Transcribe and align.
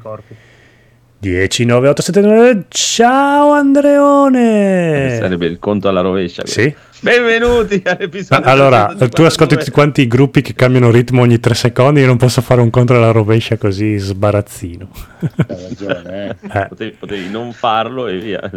corpi. 0.00 0.34
10, 1.18 1.64
9, 1.66 1.88
8, 1.88 2.00
7, 2.02 2.20
9. 2.22 2.64
Ciao 2.68 3.52
Andreone! 3.52 5.18
Sarebbe 5.20 5.44
il 5.46 5.58
conto 5.58 5.88
alla 5.88 6.00
rovescia. 6.00 6.46
Sì. 6.46 6.74
Benvenuti 7.00 7.82
all'episodio. 7.84 8.46
Allora, 8.48 8.86
352. 8.86 9.08
tu 9.10 9.22
ascolti 9.24 9.56
tutti 9.56 9.70
quanti 9.70 10.00
i 10.00 10.06
gruppi 10.06 10.40
che 10.40 10.54
cambiano 10.54 10.90
ritmo 10.90 11.20
ogni 11.20 11.38
3 11.38 11.52
secondi. 11.54 12.00
Io 12.00 12.06
non 12.06 12.16
posso 12.16 12.40
fare 12.40 12.62
un 12.62 12.70
conto 12.70 12.94
alla 12.94 13.10
rovescia 13.10 13.58
così 13.58 13.98
sbarazzino. 13.98 14.88
Hai 15.20 15.56
ragione, 15.68 16.36
eh. 16.40 16.58
Eh, 16.58 16.66
Potevi, 16.68 16.90
potevi 16.98 17.28
non 17.30 17.52
farlo 17.52 18.06
e 18.06 18.18
via. 18.18 18.40
eh, 18.40 18.50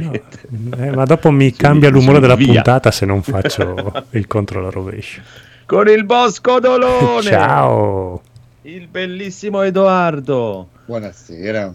no. 0.00 0.12
Eh, 0.78 0.90
ma 0.92 1.04
dopo 1.04 1.30
mi 1.30 1.52
cambia 1.52 1.90
l'umore 1.90 2.18
della 2.20 2.34
via. 2.34 2.46
puntata 2.54 2.90
se 2.90 3.04
non 3.04 3.22
faccio 3.22 4.04
il 4.10 4.26
conto 4.26 4.58
alla 4.58 4.70
rovescia. 4.70 5.20
Con 5.66 5.86
il 5.88 6.04
Bosco 6.04 6.58
Dolone. 6.60 7.22
Ciao! 7.28 8.22
Il 8.62 8.88
bellissimo 8.88 9.62
Edoardo. 9.62 10.68
Buonasera. 10.84 11.72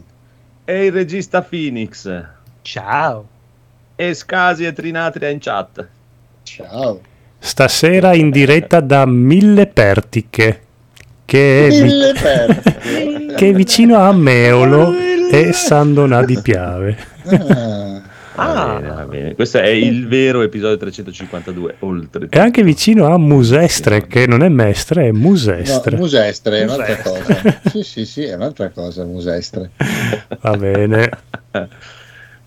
E 0.65 0.85
il 0.85 0.91
regista 0.91 1.41
Phoenix. 1.41 2.23
Ciao. 2.61 3.27
E 3.95 4.13
Scasi 4.13 4.65
e 4.65 4.73
Trinatria 4.73 5.29
in 5.29 5.39
chat. 5.39 5.87
Ciao. 6.43 7.01
Stasera 7.39 8.13
in 8.13 8.29
diretta 8.29 8.81
da 8.81 9.07
Mille 9.07 9.65
Pertiche, 9.65 10.61
che 11.25 11.65
è, 11.65 11.69
vi- 11.71 11.81
Mille 11.81 12.13
perche. 12.13 13.33
che 13.35 13.49
è 13.49 13.53
vicino 13.53 13.97
a 13.97 14.11
Meolo 14.13 14.93
e 15.31 15.53
San 15.53 15.93
Donà 15.93 16.23
di 16.23 16.39
Piave. 16.39 16.97
Ah, 17.25 17.84
Va 18.35 18.43
Ah. 18.73 18.75
bene, 18.79 18.87
va 18.93 19.05
bene. 19.05 19.35
Questo 19.35 19.59
è 19.59 19.67
il 19.67 20.07
vero 20.07 20.41
episodio 20.41 20.77
352. 20.77 21.75
Oltre. 21.79 22.27
E 22.29 22.39
anche 22.39 22.63
vicino 22.63 23.07
a 23.07 23.17
Musestre, 23.17 24.07
che 24.07 24.27
non 24.27 24.43
è 24.43 24.49
Mestre, 24.49 25.07
è 25.07 25.11
no, 25.11 25.19
Musestre. 25.19 25.95
musestre 25.97 26.59
è 26.59 26.63
un'altra 26.63 26.97
Musestre. 27.03 27.33
cosa. 27.43 27.61
Sì, 27.69 27.83
sì, 27.83 28.05
sì, 28.05 28.23
è 28.23 28.35
un'altra 28.35 28.69
cosa, 28.69 29.03
musestre. 29.05 29.71
Va 30.41 30.57
bene, 30.57 31.09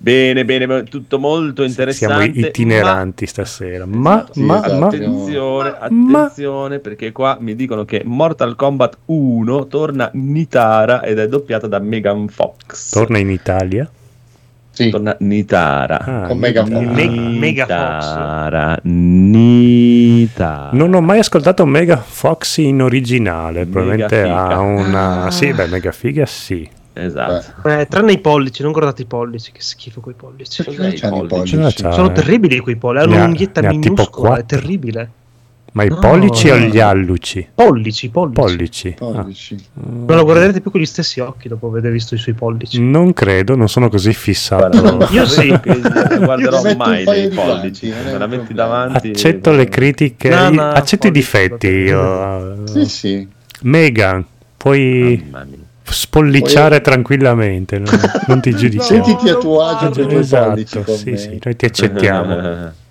Bene, 0.00 0.44
bene, 0.44 0.84
tutto 0.84 1.18
molto 1.18 1.66
siamo 1.68 2.22
interessante. 2.22 2.38
itineranti 2.46 3.26
stasera. 3.26 3.84
Ma, 3.84 4.28
Sì, 4.30 4.42
ma, 4.42 4.58
esatto. 4.64 4.78
ma, 4.78 4.86
Attenzione, 4.86 5.70
Ma- 5.70 6.20
attenzione, 6.20 6.78
perché 6.78 7.10
qua 7.10 7.36
mi 7.40 7.56
dicono 7.56 7.84
che 7.84 8.02
Mortal 8.04 8.54
Kombat 8.54 8.96
1 9.06 9.66
torna 9.66 10.08
Nitara 10.12 11.02
ed 11.02 11.18
è 11.18 11.26
doppiata 11.26 11.66
da 11.66 11.80
Megan 11.80 12.28
Fox. 12.28 12.92
torna 12.92 13.18
in 13.18 13.30
Italia. 13.30 13.90
Sì, 14.84 14.90
Torna 14.90 15.16
Nitara. 15.20 15.98
Ah, 15.98 16.26
Con 16.28 16.38
Megan 16.38 16.66
Fox. 16.66 16.84
Me- 16.84 17.08
Mega 17.38 17.66
Fox. 17.66 18.06
Nitara. 18.06 18.78
Nitara. 18.82 20.70
Non 20.72 20.94
ho 20.94 21.00
mai 21.00 21.18
ascoltato 21.18 21.64
Mega 21.66 21.96
Fox 21.96 22.58
in 22.58 22.80
originale, 22.82 23.60
Mega 23.60 23.70
probabilmente 23.70 24.20
ha 24.22 24.60
una... 24.60 25.24
Ah. 25.24 25.30
Sì, 25.30 25.52
beh, 25.52 25.66
Mega 25.66 25.92
Figa 25.92 26.26
sì. 26.26 26.68
Esatto. 26.92 27.68
Eh, 27.68 27.86
tranne 27.88 28.12
i 28.12 28.18
pollici, 28.18 28.62
non 28.62 28.72
guardate 28.72 29.02
i 29.02 29.04
pollici, 29.04 29.52
che 29.52 29.60
schifo 29.60 30.00
quei 30.00 30.14
pollici. 30.16 30.64
perché 30.64 30.86
i 30.88 30.94
i 30.96 31.00
pollici? 31.00 31.56
pollici? 31.56 31.84
Ah, 31.84 31.92
Sono 31.92 32.10
terribili 32.12 32.58
quei 32.58 32.76
pollici, 32.76 33.04
hanno 33.04 33.14
un'unghietta 33.16 33.60
tipo 33.60 33.74
minuscola, 33.74 34.36
è 34.38 34.44
terribile. 34.44 35.10
Ma 35.72 35.84
i 35.84 35.88
No, 35.88 35.98
pollici 35.98 36.48
o 36.48 36.58
no. 36.58 36.66
gli 36.66 36.80
alluci? 36.80 37.46
Pollici, 37.54 38.08
pollici. 38.08 38.40
Pollici. 38.40 38.88
Ah. 38.98 39.04
Pollici. 39.04 39.56
Non 39.74 40.16
lo 40.16 40.24
guarderete 40.24 40.60
più 40.60 40.70
con 40.70 40.80
gli 40.80 40.86
stessi 40.86 41.20
occhi 41.20 41.48
dopo 41.48 41.66
aver 41.68 41.90
visto 41.92 42.14
i 42.14 42.18
suoi 42.18 42.34
pollici. 42.34 42.80
Non 42.80 43.12
credo, 43.12 43.54
non 43.54 43.68
sono 43.68 43.88
così 43.88 44.12
fissato. 44.14 44.80
Guarda, 44.80 45.08
Io 45.10 45.26
sì. 45.26 45.48
non 45.48 46.20
guarderò 46.24 46.66
Io 46.68 46.76
mai 46.76 47.04
dei 47.04 47.28
pollici. 47.28 47.88
Me 47.88 48.16
la 48.18 48.26
metti 48.26 48.54
davanti. 48.54 49.10
Accetto 49.10 49.52
le 49.52 49.68
critiche, 49.68 50.30
No, 50.30 50.48
no, 50.50 50.62
accetto 50.70 51.06
i 51.06 51.10
pollici, 51.10 51.30
difetti. 51.30 51.84
va 51.90 52.38
Io. 52.38 52.66
Sì, 52.66 52.84
sì. 52.86 53.28
Megan, 53.62 54.24
puoi 54.56 55.30
spollicciare 55.82 56.80
tranquillamente, 56.80 57.78
non, 57.78 57.98
non 58.26 58.40
ti 58.40 58.54
giudichiamo. 58.56 59.04
Sentiti 59.04 59.28
a 59.30 59.34
tuo 59.36 59.62
agio 59.62 60.00
i 60.02 60.14
Esatto, 60.14 60.84
sì, 60.96 61.16
sì, 61.16 61.38
noi 61.42 61.56
ti 61.56 61.64
accettiamo. 61.66 62.72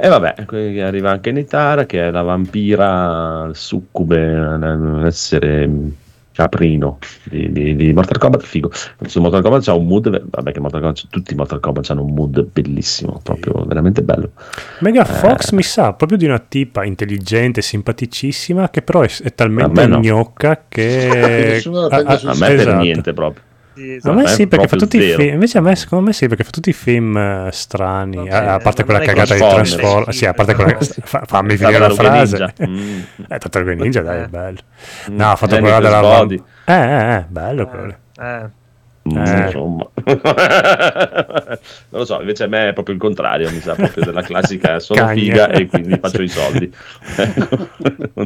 E 0.00 0.08
vabbè, 0.08 0.34
arriva 0.80 1.10
anche 1.10 1.32
Nitara 1.32 1.84
che 1.84 2.06
è 2.06 2.10
la 2.12 2.22
vampira 2.22 3.50
succube, 3.52 4.16
l'essere 5.02 5.68
caprino 6.38 6.98
di, 7.24 7.50
di- 7.50 7.74
di 7.74 7.92
Mortal 7.92 8.16
Kombat, 8.18 8.42
figo. 8.42 8.70
Su 9.06 9.20
Mortal 9.20 9.42
Kombat 9.42 9.64
c'ha 9.64 9.74
un 9.74 9.86
mood, 9.88 10.22
vabbè 10.30 10.52
che 10.52 10.60
Mortal 10.60 10.80
Kombat, 10.82 11.08
tutti 11.10 11.32
i 11.32 11.36
Mortal 11.36 11.58
Kombat 11.58 11.90
hanno 11.90 12.04
un 12.04 12.14
mood 12.14 12.46
bellissimo, 12.52 13.18
proprio 13.24 13.64
veramente 13.66 14.02
bello. 14.02 14.30
Mega 14.78 15.02
Eh. 15.02 15.04
Fox 15.04 15.50
mi 15.50 15.64
sa 15.64 15.94
proprio 15.94 16.16
di 16.16 16.26
una 16.26 16.38
tipa 16.38 16.84
intelligente, 16.84 17.60
simpaticissima, 17.60 18.70
che 18.70 18.82
però 18.82 19.00
è, 19.00 19.10
è 19.24 19.34
talmente 19.34 19.80
A 19.80 19.86
me 19.88 19.96
no. 19.96 19.98
gnocca 19.98 20.66
che... 20.68 21.08
Nessuno 21.58 21.80
la 21.80 21.88
prende 21.88 22.12
ah, 22.12 22.18
sul 22.18 22.28
A 22.28 22.34
me 22.34 22.46
per 22.46 22.58
esatto. 22.60 22.82
niente 22.82 23.12
proprio. 23.12 23.42
A 24.02 24.10
A 24.10 24.12
me 24.14 24.22
me 24.22 24.28
sì, 24.28 24.46
perché 24.46 24.66
fa 24.68 24.76
tutti 24.76 24.96
i 24.98 25.12
film. 25.12 25.32
Invece 25.34 25.58
a 25.58 25.60
me, 25.60 25.76
secondo 25.76 26.04
me 26.06 26.12
sì, 26.12 26.26
perché 26.28 26.44
fa 26.44 26.50
tutti 26.50 26.70
i 26.70 26.72
film 26.72 27.16
eh, 27.16 27.48
strani. 27.52 28.16
Vabbè, 28.16 28.30
a, 28.30 28.54
a 28.54 28.58
parte 28.58 28.84
quella 28.84 29.00
è 29.00 29.04
cagata 29.06 29.34
di 29.34 29.40
Transformers. 29.40 30.16
Sì, 30.16 30.26
a 30.26 30.34
parte 30.34 30.54
quella. 30.54 30.76
fa- 30.80 31.22
fammi 31.26 31.56
finire 31.56 31.78
la 31.78 31.90
frase. 31.90 32.36
Ninja. 32.58 32.66
Mm. 32.66 33.00
Eh, 33.28 33.38
Tartaruga 33.38 33.72
Ninja, 33.74 34.00
dai, 34.02 34.20
è 34.20 34.22
Eh. 34.24 34.28
bello. 34.28 34.58
Mm. 35.10 35.16
No, 35.16 35.30
ha 35.30 35.36
fatto 35.36 35.54
Jennifer's 35.54 35.80
quella 35.80 35.96
della. 36.00 36.16
Body. 36.18 36.42
Eh, 36.64 36.72
eh, 36.74 37.14
eh, 37.14 37.24
bello 37.28 37.66
quello. 37.66 37.94
Eh, 38.20 38.56
Mm, 39.08 39.16
Eh. 39.16 39.44
Insomma, 39.46 39.88
non 40.04 42.00
lo 42.00 42.04
so, 42.04 42.20
invece 42.20 42.44
a 42.44 42.46
me 42.46 42.68
è 42.68 42.72
proprio 42.74 42.94
il 42.94 43.00
contrario, 43.00 43.50
mi 43.50 43.60
sa 43.60 43.74
proprio 43.74 44.04
della 44.04 44.20
classica 44.20 44.78
sono 44.80 45.00
Cagna. 45.00 45.14
figa 45.14 45.48
e 45.48 45.66
quindi 45.66 45.98
faccio 45.98 46.20
i 46.20 46.28
soldi. 46.28 46.70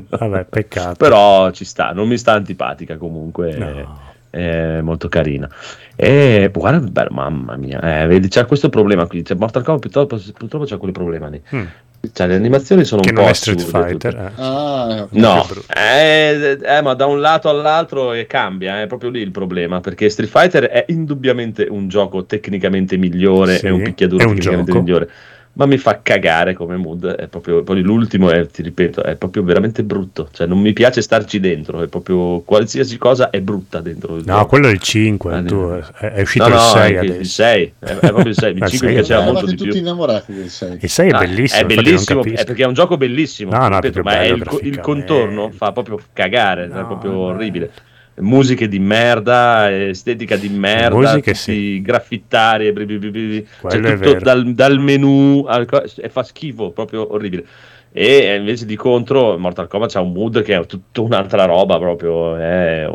Vabbè, 0.08 0.44
peccato. 0.46 0.94
Però 0.96 1.50
ci 1.52 1.64
sta, 1.64 1.92
non 1.92 2.08
mi 2.08 2.18
sta 2.18 2.32
antipatica 2.32 2.96
comunque, 2.96 3.54
No. 3.56 4.10
È, 4.32 4.76
è 4.78 4.80
molto 4.80 5.08
carina. 5.08 5.48
E 5.94 6.50
guarda, 6.52 6.86
bello, 6.88 7.10
mamma 7.12 7.56
mia, 7.56 8.02
eh, 8.02 8.06
vedi, 8.06 8.28
c'è 8.28 8.46
questo 8.46 8.68
problema 8.70 9.06
qui, 9.06 9.22
c'è 9.22 9.34
Mortal 9.34 9.62
Kombat 9.62 9.82
purtroppo, 9.82 10.20
purtroppo 10.36 10.64
c'è 10.64 10.76
quel 10.78 10.92
problema 10.92 11.28
lì. 11.28 11.40
Mm. 11.54 11.64
Cioè, 12.12 12.26
le 12.26 12.34
animazioni 12.34 12.82
sono 12.84 13.00
Che 13.02 13.10
un 13.10 13.14
non 13.14 13.24
po' 13.26 13.30
è 13.30 13.34
Street 13.34 13.60
assurde 13.60 13.88
Fighter. 13.88 14.14
eh. 14.16 14.30
Ah, 14.42 15.06
No, 15.10 15.46
eh, 15.72 16.58
eh, 16.60 16.82
ma 16.82 16.94
da 16.94 17.06
un 17.06 17.20
lato 17.20 17.48
all'altro 17.48 18.12
eh, 18.12 18.26
cambia, 18.26 18.80
è 18.82 18.88
proprio 18.88 19.10
lì 19.10 19.20
il 19.20 19.30
problema, 19.30 19.80
perché 19.80 20.08
Street 20.08 20.28
Fighter 20.30 20.64
è 20.64 20.84
indubbiamente 20.88 21.66
un 21.70 21.86
gioco 21.88 22.24
tecnicamente 22.24 22.96
migliore, 22.96 23.58
Sì, 23.58 23.66
è 23.66 23.70
un 23.70 23.82
picchiaduro 23.82 24.22
è 24.24 24.26
un 24.26 24.34
tecnicamente 24.34 24.72
gioco. 24.72 24.82
migliore, 24.82 25.08
ma 25.54 25.66
mi 25.66 25.76
fa 25.76 26.00
cagare 26.02 26.54
come 26.54 26.76
mood, 26.76 27.06
è 27.06 27.26
proprio, 27.28 27.62
poi 27.62 27.82
l'ultimo 27.82 28.30
è, 28.30 28.46
ti 28.46 28.62
ripeto, 28.62 29.02
è 29.02 29.16
proprio 29.16 29.42
veramente 29.42 29.84
brutto, 29.84 30.28
cioè 30.32 30.46
non 30.46 30.58
mi 30.60 30.72
piace 30.72 31.02
starci 31.02 31.40
dentro, 31.40 31.82
è 31.82 31.88
proprio 31.88 32.40
qualsiasi 32.40 32.96
cosa 32.98 33.28
è 33.30 33.40
brutta 33.42 33.80
dentro 33.80 34.22
No, 34.22 34.22
gioco. 34.22 34.46
quello 34.46 34.68
è 34.68 34.72
il 34.72 34.80
5. 34.80 35.34
Ah, 35.34 35.42
tu, 35.42 35.56
no. 35.60 35.76
è, 35.78 36.06
è 36.12 36.20
uscito 36.22 36.48
No, 36.48 36.54
il 36.54 36.54
no, 36.54 36.60
6 36.60 36.96
anche 36.96 36.98
adesso. 36.98 37.20
il 37.20 37.26
6, 37.26 37.74
è, 37.78 37.84
è 37.98 38.10
proprio 38.10 38.28
il 38.32 38.34
6, 38.38 38.52
il 38.56 38.58
Il 38.62 38.66
5 38.66 38.88
mi 38.88 38.94
sei 38.94 38.94
è 38.94 38.94
piaceva 38.94 39.20
molto 39.22 39.46
di 39.46 39.56
più. 39.56 39.74
innamorati 39.74 40.32
del 40.32 40.48
6. 40.48 40.78
Il 40.80 40.88
6 40.88 41.08
è 41.10 41.12
Ah, 41.12 41.18
bellissimo. 41.18 41.60
è 41.60 41.64
infatti 41.64 41.90
non 41.92 42.04
bellissimo, 42.04 42.20
è 42.22 42.44
perché 42.44 42.62
è 42.62 42.66
un 42.66 42.74
gioco 42.74 42.96
bellissimo. 42.96 43.50
No, 43.50 43.68
no, 43.68 43.78
è 43.78 43.80
ripeto, 43.80 44.02
ma 44.02 44.20
è 44.20 44.24
il, 44.26 44.58
il 44.62 44.80
contorno 44.80 45.50
fa 45.50 45.72
proprio 45.72 46.00
cagare, 46.12 46.66
No, 46.66 46.80
è 46.80 46.84
proprio 46.86 47.10
no. 47.12 47.18
orribile. 47.26 47.70
Musiche 48.14 48.68
di 48.68 48.78
merda, 48.78 49.70
estetica 49.88 50.36
di 50.36 50.50
merda, 50.50 50.96
musiche 50.96 51.32
sì. 51.34 51.80
graffittari, 51.80 52.70
bli 52.72 52.84
bli 52.84 52.98
bli 52.98 53.46
Cioè, 53.68 53.80
tutto 53.80 54.14
dal, 54.14 54.52
dal 54.52 54.78
menu 54.78 55.44
al 55.48 55.66
e 55.96 56.08
fa 56.10 56.22
schifo, 56.22 56.70
proprio 56.72 57.12
orribile. 57.12 57.44
E 57.90 58.34
invece 58.36 58.66
di 58.66 58.76
contro, 58.76 59.38
Mortal 59.38 59.66
Kombat 59.68 59.92
c'ha 59.92 60.00
un 60.00 60.12
mood 60.12 60.42
che 60.42 60.54
è 60.58 60.66
tutta 60.66 61.00
un'altra 61.00 61.44
roba, 61.44 61.78
proprio. 61.78 62.38
eh, 62.38 62.90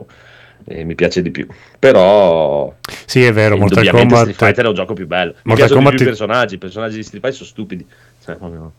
e 0.70 0.84
mi 0.84 0.96
piace 0.96 1.22
di 1.22 1.32
più, 1.32 1.48
però 1.80 2.74
Sì, 3.06 3.24
è 3.24 3.32
vero. 3.32 3.58
Mortal 3.58 3.88
Kombat. 3.90 4.20
Street 4.20 4.38
Fighter 4.38 4.66
è 4.66 4.68
un 4.68 4.74
gioco 4.74 4.94
più 4.94 5.08
bello. 5.08 5.32
Mi 5.32 5.40
Mortal 5.44 5.70
Kombat 5.72 5.96
più 5.96 6.04
i 6.04 6.08
personaggi, 6.08 6.56
i 6.56 6.58
personaggi 6.58 6.96
di 6.98 7.04
Street 7.04 7.24
Fighter 7.24 7.40
sono 7.40 7.50
stupidi. 7.50 7.86
Cioè, 8.24 8.36
proprio- 8.36 8.74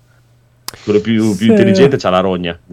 Quello 0.85 1.01
più, 1.01 1.35
più 1.37 1.47
Sì. 1.47 1.51
intelligente 1.51 1.97
c'ha 1.97 2.11
la 2.11 2.21
rogna. 2.21 2.59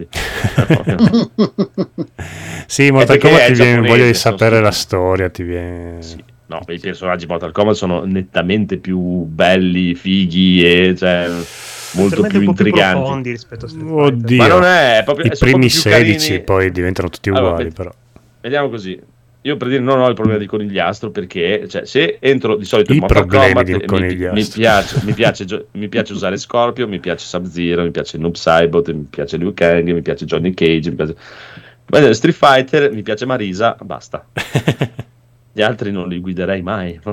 Sì, 2.66 2.90
Mortal 2.90 3.18
Kombat 3.18 3.46
ti 3.46 3.52
viene 3.54 3.86
voglia 3.86 4.06
di 4.06 4.14
sapere 4.14 4.60
la 4.60 4.70
storia. 4.72 5.28
Ti 5.28 5.42
viene. 5.42 6.02
Sì. 6.02 6.22
No, 6.46 6.60
i 6.68 6.78
personaggi 6.78 7.26
Mortal 7.26 7.52
Kombat 7.52 7.74
sono 7.74 8.04
nettamente 8.04 8.76
più 8.76 8.98
belli, 9.24 9.94
fighi 9.94 10.64
e 10.64 10.94
cioè, 10.96 11.28
molto 11.92 12.22
più 12.22 12.40
intriganti. 12.42 12.98
profondi 13.00 13.30
rispetto 13.30 13.66
a 13.66 13.68
Street 13.68 13.86
Fighter. 13.86 14.04
Oddio. 14.12 14.36
Ma 14.36 14.46
non 14.48 14.64
è, 14.64 14.98
è 14.98 15.04
proprio, 15.04 15.26
I 15.26 15.28
primi 15.30 15.38
proprio 15.38 15.58
più 15.68 15.68
16 15.78 16.28
carini. 16.28 16.44
poi 16.44 16.70
diventano 16.70 17.08
tutti 17.08 17.28
Allora, 17.30 17.44
uguali, 17.46 17.64
ved- 17.64 17.74
però. 17.74 17.92
Vediamo 18.40 18.68
così. 18.68 19.00
Io 19.46 19.56
per 19.56 19.68
dire 19.68 19.80
non 19.80 20.00
ho 20.00 20.08
il 20.08 20.14
problema 20.14 20.40
di 20.40 20.46
conigliastro 20.46 21.10
perché 21.12 21.68
cioè, 21.68 21.84
se 21.86 22.18
entro 22.20 22.56
di 22.56 22.64
solito 22.64 22.90
in 22.90 22.98
I 22.98 23.00
Mortal 23.00 23.26
Kombat 23.26 23.68
mi, 23.70 23.84
conigliastro. 23.84 24.32
mi 24.32 24.44
piace, 24.44 25.00
mi, 25.04 25.12
piace, 25.14 25.44
gio- 25.44 25.66
mi 25.72 25.88
piace 25.88 26.12
usare 26.12 26.36
Scorpio, 26.36 26.88
mi 26.88 26.98
piace 26.98 27.24
Sub-Zero, 27.26 27.84
mi 27.84 27.92
piace 27.92 28.18
Noob 28.18 28.34
Saibot, 28.34 28.92
mi 28.92 29.06
piace 29.08 29.36
Liu 29.36 29.54
Kang, 29.54 29.88
mi 29.88 30.02
piace 30.02 30.24
Johnny 30.24 30.52
Cage, 30.52 30.90
mi 30.90 30.96
piace... 30.96 31.16
Ma 31.88 32.12
Street 32.12 32.34
Fighter, 32.34 32.92
mi 32.92 33.02
piace 33.02 33.24
Marisa, 33.24 33.76
basta. 33.80 34.26
Gli 35.52 35.62
altri 35.62 35.92
non 35.92 36.08
li 36.08 36.18
guiderei 36.18 36.60
mai. 36.62 36.98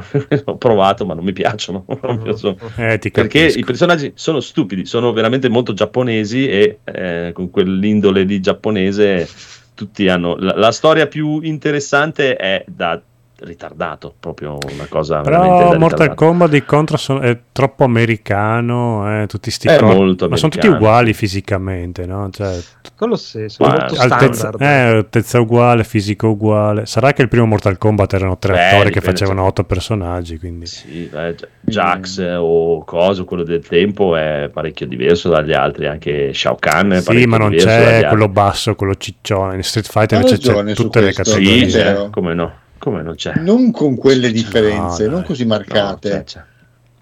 Ho 0.46 0.58
provato, 0.58 1.06
ma 1.06 1.14
non 1.14 1.24
mi 1.24 1.34
piacciono. 1.34 1.86
Proprio 2.02 2.36
sono- 2.36 2.58
Eh, 2.78 2.98
ti 2.98 3.12
Perché 3.12 3.46
i 3.46 3.64
personaggi 3.64 4.12
sono 4.16 4.40
stupidi, 4.40 4.86
sono 4.86 5.14
veramente 5.14 5.50
molto 5.50 5.74
giapponesi 5.74 6.50
e 6.50 6.80
eh, 6.84 7.30
con 7.32 7.52
quell'indole 7.52 8.26
di 8.26 8.40
giapponese 8.40 9.28
tutti 9.74 10.08
hanno... 10.08 10.36
La, 10.36 10.56
la 10.56 10.72
storia 10.72 11.08
più 11.08 11.42
interessante 11.42 12.36
è 12.36 12.64
da 12.68 13.02
ritardato, 13.44 14.14
proprio 14.20 14.58
una 14.74 14.86
cosa 14.88 15.22
veramente 15.22 15.64
Però 15.66 15.78
Mortal. 15.78 16.14
Kombat 16.16 16.50
di 16.50 16.64
contro 16.64 16.98
sono- 16.98 17.20
è 17.20 17.38
troppo 17.52 17.84
americano, 17.84 19.22
eh, 19.24 19.28
tutti 19.28 19.52
sti 19.52 19.68
È 19.68 19.78
cor- 19.78 19.94
molto 19.96 20.30
ma 20.30 20.38
sono 20.38 20.50
tutti 20.52 20.66
americano. 20.66 20.90
uguali 20.92 21.14
fisicamente, 21.14 22.06
no? 22.06 22.30
Cioè, 22.32 22.58
Quello 22.96 23.16
sì, 23.16 23.50
sono 23.50 23.70
Ma 23.70 23.76
molto 23.80 23.96
altezza, 24.00 24.34
standard. 24.48 24.62
eh, 24.62 24.66
altezza 24.98 25.40
uguale, 25.40 25.84
fisico 25.84 26.28
uguale. 26.30 26.86
Sarà 26.86 27.12
che 27.12 27.22
il 27.22 27.28
primo 27.28 27.46
Mortal 27.46 27.78
Kombat 27.78 28.14
erano 28.14 28.38
tre 28.38 28.54
Beh, 28.54 28.70
attori 28.70 28.92
che 28.92 29.02
facevano 29.02 29.40
cioè- 29.42 29.50
otto 29.50 29.64
personaggi, 29.66 30.38
quindi 30.40 30.66
Sì, 30.68 31.10
eh, 31.14 31.36
Jax 31.62 32.20
eh, 32.20 32.36
o 32.36 32.84
coso, 32.86 33.26
quello 33.26 33.44
del 33.44 33.66
tempo 33.68 34.16
è 34.16 34.50
parecchio 34.54 34.88
diverso 34.88 35.28
dagli 35.30 35.52
altri, 35.54 35.88
anche 35.88 36.34
Shao 36.34 36.56
Kahn 36.56 36.92
è 36.92 37.02
sì, 37.02 37.26
ma 37.26 37.38
non 37.38 37.52
c'è 37.52 37.94
altri. 37.96 38.08
quello 38.10 38.30
basso, 38.30 38.76
quello 38.76 38.96
ciccione. 38.96 39.56
In 39.56 39.64
Street 39.64 39.88
Fighter 39.90 40.22
invece 40.22 40.38
c'è 40.38 40.74
tutte 40.74 41.02
le 41.02 41.12
categorie. 41.14 41.70
Sì, 41.70 41.78
vero. 41.78 42.10
come 42.10 42.34
no, 42.34 42.52
come 42.84 43.02
non 43.02 43.16
c'è. 43.16 43.36
Non 43.38 43.72
con 43.72 43.96
quelle 43.96 44.32
differenze, 44.32 45.04
No, 45.06 45.12
non 45.12 45.20
dai. 45.20 45.28
così 45.28 45.44
No, 45.44 45.50
marcate. 45.50 46.10
c'è, 46.10 46.24
c'è. 46.24 46.44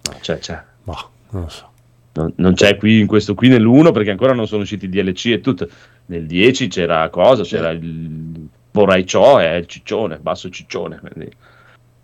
No, 0.04 0.18
c'è, 0.22 0.38
c'è. 0.38 0.64
Ma 0.84 0.96
non 1.32 1.42
lo 1.42 1.50
so. 1.50 1.70
Non, 2.14 2.34
non 2.36 2.54
c'è 2.54 2.76
qui 2.78 3.00
in 3.00 3.08
questo 3.08 3.34
qui 3.34 3.48
nell'1 3.48 3.92
perché 3.92 4.12
ancora 4.12 4.34
non 4.34 4.46
sono 4.48 4.62
usciti 4.62 4.86
i 4.86 4.90
DLC 4.90 5.28
e 5.28 5.40
tutto. 5.42 5.68
Nel 6.08 6.26
10 6.28 6.68
c'era 6.68 7.10
cosa? 7.10 7.44
C'era 7.44 7.70
il 7.72 8.48
vorrei 8.74 9.06
ciò 9.06 9.42
e 9.42 9.58
il 9.58 9.66
ciccione, 9.66 10.18
basso 10.20 10.50
ciccione. 10.50 11.00
Quindi, 11.00 11.32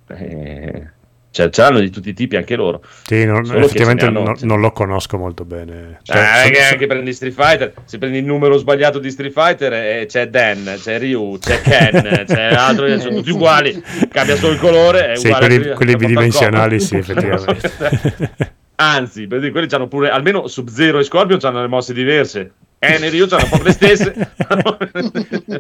eh, 0.08 0.90
cioè, 1.38 1.50
c'erano 1.52 1.80
di 1.80 1.92
tutti 1.92 2.10
i 2.10 2.14
tipi 2.14 2.36
anche 2.36 2.56
loro. 2.56 2.82
Sì, 3.04 3.24
non- 3.26 3.46
effettivamente 3.46 4.06
ce 4.06 4.12
ne 4.12 4.18
hanno- 4.20 4.34
non, 4.42 4.60
lo 4.60 4.72
conosco 4.72 5.18
molto 5.20 5.46
bene. 5.46 6.00
Cioè, 6.02 6.18
Eh, 6.18 6.20
so- 6.20 6.46
anche, 6.46 6.56
so- 6.64 6.72
anche 6.74 6.88
prendi 6.88 7.14
Street 7.14 7.34
Fighter, 7.36 7.74
se 7.86 8.00
prendi 8.00 8.18
il 8.18 8.26
numero 8.26 8.58
sbagliato 8.58 8.98
di 8.98 9.12
Street 9.12 9.32
Fighter 9.32 9.72
eh, 9.74 10.06
c'è 10.08 10.30
Dan, 10.30 10.78
c'è 10.82 10.98
Ryu, 10.98 11.38
c'è 11.38 11.62
Ken, 11.62 12.24
c'è 12.26 12.54
altro, 12.56 12.88
sono 13.00 13.18
tutti 13.18 13.30
uguali, 13.30 13.80
cambia 14.10 14.36
solo 14.36 14.54
il 14.54 14.60
colore. 14.60 15.12
È 15.12 15.16
sì, 15.16 15.28
uguale 15.28 15.74
quelli, 15.74 15.92
a- 15.94 15.96
bidimensionali, 15.98 16.80
sì, 16.80 16.96
effettivamente. 16.96 17.72
Anzi, 18.80 19.28
per 19.28 19.40
dire, 19.40 19.52
quelli 19.52 19.68
hanno 19.72 19.88
pure, 19.88 20.10
almeno 20.10 20.48
Sub-Zero 20.48 21.00
e 21.00 21.04
Scorpion 21.04 21.40
hanno 21.44 21.62
le 21.62 21.68
mosse 21.68 21.94
diverse. 21.94 22.52
Ken 22.80 23.04
e 23.04 23.10
Ryu 23.10 23.26
hanno 23.32 23.44
un 23.52 23.58
po' 23.58 23.64
le 23.64 23.72
stesse. 23.72 24.14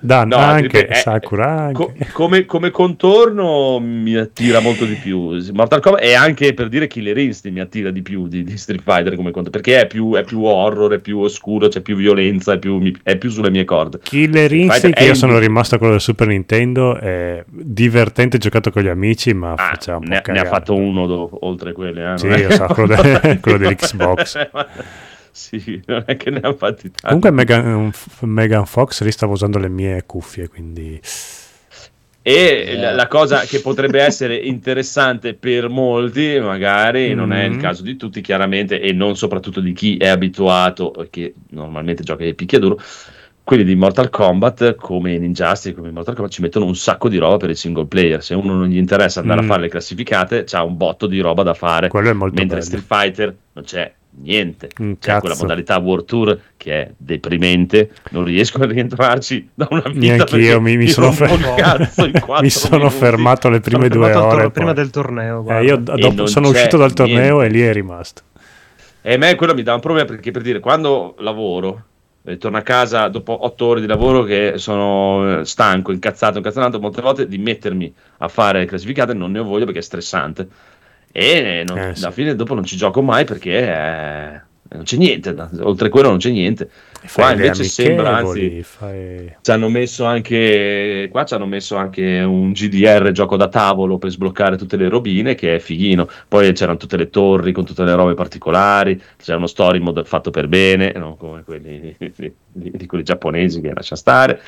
Dan 0.00 0.28
No, 0.28 0.36
anche, 0.36 0.86
è- 0.86 0.94
Sakura 0.94 1.50
anche. 1.50 1.72
Co- 1.74 1.92
come, 2.12 2.44
come 2.44 2.70
contorno 2.70 3.78
mi 3.80 4.14
attira 4.16 4.60
molto 4.60 4.84
di 4.84 4.94
più 4.94 5.36
Mortal 5.52 5.80
Kombat 5.80 6.02
e 6.04 6.14
anche 6.14 6.54
per 6.54 6.68
dire 6.68 6.86
Killer 6.86 7.16
Instinct 7.18 7.56
mi 7.56 7.62
attira 7.62 7.90
di 7.90 8.02
più 8.02 8.28
di, 8.28 8.44
di 8.44 8.56
Street 8.56 8.82
Fighter 8.82 9.16
come 9.16 9.30
contorno 9.32 9.50
perché 9.50 9.80
è 9.80 9.86
più, 9.86 10.14
è 10.14 10.22
più 10.22 10.42
horror, 10.44 10.92
è 10.94 10.98
più 11.00 11.18
oscuro, 11.18 11.68
c'è 11.68 11.80
più 11.80 11.96
violenza, 11.96 12.52
è 12.52 12.58
più, 12.58 12.80
è 13.02 13.16
più 13.16 13.30
sulle 13.30 13.50
mie 13.50 13.64
corde. 13.64 13.98
Killer 14.02 14.52
Instinct, 14.52 14.98
è 14.98 15.02
io 15.04 15.14
sono 15.14 15.38
rimasto 15.38 15.74
a 15.74 15.78
quello 15.78 15.94
del 15.94 16.02
Super 16.02 16.28
Nintendo, 16.28 16.96
è 16.96 17.42
divertente 17.48 18.38
giocato 18.38 18.70
con 18.70 18.82
gli 18.82 18.88
amici, 18.88 19.32
ma 19.34 19.54
Ah, 19.54 19.76
po' 19.84 19.98
ne, 20.00 20.22
ne 20.26 20.38
ha 20.38 20.44
fatto 20.44 20.74
uno 20.74 21.06
do- 21.06 21.44
oltre 21.46 21.72
quelli. 21.72 22.00
Eh, 22.00 22.18
Sì, 22.18 22.26
è- 22.28 22.38
io 22.38 22.50
so, 22.52 22.66
quello 22.66 22.94
de- 23.02 23.38
quello 23.40 23.58
dell'Xbox. 23.58 24.48
sì, 25.36 25.82
non 25.86 26.04
è 26.06 26.16
che 26.16 26.30
ne 26.30 26.38
ha 26.40 26.52
fatti 26.54 26.90
tanti. 26.92 27.00
Comunque 27.02 27.30
Megan, 27.32 27.90
Megan 28.20 28.66
Fox 28.66 29.02
lì 29.02 29.10
stava 29.10 29.32
usando 29.32 29.58
le 29.58 29.68
mie 29.68 30.04
cuffie, 30.06 30.48
quindi... 30.48 31.00
E 32.26 32.76
la, 32.78 32.92
la 32.94 33.06
cosa 33.06 33.40
che 33.40 33.60
potrebbe 33.60 34.00
essere 34.00 34.34
interessante 34.36 35.34
per 35.34 35.68
molti, 35.68 36.38
magari 36.40 37.12
non 37.12 37.34
è 37.34 37.44
il 37.44 37.52
Mhm. 37.52 37.60
caso 37.60 37.82
di 37.82 37.96
tutti, 37.96 38.22
chiaramente, 38.22 38.80
e 38.80 38.92
non 38.92 39.14
soprattutto 39.14 39.60
di 39.60 39.74
chi 39.74 39.98
è 39.98 40.08
abituato 40.08 40.94
e 41.02 41.10
che 41.10 41.34
normalmente 41.50 42.02
gioca 42.02 42.24
ai 42.24 42.34
picchiaduro. 42.34 42.80
Quelli 43.42 43.62
di 43.62 43.74
Mortal 43.74 44.08
Kombat, 44.08 44.74
come 44.76 45.12
in 45.12 45.22
Injustice, 45.22 45.74
come 45.74 45.88
in 45.88 45.94
Mortal 45.94 46.14
Kombat, 46.14 46.32
ci 46.32 46.40
mettono 46.40 46.64
un 46.64 46.74
sacco 46.76 47.10
di 47.10 47.18
roba 47.18 47.36
per 47.36 47.50
il 47.50 47.56
single 47.58 47.84
player. 47.84 48.22
Se 48.22 48.32
uno 48.34 48.54
non 48.54 48.68
gli 48.68 48.78
interessa 48.78 49.20
andare 49.20 49.42
Mm. 49.42 49.44
a 49.44 49.46
fare 49.48 49.60
le 49.60 49.68
classificate, 49.68 50.44
c'ha 50.44 50.62
un 50.62 50.78
botto 50.78 51.06
di 51.06 51.20
roba 51.20 51.42
da 51.42 51.52
fare. 51.52 51.88
Quello 51.88 52.08
è 52.08 52.14
molto 52.14 52.36
Mentre 52.40 52.60
bello. 52.60 52.64
Street 52.70 52.84
Fighter 52.86 53.36
non 53.52 53.64
c'è 53.64 53.92
niente. 54.22 54.68
C'è 54.68 54.74
quella 54.98 55.20
cazzo. 55.20 55.42
modalità 55.42 55.78
World 55.78 56.04
Tour 56.04 56.40
che 56.56 56.72
è 56.82 56.90
deprimente, 56.96 57.90
non 58.10 58.24
riesco 58.24 58.62
a 58.62 58.66
rientrarci 58.66 59.50
da 59.54 59.66
una 59.70 59.82
vita. 59.86 59.98
Neanch'io, 59.98 60.24
perché 60.26 60.60
mi- 60.60 60.76
mi 60.76 60.84
mi 60.84 60.88
sono 60.88 61.06
rompo 61.08 61.24
il 61.24 61.30
fer- 61.40 61.54
cazzo 61.54 62.04
in 62.06 62.12
quattro 62.20 62.42
Mi 62.44 62.50
sono 62.50 62.90
fermato 62.90 63.48
le 63.48 63.60
prime 63.60 63.88
Sono 63.88 63.94
due 63.94 64.06
fermato 64.12 64.34
ore. 64.36 64.50
prima 64.50 64.72
del 64.72 64.90
torneo. 64.90 65.46
Eh, 65.48 65.64
io 65.64 65.76
dopo 65.76 66.26
sono 66.26 66.48
uscito 66.48 66.76
dal 66.76 66.92
torneo 66.92 67.38
niente. 67.40 67.44
e 67.46 67.48
lì 67.58 67.60
è 67.66 67.72
rimasto. 67.72 68.22
E 69.02 69.14
a 69.14 69.18
me 69.18 69.34
quello 69.34 69.54
mi 69.54 69.62
dà 69.62 69.74
un 69.74 69.80
problema 69.80 70.06
perché 70.06 70.30
per 70.30 70.40
dire, 70.42 70.60
quando 70.60 71.14
lavoro, 71.18 71.82
e 72.26 72.38
torno 72.38 72.56
a 72.56 72.62
casa 72.62 73.08
dopo 73.08 73.44
otto 73.44 73.66
ore 73.66 73.82
di 73.82 73.86
lavoro 73.86 74.22
che 74.22 74.54
sono 74.56 75.40
eh, 75.40 75.44
stanco, 75.44 75.92
incazzato, 75.92 76.38
incazzato, 76.38 76.80
molte 76.80 77.02
volte 77.02 77.28
di 77.28 77.36
mettermi 77.36 77.92
a 78.18 78.28
fare 78.28 78.64
classificate 78.64 79.12
non 79.12 79.30
ne 79.32 79.40
ho 79.40 79.44
voglia 79.44 79.66
perché 79.66 79.80
è 79.80 79.82
stressante. 79.82 80.48
E 81.16 81.62
non- 81.64 81.78
Eh, 81.78 81.94
sì. 81.94 82.02
alla 82.04 82.12
fine 82.12 82.34
dopo 82.34 82.54
non 82.54 82.64
ci 82.64 82.76
gioco 82.76 83.00
mai 83.00 83.24
perché 83.24 83.58
eh, 83.60 84.40
non 84.74 84.82
c'è 84.82 84.96
niente, 84.96 85.32
oltre 85.60 85.88
quello 85.88 86.08
non 86.08 86.18
c'è 86.18 86.30
niente. 86.30 86.68
Qua 87.12 87.32
invece 87.32 87.62
sembra, 87.64 88.16
anzi, 88.16 88.62
fai- 88.64 89.36
ci 89.42 89.50
hanno 89.52 89.68
messo 89.68 90.04
anche 90.06 91.08
qua 91.12 91.24
ci 91.24 91.34
hanno 91.34 91.44
messo 91.46 91.76
anche 91.76 92.20
un 92.22 92.52
GDR 92.52 93.10
gioco 93.12 93.36
da 93.36 93.48
tavolo 93.48 93.98
per 93.98 94.10
sbloccare 94.10 94.56
tutte 94.56 94.76
le 94.76 94.88
robine 94.88 95.34
che 95.34 95.56
è 95.56 95.58
fighino 95.58 96.08
poi 96.26 96.50
c'erano 96.54 96.78
tutte 96.78 96.96
le 96.96 97.10
torri 97.10 97.52
con 97.52 97.66
tutte 97.66 97.84
le 97.84 97.94
robe 97.94 98.14
particolari 98.14 98.98
c'era 99.18 99.36
uno 99.36 99.46
story 99.46 99.80
mode 99.80 100.02
fatto 100.04 100.30
per 100.30 100.48
bene 100.48 100.92
non 100.96 101.18
come 101.18 101.44
quelli 101.44 101.94
di, 101.98 102.12
di- 102.16 102.32
di 102.74 102.86
quelli 102.86 103.04
giapponesi 103.04 103.60
che 103.60 103.72
lascia 103.74 103.96
stare 103.96 104.40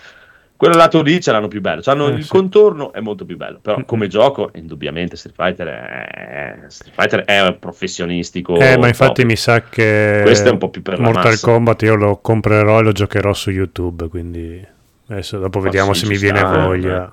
quello 0.56 0.74
lato 0.74 1.02
lì 1.02 1.20
ce 1.20 1.32
l'hanno 1.32 1.48
più 1.48 1.60
bello 1.60 1.80
C'hanno 1.82 2.08
Eh, 2.08 2.12
il 2.14 2.22
sì. 2.24 2.28
contorno 2.30 2.92
è 2.92 3.00
molto 3.00 3.24
più 3.24 3.36
bello 3.36 3.58
però 3.60 3.84
come 3.84 4.08
gioco 4.08 4.50
indubbiamente 4.54 5.16
Street 5.16 5.34
Fighter 5.36 5.66
è, 5.68 6.56
Street 6.68 6.94
Fighter 6.94 7.24
è 7.24 7.54
professionistico 7.60 8.56
Eh, 8.58 8.76
ma 8.78 8.88
infatti 8.88 9.20
top. 9.20 9.30
mi 9.30 9.36
sa 9.36 9.62
che 9.62 10.20
Questo 10.22 10.48
è 10.48 10.52
un 10.52 10.58
po' 10.58 10.70
più 10.70 10.82
per 10.82 10.98
Mortal 10.98 11.24
massa. 11.32 11.46
Kombat 11.46 11.82
io 11.82 11.94
lo 11.94 12.18
comprerò 12.18 12.80
e 12.80 12.82
lo 12.82 12.92
giocherò 12.92 13.32
su 13.34 13.50
YouTube, 13.50 14.08
quindi 14.08 14.64
adesso 15.08 15.38
dopo 15.38 15.58
Ma 15.58 15.64
vediamo 15.64 15.92
sì, 15.92 16.04
se 16.04 16.06
mi 16.06 16.16
viene 16.18 16.38
sta, 16.38 16.64
voglia. 16.64 17.12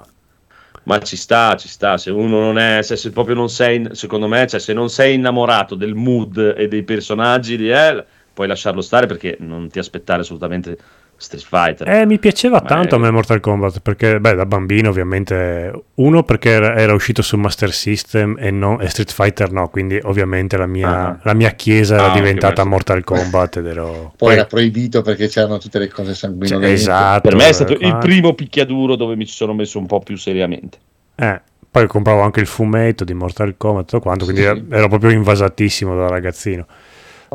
Ma 0.85 0.99
ci 0.99 1.15
sta, 1.15 1.55
ci 1.55 1.67
sta. 1.69 1.97
Se 1.97 2.11
uno 2.11 2.39
non 2.39 2.57
è, 2.57 2.81
se, 2.81 2.95
se 2.97 3.11
proprio 3.11 3.35
non 3.35 3.49
sei, 3.49 3.87
secondo 3.91 4.27
me, 4.27 4.47
cioè, 4.47 4.59
se 4.59 4.73
non 4.73 4.89
sei 4.89 5.13
innamorato 5.15 5.75
del 5.75 5.93
mood 5.95 6.55
e 6.57 6.67
dei 6.67 6.83
personaggi 6.83 7.55
di 7.55 7.69
El, 7.69 8.03
puoi 8.33 8.47
lasciarlo 8.47 8.81
stare 8.81 9.05
perché 9.05 9.37
non 9.39 9.69
ti 9.69 9.79
aspettare 9.79 10.21
assolutamente 10.21 10.77
Street 11.15 11.45
Fighter. 11.45 11.87
Eh, 11.87 12.05
mi 12.05 12.19
piaceva 12.19 12.59
Ma 12.61 12.67
tanto 12.67 12.95
a 12.95 12.99
me 12.99 13.09
Mortal 13.09 13.39
Kombat 13.39 13.79
perché, 13.79 14.19
beh, 14.19 14.35
da 14.35 14.45
bambino 14.45 14.89
ovviamente, 14.89 15.71
uno 15.95 16.23
perché 16.23 16.49
era, 16.49 16.75
era 16.75 16.93
uscito 16.93 17.21
su 17.21 17.37
Master 17.37 17.71
System 17.71 18.35
e, 18.37 18.51
no- 18.51 18.79
e 18.79 18.89
Street 18.89 19.11
Fighter 19.13 19.51
no, 19.51 19.69
quindi 19.69 19.99
ovviamente 20.03 20.57
la 20.57 20.65
mia, 20.65 20.89
Ah. 21.07 21.19
la 21.23 21.33
mia 21.33 21.51
chiesa 21.51 21.95
era 21.95 22.03
Ah, 22.05 22.09
ok, 22.09 22.13
diventata 22.15 22.63
beh. 22.63 22.69
Mortal 22.69 23.03
Kombat 23.03 23.57
ed 23.57 23.67
ero... 23.67 24.13
Poi 24.17 24.33
era 24.33 24.45
proibito 24.45 25.01
perché 25.01 25.27
c'erano 25.27 25.57
tutte 25.59 25.79
le 25.79 25.87
cose 25.87 26.13
sanguinolente. 26.13 26.65
Cioè, 26.65 26.73
esatto. 26.75 27.21
per 27.29 27.35
me 27.37 27.47
è 27.47 27.53
stato 27.53 27.75
qua- 27.77 27.87
il 27.87 27.97
primo 27.99 28.33
picchiaduro 28.33 28.95
dove 28.95 29.15
mi 29.15 29.25
ci 29.25 29.33
sono 29.33 29.53
messo 29.53 29.79
un 29.79 29.85
po' 29.85 29.99
più 30.01 30.17
seriamente. 30.17 30.77
Eh, 31.15 31.41
poi 31.71 31.87
compravo 31.87 32.21
anche 32.21 32.39
il 32.41 32.47
fumetto 32.47 33.03
di 33.03 33.13
Mortal 33.13 33.55
Kombat 33.55 33.83
e 33.83 33.85
tutto 33.87 34.01
quanto, 34.01 34.25
quindi 34.25 34.41
Sì, 34.41 34.63
ero 34.69 34.89
proprio 34.89 35.09
invasatissimo 35.11 35.95
da 35.95 36.07
ragazzino. 36.07 36.65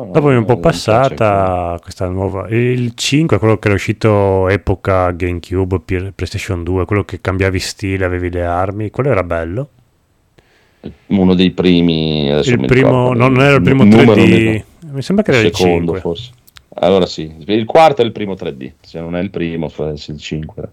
Dopo 0.05 0.31
è 0.31 0.35
un 0.35 0.45
po' 0.45 0.57
passata 0.57 1.77
questa 1.81 2.07
nuova. 2.07 2.47
Il 2.49 2.93
5 2.95 3.37
è 3.37 3.39
quello 3.39 3.57
che 3.57 3.67
era 3.67 3.75
uscito 3.75 4.47
epoca 4.47 5.11
GameCube, 5.11 5.79
PlayStation 5.79 6.63
2, 6.63 6.85
quello 6.85 7.03
che 7.03 7.21
cambiavi 7.21 7.59
stile, 7.59 8.05
avevi 8.05 8.29
le 8.29 8.43
armi, 8.45 8.89
quello 8.89 9.09
era 9.11 9.23
bello. 9.23 9.69
Uno 11.07 11.33
dei 11.33 11.51
primi. 11.51 12.27
Il 12.27 12.63
primo, 12.65 13.13
ricordo, 13.13 13.13
non 13.13 13.41
era 13.41 13.55
il 13.55 13.61
primo 13.61 13.83
numero 13.83 14.13
3D, 14.13 14.29
mi- 14.29 14.63
mi 14.91 15.01
sembra 15.01 15.25
che 15.25 15.31
era 15.31 15.41
il 15.41 15.53
secondo 15.53 15.93
5. 15.93 15.99
forse. 15.99 16.31
Allora 16.75 17.05
sì, 17.05 17.33
il 17.45 17.65
quarto 17.65 18.01
è 18.01 18.05
il 18.05 18.11
primo 18.11 18.35
3D, 18.35 18.71
se 18.81 18.99
non 19.01 19.15
è 19.15 19.21
il 19.21 19.29
primo, 19.29 19.67
forse 19.67 20.11
il 20.11 20.19
5. 20.19 20.69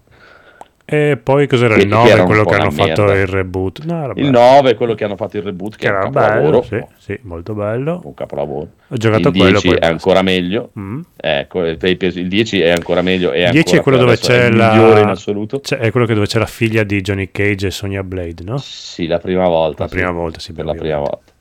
E 0.89 1.19
poi 1.21 1.47
cos'era 1.47 1.75
il 1.75 1.81
che 1.81 1.87
9, 1.87 2.09
era 2.09 2.21
un 2.21 2.27
quello 2.27 2.45
che 2.45 2.55
hanno 2.55 2.71
fatto 2.71 3.03
merda. 3.03 3.19
il 3.19 3.27
reboot. 3.27 3.83
No, 3.83 4.05
Il 4.15 4.31
bello. 4.31 4.39
9 4.39 4.69
è 4.69 4.75
quello 4.75 4.93
che 4.93 5.03
hanno 5.03 5.17
fatto 5.17 5.35
il 5.35 5.43
reboot, 5.43 5.75
che, 5.75 5.79
che 5.79 5.87
è 5.87 5.89
un 5.89 5.95
era 5.97 6.05
capolavoro. 6.05 6.65
bello, 6.69 6.89
sì, 6.97 7.11
sì, 7.11 7.19
molto 7.23 7.53
bello. 7.53 7.99
Un 8.05 8.13
capolavoro. 8.13 8.69
Ho 8.87 8.95
giocato 8.95 9.27
il 9.27 9.27
a 9.27 9.31
quello 9.31 9.59
10 9.59 9.67
poi 9.67 9.77
è 9.79 9.85
ancora 9.85 10.21
meglio. 10.21 10.71
Mm. 10.79 11.01
Ecco, 11.17 11.65
il 11.65 11.77
il 11.81 12.27
10 12.29 12.61
è 12.61 12.69
ancora 12.69 13.01
meglio. 13.01 13.31
È 13.31 13.49
10 13.49 13.75
è 13.75 13.81
quello 13.81 13.97
dove 13.97 14.17
c'è 14.17 14.45
il 14.45 14.55
la. 14.55 15.13
Cioè, 15.61 15.79
è 15.79 15.91
quello 15.91 16.05
che 16.05 16.13
dove 16.13 16.25
c'è 16.25 16.39
la 16.39 16.45
figlia 16.45 16.83
di 16.83 17.01
Johnny 17.01 17.31
Cage 17.33 17.67
e 17.67 17.71
Sonia 17.71 18.03
Blade, 18.03 18.43
no? 18.45 18.55
Sì, 18.55 19.07
la 19.07 19.17
prima 19.17 19.45
volta. 19.45 19.83
La 19.83 19.89
sì. 19.89 19.95
prima 19.95 20.11
volta, 20.11 20.39
sì, 20.39 20.53
Per 20.53 20.63
la 20.63 20.73
prima 20.73 20.99
volta. 20.99 21.35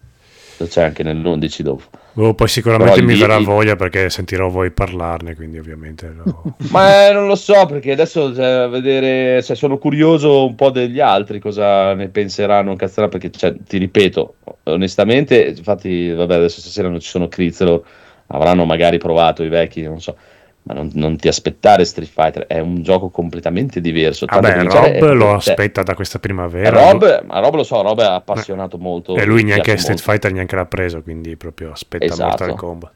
C'è 0.64 0.82
anche 0.82 1.02
nell'11 1.02 1.60
dopo. 1.60 1.82
Oh, 2.18 2.32
poi 2.32 2.48
sicuramente 2.48 2.94
Però 2.94 3.06
mi 3.06 3.18
verrà 3.18 3.38
voglia 3.40 3.76
perché 3.76 4.08
sentirò 4.08 4.48
voi 4.48 4.70
parlarne, 4.70 5.34
quindi 5.34 5.58
ovviamente 5.58 6.10
lo- 6.16 6.54
Ma 6.70 7.08
eh, 7.08 7.12
non 7.12 7.26
lo 7.26 7.34
so 7.34 7.66
perché 7.66 7.92
adesso 7.92 8.34
cioè, 8.34 8.46
a 8.46 8.66
vedere, 8.68 9.42
cioè, 9.42 9.54
sono 9.54 9.76
curioso 9.76 10.46
un 10.46 10.54
po' 10.54 10.70
degli 10.70 10.98
altri 10.98 11.38
cosa 11.38 11.92
ne 11.92 12.08
penseranno, 12.08 12.74
cazzeranno, 12.74 13.10
perché 13.10 13.30
cioè, 13.30 13.54
ti 13.66 13.76
ripeto, 13.76 14.36
onestamente, 14.64 15.44
infatti, 15.56 16.10
vabbè, 16.10 16.36
adesso 16.36 16.60
stasera 16.60 16.88
non 16.88 17.00
ci 17.00 17.08
sono 17.08 17.28
Crizzero, 17.28 17.84
avranno 18.28 18.64
magari 18.64 18.96
provato 18.96 19.42
i 19.42 19.48
vecchi, 19.48 19.82
non 19.82 20.00
so. 20.00 20.16
Ma 20.66 20.74
non, 20.74 20.90
non 20.94 21.16
ti 21.16 21.28
aspettare 21.28 21.84
Street 21.84 22.10
Fighter, 22.10 22.46
è 22.46 22.58
un 22.58 22.82
gioco 22.82 23.08
completamente 23.08 23.80
diverso. 23.80 24.26
tanto 24.26 24.48
Vabbè, 24.48 24.58
è 24.90 24.98
Rob 25.00 25.12
lo 25.12 25.24
cioè, 25.26 25.34
aspetta 25.34 25.82
da 25.84 25.94
questa 25.94 26.18
primavera. 26.18 26.90
Rob, 26.90 27.24
ma 27.26 27.38
Rob 27.38 27.54
lo 27.54 27.62
so, 27.62 27.80
Rob 27.82 28.00
è 28.00 28.04
appassionato 28.04 28.76
molto. 28.76 29.14
e 29.16 29.24
lui 29.24 29.44
neanche 29.44 29.76
Street 29.76 29.98
molto. 29.98 30.10
Fighter 30.10 30.32
neanche 30.32 30.56
l'ha 30.56 30.66
preso, 30.66 31.02
quindi 31.02 31.36
proprio 31.36 31.70
aspetta 31.70 32.04
Esatto. 32.04 32.26
Mortal 32.28 32.54
Kombat. 32.56 32.92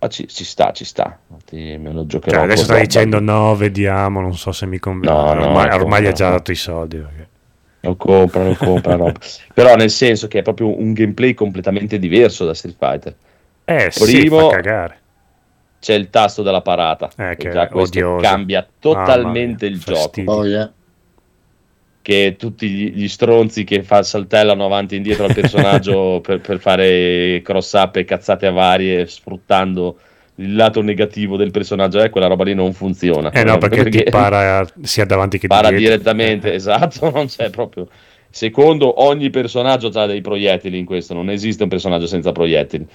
Ma 0.00 0.06
ci, 0.08 0.28
ci 0.28 0.44
sta, 0.44 0.70
ci 0.70 0.84
sta. 0.84 1.18
Infatti 1.28 1.76
me 1.76 1.90
lo 1.92 2.06
giocherò. 2.06 2.36
Cioè, 2.36 2.44
adesso 2.44 2.62
sta 2.64 2.78
dicendo 2.78 3.18
no, 3.18 3.56
vediamo, 3.56 4.20
non 4.20 4.36
so 4.36 4.52
se 4.52 4.66
mi 4.66 4.78
conviene. 4.78 5.16
No, 5.16 5.32
no, 5.34 5.46
ormai, 5.46 5.70
ormai 5.74 6.02
gli 6.02 6.06
ha 6.06 6.12
già 6.12 6.30
dato 6.30 6.52
i 6.52 6.54
soldi. 6.54 6.98
perché- 6.98 7.28
Lo 7.80 7.96
compra, 7.96 8.44
lo 8.44 8.54
compra 8.54 8.94
Rob. 8.94 9.16
Però 9.52 9.74
nel 9.74 9.90
senso 9.90 10.28
che 10.28 10.38
è 10.38 10.42
proprio 10.42 10.78
un 10.78 10.92
gameplay 10.92 11.34
completamente 11.34 11.98
diverso 11.98 12.44
da 12.44 12.54
Street 12.54 12.76
Fighter. 12.78 13.14
Eh 13.64 13.90
sì, 13.90 14.18
Primo- 14.20 14.48
fa 14.48 14.54
cagare. 14.54 14.97
C'è 15.80 15.94
il 15.94 16.10
tasto 16.10 16.42
della 16.42 16.60
parata. 16.62 17.10
Eh, 17.16 17.36
che 17.36 17.50
già 17.50 17.68
questo 17.68 17.98
odioso. 17.98 18.22
cambia 18.22 18.66
totalmente 18.78 19.66
mia, 19.66 19.74
il 19.76 19.80
gioco. 19.82 19.98
fastidio. 20.00 20.32
Oh, 20.32 20.44
yeah. 20.46 20.72
Che 22.00 22.36
tutti 22.38 22.68
gli, 22.68 22.92
gli 22.94 23.08
stronzi 23.08 23.64
che 23.64 23.82
fa, 23.82 24.02
saltellano 24.02 24.64
avanti 24.64 24.94
e 24.94 24.96
indietro 24.96 25.26
al 25.26 25.34
personaggio 25.34 26.20
per, 26.24 26.40
per 26.40 26.58
fare 26.58 27.40
cross 27.44 27.72
up 27.74 27.96
e 27.96 28.04
cazzate 28.04 28.46
a 28.46 28.50
varie, 28.50 29.06
sfruttando 29.06 29.98
il 30.36 30.54
lato 30.54 30.80
negativo 30.82 31.36
del 31.36 31.50
personaggio, 31.50 32.00
eh, 32.00 32.10
quella 32.10 32.28
roba 32.28 32.44
lì 32.44 32.54
non 32.54 32.72
funziona. 32.72 33.30
Eh 33.30 33.44
no, 33.44 33.58
perché, 33.58 33.88
ti 33.90 34.02
para 34.04 34.66
sia 34.82 35.04
davanti 35.04 35.38
che 35.38 35.48
para 35.48 35.68
dietro. 35.68 35.86
direttamente, 35.86 36.52
Eh. 36.52 36.54
esatto, 36.54 37.10
non 37.14 37.26
c'è 37.26 37.50
proprio. 37.50 37.88
Secondo, 38.30 39.02
ogni 39.02 39.30
personaggio 39.30 39.88
ha 39.88 40.06
dei 40.06 40.20
proiettili 40.20 40.78
in 40.78 40.84
questo, 40.84 41.14
non 41.14 41.30
esiste 41.30 41.62
un 41.62 41.68
personaggio 41.68 42.06
senza 42.06 42.30
proiettili. 42.30 42.86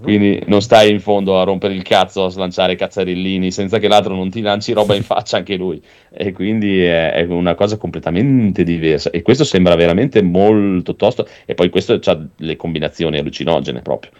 Quindi 0.00 0.42
non 0.46 0.62
stai 0.62 0.90
in 0.90 1.00
fondo 1.00 1.38
a 1.38 1.42
rompere 1.42 1.74
il 1.74 1.82
cazzo, 1.82 2.24
a 2.24 2.30
slanciare 2.30 2.76
cazzarellini 2.76 3.50
senza 3.50 3.78
che 3.78 3.88
l'altro 3.88 4.14
non 4.14 4.30
ti 4.30 4.40
lanci 4.40 4.72
roba 4.72 4.94
in 4.94 5.02
faccia 5.02 5.38
anche 5.38 5.56
lui. 5.56 5.82
E 6.10 6.32
quindi 6.32 6.82
è, 6.82 7.12
è 7.12 7.22
una 7.24 7.54
cosa 7.54 7.76
completamente 7.76 8.62
diversa. 8.62 9.10
E 9.10 9.22
questo 9.22 9.44
sembra 9.44 9.74
veramente 9.74 10.22
molto 10.22 10.94
tosto. 10.94 11.26
E 11.44 11.54
poi 11.54 11.68
questo 11.68 11.98
ha 12.02 12.26
le 12.36 12.56
combinazioni 12.56 13.18
allucinogene 13.18 13.82
proprio. 13.82 14.12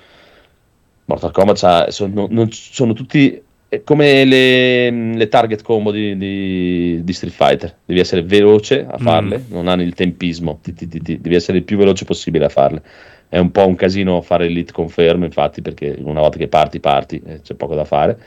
Mortal 1.07 1.31
Kombat 1.31 1.59
c'ha- 1.59 1.91
sono, 1.91 2.29
sono 2.51 2.93
tutti 2.93 3.41
è 3.77 3.83
come 3.85 4.25
le, 4.25 4.91
le 4.91 5.29
target 5.29 5.63
combo 5.63 5.91
di, 5.91 6.17
di- 6.17 7.01
di 7.03 7.13
Street 7.13 7.35
Fighter. 7.35 7.75
Devi 7.85 8.01
essere 8.01 8.23
veloce 8.23 8.87
a 8.89 8.99
farle, 8.99 9.45
non 9.49 9.69
hanno 9.69 9.83
il 9.83 9.95
tempismo. 9.95 10.59
Ti- 10.63 10.75
ti- 10.75 10.89
ti- 10.89 11.21
devi 11.21 11.35
essere 11.35 11.59
il 11.59 11.65
più 11.65 11.77
veloce 11.77 12.05
possibile 12.05 12.45
a 12.47 12.49
farle. 12.49 12.83
È 13.29 13.39
un 13.39 13.51
po' 13.51 13.67
un 13.67 13.75
casino 13.75 14.21
fare 14.21 14.47
l'hit 14.49 14.73
conferm, 14.73 15.25
infatti, 15.25 15.61
perché 15.63 15.97
una 16.01 16.21
volta 16.21 16.39
che 16.39 16.49
parti, 16.49 16.81
parti, 16.81 17.21
eh, 17.25 17.41
c'è 17.43 17.55
poco 17.55 17.75
da 17.75 17.85
fare. 17.85 18.19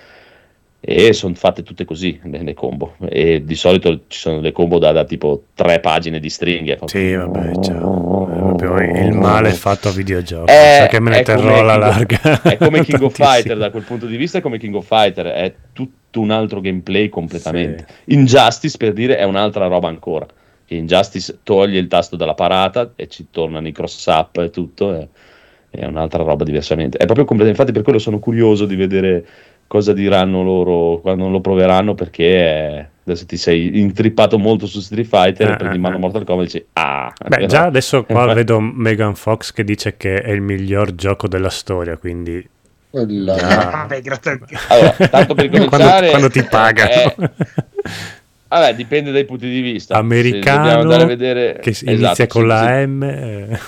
E 0.82 1.12
sono 1.12 1.34
fatte 1.34 1.62
tutte 1.62 1.84
così 1.84 2.20
le, 2.24 2.42
le 2.42 2.54
combo. 2.54 2.96
E 3.10 3.44
di 3.44 3.56
solito 3.56 4.02
ci 4.08 4.18
sono 4.20 4.40
le 4.40 4.54
combo 4.54 4.80
da, 4.80 4.94
da 4.94 5.04
tipo 5.04 5.44
tre 5.54 5.80
pagine 5.82 6.20
di 6.20 6.30
stringhe. 6.30 6.80
Sì, 6.86 7.14
vabbè, 7.14 7.60
cioè, 7.60 7.76
è 7.76 8.49
proprio 8.60 9.02
il 9.08 9.14
male 9.14 9.52
fatto 9.52 9.88
a 9.88 9.92
videogioco. 9.92 10.46
È- 10.46 10.78
Sa 10.82 10.88
che 10.88 11.00
me 11.00 11.10
ne 11.10 11.20
è 11.20 11.24
terrò 11.24 11.42
come 11.42 11.60
alla 11.60 11.74
King 11.74 12.12
of- 12.12 12.24
larga. 12.24 12.42
È 12.42 12.58
come 12.58 12.82
King 12.86 13.02
of. 13.02 13.14
Fighter 13.14 13.58
da 13.58 13.70
quel 13.72 13.84
punto 13.84 14.06
di 14.06 14.18
vista, 14.18 14.38
è 14.38 14.42
come 14.42 14.58
King 14.58 14.76
of 14.76 14.86
Fighter, 14.86 15.26
è 15.28 15.54
tutto 15.74 16.22
un 16.22 16.32
altro 16.32 16.62
gameplay 16.62 17.10
completamente. 17.10 17.86
Injustice 18.06 18.78
per 18.78 18.94
dire 18.94 19.18
è 19.18 19.24
un'altra 19.24 19.68
roba 19.68 19.88
ancora. 19.88 20.26
Che 20.66 20.76
Injustice 20.76 21.40
toglie 21.44 21.80
il 21.80 21.88
tasto 21.88 22.16
dalla 22.16 22.36
parata 22.36 22.92
e 22.96 23.08
ci 23.08 23.28
tornano 23.32 23.68
i 23.68 23.72
cross 23.72 24.06
up 24.08 24.38
e 24.38 24.50
tutto, 24.52 24.94
è, 24.94 25.08
è 25.72 25.86
un'altra 25.86 26.24
roba 26.24 26.44
diversamente. 26.44 26.98
È 26.98 27.06
proprio 27.06 27.26
completamente, 27.26 27.60
infatti 27.62 27.72
per 27.72 27.82
quello 27.84 27.98
sono 28.00 28.20
curioso 28.20 28.66
di 28.66 28.76
vedere 28.76 29.26
cosa 29.66 29.94
diranno 29.94 30.42
loro 30.44 31.00
quando 31.00 31.28
lo 31.30 31.42
proveranno 31.42 31.94
perché 31.94 32.24
eh, 32.26 32.86
adesso 33.12 33.26
ti 33.26 33.38
sei 33.38 33.80
intrippato 33.80 34.38
molto 34.38 34.66
su 34.68 34.80
Street 34.80 35.08
Fighter 35.08 35.50
Eh, 35.50 35.54
e 35.54 35.56
prendi 35.56 35.74
eh, 35.74 35.78
in 35.78 35.82
mano 35.82 35.96
eh. 35.96 36.00
Mortal 36.00 36.24
Kombat 36.24 36.46
e 36.46 36.52
dici 36.52 36.66
ah 36.74 37.14
Beh, 37.28 37.46
già 37.48 37.66
adesso 37.66 38.04
qua 38.04 38.20
Infatti- 38.22 38.36
vedo 38.38 38.60
Megan 38.60 39.16
Fox 39.16 39.52
che 39.52 39.64
dice 39.64 39.98
che 39.98 40.22
è 40.22 40.32
il 40.32 40.42
miglior 40.42 40.96
gioco 40.96 41.28
della 41.28 41.50
storia, 41.50 41.98
quindi 41.98 42.48
Quella- 42.92 43.36
Ah. 43.36 43.70
Vabbè, 43.88 44.02
grazie. 44.02 44.40
Allora, 44.70 44.90
tanto 45.10 45.36
per 45.36 45.48
quando, 45.50 45.70
cominciare 45.70 46.10
quando 46.10 46.30
ti 46.30 46.44
pagano. 46.44 46.90
eh, 46.90 47.30
Vabbè, 48.50 48.74
dipende 48.74 49.12
dai 49.12 49.26
punti 49.26 49.48
di 49.48 49.62
vista. 49.62 49.96
Americano 49.96 50.70
andare 50.80 51.04
a 51.04 51.06
vedere, 51.06 51.60
che 51.62 51.72
si- 51.74 51.86
esatto, 51.88 52.04
inizia 52.06 52.26
con 52.28 52.48
la 52.48 52.86
M. 52.88 53.04
eh. 53.04 53.60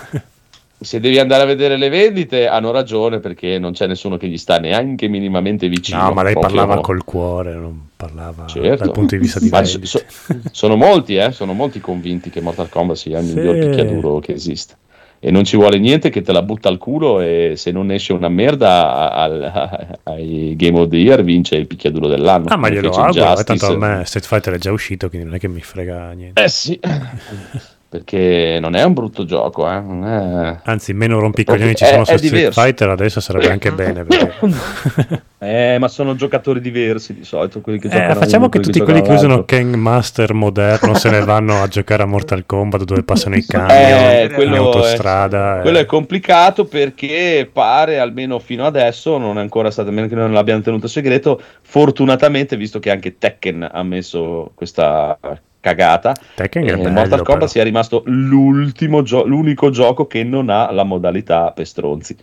Se 0.83 0.99
devi 0.99 1.19
andare 1.19 1.43
a 1.43 1.45
vedere 1.45 1.77
le 1.77 1.89
vendite, 1.89 2.47
hanno 2.47 2.71
ragione 2.71 3.19
perché 3.19 3.59
non 3.59 3.71
c'è 3.71 3.85
nessuno 3.85 4.17
che 4.17 4.27
gli 4.27 4.37
sta 4.37 4.57
neanche 4.57 5.07
minimamente 5.07 5.67
vicino. 5.69 6.01
No, 6.01 6.11
ma 6.13 6.23
lei 6.23 6.33
parlava 6.33 6.79
col 6.81 7.03
cuore, 7.03 7.53
non 7.53 7.89
parlava 7.95 8.47
Certo. 8.47 8.85
dal 8.85 8.91
punto 8.91 9.13
di 9.15 9.21
vista 9.21 9.39
di 9.39 9.49
vendite. 9.49 9.85
so- 9.85 10.03
sono 10.51 10.75
molti, 10.75 11.17
eh, 11.17 11.31
sono 11.31 11.53
molti 11.53 11.79
convinti 11.79 12.31
che 12.31 12.41
Mortal 12.41 12.67
Kombat 12.69 12.95
sia 12.97 13.19
il 13.19 13.27
Sì. 13.27 13.35
miglior 13.35 13.59
picchiaduro 13.59 14.17
che 14.19 14.33
esiste. 14.33 14.75
E 15.23 15.29
non 15.29 15.43
ci 15.43 15.55
vuole 15.55 15.77
niente 15.77 16.09
che 16.09 16.23
te 16.23 16.31
la 16.31 16.41
butta 16.41 16.67
al 16.67 16.79
culo 16.79 17.21
e 17.21 17.53
se 17.55 17.69
non 17.71 17.91
esce 17.91 18.11
una 18.13 18.27
merda 18.27 19.11
al- 19.13 19.99
ai 20.05 20.55
Game 20.57 20.79
of 20.79 20.87
the 20.89 20.97
Year 20.97 21.21
vince 21.23 21.57
il 21.57 21.67
picchiaduro 21.67 22.07
dell'anno. 22.07 22.45
Ah, 22.47 22.55
ma 22.57 22.69
glielo 22.71 22.89
auguro, 22.89 23.37
eh, 23.39 23.43
tanto 23.43 23.67
a 23.67 23.77
me 23.77 24.01
Street 24.05 24.25
Fighter 24.25 24.55
è 24.55 24.57
già 24.57 24.71
uscito, 24.71 25.09
quindi 25.09 25.27
non 25.27 25.35
è 25.35 25.39
che 25.39 25.47
mi 25.47 25.61
frega 25.61 26.09
niente. 26.13 26.43
Eh 26.43 26.49
sì, 26.49 26.79
perché 27.91 28.57
non 28.61 28.73
è 28.73 28.83
un 28.83 28.93
brutto 28.93 29.25
gioco, 29.25 29.69
eh. 29.69 29.75
è- 29.75 30.57
Anzi, 30.63 30.93
meno 30.93 31.19
rompicoglioni 31.19 31.75
ci 31.75 31.83
È- 31.83 31.87
sono 31.87 32.03
è 32.03 32.05
su 32.05 32.15
Street 32.15 32.33
diverso. 32.33 32.61
Fighter, 32.61 32.87
adesso 32.87 33.19
sarebbe 33.19 33.51
anche 33.51 33.69
bene. 33.75 34.05
Perché... 34.05 35.19
Eh, 35.43 35.77
ma 35.79 35.87
sono 35.87 36.13
giocatori 36.13 36.61
diversi 36.61 37.15
di 37.15 37.23
solito. 37.23 37.61
Quelli 37.61 37.79
che 37.79 37.87
Eh, 37.87 38.13
facciamo 38.13 38.43
uno, 38.43 38.49
che 38.49 38.59
tutti 38.59 38.77
giocano 38.77 39.01
quelli 39.01 39.17
che 39.17 39.25
usano. 39.25 39.43
King 39.43 39.73
Master 39.73 40.33
moderno 40.33 40.93
se 40.93 41.09
ne 41.09 41.19
vanno 41.25 41.63
a 41.63 41.67
giocare 41.67 42.03
a 42.03 42.05
Mortal 42.05 42.45
Kombat 42.45 42.83
dove 42.83 43.01
passano 43.03 43.35
i 43.35 43.43
camion 43.43 43.71
Eh, 43.71 44.43
in 44.45 44.53
autostrada. 44.53 45.57
eh. 45.57 45.61
Quello 45.61 45.79
è 45.79 45.85
complicato 45.85 46.65
perché 46.65 47.49
pare, 47.51 47.97
almeno 47.97 48.37
fino 48.37 48.67
adesso, 48.67 49.17
non 49.17 49.39
è 49.39 49.41
ancora 49.41 49.71
stato, 49.71 49.89
a 49.89 49.91
meno 49.91 50.07
che 50.07 50.13
non 50.13 50.31
l'abbiano 50.31 50.61
tenuto 50.61 50.87
segreto, 50.87 51.41
fortunatamente, 51.63 52.55
visto 52.55 52.77
che 52.77 52.91
anche 52.91 53.17
Tekken 53.17 53.67
ha 53.73 53.81
messo 53.81 54.51
questa 54.53 55.17
cagata, 55.61 56.13
Tekken 56.35 56.67
eh, 56.67 56.75
bello, 56.75 56.89
Mortal 56.89 57.17
Kombat 57.21 57.33
però. 57.35 57.47
sia 57.47 57.63
rimasto 57.63 58.03
l'ultimo 58.07 59.03
gio- 59.03 59.25
l'unico 59.25 59.69
gioco 59.69 60.07
che 60.07 60.23
non 60.23 60.49
ha 60.49 60.69
la 60.71 60.83
modalità 60.83 61.51
per 61.51 61.65
stronzi. 61.67 62.17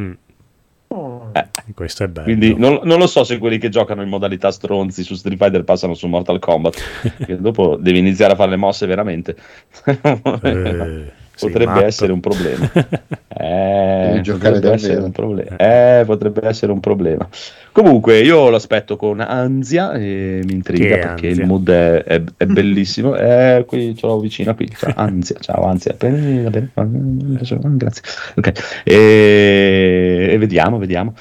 Mm, 0.00 0.12
Eh, 1.32 1.46
questo 1.74 2.02
è 2.04 2.08
bello. 2.08 2.24
quindi 2.24 2.54
non, 2.56 2.80
non 2.84 2.98
lo 2.98 3.06
so 3.06 3.22
se 3.22 3.38
quelli 3.38 3.58
che 3.58 3.68
giocano 3.68 4.02
in 4.02 4.08
modalità 4.08 4.50
stronzi 4.50 5.02
su 5.04 5.14
Street 5.14 5.38
Fighter 5.38 5.62
passano 5.64 5.94
su 5.94 6.06
Mortal 6.08 6.38
Kombat, 6.38 6.80
che 7.26 7.36
dopo 7.40 7.76
devi 7.76 7.98
iniziare 7.98 8.32
a 8.32 8.36
fare 8.36 8.50
le 8.50 8.56
mosse 8.56 8.86
veramente. 8.86 9.36
Eh, 10.42 11.12
sei 11.40 11.50
potrebbe 11.50 11.72
matto. 11.72 11.86
essere 11.86 12.12
un 12.12 12.20
problema. 12.20 12.70
Eh, 13.42 14.18
giocare 14.22 14.54
potrebbe 14.56 14.74
essere 14.74 15.00
un 15.00 15.12
problema. 15.12 15.56
Eh, 15.56 16.04
potrebbe 16.04 16.46
essere 16.46 16.72
un 16.72 16.80
problema. 16.80 17.26
Comunque, 17.72 18.18
io 18.20 18.50
l'aspetto 18.50 18.96
con 18.96 19.20
ansia 19.20 19.92
e 19.92 20.42
mi 20.44 20.52
intriga 20.52 20.96
Che 20.96 21.00
perché 21.00 21.26
ansia? 21.28 21.42
il 21.42 21.48
mood 21.48 21.70
è, 21.70 22.02
è- 22.04 22.22
è 22.36 22.44
bellissimo. 22.46 23.14
Eh, 23.16 23.64
qui 23.66 23.94
ce 23.96 24.06
l'ho 24.06 24.18
vicino 24.20 24.54
qui. 24.54 24.68
Ciao, 24.76 24.92
ansia, 24.96 25.36
ciao, 25.40 25.64
ansia. 25.64 25.94
Bene, 25.96 26.70
va 26.74 26.86
grazie. 26.86 28.02
Ok, 28.36 28.80
e, 28.84 30.28
e 30.32 30.38
vediamo, 30.38 30.76
vediamo. 30.78 31.14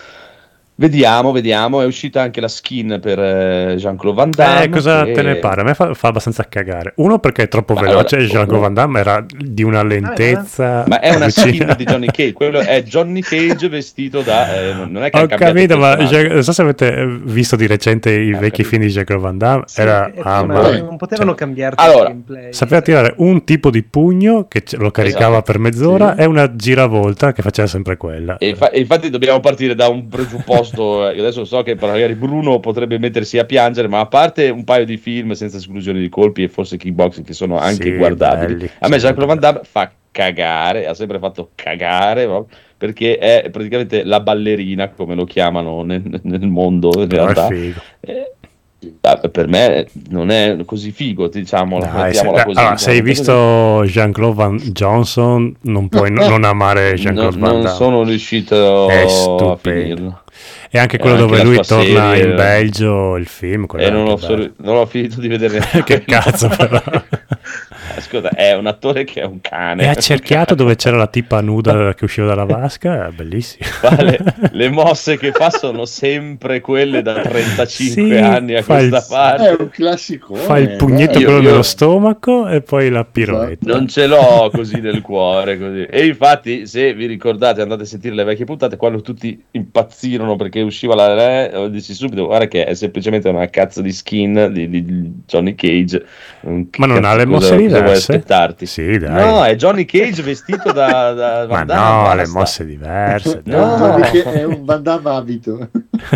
Vediamo, 0.80 1.34
vediamo. 1.34 1.82
È 1.82 1.86
uscita 1.86 2.22
anche 2.22 2.40
la 2.40 2.48
skin 2.48 3.00
per 3.02 3.20
eh, 3.20 3.76
Jean-Claude 3.78 4.16
Van 4.18 4.30
Damme. 4.32 4.64
Eh, 4.64 4.70
cosa 4.70 5.04
che- 5.04 5.12
te 5.12 5.22
ne 5.24 5.36
pare? 5.36 5.60
A 5.60 5.64
me 5.66 5.74
fa, 5.74 5.94
fa 5.94 6.08
abbastanza 6.08 6.46
cagare. 6.48 6.94
Uno 6.96 7.20
perché 7.20 7.44
è 7.44 7.48
troppo 7.50 7.74
Ma 7.74 7.82
veloce, 7.82 8.16
allora- 8.16 8.32
Jean-Claude 8.32 8.62
Van 8.64 8.74
Damme 8.74 9.00
era 9.02 9.26
di 9.28 9.62
una 9.64 9.84
lentezza. 9.84 10.86
Ma 10.88 11.02
è 11.02 11.14
una 11.14 11.28
skin 11.30 11.74
di 11.76 11.84
Johnny 11.84 12.06
Cage. 12.06 12.32
Quello 12.32 12.60
è 12.60 12.82
Johnny 12.84 13.20
Cage 13.20 13.68
vestito 13.68 14.22
da. 14.22 14.56
eh, 14.58 14.74
non 14.74 15.04
è 15.04 15.10
che 15.10 15.20
Ho 15.20 15.28
capito, 15.28 15.78
ma. 15.78 15.98
Jean- 15.98 16.28
non 16.32 16.44
so 16.44 16.54
se 16.54 16.62
avete 16.62 17.06
visto 17.24 17.58
di 17.58 17.68
recente 17.68 18.12
i 18.12 18.30
Eh, 18.30 18.36
ho 18.36 18.40
vecchi 18.40 18.64
film 18.64 18.84
di 18.84 18.88
Jean-Claude 18.88 19.24
Van 19.26 19.38
Damme. 19.38 19.64
Sì, 19.66 19.82
era 19.82 20.10
ah, 20.22 20.46
ma 20.46 20.78
non 20.78 20.96
potevano 20.96 21.34
cambiarti 21.36 21.84
Allora, 21.84 22.04
il 22.04 22.24
gameplay. 22.24 22.54
Sapeva 22.54 22.80
tirare 22.82 23.16
un 23.18 23.44
tipo 23.44 23.70
di 23.70 23.84
pugno 23.84 24.46
che 24.48 24.64
lo 24.78 24.92
caricava 24.92 25.28
Esatto. 25.40 25.52
per 25.52 25.60
mezz'ora 25.60 26.16
Sì. 26.16 26.22
e 26.22 26.26
una 26.26 26.56
giravolta 26.56 27.34
che 27.34 27.42
faceva 27.42 27.68
sempre 27.68 27.98
quella. 27.98 28.38
E, 28.38 28.56
e 28.72 28.80
infatti 28.80 29.10
dobbiamo 29.10 29.42
partire 29.42 29.76
da 29.76 29.90
un 29.90 30.08
presupposto. 30.08 30.68
Eh, 30.78 31.20
adesso 31.20 31.46
so 31.46 31.62
che 31.64 31.76
magari 31.76 32.16
Bruno 32.16 32.60
potrebbe 32.60 32.98
mettersi 33.00 33.38
a 33.38 33.46
piangere, 33.46 33.88
ma 33.88 34.00
a 34.00 34.06
parte 34.08 34.50
un 34.50 34.64
paio 34.64 34.86
di 34.86 34.98
film 34.98 35.32
senza 35.32 35.58
esclusione 35.58 36.00
di 36.00 36.10
colpi 36.10 36.44
e 36.44 36.48
forse 36.50 36.78
kickboxing 36.78 37.26
che 37.26 37.34
sono 37.34 37.58
anche 37.58 37.84
Sì, 37.92 37.96
guardabili, 37.96 38.54
belli, 38.56 38.70
a 38.80 38.88
me 38.88 38.96
sì, 38.96 39.02
Jean-Claude 39.06 39.26
Van. 39.34 39.40
Damme 39.40 39.60
fa 39.64 39.92
cagare, 40.12 40.88
ha 40.88 40.94
sempre 40.94 41.20
fatto 41.20 41.50
cagare 41.56 42.28
perché 42.78 43.18
è 43.18 43.50
praticamente 43.52 44.04
la 44.04 44.20
ballerina, 44.22 44.90
come 44.90 45.14
lo 45.16 45.26
chiamano 45.26 45.84
nel, 45.84 46.02
nel 46.24 46.48
mondo 46.48 46.92
in 47.02 47.08
Però 47.08 47.24
realtà. 47.26 47.48
Eh, 48.00 48.32
eh, 48.82 49.30
per 49.30 49.48
me 49.50 49.88
non 50.10 50.30
è 50.30 50.56
così 50.66 50.92
figo, 50.92 51.28
diciamo, 51.28 51.80
Dai, 51.80 52.14
se, 52.14 52.24
mettiamola 52.24 52.44
così. 52.46 52.60
allora, 52.60 52.78
se 52.78 52.92
hai 52.92 53.02
diciamo, 53.02 53.80
visto 53.82 53.92
Jean-Claude 53.92 54.36
Van 54.36 54.56
Johnson, 54.58 55.54
non 55.64 55.90
puoi 55.90 56.10
non, 56.12 56.28
non 56.30 56.44
amare. 56.46 56.94
Jean-Claude 56.94 57.38
Non- 57.38 57.40
Van 57.40 57.52
non 57.56 57.62
Damme. 57.64 57.76
sono 57.76 58.04
riuscito 58.04 58.88
È 58.90 59.02
a 59.04 59.08
stupendo. 59.08 59.60
finirlo. 59.60 60.22
E 60.72 60.78
anche 60.78 61.00
quello 61.00 61.24
anche 61.24 61.28
dove 61.28 61.44
lui 61.44 61.60
torna 61.66 62.14
serie. 62.14 62.30
in 62.30 62.36
Belgio, 62.36 63.16
il 63.18 63.28
film. 63.28 63.66
E 63.76 63.90
non 63.90 64.08
ho, 64.08 64.18
solo- 64.18 64.52
non 64.58 64.78
ho 64.78 64.86
finito 64.86 65.20
di 65.20 65.28
vedere 65.28 65.60
neanche 65.60 65.84
che 65.84 66.04
cazzo 66.06 66.48
però. 66.48 66.82
Ascolta, 68.10 68.30
è 68.30 68.56
un 68.56 68.66
attore 68.66 69.04
che 69.04 69.22
è 69.22 69.26
un 69.26 69.40
cane. 69.40 69.84
È 69.84 69.88
accerchiato 69.88 70.56
dove 70.56 70.76
c'era 70.76 70.98
la 70.98 71.06
tipa 71.08 71.42
nuda 71.42 71.94
che 71.94 72.06
usciva 72.06 72.26
dalla 72.28 72.46
vasca, 72.46 73.08
è 73.08 73.12
bellissimo. 73.12 73.70
Vale, 73.82 74.18
le 74.52 74.70
mosse 74.70 75.18
che 75.18 75.32
fa 75.32 75.52
sono 75.52 75.86
sempre 75.86 76.60
quelle 76.60 77.02
da 77.04 77.22
35 77.22 77.68
Sì, 77.68 78.16
anni 78.16 78.56
a 78.56 78.64
fa 78.64 78.80
il- 78.80 78.90
questa 78.90 79.36
È 79.36 79.38
parte. 79.38 79.62
un 79.64 79.70
classico. 79.70 80.34
Fa 80.36 80.58
il 80.58 80.76
pugnetto 80.76 81.20
Io- 81.20 81.26
quello 81.26 81.42
io- 81.42 81.50
nello 81.50 81.62
stomaco 81.62 82.48
e 82.48 82.62
poi 82.62 82.90
la 82.90 83.06
piroetta. 83.06 83.72
Non 83.72 83.88
ce 83.88 84.08
l'ho 84.08 84.50
così 84.52 84.80
nel 84.82 85.02
cuore. 85.02 85.58
Così. 85.60 85.84
E 85.84 86.08
infatti, 86.08 86.66
se 86.66 86.94
vi 86.96 87.06
ricordate, 87.06 87.62
andate 87.62 87.84
a 87.84 87.86
sentire 87.86 88.16
le 88.16 88.24
vecchie 88.24 88.46
puntate, 88.46 88.76
quando 88.78 89.02
tutti 89.02 89.40
impazzirono 89.52 90.36
perché 90.36 90.62
usciva 90.62 90.96
la 90.96 91.14
re, 91.14 91.52
ho 91.56 91.68
dissi 91.68 91.94
subito: 91.94 92.26
guarda 92.26 92.48
che 92.48 92.66
è 92.66 92.74
semplicemente 92.74 93.30
una 93.30 93.48
cazzo 93.50 93.82
di 93.82 93.92
skin 93.92 94.50
di, 94.52 94.68
di 94.70 95.12
Johnny 95.28 95.54
Cage. 95.56 96.04
Ma 96.42 96.86
non 96.88 97.04
ha 97.06 97.16
le 97.16 97.26
mosse 97.26 97.56
diverse? 97.56 97.99
Aspettarti? 98.00 98.66
Sì, 98.66 98.98
dai. 98.98 99.26
No, 99.26 99.44
è 99.44 99.56
Johnny 99.56 99.86
Cage 99.86 100.22
vestito 100.22 100.72
da, 100.72 101.14
da 101.14 101.46
Ma 101.50 101.56
Van 101.56 101.66
Damme, 101.68 102.08
no, 102.10 102.16
le 102.16 102.28
mosse 102.28 102.66
diverse. 102.66 103.42
No. 103.50 103.96
Perché 104.00 104.24
è 104.24 104.44
un 104.44 104.66
Van 104.66 104.82
Damme 104.84 105.10
abito. 105.12 105.70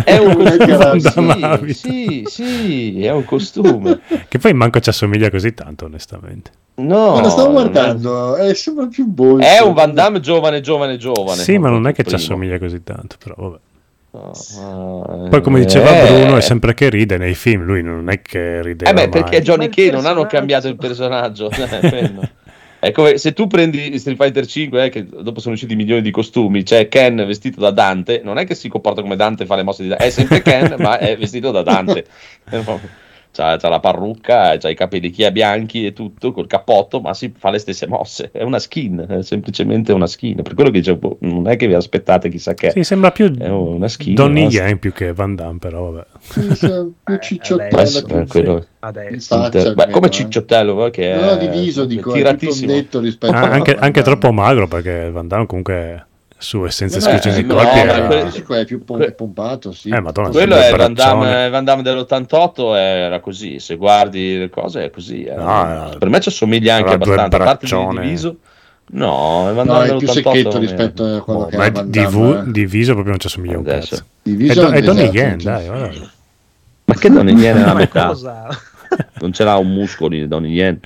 È 0.04 0.16
un 0.16 0.46
è 0.46 0.76
Van. 0.76 0.98
Damme 0.98 1.72
Sì, 1.72 2.22
sì, 2.24 2.24
sì, 2.26 3.04
è 3.04 3.10
un 3.12 3.24
costume. 3.24 4.00
Che 4.28 4.38
poi 4.38 4.52
manco 4.54 4.80
ci 4.80 4.88
assomiglia 4.88 5.30
così 5.30 5.54
tanto, 5.54 5.84
onestamente. 5.86 6.50
No, 6.76 7.14
Ma 7.14 7.20
lo 7.20 7.28
stavo 7.28 7.52
non 7.52 7.66
è- 7.66 7.70
guardando, 7.70 8.36
eh, 8.36 8.54
sembra 8.54 8.86
più 8.86 9.06
bolso. 9.06 9.46
È 9.46 9.60
un 9.60 9.74
Van 9.74 9.94
Damme 9.94 10.18
giovane, 10.20 10.60
giovane, 10.60 10.96
giovane. 10.96 11.40
sì, 11.40 11.56
ma 11.58 11.68
non 11.68 11.86
è 11.86 11.92
che 11.92 12.02
ci 12.02 12.14
assomiglia 12.16 12.58
così 12.58 12.82
tanto, 12.82 13.16
però 13.22 13.34
vabbè. 13.36 13.58
No, 14.14 15.26
Poi 15.28 15.42
come 15.42 15.58
diceva 15.58 15.90
eh, 16.00 16.06
Bruno, 16.06 16.36
è 16.36 16.40
sempre 16.40 16.72
che 16.72 16.88
ride 16.88 17.18
nei 17.18 17.34
film, 17.34 17.64
lui 17.64 17.82
non 17.82 18.08
è 18.08 18.22
che 18.22 18.62
ride 18.62 18.84
Eh 18.84 18.92
beh, 18.92 19.00
mai. 19.00 19.08
perché 19.08 19.42
Johnny 19.42 19.68
Cage 19.68 19.90
non 19.90 20.06
hanno 20.06 20.24
cambiato 20.26 20.68
il 20.68 20.76
personaggio. 20.76 21.50
Eh. 22.84 22.88
È 22.88 22.92
come 22.92 23.16
se 23.16 23.32
tu 23.32 23.46
prendi 23.46 23.98
Street 23.98 24.18
Fighter 24.18 24.46
5, 24.46 24.84
eh, 24.84 24.88
che 24.90 25.06
dopo 25.06 25.40
sono 25.40 25.54
usciti 25.54 25.74
milioni 25.74 26.02
di 26.02 26.10
costumi, 26.10 26.64
c'è 26.64 26.86
Ken 26.88 27.16
vestito 27.16 27.58
da 27.58 27.70
Dante, 27.70 28.20
non 28.22 28.36
è 28.36 28.44
che 28.44 28.54
si 28.54 28.68
comporta 28.68 29.00
come 29.00 29.16
Dante 29.16 29.44
e 29.44 29.46
fa 29.46 29.56
le 29.56 29.62
mosse 29.62 29.84
di 29.84 29.88
Dante, 29.88 30.04
è 30.04 30.10
sempre 30.10 30.42
Ken, 30.42 30.74
ma 30.78 30.98
è 30.98 31.16
vestito 31.16 31.50
da 31.50 31.62
Dante. 31.62 32.04
C'ha, 33.34 33.56
c'ha 33.56 33.68
la 33.68 33.80
parrucca, 33.80 34.56
c'ha 34.58 34.68
i 34.68 34.76
capelli 34.76 35.10
chia 35.10 35.32
bianchi 35.32 35.84
e 35.86 35.92
tutto, 35.92 36.30
col 36.30 36.46
cappotto, 36.46 37.00
ma 37.00 37.14
si 37.14 37.32
fa 37.36 37.50
le 37.50 37.58
stesse 37.58 37.88
mosse. 37.88 38.30
È 38.30 38.42
una 38.44 38.60
skin, 38.60 39.04
è 39.08 39.22
semplicemente 39.24 39.92
una 39.92 40.06
skin. 40.06 40.40
Per 40.42 40.54
quello 40.54 40.70
che 40.70 40.78
dicevo, 40.78 40.98
boh, 40.98 41.16
non 41.22 41.48
è 41.48 41.56
che 41.56 41.66
vi 41.66 41.74
aspettate 41.74 42.28
chissà 42.28 42.54
che. 42.54 42.70
Sì, 42.70 42.84
sembra 42.84 43.10
più 43.10 43.36
È 43.36 43.48
una 43.48 43.88
skin. 43.88 44.14
Donnie 44.14 44.44
basta. 44.44 44.66
Yen 44.66 44.78
più 44.78 44.92
che 44.92 45.12
Van 45.12 45.34
Damme, 45.34 45.58
però 45.58 45.90
vabbè. 45.90 46.06
Sì, 46.54 46.66
più 46.68 46.94
Eh, 47.14 47.18
cicciottello. 47.20 47.76
adesso, 47.76 48.04
più- 48.04 48.16
Eh, 48.18 48.26
quello- 48.26 48.66
Adesso. 48.78 49.74
Beh, 49.74 49.88
come 49.90 50.06
eh. 50.06 50.10
Cicciottello, 50.10 50.86
eh, 50.86 50.90
che 50.90 51.12
è 51.12 51.20
No, 51.20 51.36
diviso, 51.36 51.84
dico, 51.86 52.10
è 52.10 52.14
tiratissimo. 52.14 52.72
rispetto 53.00 53.32
Ah, 53.32 53.40
a 53.40 53.50
anche, 53.50 53.74
anche 53.74 54.02
troppo 54.02 54.30
magro 54.32 54.68
perché 54.68 55.10
Van 55.10 55.26
Damme 55.26 55.46
comunque 55.46 56.06
su 56.36 56.64
essenza 56.64 56.98
e 56.98 57.00
No, 57.00 57.06
esclusione 57.16 57.36
eh, 57.38 57.42
di 57.42 57.48
no, 57.48 57.54
colpi 57.54 57.78
era... 57.78 58.06
quello- 58.44 58.60
è 58.60 58.64
più 58.64 58.84
pompato, 59.16 59.72
sì. 59.72 59.88
Eh, 59.88 60.00
madonna, 60.00 60.28
Quello 60.28 60.56
è 60.56 60.70
Van 60.74 60.92
Damme, 60.92 61.20
braccione. 61.20 61.50
Van 61.50 61.64
Damme 61.64 61.82
dell'88 61.82 62.74
era 62.76 63.20
così, 63.20 63.58
se 63.60 63.76
guardi 63.76 64.38
le 64.38 64.50
cose 64.50 64.84
è 64.84 64.90
così. 64.90 65.24
era- 65.24 65.42
No, 65.42 65.60
era- 65.70 65.96
per 65.98 66.08
me 66.08 66.20
ci 66.20 66.28
assomiglia 66.28 66.74
anche 66.76 66.92
abbastanza, 66.92 67.24
a 67.24 67.28
parte 67.44 67.66
di 67.66 67.72
braccione. 67.72 68.00
diviso. 68.02 68.36
No, 68.86 69.48
è 69.48 69.52
Van 69.54 69.66
No, 69.66 69.72
Damme 69.74 69.84
è 69.86 69.96
più 69.96 70.06
dell'88. 70.06 70.12
secchetto 70.12 70.58
rispetto 70.58 71.04
a 71.04 71.20
quello 71.22 71.40
Boh, 71.40 71.46
che 71.46 71.56
ma 71.56 71.62
era 71.64 71.72
è 71.72 71.74
Van 71.76 71.90
divu- 71.90 72.32
Damme. 72.34 72.48
eh. 72.48 72.52
diviso 72.52 72.92
proprio 72.92 73.10
non 73.12 73.20
ci 73.20 73.26
assomiglia 73.28 73.58
un 73.58 73.66
Adesso. 73.66 73.88
cazzo. 73.94 74.04
Diviso 74.22 74.52
È, 74.52 74.64
Do- 74.64 74.70
è 74.72 74.80
Donnie 74.82 75.02
esatto, 75.04 75.16
Yen, 75.18 75.38
dai, 75.42 75.66
guarda. 75.66 76.10
Ma 76.86 76.94
che 76.94 77.10
Donnie 77.10 77.34
Yen 77.34 77.56
è 77.56 77.64
la 77.64 77.74
metà? 77.74 78.06
cosa? 78.08 78.46
Non 79.20 79.32
ce 79.32 79.44
l'ha 79.44 79.56
un 79.56 79.72
muscolo 79.72 80.10
di 80.10 80.28
Donnie 80.28 80.50
Yen. 80.52 80.78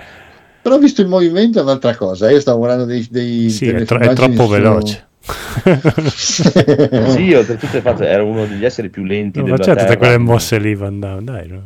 Però 0.63 0.77
ho 0.77 0.79
visto 0.79 1.01
il 1.01 1.09
movimento 1.09 1.59
è 1.59 1.63
un'altra 1.63 1.97
cosa. 1.97 2.31
Io 2.31 2.39
stavo 2.41 2.59
guardando 2.59 2.85
dei, 2.85 3.07
dei 3.11 3.51
Sì, 3.51 3.67
delle 3.67 3.81
è, 3.81 3.85
tro- 3.85 3.99
è 3.99 4.13
troppo 4.15 4.45
su- 4.45 4.49
veloce. 4.51 5.08
Sì, 6.15 7.33
oltretutto 7.35 7.77
è 7.77 7.81
fatto- 7.81 8.05
era 8.05 8.23
uno 8.23 8.47
degli 8.47 8.65
esseri 8.65 8.89
più 8.89 9.05
lenti 9.05 9.39
Non 9.39 9.51
della 9.51 9.59
tutte 9.59 9.75
Terra. 9.77 9.97
quelle 9.97 10.19
mosse 10.19 10.59
lì, 10.59 10.75
Van 10.75 10.99
Damme, 10.99 11.25
dai. 11.25 11.49
no. 11.49 11.63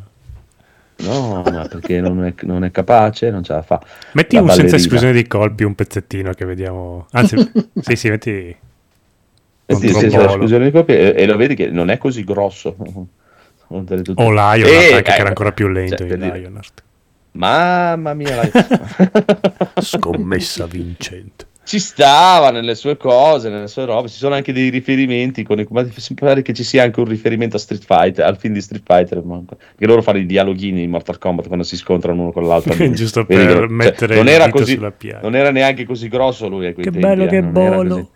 No, 0.97 1.43
ma 1.43 1.67
perché 1.69 2.01
non 2.01 2.25
è, 2.25 2.35
non 2.43 2.63
è 2.65 2.71
capace, 2.71 3.31
non 3.31 3.43
ce 3.43 3.53
la 3.55 3.63
fa. 3.63 3.81
Metti 4.13 4.37
La 4.37 4.43
un 4.43 4.51
senza 4.51 4.77
esclusione 4.77 5.13
di 5.13 5.27
colpi, 5.27 5.65
un 5.65 5.75
pezzettino 5.75 6.33
che 6.33 6.45
vediamo. 6.45 7.09
Anzi, 7.13 7.37
sì, 7.81 7.97
sì, 7.97 8.09
metti. 8.09 8.57
Eh 9.67 9.75
sì, 9.75 9.89
sì, 9.89 10.07
Bolo. 10.09 10.27
esclusione 10.27 10.65
di 10.67 10.71
colpi 10.71 10.93
e, 10.93 11.15
e 11.17 11.27
lo 11.27 11.37
vedi 11.37 11.55
che 11.57 11.69
non 11.71 11.91
è 11.91 11.99
così 11.99 12.25
grosso. 12.25 12.77
O 13.73 13.81
Lionheart, 14.31 14.67
Eh, 14.67 14.93
anche 14.97 15.03
che 15.03 15.13
eh, 15.15 15.19
era 15.21 15.29
ancora 15.29 15.51
più 15.53 15.67
lento 15.67 15.97
cioè, 15.97 16.07
per 16.07 16.19
Lionheart. 16.19 16.83
Mamma 17.33 18.13
mia, 18.13 18.43
Scommessa 19.81 20.67
vincente. 20.67 21.47
Ci 21.65 21.79
stava 21.79 22.51
nelle 22.51 22.75
sue 22.75 22.97
cose, 22.97 23.49
nelle 23.49 23.69
sue 23.69 23.85
robe. 23.85 24.09
Ci 24.09 24.17
sono 24.19 24.35
anche 24.35 24.53
dei 24.53 24.69
riferimenti. 24.69 25.43
Con 25.45 25.59
i, 25.61 25.67
ma 25.71 25.83
mi 25.83 25.91
pare 26.15 26.43
che 26.43 26.53
ci 26.53 26.65
sia 26.65 26.83
anche 26.83 26.99
un 27.01 27.07
riferimento 27.07 27.57
a 27.57 27.59
Street 27.61 27.85
Fighter, 27.85 28.25
al 28.27 28.37
film 28.37 28.55
di 28.55 28.61
Street 28.61 28.83
Fighter. 28.85 29.23
Che 29.79 29.87
loro 29.87 30.03
fanno 30.03 30.19
i 30.19 30.27
dialoghini 30.27 30.83
in 30.83 30.91
Mortal 30.91 31.19
Kombat 31.19 31.47
quando 31.47 31.65
si 31.65 31.77
scontrano 31.77 32.23
uno 32.23 32.33
con 32.33 32.47
l'altro. 32.47 32.75
Giusto 32.93 33.25
Vedi 33.25 33.45
per 33.47 33.55
che- 33.55 33.59
cioè, 33.61 33.69
mettere 33.69 34.15
non 34.17 34.27
il 34.27 34.33
era 34.33 34.49
così, 34.51 34.75
sulla 34.75 34.91
piaga. 34.91 35.21
non 35.23 35.37
era 35.37 35.51
neanche 35.51 35.85
così 35.85 36.09
grosso 36.09 36.49
lui. 36.49 36.67
a 36.67 36.73
quei 36.73 36.85
Che 36.85 36.91
tempi, 36.91 37.07
bello 37.07 37.25
eh, 37.25 37.29
che 37.29 37.41
non 37.41 37.53
Bolo. 37.53 38.11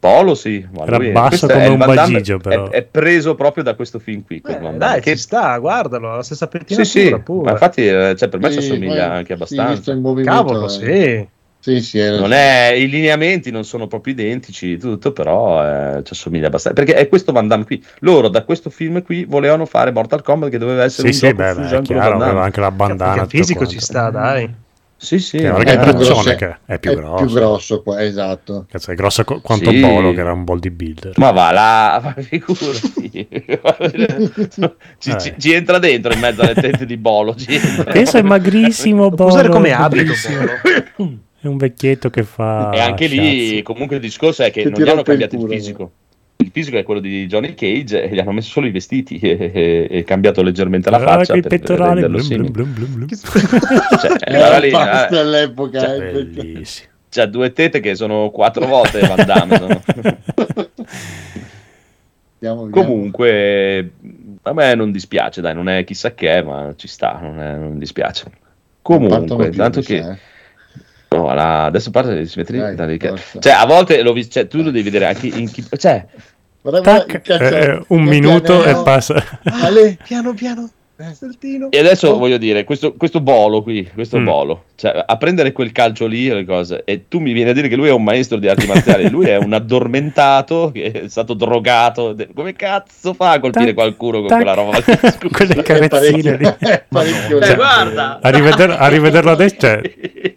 Polo 0.00 0.34
sì, 0.34 0.66
ma 0.74 0.84
Era 0.86 0.96
lui- 0.96 1.10
basso 1.12 1.46
come 1.46 1.62
è 1.64 1.68
un 1.68 1.76
bagigio, 1.76 2.38
però. 2.38 2.70
È, 2.70 2.76
è 2.76 2.82
preso 2.84 3.34
proprio 3.34 3.62
da 3.62 3.74
questo 3.74 3.98
film 3.98 4.24
qui. 4.24 4.42
Eh, 4.46 4.58
Damme, 4.58 4.78
dai, 4.78 5.00
che- 5.02 5.10
ci 5.14 5.18
sta, 5.22 5.58
guardalo, 5.58 6.16
la 6.16 6.22
stessa 6.22 6.48
sì, 6.50 6.58
pettinatura 6.58 7.16
sì, 7.16 7.22
pure. 7.22 7.44
ma 7.44 7.50
infatti 7.50 7.86
eh, 7.86 8.14
cioè, 8.16 8.28
per 8.30 8.40
me 8.40 8.50
ci 8.50 8.62
Sì, 8.62 8.70
assomiglia 8.70 9.08
poi- 9.08 9.16
anche 9.18 9.26
sì, 9.26 9.32
abbastanza. 9.58 10.00
Cavolo, 10.24 10.64
eh. 10.64 10.68
sì. 10.70 11.28
Sì, 11.62 11.82
sì, 11.82 12.02
Non 12.02 12.32
è, 12.32 12.72
I 12.74 12.88
lineamenti 12.88 13.50
non 13.50 13.64
sono 13.64 13.86
proprio 13.86 14.14
identici, 14.14 14.78
tutto, 14.78 15.12
però 15.12 15.62
eh, 15.98 16.02
ci 16.04 16.14
assomiglia 16.14 16.46
abbastanza. 16.46 16.82
Perché 16.82 16.98
è 16.98 17.06
questo 17.06 17.32
Van 17.32 17.46
Damme 17.48 17.64
qui. 17.64 17.84
Loro 17.98 18.28
da 18.28 18.44
questo 18.44 18.70
film 18.70 19.02
qui 19.02 19.24
volevano 19.26 19.66
fare 19.66 19.92
Mortal 19.92 20.22
Kombat 20.22 20.48
che 20.50 20.56
doveva 20.58 20.84
essere 20.84 21.12
Sì, 21.12 21.26
un 21.26 21.30
sì, 21.32 21.36
gioco 21.36 21.42
beh, 21.42 21.54
beh, 21.68 21.76
è 21.76 21.82
chiaro, 21.82 22.00
Van 22.00 22.12
aveva 22.12 22.26
Damme. 22.32 22.40
anche 22.40 22.60
la 22.60 22.70
bandana. 22.70 23.22
Il 23.22 23.28
fisico 23.28 23.66
ci 23.66 23.78
sta, 23.78 24.08
dai. 24.10 24.50
Sì, 25.02 25.18
sì. 25.18 25.38
Che 25.38 25.50
che 25.50 25.62
è 25.62 25.78
è 25.78 25.92
grosso, 25.94 26.22
che 26.34 26.56
è 26.66 26.78
più 26.78 26.90
è 26.90 26.94
grosso. 26.94 27.24
più 27.24 27.34
grosso 27.34 27.82
qua, 27.82 28.02
esatto. 28.04 28.66
Cazzo, 28.70 28.90
è 28.90 28.94
grosso 28.94 29.24
co- 29.24 29.40
quanto 29.40 29.70
Sì. 29.70 29.80
Bolo, 29.80 30.12
che 30.12 30.20
era 30.20 30.32
un 30.32 30.44
bodybuilder. 30.44 31.12
Ma 31.16 31.30
va 31.30 31.50
là, 31.52 32.00
ma 32.04 32.14
figurati. 32.22 33.28
ci, 34.98 35.16
ci- 35.18 35.34
ci 35.38 35.52
entra 35.52 35.78
dentro 35.78 36.12
in 36.12 36.20
mezzo 36.20 36.42
alle 36.42 36.54
tette 36.54 36.84
di 36.84 36.96
Bolo. 36.98 37.34
Pensa 37.90 38.18
è 38.18 38.22
magrissimo 38.22 39.04
Lo 39.08 39.10
può 39.14 39.26
usare 39.26 39.48
Bolo, 39.48 39.60
come 39.60 39.72
abito. 39.72 40.12
Bolo. 40.96 41.18
È 41.42 41.46
un 41.46 41.56
vecchietto 41.56 42.10
che 42.10 42.22
fa. 42.22 42.70
E 42.70 42.80
anche 42.80 43.06
lì, 43.06 43.46
shazzi. 43.48 43.62
comunque, 43.62 43.96
il 43.96 44.02
discorso 44.02 44.42
è 44.42 44.50
che, 44.50 44.62
Che 44.62 44.68
non 44.70 44.80
gli 44.80 44.88
hanno 44.88 45.00
il 45.00 45.06
cambiato 45.06 45.34
il, 45.36 45.40
culo, 45.40 45.52
fisico. 45.54 45.90
Il 46.36 46.50
fisico 46.52 46.76
è 46.78 46.82
quello 46.82 47.00
di 47.00 47.26
Johnny 47.26 47.54
Cage 47.54 48.02
e 48.02 48.14
gli 48.14 48.18
hanno 48.18 48.32
messo 48.32 48.50
solo 48.50 48.66
i 48.66 48.70
vestiti 48.70 49.18
e, 49.18 49.50
e- 49.52 49.86
e 49.90 50.04
cambiato 50.04 50.42
leggermente 50.42 50.90
la 50.90 50.96
Ah, 50.98 51.00
faccia 51.00 51.34
che 51.34 51.40
per, 51.40 51.60
renderlo 51.62 52.08
blum, 52.16 52.20
simile. 52.20 52.50
blum, 52.50 52.72
blum, 52.74 52.94
blum, 52.94 53.06
blum. 53.06 53.08
Cioè, 54.00 54.16
Eh, 54.20 54.36
allora 54.36 54.58
lì, 54.58 54.70
pasta 54.70 55.16
eh, 55.16 55.18
all'epoca. 55.18 55.80
cioè, 55.80 56.14
eh, 56.14 56.24
Bellissimo. 56.24 56.88
c'ha 57.10 57.26
due 57.26 57.52
tette 57.52 57.80
che 57.80 57.94
sono 57.94 58.30
quattro 58.30 58.66
volte 58.66 59.00
Van 59.00 59.24
Damme. 59.26 59.56
sono. 59.56 59.82
Andiamo, 62.42 62.64
vediamo. 62.64 62.70
Comunque, 62.70 63.92
a 64.42 64.52
me 64.54 64.74
non 64.74 64.90
dispiace, 64.92 65.40
dai, 65.42 65.54
non 65.54 65.68
è 65.68 65.84
chissà 65.84 66.14
che, 66.14 66.42
ma 66.42 66.72
ci 66.76 66.88
sta, 66.88 67.18
non, 67.20 67.40
è- 67.40 67.56
non 67.56 67.78
dispiace. 67.78 68.30
Comunque, 68.82 69.50
tanto 69.50 69.80
che... 69.82 69.96
eh. 69.96 70.18
No, 71.12 71.34
la- 71.34 71.64
adesso 71.64 71.90
parte 71.90 72.16
di 72.16 72.26
simmetria. 72.26 72.62
Dai, 72.72 72.74
dai, 72.76 72.98
che- 72.98 73.08
forza. 73.08 73.40
cioè, 73.40 73.52
a 73.52 73.66
volte 73.66 74.00
lo 74.02 74.12
vi- 74.12 74.30
cioè, 74.30 74.46
tu 74.46 74.58
lo 74.58 74.70
devi 74.70 74.82
vedere 74.82 75.06
anche 75.06 75.26
in 75.26 75.50
chi. 75.50 75.64
Cioè, 75.76 76.06
Tac, 76.82 77.20
cazzo, 77.22 77.42
eh, 77.56 77.82
un 77.88 78.04
che 78.04 78.10
minuto 78.10 78.58
e 78.60 78.62
pianello. 78.62 78.82
passa. 78.84 79.24
Ale, 79.44 79.96
Piano 80.04 80.34
piano, 80.34 80.70
saltino. 81.14 81.68
e 81.70 81.78
adesso 81.78 82.16
voglio 82.18 82.36
dire, 82.36 82.64
questo, 82.64 82.92
questo 82.92 83.20
bolo 83.22 83.62
qui, 83.62 83.90
questo 83.92 84.18
Mm. 84.18 84.24
bolo, 84.24 84.64
cioè, 84.76 85.02
a 85.06 85.16
prendere 85.16 85.52
quel 85.52 85.72
calcio 85.72 86.06
lì 86.06 86.28
e 86.28 86.34
le 86.34 86.44
cose, 86.44 86.82
e 86.84 87.06
tu 87.08 87.18
mi 87.18 87.32
vieni 87.32 87.48
a 87.50 87.54
dire 87.54 87.66
che 87.68 87.76
lui 87.76 87.88
è 87.88 87.92
un 87.92 88.04
maestro 88.04 88.36
di 88.36 88.46
arti 88.48 88.66
marziali, 88.66 89.08
lui 89.08 89.24
è 89.26 89.36
un 89.36 89.52
addormentato 89.54 90.70
che 90.72 90.92
è 90.92 91.08
stato 91.08 91.32
drogato. 91.34 92.14
Come 92.34 92.52
cazzo 92.52 93.14
fa 93.14 93.30
a 93.32 93.40
colpire 93.40 93.64
Tac, 93.64 93.74
qualcuno 93.74 94.18
con 94.20 94.28
tac. 94.28 94.36
quella 94.36 94.54
roba? 94.54 94.76
lì? 94.76 95.30
Quelle 95.30 95.62
carezzine 95.64 96.36
lì. 96.36 96.54
parecchio- 96.88 97.40
Eh, 97.40 97.54
guarda! 97.54 98.18
A, 98.20 98.28
riveder- 98.28 98.76
a 98.78 98.86
rivederlo 98.88 99.30
adesso, 99.30 99.56
cioè, 99.58 99.80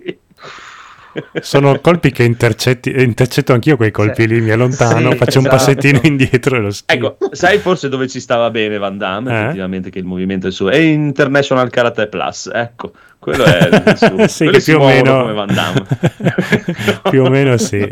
sono 1.41 1.79
colpi 1.79 2.11
che 2.11 2.23
intercetti, 2.23 2.91
intercetto 2.95 3.53
anch'io 3.53 3.75
quei 3.77 3.91
colpi 3.91 4.23
Sì. 4.23 4.27
lì, 4.27 4.41
mi 4.41 4.51
allontano, 4.51 5.11
Sì, 5.11 5.17
faccio 5.17 5.39
un 5.39 5.45
esatto. 5.45 5.63
passettino 5.63 5.99
indietro 6.03 6.55
e 6.55 6.59
lo 6.59 6.71
schifo. 6.71 6.93
Ecco, 7.17 7.35
sai 7.35 7.59
forse 7.59 7.89
dove 7.89 8.07
ci 8.07 8.19
stava 8.19 8.49
bene 8.49 8.77
Van 8.77 8.97
Damme? 8.97 9.31
Eh? 9.31 9.43
Effettivamente 9.43 9.89
che 9.89 9.99
il 9.99 10.05
movimento 10.05 10.47
è 10.47 10.51
suo. 10.51 10.69
È 10.69 10.77
International 10.77 11.69
Karate 11.69 12.07
Plus, 12.07 12.49
ecco, 12.53 12.91
quello 13.19 13.43
è 13.43 13.69
il 13.71 13.97
suo. 13.97 14.27
Sì, 14.27 14.49
si 14.59 14.71
più 14.71 14.81
o 14.81 14.85
meno 14.85 15.21
come 15.21 15.33
Van 15.33 15.53
Damme. 15.53 15.85
più 17.09 17.23
o 17.23 17.29
meno 17.29 17.57
sì. 17.57 17.89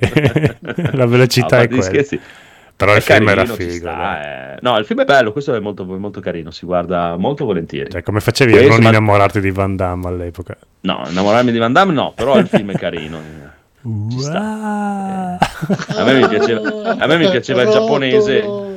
La 0.94 1.06
velocità 1.06 1.58
Ah, 1.58 1.62
è 1.62 1.68
quella. 1.68 1.84
scherzi. 1.84 2.20
Però 2.76 2.94
È 2.94 2.96
il 2.96 3.02
film 3.02 3.28
era 3.30 3.44
carino, 3.46 3.54
figo. 3.56 3.74
sta, 3.90 4.54
eh. 4.56 4.58
No, 4.62 4.78
il 4.78 4.86
film 4.86 5.02
è 5.02 5.06
bello, 5.06 5.32
questo 5.32 5.54
è 5.54 5.60
molto, 5.60 5.86
molto 5.86 6.20
carino, 6.20 6.50
si 6.52 6.66
guarda 6.66 7.16
molto 7.18 7.46
volentieri. 7.46 7.92
Cioè, 7.92 8.02
come 8.02 8.20
facevi 8.20 8.54
a 8.54 8.56
Questo, 8.56 8.72
non 8.74 8.82
ma- 8.84 8.90
innamorarti 8.90 9.40
di 9.40 9.52
Van 9.52 9.76
Damme 9.76 10.08
all'epoca? 10.08 10.58
No, 10.82 11.04
innamorarmi 11.08 11.52
di 11.52 11.58
Van 11.60 11.74
Damme 11.74 11.94
no, 11.94 12.14
però 12.16 12.38
il 12.38 12.48
film 12.48 12.72
è 12.72 12.76
carino. 12.78 13.20
Ci 13.82 13.90
Ua. 14.28 15.38
A 15.40 16.04
me 16.04 16.14
mi 16.22 16.28
piaceva- 16.28 16.96
a 16.98 17.06
me 17.08 17.18
mi 17.18 17.30
piaceva 17.30 17.62
il 17.64 17.70
giapponese. 17.70 18.70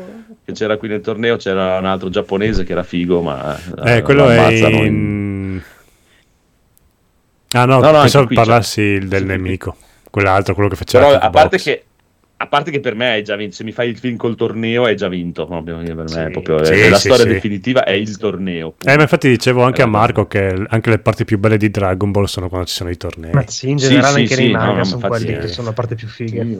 Che 0.45 0.53
c'era 0.53 0.77
qui 0.77 0.89
nel 0.89 1.01
torneo, 1.01 1.37
c'era 1.37 1.79
un 1.79 1.87
altro 1.87 2.11
giapponese 2.11 2.65
che 2.65 2.73
era 2.73 2.83
figo, 2.83 3.23
ma... 3.23 3.59
Eh, 3.85 3.97
eh, 3.97 4.03
quello 4.03 4.25
lo 4.25 4.31
è 4.31 4.49
in- 4.51 4.85
in... 4.85 5.63
Ah 7.53 7.65
no, 7.65 7.81
No, 7.81 7.91
no, 7.93 8.01
pensavo 8.01 8.27
parlassi 8.33 8.99
c'è- 9.01 9.07
del 9.07 9.21
sì, 9.23 9.27
nemico. 9.27 9.77
Quell'altro, 10.11 10.53
quello 10.55 10.69
che 10.69 10.77
faceva 10.77 11.07
Però 11.07 11.19
a 11.19 11.31
parte, 11.31 11.59
che, 11.59 11.85
a 12.37 12.47
parte 12.49 12.71
che 12.71 12.81
per 12.81 12.95
me 12.95 13.11
hai 13.13 13.23
già 13.23 13.37
vinto, 13.37 13.55
se 13.55 13.65
mi 13.65 13.73
fai 13.73 13.89
il 13.89 13.97
film 13.97 14.17
col 14.17 14.35
torneo 14.35 14.85
hai 14.85 14.97
già 14.97 15.09
vinto, 15.09 15.47
proprio, 15.47 15.77
per 15.79 15.95
me 15.95 16.03
è 16.05 16.07
Sì. 16.09 16.31
proprio, 16.31 16.65
Sì, 16.65 16.73
è- 16.75 16.89
la 16.91 16.97
sì, 16.97 17.09
storia 17.09 17.25
sì. 17.27 17.33
definitiva 17.33 17.85
è 17.85 17.93
il 17.93 18.17
torneo. 18.17 18.75
Eh, 18.85 18.97
ma 18.97 19.03
infatti 19.03 19.29
dicevo 19.29 19.63
anche 19.63 19.83
a 19.83 19.87
Eh, 19.87 19.89
Marco 19.89 20.27
che 20.27 20.65
anche 20.69 20.91
le 20.91 20.99
parti 20.99 21.25
più 21.25 21.39
belle 21.39 21.57
di 21.57 21.71
Dragon 21.71 22.11
Ball 22.11 22.25
sono 22.25 22.49
quando 22.49 22.67
ci 22.67 22.75
sono 22.75 22.91
i 22.91 22.97
tornei. 22.97 23.33
Ma 23.33 23.47
sì, 23.47 23.71
in 23.71 23.77
generale 23.77 24.15
sì, 24.15 24.21
anche 24.21 24.35
sì, 24.35 24.43
nei 24.43 24.51
manga 24.53 24.79
no, 24.79 24.85
sono 24.85 25.07
quelli 25.09 25.39
che 25.39 25.49
sono 25.49 25.69
la 25.69 25.73
parte 25.75 25.95
più 25.95 26.09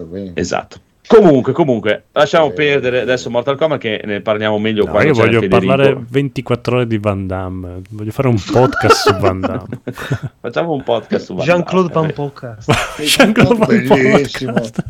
bene. 0.05 0.33
Esatto. 0.35 0.81
Comunque, 1.07 1.53
comunque, 1.53 2.05
lasciamo 2.13 2.47
Eh. 2.49 2.53
perdere 2.53 3.01
adesso 3.01 3.29
Mortal 3.29 3.57
Kombat 3.59 3.79
che 3.79 4.01
ne 4.05 4.21
parliamo 4.23 4.59
meglio 4.59 4.85
No, 4.85 4.91
quando 4.91 5.09
io 5.09 5.15
voglio 5.15 5.41
Federico. 5.41 5.67
parlare 5.75 6.05
24 6.09 6.77
ore 6.77 6.87
di 6.87 6.99
Van 6.99 7.27
Damme. 7.27 7.83
Voglio 7.91 8.11
fare 8.11 8.29
un 8.29 8.41
podcast 8.41 9.09
su 9.09 9.15
Van 9.19 9.39
Damme. 9.41 9.81
Facciamo 10.41 10.73
un 10.73 10.83
podcast 10.83 11.25
su 11.27 11.35
Van 11.35 11.45
Jean-Claude 11.45 11.93
Damme, 11.93 12.07
Van 12.07 12.11
eh. 12.11 12.13
Podcast. 12.31 13.01
Jean-Claude 13.03 13.59
Van 13.59 13.69
Bellissimo. 13.87 14.53
Podcast. 14.53 14.83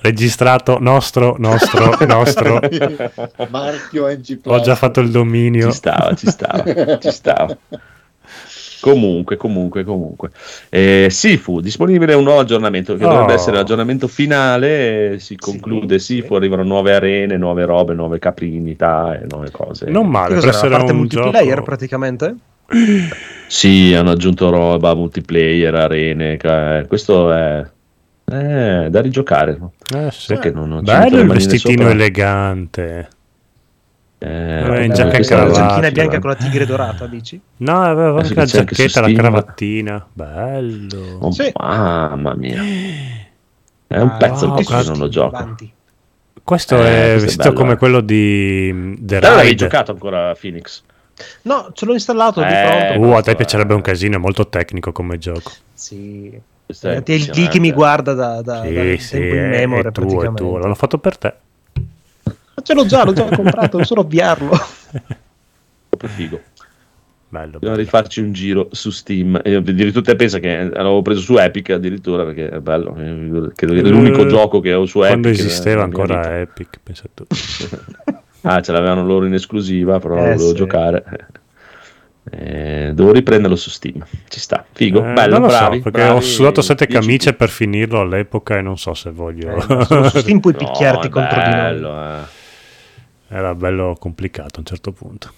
Registrato 0.00 0.78
nostro, 0.80 1.36
nostro, 1.38 1.96
nostro. 2.06 2.60
Marchio 3.50 4.08
NG 4.08 4.40
Ho 4.44 4.60
già 4.60 4.74
fatto 4.74 5.00
il 5.00 5.10
dominio. 5.10 5.70
Ci 5.70 5.76
stava, 5.76 6.14
ci 6.14 6.26
stava, 6.26 6.98
ci 6.98 7.10
stava. 7.10 7.56
Comunque, 8.84 9.38
comunque, 9.38 9.82
comunque. 9.82 10.28
Eh, 10.68 11.06
Sifu, 11.08 11.60
disponibile 11.60 12.12
un 12.12 12.24
nuovo 12.24 12.40
aggiornamento 12.40 12.96
che 12.96 13.04
Oh. 13.06 13.08
dovrebbe 13.08 13.32
essere 13.32 13.56
l'aggiornamento 13.56 14.08
finale. 14.08 15.12
eh, 15.12 15.18
Si 15.20 15.36
conclude 15.36 15.98
sì. 15.98 16.16
Sifu, 16.16 16.34
arrivano 16.34 16.64
nuove 16.64 16.92
arene, 16.94 17.38
nuove 17.38 17.64
robe, 17.64 17.94
nuove 17.94 18.18
caprinità 18.18 19.18
e 19.18 19.24
nuove 19.30 19.50
cose. 19.50 19.88
Non 19.88 20.06
male, 20.06 20.34
per 20.38 20.48
essere 20.48 20.68
la 20.68 20.76
parte 20.76 20.92
un 20.92 20.98
multiplayer 20.98 21.54
gioco... 21.54 21.62
praticamente? 21.62 22.34
Sì, 23.46 23.94
hanno 23.94 24.10
aggiunto 24.10 24.50
roba, 24.50 24.94
multiplayer, 24.94 25.74
arene. 25.74 26.36
eh, 26.36 26.84
questo 26.86 27.32
è, 27.32 27.64
è 28.24 28.86
da 28.90 29.00
rigiocare. 29.00 29.56
no? 29.58 29.72
Eh, 29.94 30.10
sì. 30.10 30.26
Perché 30.28 30.50
non, 30.50 30.68
non 30.68 30.82
Bello 30.84 31.20
il 31.20 31.28
vestitino 31.28 31.82
sopra? 31.82 31.90
elegante. 31.94 33.08
Eh, 34.26 34.60
in 34.60 34.66
vabbè, 34.68 34.88
giacca 34.88 35.16
e 35.16 35.20
è 35.20 35.24
cravatta. 35.24 35.90
bianca 35.90 36.18
con 36.18 36.30
la 36.30 36.36
tigre 36.36 36.64
dorata, 36.66 37.06
dici? 37.06 37.38
No, 37.58 37.82
aveva 37.82 38.18
Eh, 38.18 38.22
anche 38.22 38.34
la 38.34 38.44
giacchetta, 38.44 39.00
la 39.00 39.12
cravattina. 39.12 40.06
Bello. 40.12 41.18
Oh, 41.20 41.30
Sì. 41.30 41.52
Mamma 41.58 42.34
mia. 42.34 42.62
È 43.86 43.98
un 44.00 44.08
Ah, 44.08 44.16
pezzo 44.16 44.46
wow, 44.46 44.54
questo- 44.54 44.76
che 44.78 44.88
non 44.88 44.98
lo 44.98 45.08
gioco. 45.08 45.36
Avanti. 45.36 45.72
Questo 46.42 46.76
Eh, 46.76 46.78
è 46.78 46.82
questo 46.82 46.94
è 47.16 47.18
vestito 47.20 47.42
bello, 47.44 47.54
come 47.54 47.72
eh. 47.72 47.76
quello 47.76 48.00
di 48.00 48.70
mm, 48.72 48.94
The 49.00 49.18
Te 49.18 49.20
l'avevi 49.20 49.48
Ride. 49.48 49.54
giocato 49.62 49.90
ancora 49.92 50.30
a 50.30 50.34
Phoenix? 50.38 50.82
No, 51.42 51.70
ce 51.72 51.84
l'ho 51.86 51.92
installato 51.92 52.40
di 52.42 52.46
Eh, 52.52 52.66
pronto. 52.94 53.00
Uh, 53.06 53.12
a 53.12 53.16
te 53.16 53.22
questo 53.22 53.34
piacerebbe 53.36 53.72
è- 53.72 53.76
un 53.76 53.82
casino, 53.82 54.16
è 54.16 54.18
molto 54.18 54.48
tecnico 54.48 54.90
come 54.92 55.18
gioco. 55.18 55.52
Sì. 55.72 56.38
Questo 56.66 56.88
è 56.88 56.96
Eh, 56.96 57.02
è 57.02 57.16
lì 57.32 57.48
che 57.48 57.60
mi 57.60 57.72
guarda 57.72 58.14
da, 58.14 58.40
da, 58.42 58.62
Sì, 58.62 58.72
dal 58.72 58.98
sì, 58.98 59.10
tempo 59.18 59.34
in 59.34 59.40
è, 59.42 59.48
memoria 59.48 59.88
è 59.90 59.92
tuo, 59.92 60.22
è 60.22 60.34
tuo. 60.34 60.58
L'hanno 60.58 60.74
fatto 60.74 60.98
per 60.98 61.16
te. 61.18 61.34
Ma 62.56 62.62
ce 62.62 62.74
l'ho 62.74 62.86
già, 62.86 63.04
l'ho 63.04 63.12
già 63.12 63.24
comprato, 63.24 63.76
devo 63.76 63.84
solo 63.84 64.00
avviarlo. 64.02 64.50
proprio 65.88 66.10
figo. 66.10 66.40
Bello, 67.28 67.50
Dobbiamo 67.52 67.74
bello. 67.74 67.84
rifarci 67.86 68.20
un 68.20 68.32
giro 68.32 68.68
su 68.70 68.90
Steam. 68.90 69.40
E 69.42 69.56
addirittura 69.56 70.04
te 70.04 70.14
pensa 70.14 70.38
che 70.38 70.68
l'avevo 70.72 71.02
preso 71.02 71.20
su 71.20 71.36
Epic 71.36 71.70
addirittura 71.70 72.24
perché 72.24 72.48
è 72.48 72.60
bello. 72.60 72.90
eh, 72.96 73.50
Credo 73.56 73.72
che 73.74 73.80
è 73.80 73.82
l'unico 73.82 74.22
Eh, 74.22 74.26
gioco 74.28 74.60
che 74.60 74.72
ho 74.72 74.86
su 74.86 74.98
Epic. 75.00 75.08
Quando 75.10 75.28
eh, 75.28 75.32
esisteva 75.32 75.82
ancora 75.82 76.38
Epic, 76.40 76.78
pensa 76.82 77.04
tu. 77.12 77.24
Ah, 78.46 78.60
ce 78.60 78.72
l'avevano 78.72 79.02
loro 79.06 79.24
in 79.24 79.32
esclusiva, 79.32 79.98
però 79.98 80.16
Eh, 80.16 80.20
volevo 80.34 80.48
sì. 80.50 80.54
giocare. 80.54 81.02
Eh, 82.30 82.90
devo 82.94 83.10
riprenderlo 83.10 83.56
su 83.56 83.70
Steam. 83.70 84.04
Ci 84.28 84.38
sta, 84.38 84.64
figo, 84.70 85.00
Eh, 85.04 85.12
bello, 85.14 85.32
non 85.38 85.40
lo 85.42 85.46
bravi. 85.48 85.76
so, 85.78 85.82
perché 85.82 86.00
bravi, 86.02 86.16
ho 86.16 86.20
sudato 86.20 86.60
sette 86.62 86.86
10 86.86 87.00
camicie 87.00 87.32
per 87.32 87.48
finirlo 87.48 88.00
all'epoca 88.00 88.58
e 88.58 88.60
non 88.60 88.76
so 88.78 88.92
se 88.94 89.10
voglio. 89.10 89.56
Eh, 89.56 89.84
su 90.10 90.18
Steam 90.18 90.40
puoi 90.40 90.52
No, 90.52 90.58
picchiarti 90.58 91.06
è 91.06 91.10
contro 91.10 91.36
di 91.42 91.48
noi. 91.48 91.52
bello, 91.54 91.88
eh. 92.02 92.42
Era 93.36 93.52
bello 93.54 93.96
complicato 93.98 94.56
a 94.56 94.58
un 94.60 94.64
certo 94.64 94.92
punto. 94.92 95.28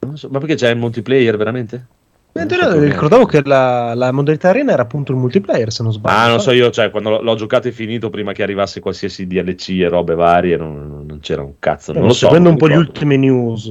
Non 0.00 0.16
so, 0.16 0.28
ma 0.30 0.38
perché 0.38 0.54
c'è 0.54 0.70
il 0.70 0.78
multiplayer 0.78 1.36
veramente? 1.36 1.86
Eh, 2.32 2.44
Non 2.46 2.48
so 2.48 2.78
ricordavo 2.80 3.26
che 3.26 3.42
la, 3.44 3.92
la 3.94 4.10
modalità 4.10 4.48
arena 4.48 4.72
era 4.72 4.80
appunto 4.80 5.12
il 5.12 5.18
multiplayer, 5.18 5.70
se 5.70 5.82
non 5.82 5.92
sbaglio. 5.92 6.16
Ah, 6.16 6.28
non 6.28 6.40
so 6.40 6.50
io, 6.50 6.70
cioè, 6.70 6.90
quando 6.90 7.20
l'ho, 7.20 7.34
giocato 7.34 7.68
e 7.68 7.72
finito, 7.72 8.08
prima 8.08 8.32
che 8.32 8.42
arrivasse 8.42 8.80
qualsiasi 8.80 9.26
DLC 9.26 9.68
e 9.80 9.88
robe 9.88 10.14
varie, 10.14 10.56
non, 10.56 11.04
non- 11.06 11.20
c'era 11.20 11.42
un 11.42 11.52
cazzo. 11.58 11.92
Non 11.92 12.04
lo 12.04 12.08
so. 12.14 12.20
seguendo 12.20 12.48
non 12.48 12.52
un 12.52 12.58
po' 12.58 12.68
gli 12.72 12.78
ultime 12.78 13.16
news. 13.18 13.70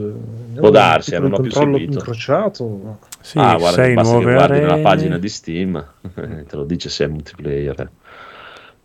Può 0.53 0.69
darsi, 0.69 1.15
eh, 1.15 1.19
non 1.19 1.33
ho 1.33 1.39
più 1.39 1.49
controllo 1.49 1.77
seguito. 1.77 1.97
incrociato. 1.97 2.97
Sì, 3.19 3.39
ah, 3.39 3.57
guarda, 3.57 3.81
sei 3.81 3.93
basta 3.95 4.17
che 4.19 4.23
guardi 4.23 4.59
nella 4.59 4.77
pagina 4.77 5.17
di 5.17 5.27
Steam, 5.27 5.85
te 6.13 6.55
lo 6.55 6.65
dice 6.65 6.89
se 6.89 7.05
è 7.05 7.07
multiplayer. 7.07 7.79
eh. 7.81 7.89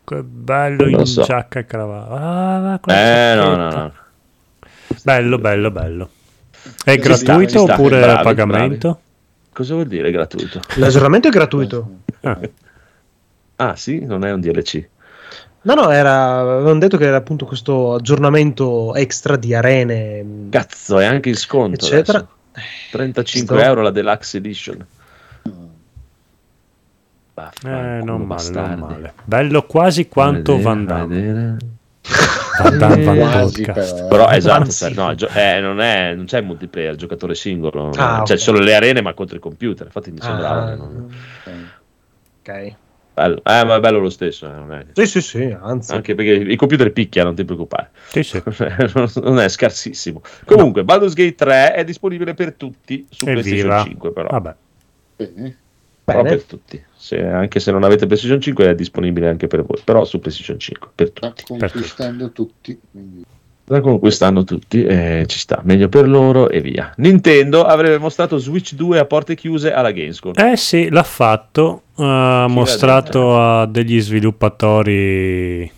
Che 0.05 0.23
bello 0.23 0.89
Non 0.89 1.01
in 1.01 1.07
so. 1.07 1.23
giacca 1.23 1.59
e 1.59 1.67
cravatta. 1.67 2.81
Ah, 2.83 2.95
Eh, 2.95 3.35
no, 3.35 3.57
no, 3.57 3.71
no. 3.71 3.93
Bello, 5.03 5.39
bello, 5.39 5.71
bello. 5.71 6.11
È 6.85 6.93
Ci 6.93 6.99
gratuito 6.99 7.61
sta. 7.65 7.75
oppure 7.75 8.01
Bravi, 8.01 8.19
a 8.19 8.23
pagamento? 8.23 9.01
Cosa 9.53 9.75
vuol 9.75 9.87
dire 9.87 10.11
gratuito? 10.11 10.61
L'aggiornamento 10.77 11.29
è 11.29 11.31
gratuito. 11.31 11.89
Ah, 12.23 12.39
Ah, 13.59 13.75
sì, 13.77 14.05
non 14.05 14.25
è 14.25 14.33
un 14.33 14.41
DLC. 14.41 14.87
No, 15.63 15.75
no, 15.75 15.91
era, 15.91 16.39
avevano 16.41 16.79
detto 16.79 16.97
che 16.99 17.07
era 17.07 17.17
appunto 17.17 17.47
questo 17.47 17.95
aggiornamento 17.95 18.95
extra 18.95 19.37
di 19.37 19.55
arene, 19.55 20.49
Cazzo, 20.51 20.99
è 20.99 21.07
anche 21.07 21.31
in 21.31 21.37
sconto. 21.37 21.85
eccetera. 21.85 22.19
adesso. 22.19 22.35
35 22.93 23.57
Sto- 23.57 23.67
euro 23.67 23.83
la 23.83 23.91
deluxe 23.91 24.37
edition. 24.37 24.87
eh, 27.65 28.01
non 28.03 28.05
male, 28.05 28.25
bastardi. 28.25 28.81
non 28.81 28.89
male. 28.91 29.13
Bello 29.25 29.63
quasi 29.65 30.09
quanto 30.09 30.57
Vedere, 30.57 31.57
Van 32.63 32.79
Damme. 32.79 33.05
Van 33.19 33.31
Podcast. 33.43 33.95
però. 33.95 34.09
Però 34.09 34.31
esatto, 34.31 34.71
cioè, 34.71 34.91
no, 34.91 35.15
gio- 35.15 35.29
eh, 35.29 35.61
non, 35.61 35.81
è, 35.81 36.15
non 36.15 36.25
c'è 36.27 36.39
il 36.39 36.45
multiplayer, 36.47 36.93
il 36.93 36.99
giocatore 36.99 37.35
singolo. 37.35 37.89
Ah, 37.91 37.93
cioè, 37.93 38.21
ok. 38.21 38.27
ci 38.37 38.39
sono 38.39 38.59
le 38.59 38.75
arene, 38.75 39.01
ma 39.03 39.15
contro 39.15 39.37
i 39.37 39.41
computer. 39.41 39.87
Infatti 39.87 40.11
mi 40.11 40.19
sembrava 40.21 40.63
Ah, 40.65 40.69
che 40.71 40.77
non... 40.77 41.11
ok. 42.43 42.75
bello. 43.15 43.37
Eh, 43.45 43.65
ma 43.65 43.75
è 43.77 43.81
bello 43.81 43.99
lo 43.99 44.11
stesso. 44.11 44.47
eh, 44.73 44.87
Sì, 44.93 45.07
sì, 45.07 45.21
sì, 45.21 45.57
anzi. 45.61 45.93
Anche 45.93 46.15
perché 46.15 46.33
i 46.33 46.57
computer 46.57 46.93
picchiano, 46.93 47.29
non 47.29 47.37
ti 47.37 47.45
preoccupare. 47.45 47.91
Sì, 48.09 48.23
sì. 48.23 48.43
non 49.23 49.39
è 49.41 49.49
scarsissimo. 49.49 50.23
Comunque, 50.45 50.85
Baldur's 50.85 51.15
Gate 51.15 51.35
3 51.35 51.75
è 51.75 51.85
disponibile 51.85 52.35
per 52.35 52.55
tutti 52.55 53.07
su 53.11 53.25
PlayStation 53.25 53.59
Evviva. 53.71 53.83
5, 53.85 54.13
però. 54.13 54.29
Vabbè. 54.31 54.55
Bene. 55.17 55.57
Però 56.13 56.23
per 56.23 56.43
tutti. 56.45 56.83
Se- 56.97 57.21
anche 57.25 57.59
se 57.61 57.71
non 57.73 57.83
avete 57.85 58.07
PlayStation 58.07 58.41
5 58.41 58.69
è 58.71 58.75
disponibile 58.75 59.29
anche 59.29 59.47
per 59.49 59.65
voi, 59.65 59.81
però 59.85 60.05
su 60.05 60.19
PlayStation 60.21 60.59
5 60.59 60.89
per 60.95 61.09
Sta 61.09 61.29
tutti. 61.31 61.45
conquistando 61.47 62.31
tutti. 62.31 62.79
quindi- 62.91 63.25
Sta 63.65 63.81
conquistando 63.81 64.45
tutti 64.45 64.85
e 64.85 65.25
ci 65.27 65.41
sta, 65.41 65.61
meglio 65.65 65.89
per 65.89 66.09
loro 66.09 66.49
e 66.49 66.61
via. 66.61 66.93
Nintendo 66.99 67.65
avrebbe 67.65 67.99
mostrato 67.99 68.39
Switch 68.39 68.75
2 68.75 69.01
a 69.01 69.05
porte 69.07 69.35
chiuse 69.35 69.73
alla 69.73 69.91
Gamescom. 69.91 70.35
Eh 70.37 70.57
sì, 70.57 70.89
l'ha 70.89 71.03
fatto. 71.03 71.83
Ha 71.97 72.45
Chi 72.47 72.53
mostrato 72.53 73.37
a 73.37 73.67
degli 73.67 74.01
sviluppatori. 74.01 75.69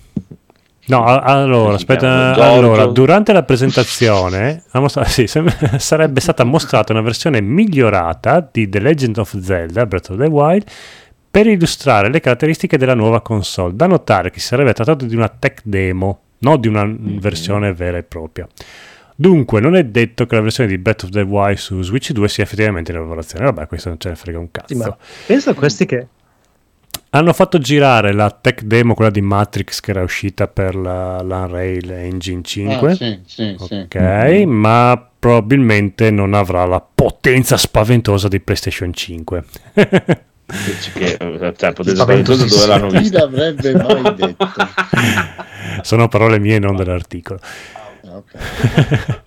No, 0.88 1.04
allora, 1.04 1.74
aspetta, 1.74 2.34
allora, 2.34 2.86
durante 2.86 3.32
la 3.32 3.42
presentazione 3.42 4.62
mostra- 4.72 5.04
sì, 5.08 5.26
sarebbe 5.26 6.20
stata 6.20 6.44
mostrata 6.44 6.92
una 6.92 7.02
versione 7.02 7.40
migliorata 7.40 8.46
di 8.50 8.68
The 8.68 8.80
Legend 8.80 9.18
of 9.18 9.38
Zelda 9.40 9.86
Breath 9.86 10.10
of 10.10 10.18
the 10.18 10.26
Wild 10.26 10.64
per 11.30 11.46
illustrare 11.46 12.10
le 12.10 12.20
caratteristiche 12.20 12.78
della 12.78 12.94
nuova 12.94 13.20
console. 13.20 13.74
Da 13.76 13.86
notare 13.86 14.30
che 14.30 14.40
si 14.40 14.46
sarebbe 14.46 14.72
trattato 14.72 15.04
di 15.04 15.14
una 15.14 15.28
tech 15.28 15.60
demo, 15.64 16.20
non 16.38 16.58
di 16.60 16.68
una 16.68 16.84
Mhm. 16.84 17.18
versione 17.20 17.72
vera 17.74 17.98
e 17.98 18.02
propria. 18.02 18.46
Dunque, 19.14 19.60
non 19.60 19.74
è 19.74 19.84
detto 19.84 20.26
che 20.26 20.36
la 20.36 20.40
versione 20.42 20.68
di 20.70 20.78
Breath 20.78 21.02
of 21.02 21.10
the 21.10 21.22
Wild 21.22 21.56
su 21.58 21.82
Switch 21.82 22.12
2 22.12 22.28
sia 22.28 22.44
effettivamente 22.44 22.92
in 22.92 22.98
lavorazione. 22.98 23.44
Vabbè, 23.46 23.66
questo 23.66 23.88
non 23.88 23.98
ce 23.98 24.10
ne 24.10 24.14
frega 24.14 24.38
un 24.38 24.50
cazzo. 24.50 24.66
Sì, 24.68 24.74
ma 24.76 24.96
pensa 25.26 25.50
a 25.50 25.54
questi 25.54 25.86
che 25.86 26.06
Hanno 27.10 27.32
fatto 27.32 27.58
girare 27.58 28.12
la 28.12 28.30
tech 28.30 28.62
demo, 28.62 28.92
quella 28.94 29.10
di 29.10 29.22
Matrix 29.22 29.80
che 29.80 29.90
era 29.92 30.02
uscita 30.02 30.46
per 30.46 30.74
la, 30.74 31.22
l'Unreal 31.22 31.90
Engine 31.90 32.42
5. 32.42 32.90
Ah, 32.90 32.94
sì, 32.94 33.20
sì, 33.24 33.56
sì. 33.58 33.74
Ok, 33.88 33.94
ma 34.46 35.08
probabilmente 35.18 36.10
non 36.10 36.34
avrà 36.34 36.66
la 36.66 36.80
potenza 36.94 37.56
spaventosa 37.56 38.28
di 38.28 38.40
PlayStation 38.40 38.92
5. 38.92 39.44
Dici 40.48 40.92
che, 40.92 41.16
eh, 41.18 41.54
cioè, 41.56 41.72
potete 41.72 41.96
Spaventoso 41.96 42.46
spaventoso 42.46 42.46
dove 42.46 42.66
l'hanno 42.66 42.88
Chi 42.88 42.98
vista. 42.98 43.18
l'avrebbe 43.20 43.72
mai 43.74 44.14
detto? 44.14 44.48
Sono 45.82 46.08
parole 46.08 46.38
mie, 46.38 46.58
non 46.58 46.76
dell'articolo. 46.76 47.40
Ah, 48.04 48.16
ok. 48.16 49.22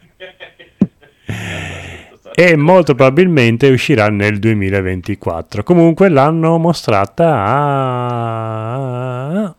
E 2.33 2.55
molto 2.55 2.95
probabilmente 2.95 3.69
uscirà 3.69 4.09
nel 4.09 4.39
2024. 4.39 5.63
Comunque 5.63 6.09
l'hanno 6.09 6.57
mostrata 6.57 7.45
a, 7.45 9.55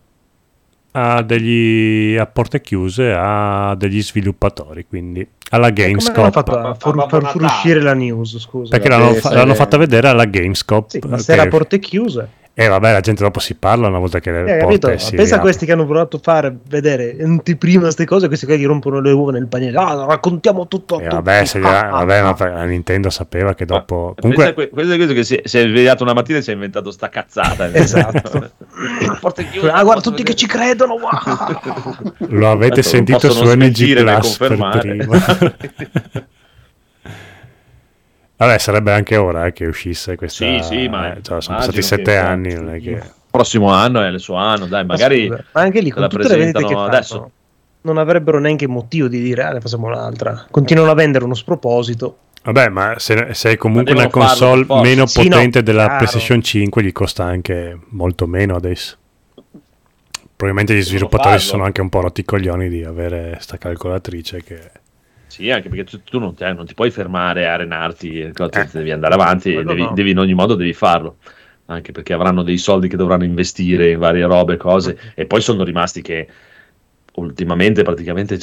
a 0.93 1.23
degli 1.23 2.17
a 2.17 2.27
porte 2.27 2.61
chiuse 2.61 3.13
a 3.17 3.75
degli 3.77 4.03
sviluppatori, 4.03 4.87
quindi 4.87 5.27
alla 5.51 5.71
Come 5.71 5.87
Gamescom. 5.87 6.31
fatto 6.31 6.59
a 6.59 6.75
far, 6.75 7.07
far 7.09 7.31
fuoriuscire 7.31 7.81
la 7.81 7.95
news, 7.95 8.39
scusa? 8.39 8.71
Perché 8.71 8.89
l'hanno, 8.89 9.15
fa- 9.15 9.35
l'hanno 9.35 9.55
fatta 9.55 9.77
vedere 9.77 10.09
alla 10.09 10.25
Gamescom. 10.25 10.85
Sì, 10.87 11.01
ma 11.07 11.19
se 11.19 11.33
era 11.33 11.43
a 11.43 11.49
porte 11.49 11.79
chiuse. 11.79 12.41
Eh 12.55 12.69
vabbè, 12.69 12.93
la 12.93 13.01
gente 13.01 13.23
dopo 13.23 13.41
si 13.41 13.55
parla 13.55 13.89
una 13.89 13.99
volta 13.99 14.21
che 14.21 14.31
le 14.31 14.41
Eh, 14.57 14.59
capito? 14.59 14.89
porte 14.89 14.99
si 15.03 15.15
Pensa 15.17 15.37
a 15.37 15.41
questi 15.41 15.65
che 15.65 15.73
hanno 15.73 15.87
provato 15.87 16.19
a 16.19 16.21
fare 16.23 16.55
vedere 16.69 17.17
anteprima 17.21 17.81
queste 17.83 18.05
cose, 18.05 18.27
questi 18.27 18.45
che 18.45 18.59
gli 18.59 18.67
rompono 18.67 19.01
le 19.01 19.11
uova 19.11 19.33
nel 19.33 19.47
paniere. 19.47 19.77
Ah, 19.79 20.05
raccontiamo 20.07 20.69
tutto. 20.69 20.97
a 20.97 20.99
Eh, 21.01 21.03
tutti. 21.05 21.15
vabbè, 21.15 21.45
se 21.47 21.61
gli- 21.61 21.65
Ah, 21.65 21.81
ah, 21.89 21.91
vabbè, 22.05 22.17
ah. 22.19 22.37
ma 22.39 22.49
la 22.53 22.65
Nintendo 22.65 23.09
sapeva 23.11 23.55
che 23.55 23.65
dopo... 23.65 24.13
Pensa 24.15 24.21
Comunque, 24.21 24.69
questo 24.69 24.93
è 24.93 24.97
questo 24.97 25.15
che 25.15 25.25
si 25.25 25.35
è, 25.37 25.41
si 25.49 25.59
è 25.59 25.63
svegliato 25.63 26.03
una 26.03 26.13
mattina 26.13 26.39
e 26.39 26.43
si 26.43 26.51
è 26.51 26.55
inventato 26.55 26.91
sta 26.91 27.09
cazzata. 27.09 27.71
Esatto. 27.73 28.51
Chiuse, 29.51 29.71
Ah, 29.71 29.83
guarda 29.83 30.03
tutti 30.03 30.23
che 30.23 30.33
vedere. 30.33 30.37
ci 30.37 30.47
credono. 30.47 30.95
wow. 30.95 32.29
lo 32.29 32.51
avete 32.51 32.83
sentito 32.83 33.31
su 33.31 33.45
NG 33.45 33.95
Plus 34.03 34.37
per 34.37 34.57
confermare. 34.57 34.79
prima. 34.81 35.19
Vabbè, 38.37 38.59
sarebbe 38.59 38.93
anche 38.93 39.17
ora 39.17 39.47
eh, 39.47 39.53
che 39.53 39.67
uscisse 39.67 40.17
questa... 40.17 40.45
Sì, 40.45 40.61
sì, 40.63 40.89
ma 40.89 41.15
eh, 41.15 41.23
cioè, 41.23 41.41
sono 41.41 41.59
passati 41.59 41.77
che- 41.77 41.83
sette 41.83 42.17
anni, 42.17 42.55
non 42.55 42.71
è 42.71 42.81
che... 42.81 43.01
prossimo 43.31 43.71
anno 43.71 44.03
è 44.03 44.09
il 44.09 44.19
suo 44.19 44.35
anno, 44.35 44.67
dai, 44.67 44.85
Ma 44.85 44.95
magari 44.95 45.29
ma 45.29 45.39
anche 45.53 45.81
lì 45.81 45.91
con 45.91 46.03
la 46.03 46.09
tutte 46.09 46.29
le 46.29 46.37
vendite 46.37 46.65
che 46.65 46.75
adesso. 46.75 47.31
non 47.83 47.99
avrebbero 47.99 48.41
neanche 48.41 48.67
motivo 48.67 49.07
di 49.09 49.21
dire 49.21 49.45
ah, 49.45 49.53
ne 49.53 49.61
facciamo 49.61 49.87
un'altra. 49.87 50.47
Continuano 50.51 50.91
a 50.91 50.95
vendere 50.95 51.25
uno 51.25 51.35
sproposito. 51.35 52.17
Vabbè, 52.45 52.71
ma 52.71 52.95
se, 52.99 53.29
se 53.35 53.53
è 53.53 53.57
comunque 53.57 53.93
una 53.93 54.09
farlo 54.09 54.27
console 54.27 54.65
forza. 54.65 54.83
meno 54.83 55.07
Sì, 55.07 55.23
no, 55.23 55.37
potente 55.37 55.63
della 55.63 55.83
chiaro. 55.85 55.97
PlayStation 55.99 56.43
5, 56.43 56.83
gli 56.83 56.93
costa 56.93 57.23
anche 57.23 57.79
molto 57.91 58.27
meno 58.27 58.57
adesso. 58.57 58.97
Probabilmente 60.35 60.75
gli 60.75 60.83
sviluppatori 60.83 61.35
si 61.35 61.47
farlo. 61.47 61.51
sono 61.51 61.65
anche 61.65 61.81
un 61.81 61.89
po' 61.89 62.01
rotti 62.01 62.25
coglioni 62.25 62.69
di 62.69 62.83
avere 62.83 63.37
sta 63.39 63.57
calcolatrice 63.59 64.43
che... 64.43 64.71
Sì, 65.33 65.51
anche 65.51 65.71
perché 65.71 65.85
tu, 65.85 66.03
tu 66.03 66.19
non, 66.19 66.35
te- 66.35 66.53
non 66.53 66.67
ti 66.67 66.75
puoi 66.75 66.91
fermare 66.91 67.49
a 67.49 67.55
arenarti, 67.55 68.33
tu 68.35 68.49
devi 68.71 68.91
andare 68.91 69.15
avanti, 69.15 69.55
e 69.55 69.65
devi, 69.65 69.81
no. 69.81 69.93
devi 69.95 70.11
in 70.11 70.19
ogni 70.19 70.35
modo 70.35 70.57
devi 70.57 70.75
farlo. 70.75 71.17
Anche 71.67 71.91
perché 71.91 72.13
avranno 72.13 72.43
dei 72.43 72.59
soldi 72.59 72.87
che 72.87 72.99
dovranno 72.99 73.25
investire 73.25 73.93
in 73.93 73.99
varie 73.99 74.27
robe, 74.27 74.59
cose, 74.59 74.99
e 75.15 75.25
poi 75.25 75.41
sono 75.41 75.65
rimasti 75.65 76.03
che 76.03 76.29
ultimamente 77.15 77.83
praticamente 77.83 78.39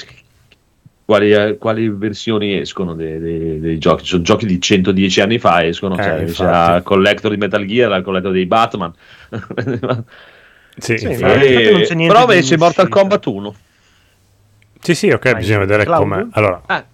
quali, 1.05 1.31
eh, 1.31 1.57
quali 1.59 1.89
versioni 1.89 2.57
escono 2.57 2.95
dei, 2.95 3.19
dei- 3.19 3.59
dei 3.59 3.77
giochi? 3.77 4.01
Ci 4.05 4.09
sono 4.09 4.23
giochi 4.23 4.47
di 4.47 4.59
110 4.59 5.21
anni 5.21 5.37
fa 5.37 5.63
escono, 5.63 5.93
Eh, 5.93 6.01
cioè, 6.01 6.25
c'era 6.31 6.77
il 6.77 6.83
collector 6.83 7.29
di 7.29 7.37
Metal 7.37 7.63
Gear, 7.67 7.95
il 7.95 8.03
collector 8.03 8.31
dei 8.31 8.47
Batman. 8.47 8.91
Sì, 10.75 10.97
Sì, 10.97 11.03
infatti. 11.03 11.23
ma- 11.23 11.33
infatti 11.35 11.83
c'è 11.83 12.07
però 12.07 12.21
invece 12.21 12.57
Mortal. 12.57 12.89
Kombat 12.89 13.25
1 13.27 13.53
sì, 14.81 14.95
sì, 14.95 15.09
ok, 15.09 15.25
Ma 15.31 15.37
bisogna 15.39 15.59
vedere 15.59 15.83
cloud? 15.85 16.01
come... 16.01 16.27
Allora, 16.31 16.61
Ah, 16.67 16.85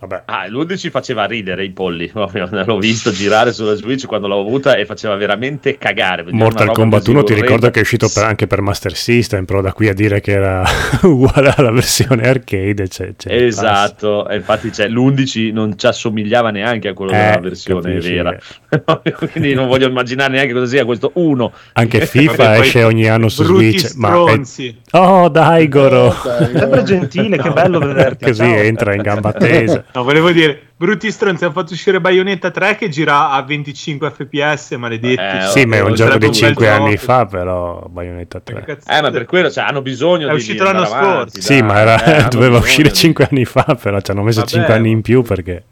vabbè. 0.00 0.22
Ah, 0.26 0.46
l'11 0.46 0.90
faceva 0.90 1.24
ridere 1.24 1.64
i 1.64 1.70
polli. 1.70 2.08
L'ho 2.14 2.78
visto 2.78 3.10
girare 3.10 3.52
sulla 3.52 3.74
Switch 3.74 4.06
quando 4.06 4.28
l'ho 4.28 4.40
avuta 4.40 4.76
e 4.76 4.86
faceva 4.86 5.16
veramente 5.16 5.76
cagare. 5.76 6.24
Mortal 6.30 6.70
Kombat 6.72 7.00
così 7.00 7.10
1 7.10 7.22
ti 7.24 7.34
ricordo 7.34 7.54
orrenda. 7.54 7.70
che 7.70 7.78
è 7.80 7.82
uscito 7.82 8.08
per- 8.12 8.24
anche 8.24 8.46
per 8.46 8.60
Master 8.60 8.94
System, 8.94 9.44
però 9.44 9.60
da 9.60 9.72
qui 9.72 9.88
a 9.88 9.94
dire 9.94 10.20
che 10.20 10.32
era 10.32 10.62
uguale 11.02 11.52
alla 11.56 11.72
versione 11.72 12.28
arcade 12.28 12.86
c'è, 12.88 13.14
c'è. 13.16 13.32
Esatto, 13.34 14.28
e 14.28 14.36
infatti 14.36 14.72
cioè, 14.72 14.88
l'11 14.88 15.52
non 15.52 15.76
ci 15.76 15.86
assomigliava 15.86 16.50
neanche 16.50 16.88
a 16.88 16.94
quello 16.94 17.10
Eh, 17.12 17.16
della 17.16 17.40
versione 17.40 17.80
capisci 17.90 18.12
vera. 18.14 18.38
Quindi 19.32 19.54
non 19.54 19.66
voglio 19.66 19.88
immaginare 19.88 20.32
neanche 20.32 20.52
cosa 20.52 20.66
sia 20.66 20.84
questo 20.84 21.10
1. 21.14 21.52
Anche 21.72 22.04
FIFA 22.04 22.34
Vabbè, 22.34 22.60
esce 22.60 22.82
ogni 22.82 23.08
anno 23.08 23.28
su 23.28 23.44
Switch, 23.44 23.94
ma 23.94 24.08
è... 24.08 24.12
stronzi. 24.12 24.80
Oh, 24.92 25.28
dai, 25.28 25.68
Goro! 25.68 26.12
Sempre 26.12 26.82
gentile, 26.82 27.38
che 27.38 27.50
bello 27.50 27.78
vederti. 27.78 28.26
Così 28.26 28.42
Ciao. 28.42 28.54
entra 28.54 28.94
in 28.94 29.02
gamba 29.02 29.32
tesa. 29.32 29.84
No, 29.92 30.04
volevo 30.04 30.30
dire, 30.30 30.67
brutti 30.78 31.10
stronzi, 31.10 31.44
hanno 31.44 31.52
fatto 31.52 31.72
uscire 31.72 32.00
Bayonetta 32.00 32.50
3 32.50 32.76
che 32.76 32.88
gira 32.88 33.30
a 33.30 33.42
25 33.42 34.10
fps, 34.10 34.70
maledetti. 34.72 35.20
Eh, 35.20 35.46
Sì, 35.48 35.64
ma 35.66 35.76
è 35.76 35.80
un 35.82 35.94
gioco 35.94 36.16
di 36.16 36.24
un 36.26 36.30
bel 36.30 36.32
5 36.40 36.68
anni 36.70 36.90
gioco. 36.92 37.02
fa, 37.02 37.26
però 37.26 37.84
Bayonetta 37.90 38.40
Che 38.42 38.52
3. 38.52 38.62
cazzo- 38.64 38.90
Eh, 38.90 39.02
ma 39.02 39.10
per 39.10 39.24
quello 39.26 39.50
cioè, 39.50 39.64
hanno 39.64 39.82
bisogno 39.82 40.28
È 40.28 40.30
di 40.30 40.36
uscito 40.36 40.62
l'anno 40.64 40.82
andare 40.84 40.94
avanti, 41.04 41.30
scorso. 41.32 41.46
Sì, 41.52 41.58
dai, 41.58 41.62
ma 41.68 41.78
era- 41.80 42.04
eh, 42.04 42.28
doveva 42.30 42.58
uscire 42.58 42.88
di- 42.90 42.94
5 42.94 43.28
anni 43.30 43.44
fa, 43.44 43.76
però 43.80 44.00
ci 44.00 44.10
hanno 44.12 44.22
messo 44.22 44.38
Vabbè, 44.40 44.50
5 44.52 44.72
anni 44.74 44.88
in 44.90 44.96
ma- 44.96 45.02
più 45.02 45.22
perché 45.22 45.64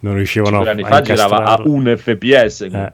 non 0.00 0.14
riuscivano 0.16 0.56
cinque 0.56 0.70
anni 0.70 0.82
a 0.82 0.86
fa 0.86 1.00
girava 1.00 1.36
a 1.36 1.38
incastrarlo. 1.40 1.72
1 1.72 1.96
fps. 1.96 2.60
Eh. 2.62 2.92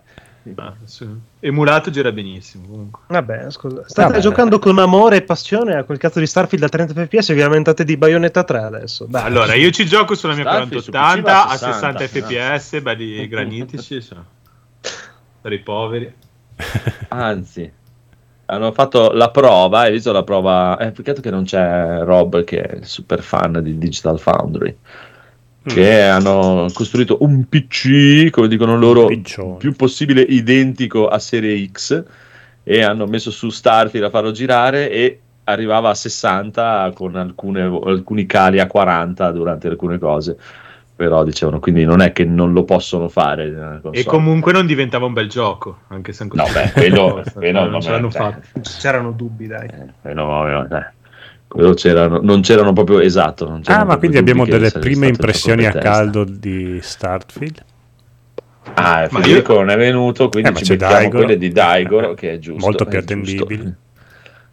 Ah, 0.57 0.75
sì. 0.85 1.07
Emulato 1.45 1.91
gira 1.91 2.13
benissimo. 2.13 2.69
Comunque. 2.69 3.03
Vabbè, 3.09 3.51
scusa. 3.51 3.83
State 3.89 4.11
Vabbè. 4.11 4.21
giocando 4.21 4.61
con 4.61 4.79
amore 4.79 5.17
e 5.17 5.23
passione 5.23 5.75
a 5.75 5.83
quel 5.83 5.99
cazzo 5.99 6.21
di 6.21 6.27
Starfield 6.29 6.63
da 6.63 6.69
30 6.71 7.05
fps 7.05 7.31
e 7.31 7.35
vi 7.35 7.41
lamentate 7.41 7.83
di 7.83 7.97
Bayonetta 7.97 8.45
3 8.45 8.59
adesso. 8.63 9.07
Dai. 9.09 9.25
Allora, 9.25 9.55
io 9.55 9.71
ci 9.73 9.85
gioco 9.85 10.15
sulla 10.15 10.35
mia 10.35 10.45
Starfield 10.45 10.83
su 10.85 10.93
4080 10.93 11.23
PC 11.23 11.27
a 11.27 11.47
va 11.47 11.53
a 11.53 11.57
60 11.57 11.99
60, 12.07 12.59
fps, 12.59 12.81
belli 12.81 13.27
granitici. 13.27 14.01
sono. 14.01 14.25
Per 15.41 15.53
i 15.53 15.59
poveri. 15.59 16.15
Anzi, 17.09 17.73
hanno 18.47 18.71
fatto 18.71 19.11
la 19.11 19.31
prova, 19.31 19.81
hai 19.81 19.93
visto 19.93 20.13
la 20.13 20.23
prova? 20.23 20.77
È 20.77 20.93
peccato 20.93 21.21
che 21.21 21.31
non 21.31 21.43
c'è 21.43 22.05
Rob 22.05 22.45
che 22.45 22.61
è 22.63 22.79
super 22.85 23.21
fan 23.21 23.59
di 23.65 23.79
Digital 23.79 24.21
Foundry. 24.21 24.77
Che 25.65 26.03
hanno 26.03 26.67
costruito 26.73 27.19
un 27.21 27.49
PC, 27.49 28.31
come 28.31 28.49
dicono 28.49 28.77
loro, 28.77 29.07
piccione. 29.07 29.57
più 29.59 29.75
possibile 29.75 30.21
identico 30.23 31.07
a 31.09 31.19
Serie 31.21 31.65
X 31.71 32.03
e 32.65 32.83
hanno 32.83 33.07
messo 33.07 33.31
su 33.31 33.49
Starfield 33.49 34.07
a 34.07 34.11
farlo 34.11 34.33
girare 34.33 34.91
e 34.91 35.21
arrivava 35.45 35.91
a 35.91 35.95
60 35.95 36.91
con 36.95 37.15
alcune- 37.17 37.81
alcuni 37.85 38.27
cali 38.27 38.59
a 38.61 38.67
40 38.67 39.31
durante 39.31 39.69
alcune 39.69 39.99
cose. 39.99 40.37
Però 40.95 41.25
dicevano, 41.25 41.59
quindi 41.59 41.85
non 41.85 42.01
è 42.01 42.13
che 42.13 42.25
non 42.25 42.53
lo 42.53 42.65
possono 42.65 43.09
fare. 43.09 43.49
nella 43.49 43.81
E 43.91 44.05
comunque 44.05 44.53
non 44.53 44.67
diventava 44.67 45.07
un 45.07 45.13
bel 45.13 45.29
gioco, 45.29 45.79
anche 45.89 46.13
se 46.13 46.25
No, 46.31 46.45
beh, 46.53 46.73
quello- 46.73 47.23
quello 47.35 47.61
non 47.61 47.71
vabbè, 47.71 47.83
ce 47.83 47.91
l'hanno 47.91 48.11
cioè, 48.11 48.21
fatto. 48.21 48.61
C'erano 48.79 49.11
dubbi, 49.13 49.47
dai. 49.47 49.67
Eh, 49.69 50.11
eh, 50.11 50.15
no, 50.15 50.27
no, 50.27 50.63
eh, 50.65 50.67
quello 50.69 50.93
c'erano, 51.75 52.21
non 52.23 52.41
c'erano 52.41 52.73
proprio 52.73 53.01
esatto. 53.01 53.49
non 53.49 53.59
Ah, 53.59 53.63
c'erano 53.63 53.85
ma 53.85 53.97
quindi 53.99 54.17
abbiamo 54.19 54.47
delle 54.47 54.71
prime 54.71 55.09
impressioni 55.09 55.67
a 55.67 55.73
caldo 55.73 56.25
di 56.25 56.79
Starfield. 56.83 57.65
Ah, 58.75 59.09
Ma 59.11 59.21
Federico 59.21 59.55
non 59.55 59.71
è 59.71 59.77
venuto, 59.77 60.29
quindi 60.29 60.51
Eh, 60.51 60.55
ci 60.55 60.65
c'è 60.65 60.77
becchiamo 60.77 61.11
Daigoro. 61.11 61.25
quelle 61.25 61.39
di 61.39 61.51
Daigoro, 61.53 62.15
che 62.15 62.33
è 62.35 62.39
giusto. 62.39 62.65
Molto 62.65 62.87
più 62.87 62.99
attendibili. 62.99 63.75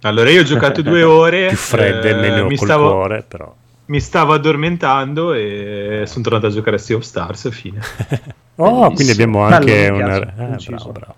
Allora, 0.01 0.29
io 0.29 0.41
ho 0.41 0.43
giocato 0.43 0.81
due 0.81 1.03
ore. 1.03 1.47
Più 1.47 1.57
fredde, 1.57 2.09
eh, 2.09 2.13
meno 2.15 2.45
mi 2.45 2.55
col 2.55 2.67
stavo, 2.67 2.89
cuore, 2.89 3.23
però. 3.27 3.55
mi 3.85 3.99
stavo 3.99 4.33
addormentando 4.33 5.33
e 5.33 6.03
sono 6.05 6.23
tornato 6.23 6.47
a 6.47 6.49
giocare 6.49 6.75
a 6.77 6.79
Sea 6.79 6.95
of 6.97 7.03
Stars. 7.03 7.49
Fine. 7.51 7.79
Oh, 8.61 8.91
quindi 8.91 9.13
abbiamo 9.13 9.41
anche 9.43 9.87
una... 9.87 10.19
piace, 10.19 10.71
eh, 10.71 10.73
bravo, 10.75 10.91
bravo. 10.91 11.15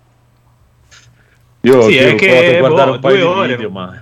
Io, 1.62 1.80
Sì, 1.80 2.14
che, 2.14 2.26
provato 2.28 2.50
a 2.50 2.54
guardare 2.54 2.90
boh, 2.90 2.92
un 2.92 3.00
paio 3.00 3.16
due 3.16 3.24
di 3.32 3.38
ore. 3.38 3.48
video, 3.48 3.70
ma 3.70 4.00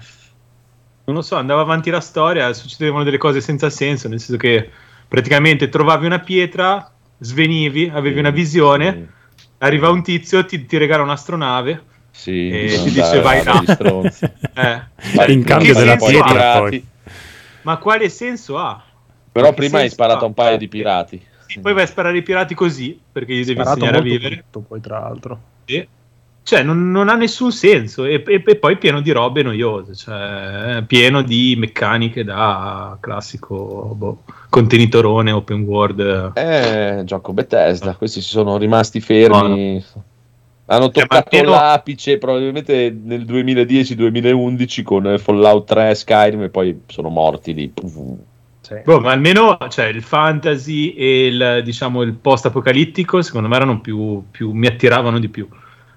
Non 1.11 1.19
lo 1.19 1.25
so, 1.25 1.35
andava 1.35 1.63
avanti 1.63 1.91
la 1.91 2.01
storia, 2.01 2.53
succedevano 2.53 3.03
delle 3.03 3.19
cose 3.19 3.41
senza 3.41 3.69
senso, 3.69 4.07
nel 4.07 4.21
senso 4.21 4.37
che 4.37 4.71
praticamente 5.09 5.69
trovavi 5.69 6.07
una 6.07 6.21
pietra, 6.21 6.89
svenivi, 7.19 7.91
avevi 7.93 8.21
una 8.21 8.31
visione, 8.31 9.09
arriva 9.59 9.91
un 9.91 10.05
tizio, 10.05 10.45
ti, 10.45 10.67
ti 10.67 10.77
regala 10.79 11.03
un'astronave. 11.03 11.83
Sì, 12.13 12.49
E 12.49 12.81
ti 12.85 12.91
dice, 12.93 13.21
vai 13.21 13.43
là. 13.43 13.61
stronzi. 13.67 14.29
Eh, 14.55 15.33
In 15.33 15.43
cambio 15.43 15.75
della 15.75 15.97
pietra, 15.97 16.59
poi. 16.59 16.87
ma 17.63 17.77
quale 17.79 18.09
senso 18.09 18.57
ha? 18.59 18.81
Però 19.33 19.53
prima 19.53 19.79
hai 19.79 19.89
sparato 19.91 20.21
ha? 20.21 20.23
a 20.23 20.27
un 20.27 20.35
paio 20.35 20.57
di 20.59 20.69
pirati. 20.69 21.27
Sì, 21.47 21.59
poi 21.59 21.73
vai 21.73 21.83
a 21.83 21.87
sparare 21.87 22.19
i 22.19 22.23
pirati 22.23 22.55
così, 22.55 23.01
perché 23.11 23.33
gli 23.33 23.45
devi 23.45 23.61
Sparato 23.61 23.79
insegnare 23.81 23.99
a 23.99 24.03
vivere. 24.03 24.35
brutto, 24.37 24.61
poi 24.61 24.81
tra 24.81 25.01
l'altro. 25.01 25.41
Sì. 25.65 25.89
Cioè, 26.43 26.63
non, 26.63 26.91
non 26.91 27.09
ha 27.09 27.15
nessun 27.15 27.53
senso. 27.53 28.05
E, 28.05 28.23
e- 28.27 28.43
e 28.45 28.57
poi 28.57 28.77
pieno 28.79 29.01
di 29.01 29.13
robe 29.13 29.43
noiose, 29.43 29.95
cioè 29.95 30.77
eh, 30.79 30.83
pieno 30.83 31.23
di 31.23 31.55
meccaniche 31.57 32.25
da 32.25 32.97
classico 33.01 33.95
boh, 33.97 34.23
contenitorone 34.49 35.31
open 35.31 35.63
world. 35.63 36.33
Eh, 36.35 37.03
gioco 37.05 37.33
Bethesda, 37.33 37.95
questi 37.95 38.21
si 38.21 38.29
sono 38.31 38.57
rimasti 38.57 39.01
fermi. 39.01 39.85
Hanno 40.67 40.91
Cioè, 40.91 41.07
toccato 41.07 41.37
ma 41.37 41.39
almeno- 41.41 41.51
l'apice 41.51 42.19
probabilmente 42.19 42.97
nel 43.03 43.25
2010-2011 43.25 44.83
con 44.83 45.17
Fallout 45.19 45.67
3, 45.67 45.95
Skyrim 45.95 46.43
e 46.45 46.49
poi 46.49 46.83
sono 46.87 47.09
morti 47.09 47.55
lì. 47.55 47.73
Sì. 48.61 48.75
Boh, 48.85 49.01
ma 49.01 49.11
almeno 49.11 49.59
cioè, 49.69 49.87
il 49.87 50.01
fantasy 50.03 50.91
e 50.91 51.27
il, 51.27 51.63
diciamo, 51.65 52.03
il 52.03 52.13
post-apocalittico, 52.13 53.21
secondo 53.21 53.49
me, 53.49 53.57
erano 53.57 53.81
più, 53.81 54.23
più- 54.31 54.53
mi 54.53 54.69
attiravano 54.69 55.19
di 55.19 55.29
più. 55.29 55.49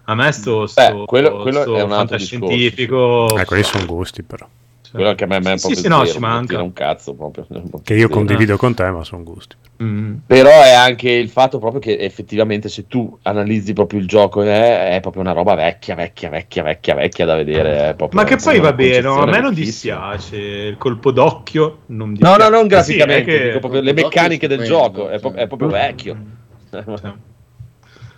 A 0.05 0.15
me 0.15 0.31
sto, 0.33 0.67
sto, 0.67 0.81
Beh, 0.99 1.05
quello- 1.05 1.37
quello 1.41 1.61
sto 1.61 1.75
è 1.77 1.81
un 1.81 1.91
altro 1.93 2.17
fantascientifico. 2.17 3.37
Eh, 3.39 3.45
quelli 3.45 3.63
sono 3.63 3.85
gusti, 3.85 4.21
però. 4.23 4.45
Sì. 4.81 4.91
Quello 4.91 5.15
che 5.15 5.23
a 5.23 5.27
me, 5.27 5.35
a 5.37 5.39
me 5.39 5.53
è 5.53 5.57
Sì, 5.57 5.61
proprio 5.67 5.81
sì, 5.81 5.87
no, 5.87 5.95
zero, 5.99 6.07
ci 6.07 6.19
non 6.19 6.29
manca. 6.29 6.61
un 6.61 6.73
cazzo 6.73 7.13
proprio. 7.13 7.47
Che 7.83 7.93
io 7.93 8.07
Sì. 8.07 8.13
condivido 8.13 8.57
con 8.57 8.73
te, 8.73 8.89
ma 8.91 9.03
sono 9.05 9.23
gusti. 9.23 9.55
Mm. 9.81 10.15
Però 10.27 10.49
è 10.49 10.71
anche 10.73 11.09
il 11.09 11.29
fatto 11.29 11.57
proprio 11.57 11.79
che 11.81 11.97
effettivamente 11.97 12.69
se 12.69 12.85
tu 12.87 13.17
analizzi 13.23 13.73
proprio 13.73 13.99
il 14.01 14.07
gioco 14.07 14.41
è, 14.43 14.95
è 14.95 14.99
proprio 14.99 15.21
una 15.23 15.31
roba 15.31 15.55
vecchia, 15.55 15.95
vecchia, 15.95 16.29
vecchia, 16.29 16.63
vecchia, 16.63 16.93
vecchia 16.95 17.25
da 17.25 17.35
vedere. 17.35 17.89
è 17.89 17.95
proprio 17.95 18.21
Ma 18.21 18.27
che 18.27 18.35
poi 18.35 18.59
va 18.59 18.71
bene, 18.73 19.01
no? 19.01 19.15
a 19.21 19.25
me 19.25 19.39
non 19.39 19.53
dispiace 19.53 20.37
il 20.37 20.77
colpo 20.77 21.11
d'occhio. 21.11 21.79
Non 21.87 22.09
No, 22.09 22.13
dispiace. 22.15 22.37
no, 22.43 22.49
non 22.49 22.59
Eh 22.59 22.63
sì, 22.63 22.67
graficamente, 22.67 23.21
è 23.21 23.37
che- 23.37 23.45
dico 23.47 23.59
proprio 23.59 23.81
le 23.81 23.93
meccaniche 23.93 24.47
del 24.47 24.63
gioco, 24.63 25.07
è, 25.09 25.19
pro- 25.19 25.31
cioè. 25.31 25.39
è 25.39 25.47
proprio 25.47 25.69
vecchio. 25.69 26.17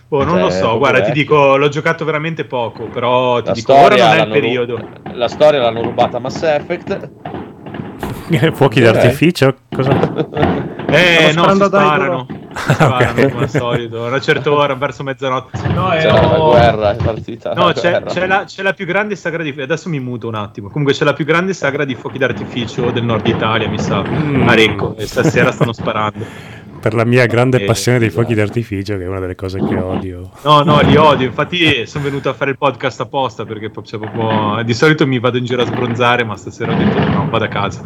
Boh, 0.08 0.22
non 0.24 0.34
Cioè, 0.34 0.40
lo 0.40 0.46
è 0.46 0.50
so, 0.52 0.78
guarda, 0.78 0.98
ti 1.00 1.06
vecchio. 1.06 1.22
dico, 1.22 1.56
l'ho 1.56 1.68
giocato 1.68 2.04
veramente 2.04 2.44
poco, 2.44 2.84
però 2.84 3.40
ti 3.40 3.48
La 3.48 3.52
dico, 3.52 3.72
ora 3.74 3.82
storia, 3.96 4.04
non 4.04 4.12
è 4.12 4.12
il 4.14 4.18
l'hanno 4.20 4.34
ru- 4.34 4.40
periodo. 4.40 4.88
la 5.14 5.28
storia 5.28 5.60
l'hanno 5.60 5.82
rubata 5.82 6.16
a 6.18 6.20
Mass 6.20 6.42
Effect. 6.42 7.10
Fuochi 8.52 8.82
Ok. 8.82 8.90
d'artificio? 8.92 9.54
Cosa? 9.74 10.64
Eh, 10.88 11.30
Stanno 11.32 11.46
no, 11.48 11.54
si 11.54 11.64
sparano. 11.64 12.26
Si 12.54 12.72
sparano 12.74 13.20
Ok. 13.20 13.30
come 13.32 13.42
al 13.42 13.50
solito, 13.50 14.04
a 14.04 14.06
una 14.06 14.20
certa 14.20 14.52
ora, 14.52 14.74
verso 14.76 15.02
mezzanotte. 15.02 15.58
No, 15.74 15.88
C'è 15.90 16.06
la 16.06 16.22
ero- 16.32 16.44
guerra, 16.50 16.90
è 16.92 16.96
partita. 17.02 17.52
No, 17.54 17.66
la 17.66 17.72
c'è, 17.72 17.90
guerra. 17.90 18.06
c'è 18.06 18.26
la, 18.28 18.44
c'è 18.44 18.62
la 18.62 18.72
più 18.72 18.86
grande 18.86 19.16
sagra 19.16 19.42
di. 19.42 19.52
Adesso 19.60 19.88
mi 19.88 19.98
muto 19.98 20.28
un 20.28 20.36
attimo. 20.36 20.68
Comunque, 20.68 20.94
c'è 20.94 21.04
la 21.04 21.12
più 21.12 21.24
grande 21.24 21.54
sagra 21.54 21.84
di 21.84 21.96
fuochi 21.96 22.18
d'artificio 22.18 22.92
del 22.92 23.02
nord 23.02 23.26
Italia, 23.26 23.68
mi 23.68 23.80
sa. 23.80 24.04
Mm. 24.06 24.48
A 24.48 24.54
Recco. 24.54 24.94
E 24.96 25.06
stasera 25.06 25.50
stanno 25.50 25.72
sparando. 25.72 26.24
Per 26.80 26.94
la 26.94 27.04
mia 27.04 27.26
grande 27.26 27.62
Eh, 27.62 27.64
passione 27.64 27.98
dei 27.98 28.10
fuochi 28.10 28.32
esatto. 28.32 28.46
d'artificio, 28.46 28.96
che 28.96 29.04
è 29.04 29.08
una 29.08 29.18
delle 29.20 29.34
cose 29.34 29.58
che 29.64 29.76
odio. 29.76 30.30
No, 30.42 30.62
no, 30.62 30.80
li 30.82 30.96
odio. 30.96 31.26
Infatti, 31.26 31.86
sono 31.86 32.04
venuto 32.04 32.28
a 32.28 32.34
fare 32.34 32.50
il 32.52 32.58
podcast 32.58 33.00
apposta 33.00 33.44
perché 33.44 33.70
poi 33.70 33.82
c'è 33.82 33.98
proprio. 33.98 34.62
Di 34.62 34.74
solito 34.74 35.06
mi 35.06 35.18
vado 35.18 35.38
in 35.38 35.44
giro 35.44 35.62
a 35.62 35.66
sbronzare, 35.66 36.24
ma 36.24 36.36
stasera 36.36 36.72
ho 36.72 36.76
detto 36.76 36.98
no, 37.08 37.28
vado 37.28 37.44
a 37.44 37.48
casa. 37.48 37.82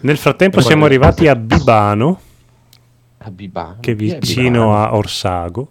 Nel 0.00 0.16
frattempo 0.18 0.60
siamo 0.60 0.84
arrivati 0.84 1.26
a 1.26 1.34
Bibano, 1.34 2.20
A 3.18 3.30
Bibano. 3.30 3.78
che 3.80 3.92
è 3.92 3.94
vicino 3.96 4.50
Bibano? 4.66 4.76
a 4.76 4.94
Orsago, 4.96 5.68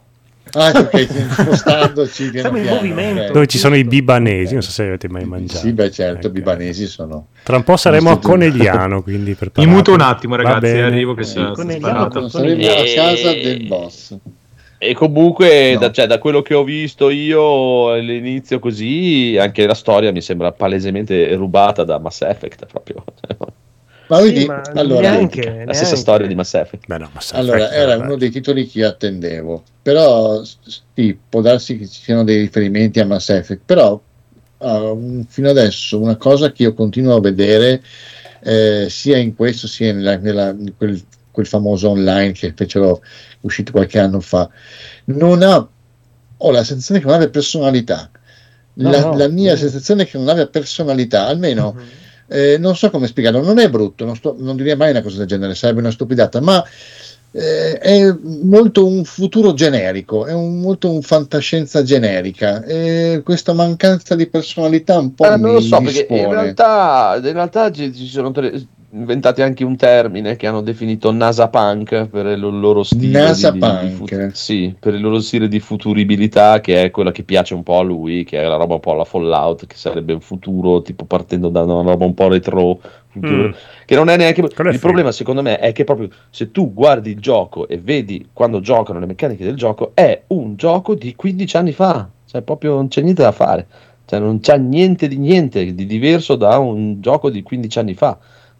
Ah, 0.58 0.72
ok, 0.74 1.08
spostandoci 1.32 2.30
piano 2.30 2.40
Siamo 2.42 2.58
in 2.58 2.64
piano, 2.64 2.76
movimento. 2.78 3.22
ok. 3.24 3.32
dove 3.32 3.48
ci 3.48 3.58
sono 3.58 3.76
i 3.76 3.84
bibanesi, 3.84 4.46
Ok. 4.48 4.52
non 4.54 4.62
so 4.62 4.72
se 4.72 4.84
avete 4.84 5.10
mai 5.10 5.26
mangiato. 5.26 5.60
Sì, 5.60 5.74
beh, 5.74 5.92
certo, 5.92 6.28
Ok. 6.28 6.34
bibanesi 6.34 6.88
sono. 6.88 7.28
Tra 7.44 7.58
un 7.58 7.64
po' 7.64 7.76
saremo 7.78 8.12
a. 8.12 8.20
Conegliano, 8.20 9.04
quindi 9.04 9.32
Mi 9.32 9.36
preparatevi. 9.36 9.76
muto 9.76 9.94
un 9.94 10.02
attimo, 10.02 10.36
ragazzi. 10.36 10.78
Arrivo 10.78 11.14
che 11.14 11.22
Eh, 11.22 11.26
si 11.26 11.40
è 11.40 11.52
Conegliano, 11.52 12.10
sparato. 12.10 12.30
Saremo 12.30 12.62
E- 12.62 12.68
a 13.00 13.04
casa 13.04 13.32
del 13.34 13.64
boss. 13.68 14.18
E 14.78 14.94
comunque, 14.94 15.74
No. 15.74 15.80
da, 15.80 15.92
cioè, 15.92 16.06
da 16.06 16.20
quello 16.20 16.42
che 16.42 16.54
ho 16.54 16.64
visto 16.64 17.10
io 17.10 17.92
all'inizio 17.92 18.60
così, 18.60 19.36
anche 19.40 19.66
la 19.66 19.74
storia 19.74 20.12
mi 20.12 20.22
sembra 20.22 20.52
palesemente 20.52 21.34
rubata 21.36 21.84
da 21.84 21.98
Mass 22.00 22.22
Effect 22.22 22.66
proprio. 22.66 23.04
Ma 24.08 24.18
Sì, 24.20 24.24
vedi, 24.24 24.46
ma 24.46 24.62
allora, 24.76 25.02
neanche, 25.12 25.44
la 25.46 25.52
neanche. 25.54 25.74
stessa 25.74 25.96
storia 25.96 26.28
di 26.28 26.36
Mass 26.36 26.54
Effect. 26.54 26.86
Beh, 26.88 26.98
no, 26.98 27.06
ma 27.06 27.12
Mass 27.16 27.32
allora, 27.34 27.58
Effect, 27.66 27.74
era 27.74 27.96
vabbè. 27.96 28.06
uno 28.06 28.16
dei 28.18 28.30
titoli 28.30 28.68
che 28.68 28.80
io 28.80 28.88
attendevo, 28.88 29.64
però 29.82 30.44
sì, 30.44 31.18
può 31.28 31.42
darsi 31.42 31.78
che 31.78 31.88
ci 31.88 32.02
siano 32.02 32.24
dei 32.24 32.40
riferimenti 32.42 33.00
a 33.00 33.06
Mass 33.06 33.30
Effect, 33.30 33.62
però 33.66 34.00
un- 34.58 35.26
fino 35.28 35.50
adesso 35.50 36.00
una 36.00 36.16
cosa 36.16 36.52
che 36.52 36.64
io 36.64 36.74
continuo 36.74 37.16
a 37.16 37.20
vedere 37.20 37.82
eh, 38.48 38.88
sia 38.90 39.18
in 39.18 39.36
questo 39.36 39.68
sia 39.68 39.92
nella- 39.92 40.18
nella- 40.18 40.50
in 40.50 40.74
quel, 40.78 41.02
quel 41.32 41.48
famoso 41.48 41.90
online 41.90 42.32
che 42.34 42.54
fecero 42.56 43.02
uscito 43.42 43.72
qualche 43.72 43.98
anno 44.00 44.20
fa, 44.20 44.48
non 45.06 45.42
ha, 45.42 45.68
ho 46.38 46.52
la 46.52 46.64
sensazione 46.64 47.00
che 47.00 47.06
non 47.08 47.16
abbia 47.16 47.30
personalità. 47.30 48.10
No, 48.78 48.92
la, 48.92 49.00
no. 49.02 49.18
la 49.18 49.28
mia 49.30 49.56
sensazione 49.56 50.04
è 50.04 50.06
che 50.06 50.18
non 50.18 50.28
abbia 50.28 50.46
personalità, 50.48 51.26
almeno 51.28 51.74
Mhm. 51.76 51.84
Eh, 52.28 52.58
non 52.58 52.76
so 52.76 52.90
come 52.90 53.08
spiegarlo, 53.08 53.44
non 53.44 53.60
è 53.60 53.70
brutto, 53.70 54.06
non, 54.06 54.16
sto- 54.16 54.36
non 54.38 54.56
direi 54.56 54.76
mai 54.76 54.92
una 54.92 55.02
cosa 55.02 55.18
del 55.18 55.28
genere, 55.28 55.56
sarebbe 55.56 55.80
una 55.80 55.92
stupidata, 55.92 56.42
ma 56.42 56.64
eh, 57.32 57.78
è 57.78 58.16
molto 58.22 58.88
un 58.88 59.04
futuro 59.04 59.54
generico, 59.54 60.26
è 60.26 60.34
un, 60.34 60.60
molto 60.60 60.90
un 60.90 61.02
fantascienza 61.02 61.84
generica 61.84 62.64
e 62.64 63.22
questa 63.26 63.52
mancanza 63.52 64.16
di 64.16 64.28
personalità 64.28 64.98
un 64.98 65.14
po' 65.14 65.26
Eh, 65.26 65.38
non 65.38 65.52
lo 65.54 65.60
mi 65.60 65.66
so, 65.66 65.82
perché 65.82 66.08
in 66.10 66.30
realtà, 66.30 67.16
in 67.18 67.34
realtà 67.34 67.72
ci, 67.72 67.94
ci 67.94 68.08
sono 68.08 68.32
tre- 68.32 68.66
inventati 68.96 69.42
anche 69.42 69.64
un 69.64 69.76
termine 69.76 70.36
che 70.36 70.48
hanno 70.48 70.62
definito 70.62 71.12
nasapunk 71.12 72.08
per 72.08 72.26
il 72.28 72.40
loro 72.40 72.84
stile 72.84 73.02
di- 73.02 73.08
di, 73.08 73.14
Nasapunk. 73.14 73.82
di 73.84 73.90
fut- 73.92 74.32
sì, 74.32 74.76
per 74.80 74.94
il 74.94 75.02
loro 75.02 75.20
stile 75.20 75.48
di 75.48 75.60
futuribilità 75.60 76.62
che 76.62 76.84
è 76.84 76.92
quella 76.92 77.12
che 77.12 77.24
piace 77.24 77.54
un 77.54 77.64
po' 77.64 77.80
a 77.80 77.84
lui, 77.84 78.24
che 78.24 78.42
è 78.42 78.46
la 78.48 78.56
roba 78.56 78.76
un 78.76 78.80
po' 78.80 78.92
alla 78.94 79.04
Fallout, 79.04 79.68
che 79.68 79.76
sarebbe 79.76 80.14
un 80.14 80.22
futuro 80.22 80.82
tipo 80.82 81.06
partendo 81.06 81.50
da 81.50 81.64
una 81.64 81.82
roba 81.92 82.06
un 82.06 82.14
po' 82.14 82.28
retro, 82.30 82.80
futuro- 83.10 83.48
Mm. 83.50 83.52
che 83.86 83.96
non 83.96 84.10
è 84.10 84.18
neanche 84.18 84.42
è 84.42 84.44
il 84.46 84.52
figo. 84.52 84.78
problema 84.80 85.12
secondo 85.12 85.42
me 85.42 85.58
è 85.60 85.72
che 85.72 85.84
proprio 85.84 86.10
se 86.30 86.52
tu 86.52 86.74
guardi 86.74 87.12
il 87.12 87.20
gioco 87.20 87.68
e 87.68 87.78
vedi 87.78 88.28
quando 88.34 88.60
giocano 88.60 89.00
le 89.00 89.06
meccaniche 89.06 89.44
del 89.44 89.56
gioco 89.56 89.92
è 89.94 90.24
un 90.28 90.56
gioco 90.56 90.96
di 90.96 91.16
15 91.16 91.58
anni 91.58 91.72
fa, 91.72 92.08
cioè 92.26 92.42
proprio 92.42 92.74
non 92.76 92.88
c'è 92.88 93.02
niente 93.02 93.22
da 93.24 93.32
fare. 93.32 93.68
Cioè, 94.08 94.20
non 94.20 94.40
c'è 94.40 94.56
niente 94.60 95.08
di 95.08 95.18
niente 95.18 95.74
di 95.74 95.86
diverso 95.88 96.36
da 96.36 96.60
un 96.60 97.02
gioco 97.02 97.32
di 97.32 97.42
15 97.42 97.80
anni 97.80 97.96
fa. 97.96 98.16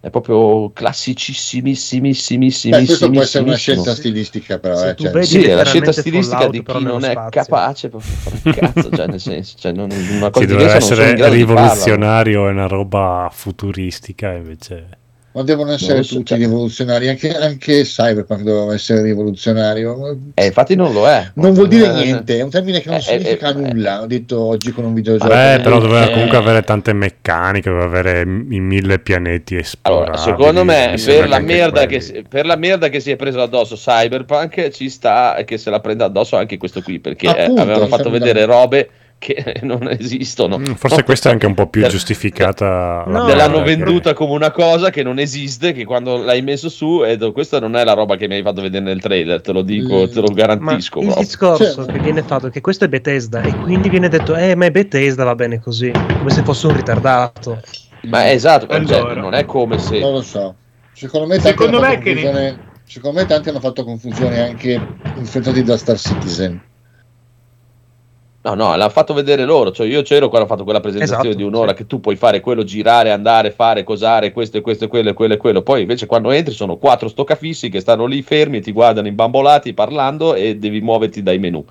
È 0.06 0.12
proprio 0.12 0.70
classicissimissimissimo. 0.72 2.78
Beh, 2.78 2.86
questo 2.86 3.10
può 3.10 3.24
essere 3.24 3.44
una 3.44 3.56
scelta 3.56 3.96
stilistica, 3.96 4.60
però. 4.60 4.76
Se 4.76 4.90
eh, 4.90 4.94
tu 4.94 5.06
cioè, 5.06 5.12
vedi 5.12 5.26
Sì, 5.26 5.38
è 5.38 5.40
la 5.40 5.64
letteralmente 5.64 5.66
scelta 5.66 5.92
stilistica 6.00 6.48
di 6.48 6.64
chi 6.64 6.84
non 6.84 7.04
è 7.04 7.10
spazio. 7.10 7.42
capace 7.42 7.90
proprio 7.90 8.12
di 8.12 8.18
fare 8.18 8.40
un 8.44 8.54
cazzo, 8.54 8.96
cioè 8.96 9.08
nel 9.08 9.20
senso, 9.20 9.56
cioè 9.58 9.72
non, 9.72 9.90
una 9.90 10.30
cosa 10.30 10.46
Sì, 10.46 10.54
in 10.54 10.60
essere 10.60 11.30
rivoluzionario 11.30 12.48
e 12.48 12.52
una 12.52 12.68
roba 12.68 13.30
futuristica, 13.32 14.32
invece... 14.34 14.90
ma 15.36 15.44
devono 15.44 15.74
essere 15.74 16.02
so, 16.02 16.16
tutti 16.16 16.28
cioè- 16.28 16.38
rivoluzionari, 16.38 17.10
anche, 17.10 17.36
anche 17.36 17.84
Cyberpunk 17.84 18.42
doveva 18.44 18.74
essere 18.74 19.02
rivoluzionario. 19.02 20.18
Eh, 20.34 20.46
infatti 20.46 20.76
non 20.76 20.94
lo 20.94 21.10
è. 21.10 21.30
Non 21.34 21.54
vuol 21.54 21.68
dire 21.68 21.90
Eh, 21.90 22.04
niente, 22.04 22.38
è 22.38 22.42
un 22.42 22.50
termine 22.50 22.80
che 22.80 22.88
non 22.88 23.00
eh, 23.00 23.02
significa 23.02 23.50
eh, 23.50 23.54
nulla. 23.54 24.02
Ho 24.02 24.06
detto 24.06 24.40
oggi 24.40 24.72
con 24.72 24.86
un 24.86 24.94
videogioco. 24.94 25.28
Beh, 25.28 25.60
però 25.62 25.80
doveva 25.80 26.08
eh. 26.08 26.14
comunque 26.14 26.38
avere 26.38 26.62
tante 26.62 26.94
meccaniche, 26.94 27.70
doveva 27.70 27.86
avere 27.86 28.22
i 28.22 28.60
mille 28.62 29.00
pianeti 29.00 29.58
esplorabili. 29.58 30.16
Allora, 30.16 30.24
secondo 30.24 30.64
me, 30.64 30.96
per 31.04 31.28
la, 31.28 31.86
che, 31.86 32.00
si- 32.00 32.24
per 32.28 32.46
la 32.46 32.56
merda 32.56 32.88
che 32.88 33.02
si 33.02 33.12
è 33.12 33.18
preso 33.18 33.42
addosso 33.42 33.76
Cyberpunk, 33.76 34.70
ci 34.70 34.90
sta 34.90 35.38
che 35.46 35.58
se 35.58 35.70
la 35.70 35.82
prenda 35.82 36.06
addosso 36.06 36.38
anche 36.38 36.58
questo 36.58 36.82
qui, 36.82 37.00
perché 37.00 37.26
eh, 37.28 37.42
Appunto, 37.44 37.62
avevano 37.62 37.88
fatto 37.88 38.04
sembra- 38.04 38.20
vedere 38.20 38.46
robe 38.46 38.90
che 39.26 39.60
non 39.64 39.88
esistono. 39.90 40.60
Mm, 40.60 40.74
Forse 40.74 41.04
questa 41.04 41.30
è 41.30 41.32
anche 41.32 41.46
un 41.48 41.54
po' 41.56 41.68
più 41.68 41.86
giustificata. 41.88 43.04
No, 43.08 43.28
la 43.28 43.36
l'hanno 43.36 43.64
venduta 43.64 44.14
come 44.14 44.34
una 44.34 44.52
cosa 44.52 44.90
che 44.90 45.04
non 45.04 45.20
esiste, 45.20 45.72
che 45.74 45.86
quando 45.86 46.18
l'hai 46.18 46.42
messo 46.42 46.70
su, 46.70 47.04
e 47.04 47.18
do- 47.18 47.32
questa 47.32 47.60
non 47.60 47.76
è 47.76 47.84
la 47.84 47.94
roba 47.94 48.16
che 48.16 48.28
mi 48.28 48.36
hai 48.36 48.42
fatto 48.44 48.62
vedere 48.62 48.84
nel 48.84 49.02
trailer, 49.02 49.42
te 49.42 49.52
lo 49.52 49.62
dico, 49.62 50.04
Mm. 50.04 50.10
te 50.12 50.22
lo 50.22 50.28
Ma 50.28 50.34
garantisco. 50.34 51.00
il 51.00 51.06
proprio. 51.06 51.26
discorso 51.26 51.74
Cioè- 51.86 51.92
che 51.94 52.00
viene 52.00 52.22
fatto 52.24 52.48
è 52.48 52.50
che 52.52 52.62
questo 52.62 52.86
è 52.86 52.88
Bethesda 52.90 53.42
e 53.42 53.56
quindi 53.56 53.90
viene 53.90 54.10
detto 54.10 54.36
eh 54.36 54.56
ma 54.56 54.66
è 54.66 54.72
Bethesda 54.72 55.24
va 55.24 55.36
bene 55.36 55.60
così 55.60 55.92
come 55.92 56.30
se 56.30 56.44
fosse 56.44 56.68
un 56.68 56.76
ritardato 56.76 57.62
Ma 58.02 58.26
è 58.26 58.32
esatto, 58.32 58.68
cioè, 58.68 58.98
Allora. 58.98 59.20
non 59.20 59.34
è 59.34 59.46
come 59.46 59.80
se... 59.80 60.00
Non 60.00 60.12
lo 60.14 60.22
so. 60.22 60.54
Secondo 60.94 61.28
me 61.28 61.36
tanti, 61.36 61.50
Secondo 61.50 61.78
hanno, 61.78 61.88
me 61.88 61.94
fatto 61.96 62.04
che 62.04 62.14
ne- 62.14 62.22
confusione, 62.22 62.60
secondo 62.86 63.20
me 63.20 63.26
tanti 63.26 63.50
hanno 63.50 63.60
fatto 63.60 63.84
confusione 63.84 64.42
anche 64.42 64.82
influenzati 65.18 65.64
da 65.64 65.76
Star 65.78 65.98
Citizen. 65.98 66.62
No, 68.46 68.54
no, 68.54 68.76
l'hanno 68.76 68.90
fatto 68.92 69.16
vedere 69.16 69.44
loro. 69.44 69.72
Cioè, 69.72 69.88
io 69.88 70.04
c'ero 70.04 70.30
quando 70.30 70.46
hanno 70.46 70.48
fatto 70.48 70.64
quella 70.64 70.80
presentazione 70.80 71.30
Esatto, 71.30 71.36
di 71.36 71.44
un'ora 71.44 71.72
sì. 71.72 71.78
che 71.78 71.88
tu 71.88 72.00
puoi 72.00 72.16
fare 72.16 72.42
quello, 72.42 72.64
girare, 72.64 73.10
andare, 73.10 73.50
fare, 73.50 73.84
cosare, 73.84 74.32
questo 74.32 74.58
e 74.58 74.62
questo 74.62 74.86
e 74.86 74.88
quello 74.88 75.10
e 75.10 75.14
quello 75.14 75.34
e 75.34 75.38
quello. 75.38 75.64
Poi 75.64 75.82
invece 75.82 76.06
quando 76.06 76.30
entri 76.30 76.54
sono 76.54 76.78
quattro 76.78 77.08
stoccafissi 77.08 77.70
che 77.70 77.80
stanno 77.80 78.06
lì 78.06 78.22
fermi, 78.22 78.62
ti 78.62 78.72
guardano 78.72 79.08
imbambolati 79.08 79.74
parlando 79.74 80.36
e 80.36 80.58
devi 80.58 80.80
muoverti 80.80 81.24
dai 81.24 81.40
menu. 81.40 81.66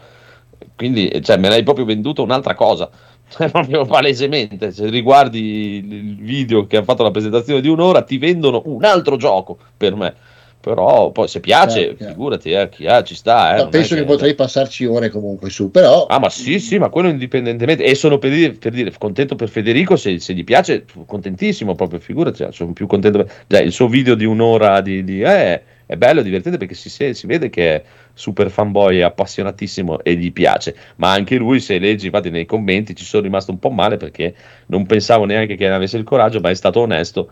Quindi, 0.75 1.23
cioè, 1.23 1.37
me 1.37 1.49
l'hai 1.49 1.63
proprio 1.63 1.85
venduto 1.85 2.25
un'altra 2.25 2.55
cosa. 2.55 2.91
Cioè, 3.27 3.49
proprio 3.51 3.85
palesemente. 3.87 4.71
Se 4.71 4.87
riguardi 4.89 5.77
il 5.77 6.17
video 6.17 6.67
che 6.67 6.77
hanno 6.77 6.85
fatto 6.85 7.03
la 7.03 7.11
presentazione 7.11 7.61
di 7.61 7.69
un'ora, 7.69 8.03
ti 8.03 8.19
vendono 8.19 8.63
un 8.67 8.85
altro 8.85 9.17
gioco 9.17 9.57
per 9.77 9.95
me. 9.95 10.15
Però 10.65 11.11
poi 11.11 11.29
se 11.29 11.41
piace, 11.41 11.95
chiaro. 11.95 12.13
figurati, 12.13 12.53
eh, 12.53 12.71
chi 12.71 12.87
ha, 12.87 13.03
ci 13.03 13.15
sta. 13.15 13.55
Eh, 13.55 13.69
penso 13.69 13.93
è 13.93 13.99
che... 13.99 14.05
potrei 14.05 14.35
passarci 14.35 14.87
ore 14.87 15.11
comunque 15.11 15.51
su, 15.51 15.71
però 15.71 16.07
Ah, 16.07 16.19
ma 16.19 16.31
sì, 16.31 16.59
sì, 16.59 16.79
ma 16.79 16.89
quello 16.89 17.09
indipendentemente. 17.09 17.85
E 17.85 17.95
sono 17.95 18.17
per 18.17 18.31
dire, 18.31 18.53
per 18.53 18.73
dire, 18.73 18.91
contento 18.97 19.37
per 19.37 19.51
Federico. 19.51 19.97
Se, 19.97 20.19
se 20.19 20.33
gli 20.33 20.43
piace, 20.43 20.87
contentissimo 21.05 21.75
proprio. 21.75 22.01
Figurati, 22.01 22.39
cioè, 22.39 22.53
sono 22.53 22.73
più 22.73 22.87
contento. 22.87 23.29
Già, 23.47 23.61
il 23.61 23.73
suo 23.73 23.89
video 23.89 24.15
di 24.15 24.25
un'ora 24.25 24.81
di, 24.81 25.05
di- 25.05 25.21
eh, 25.21 25.61
è 25.85 25.97
bello, 25.97 26.21
è 26.21 26.25
divertente 26.25 26.57
perché 26.57 26.73
si, 26.73 26.89
si 26.89 27.27
vede 27.27 27.51
che 27.51 27.75
è 27.75 27.83
super 28.15 28.51
fanboy, 28.51 29.03
appassionatissimo 29.03 30.03
e 30.03 30.15
gli 30.15 30.33
piace. 30.33 30.75
Ma 30.97 31.13
anche 31.13 31.37
lui, 31.37 31.61
se 31.61 31.79
leggi, 31.79 32.07
infatti, 32.07 32.31
nei 32.31 32.47
commenti 32.47 32.97
ci 32.97 33.05
sono 33.05 33.23
rimasto 33.23 33.51
un 33.51 33.59
po' 33.59 33.69
male 33.69 33.99
perché 33.99 34.35
non 34.69 34.87
pensavo 34.87 35.27
neanche 35.27 35.57
che 35.57 35.69
avesse 35.69 35.99
il 35.99 36.05
coraggio, 36.05 36.41
ma 36.41 36.49
è 36.49 36.55
stato 36.55 36.81
onesto. 36.81 37.31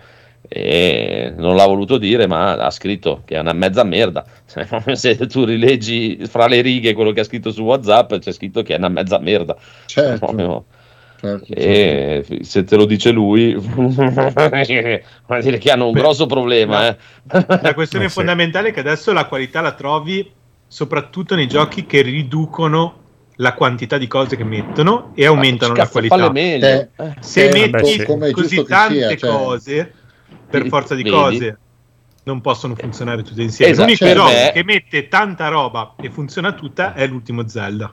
E 0.48 1.32
non 1.36 1.56
l'ha 1.56 1.66
voluto 1.66 1.96
dire, 1.98 2.26
ma 2.26 2.52
ha 2.52 2.70
scritto 2.70 3.22
che 3.24 3.36
è 3.36 3.38
una 3.38 3.52
mezza 3.54 3.84
merda. 3.84 4.24
Se 4.92 5.16
tu 5.26 5.44
rileggi 5.44 6.18
fra 6.26 6.46
le 6.46 6.60
righe 6.60 6.92
quello 6.94 7.12
che 7.12 7.20
ha 7.20 7.24
scritto 7.24 7.50
su 7.52 7.62
WhatsApp, 7.62 8.14
c'è 8.16 8.32
scritto 8.32 8.62
che 8.62 8.74
è 8.74 8.78
una 8.78 8.88
mezza 8.88 9.18
merda. 9.18 9.56
certo. 9.86 10.18
Proprio- 10.26 10.64
certo, 11.20 11.46
certo. 11.46 11.60
E 11.60 12.24
se 12.42 12.64
te 12.64 12.76
lo 12.76 12.84
dice 12.84 13.10
lui, 13.12 13.54
vuol 13.56 15.40
dire 15.40 15.58
che 15.58 15.70
hanno 15.70 15.86
un 15.86 15.92
Beh, 15.92 16.00
grosso 16.00 16.26
problema. 16.26 16.88
eh. 16.88 16.96
La 17.62 17.74
questione 17.74 18.08
sì. 18.08 18.14
fondamentale 18.14 18.68
è 18.68 18.72
che 18.72 18.80
adesso 18.80 19.12
la 19.12 19.26
qualità 19.26 19.60
la 19.60 19.72
trovi 19.72 20.30
soprattutto 20.66 21.34
nei 21.34 21.46
giochi 21.48 21.86
che 21.86 22.02
riducono 22.02 22.98
la 23.36 23.54
quantità 23.54 23.96
di 23.98 24.06
cose 24.06 24.36
che 24.36 24.44
mettono 24.44 25.12
e 25.14 25.24
aumentano 25.26 25.72
la 25.74 25.80
Cazzo, 25.84 25.92
falle 26.00 26.08
qualità. 26.08 26.80
Eh. 26.96 27.14
Se 27.20 27.48
Eh, 27.48 27.52
metti 27.52 28.04
vabbè, 28.04 28.26
sì. 28.26 28.32
così 28.32 28.64
tante 28.64 28.94
sia, 29.08 29.16
cioè. 29.16 29.30
cose, 29.30 29.92
per 30.60 30.68
forza 30.68 30.94
di 30.94 31.02
vedi? 31.02 31.14
cose, 31.14 31.58
non 32.24 32.40
possono 32.40 32.74
funzionare 32.74 33.22
tutte 33.22 33.42
insieme. 33.42 33.72
Esatto, 33.72 33.88
L'unico 33.88 34.04
per 34.04 34.16
gioco 34.16 34.30
me- 34.30 34.50
che 34.52 34.64
mette 34.64 35.08
tanta 35.08 35.48
roba 35.48 35.94
e 36.00 36.10
funziona 36.10 36.52
tutta 36.52 36.94
è 36.94 37.06
l'ultimo 37.06 37.48
Zelda. 37.48 37.92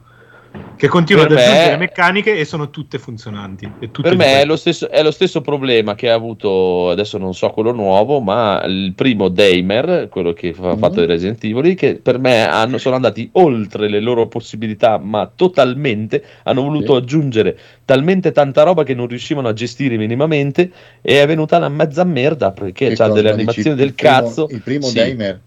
Che 0.79 0.87
continua 0.87 1.23
Per 1.27 1.33
ad 1.33 1.37
aggiungere 1.43 1.71
me- 1.71 1.77
meccaniche 1.77 2.37
e 2.37 2.45
sono 2.45 2.69
tutte 2.69 2.99
funzionanti. 2.99 3.69
E 3.79 3.91
tutte 3.91 4.07
Per 4.07 4.17
me 4.17 4.39
è 4.39 4.45
lo, 4.45 4.55
stesso, 4.55 4.89
è 4.89 5.03
lo 5.03 5.11
stesso 5.11 5.41
problema 5.41 5.93
che 5.93 6.09
ha 6.09 6.13
avuto, 6.13 6.89
adesso 6.89 7.17
non 7.17 7.33
so 7.33 7.49
quello 7.49 7.73
nuovo, 7.73 8.21
ma 8.21 8.63
il 8.65 8.93
primo 8.95 9.27
Damer, 9.27 10.07
quello 10.09 10.31
che 10.31 10.55
ha 10.57 10.71
Mhm. 10.73 10.77
fatto 10.77 11.01
i 11.01 11.05
Resident 11.05 11.43
Evil, 11.43 11.75
che 11.75 11.95
per 11.95 12.17
me 12.17 12.47
hanno- 12.47 12.77
sono 12.77 12.95
andati 12.95 13.29
oltre 13.33 13.89
le 13.89 13.99
loro 13.99 14.27
possibilità, 14.27 14.97
ma 14.97 15.29
totalmente, 15.35 16.23
hanno 16.43 16.61
voluto 16.61 16.95
Sì. 16.95 17.01
aggiungere 17.01 17.57
talmente 17.83 18.31
tanta 18.31 18.63
roba 18.63 18.83
che 18.83 18.93
non 18.93 19.07
riuscivano 19.07 19.49
a 19.49 19.53
gestire 19.53 19.97
minimamente 19.97 20.71
e 21.01 21.21
è 21.21 21.27
venuta 21.27 21.57
una 21.57 21.67
mezza 21.69 22.05
merda 22.05 22.51
perché 22.51 22.93
ha 22.97 23.07
delle 23.09 23.21
dici? 23.21 23.33
animazioni 23.33 23.69
Il 23.71 23.75
del 23.75 23.93
primo- 23.93 24.11
cazzo. 24.13 24.47
Il 24.49 24.61
primo 24.61 24.85
Sì. 24.85 24.95
Damer. 24.95 25.39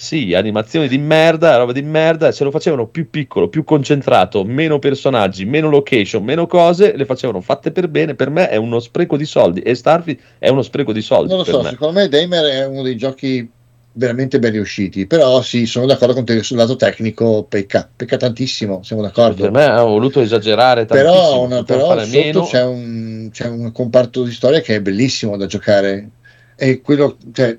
Sì, 0.00 0.32
animazioni 0.32 0.86
di 0.86 0.96
merda, 0.96 1.56
roba 1.56 1.72
di 1.72 1.82
merda, 1.82 2.30
se 2.30 2.44
lo 2.44 2.52
facevano 2.52 2.86
più 2.86 3.10
piccolo, 3.10 3.48
più 3.48 3.64
concentrato, 3.64 4.44
meno 4.44 4.78
personaggi, 4.78 5.44
meno 5.44 5.68
location, 5.68 6.22
meno 6.22 6.46
cose, 6.46 6.96
le 6.96 7.04
facevano 7.04 7.40
fatte 7.40 7.72
per 7.72 7.88
bene, 7.88 8.14
per 8.14 8.30
me 8.30 8.48
è 8.48 8.54
uno 8.54 8.78
spreco 8.78 9.16
di 9.16 9.24
soldi 9.24 9.60
e 9.60 9.74
Starfield 9.74 10.20
è 10.38 10.48
uno 10.50 10.62
spreco 10.62 10.92
di 10.92 11.02
soldi. 11.02 11.30
Non 11.30 11.38
lo 11.38 11.44
so, 11.44 11.62
me. 11.62 11.70
secondo 11.70 11.98
me 11.98 12.08
Damer 12.08 12.44
è 12.44 12.66
uno 12.66 12.82
dei 12.82 12.96
giochi 12.96 13.50
veramente 13.94 14.38
ben 14.38 14.52
riusciti, 14.52 15.08
però 15.08 15.42
sì, 15.42 15.66
sono 15.66 15.84
d'accordo 15.84 16.14
con 16.14 16.24
te 16.24 16.40
sul 16.44 16.56
lato 16.56 16.76
tecnico 16.76 17.42
pecca, 17.42 17.90
pecca 17.94 18.16
tantissimo, 18.16 18.84
siamo 18.84 19.02
d'accordo. 19.02 19.42
Per 19.42 19.50
me 19.50 19.64
hanno 19.64 19.86
voluto 19.86 20.20
esagerare 20.20 20.84
tantissimo, 20.84 21.20
però, 21.20 21.42
una- 21.42 21.62
però 21.64 21.98
sotto 21.98 22.16
meno. 22.16 22.42
c'è 22.44 22.62
un, 22.64 23.28
c'è 23.32 23.48
un 23.48 23.72
comparto 23.72 24.22
di 24.22 24.30
storia 24.30 24.60
che 24.60 24.76
è 24.76 24.80
bellissimo 24.80 25.36
da 25.36 25.46
giocare 25.46 26.10
e 26.54 26.80
quello, 26.80 27.16
cioè, 27.32 27.58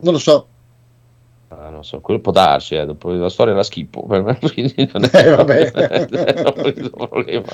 non 0.00 0.12
lo 0.14 0.18
so, 0.18 0.48
Ah, 1.56 1.68
non 1.70 1.84
so, 1.84 2.00
quello 2.00 2.20
può 2.20 2.32
darsi, 2.32 2.74
eh, 2.74 2.84
dopo 2.84 3.10
la 3.12 3.28
storia 3.28 3.54
la 3.54 3.62
schippo 3.62 4.04
per 4.06 4.22
me, 4.24 4.38
quindi 4.40 4.74
non 4.92 5.08
è, 5.10 5.26
Eh, 5.26 5.30
vabbè. 5.30 5.72
nessun 5.74 6.90
problema. 6.90 7.44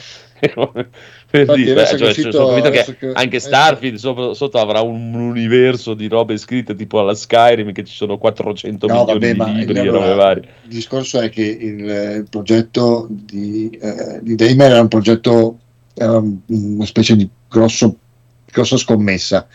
per 1.30 1.46
dire, 1.54 1.72
adesso 1.72 1.98
cioè, 1.98 1.98
cioè, 1.98 2.08
uscito- 2.08 2.44
convinto 2.44 2.70
che 2.70 2.96
che- 2.98 3.10
anche 3.14 3.36
eh, 3.36 3.40
Starfield 3.40 3.96
sopra- 3.98 4.34
sotto 4.34 4.58
avrà 4.58 4.80
un 4.80 5.12
universo 5.14 5.94
di 5.94 6.08
robe 6.08 6.36
scritte 6.38 6.74
tipo 6.74 6.98
alla 7.00 7.14
Skyrim 7.14 7.72
che 7.72 7.84
ci 7.84 7.94
sono 7.94 8.16
400 8.18 8.86
No, 8.86 9.04
milioni 9.04 9.34
vabbè, 9.34 9.52
di 9.52 9.58
libri 9.58 9.76
e 9.76 9.80
allora, 9.80 9.98
robe 10.06 10.14
varie. 10.14 10.42
il 10.62 10.68
discorso 10.70 11.20
è 11.20 11.28
che 11.28 11.42
il, 11.42 11.78
il 11.80 12.26
progetto 12.30 13.06
di, 13.10 13.68
eh, 13.80 14.20
di 14.22 14.34
Damer 14.34 14.70
era 14.70 14.80
un 14.80 14.88
progetto, 14.88 15.58
era 15.94 16.16
un- 16.16 16.38
una 16.46 16.86
specie 16.86 17.16
di 17.16 17.28
grosso, 17.48 17.96
grossa 18.50 18.76
scommessa. 18.76 19.46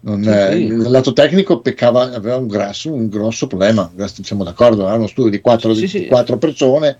Non, 0.00 0.22
Sì, 0.22 0.28
eh, 0.28 0.50
sì. 0.52 0.64
Il 0.64 0.90
lato 0.90 1.12
tecnico 1.12 1.60
peccava, 1.60 2.12
aveva 2.12 2.36
un 2.36 2.46
grosso, 2.46 2.92
un 2.92 3.08
grosso 3.08 3.46
problema, 3.46 3.90
siamo 4.22 4.44
d'accordo, 4.44 4.86
era 4.86 4.96
uno 4.96 5.06
studio 5.08 5.30
di 5.30 5.40
quattro, 5.40 5.74
Sì, 5.74 5.86
di 5.86 6.06
quattro 6.06 6.38
persone 6.38 6.98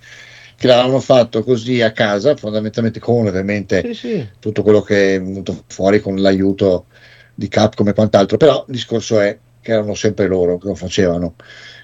che 0.57 0.67
l'avevano 0.67 0.99
fatto 0.99 1.45
così 1.45 1.81
a 1.83 1.93
casa, 1.93 2.35
fondamentalmente 2.35 2.99
con 2.99 3.29
ovviamente 3.29 3.95
tutto 4.41 4.63
quello 4.63 4.81
che 4.81 5.15
è 5.15 5.23
venuto 5.23 5.63
fuori 5.69 6.01
con 6.01 6.17
l'aiuto 6.17 6.87
di 7.33 7.47
Capcom 7.47 7.87
e 7.87 7.93
quant'altro, 7.93 8.37
però 8.37 8.65
il 8.67 8.75
discorso 8.75 9.21
è 9.21 9.39
che 9.61 9.71
erano 9.71 9.95
sempre 9.95 10.27
loro 10.27 10.59
che 10.59 10.67
lo 10.67 10.75
facevano. 10.75 11.35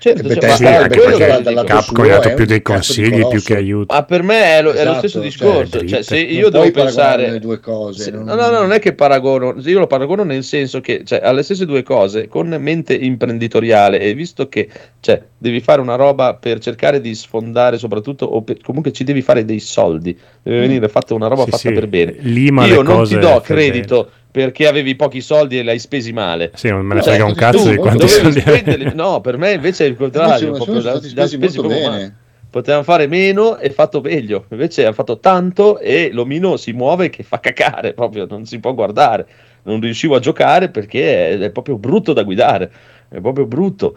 Certo, 0.05 0.35
cioè, 0.35 0.51
Sì, 0.51 0.63
ma 0.65 0.77
anche 0.77 1.01
quello 1.01 1.17
perché 1.17 1.65
Capcom 1.65 2.05
ha 2.05 2.09
dato 2.09 2.29
è 2.29 2.35
più 2.35 2.45
dei 2.45 2.57
di 2.59 2.63
consigli 2.63 3.27
più 3.27 3.43
che 3.43 3.57
aiuti. 3.57 3.95
Ma 3.95 4.03
per 4.05 4.23
me 4.23 4.59
è 4.59 4.61
lo, 4.63 4.73
è 4.73 4.75
lo 4.75 4.81
Esatto, 4.91 4.99
stesso 4.99 5.15
cioè, 5.15 5.23
discorso. 5.23 5.87
Cioè, 5.87 6.03
se 6.03 6.17
Non 6.23 6.31
io 6.31 6.51
devo 6.51 6.59
puoi 6.59 6.71
paragonare 6.73 7.17
pensare. 7.17 7.31
le 7.31 7.39
due 7.39 7.61
cose. 7.61 8.03
se- 8.03 8.11
non- 8.11 8.25
no, 8.25 8.35
no, 8.35 8.51
no, 8.51 8.61
non 8.61 8.73
è 8.73 8.81
che 8.81 8.93
paragono, 8.93 9.55
io 9.65 9.79
lo 9.79 9.87
paragono 9.87 10.23
nel 10.23 10.45
senso 10.45 10.83
che 10.83 11.05
cioè, 11.07 11.21
alle 11.23 11.43
stesse 11.43 11.65
due 11.65 11.83
cose, 11.83 12.29
con 12.29 12.55
mente 12.61 12.93
imprenditoriale, 12.95 13.99
e 13.99 14.13
visto 14.13 14.47
che 14.49 14.69
cioè, 15.01 15.23
devi 15.39 15.61
fare 15.61 15.81
una 15.81 15.95
roba 15.97 16.35
per 16.35 16.59
cercare 16.59 17.01
di 17.01 17.15
sfondare, 17.15 17.79
soprattutto, 17.79 18.27
o 18.27 18.43
per- 18.43 18.61
comunque 18.61 18.93
ci 18.93 19.05
devi 19.05 19.23
fare 19.23 19.47
dei 19.47 19.61
soldi, 19.61 20.15
deve 20.43 20.61
venire 20.61 20.89
fatta 20.89 21.15
una 21.15 21.29
roba 21.29 21.45
Sì, 21.45 21.51
fatta 21.51 21.69
sì, 21.69 21.73
per 21.73 21.87
bene. 21.89 22.17
Lima 22.21 22.67
io 22.67 22.83
non 22.83 23.05
ti 23.07 23.17
do 23.19 23.41
credito 23.41 24.11
perché 24.35 24.67
avevi 24.67 24.97
pochi 24.97 25.21
soldi 25.21 25.59
e 25.61 25.63
li 25.63 25.69
hai 25.69 25.79
spesi 25.79 26.13
male. 26.13 26.47
bene. 26.47 26.51
Sì, 26.59 26.69
non 26.69 26.85
me 26.85 26.95
ne 26.95 27.03
Cioè, 27.03 27.11
frega 27.11 27.25
un 27.25 27.35
tu 27.35 27.39
cazzo 27.39 27.59
di 27.59 27.77
dovevi 27.77 27.81
quanti 27.81 28.09
soldi 28.09 28.39
hai. 28.39 28.41
spenderli- 28.59 28.93
No, 28.95 29.21
per 29.21 29.37
me 29.39 29.53
invece 29.53 29.87
è 29.87 29.94
il 29.95 29.99
contrario. 29.99 30.55
sono 30.55 30.65
proprio 30.65 30.81
da- 30.81 30.99
da 30.99 31.27
spesi 31.27 31.61
bene. 31.61 32.17
Potevano 32.51 32.85
fare 32.85 33.09
meno 33.09 33.57
e 33.59 33.71
fatto 33.71 34.01
meglio. 34.01 34.45
Invece 34.51 34.85
hanno 34.85 34.93
fatto 34.95 35.19
tanto 35.19 35.79
e 35.81 36.11
l'omino 36.13 36.57
si 36.57 36.73
muove 36.73 37.11
che 37.11 37.25
fa 37.25 37.41
cacare, 37.41 37.95
proprio 37.95 38.27
non 38.29 38.45
si 38.47 38.61
può 38.61 38.73
guardare. 38.75 39.27
Non 39.65 39.81
riuscivo 39.81 40.15
a 40.15 40.21
giocare 40.21 40.69
perché 40.69 41.31
è, 41.31 41.39
è 41.39 41.51
proprio 41.51 41.77
brutto 41.79 42.13
da 42.13 42.23
guidare. 42.23 42.71
È 43.09 43.21
proprio 43.21 43.47
brutto. 43.47 43.97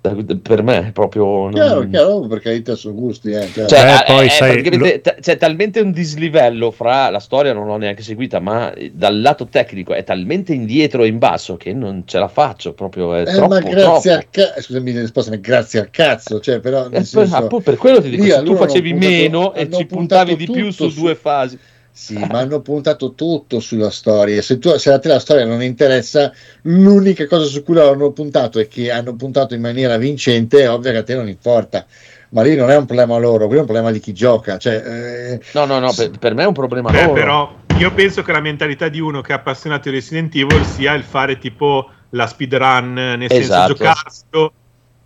Per 0.00 0.62
me 0.62 0.86
è 0.88 0.92
proprio. 0.92 1.24
non- 1.24 1.52
Chiaro, 1.52 1.88
chiaro, 1.88 2.20
per 2.20 2.40
carità 2.40 2.76
sono 2.76 2.94
gusti. 2.94 3.30
Eh, 3.32 3.50
chiaro. 3.50 3.68
Cioè, 3.68 3.78
Eh, 3.80 4.02
è- 4.02 4.04
poi 4.06 4.26
è 4.26 4.28
sai, 4.28 4.52
praticamente- 4.62 5.00
t- 5.00 5.20
c'è 5.20 5.36
talmente 5.36 5.80
un 5.80 5.90
dislivello 5.90 6.70
fra 6.70 7.10
la 7.10 7.18
storia, 7.18 7.52
non 7.52 7.66
l'ho 7.66 7.76
neanche 7.76 8.02
seguita, 8.02 8.38
ma 8.38 8.72
dal 8.92 9.20
lato 9.20 9.46
tecnico 9.48 9.92
è 9.94 10.04
talmente 10.04 10.54
indietro 10.54 11.02
e 11.02 11.08
in 11.08 11.18
basso 11.18 11.56
che 11.56 11.72
non 11.72 12.04
ce 12.06 12.18
la 12.20 12.28
faccio 12.28 12.74
proprio. 12.74 13.12
È 13.14 13.22
Eh, 13.22 13.24
troppo, 13.24 13.48
ma 13.48 13.58
grazie 13.60 13.80
troppo. 13.80 14.08
al 14.10 14.26
cazzo, 14.30 14.60
scusami 14.62 14.92
le 14.92 15.00
risposte, 15.00 15.30
ma 15.30 15.36
grazie 15.36 15.80
al 15.80 15.90
cazzo, 15.90 16.40
cioè, 16.40 16.60
però 16.60 16.88
Eh, 16.90 17.04
senso, 17.04 17.46
per 17.62 17.76
quello 17.76 18.00
ti 18.00 18.08
dico, 18.10 18.22
lì 18.22 18.44
tu 18.44 18.54
facevi 18.54 18.90
puntato- 18.90 19.10
meno 19.12 19.54
e 19.54 19.70
ci 19.70 19.84
puntavi 19.84 20.36
di 20.36 20.44
più 20.48 20.70
su 20.70 20.88
su- 20.88 21.00
due 21.00 21.16
fasi. 21.16 21.58
Sì, 21.90 22.14
ma 22.16 22.38
hanno 22.38 22.60
puntato 22.60 23.14
tutto 23.14 23.58
sulla 23.58 23.90
storia. 23.90 24.40
Se, 24.40 24.58
tu, 24.58 24.76
se 24.76 24.92
a 24.92 24.98
te 25.00 25.08
la 25.08 25.18
storia 25.18 25.44
non 25.44 25.62
interessa, 25.62 26.32
l'unica 26.62 27.26
cosa 27.26 27.44
su 27.46 27.64
cui 27.64 27.74
loro 27.74 27.90
hanno 27.92 28.12
puntato 28.12 28.60
e 28.60 28.68
che 28.68 28.90
hanno 28.92 29.16
puntato 29.16 29.54
in 29.54 29.60
maniera 29.60 29.96
vincente 29.96 30.60
è 30.62 30.70
ovvio 30.70 30.92
che 30.92 30.98
a 30.98 31.02
te 31.02 31.14
non 31.16 31.28
importa. 31.28 31.84
Ma 32.30 32.42
lì 32.42 32.54
non 32.54 32.70
è 32.70 32.76
un 32.76 32.84
problema 32.86 33.16
loro, 33.18 33.46
quello 33.46 33.56
è 33.56 33.60
un 33.60 33.66
problema 33.66 33.90
di 33.90 33.98
chi 33.98 34.12
gioca. 34.12 34.58
Cioè, 34.58 34.74
eh, 34.74 35.40
No, 35.54 35.64
no, 35.64 35.78
no, 35.80 35.92
per, 35.92 36.10
per 36.18 36.34
me 36.34 36.44
è 36.44 36.46
un 36.46 36.52
problema 36.52 36.90
Beh, 36.90 37.00
loro. 37.02 37.12
però 37.14 37.56
io 37.78 37.92
penso 37.92 38.22
che 38.22 38.32
la 38.32 38.40
mentalità 38.40 38.88
di 38.88 39.00
uno 39.00 39.20
che 39.20 39.32
è 39.32 39.36
appassionato 39.36 39.88
di 39.88 39.96
Resident 39.96 40.34
Evil 40.36 40.64
sia 40.64 40.92
il 40.94 41.02
fare 41.02 41.38
tipo 41.38 41.90
la 42.10 42.26
speedrun, 42.26 42.92
nel 42.92 43.26
Esatto. 43.28 43.74
senso 43.74 43.74
giocarselo. 43.74 44.52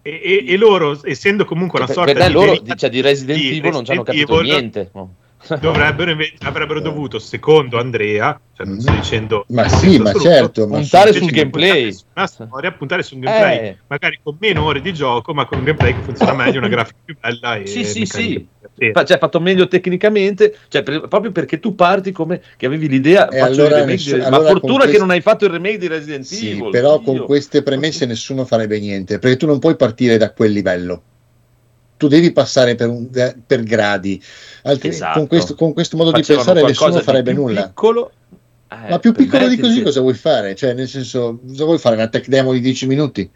E, 0.03 0.21
e- 0.23 0.53
e 0.53 0.57
loro, 0.57 0.99
essendo 1.05 1.45
comunque 1.45 1.79
una 1.79 1.87
per, 1.87 1.95
sorta 1.95 2.13
per 2.13 2.23
me 2.23 2.27
di, 2.29 2.33
loro 2.35 2.59
di, 2.59 2.73
cioè, 2.77 2.91
di 2.91 3.01
Resident 3.01 3.39
di 3.39 3.57
Evil 3.57 3.71
non 3.71 3.85
ci 3.85 3.93
hanno 3.93 4.03
capito 4.03 4.35
Evil, 4.41 4.51
niente. 4.51 4.91
no. 4.95 5.15
Dovrebbero, 5.61 6.11
invece, 6.11 6.35
avrebbero 6.43 6.81
dovuto, 6.81 7.19
secondo 7.19 7.79
Andrea, 7.79 8.39
cioè 8.55 8.67
non 8.67 8.81
sto 8.81 8.93
Mm. 8.93 8.97
dicendo 8.97 9.45
ma 9.49 9.69
sì, 9.69 9.99
ma 9.99 10.11
assoluto, 10.11 10.21
certo. 10.21 10.67
Ma 10.69 10.79
Puntare 10.79 11.13
sul 11.13 11.31
gameplay. 11.31 11.71
puntare 11.71 11.93
su 11.93 12.05
Una 12.15 12.27
storia, 12.27 12.73
puntare 12.73 13.03
su 13.03 13.15
un 13.15 13.21
gameplay, 13.21 13.59
Eh. 13.69 13.77
magari 13.87 14.21
con 14.23 14.37
meno 14.41 14.65
ore 14.65 14.81
di 14.81 14.93
gioco, 14.95 15.33
ma 15.35 15.45
con 15.47 15.59
un 15.59 15.65
gameplay 15.65 15.95
che 15.95 16.03
funziona 16.03 16.35
meglio, 16.35 16.59
una 16.59 16.69
grafica 16.69 16.99
più 17.05 17.17
bella 17.21 17.57
e 17.57 17.67
Sì, 17.67 17.85
sì, 17.85 18.07
sì. 18.07 18.47
Fa- 18.93 19.05
Cioè, 19.05 19.19
fatto 19.19 19.39
meglio 19.41 19.69
tecnicamente, 19.69 20.57
cioè, 20.69 20.83
per- 20.83 21.07
proprio 21.09 21.31
perché 21.33 21.59
tu 21.61 21.75
parti 21.75 22.11
come 22.13 22.41
che 22.57 22.67
avevi 22.67 22.89
l'idea. 22.89 23.29
E 23.29 23.37
il 23.39 23.43
allora 23.43 23.69
remake 23.77 23.91
nessuno- 23.93 24.17
di- 24.19 24.23
allora 24.25 24.43
ma 24.43 24.49
fortuna 24.49 24.77
quest- 24.79 24.93
che 24.93 24.99
non 24.99 25.11
hai 25.11 25.21
fatto 25.21 25.45
il 25.45 25.51
remake 25.51 25.79
di 25.79 25.87
Resident 25.89 26.25
Sì, 26.25 26.51
Evil. 26.51 26.71
però 26.71 26.99
Dio. 26.99 27.05
con 27.17 27.25
queste 27.27 27.63
premesse 27.63 28.07
nessuno 28.07 28.45
farebbe 28.45 28.79
niente, 28.81 29.19
perché 29.19 29.37
tu 29.37 29.47
non 29.47 29.59
puoi 29.59 29.77
partire 29.77 30.17
da 30.17 30.33
quel 30.33 30.53
livello. 30.53 31.03
Tu 32.03 32.09
devi 32.09 32.33
passare 32.33 32.75
per, 32.75 32.89
un- 32.89 33.09
per 33.47 33.63
gradi, 33.63 34.21
altrimenti 34.65 34.89
Esatto. 34.89 35.19
con, 35.21 35.29
questo, 35.29 35.55
con 35.55 35.73
questo 35.73 35.97
modo 35.97 36.11
di 36.11 36.17
Facevano 36.23 36.45
pensare 36.45 36.61
qualcosa 36.65 36.97
nessuno 36.97 36.99
di 36.99 37.23
farebbe 37.23 37.33
nulla. 37.33 37.67
Piccolo, 37.69 38.11
eh, 38.69 38.89
Ma 38.91 38.99
più 38.99 39.13
piccolo 39.13 39.47
di 39.47 39.57
così 39.57 39.83
cosa 39.83 40.01
vuoi 40.01 40.15
fare? 40.15 40.57
Cioè, 40.57 40.75
nel 40.75 40.89
senso, 40.89 41.39
cosa 41.47 41.65
vuoi 41.65 41.79
fare? 41.79 41.95
Una 41.95 42.09
tech 42.09 42.27
demo 42.27 42.53
di 42.53 42.61
10 42.61 42.87
minuti? 42.89 43.31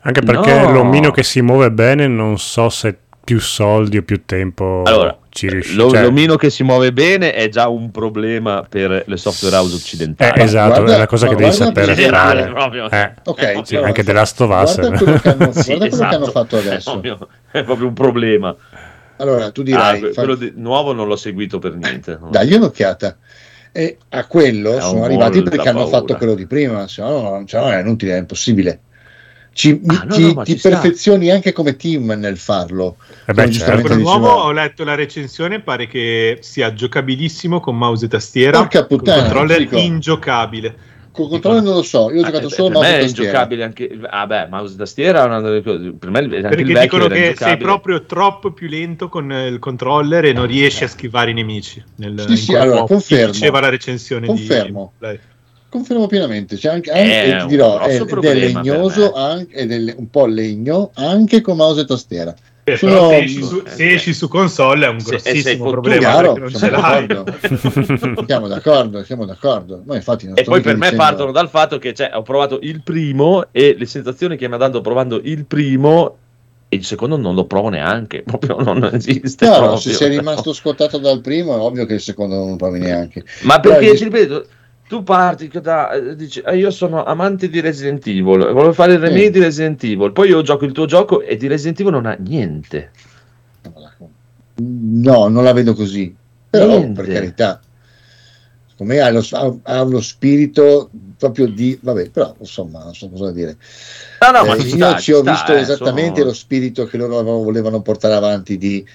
Anche 0.00 0.20
perché 0.20 0.60
No. 0.60 0.72
l'omino 0.72 1.10
che 1.10 1.22
si 1.22 1.40
muove 1.40 1.70
bene 1.70 2.06
non 2.06 2.38
so 2.38 2.68
se 2.68 2.98
più 3.24 3.40
soldi 3.40 3.98
o 3.98 4.02
più 4.02 4.24
tempo 4.24 4.82
Allora, 4.84 5.16
ci 5.28 5.48
riesci. 5.48 5.74
Lo- 5.76 5.90
cioè, 5.90 6.02
l'omino 6.02 6.36
che 6.36 6.50
si 6.50 6.62
muove 6.64 6.92
bene 6.92 7.32
è 7.32 7.48
già 7.48 7.68
un 7.68 7.90
problema 7.90 8.66
per 8.68 9.04
le 9.06 9.16
software 9.16 9.54
house 9.56 9.72
eh, 9.72 9.76
occidentali. 9.76 10.40
esatto, 10.42 10.68
guarda- 10.80 10.94
è 10.94 10.98
la 10.98 11.06
cosa 11.06 11.28
che 11.28 11.34
devi 11.36 11.52
sapere 11.52 11.94
fare. 11.94 12.48
proprio. 12.48 12.90
Eh, 12.90 13.12
Ok, 13.24 13.40
Sì, 13.58 13.60
sì, 13.64 13.76
anche 13.76 14.02
The 14.02 14.12
Last 14.12 14.40
of 14.40 14.50
Us. 14.50 14.74
Guarda 14.78 14.98
quello 14.98 15.18
che 15.20 15.28
hanno, 15.28 15.52
Sì, 15.52 15.76
quello 15.76 15.78
che 15.96 16.04
hanno 16.04 16.24
esatto. 16.24 16.30
fatto 16.30 16.56
È 16.56 16.60
adesso. 16.60 16.90
proprio, 16.90 17.28
è 17.52 17.62
proprio 17.64 17.86
un 17.88 17.94
problema. 17.94 18.56
Allora, 19.18 19.50
tu 19.52 19.60
Ah, 19.60 19.64
dirai, 19.64 20.00
fa- 20.00 20.08
quello 20.14 20.34
di- 20.34 20.52
nuovo 20.56 20.92
non 20.92 21.06
l'ho 21.06 21.16
seguito 21.16 21.58
per 21.60 21.74
niente. 21.76 22.18
no. 22.20 22.28
dagli 22.30 22.54
un'occhiata. 22.54 23.16
E 23.70 23.96
a 24.10 24.26
quello 24.26 24.76
È 24.76 24.80
sono 24.80 25.04
arrivati 25.04 25.42
perché 25.42 25.68
hanno 25.68 25.84
paura. 25.84 25.98
fatto 25.98 26.16
quello 26.16 26.34
di 26.34 26.46
prima, 26.46 26.86
se 26.88 27.00
no, 27.02 27.20
non- 27.22 27.46
se 27.48 27.56
no 27.58 27.70
è 27.70 27.78
inutile, 27.80 28.16
è 28.16 28.18
impossibile. 28.18 28.80
Ci, 29.52 29.80
Ah, 29.86 30.04
no, 30.04 30.14
ti, 30.14 30.22
no, 30.22 30.32
ma 30.34 30.42
ti 30.44 30.52
ci 30.52 30.58
sta. 30.58 30.68
perfezioni 30.70 31.30
anche 31.30 31.52
come 31.52 31.76
team 31.76 32.10
nel 32.12 32.36
farlo. 32.38 32.96
Eh 33.26 33.32
beh, 33.32 33.50
certo. 33.50 33.94
diceva- 33.94 33.94
nuovo 33.94 34.28
ho 34.28 34.52
letto 34.52 34.84
la 34.84 34.94
recensione, 34.94 35.60
pare 35.60 35.86
che 35.86 36.38
sia 36.40 36.72
giocabilissimo 36.72 37.60
con 37.60 37.76
mouse 37.76 38.06
e 38.06 38.08
tastiera. 38.08 38.58
Porca 38.58 38.84
puttana, 38.86 39.22
controller 39.22 39.58
dico. 39.58 39.76
ingiocabile. 39.76 40.76
Col 41.12 41.28
controller 41.28 41.62
non 41.62 41.74
lo 41.74 41.82
so, 41.82 42.10
io 42.10 42.20
ho 42.20 42.22
Ah, 42.22 42.24
giocato 42.26 42.46
per- 42.48 42.56
solo 42.56 42.68
per 42.70 42.78
me 42.78 42.86
mouse 42.86 42.88
è 42.88 42.96
e 42.96 43.00
tastiera. 43.02 43.28
ingiocabile 43.28 43.64
anche 43.64 43.98
ah 44.08 44.26
beh 44.26 44.46
mouse 44.48 44.74
e 44.74 44.76
tastiera 44.78 45.22
è 45.22 45.26
una 45.26 45.40
delle 45.42 45.62
cose 45.62 45.92
per 45.98 46.08
me 46.08 46.18
anche 46.20 46.36
il 46.36 46.40
Perché 46.40 46.64
vecchio 46.64 46.80
dicono 46.80 47.08
che 47.08 47.34
sei 47.36 47.56
proprio 47.58 48.06
troppo 48.06 48.52
più 48.52 48.66
lento 48.66 49.10
con 49.10 49.30
eh, 49.30 49.46
il 49.48 49.58
controller 49.58 50.24
e 50.24 50.32
non 50.32 50.46
riesci 50.46 50.84
a 50.84 50.88
schivare 50.88 51.32
i 51.32 51.34
nemici. 51.34 51.84
Nel, 51.96 52.18
Sì, 52.18 52.30
in 52.30 52.36
sì, 52.38 52.54
allora, 52.54 52.84
confermo. 52.84 53.30
Diceva 53.32 53.60
la 53.60 53.68
recensione 53.68 54.26
Confermo. 54.26 54.92
di 54.98 54.98
Play. 54.98 55.20
Confermo 55.72 56.06
pienamente, 56.06 56.56
c'è 56.56 56.68
anche, 56.68 56.90
È 56.90 57.00
anche- 57.00 57.24
e 57.24 57.32
un 57.32 57.40
ti 57.40 57.46
dirò, 57.46 57.78
è, 57.78 57.98
è 57.98 58.34
legnoso 58.34 59.12
me. 59.14 59.20
anche, 59.22 59.54
ed 59.56 59.72
è 59.72 59.94
un 59.96 60.10
po' 60.10 60.26
legno 60.26 60.90
anche 60.96 61.40
con 61.40 61.56
mouse 61.56 61.80
e 61.80 61.84
tastiera. 61.86 62.34
Eh, 62.64 62.76
Sono- 62.76 62.92
però 62.92 63.08
se 63.08 63.16
esci, 63.22 63.42
su, 63.42 63.62
eh, 63.64 63.70
se 63.70 63.92
esci 63.94 64.12
su 64.12 64.28
console 64.28 64.84
è 64.84 64.88
un 64.90 64.98
grossissimo 64.98 65.70
problema 65.70 65.98
Chiaro, 65.98 66.36
non 66.36 66.48
ce 66.50 66.58
siamo 66.58 66.76
l'hai. 66.78 67.06
d'accordo. 67.06 67.36
Siamo 68.26 68.46
d'accordo, 68.48 69.04
siamo 69.04 69.24
d'accordo. 69.24 69.82
Ma 69.86 69.96
infatti 69.96 70.26
non 70.26 70.36
E 70.36 70.42
sto 70.42 70.50
poi 70.50 70.60
per 70.60 70.74
me 70.76 70.90
dicendo- 70.90 71.02
partono 71.04 71.32
dal 71.32 71.48
fatto 71.48 71.78
che 71.78 71.94
cioè, 71.94 72.10
ho 72.12 72.20
provato 72.22 72.58
il 72.62 72.82
primo 72.82 73.46
e 73.50 73.74
le 73.76 73.86
sensazioni 73.86 74.36
che 74.36 74.46
mi 74.48 74.54
ha 74.54 74.58
dato 74.58 74.82
provando 74.82 75.20
il 75.24 75.46
primo 75.46 76.16
e 76.68 76.76
il 76.76 76.84
secondo 76.84 77.16
non 77.16 77.34
lo 77.34 77.46
provo 77.46 77.70
neanche, 77.70 78.22
proprio 78.28 78.60
non 78.60 78.90
esiste. 78.92 79.46
Chiaro, 79.46 79.60
proprio. 79.68 79.80
se 79.80 79.92
sei 79.94 80.10
rimasto 80.10 80.52
scottato 80.52 80.98
dal 80.98 81.20
primo 81.22 81.56
è 81.56 81.58
ovvio 81.58 81.86
che 81.86 81.94
il 81.94 82.00
secondo 82.02 82.34
non 82.36 82.50
lo 82.50 82.56
provi 82.56 82.78
neanche. 82.78 83.24
Ma 83.42 83.58
Però 83.58 83.74
perché 83.74 83.90
il- 83.92 83.96
ti 83.98 84.04
ripeto, 84.04 84.46
tu 84.92 85.02
parti 85.04 85.48
da, 85.48 85.90
eh, 85.92 86.14
dici, 86.14 86.42
"Ah, 86.44 86.52
io 86.52 86.70
sono 86.70 87.02
amante 87.02 87.48
di 87.48 87.60
Resident 87.60 88.06
Evil, 88.06 88.24
volevo 88.52 88.74
fare 88.74 88.92
il 88.92 88.98
remake 88.98 89.24
Sì. 89.24 89.30
di 89.30 89.38
Resident 89.40 89.82
Evil, 89.84 90.12
poi 90.12 90.28
io 90.28 90.42
gioco 90.42 90.66
il 90.66 90.72
tuo 90.72 90.84
gioco 90.84 91.22
e 91.22 91.36
di 91.38 91.46
Resident 91.46 91.80
Evil 91.80 91.92
non 91.94 92.04
ha 92.04 92.14
niente. 92.20 92.90
No, 94.56 95.28
non 95.28 95.44
la 95.44 95.54
vedo 95.54 95.72
così. 95.72 96.14
Però, 96.50 96.66
Niente. 96.76 97.02
per 97.02 97.10
carità, 97.10 97.60
secondo 98.68 98.92
me 98.92 99.00
ha, 99.00 99.10
lo- 99.10 99.24
ha- 99.30 99.56
ha 99.76 99.82
uno 99.82 100.00
spirito 100.00 100.90
proprio 101.16 101.46
di... 101.46 101.78
Vabbè, 101.80 102.10
però, 102.10 102.34
insomma, 102.38 102.84
non 102.84 102.92
so 102.94 103.08
cosa 103.08 103.32
dire. 103.32 103.56
No, 104.20 104.42
no, 104.44 104.54
Eh, 104.54 104.58
io 104.62 104.76
sta, 104.76 104.98
ci 104.98 105.12
ho 105.12 105.20
sta, 105.22 105.30
visto 105.30 105.54
eh, 105.54 105.60
esattamente 105.60 106.16
sono- 106.18 106.26
lo 106.32 106.34
spirito 106.34 106.84
che 106.84 106.98
loro 106.98 107.22
volevano 107.22 107.80
portare 107.80 108.12
avanti 108.12 108.58
di 108.58 108.86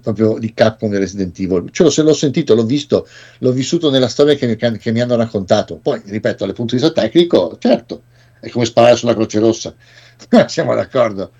proprio 0.00 0.38
di 0.38 0.52
Capcom 0.54 0.92
e 0.94 0.98
Resident 0.98 1.38
Evil. 1.38 1.68
Cioè, 1.70 1.90
se 1.90 2.02
l'ho 2.02 2.14
sentito, 2.14 2.54
l'ho 2.54 2.64
visto, 2.64 3.06
l'ho 3.38 3.52
vissuto 3.52 3.90
nella 3.90 4.08
storia 4.08 4.34
che 4.34 4.46
mi, 4.46 4.78
che 4.78 4.92
mi 4.92 5.00
hanno 5.00 5.16
raccontato. 5.16 5.76
Poi, 5.76 6.02
ripeto, 6.04 6.44
dal 6.44 6.54
punto 6.54 6.74
di 6.74 6.80
vista 6.80 7.00
tecnico, 7.00 7.56
certo, 7.58 8.02
è 8.40 8.48
come 8.48 8.64
sparare 8.64 8.96
sulla 8.96 9.14
Croce 9.14 9.38
Rossa. 9.38 9.74
Siamo 10.46 10.74
d'accordo. 10.74 11.30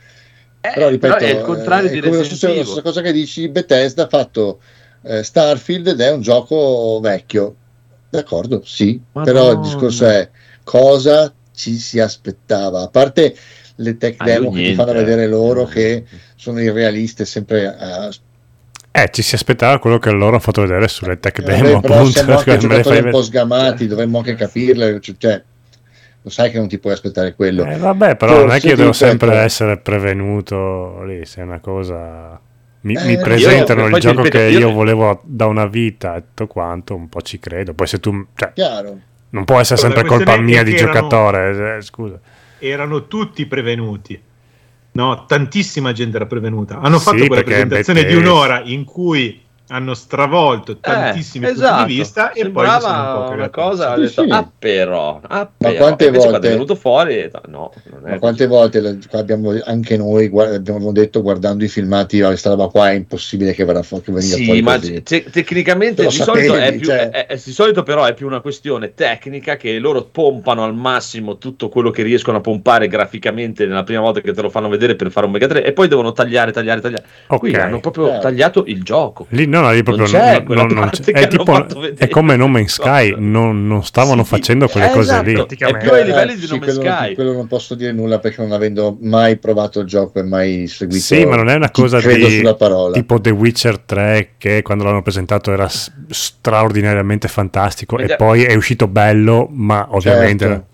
Eh, 0.61 0.73
Però 0.75 0.89
ripeto, 0.89 1.17
è 1.17 1.31
il 1.31 1.43
contrario 1.43 1.89
eh, 1.89 1.93
di 1.93 1.99
è 1.99 2.03
come 2.03 2.17
la 2.17 2.23
Resident 2.23 2.39
stessa, 2.39 2.47
la 2.47 2.53
Evil. 2.53 2.67
stessa 2.67 2.83
cosa 2.83 3.01
che 3.03 3.13
dici, 3.13 3.49
Bethesda 3.49 4.05
ha 4.05 4.09
fatto 4.09 4.61
eh, 5.03 5.23
Starfield 5.23 5.87
ed 5.87 6.01
è 6.01 6.11
un 6.11 6.21
gioco 6.21 6.99
vecchio. 7.01 7.57
D'accordo, 8.09 8.63
sì, 8.65 9.01
Madonna. 9.13 9.33
però 9.33 9.53
il 9.53 9.61
discorso 9.61 10.07
è 10.07 10.31
cosa 10.63 11.33
ci 11.57 11.79
si 11.79 11.99
aspettava, 11.99 12.83
a 12.83 12.89
parte 12.89 13.35
le 13.77 13.97
tech 13.97 14.15
Ah, 14.19 14.27
io 14.29 14.33
demo 14.41 14.51
che 14.53 14.63
ti 14.63 14.75
fanno 14.75 14.93
vedere 14.93 15.27
loro 15.27 15.65
che 15.65 16.05
sono 16.35 16.61
irrealiste, 16.61 17.25
sempre 17.25 17.77
eh, 17.79 19.01
Eh, 19.03 19.11
ci 19.13 19.23
si 19.23 19.35
aspettava 19.35 19.79
quello 19.79 19.99
che 19.99 20.11
loro 20.11 20.29
hanno 20.31 20.39
fatto 20.39 20.63
vedere 20.63 20.89
sulle 20.89 21.21
tech 21.21 21.43
vabbè, 21.43 21.61
demo, 21.63 21.81
però 21.81 21.95
appunto. 21.97 22.11
siamo 22.13 22.37
anche 22.39 22.57
giocatori 22.59 22.83
fai 22.97 23.05
un 23.05 23.11
po' 23.11 23.23
sgamati, 23.23 23.87
dovremmo 23.87 24.19
anche 24.19 24.35
capirle, 24.35 25.01
cioè, 25.19 25.43
lo 26.23 26.31
sai 26.31 26.51
che 26.51 26.59
non 26.59 26.67
ti 26.69 26.79
puoi 26.79 26.95
aspettare 26.95 27.35
quello. 27.35 27.65
Eh, 27.65 27.77
vabbè, 27.77 28.17
però 28.17 28.33
Forse 28.33 28.47
non 28.47 28.55
è 28.57 28.61
che 28.61 28.69
io 28.69 28.77
devo 28.77 28.93
sempre 28.93 29.35
essere 29.37 29.77
prevenuto 29.77 31.03
lì, 31.05 31.25
se 31.27 31.41
è 31.41 31.45
una 31.45 31.61
cosa... 31.61 32.41
Mi, 32.81 32.95
Eh, 32.95 33.05
mi 33.05 33.13
io- 33.15 33.21
presentano 33.21 33.83
poi 33.83 33.93
il 33.95 33.99
gioco 33.99 34.23
ripeto, 34.23 34.39
che 34.45 34.51
io- 34.53 34.59
io 34.61 34.71
volevo 34.73 35.21
da 35.25 35.47
una 35.47 35.67
vita 35.67 36.17
e 36.17 36.21
tutto 36.21 36.47
quanto, 36.47 36.95
un 36.95 37.09
po' 37.09 37.21
ci 37.21 37.39
credo. 37.39 37.75
Poi 37.75 37.87
se 37.87 37.99
tu... 38.01 38.27
Cioè, 38.35 38.53
Chiaro. 38.55 38.99
non 39.31 39.45
può 39.45 39.59
essere 39.61 39.79
sempre 39.81 40.05
colpa 40.05 40.37
mia 40.39 40.63
di 40.63 40.75
erano- 40.75 40.93
giocatore, 40.93 41.77
eh, 41.77 41.83
scusa. 41.83 42.19
Erano 42.59 43.07
tutti 43.07 43.47
prevenuti. 43.47 44.21
No, 44.93 45.27
tantissima 45.27 45.93
gente 45.93 46.17
era 46.17 46.27
prevenuta. 46.27 46.81
Hanno 46.81 46.99
Sì, 46.99 47.05
fatto 47.05 47.27
quella 47.27 47.43
perché 47.43 47.61
è 47.61 47.67
presentazione 47.67 48.05
di 48.05 48.15
un'ora 48.15 48.63
in 48.65 48.85
cui 48.85 49.43
hanno 49.69 49.95
stravolto 49.95 50.79
tantissimi 50.79 51.45
Eh, 51.47 51.49
punti 51.49 51.63
esatto. 51.65 51.87
di 51.87 51.95
vista 51.95 52.33
e 52.33 52.51
poi 52.51 52.67
sono 52.81 53.19
un 53.21 53.27
po' 53.27 53.33
una 53.33 53.51
cosa 53.51 53.91
ha 53.91 53.95
Sì, 53.97 54.01
detto, 54.03 54.23
sì. 54.23 54.29
ah 54.31 54.51
però 54.59 55.21
ah, 55.27 55.39
Ma 55.39 55.51
però. 55.57 55.75
quante 55.77 56.07
Invece 56.07 56.29
volte- 56.31 56.47
è 56.47 56.51
venuto 56.53 56.75
fuori 56.77 57.15
eh, 57.17 57.31
no 57.49 57.73
non 57.91 58.07
è 58.07 58.11
Ma 58.11 58.19
quante 58.19 58.47
volte 58.47 58.99
abbiamo, 59.13 59.53
anche 59.65 59.97
noi 59.97 60.29
guarda- 60.29 60.55
abbiamo 60.57 60.93
detto 60.93 61.21
guardando 61.23 61.65
i 61.65 61.69
filmati, 61.69 62.23
"Oh, 62.23 62.29
questa 62.29 62.51
roba 62.51 62.69
qua 62.69 62.91
è 62.91 62.95
impossibile 62.95 63.53
che 63.55 63.65
verrà 63.65 63.83
fu- 63.83 64.01
che 64.03 64.13
venga 64.13 64.35
Sì, 64.37 64.45
fuori 64.45 64.63
ma 64.63 64.75
così". 64.79 65.03
te- 65.03 65.25
tecnicamente 65.31 66.03
di 66.07 66.11
solito, 66.13 66.55
è 66.55 66.73
più, 66.77 66.87
cioè. 66.87 67.11
è- 67.11 67.27
è- 67.27 67.41
di 67.45 67.53
solito 67.53 67.83
però 67.83 68.05
è 68.05 68.15
più 68.15 68.27
una 68.27 68.41
questione 68.41 68.95
tecnica 68.95 69.57
che 69.57 69.79
loro 69.79 70.05
pompano 70.05 70.63
al 70.63 70.75
massimo 70.75 71.39
tutto 71.39 71.69
quello 71.69 71.91
che 71.91 72.03
riescono 72.05 72.37
a 72.39 72.41
pompare 72.41 72.87
graficamente 72.89 73.67
nella 73.67 73.83
prima 73.83 74.01
volta 74.01 74.21
che 74.21 74.33
te 74.33 74.43
lo 74.43 74.49
fanno 74.51 74.69
vedere 74.69 74.95
per 74.95 75.11
fare 75.11 75.27
un 75.27 75.33
Mega 75.33 75.49
3 75.49 75.65
e 75.65 75.73
poi 75.73 75.89
devono 75.89 76.13
tagliare, 76.13 76.53
tagliare, 76.53 76.81
tagliare. 76.81 77.05
Ok. 77.29 77.39
Qui 77.41 77.55
hanno 77.57 77.81
proprio 77.81 78.05
Chiaro. 78.07 78.21
tagliato 78.21 78.65
il 78.67 78.83
gioco. 78.83 79.27
Lì 79.31 79.47
no, 79.61 79.67
no, 79.67 79.73
lì 79.73 79.83
proprio 79.83 80.07
Non 80.07 80.13
c'è 80.21 80.43
non- 80.47 80.67
non- 80.69 80.91
c'è. 80.91 81.13
È, 81.13 81.29
tipo, 81.29 81.67
è 81.97 82.09
come 82.09 82.37
No 82.37 82.49
Man's 82.49 82.75
Sky, 82.75 83.15
non, 83.17 83.67
non 83.67 83.85
stavano 83.85 84.23
Sì, 84.23 84.29
facendo 84.29 84.69
quelle 84.69 84.87
eh, 84.89 84.93
cose 84.93 85.11
esatto. 85.13 85.25
lì. 85.27 85.35
È 85.35 85.77
più 85.79 85.91
ai 85.93 86.05
livelli 86.05 86.35
di 86.37 86.47
sì, 86.47 86.53
No 86.53 86.59
Man's 86.59 86.75
quello, 86.75 86.91
Sky. 86.95 87.15
quello 87.15 87.33
non 87.33 87.47
posso 87.47 87.75
dire 87.75 87.93
nulla 87.93 88.19
perché 88.19 88.43
non 88.43 88.53
avendo 88.53 88.97
mai 89.01 89.37
provato 89.39 89.81
il 89.81 89.87
gioco 89.87 90.19
e 90.19 90.23
mai 90.23 90.67
seguito 90.67 91.03
Sì, 91.03 91.25
ma 91.25 91.37
non 91.37 91.49
è 91.49 91.55
una 91.55 91.71
cosa 91.71 92.01
di 92.01 92.43
tipo 92.93 93.21
The 93.21 93.31
Witcher 93.31 93.79
3 93.81 94.31
che 94.39 94.63
quando 94.63 94.85
l'hanno 94.85 95.03
presentato 95.03 95.53
era 95.53 95.69
straordinariamente 95.69 97.29
fantastico 97.29 97.97
e 97.99 98.03
Vediamo. 98.03 98.25
poi 98.25 98.45
è 98.45 98.55
uscito 98.55 98.87
bello, 98.89 99.49
ma 99.51 99.87
ovviamente 99.91 100.45
Certo. 100.47 100.67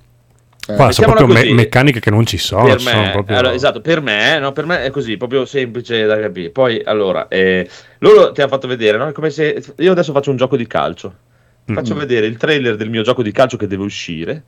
Eh, 0.69 0.75
qua 0.77 0.93
sono 0.93 1.13
proprio 1.13 1.27
me- 1.27 1.53
meccaniche 1.53 1.99
che 1.99 2.11
non 2.11 2.25
ci 2.25 2.39
sono. 2.39 2.65
per 2.67 2.81
sono 2.81 3.01
me, 3.03 3.11
proprio- 3.11 3.37
allora, 3.37 3.53
esatto, 3.55 3.81
per 3.81 4.01
me, 4.01 4.39
no, 4.39 4.53
per 4.53 4.65
me 4.65 4.85
è 4.85 4.91
così, 4.91 5.17
proprio 5.17 5.45
semplice 5.45 6.05
da 6.05 6.19
capire. 6.21 6.51
Poi, 6.51 6.81
allora, 6.85 7.27
eh, 7.29 7.69
loro 7.99 8.31
ti 8.31 8.41
hanno 8.41 8.51
fatto 8.51 8.69
vedere, 8.69 8.97
no? 8.97 9.09
È 9.09 9.13
come 9.13 9.31
se 9.31 9.61
io 9.79 9.91
adesso 9.91 10.13
faccio 10.13 10.31
un 10.31 10.37
gioco 10.37 10.57
di 10.57 10.67
calcio, 10.69 11.13
faccio 11.65 11.95
vedere 11.97 12.27
il 12.27 12.37
trailer 12.37 12.77
del 12.77 12.91
mio 12.91 13.03
gioco 13.03 13.23
di 13.23 13.33
calcio 13.33 13.57
che 13.57 13.67
deve 13.67 13.83
uscire. 13.83 14.43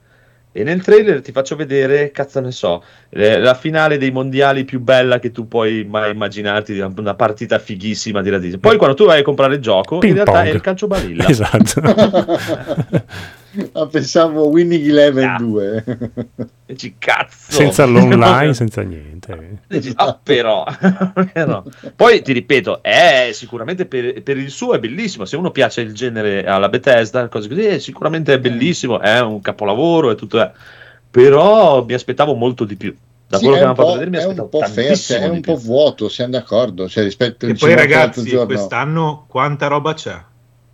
E 0.57 0.63
nel 0.63 0.85
trailer 0.85 1.21
ti 1.21 1.33
faccio 1.33 1.57
vedere, 1.57 2.13
cazzo 2.13 2.39
ne 2.39 2.53
so, 2.53 2.85
eh, 3.11 3.41
la 3.41 3.55
finale 3.55 3.99
dei 3.99 4.13
mondiali 4.13 4.65
più 4.65 4.79
bella 4.79 5.19
che 5.19 5.33
tu 5.33 5.49
puoi 5.49 5.85
mai 5.85 6.13
immaginarti, 6.13 6.79
una 6.79 7.15
partita 7.15 7.59
fighissima 7.59 8.23
di 8.23 8.31
radismo. 8.31 8.61
Poi 8.61 8.77
quando 8.77 8.95
tu 8.95 9.05
vai 9.05 9.19
a 9.19 9.23
comprare 9.25 9.55
il 9.55 9.61
gioco, 9.61 9.99
Ping 9.99 10.17
in 10.17 10.23
realtà 10.23 10.43
pong. 10.43 10.47
è 10.53 10.55
il 10.55 10.61
calcio 10.61 10.87
balilla. 10.87 11.27
Esatto. 11.27 11.83
Ah, 13.73 13.87
pensavo 13.87 14.49
Winning 14.49 14.87
Eleven 14.89 15.25
Ah. 15.29 15.37
2 15.39 15.85
E 16.67 16.73
dici, 16.75 16.97
cazzo! 16.99 17.53
senza 17.53 17.85
l'online, 17.85 18.53
senza 18.55 18.83
niente. 18.83 19.61
Dici, 19.69 19.93
ah, 19.97 20.19
però, 20.21 20.65
però. 21.33 21.63
Poi 21.95 22.23
ti 22.23 22.33
ripeto, 22.33 22.83
è 22.83 23.31
sicuramente 23.33 23.87
per, 23.87 24.23
per 24.23 24.37
il 24.37 24.51
suo 24.51 24.75
è 24.75 24.79
bellissimo. 24.79 25.25
Se 25.25 25.37
uno 25.37 25.51
piace 25.51 25.81
il 25.83 25.95
genere 25.95 26.45
alla 26.45 26.69
Bethesda, 26.69 27.29
cose 27.29 27.49
così, 27.49 27.63
eh, 27.63 27.79
sicuramente 27.79 28.35
è 28.35 28.39
bellissimo. 28.39 29.01
È 29.01 29.21
un 29.21 29.41
capolavoro 29.41 30.11
e 30.11 30.15
tutto. 30.15 30.41
È. 30.41 30.51
Però 31.11 31.85
mi 31.85 31.95
aspettavo 31.95 32.35
molto 32.35 32.65
di 32.65 32.77
più. 32.77 32.95
Da 33.27 33.39
Sì, 33.39 33.45
quello 33.45 33.57
è 33.57 33.61
che 33.61 33.65
mi 33.65 33.71
hanno 33.71 33.75
fatto 33.77 33.93
po', 33.93 33.99
vedere, 33.99 34.11
mi 34.11 34.17
è 34.17 34.25
un 34.25 34.31
aspettavo 34.31 34.49
po' 34.49 34.59
tantissimo 34.59 35.19
è 35.19 35.29
un 35.29 35.41
po' 35.41 35.55
più. 35.55 35.63
vuoto 35.63 36.09
siamo 36.09 36.33
d'accordo 36.33 36.89
cioè, 36.89 37.05
rispetto 37.05 37.47
E 37.47 37.55
poi 37.55 37.75
ragazzi, 37.75 38.37
quest'anno 38.45 39.25
quanta 39.29 39.67
roba 39.67 39.95
c'è? 39.95 40.17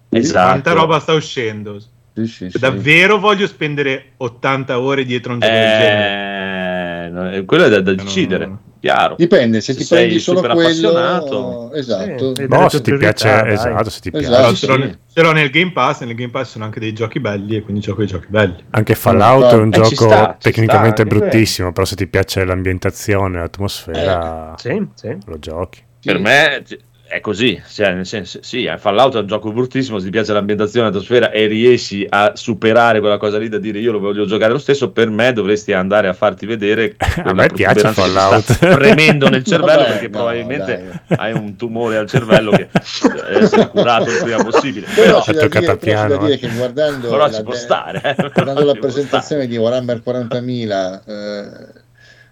Esatto. 0.09 0.49
Quanta 0.49 0.73
roba 0.73 0.99
sta 0.99 1.13
uscendo? 1.13 1.81
Sì, 2.27 2.33
sì, 2.45 2.51
sì. 2.51 2.59
Davvero 2.59 3.19
voglio 3.19 3.47
spendere 3.47 4.13
80 4.19 4.79
ore 4.81 5.05
dietro 5.05 5.33
un 5.33 5.39
gioco 5.41 5.53
del 5.53 5.63
genere? 5.63 7.07
Eh, 7.07 7.09
no, 7.11 7.31
eh, 7.33 7.45
quello 7.45 7.65
è 7.65 7.69
da, 7.69 7.81
da 7.81 7.91
No. 7.93 7.97
decidere, 7.97 8.51
chiaro. 8.81 9.15
dipende 9.19 9.61
se, 9.61 9.73
Se 9.73 9.79
ti 9.79 9.85
sei 9.85 9.99
prendi 10.05 10.19
solo 10.21 10.39
super 10.39 10.53
quello 10.55 10.69
appassionato. 10.69 11.73
esatto 11.75 12.35
Sì. 12.35 12.43
No, 12.43 12.57
delle 12.57 12.69
se 12.71 12.81
ti 12.83 12.97
piace, 12.97 13.47
esatto, 13.47 13.91
se 13.91 14.01
ti 14.01 14.11
Esatto. 14.13 14.31
Però 14.31 14.47
piace. 14.49 14.55
sì. 14.67 14.79
nel- 14.79 14.99
ce 15.13 15.23
l'ho 15.23 15.33
nel 15.33 15.51
Game 15.51 15.73
Pass, 15.73 16.01
nel 16.03 16.15
Game 16.15 16.31
Pass 16.31 16.51
sono 16.51 16.65
anche 16.65 16.79
dei 16.81 16.93
giochi 16.93 17.19
belli 17.21 17.57
e 17.57 17.63
quindi 17.63 17.83
gioco 17.83 18.03
i 18.03 18.07
giochi 18.07 18.27
belli. 18.29 18.57
Anche 18.71 18.95
Fallout 18.95 19.53
è 19.53 19.57
un 19.57 19.69
Eh, 19.69 19.73
ci 19.73 19.81
gioco 19.95 20.09
sta, 20.11 20.37
ci 20.39 20.51
tecnicamente 20.51 21.05
bruttissimo, 21.05 21.73
però 21.73 21.85
se 21.87 21.97
ti 21.97 22.07
piace 22.07 22.45
l'ambientazione, 22.45 23.39
l'atmosfera, 23.39 24.55
Sì, 24.57 24.87
sì. 24.95 25.17
lo 25.27 25.39
giochi. 25.39 25.83
Per 26.03 26.19
me 26.19 26.63
è 27.11 27.21
così, 27.21 27.61
cioè, 27.69 27.93
nel 27.93 28.07
senso, 28.07 28.39
sì, 28.41 28.65
eh, 28.65 28.79
Fallout 28.79 29.17
è 29.17 29.19
un 29.19 29.27
gioco 29.27 29.51
bruttissimo, 29.53 29.99
se 29.99 30.05
ti 30.05 30.11
piace 30.11 30.33
l'ambientazione, 30.33 30.87
l'atmosfera 30.87 31.31
e 31.33 31.47
riesci 31.47 32.07
a 32.09 32.33
superare 32.37 33.01
quella 33.01 33.19
cosa 33.19 33.37
lì 33.39 33.49
da 33.49 33.59
dire 33.59 33.81
io 33.81 33.91
lo 33.93 33.99
voglio 33.99 34.25
giocare 34.27 34.53
lo 34.53 34.59
stesso, 34.59 34.93
per 34.93 35.11
me 35.11 35.33
dovresti 35.33 35.73
andare 35.73 36.07
a 36.09 36.13
farti 36.13 36.47
vedere 36.47 36.95
A 37.25 37.33
me 37.35 37.51
piace 37.51 37.89
Fallout. 37.89 38.53
sta 38.53 38.69
premendo 38.77 39.29
nel 39.29 39.43
cervello 39.45 39.83
Vabbè, 39.83 39.89
perché 39.89 40.09
no, 40.09 40.19
probabilmente 40.19 41.03
hai 41.17 41.33
un 41.33 41.57
tumore 41.57 41.97
al 41.97 42.07
cervello 42.09 42.53
che 42.53 42.69
deve 43.13 43.39
essere 43.39 43.69
curato 43.69 44.11
il 44.11 44.19
prima 44.19 44.39
possibile. 44.43 44.87
però 44.95 45.21
Però, 45.21 45.21
c'è 45.21 45.33
da 45.33 45.49
dire, 45.49 45.49
toccato 45.49 45.77
però 45.77 45.77
c'è 45.77 46.07
da 46.07 46.17
piano, 46.17 46.17
dire 46.19 46.35
eh. 46.35 46.39
che 46.39 46.49
guardando 46.51 47.09
però 47.09 47.27
la, 47.27 47.31
ci 47.31 47.43
può 47.43 47.55
stare. 47.55 48.01
eh. 48.17 48.31
guardando 48.33 48.65
la 48.65 48.77
presentazione 48.77 49.47
di 49.47 49.57
Warhammer 49.57 50.01
40.000 50.05 51.01
eh, 51.07 51.80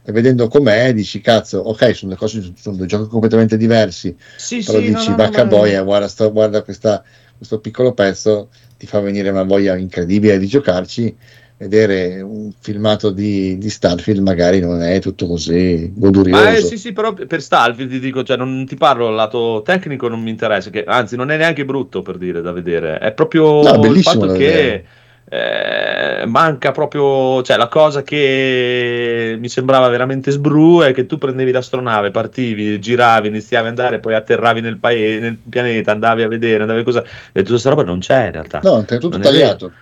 e 0.09 0.13
vedendo 0.13 0.49
com'è 0.49 0.95
dici 0.95 1.21
cazzo 1.21 1.59
ok 1.59 1.95
sono, 1.95 2.13
due 2.13 2.19
cose, 2.19 2.53
sono 2.57 2.77
due 2.77 2.87
giochi 2.87 3.11
completamente 3.11 3.59
diversi. 3.59 4.17
Sì, 4.37 4.63
però 4.63 4.79
sì, 4.79 4.89
no, 4.91 4.97
dici 4.97 5.11
no, 5.11 5.17
vacca 5.17 5.43
no, 5.43 5.49
boia 5.51 5.83
guarda, 5.83 6.09
sto- 6.09 6.33
guarda 6.33 6.63
questa- 6.63 7.05
questo 7.37 7.61
piccolo 7.61 7.93
pezzo 7.93 8.49
ti 8.79 8.87
fa 8.87 9.01
venire 9.01 9.29
una 9.29 9.43
voglia 9.43 9.77
incredibile 9.77 10.39
di 10.39 10.47
giocarci 10.47 11.15
vedere 11.59 12.23
un 12.23 12.51
filmato 12.59 13.11
di, 13.11 13.59
di 13.59 13.69
Starfield 13.69 14.21
magari 14.21 14.61
non 14.61 14.81
è 14.81 14.99
tutto 15.01 15.27
così 15.27 15.93
godurioso 15.95 16.43
Ma 16.43 16.57
eh, 16.57 16.63
sì, 16.63 16.79
sì, 16.79 16.93
però 16.93 17.13
per 17.13 17.43
Starfield 17.43 17.91
ti 17.91 17.99
dico, 17.99 18.23
cioè, 18.23 18.37
non 18.39 18.65
ti 18.65 18.77
parlo 18.77 19.07
dal 19.07 19.15
lato 19.15 19.61
tecnico, 19.63 20.09
non 20.09 20.23
mi 20.23 20.31
interessa, 20.31 20.71
che, 20.71 20.85
anzi 20.85 21.17
non 21.17 21.31
è 21.31 21.37
neanche 21.37 21.67
brutto 21.67 22.01
per 22.01 22.17
dire 22.17 22.41
da 22.41 22.53
vedere, 22.53 22.99
è 22.99 23.13
proprio 23.13 23.61
No, 23.61 23.85
il 23.93 24.03
fatto 24.03 24.33
che 24.33 24.85
eh, 25.31 26.25
manca 26.27 26.71
proprio, 26.73 27.43
cioè 27.43 27.57
la 27.57 27.69
cosa 27.69 28.03
che 28.03 29.37
mi 29.39 29.49
sembrava 29.49 29.89
veramente 29.89 30.31
sbru 30.31 30.81
è 30.81 30.93
che 30.93 31.07
tu 31.07 31.19
prendevi 31.19 31.51
l'astronave, 31.53 32.11
partivi, 32.11 32.79
giravi, 32.81 33.29
iniziavi 33.29 33.69
ad 33.69 33.79
andare, 33.79 34.01
poi 34.01 34.15
atterravi 34.15 34.61
nel, 34.61 34.79
paese, 34.79 35.21
nel 35.21 35.37
pianeta, 35.37 35.93
andavi 35.93 36.23
a 36.23 36.29
vedere, 36.29 36.63
andavi 36.63 36.81
a 36.81 36.85
cosa, 36.85 37.03
e 37.03 37.41
tutta 37.41 37.51
questa 37.51 37.71
roba 37.71 37.83
non 37.85 37.99
c'è 37.99 38.27
in 38.27 38.33
realtà. 38.33 38.61
no 38.63 38.81
è 38.81 38.85
tutto 38.99 39.11
Non 39.11 39.21
è 39.21 39.25
tagliato 39.25 39.73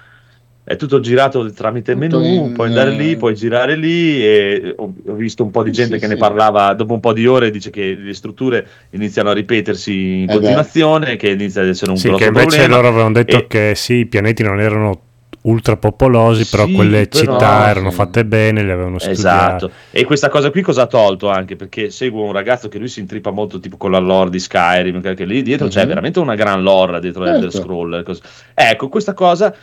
È 0.64 0.74
tutto 0.74 0.98
girato 0.98 1.48
tramite 1.52 1.92
Tutto 1.92 2.18
menu, 2.18 2.24
in- 2.24 2.52
puoi 2.52 2.66
andare 2.66 2.90
lì, 2.90 3.12
eh, 3.12 3.16
puoi 3.16 3.34
girare 3.36 3.76
lì 3.76 4.20
e 4.24 4.74
ho, 4.76 4.92
ho 5.06 5.14
visto 5.14 5.44
un 5.44 5.52
po' 5.52 5.62
di 5.62 5.70
gente 5.70 5.94
sì, 5.94 6.00
che 6.00 6.06
ne 6.08 6.14
sì. 6.14 6.20
parlava 6.20 6.74
dopo 6.74 6.92
un 6.92 6.98
po' 7.00 7.12
di 7.12 7.24
ore, 7.24 7.50
dice 7.50 7.70
che 7.70 7.94
le 7.94 8.14
strutture 8.14 8.66
iniziano 8.90 9.30
a 9.30 9.32
ripetersi 9.32 9.92
in 10.22 10.28
Eh 10.28 10.32
continuazione, 10.32 11.14
che 11.14 11.30
inizia 11.30 11.62
ad 11.62 11.68
essere 11.68 11.92
un 11.92 11.98
Sì, 11.98 12.08
grosso 12.08 12.18
che 12.18 12.24
invece 12.26 12.56
problema. 12.56 12.76
loro 12.76 12.88
avevano 12.88 13.12
detto 13.12 13.36
E- 13.38 13.46
che 13.46 13.74
sì, 13.76 13.94
i 13.94 14.06
pianeti 14.06 14.42
non 14.42 14.60
erano 14.60 15.05
ultra 15.46 15.76
popolosi, 15.76 16.46
però 16.46 16.66
Sì, 16.66 16.72
quelle 16.74 17.06
però- 17.08 17.24
città 17.32 17.68
erano 17.68 17.90
fatte 17.90 18.24
bene, 18.24 18.62
le 18.62 18.72
avevano 18.72 18.98
studiate. 18.98 19.20
Esatto, 19.20 19.70
e 19.90 20.04
questa 20.04 20.28
cosa 20.28 20.50
qui 20.50 20.62
cosa 20.62 20.82
ha 20.82 20.86
tolto 20.86 21.28
anche? 21.28 21.56
Perché 21.56 21.90
seguo 21.90 22.24
un 22.24 22.32
ragazzo 22.32 22.68
che 22.68 22.78
lui 22.78 22.88
si 22.88 23.00
intrippa 23.00 23.30
molto 23.30 23.58
tipo 23.60 23.76
con 23.76 23.90
la 23.90 23.98
lore 23.98 24.30
di 24.30 24.38
Skyrim, 24.40 25.00
che 25.14 25.24
lì 25.24 25.42
dietro 25.42 25.68
c'è 25.68 25.82
Mhm. 25.82 25.88
veramente 25.88 26.18
una 26.18 26.34
gran 26.34 26.62
lore 26.62 27.00
dietro 27.00 27.24
Certo. 27.24 27.50
Scroll. 27.50 27.94
e 27.94 28.02
cose. 28.02 28.20
Ecco, 28.54 28.88
questa 28.88 29.14
cosa 29.14 29.54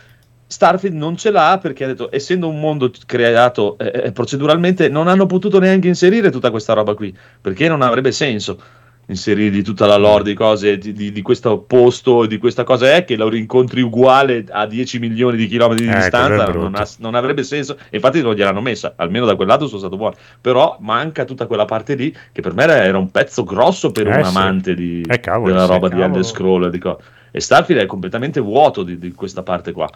Starfield 0.46 0.94
non 0.94 1.16
ce 1.16 1.30
l'ha 1.30 1.58
perché 1.60 1.84
ha 1.84 1.86
detto, 1.88 2.08
essendo 2.12 2.48
un 2.48 2.60
mondo 2.60 2.90
creato 3.06 3.76
eh, 3.78 4.04
eh, 4.06 4.12
proceduralmente, 4.12 4.88
non 4.88 5.08
hanno 5.08 5.26
potuto 5.26 5.58
neanche 5.58 5.88
inserire 5.88 6.30
tutta 6.30 6.50
questa 6.50 6.74
roba 6.74 6.94
qui, 6.94 7.14
perché 7.40 7.66
non 7.66 7.82
avrebbe 7.82 8.12
senso 8.12 8.58
inserirgli 9.06 9.62
tutta 9.62 9.86
la 9.86 9.96
lore 9.96 10.24
di 10.24 10.34
cose 10.34 10.78
di, 10.78 10.92
di- 10.92 11.12
di 11.12 11.22
questo 11.22 11.58
posto, 11.60 12.26
di 12.26 12.38
questa 12.38 12.64
cosa 12.64 12.94
è 12.94 13.04
che 13.04 13.16
lo 13.16 13.28
rincontri 13.28 13.82
uguale 13.82 14.44
a 14.48 14.66
10 14.66 14.98
milioni 14.98 15.36
di 15.36 15.46
chilometri 15.46 15.84
di 15.84 15.90
Eh, 15.90 15.94
distanza, 15.96 16.44
non, 16.52 16.74
ha- 16.74 16.88
non 16.98 17.14
avrebbe 17.14 17.42
senso, 17.42 17.76
e 17.90 17.96
infatti 17.96 18.22
non 18.22 18.34
gliel'hanno 18.34 18.60
messa, 18.60 18.94
almeno 18.96 19.26
da 19.26 19.36
quel 19.36 19.48
lato 19.48 19.66
sono 19.66 19.78
stato 19.80 19.96
buono, 19.96 20.14
però 20.40 20.76
manca 20.80 21.24
tutta 21.24 21.46
quella 21.46 21.64
parte 21.64 21.94
lì 21.94 22.14
che 22.32 22.40
per 22.40 22.54
me 22.54 22.62
era, 22.64 22.84
era 22.84 22.98
un 22.98 23.10
pezzo 23.10 23.44
grosso 23.44 23.92
per 23.92 24.06
Eh, 24.06 24.10
un 24.16 24.22
sì. 24.24 24.28
amante 24.38 24.74
di, 24.74 25.02
Eh, 25.06 25.20
cavolo, 25.20 25.52
della 25.52 25.66
sì, 25.66 25.72
roba 25.72 25.88
di 25.88 25.94
cavolo. 25.94 26.06
Elder 26.06 26.24
Scroll 26.24 26.64
e 26.66 26.70
di 26.70 26.80
e 27.30 27.40
Starfield 27.40 27.82
è 27.82 27.86
completamente 27.86 28.38
vuoto 28.40 28.84
di, 28.84 28.96
di 28.96 29.12
questa 29.12 29.42
parte 29.42 29.72
qua. 29.72 29.90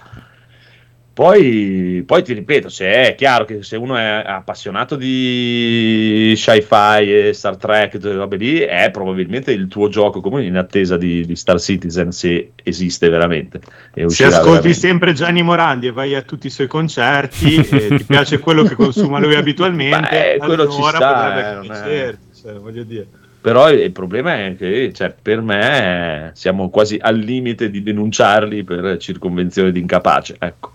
Poi, 1.19 2.05
poi 2.07 2.23
ti 2.23 2.33
ripeto, 2.33 2.69
se 2.69 2.93
è 2.93 3.15
chiaro 3.17 3.45
che 3.45 3.65
se 3.65 3.75
uno 3.75 3.97
è 3.97 4.23
appassionato 4.25 4.95
di 4.95 6.33
sci-fi 6.37 7.13
e 7.13 7.33
Star 7.35 7.57
Trek 7.57 7.91
tutte 7.95 8.13
robe 8.13 8.37
lì, 8.37 8.59
è 8.61 8.89
probabilmente 8.93 9.51
il 9.51 9.67
tuo 9.67 9.89
gioco 9.89 10.21
come 10.21 10.45
in 10.45 10.57
attesa 10.57 10.97
di, 10.97 11.27
di 11.27 11.35
Star 11.35 11.59
Citizen 11.59 12.13
se 12.13 12.53
esiste 12.63 13.09
veramente. 13.09 13.59
Se 14.07 14.27
ascolti 14.27 14.43
veramente. 14.43 14.73
sempre 14.75 15.13
Gianni 15.13 15.43
Morandi 15.43 15.89
e 15.89 15.91
vai 15.91 16.15
a 16.15 16.23
tutti 16.23 16.47
i 16.47 16.51
suoi 16.51 16.69
concerti 16.69 17.67
e 17.69 17.97
ti 17.97 18.05
piace 18.07 18.39
quello 18.39 18.63
che 18.63 18.77
consuma 18.77 19.19
lui 19.19 19.35
abitualmente, 19.35 20.37
Beh, 20.39 20.47
quello 20.47 20.71
ci 20.71 20.81
sta, 20.81 21.33
potrebbe 21.33 21.91
eh, 21.91 22.11
è- 22.11 22.17
cioè, 22.41 22.53
voglio 22.53 22.85
dire. 22.85 23.09
Però 23.41 23.69
il 23.73 23.81
il 23.81 23.91
problema 23.91 24.45
è 24.45 24.55
che 24.57 24.93
cioè, 24.95 25.13
per 25.21 25.41
me 25.41 26.31
siamo 26.35 26.71
quasi 26.71 26.97
al 27.01 27.17
limite 27.17 27.71
di 27.71 27.83
denunciarli 27.83 28.63
per 28.63 28.99
circonvenzione 28.99 29.73
di 29.73 29.81
incapace. 29.81 30.37
Ecco. 30.39 30.71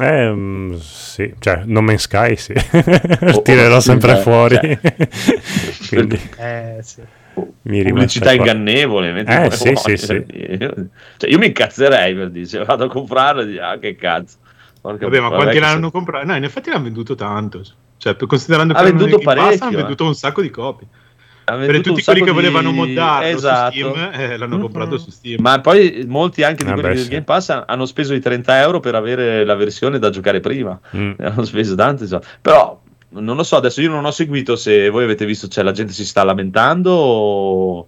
Eh, 0.00 0.76
sì, 0.80 1.34
cioè, 1.38 1.62
No 1.64 1.80
Man's 1.82 2.02
Sky, 2.02 2.36
sì. 2.36 2.52
Oh, 3.32 3.42
Tirerò 3.42 3.80
sempre 3.80 4.16
sì, 4.16 4.22
fuori. 4.22 4.54
cioè. 4.56 4.78
Quindi 5.88 6.20
Eh, 6.36 6.78
sì. 6.82 7.02
mi 7.62 7.82
pubblicità 7.84 8.32
ingannevole. 8.32 9.24
Eh, 9.24 9.50
sì, 9.50 9.72
sì, 9.76 9.96
sì. 9.96 10.24
Cioè, 11.16 11.30
io 11.30 11.38
mi 11.38 11.46
incazzerei 11.46 12.14
per 12.14 12.30
dire, 12.30 12.46
se 12.46 12.64
vado 12.64 12.84
a 12.84 12.88
comprarlo, 12.88 13.44
dico, 13.44 13.62
ah, 13.62 13.78
che 13.78 13.96
cazzo. 13.96 14.36
Porca 14.80 15.06
Vabbè, 15.06 15.20
ma 15.20 15.28
quanti 15.30 15.58
l'hanno 15.58 15.86
se- 15.86 15.92
comprato? 15.92 16.26
No, 16.26 16.36
in 16.36 16.44
effetti 16.44 16.70
l'hanno 16.70 16.84
venduto 16.84 17.14
tanto. 17.14 17.62
Cioè, 17.96 18.16
considerando 18.16 18.74
Ha 18.74 18.76
che 18.76 18.82
erano 18.86 18.98
venduto 18.98 19.22
parecchio, 19.22 19.64
hanno 19.66 19.72
eh. 19.72 19.80
venduto 19.80 20.04
un 20.06 20.14
sacco 20.14 20.40
di 20.40 20.50
copie. 20.50 20.86
Ha 21.48 21.56
Per 21.56 21.80
tutti 21.80 22.02
quelli 22.02 22.22
che 22.22 22.30
volevano 22.30 22.70
di- 22.70 22.76
moddarlo 22.76 23.26
esatto. 23.28 23.72
su 23.72 23.88
Steam, 23.90 24.10
eh, 24.12 24.36
l'hanno 24.36 24.56
Mhm. 24.56 24.62
comprato 24.62 24.98
su 24.98 25.10
Steam. 25.10 25.40
Ma 25.40 25.60
poi 25.60 26.04
molti 26.06 26.42
anche 26.42 26.64
di 26.64 26.70
Ah, 26.70 26.74
quelli 26.74 26.88
beh, 26.88 26.94
del 26.94 27.04
sì. 27.04 27.10
Game 27.10 27.22
Pass 27.24 27.48
han- 27.50 27.64
hanno 27.66 27.86
speso 27.86 28.14
i 28.14 28.20
30 28.20 28.60
euro 28.60 28.80
per 28.80 28.94
avere 28.94 29.44
la 29.44 29.54
versione 29.54 29.98
da 29.98 30.10
giocare 30.10 30.40
prima. 30.40 30.78
Mm. 30.96 31.12
Hanno 31.20 31.44
speso 31.44 31.74
tante. 31.74 32.06
so. 32.06 32.20
Però 32.42 32.80
non 33.10 33.36
lo 33.36 33.42
so, 33.42 33.56
adesso 33.56 33.80
io 33.80 33.90
non 33.90 34.04
ho 34.04 34.10
seguito 34.10 34.54
se 34.56 34.88
voi 34.90 35.04
avete 35.04 35.24
visto, 35.24 35.48
cioè 35.48 35.64
la 35.64 35.72
gente 35.72 35.92
si 35.92 36.04
sta 36.04 36.22
lamentando 36.24 36.92
o 36.92 37.86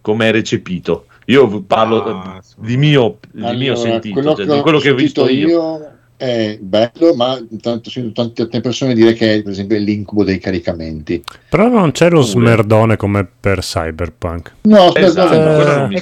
come 0.00 0.28
è 0.28 0.32
recepito. 0.32 1.06
Io 1.26 1.62
parlo 1.62 2.04
Ah, 2.04 2.40
di 2.58 2.76
mio, 2.76 3.18
di 3.32 3.56
mio 3.56 3.74
sentito, 3.74 4.14
quello 4.14 4.34
cioè, 4.36 4.46
che 4.46 4.52
di 4.54 4.60
quello 4.60 4.78
che 4.78 4.90
ho 4.90 4.94
visto 4.94 5.24
sentito 5.26 5.48
io. 5.48 5.90
È 6.16 6.58
bello, 6.60 7.14
ma 7.14 7.38
intanto 7.50 7.90
sento 7.90 8.12
tante, 8.12 8.42
tante 8.42 8.60
persone 8.60 8.94
dire 8.94 9.12
che 9.12 9.34
è 9.36 9.42
per 9.42 9.52
esempio 9.52 9.76
l'incubo 9.78 10.24
dei 10.24 10.38
caricamenti. 10.38 11.22
Però 11.48 11.68
non 11.68 11.92
c'è 11.92 12.10
lo 12.10 12.22
smerdone 12.22 12.96
come 12.96 13.26
per 13.26 13.60
Cyberpunk. 13.60 14.54
No, 14.62 14.94
Esatto, 14.94 15.38
no, 15.38 15.54
quello 15.54 15.72
Eh, 15.72 15.76
non 15.76 15.88
mi 15.88 16.00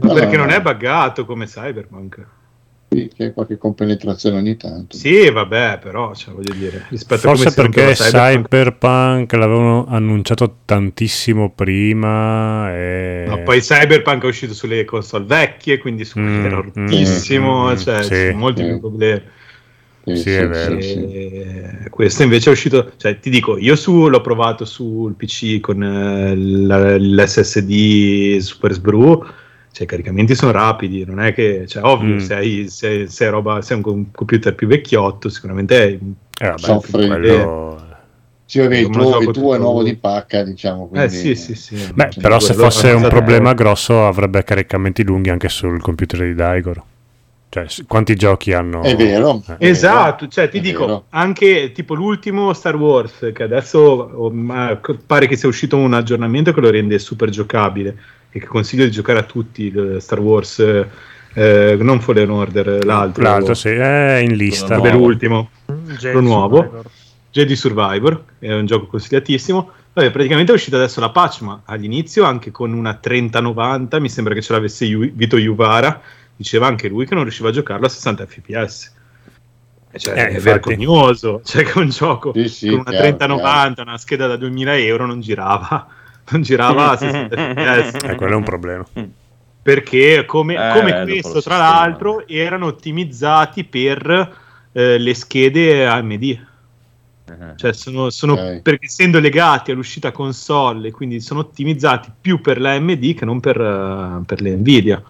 No, 0.00 0.12
perché 0.14 0.36
no, 0.36 0.42
non 0.42 0.50
no. 0.50 0.56
è 0.56 0.60
buggato 0.60 1.24
come 1.24 1.46
Cyberpunk. 1.46 2.26
Sì, 2.92 3.08
c'è 3.16 3.32
qualche 3.32 3.56
compenetrazione 3.56 4.36
ogni 4.38 4.56
tanto. 4.56 4.96
Sì, 4.96 5.30
vabbè, 5.30 5.78
però, 5.80 6.12
cioè, 6.14 6.34
voglio 6.34 6.52
dire, 6.54 6.86
rispetto 6.88 7.20
Forse 7.20 7.48
a 7.48 7.52
perché 7.52 7.92
Cyberpunk, 7.92 8.48
Cyberpunk 8.48 9.32
l'avevano 9.34 9.86
annunciato 9.86 10.56
tantissimo 10.64 11.50
prima 11.54 12.72
e... 12.74 13.24
No, 13.28 13.42
poi 13.44 13.60
Cyberpunk 13.60 14.24
è 14.24 14.26
uscito 14.26 14.54
sulle 14.54 14.84
console 14.84 15.24
vecchie, 15.24 15.78
quindi 15.78 16.04
su 16.04 16.18
Mm, 16.18 16.44
era 16.44 16.56
mm, 16.56 16.60
rottissimo, 16.60 17.70
mm, 17.70 17.76
cioè 17.76 18.02
sì. 18.02 18.08
ci 18.08 18.26
sono 18.26 18.38
molti 18.38 18.62
Sì. 18.62 18.68
più 18.68 18.80
problemi. 18.80 19.22
Sì, 20.12 20.30
è 20.32 20.48
vero. 20.48 20.80
sì. 20.80 21.88
Questo 21.90 22.22
invece 22.24 22.48
è 22.50 22.52
uscito, 22.52 22.92
cioè 22.96 23.20
ti 23.20 23.30
dico, 23.30 23.56
io 23.58 23.76
su, 23.76 24.08
l'ho 24.08 24.20
provato 24.20 24.64
sul 24.64 25.14
PC 25.14 25.60
con 25.60 25.80
eh, 25.84 26.34
la- 26.36 26.96
l'SSD 26.96 28.38
Super 28.38 28.72
Sbru, 28.72 29.24
cioè 29.72 29.84
i 29.84 29.86
caricamenti 29.86 30.34
sono 30.34 30.52
rapidi, 30.52 31.04
non 31.04 31.20
è 31.20 31.32
che, 31.32 31.64
cioè 31.66 31.84
ovvio, 31.84 32.14
Mm. 32.14 32.18
se, 32.18 32.34
hai, 32.34 32.66
se, 32.68 33.06
se 33.06 33.28
roba, 33.28 33.62
se 33.62 33.72
è 33.74 33.76
un 33.76 33.82
com- 33.82 34.10
computer 34.12 34.54
più 34.54 34.66
vecchiotto, 34.66 35.28
sicuramente 35.28 35.82
è... 35.82 35.86
Eh, 35.92 36.46
vabbè, 36.46 36.58
Soffre 36.58 37.06
quello- 37.06 37.84
Sì, 38.46 38.58
vabbè, 38.58 38.76
il 38.78 38.90
tuo, 38.90 39.20
il 39.20 39.30
tuo 39.30 39.54
è 39.54 39.58
nuovo 39.58 39.84
di 39.84 39.94
pacca, 39.94 40.42
diciamo. 40.42 40.86
Eh 40.92 41.06
Quindi... 41.06 41.14
sì, 41.14 41.34
sì, 41.36 41.54
sì. 41.54 41.92
Beh, 41.94 42.10
Cioè, 42.10 42.20
però 42.22 42.40
se 42.40 42.52
fosse 42.54 42.90
un 42.90 43.06
problema 43.06 43.52
grosso 43.54 44.06
avrebbe 44.06 44.42
caricamenti 44.42 45.04
lunghi 45.04 45.30
anche 45.30 45.48
sul 45.48 45.80
computer 45.80 46.20
di 46.22 46.34
Daigoro. 46.34 46.84
Cioè, 47.48 47.66
quanti 47.86 48.14
giochi 48.16 48.52
hanno? 48.52 48.82
È 48.82 48.96
vero. 48.96 49.42
Eh. 49.58 49.68
Esatto, 49.68 50.26
cioè 50.28 50.48
ti 50.48 50.58
È 50.58 50.60
dico, 50.60 50.86
vero. 50.86 51.04
anche 51.10 51.70
tipo 51.72 51.94
l'ultimo 51.94 52.52
Star 52.52 52.74
Wars, 52.76 53.30
che 53.32 53.42
adesso 53.42 53.78
oh, 53.78 54.30
ma, 54.30 54.80
pare 55.06 55.26
che 55.28 55.36
sia 55.36 55.48
uscito 55.48 55.76
un 55.76 55.92
aggiornamento 55.94 56.52
che 56.52 56.60
lo 56.60 56.70
rende 56.70 56.98
super 56.98 57.28
giocabile 57.28 57.96
e 58.30 58.38
che 58.38 58.46
consiglio 58.46 58.84
di 58.84 58.90
giocare 58.90 59.18
a 59.18 59.24
tutti, 59.24 59.72
Star 59.98 60.20
Wars, 60.20 60.58
eh, 61.34 61.76
non 61.80 62.00
Fallen 62.00 62.30
Order, 62.30 62.84
l'altro, 62.84 63.22
L'altro 63.22 63.54
sì, 63.54 63.68
è 63.68 64.16
in 64.16 64.34
lista. 64.36 64.76
Vabbè, 64.76 64.92
l'ultimo, 64.92 65.50
Jedi 65.98 66.12
lo 66.14 66.20
nuovo. 66.20 66.56
Survivor. 66.62 66.84
Jedi 67.30 67.56
Survivor, 67.56 68.24
è 68.38 68.52
un 68.52 68.66
gioco 68.66 68.86
consigliatissimo. 68.86 69.70
Vabbè, 69.92 70.10
praticamente 70.10 70.52
è 70.52 70.54
uscita 70.54 70.76
adesso 70.76 71.00
la 71.00 71.10
patch, 71.10 71.40
ma 71.42 71.60
all'inizio 71.64 72.24
anche 72.24 72.50
con 72.50 72.72
una 72.72 72.94
3090, 72.94 73.98
mi 74.00 74.08
sembra 74.08 74.34
che 74.34 74.42
ce 74.42 74.52
l'avesse 74.52 74.84
Yu- 74.84 75.12
Vito 75.12 75.36
Juvara, 75.36 76.00
diceva 76.36 76.66
anche 76.66 76.88
lui 76.88 77.06
che 77.06 77.14
non 77.14 77.22
riusciva 77.24 77.48
a 77.48 77.52
giocarlo 77.52 77.86
a 77.86 77.88
60 77.88 78.26
fps. 78.26 78.94
Cioè, 79.92 80.12
Eh, 80.14 80.16
è 80.16 80.28
infatti. 80.34 80.42
vergognoso, 80.44 81.40
cioè 81.46 81.64
che 81.64 81.78
un 81.78 81.88
gioco 81.88 82.32
Sì, 82.32 82.48
sì, 82.48 82.66
con 82.68 82.78
una 82.80 82.90
chiaro, 82.90 83.16
3090, 83.16 83.82
una 83.82 83.98
scheda 83.98 84.26
da 84.28 84.36
2000 84.36 84.76
euro 84.78 85.06
non 85.06 85.20
girava, 85.20 85.86
non 86.30 86.42
girava 86.42 86.90
a 86.90 86.96
60 86.96 87.36
fps. 87.36 88.04
Eh, 88.04 88.14
quello 88.16 88.32
è 88.34 88.36
un 88.36 88.44
problema. 88.44 88.86
Perché 89.62 90.24
come, 90.26 90.54
Eh, 90.54 90.72
come 90.78 91.02
questo, 91.04 91.42
tra 91.42 91.56
l'altro, 91.58 92.26
erano 92.26 92.66
ottimizzati 92.66 93.64
per 93.64 94.36
eh, 94.72 94.98
le 94.98 95.14
schede 95.14 95.86
AMD. 95.86 96.22
Eh. 96.22 96.46
Cioè, 97.56 97.72
sono, 97.72 98.10
sono- 98.10 98.32
Ok. 98.32 98.60
perché 98.62 98.86
essendo 98.86 99.20
legati 99.20 99.70
all'uscita 99.70 100.10
console, 100.12 100.90
quindi 100.90 101.20
sono 101.20 101.40
ottimizzati 101.40 102.10
più 102.20 102.40
per 102.40 102.60
la 102.60 102.72
AMD 102.72 103.14
che 103.14 103.24
non 103.24 103.38
per, 103.40 103.60
eh, 103.60 104.24
per 104.24 104.40
le 104.40 104.56
Nvidia. 104.56 105.02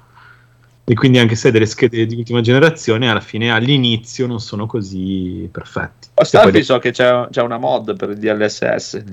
E 0.84 0.94
quindi 0.94 1.18
anche 1.18 1.36
se 1.36 1.52
delle 1.52 1.66
schede 1.66 2.04
di 2.04 2.16
ultima 2.16 2.40
generazione, 2.40 3.08
alla 3.08 3.20
fine 3.20 3.52
all'inizio 3.52 4.26
non 4.26 4.40
sono 4.40 4.66
così 4.66 5.48
perfetti. 5.50 6.08
E 6.14 6.24
Starfield 6.24 6.56
poi- 6.56 6.64
so 6.64 6.78
che 6.80 6.90
c'è, 6.90 7.28
c'è 7.30 7.42
una 7.42 7.58
mod 7.58 7.96
per 7.96 8.10
il 8.10 8.18
DLSS. 8.18 9.04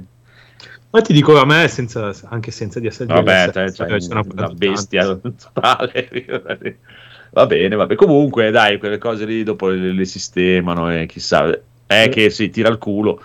Ma 0.89 1.01
ti 1.01 1.13
dico 1.13 1.37
a 1.39 1.45
me, 1.45 1.67
senza, 1.67 2.11
anche 2.29 2.51
senza 2.51 2.79
di 2.79 2.87
essere 2.87 3.13
Vabbè, 3.13 3.49
te, 3.51 3.73
cioè, 3.73 3.99
sono 3.99 4.25
una 4.31 4.47
tanti. 4.47 4.55
bestia 4.55 5.15
totale. 5.15 6.09
Va 7.31 7.45
bene, 7.45 7.75
vabbè. 7.75 7.95
Comunque, 7.95 8.51
dai, 8.51 8.77
quelle 8.79 8.97
cose 8.97 9.25
lì 9.25 9.43
dopo 9.43 9.67
le, 9.67 9.91
le 9.91 10.05
sistemano 10.05 10.89
e 10.91 11.05
chissà. 11.05 11.49
È 11.85 12.09
che 12.09 12.29
si 12.29 12.49
tira 12.49 12.69
il 12.69 12.77
culo, 12.77 13.21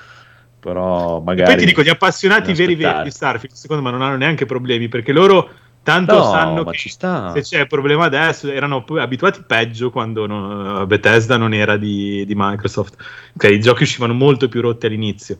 però 0.58 1.20
magari... 1.20 1.52
Poi 1.52 1.60
ti 1.60 1.66
dico, 1.66 1.82
gli 1.82 1.88
appassionati 1.88 2.52
veri 2.52 2.74
veri 2.74 3.02
di 3.02 3.10
Starfield, 3.10 3.54
secondo 3.54 3.82
me 3.82 3.90
non 3.90 4.02
hanno 4.02 4.16
neanche 4.16 4.44
problemi, 4.44 4.88
perché 4.88 5.12
loro 5.12 5.50
tanto 5.82 6.16
No, 6.16 6.22
sanno 6.22 6.64
che 6.64 6.78
se 6.88 7.40
c'è 7.42 7.66
problema 7.66 8.04
adesso, 8.04 8.50
erano 8.50 8.84
abituati 8.98 9.42
peggio 9.46 9.90
quando 9.90 10.26
non- 10.26 10.86
Bethesda 10.86 11.36
non 11.36 11.54
era 11.54 11.76
di, 11.76 12.24
di 12.26 12.34
Microsoft. 12.36 12.96
Ok, 13.34 13.44
i 13.50 13.60
giochi 13.60 13.84
uscivano 13.84 14.14
molto 14.14 14.48
più 14.48 14.60
rotti 14.60 14.86
all'inizio. 14.86 15.38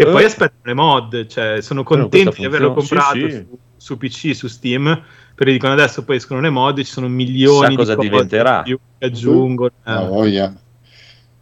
E 0.00 0.08
Eh. 0.08 0.10
poi 0.10 0.24
aspettano 0.24 0.60
le 0.62 0.74
mod, 0.74 1.26
cioè 1.26 1.60
sono 1.60 1.82
contenti 1.82 2.22
questa 2.22 2.40
di 2.40 2.46
averlo 2.46 2.72
comprato 2.72 3.14
sì, 3.18 3.30
sì. 3.30 3.46
Su, 3.48 3.58
su 3.76 3.96
PC, 3.98 4.34
su 4.34 4.46
Steam, 4.48 5.02
perché 5.34 5.52
dicono 5.52 5.72
adesso 5.74 6.04
poi 6.04 6.16
escono 6.16 6.40
le 6.40 6.48
mod, 6.50 6.78
ci 6.78 6.84
sono 6.84 7.06
milioni 7.08 7.76
cosa 7.76 7.94
di 7.94 8.08
cose 8.08 8.08
diventerà. 8.08 8.62
che 8.62 8.78
aggiungono. 8.98 9.70
eh. 9.84 9.92
La 9.92 10.04
voglia. 10.04 10.54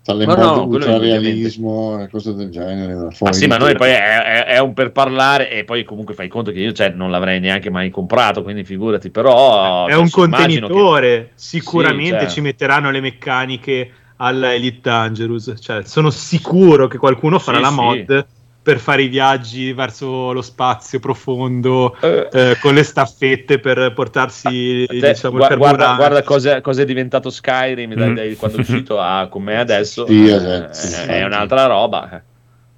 Tra 0.02 0.14
le 0.16 0.24
Ma 0.26 0.34
mod 0.36 0.44
no, 0.44 0.52
quello 0.68 0.86
ultrarealismo 0.86 2.00
e 2.02 2.09
cose 2.09 2.34
del 2.34 2.48
genere. 2.50 2.94
Ma 2.94 3.11
fuori 3.11 3.34
sì, 3.34 3.46
ma 3.46 3.59
noi 3.59 3.76
poi 3.76 3.90
è, 3.90 4.22
è- 4.22 4.44
è 4.46 4.59
un 4.59 4.72
per 4.72 4.90
parlare 4.90 5.50
e 5.50 5.64
poi 5.64 5.84
comunque 5.84 6.14
fai 6.14 6.28
conto 6.28 6.50
che 6.50 6.61
io 6.61 6.72
cioè, 6.72 6.90
non 6.90 7.11
l'avrei 7.11 7.40
neanche 7.40 7.70
mai 7.70 7.90
comprato, 7.90 8.42
quindi 8.42 8.64
figurati, 8.64 9.11
però... 9.11 9.86
è 9.86 9.92
cioè, 9.92 10.00
un 10.00 10.09
immagino 10.24 10.66
che- 10.66 10.72
contenitore. 10.72 11.30
Sicuramente 11.34 12.18
Sì, 12.20 12.24
cioè. 12.24 12.32
ci 12.34 12.40
metteranno 12.40 12.90
le 12.90 13.00
meccaniche 13.00 13.90
alla 14.16 14.54
Elite 14.54 14.80
Dangerous. 14.82 15.54
Cioè, 15.61 15.84
sono 15.84 16.11
sicuro 16.11 16.88
che 16.88 16.96
qualcuno 16.98 17.38
farà 17.38 17.59
Sì, 17.59 17.62
la 17.64 17.68
sì. 17.68 17.74
mod 17.74 18.26
per 18.62 18.78
fare 18.78 19.02
i 19.02 19.09
viaggi 19.09 19.72
verso 19.72 20.32
lo 20.32 20.42
spazio 20.42 20.98
profondo 21.00 21.96
Eh, 22.00 22.28
eh, 22.32 22.59
con 22.61 22.74
le 22.74 22.82
staffette 22.82 23.59
per 23.61 23.92
portarsi 23.94 24.84
te- 24.86 25.12
diciamo, 25.12 25.36
gua- 25.38 25.48
il 25.48 25.56
guarda, 25.56 25.76
carburante. 25.84 25.96
guarda 25.96 26.22
cosa, 26.22 26.61
cosa 26.61 26.82
è 26.82 26.84
diventato 26.84 27.30
Skyrim 27.30 27.94
Mm. 27.98 28.14
dai- 28.14 28.36
quando 28.36 28.59
è 28.59 28.61
uscito 28.61 29.00
a 29.00 29.26
com'è 29.30 29.54
adesso. 29.56 30.06
Sì, 30.06 30.26
eh, 30.28 30.34
esatto, 30.34 30.72
sì, 30.74 30.86
è, 30.86 30.90
sì. 30.90 31.09
è 31.09 31.24
un'altra 31.24 31.66
roba. 31.66 32.22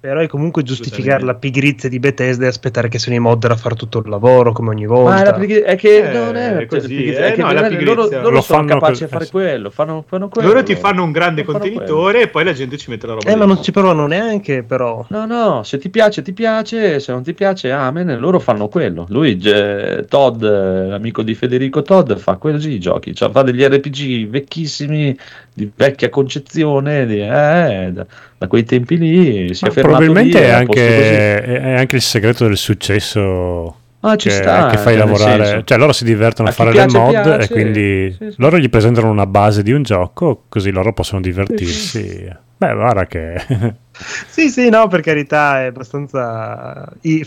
Però 0.01 0.19
è 0.19 0.25
comunque 0.25 0.63
giustificare 0.63 1.23
la 1.23 1.35
pigrizia 1.35 1.87
di 1.87 1.99
Bethesda 1.99 2.45
e 2.45 2.47
aspettare 2.47 2.87
che 2.89 2.97
siano 2.97 3.17
i 3.19 3.21
modder 3.21 3.51
a 3.51 3.55
fare 3.55 3.75
tutto 3.75 3.99
il 3.99 4.09
lavoro 4.09 4.51
come 4.51 4.69
ogni 4.69 4.87
Ma 4.87 4.95
volta. 4.95 5.23
la 5.25 5.33
pigri- 5.33 5.61
è 5.61 5.75
che 5.75 6.09
Eh, 6.09 6.11
non 6.11 6.35
è, 6.35 6.55
è 6.57 6.65
così, 6.65 6.87
pigrizia, 6.87 7.25
eh, 7.27 7.29
è 7.29 7.33
che 7.33 7.41
no, 7.43 7.51
la 7.51 7.69
loro, 7.69 8.09
loro 8.09 8.29
Lo 8.31 8.41
sono 8.41 8.57
fanno 8.61 8.79
capaci 8.79 9.03
a 9.03 9.07
fare 9.07 9.27
quello, 9.29 9.69
fanno, 9.69 10.03
fanno 10.07 10.27
quello. 10.27 10.47
Loro 10.47 10.63
ti 10.63 10.75
fanno 10.75 11.03
un 11.03 11.11
grande 11.11 11.43
contenitore 11.43 12.23
e 12.23 12.27
poi 12.29 12.43
la 12.43 12.53
gente 12.53 12.77
ci 12.77 12.89
mette 12.89 13.05
la 13.05 13.13
roba. 13.13 13.29
Eh, 13.29 13.35
ma 13.35 13.45
non 13.45 13.61
ci 13.61 13.69
provano 13.71 14.07
neanche, 14.07 14.63
però. 14.63 15.05
No, 15.09 15.27
no, 15.27 15.61
se 15.61 15.77
ti 15.77 15.89
piace, 15.89 16.23
ti 16.23 16.33
piace, 16.33 16.99
se 16.99 17.11
non 17.11 17.21
ti 17.21 17.35
piace, 17.35 17.69
amen, 17.69 18.17
loro 18.17 18.39
fanno 18.39 18.69
quello. 18.69 19.05
Lui, 19.09 19.39
eh, 19.43 20.05
Todd, 20.09 20.41
eh, 20.41 20.87
l'amico 20.87 21.21
di 21.21 21.35
Federico 21.35 21.83
Todd, 21.83 22.13
fa 22.13 22.37
così 22.37 22.71
i 22.71 22.79
giochi, 22.79 23.13
cioè 23.13 23.29
fa 23.29 23.43
degli 23.43 23.61
RPG 23.63 24.27
vecchissimi, 24.29 25.15
di 25.53 25.69
vecchia 25.75 26.09
concezione, 26.09 27.05
di- 27.05 27.19
eh, 27.21 27.91
da, 27.93 28.05
da 28.37 28.47
quei 28.47 28.63
tempi 28.63 28.97
lì 28.97 29.53
si 29.53 29.63
è 29.63 29.67
Ma 29.67 29.73
fermato 29.73 29.90
probabilmente 29.97 30.39
lì, 30.39 30.45
è 30.45 30.49
anche, 30.49 31.43
è 31.43 31.73
anche 31.77 31.95
il 31.95 32.01
segreto 32.01 32.45
del 32.47 32.57
successo 32.57 33.75
Ah, 34.03 34.15
ci 34.15 34.29
che, 34.29 34.33
sta, 34.35 34.67
che 34.67 34.77
fai 34.77 34.95
nel 34.95 35.05
lavorare. 35.05 35.61
Cioè, 35.63 35.77
loro 35.77 35.93
si 35.93 36.03
divertono 36.03 36.47
a 36.47 36.51
A 36.51 36.53
fare 36.55 36.71
piace, 36.71 36.97
le 36.97 37.03
mod 37.03 37.11
piace. 37.11 37.43
e 37.43 37.47
quindi 37.53 38.15
Sì, 38.17 38.29
sì. 38.31 38.35
loro 38.37 38.57
gli 38.57 38.69
presentano 38.69 39.09
una 39.11 39.27
base 39.27 39.61
di 39.61 39.71
un 39.71 39.83
gioco, 39.83 40.45
così 40.49 40.71
loro 40.71 40.91
possono 40.93 41.21
divertirsi. 41.21 42.27
Beh, 42.57 42.73
guarda 42.73 43.05
che. 43.07 43.39
Sì, 44.27 44.49
sì, 44.49 44.69
no, 44.69 44.87
per 44.87 45.01
carità, 45.01 45.61
è 45.61 45.65
abbastanza. 45.67 46.87
i- 47.01 47.23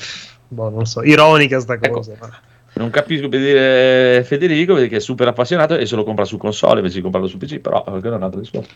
boh, 0.49 0.71
non 0.71 0.87
so, 0.87 1.03
ironica 1.05 1.61
sta 1.61 1.75
Ecco. 1.75 1.91
cosa. 1.91 2.13
ma- 2.21 2.31
Non 2.77 2.91
capisco 2.91 3.29
per 3.29 3.39
dire 3.39 4.25
Federico 4.25 4.75
che 4.75 4.89
è 4.89 4.99
super 4.99 5.29
appassionato 5.29 5.77
e 5.77 5.87
se 5.87 5.95
lo 5.95 6.03
compra 6.03 6.25
su 6.25 6.37
console 6.39 6.79
invece 6.79 6.97
di 6.97 7.03
comprarlo 7.03 7.29
su 7.29 7.37
PC, 7.37 7.59
però 7.61 7.85
eh, 7.87 8.01
quello 8.01 8.15
è 8.15 8.17
un 8.17 8.23
altro 8.25 8.41
discorso. 8.41 8.71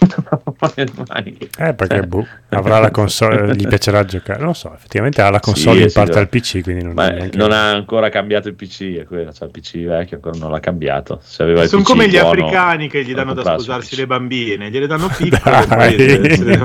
Eh, 1.58 1.74
perché 1.74 1.96
Cioè. 1.96 2.06
boh, 2.06 2.26
avrà 2.50 2.78
la 2.78 2.90
console, 2.90 3.54
gli 3.56 3.66
piacerà 3.66 4.04
giocare. 4.04 4.38
Non 4.38 4.48
lo 4.48 4.54
so, 4.54 4.72
effettivamente 4.74 5.22
ha 5.22 5.30
la 5.30 5.40
console 5.40 5.78
Sì, 5.78 5.82
in 5.84 5.88
sì, 5.88 5.94
parte 5.94 6.18
al 6.18 6.28
PC, 6.28 6.62
quindi 6.62 6.84
non, 6.84 6.94
neanche... 6.94 7.36
non 7.36 7.52
ha 7.52 7.70
ancora 7.70 8.08
cambiato 8.08 8.48
il 8.48 8.54
PC, 8.54 8.98
è 8.98 9.04
quello, 9.04 9.32
cioè 9.32 9.48
il 9.48 9.52
PC 9.52 9.84
vecchio 9.84 10.16
ancora 10.16 10.38
non 10.38 10.50
l'ha 10.50 10.60
cambiato. 10.60 11.20
Se 11.22 11.42
aveva 11.42 11.62
il 11.62 11.68
Sono 11.68 11.82
PC 11.82 11.88
come 11.88 12.08
gli 12.08 12.18
buono, 12.18 12.28
africani 12.28 12.88
che 12.88 13.04
gli 13.04 13.14
danno 13.14 13.34
da 13.34 13.42
sposarsi 13.42 13.96
le 13.96 14.06
bambine, 14.06 14.70
gliele 14.70 14.86
danno 14.86 15.08
piccole 15.16 15.96
e 15.96 16.58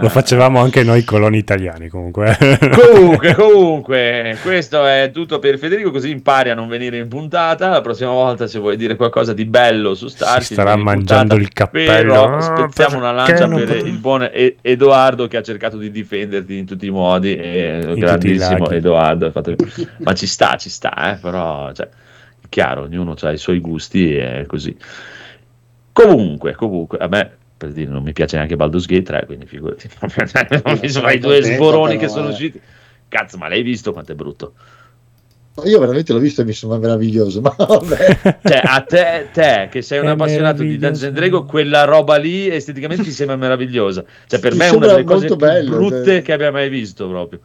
Lo 0.00 0.08
facevamo 0.08 0.60
anche 0.60 0.82
noi 0.82 1.04
coloni 1.04 1.38
italiani 1.38 1.88
comunque. 1.88 2.36
comunque, 2.72 3.34
comunque, 3.34 4.38
questo 4.42 4.84
è 4.86 5.10
tutto 5.12 5.38
per 5.38 5.58
Federico, 5.58 5.90
così 5.90 6.10
impari 6.10 6.50
a 6.50 6.54
non 6.54 6.68
venire 6.68 6.98
in 6.98 7.08
puntata. 7.08 7.68
La 7.68 7.80
prossima 7.80 8.10
volta, 8.10 8.46
se 8.46 8.58
vuoi 8.58 8.76
dire 8.76 8.96
qualcosa 8.96 9.32
di 9.32 9.44
bello 9.44 9.94
su 9.94 10.08
Si 10.08 10.54
starà 10.54 10.76
mangiando 10.76 11.25
puntata. 11.28 11.40
il 11.40 11.52
cappello. 11.52 12.12
Però 12.12 12.36
Ah, 12.36 12.40
spezziamo 12.40 12.96
una 12.98 13.12
perché 13.12 13.40
lancia 13.40 13.48
per 13.56 13.66
potevo- 13.66 13.86
il 13.86 13.98
buon 13.98 14.22
E- 14.32 14.56
Edoardo 14.60 15.26
che 15.28 15.36
ha 15.36 15.42
cercato 15.42 15.76
di 15.76 15.90
difenderti 15.90 16.56
in 16.56 16.66
tutti 16.66 16.86
i 16.86 16.90
modi. 16.90 17.36
E 17.36 17.78
tutti 17.82 17.98
i 17.98 18.00
grandissimo. 18.00 18.68
Edoardo. 18.70 19.32
Ma 19.98 20.12
ci 20.14 20.26
sta, 20.26 20.56
ci 20.56 20.68
sta, 20.70 21.12
eh, 21.12 21.16
però 21.16 21.72
cioè, 21.72 21.86
è 21.86 22.46
chiaro, 22.48 22.82
ognuno 22.82 23.14
ha 23.20 23.30
i 23.32 23.38
suoi 23.38 23.60
gusti 23.60 24.16
e 24.16 24.44
così. 24.46 24.76
Comunque, 25.92 26.54
comunque, 26.54 26.98
a 26.98 27.06
me 27.08 27.30
per 27.56 27.72
dire 27.72 27.90
non 27.90 28.02
mi 28.02 28.12
piace 28.12 28.36
neanche 28.36 28.54
Baldur's 28.56 28.84
Gate 28.86 29.02
3, 29.02 29.24
quindi 29.26 29.46
figurati. 29.46 29.88
non 30.64 30.78
mi 30.80 30.88
sono 30.90 31.08
i 31.08 31.18
due 31.18 31.42
sboroni 31.42 31.96
che 31.96 32.08
sono 32.08 32.28
eh. 32.28 32.30
usciti. 32.32 32.60
Cazzo, 33.08 33.38
ma 33.38 33.48
l'hai 33.48 33.62
visto 33.62 33.92
quanto 33.92 34.12
è 34.12 34.14
brutto? 34.14 34.54
Io 35.64 35.78
veramente 35.78 36.12
l'ho 36.12 36.18
visto 36.18 36.42
e 36.42 36.44
mi 36.44 36.52
sembra 36.52 36.78
meraviglioso, 36.78 37.40
ma 37.40 37.54
vabbè. 37.56 38.38
Cioè, 38.44 38.60
a 38.62 38.80
te, 38.82 39.28
te 39.32 39.68
che 39.70 39.80
sei 39.80 40.00
un 40.00 40.06
È 40.06 40.10
appassionato 40.10 40.62
di 40.62 40.78
and 40.82 41.08
Dragons, 41.08 41.48
quella 41.48 41.84
roba 41.84 42.16
lì 42.16 42.48
esteticamente 42.48 43.02
ti 43.02 43.10
sembra 43.10 43.36
meravigliosa. 43.36 44.04
Cioè, 44.26 44.38
per 44.38 44.52
Mi 44.52 44.58
me 44.58 44.66
è 44.66 44.70
una 44.70 44.86
delle 44.86 45.04
cose 45.04 45.26
più 45.26 45.36
bello, 45.36 45.76
brutte 45.76 46.04
cioè. 46.04 46.22
che 46.22 46.32
abbia 46.32 46.52
mai 46.52 46.68
visto 46.68 47.08
proprio. 47.08 47.40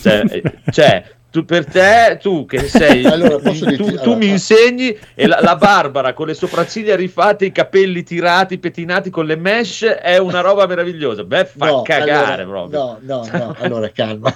Cioè, 0.00 0.22
eh, 0.30 0.42
cioè, 0.70 1.04
tu 1.30 1.44
per 1.44 1.66
te, 1.66 2.18
tu 2.20 2.46
che 2.46 2.68
sei, 2.68 3.04
Allora, 3.06 3.38
posso 3.38 3.64
tu, 3.64 3.70
dirti- 3.70 3.94
tu 3.96 4.00
allora, 4.00 4.16
mi 4.16 4.28
ah. 4.28 4.32
insegni 4.32 4.98
e 5.14 5.26
la, 5.26 5.40
la 5.42 5.56
Barbara 5.56 6.14
con 6.14 6.26
le 6.28 6.34
sopracciglia 6.34 6.96
rifatte, 6.96 7.46
i 7.46 7.52
capelli 7.52 8.02
tirati, 8.02 8.58
pettinati 8.58 9.10
con 9.10 9.26
le 9.26 9.36
mesh 9.36 9.82
è 9.84 10.16
una 10.16 10.40
roba 10.40 10.66
meravigliosa. 10.66 11.24
Beh, 11.24 11.44
fa 11.44 11.66
No, 11.66 11.82
cagare 11.82 12.42
allora, 12.42 12.68
proprio. 12.68 12.78
No, 12.78 12.98
no, 13.00 13.28
no, 13.30 13.56
allora 13.58 13.90
calma. 13.90 14.34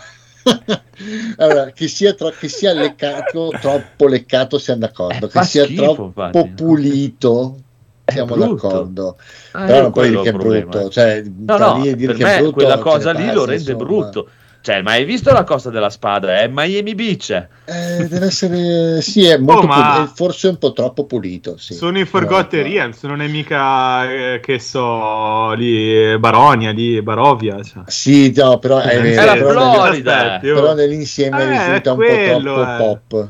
Allora, 1.36 1.70
che 1.72 1.88
sia, 1.88 2.14
tro- 2.14 2.30
che 2.38 2.48
sia 2.48 2.72
leccato, 2.72 3.50
troppo 3.60 4.06
leccato, 4.06 4.58
siamo 4.58 4.80
d'accordo. 4.80 5.26
Eh, 5.26 5.28
che 5.28 5.42
sia 5.42 5.64
schifo, 5.64 5.82
troppo 5.82 6.04
infatti. 6.04 6.48
pulito, 6.54 7.56
siamo 8.04 8.36
d'accordo. 8.36 9.16
Ah, 9.52 9.66
Però 9.66 9.82
non 9.82 9.92
puoi 9.92 10.08
dire 10.10 10.22
che 10.22 10.28
è 10.28 10.32
brutto. 10.32 10.88
Cioè, 10.88 11.22
No, 11.24 11.58
no, 11.58 11.80
dire 11.80 12.14
che 12.14 12.24
è 12.24 12.38
brutto, 12.38 12.52
quella 12.52 12.76
ce 12.76 12.82
cosa 12.82 13.10
lì 13.12 13.18
passa, 13.18 13.32
lo 13.32 13.44
rende 13.44 13.70
insomma. 13.72 13.84
brutto. 13.84 14.28
Cioè, 14.66 14.82
ma 14.82 14.90
hai 14.94 15.04
visto 15.04 15.32
la 15.32 15.44
Costa 15.44 15.70
della 15.70 15.90
Spada? 15.90 16.40
È 16.40 16.48
Miami 16.52 16.96
Beach. 16.96 17.30
Eh, 17.66 18.08
deve 18.08 18.26
essere, 18.26 19.00
sì, 19.00 19.24
è 19.24 19.36
molto 19.38 19.62
Oh, 19.62 19.66
ma- 19.68 19.92
pulito, 19.94 20.12
forse 20.16 20.48
un 20.48 20.58
po' 20.58 20.72
troppo 20.72 21.04
pulito. 21.06 21.56
Sì. 21.56 21.74
Sono 21.74 22.00
i 22.00 22.04
Forgotten 22.04 22.62
Però- 22.64 22.74
Realms, 22.74 23.02
non 23.04 23.22
è 23.22 23.28
mica 23.28 24.10
eh, 24.10 24.40
che 24.42 24.58
so 24.58 25.52
lì 25.52 26.10
eh, 26.14 26.18
Baronia, 26.18 26.72
lì 26.72 27.00
Barovia. 27.00 27.62
Cioè. 27.62 27.84
Sì, 27.86 28.32
no, 28.34 28.58
però 28.58 28.78
è 28.80 28.96
Eh, 28.96 29.00
vero. 29.02 29.24
la 29.24 29.32
però, 29.34 29.72
Florida. 29.74 30.38
nel- 30.42 30.50
oh. 30.50 30.54
però 30.60 30.74
nell'insieme 30.74 31.42
Eh, 31.44 31.48
risulta 31.48 31.92
un 31.92 31.98
po' 31.98 32.02
eh. 32.04 32.38
troppo 32.42 32.76
pop. 33.08 33.28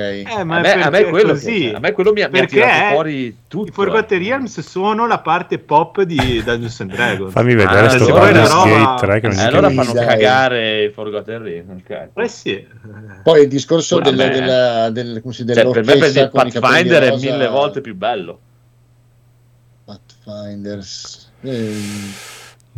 Eh, 0.00 0.44
ma 0.44 0.56
A 0.56 0.60
è 0.60 0.76
me, 0.76 0.82
a 0.82 0.84
me 0.84 0.90
perché 0.90 1.10
quello, 1.10 1.32
così. 1.32 1.68
che- 1.70 1.74
a 1.74 1.78
me 1.80 1.92
quello 1.92 2.12
mi 2.12 2.20
ha, 2.22 2.28
mi 2.28 2.36
ha 2.38 2.40
Perché 2.42 2.54
tirato 2.60 2.92
fuori 2.94 3.36
tutto. 3.48 3.68
I 3.68 3.72
Forgotten 3.72 4.20
eh. 4.20 4.24
Realms 4.24 4.60
sono 4.60 5.06
la 5.06 5.18
parte 5.18 5.58
pop 5.58 6.02
di 6.02 6.16
Dungeons 6.44 6.80
and 6.80 6.92
Dragons. 6.92 7.32
Fammi 7.32 7.54
vedere 7.54 7.86
Ah, 7.86 7.88
sto 7.90 8.04
allora 8.04 8.20
Baldur's 8.20 8.52
una 8.52 8.62
roba- 8.62 8.76
Gate 8.94 9.06
3 9.06 9.20
che 9.20 9.26
non 9.28 9.36
Eh, 9.38 9.42
allora 9.44 9.70
fanno 9.70 9.92
Dai. 9.92 10.06
cagare 10.06 10.84
i 10.84 10.90
Forgotten 10.90 11.42
Realms. 11.42 11.82
ok. 11.84 12.08
Eh 12.14 12.28
sì. 12.28 12.66
Poi 13.22 13.42
il 13.42 13.48
discorso 13.48 13.98
della, 13.98 14.28
della, 14.28 14.90
del, 14.90 15.20
come 15.20 15.34
si 15.34 15.44
Cioè, 15.46 15.68
per 15.70 15.84
me 15.84 16.28
Pathfinder 16.30 17.02
è 17.02 17.16
mille 17.16 17.48
volte 17.48 17.80
più 17.80 17.94
bello. 17.96 18.38
Pathfinders. 19.84 21.30
ehm, 21.42 22.12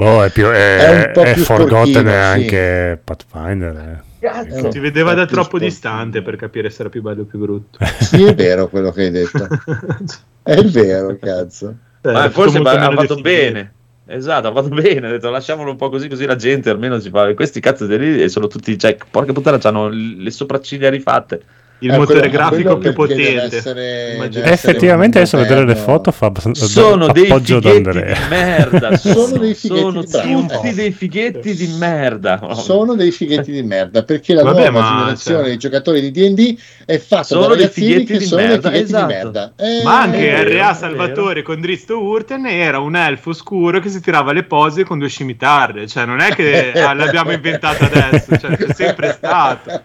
Boh, 0.01 0.25
è, 0.25 0.31
più, 0.31 0.47
è, 0.47 0.79
È 0.79 1.07
un 1.07 1.11
po' 1.13 1.23
è 1.23 1.35
più 1.35 1.43
Forgotten 1.45 2.07
sporchino, 2.07 2.11
e 2.11 2.13
sì. 2.13 2.19
anche 2.19 3.01
Pathfinder. 3.05 3.77
eh. 4.21 4.71
Si 4.71 4.79
vedeva 4.79 5.13
È 5.13 5.15
da 5.15 5.27
più 5.27 5.35
troppo 5.35 5.59
sportivo. 5.59 5.71
distante 5.71 6.23
per 6.23 6.37
capire 6.37 6.71
se 6.71 6.81
era 6.81 6.89
più 6.91 7.03
bello 7.03 7.23
o 7.23 7.25
più 7.25 7.39
brutto. 7.39 7.79
Sì, 8.01 8.25
è 8.25 8.35
vero 8.35 8.69
quello 8.69 8.93
che 8.93 9.03
hai 9.03 9.11
detto. 9.11 9.47
È 10.43 10.63
vero, 10.65 11.17
cazzo. 11.21 11.77
Eh, 12.03 12.11
Ma 12.13 12.25
è 12.25 12.31
forse 12.31 12.59
ha 12.59 12.63
fatto 12.63 13.15
definito. 13.15 13.21
bene. 13.21 13.75
Esatto, 14.07 14.49
ha 14.49 14.53
fatto 14.53 14.69
bene. 14.71 15.07
Ha 15.07 15.11
detto 15.11 15.31
lasciamolo 15.31 15.71
un 15.71 15.77
po' 15.77 15.91
così, 15.91 16.09
così 16.09 16.25
la 16.25 16.37
gente 16.37 16.71
almeno 16.71 16.99
si 16.99 17.11
fa. 17.11 17.33
Questi 17.35 17.61
cazzo 17.61 17.87
di 17.87 17.99
lì 17.99 18.29
sono 18.31 18.47
tutti. 18.47 18.77
Cioè, 18.79 18.97
porca 19.11 19.33
puttana, 19.33 19.59
hanno 19.63 19.89
le 19.89 20.31
sopracciglia 20.31 20.89
rifatte. 20.89 21.43
Il 21.81 21.91
Eh, 21.91 21.97
motore 21.97 22.19
quello- 22.21 22.35
grafico 22.35 22.79
più 22.79 22.93
potente. 22.93 23.57
essere- 23.57 24.43
Effettivamente 24.45 25.19
adesso 25.19 25.37
vedere 25.39 25.65
le 25.65 25.75
foto 25.77 26.11
fa 26.13 26.27
abbastanza 26.27 26.67
Sono 26.67 27.09
dei 27.13 27.27
fighetti 27.27 27.69
Andrea. 27.69 28.15
di 28.15 28.21
merda. 28.29 28.97
Sono 28.97 29.37
dei 29.39 29.55
fighetti 29.55 29.81
sono 29.81 30.01
di 30.03 30.07
merda. 30.13 30.23
tutti 30.57 30.75
dei 30.75 30.91
fighetti 30.93 31.55
di 31.55 31.75
merda. 31.79 32.55
Sono 32.55 32.95
dei 32.95 33.11
fighetti 33.11 33.51
di 33.51 33.63
merda 33.63 34.03
perché 34.03 34.35
la 34.35 34.43
Vabbè, 34.43 34.71
nuova 34.71 34.87
generazione 34.89 35.37
cioè- 35.39 35.47
dei 35.49 35.57
giocatori 35.59 36.01
di 36.01 36.11
D&D 36.11 36.59
è 36.85 36.99
fatta 36.99 37.23
Sono 37.25 37.41
da 37.43 37.49
dei 37.49 37.57
ragazzini 37.63 37.87
fighetti 37.87 38.13
che 38.13 38.19
di 38.19 38.25
sono 38.27 38.41
merda, 38.43 38.69
dei 38.69 38.71
fighetti 38.71 38.85
esatto. 38.93 39.07
di 39.07 39.13
merda. 39.15 39.53
Eh, 39.57 39.81
Ma 39.83 40.01
anche 40.03 40.19
è 40.35 40.45
vero, 40.45 40.51
R.A. 40.59 40.71
è 40.71 40.75
Salvatore 40.75 41.43
con 41.43 41.61
Dristo 41.61 42.03
Urten 42.03 42.47
era 42.47 42.79
un 42.79 42.97
elfo 42.97 43.33
scuro 43.33 43.81
che 43.81 43.89
si 43.89 44.01
tirava 44.01 44.33
le 44.33 44.43
pose 44.45 44.85
con 44.85 44.99
due 44.99 45.09
scimitarre. 45.09 45.87
Cioè, 45.87 46.05
non 46.05 46.21
è 46.21 46.35
che 46.35 46.73
ah, 46.73 46.93
l'abbiamo 46.95 47.33
inventato 47.33 47.85
adesso, 47.85 48.37
cioè, 48.37 48.57
c'è 48.57 48.75
sempre 48.75 49.13
stato. 49.17 49.83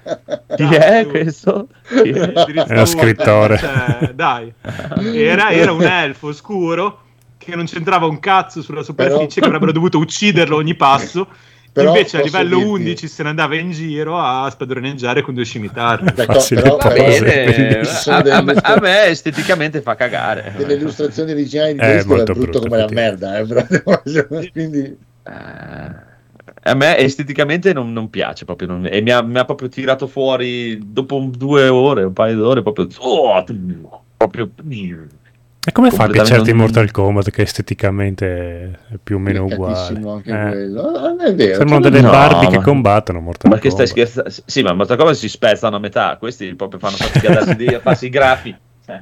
Chi 0.55 0.63
è 0.73 1.05
questo? 1.09 1.67
È? 1.87 2.01
È 2.01 2.71
uno 2.73 2.85
scrittore. 2.85 3.57
cioè, 3.59 4.11
dai, 4.13 4.51
era, 5.13 5.51
era 5.51 5.71
un 5.71 5.83
elfo 5.83 6.33
scuro 6.33 7.01
che 7.37 7.55
non 7.55 7.65
c'entrava 7.65 8.05
un 8.07 8.19
cazzo 8.19 8.61
sulla 8.61 8.81
superficie, 8.83 9.25
Però- 9.25 9.41
che 9.41 9.45
avrebbero 9.45 9.71
dovuto 9.71 9.97
ucciderlo 9.99 10.55
ogni 10.55 10.75
passo. 10.75 11.27
Però 11.75 11.89
Invece 11.89 12.19
a 12.19 12.21
livello 12.21 12.55
dirti- 12.55 12.71
11 12.71 13.07
se 13.09 13.23
ne 13.23 13.29
andava 13.29 13.55
in 13.57 13.71
giro 13.71 14.17
a 14.17 14.49
spadroneggiare 14.49 15.21
con 15.21 15.33
due 15.33 15.43
scimitarri. 15.43 16.05
Facile 16.23 16.61
però- 16.61 16.77
Va 16.77 16.87
bene, 16.87 17.81
a, 17.81 18.17
a 18.37 18.41
me, 18.41 18.53
a 18.53 18.79
me 18.79 19.03
esteticamente 19.07 19.81
fa 19.81 19.95
cagare. 19.95 20.53
delle 20.57 20.75
illustrazioni 20.75 21.31
originali 21.33 21.73
di 21.73 21.79
Eh, 21.81 21.85
questo 21.85 22.13
è 22.13 22.15
molto 22.15 22.31
brutto 22.33 22.59
brutto, 22.59 22.67
come 22.69 22.77
la 22.77 22.87
merda 22.89 23.37
eh, 23.39 23.45
però- 23.45 24.01
quindi 24.53 24.97
Eh, 25.23 26.13
a 26.67 26.73
me 26.73 26.97
esteticamente 26.97 27.73
non, 27.73 27.93
non 27.93 28.09
piace 28.09 28.43
proprio 28.45 28.67
non- 28.67 28.87
e 28.89 29.01
mi 29.01 29.11
ha, 29.11 29.21
mi 29.21 29.37
ha 29.37 29.45
proprio 29.45 29.69
tirato 29.69 30.07
fuori 30.07 30.79
dopo 30.91 31.15
un- 31.17 31.29
due 31.31 31.67
ore, 31.67 32.03
un 32.03 32.13
paio 32.13 32.35
d'ore 32.37 32.61
proprio, 32.63 32.87
oh, 32.99 33.43
proprio 34.17 34.49
E 35.67 35.71
come 35.71 35.91
fa 35.91 36.03
a 36.05 36.07
piacerti 36.09 36.49
non- 36.51 36.59
Mortal 36.61 36.91
Kombat 36.91 37.29
che 37.31 37.41
esteticamente 37.43 38.71
è 38.89 38.95
più 39.03 39.15
o 39.17 39.19
meno 39.19 39.45
uguale? 39.45 39.99
Anche 40.07 40.31
Eh, 40.31 40.49
quello 40.49 40.81
Ah, 40.91 41.01
non 41.09 41.21
è 41.21 41.35
vero 41.35 41.55
Sembrano 41.57 41.81
cioè, 41.83 41.91
delle 41.91 42.03
no, 42.03 42.09
Barbie 42.11 42.49
che 42.49 42.57
ma- 42.57 42.63
combattono 42.63 43.19
Mortal 43.19 43.51
ma 43.51 43.57
che 43.59 43.69
stai 43.69 43.87
Kombat. 43.87 44.07
scherzando? 44.07 44.43
Sì, 44.45 44.61
ma 44.63 44.73
Mortal 44.73 44.97
Kombat 44.97 45.15
si 45.15 45.29
spezzano 45.29 45.75
a 45.75 45.79
metà, 45.79 46.17
questi 46.17 46.53
proprio 46.55 46.79
fanno 46.79 46.95
fatica 46.97 47.39
a 47.39 47.79
farsi 47.79 48.05
i 48.05 48.09
grafi. 48.09 48.55
Eh, 48.87 48.99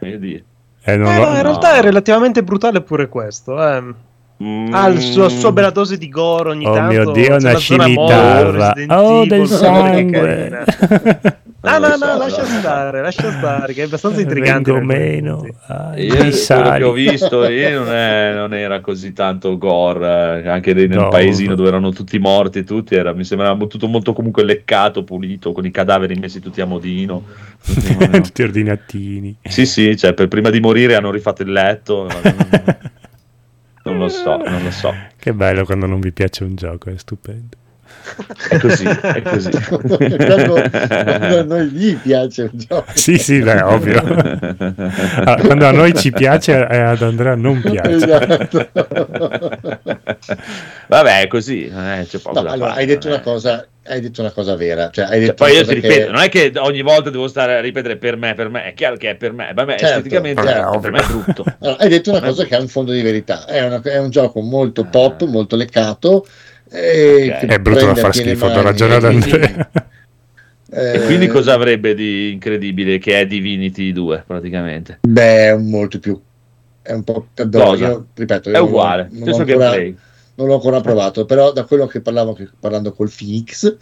voglio 0.00 0.16
dire. 0.16 0.44
Eh, 0.84 0.96
non 0.96 1.12
Eh, 1.12 1.16
lo- 1.16 1.22
no, 1.24 1.28
in 1.28 1.36
no. 1.36 1.42
realtà 1.42 1.74
è 1.76 1.82
relativamente 1.82 2.42
brutale 2.42 2.80
pure 2.80 3.08
questo. 3.08 3.62
Eh. 3.62 3.94
Mm, 4.42 4.72
Ha 4.74 4.88
la 4.88 5.28
sua 5.28 5.52
bella 5.52 5.70
dose 5.70 5.96
di 5.98 6.08
gore 6.08 6.48
ogni 6.50 6.66
Oh 6.66 6.72
tanto. 6.72 6.92
mio 6.92 7.10
Dio, 7.12 7.36
una. 7.36 7.52
Resident 7.52 8.90
Oh, 8.90 9.24
del 9.26 9.46
sangue. 9.46 10.64
No, 11.64 11.78
no, 11.78 11.86
no, 11.90 12.16
lascia 12.18 12.44
stare, 12.44 13.00
lascia 13.02 13.30
stare, 13.30 13.72
che 13.72 13.82
è 13.82 13.84
abbastanza 13.84 14.20
intrigante. 14.20 14.72
Vengo 14.72 14.84
meno. 14.84 15.46
Ah, 15.68 15.92
Io, 15.96 16.06
i 16.06 16.08
quello 16.16 16.30
sali. 16.32 16.78
che 16.78 16.84
ho 16.84 16.90
visto 16.90 17.44
io 17.48 17.78
non, 17.84 17.94
è- 17.94 18.32
non 18.34 18.52
era 18.52 18.80
così 18.80 19.12
tanto 19.12 19.56
gore, 19.58 20.42
eh, 20.44 20.48
anche 20.48 20.72
lì 20.72 20.88
nel 20.88 20.98
No. 20.98 21.08
paesino 21.08 21.54
dove 21.54 21.68
erano 21.68 21.90
tutti 21.92 22.18
morti, 22.18 22.64
tutti, 22.64 22.96
era- 22.96 23.12
mi 23.12 23.22
sembrava 23.22 23.64
tutto 23.66 23.86
molto 23.86 24.12
comunque 24.12 24.42
leccato, 24.42 25.04
pulito, 25.04 25.52
con 25.52 25.64
i 25.64 25.70
cadaveri 25.70 26.16
messi 26.16 26.40
tutti 26.40 26.60
a 26.60 26.64
modino. 26.66 27.22
Tutti 27.64 28.42
ordinatini. 28.42 29.36
sì, 29.44 29.64
sì, 29.64 29.96
cioè 29.96 30.14
per 30.14 30.26
prima 30.26 30.50
di 30.50 30.58
morire 30.58 30.96
hanno 30.96 31.12
rifatto 31.12 31.42
il 31.42 31.52
letto. 31.52 32.08
non 33.84 33.98
lo 33.98 34.08
so, 34.08 34.36
non 34.36 34.62
lo 34.62 34.70
so. 34.70 34.94
Che 35.16 35.32
bello 35.32 35.64
quando 35.64 35.86
non 35.86 36.00
vi 36.00 36.12
piace 36.12 36.44
un 36.44 36.54
gioco, 36.54 36.90
è 36.90 36.96
stupendo. 36.96 37.56
È 38.48 38.58
così, 38.58 38.84
è 38.84 39.22
così. 39.22 39.50
quando, 39.68 39.96
quando 39.96 41.38
a 41.38 41.42
noi 41.44 41.66
gli 41.68 41.96
piace 41.96 42.42
un 42.42 42.50
gioco 42.54 42.84
Sì, 42.94 43.16
sì, 43.18 43.40
beh, 43.40 43.60
ovvio. 43.62 44.00
Ah, 45.24 45.36
quando 45.40 45.66
a 45.66 45.70
noi 45.72 45.94
ci 45.94 46.10
piace 46.10 46.52
e 46.68 46.78
ad 46.78 47.00
Andrea 47.02 47.34
non 47.36 47.60
piace. 47.60 47.90
esatto 47.94 48.68
Vabbè, 50.88 51.20
è 51.22 51.26
così. 51.28 51.66
eh, 51.66 52.06
c'è 52.08 52.18
poco 52.18 52.36
No, 52.38 52.42
da 52.44 52.52
allora 52.52 52.68
fare, 52.70 52.80
hai 52.80 52.86
detto 52.86 53.06
è- 53.08 53.10
una 53.10 53.20
cosa 53.20 53.66
hai 53.84 54.00
detto 54.00 54.20
una 54.20 54.30
cosa 54.30 54.54
vera 54.54 54.90
cioè 54.90 55.06
hai 55.06 55.24
Cioè, 55.26 55.34
poi 55.34 55.54
io 55.56 55.64
ti 55.66 55.74
ripeto, 55.74 55.94
che- 56.04 56.06
non 56.12 56.20
è 56.22 56.28
che 56.28 56.52
ogni 56.58 56.82
volta 56.82 57.10
devo 57.10 57.26
stare 57.26 57.56
a 57.56 57.60
ripetere 57.60 57.96
per 57.96 58.16
me, 58.16 58.32
per 58.34 58.48
me, 58.48 58.64
è 58.66 58.74
chiaro 58.74 58.96
che 58.96 59.10
è 59.10 59.14
per 59.16 59.32
me, 59.32 59.50
vabbè, 59.52 59.72
Certo, 59.76 59.86
esteticamente 59.96 60.40
certo. 60.42 60.78
per 60.78 60.90
me 60.92 60.98
è 61.00 61.04
brutto. 61.06 61.44
Allora, 61.60 61.78
hai 61.82 61.88
detto 61.88 62.10
una 62.10 62.20
cosa 62.20 62.44
che 62.44 62.54
ha 62.54 62.60
un 62.60 62.68
fondo 62.68 62.92
di 62.92 63.02
verità 63.02 63.44
è, 63.44 63.64
una- 63.64 63.80
è 63.82 63.98
un 63.98 64.10
gioco 64.10 64.40
molto 64.40 64.82
Ah. 64.82 64.86
pop 64.86 65.24
molto 65.24 65.56
leccato 65.56 66.24
e 66.72 67.28
Ok. 67.32 67.38
che 67.40 67.46
È 67.46 67.58
brutto 67.58 67.84
da 67.86 67.92
prende 67.92 68.00
a 68.00 68.02
far 68.02 68.10
piene 68.12 68.28
schifo, 68.30 68.46
do 68.48 68.52
mani 68.54 68.64
ragione 68.64 68.94
ad 68.94 69.04
e- 69.04 69.06
Andrea. 69.06 69.70
E 70.74 70.92
eh, 70.94 71.00
quindi 71.04 71.26
cosa 71.26 71.52
avrebbe 71.52 71.94
di 71.94 72.32
incredibile 72.32 72.98
che 72.98 73.20
è 73.20 73.26
Divinity 73.26 73.92
2 73.92 74.24
praticamente? 74.26 75.00
beh 75.06 75.48
è 75.50 75.56
molto 75.56 75.98
più 75.98 76.18
è 76.80 76.92
un 76.92 77.04
po' 77.04 77.26
Cosa? 77.50 77.86
io, 77.88 78.06
ripeto 78.14 78.48
È 78.48 78.52
non 78.52 78.60
l'ho- 78.62 78.66
uguale, 78.68 79.08
non 79.12 79.28
l'ho 79.28 79.34
stesso 79.34 79.52
ancora- 79.52 79.76
non 80.34 80.46
l'ho 80.48 80.54
ancora 80.54 80.80
provato, 80.80 81.26
però 81.26 81.52
da 81.52 81.64
quello 81.64 81.86
che 81.86 82.00
parlavo 82.00 82.32
che- 82.32 82.48
parlando 82.58 82.92
col 82.92 83.10
Phoenix 83.14 83.76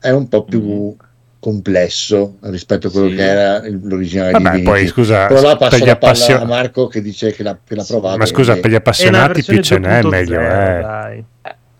è 0.00 0.08
un 0.10 0.26
po' 0.26 0.42
più 0.44 0.60
Mm. 0.62 0.90
complesso 1.38 2.36
rispetto 2.40 2.86
a 2.86 2.90
quello 2.90 3.10
Sì. 3.10 3.16
che 3.16 3.22
era 3.22 3.62
l'originale 3.68 4.30
Vabbè, 4.32 4.50
di 4.56 4.62
poi 4.62 4.72
Divinity. 4.80 4.86
scusa, 4.88 5.26
Però 5.26 5.40
là 5.42 5.56
per 5.56 5.68
passo 5.68 5.76
gli 5.84 5.86
la 5.86 5.96
palla 5.96 6.12
appassion- 6.12 6.40
a 6.40 6.44
Marco 6.46 6.86
che 6.86 7.02
dice 7.02 7.30
che 7.32 7.42
l'ha, 7.42 7.58
che 7.62 7.74
l'ha 7.74 7.84
provato. 7.86 8.16
Ma 8.16 8.26
scusa, 8.26 8.56
per 8.56 8.70
gli 8.70 8.74
appassionati 8.74 9.42
più 9.44 9.60
ce 9.60 9.78
n'è 9.78 10.00
2.0, 10.00 10.08
meglio, 10.08 10.40
eh. 10.40 10.80
dai. 10.80 11.24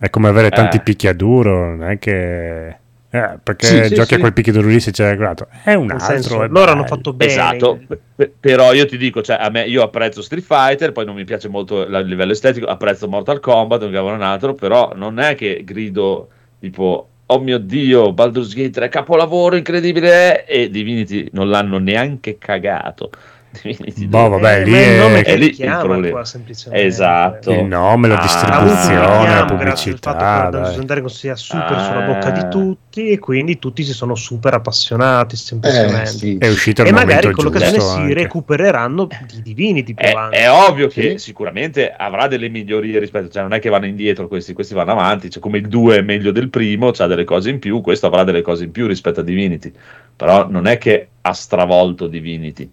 È 0.03 0.11
come 0.11 0.27
avere 0.29 0.51
tanti 0.51 0.79
Eh. 0.79 0.81
picchiaduro, 0.81 1.77
non 1.77 1.89
è 1.89 1.97
che... 2.01 2.67
eh, 2.69 3.39
perché 3.41 3.67
Sì, 3.67 3.85
sì, 3.85 3.95
giochi 3.95 4.09
sì. 4.09 4.15
a 4.15 4.19
quel 4.19 4.33
picchiaduro 4.33 4.67
lì 4.67 4.81
se 4.81 4.91
c'è 4.91 5.09
regolato. 5.11 5.47
È 5.63 5.75
un 5.75 5.87
Nel 5.87 5.99
altro. 6.01 6.13
senso, 6.15 6.43
è 6.43 6.49
loro 6.49 6.73
hanno 6.73 6.85
fatto 6.87 7.13
bene. 7.13 7.31
Esatto, 7.31 7.81
p- 8.17 8.31
però 8.41 8.73
io 8.73 8.85
ti 8.87 8.97
dico, 8.97 9.23
cioè, 9.23 9.37
a 9.41 9.49
me, 9.49 9.63
io 9.63 9.81
apprezzo 9.85 10.21
Street 10.21 10.43
Fighter, 10.45 10.91
poi 10.91 11.05
non 11.05 11.15
mi 11.15 11.23
piace 11.25 11.49
molto 11.49 11.83
il 11.83 12.05
livello 12.05 12.33
estetico, 12.33 12.67
apprezzo 12.67 13.07
Mortal 13.07 13.39
Kombat, 13.39 13.83
non 13.83 13.93
cavolo 13.93 14.17
un 14.17 14.23
altro, 14.23 14.55
però 14.55 14.93
non 14.97 15.21
è 15.21 15.37
che 15.37 15.63
grido 15.65 16.29
tipo, 16.59 17.09
oh 17.27 17.39
mio 17.39 17.59
Dio, 17.59 18.13
Baldur's 18.13 18.55
Gate 18.55 18.71
3, 18.71 18.89
capolavoro 18.89 19.55
incredibile, 19.55 20.45
e 20.47 20.69
Divinity 20.69 21.29
non 21.31 21.49
l'hanno 21.49 21.79
neanche 21.79 22.39
cagato. 22.39 23.11
Divinity 23.63 24.07
Boh, 24.07 24.29
2. 24.29 24.39
vabbè, 24.41 24.61
Eh, 24.61 24.65
lì 24.65 24.71
ma 24.71 24.77
il 24.79 24.83
è- 24.85 24.99
nome 24.99 25.19
è 25.21 25.23
che 25.25 25.37
lì 25.37 25.47
il 25.47 25.55
chiama 25.55 25.83
problema. 25.83 26.11
qua 26.11 26.25
semplicemente. 26.25 26.85
Esatto. 26.87 27.53
Il 27.53 27.65
nome, 27.65 28.09
la 28.09 28.19
Ah, 28.19 28.23
distribuzione, 28.23 28.95
la 28.97 29.05
grazie 29.05 29.31
al 29.31 29.37
fatto 29.39 29.55
pubblicità. 29.55 30.13
che 30.17 30.51
Dungeons 30.51 30.69
dai. 30.71 30.79
and 30.79 30.87
Dragons 30.87 31.19
sia 31.19 31.37
super 31.37 31.73
Ah. 31.77 31.83
sulla 31.85 32.01
bocca 32.01 32.31
di 32.31 32.49
tutti 32.49 33.09
e 33.09 33.19
quindi 33.19 33.59
tutti 33.59 33.83
si 33.85 33.93
sono 33.93 34.15
super 34.15 34.55
appassionati 34.55 35.37
semplicemente. 35.37 36.03
Eh, 36.03 36.07
sì. 36.07 36.37
È 36.39 36.49
uscito 36.49 36.83
E 36.83 36.93
magari 36.93 37.31
con 37.33 37.45
l'occasione 37.45 37.81
si 37.81 38.13
recupereranno 38.15 39.07
di 39.33 39.43
Divinity 39.43 39.95
più 39.95 40.07
È, 40.07 40.11
avanti. 40.11 40.37
è 40.37 40.51
ovvio 40.51 40.89
che 40.89 41.11
Sì. 41.13 41.19
sicuramente 41.19 41.93
avrà 41.95 42.27
delle 42.29 42.49
migliorie 42.49 42.99
rispetto, 42.99 43.29
cioè 43.29 43.43
non 43.43 43.53
è 43.53 43.59
che 43.61 43.69
vanno 43.69 43.87
indietro 43.87 44.29
questi, 44.29 44.53
questi 44.53 44.75
vanno 44.75 44.93
avanti, 44.93 45.31
cioè 45.31 45.43
come 45.43 45.59
il 45.59 45.69
2 45.69 45.99
è 45.99 46.03
meglio 46.03 46.31
del 46.33 46.49
primo, 46.51 46.91
c'ha 46.93 47.07
delle 47.07 47.25
cose 47.25 47.51
in 47.51 47.59
più, 47.59 47.81
questo 47.81 48.07
avrà 48.07 48.25
delle 48.25 48.43
cose 48.43 48.65
in 48.65 48.71
più 48.73 48.87
rispetto 48.87 49.21
a 49.21 49.23
Divinity, 49.23 49.73
però 50.17 50.49
non 50.49 50.67
è 50.67 50.79
che 50.79 51.09
ha 51.21 51.33
stravolto 51.33 52.07
Divinity. 52.07 52.69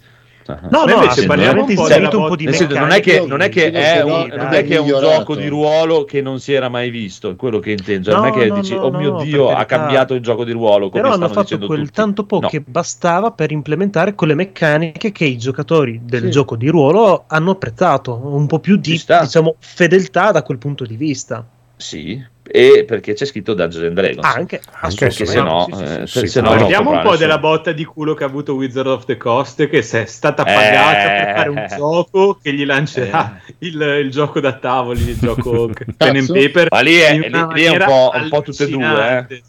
No, 0.70 0.86
no, 0.86 0.93
invece 0.93 1.26
parliamo 1.26 1.62
un 1.62 1.74
po' 1.76 1.82
inserito 1.82 2.20
un 2.20 2.28
po' 2.28 2.36
di 2.36 2.52
senso, 2.52 2.78
non 2.80 2.89
è 2.91 3.00
che, 3.02 3.24
non 3.26 3.41
è, 3.41 3.50
che 3.50 3.70
è 3.72 4.02
un, 4.02 4.10
no, 4.10 4.36
non 4.36 4.54
è, 4.54 4.64
che 4.64 4.76
è 4.76 4.80
un 4.80 4.88
gioco 4.88 5.36
di 5.36 5.47
ruolo 5.47 6.06
che 6.06 6.22
non 6.22 6.39
si 6.39 6.54
era 6.54 6.70
mai 6.70 6.89
visto, 6.89 7.30
è 7.30 7.36
quello 7.36 7.60
che 7.60 7.72
intendo. 7.72 8.12
Non 8.16 8.26
è 8.26 8.30
No, 8.30 8.36
che 8.36 8.45
no, 8.47 8.56
dici, 8.56 8.74
no, 8.74 8.82
oh 8.82 8.91
mio 8.91 9.18
Dio, 9.22 9.50
ha 9.50 9.66
cambiato 9.66 10.16
il 10.16 10.22
gioco 10.22 10.43
di 10.43 10.52
ruolo. 10.52 10.89
Come 10.89 11.04
Però 11.04 11.14
hanno 11.14 11.28
fatto 11.30 11.58
quel 11.60 11.80
tutti. 11.82 11.91
tanto 11.91 12.24
po' 12.24 12.39
che 12.39 12.62
bastava 12.62 13.32
per 13.32 13.52
implementare 13.52 14.16
quelle 14.16 14.34
meccaniche 14.34 15.12
che 15.12 15.26
i 15.26 15.38
giocatori 15.38 16.02
del 16.04 16.24
Sì. 16.24 16.32
gioco 16.32 16.56
di 16.56 16.68
ruolo 16.68 17.26
hanno 17.28 17.52
apprezzato, 17.52 18.20
un 18.24 18.47
po' 18.47 18.60
più 18.60 18.78
di 18.78 19.00
diciamo, 19.06 19.56
fedeltà 19.60 20.32
da 20.32 20.41
quel 20.41 20.58
punto 20.58 20.84
di 20.86 20.95
vista. 20.95 21.45
Sì, 21.76 22.22
e 22.52 22.84
perché 22.86 23.14
c'è 23.14 23.26
scritto 23.26 23.54
Dungeons 23.54 23.86
and 23.86 23.95
Dragons. 23.95 24.26
Anche, 24.36 24.62
Anche 24.82 25.08
Perché 25.08 25.26
se 25.26 25.41
no, 25.41 25.68
sì, 25.70 25.76
sì, 25.76 25.78
sì, 25.78 25.84
eh, 25.84 26.08
sì. 26.08 26.08
se- 26.08 26.20
sì. 26.20 26.28
se 26.28 26.41
no 26.41 26.50
Parliamo 26.50 26.91
un 26.91 27.02
po' 27.02 27.16
della 27.16 27.38
botta 27.38 27.72
di 27.72 27.86
culo 27.86 28.14
che 28.14 28.24
ha 28.24 28.28
avuto 28.28 28.56
Wizard 28.56 28.88
of 28.88 29.06
the 29.06 29.18
Coast, 29.18 29.68
che 29.68 29.82
se 29.82 30.04
è 30.04 30.06
stata 30.06 30.43
Eh. 30.43 30.54
pagata 30.54 31.10
per 31.10 31.36
fare 31.36 31.50
un 31.50 31.66
gioco 31.78 32.39
che 32.41 32.54
gli 32.54 32.66
lancerà 32.66 33.39
il, 33.60 33.82
il 34.04 34.12
gioco 34.12 34.39
da 34.39 34.54
tavoli, 34.54 35.10
il 35.10 35.18
gioco 35.18 35.70
pen 35.97 36.16
and 36.18 36.32
paper. 36.32 36.68
Ma 36.70 36.80
lì 36.82 36.95
è, 36.95 37.18
lì, 37.18 37.30
lì 37.54 37.64
è 37.64 37.70
un 37.70 37.84
po', 37.86 38.12
un 38.14 38.30
po' 38.30 38.41
tutte 38.41 38.64
e 38.64 38.68
due, 38.70 39.28
eh. 39.30 39.41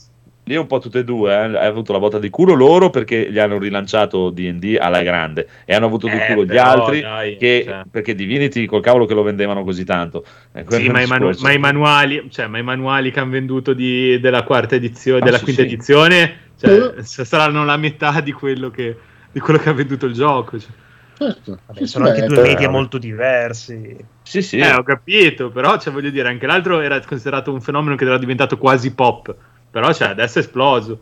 Lì 0.50 0.56
un 0.56 0.66
po' 0.66 0.80
tutte 0.80 0.98
e 0.98 1.04
due, 1.04 1.30
eh. 1.32 1.56
ha 1.56 1.64
avuto 1.64 1.92
la 1.92 2.00
botta 2.00 2.18
di 2.18 2.28
culo 2.28 2.54
loro 2.54 2.90
perché 2.90 3.30
gli 3.30 3.38
hanno 3.38 3.56
rilanciato 3.56 4.30
D&D 4.30 4.78
alla 4.80 5.00
grande 5.02 5.46
e 5.64 5.76
hanno 5.76 5.86
avuto 5.86 6.08
di 6.08 6.14
Eh, 6.16 6.26
culo 6.26 6.44
gli 6.44 6.56
altri 6.56 7.02
dai, 7.02 7.36
che, 7.36 7.62
cioè. 7.64 7.82
perché 7.88 8.16
Divinity 8.16 8.66
col 8.66 8.82
cavolo 8.82 9.06
che 9.06 9.14
lo 9.14 9.22
vendevano 9.22 9.62
così 9.62 9.84
tanto. 9.84 10.24
Eh, 10.52 10.64
Sì, 10.66 10.88
ma 10.88 11.02
i, 11.02 11.06
manu- 11.06 11.38
ma 11.38 11.52
i 11.52 11.58
manuali, 11.58 12.26
cioè, 12.32 12.48
ma 12.48 12.58
i 12.58 12.64
manuali 12.64 13.12
che 13.12 13.20
hanno 13.20 13.30
venduto 13.30 13.74
di- 13.74 14.18
della 14.18 14.42
quarta 14.42 14.74
edizione, 14.74 15.20
Ah, 15.20 15.24
della 15.24 15.38
sì, 15.38 15.44
quinta 15.44 15.62
sì. 15.62 15.68
edizione, 15.68 16.36
cioè, 16.58 16.94
Eh. 16.96 17.02
saranno 17.04 17.64
la 17.64 17.76
metà 17.76 18.20
di 18.20 18.32
quello 18.32 18.70
che, 18.70 18.96
di 19.30 19.38
quello 19.38 19.60
che 19.60 19.68
ha 19.68 19.72
venduto 19.72 20.06
il 20.06 20.14
gioco. 20.14 20.58
cioè. 20.58 20.70
Certo. 21.16 21.60
Vabbè, 21.64 21.86
sono 21.86 22.06
anche 22.08 22.24
due 22.24 22.40
media 22.42 22.68
molto 22.68 22.98
diversi. 22.98 23.94
Sì, 24.22 24.42
sì. 24.42 24.56
Eh, 24.58 24.72
ho 24.72 24.82
capito, 24.82 25.50
però 25.50 25.78
cioè, 25.78 25.92
voglio 25.92 26.10
dire, 26.10 26.28
anche 26.28 26.46
l'altro 26.46 26.80
era 26.80 26.98
considerato 27.04 27.52
un 27.52 27.60
fenomeno 27.60 27.94
che 27.94 28.04
era 28.04 28.18
diventato 28.18 28.58
quasi 28.58 28.92
pop, 28.94 29.32
però 29.70 29.92
cioè, 29.92 30.08
adesso 30.08 30.38
è 30.38 30.42
esploso. 30.42 31.00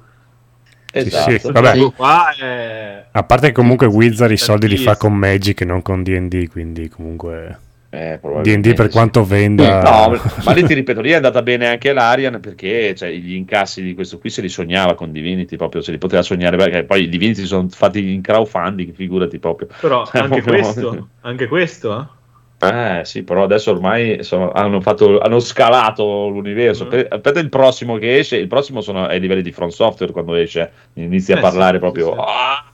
Esatto. 0.90 1.38
sì, 1.38 1.50
vabbè. 1.50 1.70
Questo 1.70 1.90
qua 1.92 2.34
è... 2.34 3.04
A 3.12 3.22
parte 3.22 3.48
che 3.48 3.52
comunque 3.52 3.86
Wizard 3.86 4.32
i 4.32 4.36
soldi 4.38 4.68
li 4.68 4.78
fa 4.78 4.96
con 4.96 5.14
Magic 5.14 5.60
e 5.60 5.64
non 5.64 5.82
con 5.82 6.02
D&D, 6.02 6.48
quindi 6.48 6.88
comunque 6.88 7.58
Eh, 7.90 8.18
D&D 8.42 8.74
per 8.74 8.86
sì. 8.86 8.92
quanto 8.92 9.24
venda... 9.24 9.82
No, 9.82 10.18
ma 10.44 10.52
lì 10.52 10.64
ti 10.64 10.74
ripeto, 10.74 11.00
lì 11.00 11.10
è 11.10 11.14
andata 11.16 11.42
bene 11.42 11.68
anche 11.68 11.92
l'Arian 11.92 12.40
perché 12.40 12.94
cioè, 12.94 13.10
gli 13.10 13.34
incassi 13.34 13.82
di 13.82 13.94
questo 13.94 14.18
qui 14.18 14.30
se 14.30 14.40
li 14.40 14.48
sognava 14.48 14.94
con 14.94 15.12
Divinity, 15.12 15.56
proprio 15.56 15.82
se 15.82 15.90
li 15.90 15.98
poteva 15.98 16.22
sognare, 16.22 16.56
perché 16.56 16.84
poi 16.84 17.02
i 17.02 17.08
Divinity 17.08 17.44
sono 17.44 17.68
fatti 17.68 18.12
in 18.12 18.22
crowdfunding, 18.22 18.94
figurati 18.94 19.38
proprio. 19.38 19.68
Però 19.80 20.04
Cioè, 20.10 20.22
anche 20.22 20.42
questo, 20.42 21.08
anche 21.20 21.46
questo, 21.48 22.00
eh? 22.00 22.16
Eh 22.61 23.02
sì, 23.04 23.22
però 23.22 23.44
adesso 23.44 23.70
ormai 23.70 24.24
sono- 24.24 24.50
hanno, 24.50 24.80
fatto, 24.80 25.20
hanno 25.20 25.38
scalato 25.38 26.26
l'universo. 26.28 26.86
Mm. 26.86 27.00
Aspetta 27.09 27.38
il 27.38 27.48
prossimo 27.48 27.98
che 27.98 28.18
esce, 28.18 28.36
il 28.36 28.48
prossimo 28.48 28.80
sono 28.80 29.04
ai 29.06 29.20
livelli 29.20 29.42
di 29.42 29.52
Front 29.52 29.72
Software 29.72 30.12
quando 30.12 30.34
esce, 30.34 30.72
inizi 30.94 31.32
a 31.32 31.38
Eh, 31.38 31.40
parlare 31.40 31.74
sì, 31.74 31.78
proprio... 31.78 32.06
sì, 32.06 32.12
sì. 32.12 32.18
"Ah!" 32.18 32.64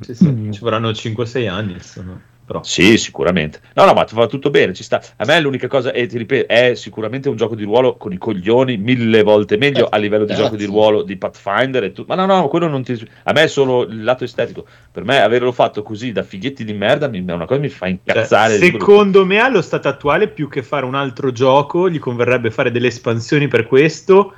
Sì, 0.00 0.14
sì, 0.14 0.26
Mm. 0.28 0.50
Ci 0.52 0.60
vorranno 0.60 0.92
5-6 0.94 1.48
anni, 1.48 1.72
insomma. 1.72 2.20
Però. 2.46 2.62
Sì, 2.62 2.96
sicuramente. 2.96 3.60
No, 3.74 3.84
no, 3.84 3.92
ma 3.92 4.06
va 4.12 4.26
tutto 4.28 4.50
bene, 4.50 4.72
ci 4.72 4.84
sta. 4.84 5.02
A 5.16 5.24
me 5.24 5.40
l'unica 5.40 5.66
cosa, 5.66 5.90
e 5.92 6.06
ti 6.06 6.16
ripeto, 6.16 6.46
è 6.46 6.74
sicuramente 6.74 7.28
un 7.28 7.34
gioco 7.36 7.56
di 7.56 7.64
ruolo 7.64 7.96
con 7.96 8.12
i 8.12 8.18
coglioni 8.18 8.76
mille 8.76 9.22
volte 9.24 9.56
meglio 9.56 9.86
Eh, 9.86 9.88
a 9.90 9.96
livello 9.96 10.24
di 10.24 10.30
cazzo. 10.30 10.42
gioco 10.44 10.56
di 10.56 10.64
ruolo 10.64 11.02
di 11.02 11.16
Pathfinder 11.16 11.82
e 11.82 11.92
tutto. 11.92 12.14
Ma 12.14 12.24
no, 12.24 12.32
no, 12.32 12.46
quello 12.48 12.68
non 12.68 12.84
ti... 12.84 12.92
A 13.24 13.32
me 13.32 13.42
è 13.42 13.46
solo 13.48 13.82
il 13.82 14.04
lato 14.04 14.22
estetico. 14.22 14.64
Per 14.92 15.04
me 15.04 15.20
averlo 15.20 15.50
fatto 15.50 15.82
così 15.82 16.12
da 16.12 16.22
fighetti 16.22 16.64
di 16.64 16.72
merda 16.72 17.08
mi, 17.08 17.24
è 17.24 17.32
una 17.32 17.46
cosa 17.46 17.60
che 17.60 17.66
mi 17.66 17.72
fa 17.72 17.86
Cioè, 17.86 17.88
incazzare. 17.90 18.56
secondo 18.58 19.26
me, 19.26 19.38
allo 19.38 19.60
stato 19.60 19.88
attuale, 19.88 20.28
più 20.28 20.48
che 20.48 20.62
fare 20.62 20.84
un 20.86 20.94
altro 20.94 21.32
gioco, 21.32 21.90
gli 21.90 21.98
converrebbe 21.98 22.52
fare 22.52 22.70
delle 22.70 22.86
espansioni 22.86 23.48
per 23.48 23.66
questo 23.66 24.32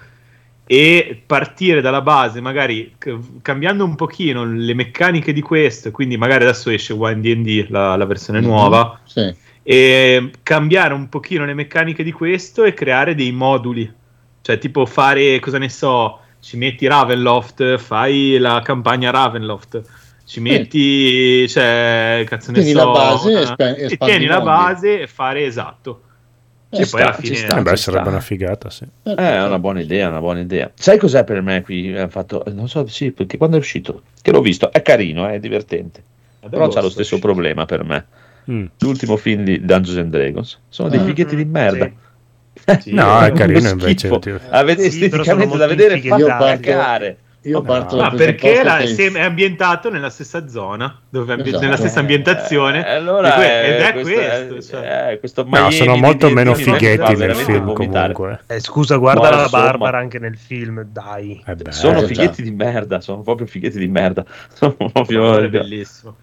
e 0.70 1.22
partire 1.24 1.80
dalla 1.80 2.02
base, 2.02 2.42
magari 2.42 2.94
cambiando 3.40 3.84
un 3.84 3.94
pochino 3.94 4.44
le 4.44 4.74
meccaniche 4.74 5.32
di 5.32 5.40
questo. 5.40 5.90
Quindi, 5.90 6.18
magari 6.18 6.44
adesso 6.44 6.68
esce 6.68 6.92
One 6.92 7.20
DD, 7.20 7.68
la, 7.70 7.96
la 7.96 8.04
versione 8.04 8.40
Mhm. 8.40 8.46
nuova, 8.46 9.00
Sì. 9.04 9.34
e 9.62 10.30
cambiare 10.42 10.92
un 10.92 11.08
pochino 11.08 11.46
le 11.46 11.54
meccaniche 11.54 12.02
di 12.02 12.12
questo 12.12 12.64
e 12.64 12.74
creare 12.74 13.14
dei 13.14 13.32
moduli. 13.32 13.90
Cioè, 14.42 14.58
tipo 14.58 14.84
fare, 14.84 15.40
cosa 15.40 15.56
ne 15.56 15.70
so, 15.70 16.20
ci 16.40 16.58
metti 16.58 16.86
Ravenloft, 16.86 17.78
fai 17.78 18.36
la 18.38 18.60
campagna 18.62 19.10
Ravenloft, 19.10 19.82
ci 20.26 20.40
metti, 20.40 21.48
cioè, 21.48 22.24
cazzo 22.28 22.52
ne 22.52 22.60
Tieni 22.62 22.78
so, 22.78 22.84
la 22.84 22.92
base 22.92 23.28
e 23.28 23.32
una- 23.32 23.40
espa- 23.42 23.74
e 23.74 23.96
tieni 23.96 24.26
la 24.26 24.40
base 24.42 25.00
e 25.00 25.06
fare 25.06 25.44
esatto. 25.46 26.02
Ci 26.70 26.82
e 26.82 26.86
poi 26.86 27.00
alla 27.00 27.12
sta, 27.12 27.22
fine 27.22 27.34
ci 27.34 27.40
sta. 27.42 27.58
Eh 27.58 27.62
beh, 27.62 27.76
sarebbe 27.76 28.02
sta. 28.02 28.10
una 28.10 28.20
figata, 28.20 28.70
sì. 28.70 28.84
Eh, 29.04 29.14
è 29.14 29.42
una 29.44 29.58
buona 29.58 29.80
idea, 29.80 30.08
una 30.08 30.20
buona 30.20 30.40
idea. 30.40 30.70
Sai 30.74 30.98
cos'è 30.98 31.24
per 31.24 31.40
me 31.40 31.62
qui? 31.62 31.96
Ha 31.96 32.08
fatto, 32.08 32.42
non 32.52 32.68
so, 32.68 32.86
sì, 32.86 33.10
perché 33.10 33.36
quando 33.38 33.56
è 33.56 33.58
uscito, 33.58 34.02
che 34.20 34.30
l'ho 34.32 34.40
visto, 34.42 34.70
è 34.70 34.82
carino, 34.82 35.26
è 35.26 35.38
divertente. 35.40 36.02
Però 36.48 36.68
c'ha 36.68 36.80
lo 36.82 36.90
stesso 36.90 37.18
problema 37.18 37.64
per 37.64 37.84
me. 37.84 38.04
Mm. 38.50 38.66
L'ultimo 38.78 39.16
film 39.16 39.44
di 39.44 39.64
Dungeons 39.64 39.98
and 39.98 40.10
Dragons 40.10 40.58
sono 40.68 40.88
dei 40.88 40.98
Ah. 41.00 41.04
fighetti 41.04 41.36
di 41.36 41.44
merda. 41.44 41.90
Sì. 42.80 42.92
No, 42.92 43.20
è 43.20 43.30
carino 43.32 43.68
invece. 43.68 44.08
schifo. 44.08 44.18
tipo- 44.18 44.40
A 44.50 44.62
vedere 44.64 44.90
Sì, 44.90 45.04
esteticamente 45.04 45.56
da 45.56 45.66
vedere 45.68 46.00
fa 46.00 46.16
cagare. 46.58 47.16
Io 47.48 47.58
No. 47.58 47.62
parto 47.62 47.96
Ma 47.96 48.02
dal 48.02 48.12
Ah, 48.12 48.16
perché 48.16 48.62
la- 48.62 48.76
che- 48.76 48.86
se- 48.88 49.10
è 49.10 49.22
ambientato 49.22 49.90
nella 49.90 50.10
stessa 50.10 50.46
zona, 50.48 51.00
dove 51.08 51.32
ambi- 51.32 51.48
Esatto. 51.48 51.64
nella 51.64 51.76
stessa 51.76 52.00
ambientazione, 52.00 52.86
Eh, 52.86 52.90
allora 52.94 53.32
que- 53.32 53.44
è- 53.44 53.68
ed 53.74 53.80
è 53.80 53.92
questo, 53.92 54.12
questo. 54.52 54.76
è- 54.76 54.80
cioè. 54.80 55.06
è 55.12 55.18
questo 55.18 55.46
No, 55.48 55.70
sono 55.70 55.96
molto 55.96 56.26
di- 56.28 56.34
meno 56.34 56.52
di- 56.52 56.62
fighetti 56.62 57.16
nel 57.16 57.34
film 57.34 57.72
comunque. 57.72 58.40
Eh, 58.46 58.60
scusa, 58.60 58.96
guarda 58.96 59.22
Ma 59.22 59.30
la 59.36 59.42
insomma. 59.44 59.62
Barbara 59.64 59.98
anche 59.98 60.18
nel 60.18 60.36
film, 60.36 60.82
dai. 60.82 61.42
Eh 61.46 61.54
beh, 61.54 61.72
Sono 61.72 62.00
Eh, 62.02 62.06
fighetti 62.06 62.42
già. 62.42 62.50
di 62.50 62.54
merda, 62.54 63.00
sono 63.00 63.22
proprio 63.22 63.46
fighetti 63.46 63.78
di 63.78 63.88
merda. 63.88 64.24
Sono 64.52 64.76
proprio- 64.92 65.38
è 65.38 65.48
bellissimo. 65.48 66.16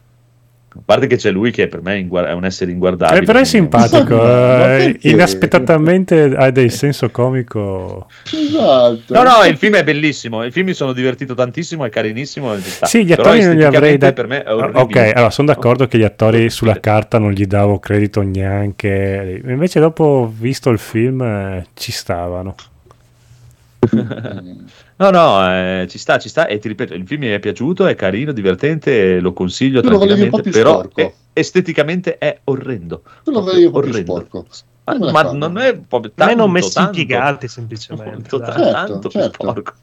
A 0.78 0.82
parte 0.84 1.08
che 1.08 1.16
c'è 1.16 1.32
lui 1.32 1.52
che 1.52 1.70
per 1.70 1.82
me 1.82 1.96
è, 1.96 2.06
è 2.06 2.32
un 2.34 2.44
essere 2.44 2.70
inguardabile. 2.72 3.22
Eh, 3.22 3.24
però 3.24 3.40
è 3.40 3.46
simpatico, 3.46 4.16
eh, 4.22 4.58
perché? 4.92 5.08
inaspettatamente 5.08 6.36
ha 6.36 6.52
del 6.52 6.70
senso 6.70 7.10
comico. 7.12 8.08
Esatto. 8.26 9.14
No, 9.14 9.24
no, 9.24 9.46
il 9.48 9.56
film 9.56 9.76
è 9.76 9.86
bellissimo. 9.86 10.44
Il 10.44 10.52
film 10.52 10.68
mi 10.68 10.74
sono 10.74 10.92
divertito 10.92 11.34
tantissimo, 11.34 11.86
è 11.86 11.90
carinissimo. 11.90 12.58
sta. 12.60 12.88
Sì, 12.88 13.06
gli 13.06 13.16
Però 13.16 13.22
attori 13.24 13.44
non 13.44 13.56
gli 13.56 13.64
avrei 13.64 13.98
dato. 13.98 14.14
Per 14.14 14.28
me 14.28 14.44
è 14.44 14.54
orribile. 14.54 14.82
Ok, 14.82 15.12
allora 15.16 15.30
sono 15.30 15.48
d'accordo 15.48 15.88
che 15.88 15.98
gli 15.98 16.04
attori 16.04 16.50
sulla 16.50 16.80
carta 16.82 17.20
non 17.20 17.32
gli 17.32 17.46
davo 17.46 17.80
credito 17.80 18.22
neanche. 18.22 19.42
Invece, 19.46 19.80
dopo 19.80 20.30
visto 20.38 20.70
il 20.72 20.80
film, 20.80 21.22
eh, 21.22 21.68
ci 21.74 21.94
stavano. 21.94 22.54
No, 24.98 25.10
no, 25.10 25.46
eh, 25.52 25.88
ci 25.90 25.98
sta, 25.98 26.18
ci 26.20 26.30
sta. 26.30 26.48
E 26.48 26.58
ti 26.60 26.68
ripeto, 26.70 26.94
il 26.94 27.06
film 27.06 27.22
mi 27.22 27.28
è 27.30 27.40
piaciuto, 27.40 27.86
è 27.86 27.96
carino, 27.96 28.32
divertente, 28.32 29.20
lo 29.20 29.34
consiglio 29.34 29.82
Tu 29.82 29.90
lo 29.90 29.98
volevi 29.98 30.20
tranquillamente. 30.30 30.50
più 30.50 30.52
Però 30.62 30.80
sporco. 30.80 31.02
è- 31.02 31.14
esteticamente 31.34 32.18
è 32.18 32.40
orrendo. 32.46 33.02
Tu 33.24 33.32
lo 33.32 33.44
vedi 33.44 33.66
un 33.66 33.72
po' 33.72 33.80
più 33.82 33.90
Orrendo. 33.90 34.12
sporco. 34.26 34.46
Ma, 34.86 35.12
ma 35.12 35.32
non 35.34 35.58
è 35.58 35.76
proprio 35.76 36.12
tanto, 36.16 36.36
non 36.36 36.52
messi 36.52 36.74
tanto, 36.74 37.00
impiegati 37.00 37.48
semplicemente. 37.48 38.38
Dai. 38.38 38.54
Certo, 38.54 38.72
tanto 38.72 39.00
più 39.10 39.20
certo. 39.20 39.34
sporco. 39.42 39.74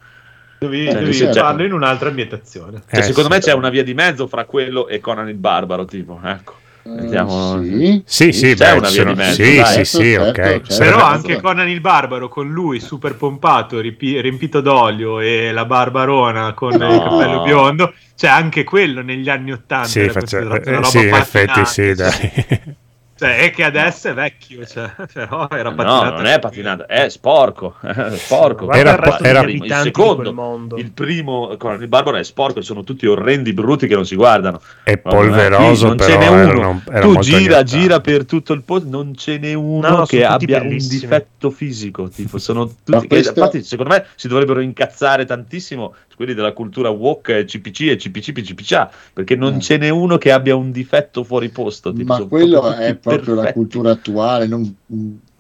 Devi, 0.61 0.87
Eh, 0.87 0.95
devi 0.95 1.13
cioè- 1.13 1.33
farlo 1.33 1.65
in 1.65 1.73
un'altra 1.73 2.09
ambientazione. 2.09 2.83
Cioè, 2.89 3.01
Eh, 3.01 3.03
secondo 3.03 3.29
sì. 3.29 3.35
me 3.35 3.41
c'è 3.43 3.53
una 3.53 3.69
via 3.69 3.83
di 3.83 3.95
mezzo 3.95 4.27
fra 4.29 4.45
quello 4.45 4.87
e 4.89 5.01
Conan 5.01 5.29
il 5.29 5.35
Barbaro, 5.35 5.85
tipo, 5.85 6.21
ecco. 6.25 6.55
Vediamo- 6.85 7.61
Eh, 7.61 7.65
sì. 7.65 8.03
Sì, 8.05 8.33
sì, 8.33 8.55
beh, 8.55 8.73
una 8.73 8.89
via 8.89 9.05
di 9.05 9.15
mezzo, 9.15 9.43
sì, 9.45 9.57
dai. 9.57 9.67
sì, 9.67 9.85
sì, 9.85 10.13
Certo, 10.13 10.29
ok. 10.29 10.35
certo. 10.35 10.71
Sarebbe- 10.73 10.95
Però 10.97 11.07
anche 11.07 11.41
Conan 11.41 11.69
il 11.69 11.81
Barbaro 11.81 12.29
con 12.29 12.51
lui 12.51 12.81
super 12.81 13.15
pompato, 13.17 13.79
ripi- 13.81 14.21
riempito 14.21 14.61
d'olio 14.61 15.21
e 15.21 15.53
la 15.53 15.65
barbarona 15.65 16.53
con 16.55 16.75
No. 16.75 16.93
il 16.93 16.99
cappello 17.01 17.43
biondo, 17.43 17.95
c'è 18.17 18.27
anche 18.29 18.65
quello 18.65 19.01
negli 19.03 19.29
anni 19.29 19.53
Ottanta. 19.53 19.87
Sì, 19.89 20.01
era 20.01 20.13
faccia- 20.13 20.39
considerato 20.39 20.71
eh, 20.71 20.91
sì, 20.91 20.99
in 21.07 21.15
effetti 21.15 21.65
sì, 21.67 21.95
dai. 21.95 22.77
Cioè, 23.23 23.37
è 23.39 23.51
che 23.51 23.63
adesso 23.63 24.09
è 24.09 24.15
vecchio, 24.15 24.67
cioè, 24.67 24.91
però 25.13 25.47
era 25.51 25.69
No, 25.71 25.77
patinato. 25.77 26.17
non 26.17 26.27
è 26.27 26.39
patinato, 26.41 26.89
è 26.89 27.09
sporco. 27.09 27.77
sporco. 28.15 28.69
Era 28.73 28.99
era- 29.23 29.43
il 29.43 29.73
secondo, 29.83 30.77
il 30.77 30.91
primo 30.91 31.55
Conan 31.57 31.81
il 31.81 31.87
Barbaro 31.87 32.17
è 32.17 32.25
sporco, 32.25 32.61
sono 32.63 32.83
tutti 32.83 33.07
orrendi, 33.07 33.53
brutti 33.53 33.87
che 33.87 33.95
non 33.95 34.05
si 34.05 34.17
guardano. 34.17 34.61
È 34.83 35.01
Ma 35.05 35.13
non 35.13 35.23
è- 35.23 35.27
polveroso, 35.29 35.87
non 35.87 35.97
però 35.97 36.09
ce 36.11 36.19
n'è 36.19 36.25
era, 36.25 36.53
uno. 36.53 36.61
non- 36.63 36.83
era 36.89 37.01
tu 37.01 37.19
gira, 37.21 37.63
gira 37.63 38.01
per 38.01 38.25
tutto 38.25 38.53
il 38.55 38.63
posto, 38.63 38.89
non 38.89 39.15
ce 39.15 39.39
n'è 39.39 39.55
uno 39.55 39.89
No, 39.89 39.97
no, 39.99 40.05
che 40.07 40.25
abbia 40.25 40.61
un 40.61 40.69
bellissimi. 40.69 41.01
difetto 41.01 41.51
fisico. 41.51 42.09
Tipo, 42.09 42.39
sono 42.39 42.67
tutti, 42.83 43.07
questo- 43.07 43.39
Infatti, 43.39 43.63
secondo 43.63 43.93
me 43.93 44.05
si 44.17 44.27
dovrebbero 44.27 44.59
incazzare 44.59 45.25
tantissimo 45.25 45.95
quelli 46.15 46.35
della 46.35 46.53
cultura 46.53 46.89
woke, 46.91 47.45
CPC 47.47 47.81
e 47.89 47.97
CPC, 47.97 48.33
PCPCA, 48.33 48.91
perché 49.13 49.35
non 49.35 49.55
Mm. 49.55 49.59
ce 49.59 49.77
n'è 49.77 49.89
uno 49.89 50.19
che 50.19 50.31
abbia 50.31 50.55
un 50.55 50.71
difetto 50.71 51.25
fuori 51.25 51.49
posto. 51.49 51.93
tipo, 51.93 52.17
Ma 52.19 52.25
quello 52.27 52.61
proprio 52.61 52.81
è 52.81 52.93
tutti 52.99 53.09
proprio 53.17 53.35
la 53.35 53.53
cultura 53.53 53.91
attuale. 53.93 54.47
non- 54.47 54.77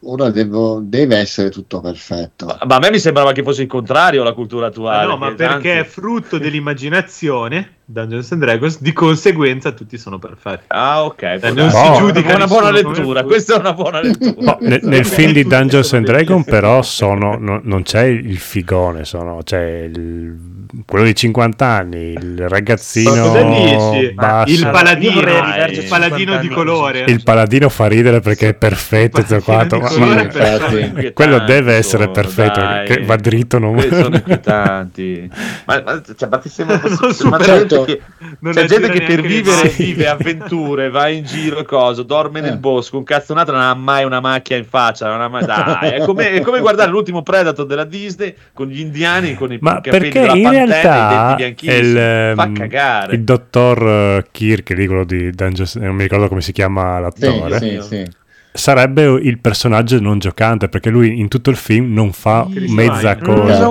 ora 0.04 0.30
devo- 0.30 0.80
deve 0.82 1.16
essere 1.16 1.48
tutto 1.50 1.80
perfetto. 1.80 2.46
Ma, 2.46 2.58
ma 2.66 2.74
a 2.76 2.78
me 2.80 2.90
mi 2.90 2.98
sembrava 2.98 3.30
che 3.32 3.42
fosse 3.44 3.62
il 3.62 3.68
contrario 3.68 4.22
la 4.24 4.32
cultura 4.32 4.62
Ma 4.62 4.66
attuale. 4.66 5.06
no, 5.06 5.16
ma 5.16 5.32
perché 5.34 5.74
è 5.74 5.76
anzi- 5.78 5.90
frutto 5.90 6.38
dell'immaginazione, 6.38 7.76
Dungeons 7.92 8.32
and 8.32 8.40
Dragons, 8.42 8.80
di 8.80 8.92
conseguenza 8.92 9.72
tutti 9.72 9.98
sono 9.98 10.18
perfetti. 10.18 10.64
Ah, 10.68 11.04
ok. 11.04 11.38
può 11.38 11.48
non 11.48 11.54
darsi. 11.68 11.76
si 11.76 11.86
È 11.92 11.96
giudica 11.96 12.34
una 12.34 12.46
buona 12.46 12.70
lettura. 12.70 13.22
Questa 13.24 13.54
è 13.54 13.58
una 13.58 13.74
buona 13.74 14.00
lettura. 14.00 14.34
No, 14.40 14.56
nel, 14.60 14.80
nel 14.82 15.04
film 15.04 15.32
di 15.32 15.44
Dungeons 15.44 15.92
and 15.92 16.06
Dragons 16.06 16.44
però 16.46 16.80
sono, 16.82 17.36
no- 17.38 17.60
non 17.62 17.82
c'è 17.82 18.04
il 18.04 18.38
figone, 18.38 19.04
sono, 19.04 19.40
c'è 19.44 19.82
il- 19.92 20.50
quello 20.86 21.04
di 21.04 21.14
50 21.14 21.66
anni, 21.66 22.12
il 22.12 22.48
ragazzino 22.48 23.14
Ma 23.14 23.20
cosa 23.20 23.42
dici? 23.42 24.12
basso. 24.14 24.52
Il 24.54 24.68
paladino, 24.70 25.12
vorrei 25.12 25.34
Dai, 25.34 25.42
arrivarci 25.50 25.78
a 25.78 25.82
il 25.82 25.88
paladino 25.88 26.16
50 26.32 26.40
di 26.40 26.48
colore. 26.48 27.04
Il 27.08 27.22
paladino 27.22 27.68
fa 27.68 27.86
ridere 27.88 28.20
perché 28.20 28.48
è 28.48 28.54
perfetto, 28.54 29.20
Il 29.20 29.26
tutto 29.26 29.42
paladino 29.44 29.80
quanto, 29.80 29.94
di 29.94 30.00
ma- 30.00 30.06
ma- 30.14 31.00
è 31.00 31.12
quello 31.12 31.38
deve 31.40 31.74
essere 31.74 32.08
perfetto, 32.08 32.60
dai. 32.60 32.86
che 32.86 33.02
va 33.04 33.16
dritto 33.16 33.58
non... 33.58 33.78
Sono 33.80 34.14
inquietanti. 34.16 35.30
Ma, 35.66 35.82
ma, 35.84 36.02
cioè, 36.16 36.28
ma 36.30 36.38
ti 36.38 36.48
sembra 36.48 36.80
Non 36.82 36.96
possibile? 36.98 37.28
Ma 37.30 37.38
c'è 37.38 37.66
gente 37.84 38.02
che, 38.40 38.52
c'è 38.52 38.64
gente 38.66 38.88
che 38.90 39.02
per 39.02 39.20
vivere 39.20 39.68
vive 39.68 40.08
avventure, 40.08 40.90
va 40.90 41.08
in 41.08 41.24
giro 41.24 41.58
e 41.58 41.64
cosa, 41.64 42.02
dorme 42.02 42.40
nel 42.40 42.52
Eh. 42.54 42.58
bosco, 42.58 42.98
un 42.98 43.04
cazzonato 43.04 43.52
non 43.52 43.60
ha 43.60 43.74
mai 43.74 44.04
una 44.04 44.20
macchia 44.20 44.56
in 44.56 44.64
faccia, 44.64 45.08
non 45.08 45.20
ha 45.20 45.28
mai... 45.28 45.44
Dai, 45.44 45.90
è 45.90 46.04
come, 46.04 46.30
è 46.32 46.40
come 46.40 46.60
guardare 46.60 46.90
l'ultimo 46.90 47.22
Predator 47.22 47.66
della 47.66 47.84
Disney 47.84 48.34
con 48.52 48.66
gli 48.68 48.80
indiani 48.80 49.34
con 49.34 49.52
i 49.52 49.58
Ma 49.60 49.80
capelli 49.80 50.10
perché 50.10 50.20
della 50.20 50.34
in 50.34 50.42
pantera 50.42 50.62
e 50.62 50.64
i 50.64 50.80
realtà 50.80 51.34
denti 51.38 51.66
il. 51.66 52.32
Fa 52.34 52.44
ehm, 52.44 52.52
cagare. 52.54 53.14
il 53.14 53.22
dottor 53.24 53.88
eh, 53.88 54.26
Kirk, 54.30 54.70
lì, 54.70 54.86
quello 54.86 55.04
di 55.04 55.30
Dungeons, 55.30 55.76
non 55.76 55.94
mi 55.94 56.02
ricordo 56.02 56.28
come 56.28 56.40
si 56.40 56.52
chiama 56.52 56.96
Sì, 57.14 57.24
l'attore, 57.26 57.58
sì, 57.58 57.80
sì. 57.80 58.04
sarebbe 58.52 59.02
il 59.22 59.38
personaggio 59.40 59.98
non 60.00 60.18
giocante 60.18 60.68
perché 60.68 60.90
lui 60.90 61.18
in 61.18 61.28
tutto 61.28 61.50
il 61.50 61.56
film 61.56 61.92
non 61.92 62.12
fa 62.12 62.46
mezza 62.68 63.14
Pine. 63.16 63.30
Mm, 63.30 63.34
cosa. 63.34 63.68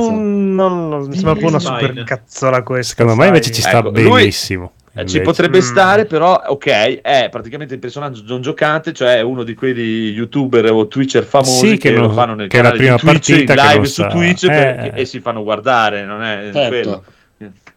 Non, 0.53 0.89
non- 0.89 1.07
mi 1.07 1.13
sembra 1.13 1.31
un 1.33 1.39
po' 1.39 1.47
una 1.47 1.59
super 1.59 2.03
cazzola 2.03 2.63
questa. 2.63 2.95
Secondo 2.95 3.19
me 3.21 3.27
invece 3.27 3.51
ci 3.51 3.61
sta 3.61 3.79
Ecco, 3.79 3.89
lui- 3.91 4.03
benissimo. 4.09 4.71
Eh, 4.93 5.05
ci 5.05 5.21
potrebbe 5.21 5.59
Mm. 5.59 5.61
stare, 5.61 6.05
però, 6.05 6.41
ok, 6.47 6.99
è 7.01 7.29
praticamente 7.31 7.75
il 7.75 7.79
personaggio 7.79 8.23
non 8.27 8.41
giocante, 8.41 8.91
cioè 8.91 9.21
uno 9.21 9.43
di 9.43 9.53
quelli 9.53 10.09
youtuber 10.11 10.69
o 10.71 10.87
twitcher 10.87 11.23
famosi 11.23 11.69
Sì, 11.69 11.77
che, 11.77 11.89
che 11.89 11.95
lo 11.95 12.07
non- 12.07 12.13
fanno 12.13 12.33
nel 12.35 12.49
che 12.49 12.59
è 12.59 12.61
la 12.61 12.71
canale 12.71 12.89
di 12.89 12.95
prima 12.95 13.11
Twitch, 13.13 13.27
partita 13.45 13.53
in 13.53 13.59
live 13.67 13.75
non 13.77 13.85
su. 13.85 14.07
Twitch 14.07 14.43
Eh. 14.43 14.47
per- 14.49 14.91
e 14.95 15.05
si 15.05 15.19
fanno 15.21 15.43
guardare, 15.43 16.03
non 16.03 16.21
è 16.23 16.49
Certo. 16.51 16.67
quello. 16.67 17.03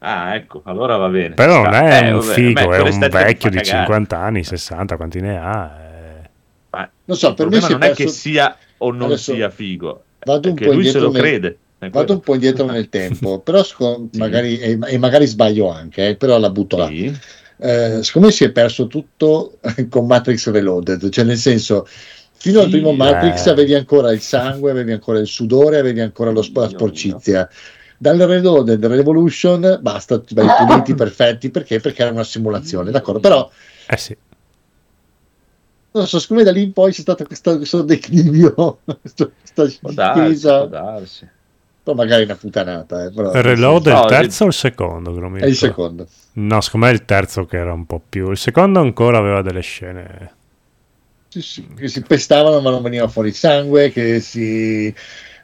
Ah, 0.01 0.35
ecco, 0.35 0.61
allora 0.65 0.97
va 0.97 1.09
bene. 1.09 1.35
Però 1.35 1.63
non 1.63 1.73
è 1.73 2.03
Eh, 2.03 2.13
un 2.13 2.19
vabbè, 2.19 2.33
figo, 2.33 2.73
è 2.73 2.81
un 2.81 2.99
vecchio 2.99 3.49
di 3.51 3.57
cagare. 3.59 3.63
50 3.79 4.19
anni, 4.19 4.43
60, 4.45 4.97
quanti 4.97 5.21
ne 5.21 5.39
ha? 5.39 5.71
eh. 5.81 6.29
Ma 6.71 6.89
Non 7.05 7.17
so, 7.17 7.29
il 7.29 7.35
per 7.35 7.47
me 7.47 7.59
problema 7.59 7.67
si 7.67 7.73
è 7.73 7.75
non 7.79 7.83
è 7.85 7.95
che 7.95 8.03
perso- 8.05 8.19
sia 8.19 8.57
o 8.79 8.91
non 8.91 9.03
Adesso 9.05 9.33
sia 9.33 9.51
figo, 9.51 10.03
vado 10.25 10.49
un 10.49 10.55
che 10.57 10.65
po' 10.67 10.73
lui 10.73 10.85
se 10.87 10.99
lo 10.99 11.11
crede. 11.13 11.59
Vado 11.91 12.13
un 12.15 12.21
po' 12.21 12.35
indietro 12.35 12.67
nel 12.67 12.89
tempo, 12.89 13.41
però 13.45 13.63
secondo- 13.63 14.09
Sì. 14.13 14.19
magari, 14.19 14.59
e, 14.59 14.79
e 14.87 14.99
magari 14.99 15.27
sbaglio 15.27 15.69
anche, 15.71 16.09
eh, 16.09 16.17
però 16.17 16.39
la 16.39 16.51
butto 16.51 16.77
là. 16.77 16.87
Sì. 16.89 17.17
Eh, 17.57 18.01
secondo 18.03 18.29
me 18.29 18.33
si 18.35 18.45
è 18.45 18.51
perso 18.51 18.87
tutto 18.89 19.59
con 19.89 20.07
Matrix 20.07 20.51
Reloaded, 20.51 21.09
cioè 21.11 21.25
nel 21.25 21.37
senso 21.37 21.87
fino 22.37 22.59
al 22.59 22.65
Sì, 22.67 22.73
primo 22.73 22.93
Matrix 22.93 23.47
eh. 23.47 23.51
avevi 23.51 23.75
ancora 23.75 24.11
il 24.13 24.21
sangue, 24.21 24.71
avevi 24.71 24.93
ancora 24.93 25.19
il 25.19 25.27
sudore, 25.27 25.79
avevi 25.79 26.01
ancora 26.01 26.31
lo 26.31 26.43
sp- 26.43 26.57
la 26.59 26.69
sporcizia. 26.69 27.49
Dal 27.97 28.19
Reloaded 28.19 28.85
Revolution 28.85 29.79
basta, 29.81 30.21
ti 30.21 30.35
vai 30.35 30.47
puliti, 30.67 30.93
perfetti, 30.97 31.51
perché? 31.51 31.79
Perché 31.81 32.03
era 32.03 32.11
una 32.11 32.25
simulazione, 32.25 32.91
d'accordo? 32.91 33.21
Però 33.21 33.49
Eh 33.87 33.97
sì. 33.97 34.17
non 35.93 36.07
so, 36.09 36.19
secondo 36.19 36.43
me 36.43 36.51
da 36.51 36.55
lì 36.55 36.65
in 36.65 36.73
poi 36.73 36.93
c'è 36.93 37.01
stato 37.03 37.25
questo, 37.25 37.57
questo 37.57 37.83
declivio, 37.83 38.81
questa 38.85 39.31
Può 39.81 39.93
darsi, 39.93 40.21
discesa, 40.29 40.59
può 40.59 40.67
darsi. 40.67 41.29
Però 41.85 41.97
magari 41.97 42.23
è 42.23 42.25
una 42.25 42.37
puttanata. 42.37 43.05
Eh, 43.05 43.13
però, 43.13 43.31
Reload 43.33 43.89
è 43.89 43.93
No, 43.93 43.97
il 44.03 44.09
sì. 44.09 44.09
terzo 44.09 44.45
o 44.45 44.47
il 44.49 44.53
secondo? 44.53 45.37
È 45.37 45.47
il 45.47 45.55
secondo. 45.57 46.09
No, 46.33 46.61
secondo 46.61 46.87
me 46.87 46.93
è 46.93 46.95
il 46.95 47.05
terzo 47.05 47.45
che 47.47 47.57
era 47.59 47.73
un 47.73 47.87
po' 47.87 48.03
più. 48.07 48.31
Il 48.31 48.37
secondo 48.39 48.81
ancora 48.81 49.19
aveva 49.19 49.43
delle 49.43 49.61
scene. 49.61 50.33
Sì, 51.29 51.43
sì, 51.43 51.67
che 51.75 51.89
si 51.89 52.01
pestavano 52.03 52.61
ma 52.61 52.71
non 52.71 52.83
veniva 52.83 53.09
fuori 53.09 53.33
sangue, 53.33 53.91
che 53.91 54.21
si, 54.21 54.87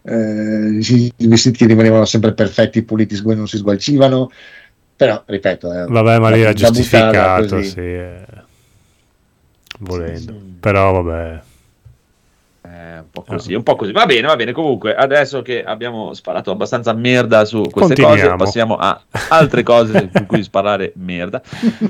eh, 0.02 0.78
si- 0.82 1.12
i 1.16 1.26
vestiti 1.26 1.66
rimanevano 1.66 2.04
sempre 2.04 2.32
perfetti, 2.32 2.82
puliti, 2.82 3.20
non 3.22 3.48
si 3.48 3.56
sgualcivano. 3.56 4.30
Però, 4.96 5.22
ripeto, 5.26 5.72
eh, 5.72 5.86
Vabbè, 5.86 6.18
ma 6.18 6.30
lì 6.30 6.40
era 6.42 6.52
giustificato, 6.52 7.62
sì. 7.62 7.80
eh, 7.80 8.24
Volendo. 9.80 10.32
Sì, 10.32 10.38
sì. 10.38 10.56
Però 10.60 11.02
vabbè. 11.02 11.42
Eh, 12.72 12.98
un 12.98 13.10
po' 13.10 13.22
così, 13.26 13.54
un 13.54 13.62
po' 13.64 13.74
così. 13.74 13.90
Va 13.90 14.06
bene, 14.06 14.26
va 14.28 14.36
bene. 14.36 14.52
Comunque, 14.52 14.94
adesso 14.94 15.42
che 15.42 15.64
abbiamo 15.64 16.14
sparato 16.14 16.52
abbastanza 16.52 16.92
merda 16.92 17.44
su 17.44 17.62
queste 17.70 18.00
cose, 18.00 18.34
passiamo 18.36 18.76
a 18.76 19.00
altre 19.30 19.62
cose 19.64 20.08
su 20.14 20.26
cui 20.26 20.42
sparare 20.44 20.92
merda. 20.96 21.42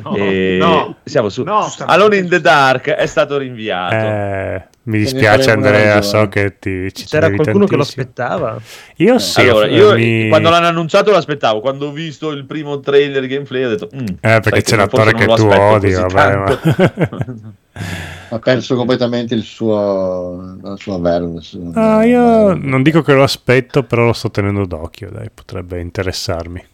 No, 0.03 0.17
E 0.17 0.57
no, 0.59 0.97
siamo 1.05 1.29
su 1.29 1.43
no. 1.43 1.71
Alone 1.87 2.17
in 2.17 2.29
the 2.29 2.41
Dark 2.41 2.89
è 2.89 3.05
stato 3.07 3.37
rinviato. 3.37 3.95
Eh, 3.95 4.63
mi 4.85 4.99
dispiace 4.99 5.51
Andrea, 5.51 6.01
so 6.01 6.29
che 6.29 6.59
ti 6.59 6.93
ci 6.95 7.05
C'era 7.05 7.31
qualcuno 7.31 7.67
che 7.67 7.77
lo 7.77 7.85
tantissimo. 7.85 8.03
aspettava. 8.03 8.59
Io 8.97 9.19
sì, 9.19 9.41
allora, 9.43 9.67
ho- 9.67 9.69
io 9.69 9.95
mi- 9.95 10.29
quando 10.29 10.49
l'hanno 10.49 10.67
annunciato 10.69 11.11
l'aspettavo. 11.11 11.61
Quando 11.61 11.89
ho 11.89 11.93
visto 11.93 12.31
il 12.31 12.47
primo 12.47 12.81
trailer 12.81 13.27
gameplay 13.27 13.65
ho 13.65 13.69
detto: 13.69 13.89
"Mm, 13.95 14.07
Eh, 14.21 14.41
perché 14.41 14.63
c'è 14.63 14.77
l'attore 14.77 15.13
che 15.13 15.27
tu 15.27 15.47
odi, 15.47 15.93
vabbè, 15.93 16.13
tanto." 16.15 16.59
ma... 17.11 17.53
Ha 18.29 18.39
perso 18.39 18.77
completamente 18.77 19.35
il 19.35 19.43
suo, 19.43 20.57
la 20.63 20.77
sua 20.77 20.99
suo- 21.41 21.73
Ah, 21.75 22.05
io 22.05 22.51
eh, 22.51 22.55
non 22.55 22.83
dico 22.83 23.03
che 23.03 23.13
lo 23.13 23.23
aspetto, 23.25 23.83
però 23.83 24.05
lo 24.05 24.13
sto 24.13 24.31
tenendo 24.31 24.67
d'occhio, 24.67 25.11
dai, 25.11 25.29
potrebbe 25.33 25.81
interessarmi. 25.81 26.65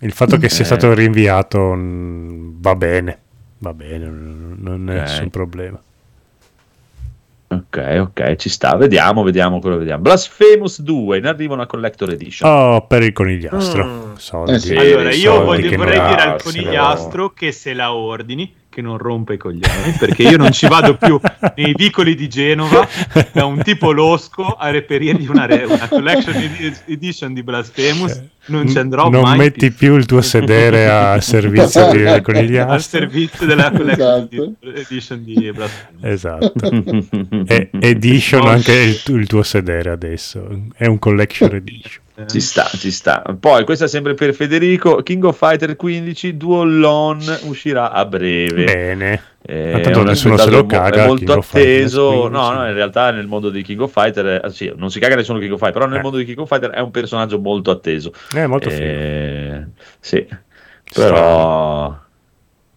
Il 0.00 0.12
fatto 0.12 0.36
che 0.38 0.48
sia 0.48 0.62
Eh. 0.62 0.66
stato 0.66 0.92
rinviato 0.94 1.72
mm, 1.74 2.54
va 2.60 2.74
bene, 2.74 3.18
va 3.58 3.72
bene, 3.74 4.06
non 4.08 4.88
è 4.90 5.00
nessun 5.00 5.30
problema. 5.30 5.80
ok, 7.48 7.96
ok, 8.00 8.34
ci 8.36 8.48
sta. 8.48 8.74
Vediamo, 8.76 9.22
vediamo 9.22 9.60
quello 9.60 9.76
che 9.76 9.82
vediamo. 9.82 10.02
Blasphemous 10.02 10.80
2 10.82 11.18
in 11.18 11.26
arrivo 11.26 11.54
una 11.54 11.66
collector 11.66 12.10
edition. 12.10 12.50
Oh, 12.50 12.86
per 12.86 13.02
il 13.02 13.12
conigliastro. 13.12 13.84
Mm. 13.84 14.14
Soldi, 14.16 14.52
Eh 14.52 14.58
sì. 14.58 14.74
Allora, 14.74 15.10
Sì, 15.12 15.20
io 15.20 15.32
soldi 15.34 15.62
voglio- 15.62 15.76
vorrei 15.76 16.00
dire 16.00 16.22
al 16.22 16.42
conigliastro 16.42 17.30
che 17.30 17.52
se 17.52 17.72
la 17.74 17.94
ordini, 17.94 18.52
che 18.74 18.82
non 18.82 18.98
rompe 18.98 19.34
i 19.34 19.38
coglioni, 19.38 19.92
perché 19.98 20.24
io 20.24 20.36
non 20.36 20.50
ci 20.50 20.66
vado 20.66 20.96
più 20.96 21.18
nei 21.54 21.72
vicoli 21.76 22.16
di 22.16 22.28
Genova 22.28 22.86
da 23.32 23.44
un 23.44 23.62
tipo 23.62 23.92
losco 23.92 24.42
a 24.46 24.70
reperirgli 24.70 25.28
una, 25.28 25.46
re- 25.46 25.62
una 25.64 25.86
collection 25.88 26.34
ed- 26.34 26.82
edition 26.86 27.32
di 27.32 27.44
Blasphemous, 27.44 28.20
non 28.46 28.68
ci 28.68 28.76
andrò 28.78 29.08
non 29.08 29.22
mai 29.22 29.38
metti 29.38 29.70
più 29.70 29.94
il 29.96 30.06
tuo 30.06 30.20
sedere 30.22 30.88
a 30.90 31.20
servizio 31.20 31.90
di 31.92 32.04
al 32.04 32.20
conigliastro. 32.20 32.98
servizio 32.98 33.46
della 33.46 33.70
collection 33.70 34.28
Esatto. 34.30 34.52
di- 34.60 34.72
edition 34.80 35.24
di 35.24 35.52
Blasphemous. 35.52 36.02
Esatto. 36.02 36.70
E- 37.46 37.70
edition 37.78 38.46
anche 38.48 38.72
il, 38.72 39.02
tu- 39.02 39.16
il 39.16 39.26
tuo 39.28 39.42
sedere 39.44 39.90
adesso. 39.90 40.46
È 40.76 40.86
un 40.86 40.98
collection 40.98 41.54
edition. 41.54 42.02
Eh, 42.16 42.28
Ci 42.28 42.40
sta, 42.40 42.64
ci 42.66 42.92
sta. 42.92 43.24
Poi, 43.40 43.64
questa 43.64 43.86
è 43.86 43.88
sempre 43.88 44.14
per 44.14 44.32
Federico. 44.34 45.02
King 45.02 45.24
of 45.24 45.36
Fighter 45.36 45.74
15 45.74 46.36
Dual 46.36 46.78
Lon 46.78 47.20
uscirà 47.42 47.90
a 47.90 48.04
breve. 48.04 48.64
Bene. 48.64 49.22
Eh, 49.42 49.80
tanto 49.82 49.98
è 49.98 50.02
un 50.02 50.04
nessuno 50.06 50.36
se 50.36 50.48
lo 50.48 50.64
caga, 50.64 51.02
È 51.02 51.06
molto 51.08 51.24
King 51.24 51.38
atteso. 51.42 52.06
15. 52.08 52.30
No, 52.30 52.52
no, 52.52 52.66
in 52.68 52.72
realtà 52.74 53.10
nel 53.10 53.26
mondo 53.26 53.50
di 53.50 53.62
King 53.62 53.80
of 53.80 53.92
Fighter, 53.92 54.42
eh, 54.44 54.50
sì, 54.50 54.72
non 54.76 54.90
si 54.92 55.00
caga 55.00 55.16
nessuno 55.16 55.40
King 55.40 55.52
of 55.52 55.58
Fighter, 55.58 55.74
però 55.80 55.86
nel 55.90 55.98
Eh. 55.98 56.02
mondo 56.02 56.16
di 56.18 56.24
King 56.24 56.38
of 56.38 56.48
Fighter 56.48 56.70
è 56.70 56.80
un 56.80 56.90
personaggio 56.92 57.40
molto 57.40 57.70
atteso. 57.72 58.12
È 58.32 58.46
molto 58.46 58.70
figo. 58.70 58.82
Eh, 58.84 59.64
sì, 59.98 60.24
però 60.92 61.96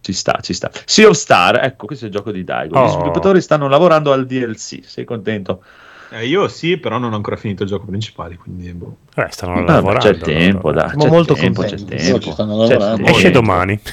ci 0.00 0.12
sta, 0.12 0.38
ci 0.42 0.52
sta. 0.52 0.70
Sea 0.84 1.08
of 1.08 1.14
Star, 1.16 1.62
ecco, 1.64 1.86
questo 1.86 2.06
è 2.06 2.08
il 2.08 2.14
gioco 2.14 2.30
di 2.32 2.42
Daigo. 2.44 2.74
Gli 2.78 2.82
Oh. 2.82 2.88
sviluppatori 2.88 3.40
stanno 3.40 3.68
lavorando 3.68 4.12
al 4.12 4.26
DLC. 4.26 4.80
Sei 4.84 5.04
contento? 5.04 5.62
Eh, 6.10 6.26
io 6.26 6.48
sì, 6.48 6.76
però 6.78 6.98
non 6.98 7.12
ho 7.12 7.16
ancora 7.16 7.36
finito 7.36 7.62
il 7.64 7.68
gioco 7.68 7.86
principale, 7.86 8.36
quindi 8.36 8.72
boh. 8.72 8.96
Eh, 9.14 9.26
stanno 9.30 9.54
Ah, 9.54 9.60
ma 9.60 9.72
lavorando. 9.72 9.98
c'è 10.10 10.16
tempo, 10.18 10.72
dai. 10.72 10.88
Siamo 10.88 11.04
c'è 11.04 11.10
molto 11.10 11.34
tempo, 11.34 11.62
c'è 11.62 11.76
tempo. 11.76 12.30
Stanno 12.32 12.66
c'è 12.66 12.76
tempo. 12.76 13.08
Esce 13.08 13.30
domani. 13.30 13.78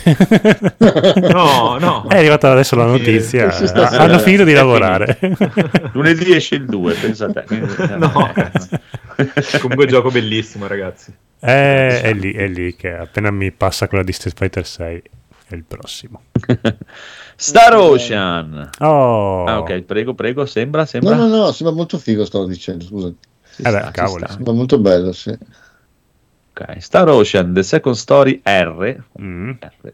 No, 1.30 1.78
no. 1.80 2.08
È 2.08 2.18
arrivata 2.18 2.52
adesso 2.52 2.76
la 2.76 2.86
notizia. 2.86 3.50
Stasera. 3.52 4.04
Hanno 4.04 4.20
finito 4.20 4.44
di 4.44 4.52
È 4.52 4.56
lavorare. 4.56 5.18
Lunedì 5.94 6.34
esce 6.36 6.56
il 6.56 6.66
2, 6.66 6.94
pensa 6.94 7.26
a 7.26 7.32
te. 7.32 7.44
No, 7.98 8.32
Comunque 9.62 9.86
gioco 9.88 10.10
bellissimo, 10.12 10.68
ragazzi. 10.68 11.14
Eh, 11.40 12.02
è 12.02 12.14
lì, 12.14 12.34
è 12.34 12.48
lì 12.48 12.76
che 12.76 12.94
appena 12.96 13.32
mi 13.32 13.52
passa 13.52 13.88
quella 13.88 14.04
di 14.04 14.12
Street 14.12 14.36
Fighter 14.38 14.66
6 14.66 15.02
è 15.48 15.54
il 15.56 15.64
prossimo. 15.64 16.22
Star 17.38 17.74
Ocean. 17.76 18.70
Oh, 18.80 19.46
Ah, 19.48 19.60
ok, 19.60 19.82
prego, 19.84 20.14
prego. 20.16 20.46
Sembra, 20.48 20.82
No, 20.82 20.88
sembra. 20.88 21.16
no, 21.16 21.28
no, 21.28 21.52
sembra 21.52 21.76
molto 21.76 21.98
figo, 21.98 22.26
stavo 22.26 22.46
dicendo, 22.46 22.86
scusa. 22.86 23.14
Ci 23.56 23.62
Eh 23.64 23.72
beh, 23.72 23.92
sta. 23.94 24.28
Sembra 24.28 24.54
molto 24.54 24.80
bello, 24.80 25.12
sì. 25.12 25.30
Ok, 25.30 26.78
Star 26.80 27.08
Ocean, 27.10 27.54
The 27.54 27.64
Second 27.64 27.96
Story 27.96 28.42
R. 28.44 29.04
Mm. 29.22 29.52
R. 29.60 29.94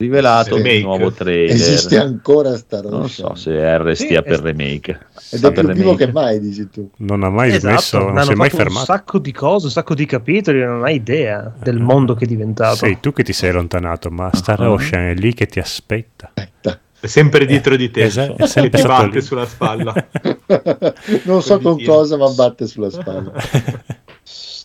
Rivelato 0.00 0.54
un 0.56 0.62
nuovo 0.80 1.12
trailer. 1.12 1.54
Esiste 1.54 1.98
ancora 1.98 2.56
sta 2.56 2.80
roba. 2.80 2.96
Non 3.00 3.08
so 3.10 3.34
se 3.34 3.50
R 3.52 3.94
stia 3.94 4.22
Sì, 4.22 4.28
per 4.28 4.40
remake. 4.40 4.98
Ed 5.30 5.44
è 5.44 5.52
per 5.52 5.64
più 5.66 5.74
vivo 5.74 5.90
remake. 5.90 6.06
che 6.06 6.12
mai, 6.12 6.40
dici 6.40 6.70
tu. 6.70 6.90
Non 6.98 7.22
ha 7.22 7.28
mai 7.28 7.50
Esatto, 7.50 7.68
smesso, 7.68 7.98
non 8.08 8.22
si 8.24 8.32
è 8.32 8.34
mai 8.34 8.48
fatto 8.48 8.62
un 8.62 8.68
fermato. 8.68 8.84
sacco 8.86 9.18
di 9.18 9.30
cose, 9.32 9.66
un 9.66 9.72
sacco 9.72 9.94
di 9.94 10.06
capitoli, 10.06 10.64
non 10.64 10.84
hai 10.84 10.94
idea 10.94 11.52
del 11.62 11.78
mondo 11.80 12.14
che 12.14 12.24
è 12.24 12.26
diventato. 12.26 12.76
Sei 12.76 12.98
tu 12.98 13.12
che 13.12 13.22
ti 13.22 13.34
sei 13.34 13.50
allontanato, 13.50 14.10
ma 14.10 14.30
Star 14.32 14.60
Ah. 14.62 14.70
Ocean 14.70 15.02
è 15.08 15.14
lì 15.14 15.34
che 15.34 15.44
ti 15.46 15.58
aspetta. 15.58 16.30
Aspetta. 16.32 16.80
È 16.98 17.06
sempre 17.06 17.44
dietro 17.44 17.76
di 17.76 17.90
te, 17.90 18.04
Esatto, 18.04 18.32
è 18.32 18.36
che 18.36 18.46
sempre 18.46 18.80
ti 18.80 18.86
batte 18.86 19.16
lì. 19.18 19.20
sulla 19.22 19.44
spalla. 19.46 19.92
non 21.24 21.42
so 21.42 21.58
con 21.60 21.82
cosa, 21.84 22.16
ma 22.16 22.28
batte 22.30 22.66
sulla 22.66 22.88
spalla. 22.90 23.32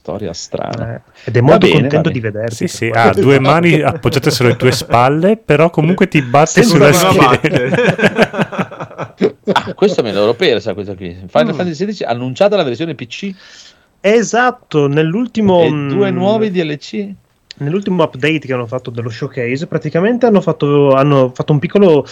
Storia 0.05 0.33
strana. 0.33 0.97
Eh, 0.97 1.01
ed 1.23 1.35
è 1.35 1.41
molto 1.41 1.65
bene, 1.65 1.79
contento 1.79 2.09
di 2.11 2.19
vederti. 2.19 2.55
Sì, 2.55 2.67
sì, 2.67 2.91
ha 2.93 3.05
questo. 3.05 3.21
due 3.21 3.39
mani 3.41 3.81
appoggiate 3.81 4.29
sulle 4.29 4.55
tue 4.55 4.71
spalle, 4.71 5.35
però 5.35 5.71
comunque 5.71 6.07
ti 6.07 6.21
batte 6.21 6.61
Senza 6.61 6.69
sulla 6.69 6.93
schiena. 6.93 7.73
Ah, 9.51 9.73
questo 9.73 10.01
me 10.03 10.11
l'ero 10.11 10.33
persa, 10.33 10.73
questa 10.73 10.95
qui. 10.95 11.15
Final 11.27 11.53
Mm. 11.53 11.57
Fantasy 11.57 11.85
XVI 11.85 12.05
annunciata 12.05 12.55
la 12.55 12.63
versione 12.63 12.95
PC 12.95 13.33
Esatto, 14.01 14.87
nell'ultimo, 14.87 15.61
e 15.63 15.69
due 15.69 16.11
mm, 16.11 16.15
nuovi 16.15 16.51
DLC. 16.51 17.07
nell'ultimo 17.57 18.03
update 18.03 18.39
che 18.39 18.53
hanno 18.53 18.67
fatto 18.67 18.89
dello 18.91 19.09
showcase, 19.09 19.65
praticamente 19.67 20.25
hanno 20.25 20.41
fatto, 20.41 20.91
hanno 20.93 21.31
fatto 21.33 21.53
un 21.53 21.59
piccolo 21.59 22.05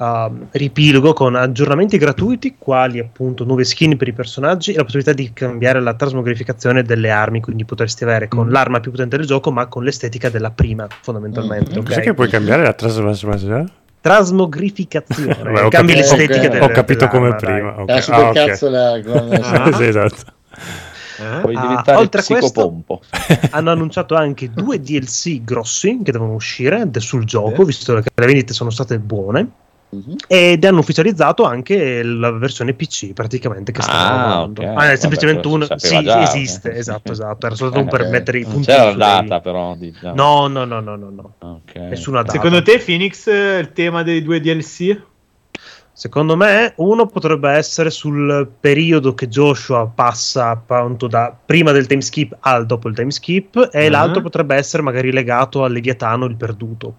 uh, 0.00 0.46
ripilogo 0.52 1.12
con 1.12 1.34
aggiornamenti 1.36 1.96
gratuiti, 1.98 2.56
quali 2.58 2.98
appunto 2.98 3.44
nuove 3.44 3.64
skin 3.64 3.96
per 3.96 4.08
i 4.08 4.12
personaggi 4.12 4.72
e 4.72 4.76
la 4.76 4.82
possibilità 4.84 5.12
di 5.12 5.30
cambiare 5.32 5.80
la 5.80 5.94
trasmogrificazione 5.94 6.82
delle 6.82 7.10
armi, 7.10 7.40
quindi 7.40 7.64
potresti 7.64 8.02
avere 8.04 8.28
con 8.28 8.46
Mm. 8.46 8.50
l'arma 8.50 8.80
più 8.80 8.90
potente 8.90 9.16
del 9.18 9.26
gioco, 9.26 9.50
ma 9.52 9.66
con 9.66 9.84
l'estetica 9.84 10.28
della 10.30 10.50
prima, 10.50 10.86
fondamentalmente. 11.02 11.74
Mm. 11.74 11.78
ok? 11.78 11.86
Cos'è 11.86 12.00
che 12.00 12.14
puoi 12.14 12.28
cambiare 12.28 12.62
la 12.62 12.72
trasformazione? 12.72 13.66
Trasmogrificazione, 14.00 15.32
ho 15.60 15.68
cambi 15.68 15.92
capito- 15.92 15.98
l'estetica 16.16 16.34
ok, 16.36 16.48
delle- 16.48 16.64
ho 16.64 16.68
capito 16.68 17.08
come 17.08 17.34
prima. 17.36 17.80
ok. 17.82 17.90
Ah, 17.90 17.94
Ah, 17.94 18.00
super 18.00 18.24
ok. 18.24 18.32
cazzo 18.34 18.68
la, 18.70 19.00
con- 19.04 19.38
Ah. 19.42 19.72
Sì, 19.76 19.84
esatto. 19.84 20.16
Eh? 21.18 21.40
Puoi 21.42 21.54
Ah, 21.54 21.60
diventare 21.60 21.98
oltre 21.98 22.20
a 22.22 22.24
questo- 22.24 22.82
hanno 23.50 23.70
annunciato 23.70 24.14
anche 24.14 24.50
due 24.50 24.80
DLC 24.80 25.42
grossi 25.44 26.00
che 26.02 26.12
devono 26.12 26.32
uscire 26.32 26.88
sul 26.96 27.24
gioco, 27.24 27.62
visto 27.64 27.94
che 28.00 28.08
le 28.14 28.26
vendite 28.26 28.54
sono 28.54 28.70
state 28.70 28.98
buone. 28.98 29.48
Mhm. 29.92 30.14
Ed 30.28 30.64
hanno 30.64 30.78
ufficializzato 30.78 31.42
anche 31.42 32.02
la 32.04 32.30
versione 32.30 32.74
PC 32.74 33.12
praticamente 33.12 33.72
che 33.72 33.80
Ah, 33.84 34.08
lavorando. 34.12 34.62
ok. 34.62 34.66
Ah, 34.68 34.70
è 34.70 34.74
Vabbè, 34.74 34.96
semplicemente 34.96 35.48
un 35.48 35.66
sì, 35.76 36.02
già. 36.04 36.22
esiste, 36.22 36.74
esatto, 36.76 37.10
esatto. 37.10 37.46
Era 37.46 37.54
soltanto 37.56 37.94
Ok. 37.96 38.00
per 38.00 38.10
mettere 38.10 38.38
i 38.38 38.44
punti 38.44 38.66
c'era 38.66 38.84
la 38.84 38.90
su 38.92 38.96
dei- 38.98 39.28
data, 39.28 39.40
però. 39.40 39.74
Diciamo. 39.74 40.14
No, 40.14 40.46
no, 40.46 40.64
no, 40.64 40.80
no, 40.80 40.94
no, 40.96 41.10
no. 41.10 41.34
Ok. 41.40 41.74
Nessuna 41.74 42.20
data. 42.22 42.32
Secondo 42.32 42.62
te, 42.62 42.78
Phoenix, 42.78 43.26
eh, 43.26 43.58
il 43.58 43.72
tema 43.72 44.02
dei 44.04 44.22
due 44.22 44.40
DLC? 44.40 45.00
Secondo 45.92 46.36
me, 46.36 46.72
uno 46.76 47.06
potrebbe 47.06 47.50
essere 47.50 47.90
sul 47.90 48.48
periodo 48.58 49.12
che 49.12 49.28
Joshua 49.28 49.86
passa 49.92 50.48
appunto 50.50 51.08
da 51.08 51.36
prima 51.44 51.72
del 51.72 51.86
time 51.86 52.00
skip 52.00 52.36
al 52.40 52.64
dopo 52.64 52.88
il 52.88 52.94
time 52.94 53.10
skip, 53.10 53.68
e 53.72 53.84
Mhm. 53.86 53.90
l'altro 53.90 54.22
potrebbe 54.22 54.54
essere 54.54 54.82
magari 54.82 55.12
legato 55.12 55.62
al 55.64 55.72
Leviatano, 55.72 56.24
il 56.26 56.36
perduto. 56.36 56.94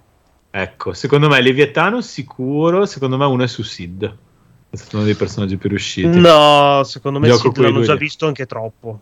Ecco, 0.52 0.94
secondo 0.94 1.30
me 1.30 1.42
Leviatano 1.42 2.02
sicuro, 2.02 2.86
secondo 2.86 3.18
me 3.18 3.26
uno 3.26 3.44
è 3.44 3.48
su 3.48 3.64
Sid. 3.64 4.18
È 4.70 4.76
stato 4.76 4.98
uno 4.98 5.06
dei 5.06 5.16
personaggi 5.16 5.58
più 5.58 5.70
riusciti. 5.70 6.20
No, 6.20 6.82
secondo 6.84 7.20
me 7.20 7.28
Gioco 7.28 7.52
quei 7.52 7.72
l'hanno 7.72 7.84
già 7.84 7.96
visto 7.96 8.28
anche 8.28 8.46
troppo. 8.46 9.00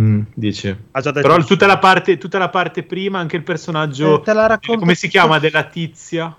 Mm, 0.00 0.22
detto 0.34 0.76
Però 1.12 1.36
tutta 1.38 1.66
la, 1.66 1.78
parte, 1.78 2.18
tutta 2.18 2.36
la 2.36 2.50
parte 2.50 2.82
prima, 2.82 3.18
anche 3.18 3.36
il 3.36 3.42
personaggio... 3.42 4.20
Eh, 4.20 4.24
te 4.24 4.32
la 4.34 4.46
racconto 4.46 4.80
come 4.80 4.94
si 4.94 5.08
chiama? 5.08 5.38
Della 5.38 5.64
tizia? 5.64 6.36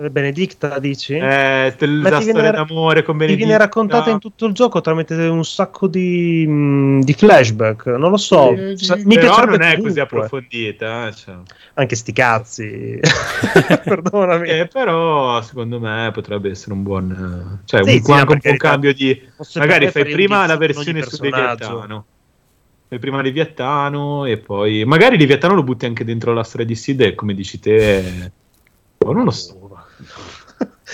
Benedicta, 0.00 0.78
dici? 0.78 1.14
Eh, 1.14 1.20
la 1.20 1.74
ti 1.74 1.76
storia 1.76 2.22
viene- 2.32 2.50
d'amore 2.52 3.02
con 3.02 3.14
Ti 3.14 3.18
Benedetta. 3.24 3.44
viene 3.46 3.58
raccontata 3.58 4.10
in 4.10 4.20
tutto 4.20 4.46
il 4.46 4.52
gioco 4.52 4.80
tramite 4.80 5.14
un 5.26 5.44
sacco 5.44 5.88
di, 5.88 6.46
mh, 6.46 7.00
di 7.00 7.12
flashback. 7.14 7.86
Non 7.86 8.10
lo 8.12 8.16
so. 8.16 8.54
Sì. 8.76 8.92
mi 9.04 9.16
Però 9.16 9.44
non 9.44 9.60
è 9.60 9.70
così 9.72 9.78
comunque. 9.80 10.00
approfondita. 10.02 11.08
eh, 11.08 11.14
cioè. 11.14 11.34
Anche 11.74 11.96
sti 11.96 12.12
cazzi. 12.12 13.00
Perdonami. 13.82 14.48
Eh, 14.48 14.68
però 14.68 15.42
secondo 15.42 15.80
me 15.80 16.10
potrebbe 16.12 16.50
essere 16.50 16.74
un 16.74 16.84
buon... 16.84 17.58
eh, 17.60 17.66
Cioè, 17.66 17.82
Sì, 17.82 17.96
un, 17.96 18.02
sì, 18.04 18.12
anche 18.12 18.20
un 18.20 18.26
po' 18.26 18.32
un 18.34 18.38
carità. 18.40 18.68
cambio 18.68 18.94
di... 18.94 19.20
Magari 19.56 19.88
fai 19.90 20.04
prima 20.04 20.46
la 20.46 20.56
versione 20.56 21.02
su. 21.02 21.20
Leviatano. 21.24 22.04
Fai 22.86 22.98
prima 23.00 23.20
Leviatano 23.20 24.26
e 24.26 24.38
poi... 24.38 24.84
Magari 24.84 25.18
Leviatano 25.18 25.54
lo 25.54 25.64
butti 25.64 25.86
anche 25.86 26.04
dentro 26.04 26.32
la 26.32 26.44
storia 26.44 26.64
di 26.66 26.76
Sid 26.76 27.00
e 27.00 27.14
come 27.16 27.34
dici 27.34 27.58
te... 27.58 28.30
oh, 28.98 29.12
non 29.12 29.24
lo 29.24 29.30
so. 29.32 29.67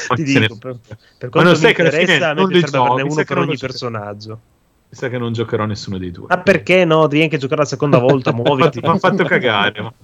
Ma 0.09 0.15
Ti 0.17 0.23
dico, 0.25 0.57
per, 0.59 0.77
per 1.19 1.29
quanto 1.31 1.51
non 1.53 1.61
mi 1.61 1.69
interessa, 1.69 2.31
a 2.31 2.35
me 2.35 2.47
piacerebbe 2.49 2.77
averne 2.79 3.03
uno 3.03 3.25
per 3.25 3.39
ogni 3.39 3.57
personaggio. 3.57 4.39
Mi 4.89 5.01
sa 5.01 5.09
che 5.09 5.19
non 5.19 5.33
giocherò 5.33 5.65
nessuno 5.67 5.99
dei 5.99 6.11
due. 6.11 6.27
Ma 6.29 6.39
perché 6.39 6.85
no? 6.85 7.07
Devi 7.07 7.23
anche 7.23 7.39
giocare 7.39 7.63
la 7.63 7.67
seconda 7.67 7.99
volta, 7.99 8.33
Mi 8.35 8.41
ha 8.41 8.43
muoviti. 8.45 8.81
fatto, 8.81 9.25
cagare. 9.25 9.81
no. 9.81 9.95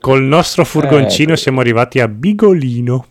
Col 0.00 0.22
nostro 0.22 0.64
furgoncino 0.64 1.32
Eh, 1.32 1.36
siamo 1.36 1.60
arrivati 1.60 2.00
a 2.00 2.08
Bigolino. 2.08 3.06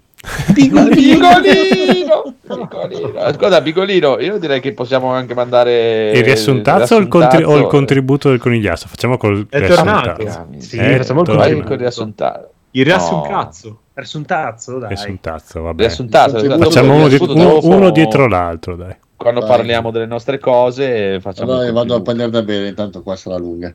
Bigolino! 0.53 1.27
Bigolino. 1.43 3.19
Ascolta, 3.19 3.59
Bigolino, 3.61 4.19
io 4.19 4.37
direi 4.39 4.61
che 4.61 4.73
possiamo 4.73 5.11
anche 5.11 5.33
mandare 5.33 6.11
Il 6.11 6.23
riassuntazzo 6.23 6.95
o 6.95 6.99
il, 6.99 7.07
contri- 7.09 7.37
o 7.37 7.39
il 7.39 7.45
riassuntazzo. 7.45 7.67
contributo 7.77 8.29
del 8.29 8.39
conigliastro? 8.39 8.89
Facciamo 8.89 9.17
col 9.17 9.45
È 9.49 9.57
riassuntazzo. 9.59 10.15
tornato. 10.15 10.47
Sì, 10.59 10.77
Eh, 10.77 10.97
facciamo 10.97 11.21
il 11.21 11.25
torna- 11.25 11.41
Vai 11.41 11.51
contributo. 11.51 11.67
col 11.67 11.77
riassuntazzo. 11.77 12.51
Il 12.75 12.83
riassun 12.85 13.17
No. 13.17 13.21
cazzo. 13.23 13.79
Riassuntazzo, 13.93 14.79
dai. 14.79 14.89
Riassuntazzo, 14.89 15.61
vabbè. 15.61 15.79
Riassuntazzo. 15.81 16.37
Il 16.37 16.47
dopo 16.47 16.63
Facciamo 16.63 16.93
il 16.93 16.99
uno, 16.99 17.07
di- 17.07 17.39
uno- 17.41 17.59
uno 17.61 17.89
dietro 17.91 18.27
l'altro, 18.27 18.75
dai. 18.75 18.95
Quando 19.23 19.39
Vai. 19.39 19.49
parliamo 19.49 19.89
delle 19.89 20.05
nostre 20.05 20.37
cose, 20.37 21.17
facciamo 21.21 21.53
Allora 21.53 21.71
vado 21.71 21.95
a 21.95 22.01
prendere 22.01 22.29
da 22.29 22.41
bere, 22.41 22.67
intanto 22.67 23.01
qua 23.01 23.15
sarà 23.15 23.37
lunga. 23.37 23.73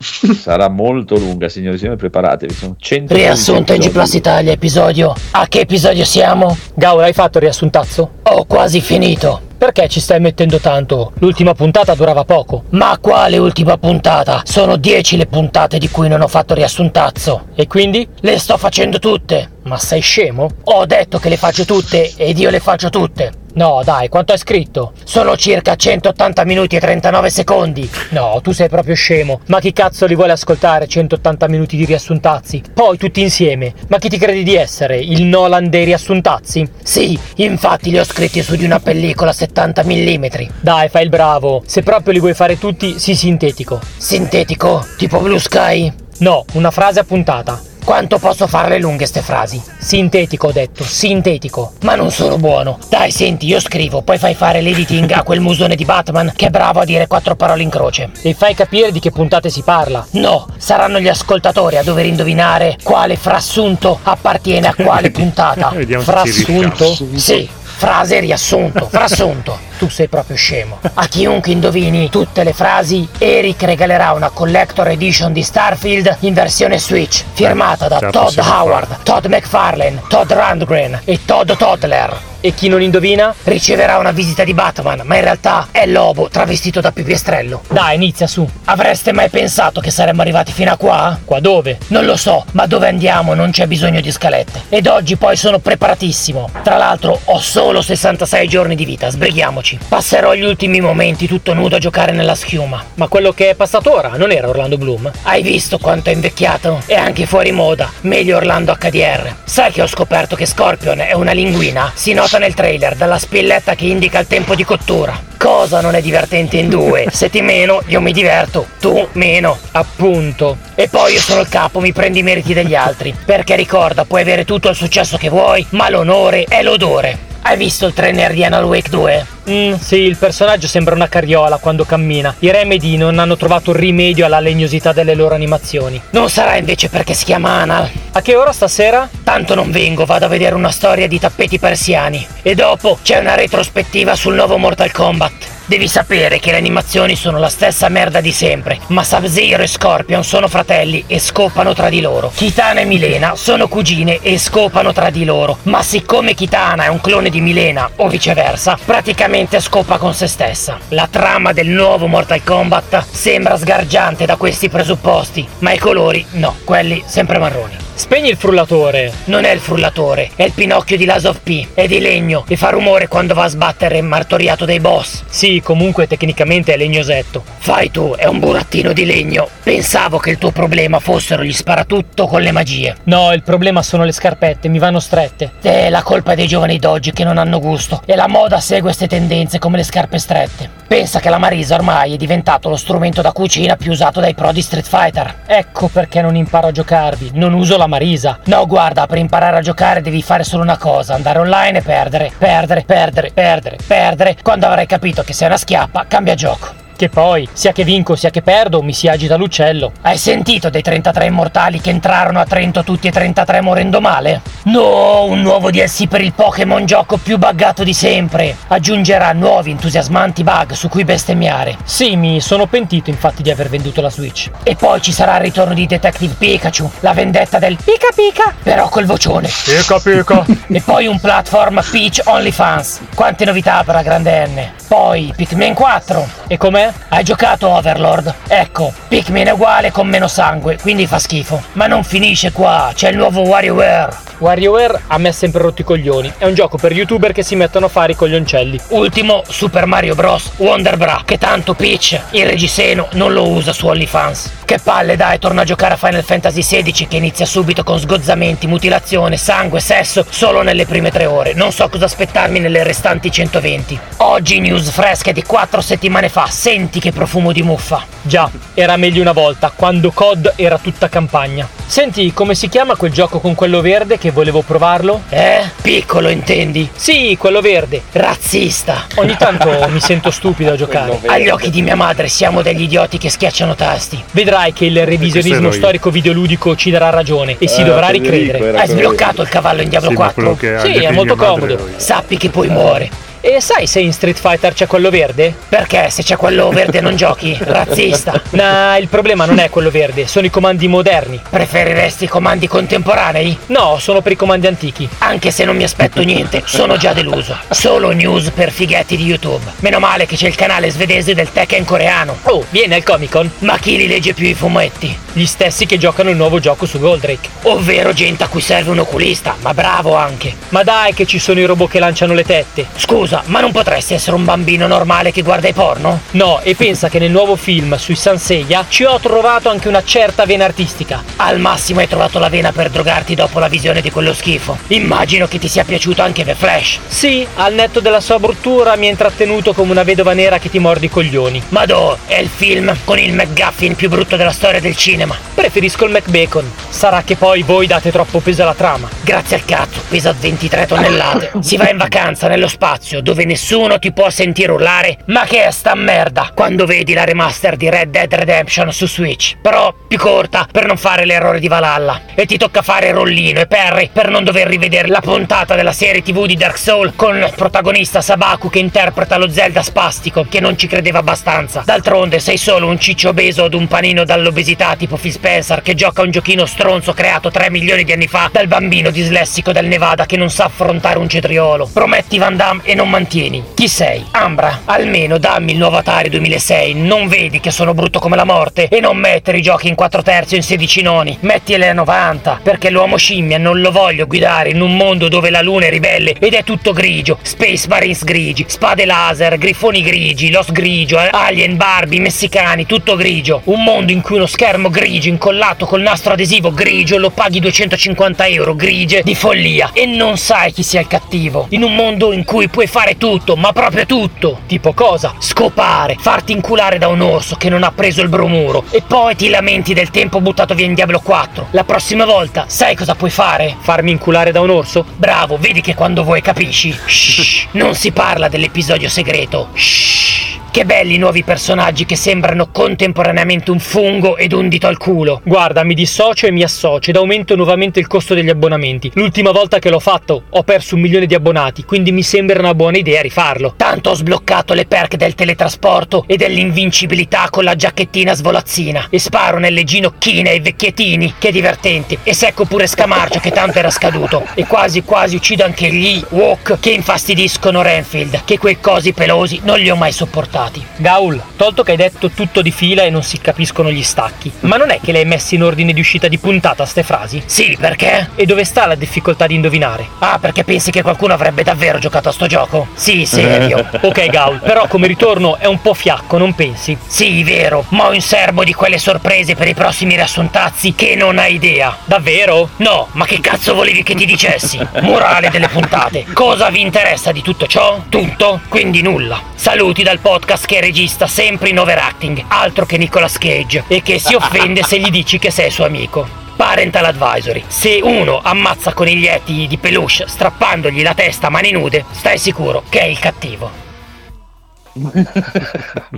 Sarà 0.00 0.68
molto 0.68 1.16
lunga, 1.16 1.48
signori 1.48 1.76
e 1.76 1.78
signori, 1.78 1.96
preparatevi. 1.96 2.52
Sono 2.52 2.74
100 2.78 3.14
Riassunto 3.14 3.74
in 3.74 3.80
G 3.80 3.90
Plus 3.90 4.14
Italia, 4.14 4.52
episodio. 4.52 5.14
A 5.32 5.46
che 5.46 5.60
episodio 5.60 6.04
siamo? 6.04 6.56
Gaul, 6.74 7.02
hai 7.02 7.12
fatto 7.12 7.38
il 7.38 7.44
riassuntazzo? 7.44 8.10
Ho 8.22 8.44
quasi 8.44 8.80
finito. 8.80 9.40
Perché 9.58 9.88
ci 9.88 10.00
stai 10.00 10.20
mettendo 10.20 10.58
tanto? 10.58 11.12
L'ultima 11.18 11.52
puntata 11.52 11.94
durava 11.94 12.24
poco. 12.24 12.64
Ma 12.70 12.96
quale 12.98 13.36
ultima 13.36 13.76
puntata? 13.76 14.40
Sono 14.44 14.76
10 14.76 15.18
le 15.18 15.26
puntate 15.26 15.76
di 15.76 15.90
cui 15.90 16.08
non 16.08 16.22
ho 16.22 16.28
fatto 16.28 16.54
riassuntazzo. 16.54 17.48
E 17.54 17.66
quindi? 17.66 18.08
Le 18.20 18.38
sto 18.38 18.56
facendo 18.56 18.98
tutte. 18.98 19.50
Ma 19.64 19.76
sei 19.76 20.00
scemo? 20.00 20.48
Ho 20.64 20.86
detto 20.86 21.18
che 21.18 21.28
le 21.28 21.36
faccio 21.36 21.66
tutte 21.66 22.10
ed 22.16 22.38
io 22.38 22.48
le 22.48 22.60
faccio 22.60 22.88
tutte. 22.88 23.32
No, 23.54 23.82
dai, 23.84 24.08
quanto 24.08 24.32
hai 24.32 24.38
scritto? 24.38 24.92
Sono 25.04 25.36
circa 25.36 25.74
180 25.74 26.44
minuti 26.44 26.76
e 26.76 26.80
39 26.80 27.30
secondi. 27.30 27.90
No, 28.10 28.40
tu 28.42 28.52
sei 28.52 28.68
proprio 28.68 28.94
scemo. 28.94 29.40
Ma 29.46 29.60
chi 29.60 29.72
cazzo 29.72 30.06
li 30.06 30.14
vuole 30.14 30.32
ascoltare 30.32 30.86
180 30.86 31.48
minuti 31.48 31.76
di 31.76 31.84
riassuntazzi? 31.84 32.62
Poi 32.72 32.96
tutti 32.96 33.20
insieme. 33.20 33.74
Ma 33.88 33.98
chi 33.98 34.08
ti 34.08 34.18
credi 34.18 34.42
di 34.42 34.54
essere? 34.54 34.98
Il 34.98 35.24
Nolan 35.24 35.68
dei 35.68 35.84
riassuntazzi? 35.84 36.68
Sì, 36.82 37.18
infatti 37.36 37.90
li 37.90 37.98
ho 37.98 38.04
scritti 38.04 38.42
su 38.42 38.56
di 38.56 38.64
una 38.64 38.78
pellicola 38.78 39.32
70 39.32 39.84
mm. 39.84 40.24
Dai, 40.60 40.88
fai 40.88 41.02
il 41.04 41.08
bravo. 41.08 41.62
Se 41.66 41.82
proprio 41.82 42.12
li 42.12 42.20
vuoi 42.20 42.34
fare 42.34 42.58
tutti, 42.58 42.98
sii 42.98 43.14
sintetico. 43.14 43.80
Sintetico? 43.96 44.86
Tipo 44.96 45.20
Blue 45.20 45.38
Sky? 45.38 45.92
No, 46.18 46.44
una 46.52 46.70
frase 46.70 47.00
a 47.00 47.04
puntata. 47.04 47.69
Quanto 47.90 48.20
posso 48.20 48.46
farle 48.46 48.78
lunghe 48.78 49.04
ste 49.04 49.20
frasi? 49.20 49.60
Sintetico 49.78 50.46
ho 50.46 50.52
detto, 50.52 50.84
sintetico. 50.84 51.72
Ma 51.82 51.96
non 51.96 52.12
sono 52.12 52.36
buono. 52.38 52.78
Dai, 52.88 53.10
senti, 53.10 53.46
io 53.48 53.58
scrivo, 53.58 54.02
poi 54.02 54.16
fai 54.16 54.34
fare 54.34 54.60
l'editing 54.60 55.10
a 55.10 55.24
quel 55.24 55.40
musone 55.40 55.74
di 55.74 55.84
Batman 55.84 56.32
che 56.36 56.46
è 56.46 56.50
bravo 56.50 56.78
a 56.78 56.84
dire 56.84 57.08
quattro 57.08 57.34
parole 57.34 57.64
in 57.64 57.68
croce. 57.68 58.12
E 58.22 58.32
fai 58.32 58.54
capire 58.54 58.92
di 58.92 59.00
che 59.00 59.10
puntate 59.10 59.50
si 59.50 59.62
parla. 59.62 60.06
No, 60.12 60.46
saranno 60.56 61.00
gli 61.00 61.08
ascoltatori 61.08 61.78
a 61.78 61.82
dover 61.82 62.06
indovinare 62.06 62.78
quale 62.80 63.16
frassunto 63.16 63.98
appartiene 64.00 64.68
a 64.68 64.74
quale 64.74 65.10
puntata. 65.10 65.74
Frassunto? 65.98 66.96
Sì. 67.16 67.58
Frase 67.80 68.20
riassunto, 68.20 68.88
frassunto. 68.90 69.58
Tu 69.80 69.88
sei 69.88 70.06
proprio 70.06 70.36
scemo. 70.36 70.80
A 70.92 71.06
chiunque 71.06 71.50
indovini 71.50 72.10
tutte 72.10 72.44
le 72.44 72.52
frasi, 72.52 73.08
Eric 73.16 73.62
regalerà 73.62 74.12
una 74.12 74.28
collector 74.28 74.86
edition 74.88 75.32
di 75.32 75.42
Starfield 75.42 76.18
in 76.20 76.34
versione 76.34 76.78
Switch, 76.78 77.24
firmata 77.32 77.88
da 77.88 77.98
Todd 78.10 78.36
Howard, 78.36 79.02
Todd 79.02 79.24
McFarlane, 79.24 80.02
Todd 80.08 80.30
Rundgren 80.30 81.00
e 81.06 81.24
Todd 81.24 81.52
Toddler. 81.52 82.29
E 82.42 82.54
chi 82.54 82.68
non 82.68 82.80
indovina 82.80 83.34
riceverà 83.44 83.98
una 83.98 84.12
visita 84.12 84.44
di 84.44 84.54
Batman, 84.54 85.02
ma 85.04 85.16
in 85.16 85.22
realtà 85.22 85.68
è 85.70 85.84
Lobo 85.84 86.28
travestito 86.30 86.80
da 86.80 86.90
pipistrello. 86.90 87.62
Dai, 87.68 87.96
inizia 87.96 88.26
su. 88.26 88.48
Avreste 88.64 89.12
mai 89.12 89.28
pensato 89.28 89.82
che 89.82 89.90
saremmo 89.90 90.22
arrivati 90.22 90.50
fino 90.52 90.72
a 90.72 90.76
qua? 90.76 91.18
Qua 91.22 91.38
dove? 91.40 91.78
Non 91.88 92.06
lo 92.06 92.16
so, 92.16 92.46
ma 92.52 92.64
dove 92.66 92.88
andiamo 92.88 93.34
non 93.34 93.50
c'è 93.50 93.66
bisogno 93.66 94.00
di 94.00 94.10
scalette. 94.10 94.62
Ed 94.70 94.86
oggi 94.86 95.16
poi 95.16 95.36
sono 95.36 95.58
preparatissimo. 95.58 96.48
Tra 96.62 96.78
l'altro 96.78 97.20
ho 97.24 97.38
solo 97.40 97.82
66 97.82 98.48
giorni 98.48 98.74
di 98.74 98.86
vita, 98.86 99.10
sbrighiamoci. 99.10 99.78
Passerò 99.86 100.32
gli 100.32 100.42
ultimi 100.42 100.80
momenti 100.80 101.26
tutto 101.26 101.52
nudo 101.52 101.76
a 101.76 101.78
giocare 101.78 102.12
nella 102.12 102.34
schiuma. 102.34 102.82
Ma 102.94 103.08
quello 103.08 103.32
che 103.32 103.50
è 103.50 103.54
passato 103.54 103.94
ora 103.94 104.12
non 104.16 104.32
era 104.32 104.48
Orlando 104.48 104.78
Bloom? 104.78 105.10
Hai 105.24 105.42
visto 105.42 105.76
quanto 105.76 106.08
è 106.08 106.14
invecchiato? 106.14 106.80
È 106.86 106.94
anche 106.94 107.26
fuori 107.26 107.52
moda. 107.52 107.90
Meglio 108.02 108.38
Orlando 108.38 108.74
HDR. 108.78 109.36
Sai 109.44 109.72
che 109.72 109.82
ho 109.82 109.86
scoperto 109.86 110.36
che 110.36 110.46
Scorpion 110.46 111.00
è 111.00 111.12
una 111.12 111.32
linguina? 111.32 111.92
Si 111.94 112.14
nota 112.14 112.29
nel 112.38 112.54
trailer 112.54 112.94
dalla 112.94 113.18
spilletta 113.18 113.74
che 113.74 113.86
indica 113.86 114.18
il 114.18 114.26
tempo 114.26 114.54
di 114.54 114.64
cottura. 114.64 115.18
Cosa 115.36 115.80
non 115.80 115.94
è 115.94 116.02
divertente 116.02 116.56
in 116.58 116.68
due? 116.68 117.06
Se 117.12 117.30
ti 117.30 117.40
meno, 117.40 117.82
io 117.86 118.00
mi 118.00 118.12
diverto, 118.12 118.66
tu 118.80 119.08
meno. 119.12 119.58
Appunto. 119.72 120.58
E 120.74 120.88
poi 120.88 121.14
io 121.14 121.20
sono 121.20 121.40
il 121.40 121.48
capo, 121.48 121.80
mi 121.80 121.92
prendi 121.92 122.20
i 122.20 122.22
meriti 122.22 122.52
degli 122.52 122.74
altri. 122.74 123.14
Perché 123.24 123.56
ricorda, 123.56 124.04
puoi 124.04 124.22
avere 124.22 124.44
tutto 124.44 124.68
il 124.68 124.76
successo 124.76 125.16
che 125.16 125.28
vuoi, 125.28 125.66
ma 125.70 125.88
l'onore 125.88 126.44
è 126.44 126.62
l'odore. 126.62 127.28
Hai 127.42 127.56
visto 127.56 127.86
il 127.86 127.94
trainer 127.94 128.32
di 128.32 128.44
Anal 128.44 128.64
Wake 128.64 128.90
2? 128.90 129.26
Mm, 129.48 129.74
sì, 129.74 129.96
il 129.96 130.16
personaggio 130.16 130.66
sembra 130.66 130.94
una 130.94 131.08
carriola 131.08 131.58
quando 131.58 131.84
cammina. 131.84 132.34
I 132.40 132.50
Remedy 132.50 132.96
non 132.96 133.18
hanno 133.18 133.36
trovato 133.36 133.72
rimedio 133.72 134.26
alla 134.26 134.40
legnosità 134.40 134.92
delle 134.92 135.14
loro 135.14 135.34
animazioni. 135.34 136.00
Non 136.10 136.28
sarà 136.28 136.56
invece 136.56 136.88
perché 136.88 137.14
si 137.14 137.24
chiama 137.24 137.50
Anal. 137.50 137.88
A 138.12 138.20
che 138.22 138.36
ora 138.36 138.52
stasera? 138.52 139.08
Tanto 139.22 139.54
non 139.54 139.70
vengo, 139.70 140.04
vado 140.04 140.24
a 140.24 140.28
vedere 140.28 140.54
una 140.54 140.70
storia 140.70 141.06
di 141.06 141.18
tappeti 141.18 141.58
persiani. 141.58 142.26
E 142.42 142.54
dopo 142.54 142.98
c'è 143.02 143.18
una 143.18 143.34
retrospettiva 143.34 144.14
sul 144.14 144.34
nuovo 144.34 144.58
Mortal 144.58 144.90
Kombat. 144.90 145.58
Devi 145.70 145.86
sapere 145.86 146.40
che 146.40 146.50
le 146.50 146.56
animazioni 146.56 147.14
sono 147.14 147.38
la 147.38 147.48
stessa 147.48 147.88
merda 147.88 148.20
di 148.20 148.32
sempre, 148.32 148.80
ma 148.88 149.04
Sub-Zero 149.04 149.62
e 149.62 149.68
Scorpion 149.68 150.24
sono 150.24 150.48
fratelli 150.48 151.04
e 151.06 151.20
scopano 151.20 151.74
tra 151.74 151.88
di 151.88 152.00
loro. 152.00 152.32
Kitana 152.34 152.80
e 152.80 152.84
Milena 152.84 153.36
sono 153.36 153.68
cugine 153.68 154.18
e 154.20 154.36
scopano 154.36 154.92
tra 154.92 155.10
di 155.10 155.24
loro, 155.24 155.58
ma 155.64 155.80
siccome 155.84 156.34
Kitana 156.34 156.86
è 156.86 156.88
un 156.88 157.00
clone 157.00 157.30
di 157.30 157.40
Milena 157.40 157.88
o 157.98 158.08
viceversa, 158.08 158.76
praticamente 158.84 159.28
scopa 159.60 159.98
con 159.98 160.14
se 160.14 160.26
stessa. 160.26 160.78
La 160.88 161.08
trama 161.10 161.52
del 161.52 161.68
nuovo 161.68 162.06
Mortal 162.06 162.42
Kombat 162.42 163.04
sembra 163.10 163.56
sgargiante 163.56 164.26
da 164.26 164.36
questi 164.36 164.68
presupposti, 164.68 165.46
ma 165.58 165.72
i 165.72 165.78
colori 165.78 166.24
no, 166.32 166.56
quelli 166.64 167.02
sempre 167.06 167.38
marroni. 167.38 167.89
Spegni 167.94 168.28
il 168.28 168.36
frullatore. 168.36 169.12
Non 169.24 169.44
è 169.44 169.50
il 169.50 169.60
frullatore, 169.60 170.30
è 170.36 170.42
il 170.42 170.52
Pinocchio 170.52 170.96
di 170.96 171.04
Last 171.04 171.26
of 171.26 171.40
P. 171.42 171.68
È 171.72 171.86
di 171.86 172.00
legno 172.00 172.44
e 172.46 172.56
fa 172.56 172.70
rumore 172.70 173.08
quando 173.08 173.34
va 173.34 173.44
a 173.44 173.48
sbattere 173.48 173.98
il 173.98 174.04
martoriato 174.04 174.64
dei 174.64 174.80
boss. 174.80 175.22
Sì, 175.28 175.62
comunque 175.64 176.06
tecnicamente 176.06 176.74
è 176.74 176.76
legnosetto. 176.76 177.42
Fai 177.58 177.90
tu, 177.90 178.14
è 178.16 178.26
un 178.26 178.38
burattino 178.38 178.92
di 178.92 179.04
legno. 179.04 179.48
Pensavo 179.62 180.18
che 180.18 180.30
il 180.30 180.38
tuo 180.38 180.50
problema 180.50 180.98
fossero 180.98 181.42
gli 181.42 181.52
sparatutto 181.52 182.26
con 182.26 182.42
le 182.42 182.52
magie. 182.52 182.96
No, 183.04 183.32
il 183.32 183.42
problema 183.42 183.82
sono 183.82 184.04
le 184.04 184.12
scarpette, 184.12 184.68
mi 184.68 184.78
vanno 184.78 185.00
strette. 185.00 185.52
È 185.60 185.88
la 185.88 186.02
colpa 186.02 186.34
dei 186.34 186.46
giovani 186.46 186.78
d'oggi 186.78 187.12
che 187.12 187.24
non 187.24 187.38
hanno 187.38 187.60
gusto. 187.60 188.02
E 188.04 188.16
la 188.16 188.28
moda 188.28 188.60
segue 188.60 188.88
queste 188.90 189.06
tendenze 189.06 189.58
come 189.60 189.76
le 189.76 189.84
scarpe 189.84 190.18
strette. 190.18 190.68
Pensa 190.88 191.20
che 191.20 191.30
la 191.30 191.38
Marisa 191.38 191.76
ormai 191.76 192.14
è 192.14 192.16
diventato 192.16 192.68
lo 192.68 192.76
strumento 192.76 193.22
da 193.22 193.30
cucina 193.30 193.76
più 193.76 193.92
usato 193.92 194.18
dai 194.18 194.34
pro 194.34 194.50
di 194.50 194.60
Street 194.60 194.86
Fighter. 194.86 195.42
Ecco 195.46 195.86
perché 195.86 196.20
non 196.20 196.34
imparo 196.34 196.66
a 196.66 196.72
giocarvi, 196.72 197.30
non 197.34 197.52
uso 197.52 197.76
la 197.80 197.86
Marisa. 197.86 198.38
No, 198.44 198.66
guarda, 198.66 199.06
per 199.06 199.18
imparare 199.18 199.56
a 199.56 199.62
giocare 199.62 200.02
devi 200.02 200.22
fare 200.22 200.44
solo 200.44 200.62
una 200.62 200.76
cosa, 200.76 201.14
andare 201.14 201.38
online 201.38 201.78
e 201.78 201.82
perdere, 201.82 202.30
perdere, 202.36 202.84
perdere, 202.84 203.30
perdere, 203.32 203.78
perdere. 203.86 204.36
Quando 204.42 204.66
avrai 204.66 204.86
capito 204.86 205.22
che 205.22 205.32
sei 205.32 205.48
una 205.48 205.56
schiappa, 205.56 206.04
cambia 206.06 206.34
gioco. 206.34 206.89
Che 207.00 207.08
poi, 207.08 207.48
sia 207.54 207.72
che 207.72 207.82
vinco 207.82 208.14
sia 208.14 208.28
che 208.28 208.42
perdo, 208.42 208.82
mi 208.82 208.92
si 208.92 209.08
agita 209.08 209.36
l'uccello. 209.36 209.92
Hai 210.02 210.18
sentito 210.18 210.68
dei 210.68 210.82
33 210.82 211.24
immortali 211.24 211.80
che 211.80 211.88
entrarono 211.88 212.40
a 212.40 212.44
Trento 212.44 212.84
tutti 212.84 213.06
e 213.06 213.10
33 213.10 213.62
morendo 213.62 214.02
male? 214.02 214.42
No, 214.64 215.24
un 215.24 215.40
nuovo 215.40 215.70
DLC 215.70 216.08
per 216.08 216.20
il 216.20 216.34
Pokémon 216.34 216.84
gioco 216.84 217.16
più 217.16 217.38
buggato 217.38 217.84
di 217.84 217.94
sempre. 217.94 218.54
Aggiungerà 218.66 219.32
nuovi 219.32 219.70
entusiasmanti 219.70 220.44
bug 220.44 220.72
su 220.72 220.90
cui 220.90 221.04
bestemmiare. 221.04 221.78
Sì, 221.84 222.16
mi 222.16 222.38
sono 222.42 222.66
pentito 222.66 223.08
infatti 223.08 223.42
di 223.42 223.50
aver 223.50 223.70
venduto 223.70 224.02
la 224.02 224.10
Switch. 224.10 224.50
E 224.62 224.76
poi 224.76 225.00
ci 225.00 225.12
sarà 225.12 225.36
il 225.36 225.44
ritorno 225.44 225.72
di 225.72 225.86
Detective 225.86 226.34
Pikachu, 226.36 226.90
la 227.00 227.14
vendetta 227.14 227.58
del 227.58 227.78
Pika 227.82 228.08
Pika, 228.14 228.52
però 228.62 228.90
col 228.90 229.06
vocione. 229.06 229.48
Pica 229.64 229.98
pica. 229.98 230.44
E 230.80 230.82
poi 230.82 231.06
un 231.06 231.18
platform 231.18 231.82
Peach 231.90 232.20
OnlyFans. 232.24 233.00
Quante 233.14 233.46
novità 233.46 233.82
per 233.84 233.94
la 233.94 234.02
grande 234.02 234.46
N. 234.46 234.70
Poi 234.86 235.32
Pikmin 235.34 235.72
4. 235.72 236.28
E 236.46 236.56
com'è? 236.56 236.89
Hai 237.08 237.24
giocato 237.24 237.68
Overlord? 237.68 238.34
Ecco, 238.48 238.92
Pikmin 239.08 239.46
è 239.46 239.50
uguale 239.52 239.90
con 239.90 240.06
meno 240.08 240.28
sangue, 240.28 240.78
quindi 240.80 241.06
fa 241.06 241.18
schifo. 241.18 241.62
Ma 241.72 241.86
non 241.86 242.04
finisce 242.04 242.52
qua, 242.52 242.92
c'è 242.94 243.10
il 243.10 243.16
nuovo 243.16 243.42
WarioWare. 243.42 244.28
WarioWare 244.40 245.02
a 245.08 245.18
me 245.18 245.28
ha 245.28 245.32
sempre 245.32 245.60
rotto 245.60 245.82
i 245.82 245.84
coglioni. 245.84 246.32
È 246.38 246.46
un 246.46 246.54
gioco 246.54 246.78
per 246.78 246.92
youtuber 246.92 247.32
che 247.32 247.42
si 247.42 247.56
mettono 247.56 247.86
a 247.86 247.88
fare 247.90 248.12
i 248.12 248.16
coglioncelli. 248.16 248.80
Ultimo, 248.88 249.42
Super 249.46 249.84
Mario 249.84 250.14
Bros. 250.14 250.52
Wonder 250.56 250.96
Bra, 250.96 251.22
che 251.24 251.36
tanto 251.36 251.74
Peach, 251.74 252.18
il 252.30 252.46
reggiseno, 252.46 253.08
non 253.12 253.34
lo 253.34 253.48
usa 253.48 253.72
su 253.74 253.86
OnlyFans. 253.86 254.58
Che 254.64 254.78
palle 254.82 255.16
dai, 255.16 255.38
torna 255.38 255.62
a 255.62 255.64
giocare 255.64 255.94
a 255.94 255.96
Final 255.96 256.22
Fantasy 256.22 256.60
XVI 256.62 257.06
che 257.08 257.16
inizia 257.16 257.44
subito 257.44 257.82
con 257.82 257.98
sgozzamenti, 257.98 258.66
mutilazione, 258.66 259.36
sangue, 259.36 259.80
sesso, 259.80 260.24
solo 260.28 260.62
nelle 260.62 260.86
prime 260.86 261.10
tre 261.10 261.26
ore. 261.26 261.54
Non 261.54 261.72
so 261.72 261.88
cosa 261.88 262.06
aspettarmi 262.06 262.60
nelle 262.60 262.82
restanti 262.82 263.30
120. 263.30 263.98
Oggi 264.18 264.60
news 264.60 264.90
fresche 264.90 265.32
di 265.32 265.42
4 265.42 265.80
settimane 265.80 266.28
fa, 266.28 266.46
senti 266.46 267.00
che 267.00 267.12
profumo 267.12 267.52
di 267.52 267.62
muffa. 267.62 268.04
Già, 268.22 268.48
era 268.74 268.96
meglio 268.96 269.20
una 269.20 269.32
volta, 269.32 269.72
quando 269.74 270.12
COD 270.12 270.52
era 270.56 270.78
tutta 270.78 271.08
campagna. 271.08 271.68
Senti, 271.84 272.32
come 272.32 272.54
si 272.54 272.68
chiama 272.68 272.94
quel 272.94 273.10
gioco 273.10 273.40
con 273.40 273.56
quello 273.56 273.80
verde 273.80 274.18
che 274.18 274.29
volevo 274.30 274.62
provarlo? 274.62 275.22
Eh? 275.28 275.62
Piccolo 275.82 276.28
intendi? 276.28 276.88
Sì, 276.94 277.36
quello 277.38 277.60
verde. 277.60 278.02
Razzista. 278.12 279.06
Ogni 279.16 279.36
tanto 279.36 279.70
mi 279.90 280.00
sento 280.00 280.30
stupido 280.30 280.72
a 280.72 280.76
giocare. 280.76 281.18
Agli 281.26 281.48
occhi 281.48 281.70
di 281.70 281.82
mia 281.82 281.96
madre 281.96 282.28
siamo 282.28 282.62
degli 282.62 282.82
idioti 282.82 283.18
che 283.18 283.30
schiacciano 283.30 283.74
tasti. 283.74 284.22
Vedrai 284.32 284.72
che 284.72 284.86
il 284.86 285.04
revisionismo 285.04 285.70
storico 285.70 286.10
videoludico 286.10 286.76
ci 286.76 286.90
darà 286.90 287.10
ragione 287.10 287.56
e 287.58 287.68
si 287.68 287.80
Eh, 287.80 287.84
dovrà 287.84 288.08
ricredere. 288.08 288.78
Hai 288.78 288.88
sbloccato 288.88 289.42
il 289.42 289.48
cavallo 289.48 289.82
in 289.82 289.88
Diablo 289.88 290.10
Sì, 290.10 290.14
ma 290.16 290.32
4? 290.32 290.34
quello 290.42 290.56
che 290.56 290.74
ha 290.74 290.80
Sì, 290.80 290.92
è 291.04 291.10
molto 291.10 291.36
comodo. 291.36 291.88
Sappi 291.96 292.36
che 292.36 292.48
poi 292.50 292.68
muore. 292.68 293.28
E 293.42 293.58
sai 293.62 293.86
se 293.86 294.00
in 294.00 294.12
Street 294.12 294.38
Fighter 294.38 294.74
c'è 294.74 294.86
quello 294.86 295.08
verde? 295.08 295.54
Perché 295.66 296.10
se 296.10 296.22
c'è 296.22 296.36
quello 296.36 296.68
verde 296.68 297.00
non 297.00 297.16
giochi? 297.16 297.56
Razzista. 297.58 298.42
Nah, 298.50 298.98
il 298.98 299.08
problema 299.08 299.46
non 299.46 299.58
è 299.58 299.70
quello 299.70 299.90
verde, 299.90 300.26
sono 300.26 300.44
i 300.44 300.50
comandi 300.50 300.88
moderni. 300.88 301.40
Preferiresti 301.48 302.24
i 302.24 302.28
comandi 302.28 302.68
contemporanei? 302.68 303.56
No, 303.68 303.96
sono 303.98 304.20
per 304.20 304.32
i 304.32 304.36
comandi 304.36 304.66
antichi. 304.66 305.08
Anche 305.18 305.50
se 305.50 305.64
non 305.64 305.74
mi 305.74 305.84
aspetto 305.84 306.22
niente, 306.22 306.62
sono 306.66 306.98
già 306.98 307.14
deluso. 307.14 307.56
Solo 307.70 308.10
news 308.10 308.50
per 308.50 308.70
fighetti 308.70 309.16
di 309.16 309.24
YouTube. 309.24 309.64
Meno 309.78 310.00
male 310.00 310.26
che 310.26 310.36
c'è 310.36 310.48
il 310.48 310.54
canale 310.54 310.90
svedese 310.90 311.34
del 311.34 311.50
Tekken 311.50 311.86
coreano. 311.86 312.36
Oh, 312.42 312.62
vieni 312.68 312.92
al 312.92 313.02
Comic 313.02 313.30
Con. 313.30 313.50
Ma 313.60 313.78
chi 313.78 313.96
li 313.96 314.06
legge 314.06 314.34
più 314.34 314.46
i 314.46 314.54
fumetti? 314.54 315.16
Gli 315.32 315.46
stessi 315.46 315.86
che 315.86 315.96
giocano 315.96 316.28
il 316.28 316.36
nuovo 316.36 316.58
gioco 316.58 316.84
su 316.84 316.98
Goldrake. 316.98 317.48
Ovvero 317.62 318.12
gente 318.12 318.44
a 318.44 318.48
cui 318.48 318.60
serve 318.60 318.90
un 318.90 318.98
oculista, 318.98 319.56
ma 319.62 319.72
bravo 319.72 320.14
anche. 320.14 320.54
Ma 320.70 320.82
dai 320.82 321.14
che 321.14 321.24
ci 321.24 321.38
sono 321.38 321.60
i 321.60 321.64
robot 321.64 321.88
che 321.88 322.00
lanciano 322.00 322.34
le 322.34 322.44
tette. 322.44 322.86
Scusa, 322.96 323.29
ma 323.46 323.60
non 323.60 323.72
potresti 323.72 324.14
essere 324.14 324.36
un 324.36 324.44
bambino 324.44 324.86
normale 324.86 325.32
che 325.32 325.42
guarda 325.42 325.68
i 325.68 325.72
porno? 325.72 326.20
No, 326.32 326.60
e 326.62 326.74
pensa 326.74 327.08
che 327.08 327.18
nel 327.18 327.30
nuovo 327.30 327.56
film 327.56 327.96
sui 327.96 328.14
Sanseiya 328.14 328.86
ci 328.88 329.04
ho 329.04 329.18
trovato 329.20 329.68
anche 329.68 329.88
una 329.88 330.02
certa 330.02 330.44
vena 330.44 330.64
artistica. 330.64 331.22
Al 331.36 331.58
massimo 331.58 332.00
hai 332.00 332.08
trovato 332.08 332.38
la 332.38 332.48
vena 332.48 332.72
per 332.72 332.90
drogarti 332.90 333.34
dopo 333.34 333.58
la 333.58 333.68
visione 333.68 334.00
di 334.00 334.10
quello 334.10 334.32
schifo. 334.32 334.78
Immagino 334.88 335.46
che 335.46 335.58
ti 335.58 335.68
sia 335.68 335.84
piaciuto 335.84 336.22
anche 336.22 336.44
The 336.44 336.54
Flash. 336.54 336.98
Sì, 337.06 337.46
al 337.56 337.74
netto 337.74 338.00
della 338.00 338.20
sua 338.20 338.38
bruttura 338.38 338.96
mi 338.96 339.06
ha 339.06 339.10
intrattenuto 339.10 339.72
come 339.72 339.92
una 339.92 340.02
vedova 340.02 340.32
nera 340.32 340.58
che 340.58 340.70
ti 340.70 340.78
morde 340.78 341.06
i 341.06 341.10
coglioni. 341.10 341.62
Madò, 341.68 342.16
è 342.26 342.38
il 342.38 342.48
film 342.48 342.94
con 343.04 343.18
il 343.18 343.32
McGuffin 343.32 343.94
più 343.94 344.08
brutto 344.08 344.36
della 344.36 344.52
storia 344.52 344.80
del 344.80 344.96
cinema. 344.96 345.36
Preferisco 345.54 346.04
il 346.04 346.12
McBacon. 346.12 346.70
Sarà 346.88 347.22
che 347.22 347.36
poi 347.36 347.62
voi 347.62 347.86
date 347.86 348.10
troppo 348.10 348.40
peso 348.40 348.62
alla 348.62 348.74
trama. 348.74 349.08
Grazie 349.22 349.56
al 349.56 349.64
cazzo, 349.64 350.00
pesa 350.08 350.34
23 350.38 350.86
tonnellate. 350.86 351.52
Si 351.70 351.76
va 351.76 351.88
in 351.88 351.98
vacanza 351.98 352.48
nello 352.48 352.66
spazio 352.66 353.19
dove 353.20 353.44
nessuno 353.44 353.98
ti 353.98 354.12
può 354.12 354.30
sentire 354.30 354.72
urlare 354.72 355.18
Ma 355.26 355.44
che 355.44 355.64
è 355.64 355.70
sta 355.70 355.94
merda? 355.94 356.50
Quando 356.54 356.86
vedi 356.86 357.14
la 357.14 357.24
remaster 357.24 357.76
di 357.76 357.88
Red 357.88 358.10
Dead 358.10 358.32
Redemption 358.32 358.92
su 358.92 359.06
Switch. 359.06 359.56
Però 359.60 359.94
più 360.08 360.18
corta 360.18 360.66
per 360.70 360.86
non 360.86 360.96
fare 360.96 361.24
l'errore 361.24 361.60
di 361.60 361.68
Valhalla. 361.68 362.20
E 362.34 362.46
ti 362.46 362.56
tocca 362.56 362.82
fare 362.82 363.12
rollino 363.12 363.60
e 363.60 363.66
perri 363.66 364.10
per 364.12 364.28
non 364.28 364.44
dover 364.44 364.66
rivedere 364.66 365.08
la 365.08 365.20
puntata 365.20 365.74
della 365.74 365.92
serie 365.92 366.22
tv 366.22 366.46
di 366.46 366.56
Dark 366.56 366.78
Soul 366.78 367.14
con 367.14 367.36
il 367.36 367.52
protagonista 367.54 368.20
Sabaku 368.20 368.70
che 368.70 368.78
interpreta 368.78 369.36
lo 369.36 369.50
Zelda 369.50 369.82
spastico 369.82 370.46
che 370.48 370.60
non 370.60 370.78
ci 370.78 370.86
credeva 370.86 371.18
abbastanza. 371.18 371.82
D'altronde 371.84 372.38
sei 372.38 372.56
solo 372.56 372.86
un 372.86 372.98
ciccio 372.98 373.30
obeso 373.30 373.64
ad 373.64 373.74
un 373.74 373.86
panino 373.86 374.24
dall'obesità 374.24 374.96
tipo 374.96 375.16
Phil 375.16 375.32
Spencer 375.32 375.82
che 375.82 375.94
gioca 375.94 376.22
un 376.22 376.30
giochino 376.30 376.66
stronzo 376.66 377.12
creato 377.12 377.50
3 377.50 377.70
milioni 377.70 378.04
di 378.04 378.12
anni 378.12 378.26
fa 378.26 378.48
dal 378.50 378.66
bambino 378.66 379.10
dislessico 379.10 379.72
del 379.72 379.86
Nevada 379.86 380.26
che 380.26 380.36
non 380.36 380.50
sa 380.50 380.64
affrontare 380.64 381.18
un 381.18 381.28
cetriolo. 381.28 381.90
Prometti 381.92 382.38
Van 382.38 382.56
Damme 382.56 382.82
e 382.84 382.94
non 382.94 383.09
mantieni. 383.10 383.62
Chi 383.74 383.88
sei? 383.88 384.24
Ambra, 384.30 384.82
almeno 384.86 385.36
dammi 385.36 385.72
il 385.72 385.78
nuovo 385.78 385.98
Atari 385.98 386.30
2006. 386.30 386.94
Non 386.94 387.28
vedi 387.28 387.60
che 387.60 387.70
sono 387.70 387.92
brutto 387.92 388.18
come 388.20 388.36
la 388.36 388.44
morte? 388.44 388.88
E 388.88 389.00
non 389.00 389.18
mettere 389.18 389.58
i 389.58 389.62
giochi 389.62 389.88
in 389.88 389.94
4 389.94 390.22
terzi 390.22 390.54
o 390.54 390.56
in 390.56 390.62
16 390.62 391.02
noni. 391.02 391.36
Mettili 391.40 391.86
a 391.86 391.92
90, 391.92 392.60
perché 392.62 392.88
l'uomo 392.88 393.16
scimmia 393.16 393.58
non 393.58 393.80
lo 393.80 393.90
voglio 393.90 394.26
guidare 394.26 394.70
in 394.70 394.80
un 394.80 394.96
mondo 394.96 395.28
dove 395.28 395.50
la 395.50 395.60
luna 395.60 395.86
è 395.86 395.90
ribelle 395.90 396.36
ed 396.38 396.54
è 396.54 396.64
tutto 396.64 396.92
grigio. 396.92 397.38
Space 397.42 397.88
Marines 397.88 398.24
grigi, 398.24 398.64
spade 398.68 399.04
laser, 399.04 399.58
grifoni 399.58 400.02
grigi, 400.02 400.50
los 400.50 400.70
grigio, 400.70 401.20
eh, 401.20 401.28
alien, 401.32 401.76
Barbie, 401.76 402.20
messicani, 402.20 402.86
tutto 402.86 403.16
grigio. 403.16 403.62
Un 403.64 403.82
mondo 403.82 404.12
in 404.12 404.20
cui 404.20 404.36
uno 404.36 404.46
schermo 404.46 404.88
grigio 404.88 405.28
incollato 405.28 405.86
col 405.86 406.02
nastro 406.02 406.34
adesivo 406.34 406.72
grigio 406.72 407.18
lo 407.18 407.30
paghi 407.30 407.58
250 407.58 408.46
euro 408.46 408.74
grigie 408.74 409.22
di 409.22 409.34
follia. 409.34 409.90
E 409.92 410.06
non 410.06 410.36
sai 410.36 410.72
chi 410.72 410.82
sia 410.84 411.00
il 411.00 411.06
cattivo. 411.08 411.66
In 411.70 411.82
un 411.82 411.94
mondo 411.94 412.32
in 412.32 412.44
cui 412.44 412.68
puoi 412.68 412.86
fare 412.86 412.99
tutto, 413.16 413.56
ma 413.56 413.72
proprio 413.72 414.06
tutto. 414.06 414.60
Tipo 414.66 414.92
cosa? 414.92 415.34
Scopare, 415.38 416.16
farti 416.18 416.52
inculare 416.52 416.98
da 416.98 417.08
un 417.08 417.20
orso 417.20 417.56
che 417.56 417.68
non 417.68 417.82
ha 417.82 417.92
preso 417.92 418.22
il 418.22 418.28
bromuro 418.28 418.84
e 418.90 419.02
poi 419.06 419.34
ti 419.36 419.48
lamenti 419.48 419.94
del 419.94 420.10
tempo 420.10 420.40
buttato 420.40 420.74
via 420.74 420.86
in 420.86 420.94
Diablo 420.94 421.20
4. 421.20 421.68
La 421.70 421.84
prossima 421.84 422.24
volta 422.24 422.64
sai 422.68 422.94
cosa 422.94 423.14
puoi 423.14 423.30
fare? 423.30 423.76
Farmi 423.80 424.10
inculare 424.10 424.52
da 424.52 424.60
un 424.60 424.70
orso? 424.70 425.04
Bravo, 425.16 425.56
vedi 425.56 425.80
che 425.80 425.94
quando 425.94 426.24
vuoi 426.24 426.42
capisci. 426.42 426.92
Shh, 426.92 427.68
non 427.72 427.94
si 427.94 428.12
parla 428.12 428.48
dell'episodio 428.48 429.08
segreto. 429.08 429.68
Shh. 429.72 430.49
Che 430.72 430.84
belli 430.84 431.14
i 431.14 431.18
nuovi 431.18 431.42
personaggi 431.42 432.06
che 432.06 432.14
sembrano 432.14 432.68
contemporaneamente 432.70 433.72
un 433.72 433.80
fungo 433.80 434.36
ed 434.36 434.52
un 434.52 434.68
dito 434.68 434.86
al 434.86 434.98
culo. 434.98 435.40
Guarda, 435.42 435.82
mi 435.82 435.94
dissocio 435.94 436.46
e 436.46 436.52
mi 436.52 436.62
associo 436.62 437.10
ed 437.10 437.16
aumento 437.16 437.56
nuovamente 437.56 437.98
il 437.98 438.06
costo 438.06 438.34
degli 438.34 438.50
abbonamenti. 438.50 439.10
L'ultima 439.14 439.50
volta 439.50 439.80
che 439.80 439.90
l'ho 439.90 439.98
fatto 439.98 440.44
ho 440.48 440.62
perso 440.62 440.94
un 440.94 441.00
milione 441.00 441.26
di 441.26 441.34
abbonati, 441.34 441.82
quindi 441.84 442.12
mi 442.12 442.22
sembra 442.22 442.60
una 442.60 442.74
buona 442.74 442.98
idea 442.98 443.20
rifarlo. 443.20 443.74
Tanto 443.76 444.10
ho 444.10 444.14
sbloccato 444.14 444.72
le 444.72 444.86
perk 444.86 445.16
del 445.16 445.34
teletrasporto 445.34 446.22
e 446.28 446.36
dell'invincibilità 446.36 447.48
con 447.50 447.64
la 447.64 447.74
giacchettina 447.74 448.32
svolazzina 448.32 449.08
e 449.10 449.18
sparo 449.18 449.58
nelle 449.58 449.82
ginocchine 449.82 450.50
ai 450.50 450.60
vecchiettini, 450.60 451.34
che 451.36 451.50
divertente. 451.50 452.18
E 452.22 452.32
secco 452.32 452.64
pure 452.64 452.86
Scamarcio 452.86 453.40
che 453.40 453.50
tanto 453.50 453.80
era 453.80 453.90
scaduto. 453.90 454.46
E 454.54 454.64
quasi 454.66 455.02
quasi 455.02 455.34
uccido 455.34 455.64
anche 455.64 455.92
gli 455.92 456.22
Walk 456.28 456.78
che 456.78 456.90
infastidiscono 456.90 457.82
Renfield, 457.82 458.42
che 458.44 458.56
quei 458.56 458.78
cosi 458.80 459.12
pelosi 459.12 459.60
non 459.64 459.80
li 459.80 459.90
ho 459.90 459.96
mai 459.96 460.12
sopportati. 460.12 460.59
Puntati. 460.60 460.84
Gaul, 460.96 461.42
tolto 461.56 461.82
che 461.82 461.92
hai 461.92 461.96
detto 461.96 462.30
tutto 462.30 462.60
di 462.60 462.70
fila 462.70 463.02
e 463.02 463.10
non 463.10 463.22
si 463.22 463.40
capiscono 463.40 463.90
gli 463.90 464.02
stacchi, 464.02 464.52
ma 464.60 464.76
non 464.76 464.90
è 464.90 465.00
che 465.02 465.12
le 465.12 465.20
hai 465.20 465.24
messi 465.24 465.54
in 465.54 465.62
ordine 465.62 465.92
di 465.92 466.00
uscita 466.00 466.28
di 466.28 466.38
puntata 466.38 466.84
ste 466.84 467.02
frasi? 467.02 467.42
Sì, 467.46 467.76
perché? 467.80 468.30
E 468.34 468.44
dove 468.44 468.64
sta 468.64 468.86
la 468.86 468.94
difficoltà 468.94 469.46
di 469.46 469.54
indovinare? 469.54 470.06
Ah, 470.18 470.38
perché 470.38 470.64
pensi 470.64 470.90
che 470.90 471.02
qualcuno 471.02 471.32
avrebbe 471.32 471.62
davvero 471.62 471.98
giocato 471.98 472.28
a 472.28 472.32
sto 472.32 472.46
gioco? 472.46 472.88
Sì, 472.94 473.24
serio. 473.24 473.88
ok, 474.00 474.26
Gaul, 474.26 474.60
però 474.60 474.86
come 474.86 475.06
ritorno 475.06 475.56
è 475.56 475.66
un 475.66 475.80
po' 475.80 475.94
fiacco, 475.94 476.36
non 476.36 476.54
pensi? 476.54 476.96
Sì, 477.06 477.42
vero, 477.42 477.84
ma 477.90 478.08
ho 478.08 478.12
in 478.12 478.22
serbo 478.22 478.64
di 478.64 478.74
quelle 478.74 478.98
sorprese 478.98 479.54
per 479.54 479.68
i 479.68 479.74
prossimi 479.74 480.14
riassuntazzi 480.14 480.94
che 480.94 481.14
non 481.14 481.38
hai 481.38 481.54
idea. 481.54 481.96
Davvero? 482.04 482.70
No, 482.76 483.08
ma 483.12 483.24
che 483.24 483.40
cazzo 483.40 483.74
volevi 483.74 484.02
che 484.02 484.14
ti 484.14 484.26
dicessi? 484.26 484.78
Morale 485.00 485.50
delle 485.50 485.68
puntate. 485.68 486.26
Cosa 486.32 486.68
vi 486.70 486.80
interessa 486.80 487.32
di 487.32 487.42
tutto 487.42 487.66
ciò? 487.66 488.02
Tutto? 488.08 488.60
Quindi 488.68 489.02
nulla. 489.02 489.40
Saluti 489.54 490.02
dal 490.02 490.18
podcast 490.18 490.49
che 490.58 490.80
regista 490.80 491.26
sempre 491.26 491.68
in 491.68 491.78
overacting, 491.78 492.44
altro 492.48 492.86
che 492.86 492.98
Nicolas 492.98 493.38
Cage, 493.38 493.84
e 493.86 494.02
che 494.02 494.18
si 494.18 494.34
offende 494.34 494.82
se 494.82 494.98
gli 494.98 495.10
dici 495.10 495.38
che 495.38 495.50
sei 495.50 495.70
suo 495.70 495.84
amico. 495.84 496.26
Parental 496.56 497.06
Advisory. 497.06 497.64
Se 497.66 498.00
uno 498.02 498.40
ammazza 498.42 498.92
coniglietti 498.92 499.66
di 499.66 499.78
peluche 499.78 500.26
strappandogli 500.28 501.02
la 501.02 501.14
testa 501.14 501.46
a 501.46 501.50
mani 501.50 501.70
nude, 501.70 502.04
stai 502.10 502.38
sicuro 502.38 502.82
che 502.88 503.00
è 503.00 503.04
il 503.04 503.18
cattivo. 503.18 503.79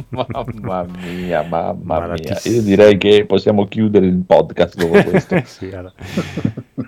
Mamma 0.09 0.86
mia, 1.05 1.43
mamma 1.43 2.07
mia. 2.15 2.40
Io 2.44 2.62
direi 2.62 2.97
che 2.99 3.24
possiamo 3.27 3.66
chiudere 3.66 4.07
il 4.07 4.23
podcast 4.27 4.77
dopo 4.77 5.03
questo. 5.09 5.40
Sì, 5.44 5.66
allora, 5.73 5.93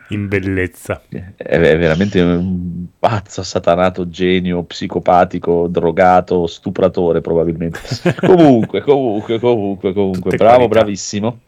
in 0.09 0.29
bellezza. 0.29 1.03
È 1.09 1.33
è 1.37 1.59
veramente 1.79 2.21
un 2.21 2.87
pazzo, 2.99 3.43
satanato, 3.43 4.09
genio, 4.09 4.63
psicopatico, 4.65 5.67
drogato, 5.69 6.47
stupratore 6.47 7.21
probabilmente. 7.21 7.81
comunque, 8.21 8.81
comunque, 8.81 9.39
comunque, 9.39 9.93
comunque, 9.93 10.31
Tutte 10.31 10.37
bravo, 10.37 10.57
qualità. 10.57 10.79
bravissimo. 10.81 11.39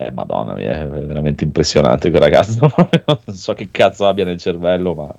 Eh, 0.00 0.12
madonna 0.12 0.54
mia, 0.54 0.82
è 0.82 0.86
veramente 0.86 1.42
impressionante 1.42 2.10
quel 2.10 2.22
ragazzo. 2.22 2.70
non 3.26 3.36
so 3.36 3.52
che 3.54 3.68
cazzo 3.72 4.06
abbia 4.06 4.24
nel 4.24 4.38
cervello, 4.38 4.94
ma 4.94 5.12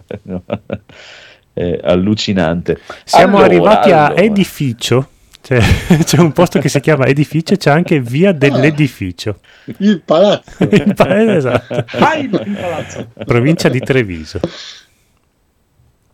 è 1.59 1.79
allucinante. 1.83 2.79
Siamo 3.03 3.37
Allora, 3.37 3.45
arrivati 3.45 3.91
a 3.91 4.05
allora. 4.05 4.21
edificio. 4.21 5.09
C'è, 5.41 5.59
c'è 6.03 6.19
un 6.19 6.31
posto 6.31 6.59
che 6.59 6.69
si 6.69 6.79
chiama 6.79 7.05
edificio 7.05 7.55
c'è 7.55 7.69
anche 7.69 7.99
via 7.99 8.31
dell'edificio. 8.31 9.39
Il 9.79 10.01
palazzo. 10.01 10.63
Il 10.63 10.93
pa- 10.95 11.35
esatto. 11.35 11.85
Vai 11.97 12.23
in 12.25 12.57
palazzo. 12.59 13.09
Provincia 13.25 13.67
di 13.67 13.79
Treviso. 13.79 14.39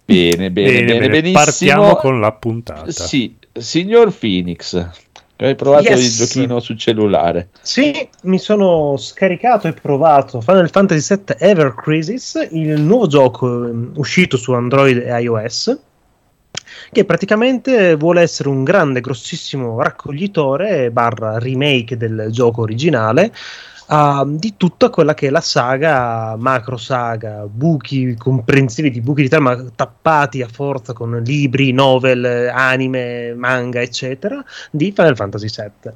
Bene, 0.05 0.51
bene, 0.51 0.83
bene, 0.85 1.07
benissimo. 1.09 1.43
Partiamo 1.43 1.95
con 1.95 2.19
la 2.19 2.31
puntata. 2.31 2.91
Sì, 2.91 3.35
signor 3.51 4.15
Phoenix, 4.15 4.87
hai 5.37 5.55
provato 5.55 5.83
Yes. 5.89 5.99
il 6.01 6.25
giochino 6.25 6.59
sul 6.59 6.77
cellulare? 6.77 7.49
Sì, 7.61 8.07
mi 8.23 8.39
sono 8.39 8.95
scaricato 8.97 9.67
e 9.67 9.73
provato 9.73 10.39
Final 10.41 10.69
Fantasy 10.69 11.15
VII 11.15 11.35
Ever 11.39 11.73
Crisis, 11.75 12.47
il 12.51 12.79
nuovo 12.79 13.07
gioco 13.07 13.65
ehm, 13.65 13.91
uscito 13.95 14.37
su 14.37 14.53
Android 14.53 14.97
e 14.97 15.21
iOS, 15.21 15.77
che 16.91 17.05
praticamente 17.05 17.95
vuole 17.95 18.21
essere 18.21 18.49
un 18.49 18.63
grande, 18.63 19.01
grossissimo 19.01 19.81
raccoglitore 19.81 20.89
barra 20.91 21.37
remake 21.37 21.97
del 21.97 22.27
gioco 22.29 22.61
originale 22.61 23.33
ah, 23.87 24.23
di 24.27 24.55
tutta 24.57 24.89
quella 24.89 25.13
che 25.13 25.27
è 25.27 25.29
la 25.29 25.41
saga, 25.41 26.35
macro 26.37 26.77
saga, 26.77 27.45
buchi 27.45 28.15
comprensivi 28.15 28.91
di 28.91 29.01
buchi 29.01 29.23
di 29.23 29.29
trama 29.29 29.55
tappati 29.75 30.41
a 30.41 30.47
forza 30.47 30.93
con 30.93 31.21
libri, 31.23 31.71
novel, 31.71 32.49
anime, 32.53 33.33
manga, 33.35 33.81
eccetera, 33.81 34.43
di 34.71 34.91
Final 34.91 35.15
Fantasy 35.15 35.47
VII. 35.47 35.93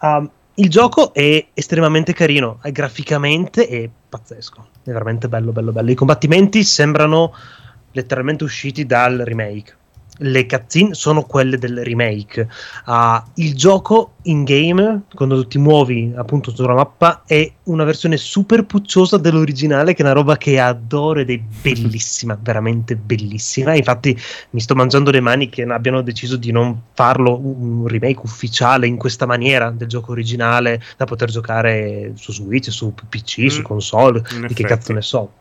Um, 0.00 0.30
il 0.56 0.68
gioco 0.68 1.12
è 1.12 1.46
estremamente 1.52 2.12
carino, 2.12 2.58
è 2.62 2.70
graficamente 2.70 3.66
è 3.66 3.90
pazzesco, 4.08 4.68
è 4.84 4.90
veramente 4.90 5.28
bello, 5.28 5.50
bello, 5.50 5.72
bello. 5.72 5.90
I 5.90 5.94
combattimenti 5.94 6.62
sembrano 6.62 7.34
letteralmente 7.90 8.44
usciti 8.44 8.86
dal 8.86 9.18
remake. 9.18 9.74
Le 10.18 10.46
cutscene 10.46 10.94
sono 10.94 11.22
quelle 11.24 11.58
del 11.58 11.82
remake. 11.82 12.48
Ah, 12.84 13.24
il 13.34 13.56
gioco 13.56 14.12
in 14.22 14.44
game, 14.44 15.02
quando 15.12 15.44
ti 15.46 15.58
muovi 15.58 16.12
appunto 16.14 16.54
sulla 16.54 16.72
mappa, 16.74 17.24
è 17.26 17.50
una 17.64 17.82
versione 17.82 18.16
super 18.16 18.64
pucciosa 18.64 19.18
dell'originale, 19.18 19.92
che 19.92 20.02
è 20.02 20.04
una 20.04 20.14
roba 20.14 20.36
che 20.36 20.60
adoro 20.60 21.18
ed 21.18 21.30
è 21.30 21.38
bellissima, 21.38 22.38
veramente 22.40 22.94
bellissima. 22.94 23.74
Infatti, 23.74 24.16
mi 24.50 24.60
sto 24.60 24.76
mangiando 24.76 25.10
le 25.10 25.20
mani 25.20 25.48
che 25.48 25.62
abbiano 25.64 26.00
deciso 26.00 26.36
di 26.36 26.52
non 26.52 26.80
farlo 26.92 27.36
un 27.36 27.86
remake 27.88 28.20
ufficiale 28.22 28.86
in 28.86 28.96
questa 28.96 29.26
maniera 29.26 29.70
del 29.70 29.88
gioco 29.88 30.12
originale 30.12 30.80
da 30.96 31.06
poter 31.06 31.28
giocare 31.30 32.12
su 32.14 32.30
Switch, 32.32 32.70
su 32.70 32.94
PC, 33.08 33.50
su 33.50 33.60
Mm. 33.60 33.64
console, 33.64 34.18
In 34.18 34.46
di 34.46 34.54
che 34.54 34.62
effetti. 34.62 34.62
cazzo 34.62 34.92
ne 34.92 35.02
so. 35.02 35.32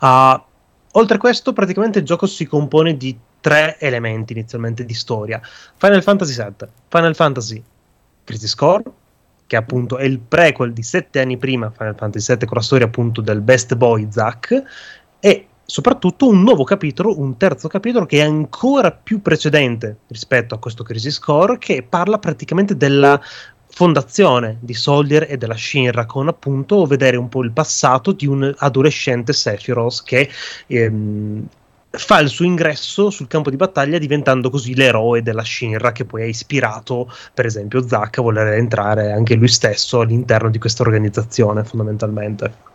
Ah, 0.00 0.42
oltre 0.98 1.16
a 1.16 1.20
questo, 1.20 1.52
praticamente 1.52 2.00
il 2.00 2.04
gioco 2.04 2.26
si 2.26 2.46
compone 2.46 2.96
di 2.96 3.16
tre 3.40 3.78
elementi 3.78 4.32
inizialmente 4.32 4.84
di 4.84 4.94
storia: 4.94 5.40
Final 5.76 6.02
Fantasy 6.02 6.34
VII, 6.34 6.68
Final 6.88 7.14
Fantasy 7.14 7.62
Crisis 8.24 8.54
Core, 8.54 8.84
che 9.46 9.56
appunto 9.56 9.96
è 9.96 10.04
il 10.04 10.18
prequel 10.18 10.72
di 10.72 10.82
sette 10.82 11.20
anni 11.20 11.38
prima 11.38 11.70
Final 11.70 11.96
Fantasy 11.96 12.34
VII 12.34 12.46
con 12.46 12.56
la 12.58 12.62
storia 12.62 12.86
appunto 12.86 13.20
del 13.20 13.40
best 13.40 13.74
boy 13.74 14.06
Zack 14.10 14.62
e 15.20 15.46
soprattutto 15.64 16.28
un 16.28 16.42
nuovo 16.42 16.64
capitolo, 16.64 17.18
un 17.18 17.36
terzo 17.36 17.68
capitolo 17.68 18.06
che 18.06 18.18
è 18.18 18.22
ancora 18.22 18.90
più 18.90 19.20
precedente 19.20 19.98
rispetto 20.08 20.54
a 20.54 20.58
questo 20.58 20.82
Crisis 20.82 21.18
Core 21.18 21.58
che 21.58 21.84
parla 21.86 22.18
praticamente 22.18 22.76
della 22.76 23.20
fondazione 23.70 24.58
di 24.60 24.74
Soldier 24.74 25.26
e 25.28 25.36
della 25.36 25.56
Shinra 25.56 26.06
con 26.06 26.28
appunto 26.28 26.84
vedere 26.86 27.16
un 27.16 27.28
po' 27.28 27.42
il 27.42 27.52
passato 27.52 28.12
di 28.12 28.26
un 28.26 28.52
adolescente 28.58 29.32
Sephiroth 29.32 30.02
che 30.04 30.28
ehm, 30.66 31.46
fa 31.90 32.18
il 32.20 32.28
suo 32.28 32.44
ingresso 32.44 33.10
sul 33.10 33.28
campo 33.28 33.50
di 33.50 33.56
battaglia 33.56 33.98
diventando 33.98 34.50
così 34.50 34.74
l'eroe 34.74 35.22
della 35.22 35.44
Shinra 35.44 35.92
che 35.92 36.04
poi 36.04 36.22
ha 36.22 36.26
ispirato 36.26 37.10
per 37.32 37.46
esempio 37.46 37.86
Zack 37.86 38.18
a 38.18 38.22
voler 38.22 38.54
entrare 38.54 39.12
anche 39.12 39.34
lui 39.34 39.48
stesso 39.48 40.00
all'interno 40.00 40.50
di 40.50 40.58
questa 40.58 40.82
organizzazione 40.82 41.64
fondamentalmente. 41.64 42.66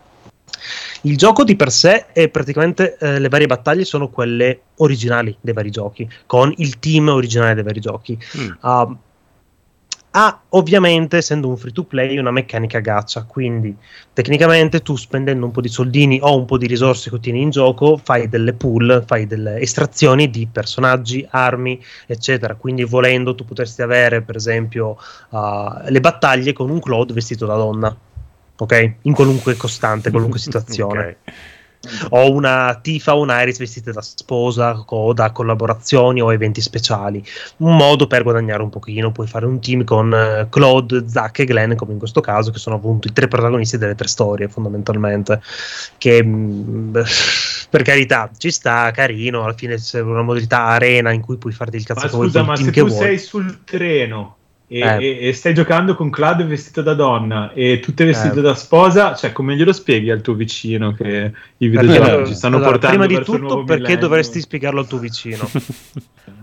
Il 1.02 1.18
gioco 1.18 1.44
di 1.44 1.54
per 1.54 1.70
sé 1.70 2.06
è 2.12 2.28
praticamente 2.28 2.96
eh, 2.98 3.18
le 3.18 3.28
varie 3.28 3.46
battaglie 3.46 3.84
sono 3.84 4.08
quelle 4.08 4.60
originali 4.76 5.36
dei 5.38 5.52
vari 5.52 5.70
giochi, 5.70 6.08
con 6.24 6.52
il 6.56 6.78
team 6.78 7.08
originale 7.08 7.54
dei 7.54 7.62
vari 7.62 7.80
giochi. 7.80 8.18
Mm. 8.38 8.50
Uh, 8.62 8.96
ha 10.16 10.42
ovviamente, 10.50 11.16
essendo 11.16 11.48
un 11.48 11.56
free 11.56 11.72
to 11.72 11.82
play, 11.82 12.16
una 12.18 12.30
meccanica 12.30 12.78
gacha, 12.78 13.24
quindi 13.24 13.76
tecnicamente 14.12 14.80
tu 14.80 14.94
spendendo 14.94 15.44
un 15.44 15.50
po' 15.50 15.60
di 15.60 15.68
soldini 15.68 16.20
o 16.22 16.36
un 16.36 16.44
po' 16.44 16.56
di 16.56 16.68
risorse 16.68 17.10
che 17.10 17.16
ottieni 17.16 17.42
in 17.42 17.50
gioco, 17.50 17.96
fai 17.96 18.28
delle 18.28 18.52
pool, 18.52 19.02
fai 19.04 19.26
delle 19.26 19.58
estrazioni 19.58 20.30
di 20.30 20.46
personaggi, 20.50 21.26
armi, 21.28 21.82
eccetera. 22.06 22.54
Quindi 22.54 22.84
volendo 22.84 23.34
tu 23.34 23.44
potresti 23.44 23.82
avere, 23.82 24.22
per 24.22 24.36
esempio, 24.36 24.96
uh, 25.30 25.88
le 25.88 26.00
battaglie 26.00 26.52
con 26.52 26.70
un 26.70 26.78
Claude 26.78 27.12
vestito 27.12 27.44
da 27.44 27.56
donna. 27.56 27.96
Ok? 28.56 28.94
In 29.02 29.14
qualunque 29.14 29.56
costante, 29.56 30.12
qualunque 30.12 30.38
situazione 30.40 31.16
Ok. 31.24 31.32
O 32.10 32.32
una 32.32 32.78
Tifa 32.82 33.16
o 33.16 33.20
un 33.20 33.30
Iris 33.30 33.58
vestite 33.58 33.92
da 33.92 34.02
sposa 34.02 34.84
o 34.86 35.12
da 35.12 35.30
collaborazioni 35.30 36.20
o 36.20 36.32
eventi 36.32 36.60
speciali. 36.60 37.24
Un 37.58 37.76
modo 37.76 38.06
per 38.06 38.22
guadagnare 38.22 38.62
un 38.62 38.70
pochino. 38.70 39.12
Puoi 39.12 39.26
fare 39.26 39.46
un 39.46 39.60
team 39.60 39.84
con 39.84 40.12
eh, 40.12 40.46
Claude, 40.50 41.08
Zack 41.08 41.40
e 41.40 41.44
Glenn, 41.44 41.74
come 41.74 41.92
in 41.92 41.98
questo 41.98 42.20
caso, 42.20 42.50
che 42.50 42.58
sono 42.58 42.76
appunto 42.76 43.08
i 43.08 43.12
tre 43.12 43.28
protagonisti 43.28 43.78
delle 43.78 43.94
tre 43.94 44.08
storie, 44.08 44.48
fondamentalmente. 44.48 45.40
Che 45.98 46.24
beh, 46.24 47.04
per 47.70 47.82
carità 47.82 48.30
ci 48.36 48.50
sta, 48.50 48.90
carino. 48.90 49.44
Alla 49.44 49.54
fine 49.54 49.76
c'è 49.76 50.00
una 50.00 50.22
modalità 50.22 50.64
arena 50.64 51.10
in 51.10 51.20
cui 51.20 51.36
puoi 51.36 51.52
farti 51.52 51.76
il 51.76 51.84
Ma 51.88 51.94
cazzo 51.94 52.16
vuoi 52.16 52.26
scusa, 52.28 52.42
ma 52.42 52.56
se 52.56 52.70
tu 52.70 52.86
vuoi. 52.86 52.98
sei 52.98 53.18
sul 53.18 53.64
treno 53.64 54.36
e, 54.66 54.78
Eh. 54.80 54.96
e- 55.04 55.28
e 55.28 55.32
stai 55.32 55.52
giocando 55.54 55.94
con 55.94 56.10
Claude 56.10 56.44
vestito 56.44 56.80
da 56.82 56.94
donna 56.94 57.52
e 57.52 57.80
tu 57.80 57.92
sei 57.94 58.06
vestito 58.06 58.38
Eh. 58.38 58.42
da 58.42 58.54
sposa, 58.54 59.14
cioè 59.14 59.32
come 59.32 59.56
glielo 59.56 59.72
spieghi 59.72 60.10
al 60.10 60.20
tuo 60.22 60.34
vicino 60.34 60.92
che 60.92 61.32
i 61.58 61.68
Perché- 61.68 61.86
videogiochi 61.86 62.28
ci 62.28 62.34
stanno 62.34 62.56
allora, 62.56 62.70
portando 62.72 63.04
prima 63.04 63.18
di 63.18 63.24
tutto, 63.24 63.38
nuovo 63.38 63.64
perché 63.64 63.82
millennio? 63.82 64.00
dovresti 64.08 64.40
spiegarlo 64.40 64.80
al 64.80 64.86
tuo 64.86 64.98
vicino? 64.98 65.48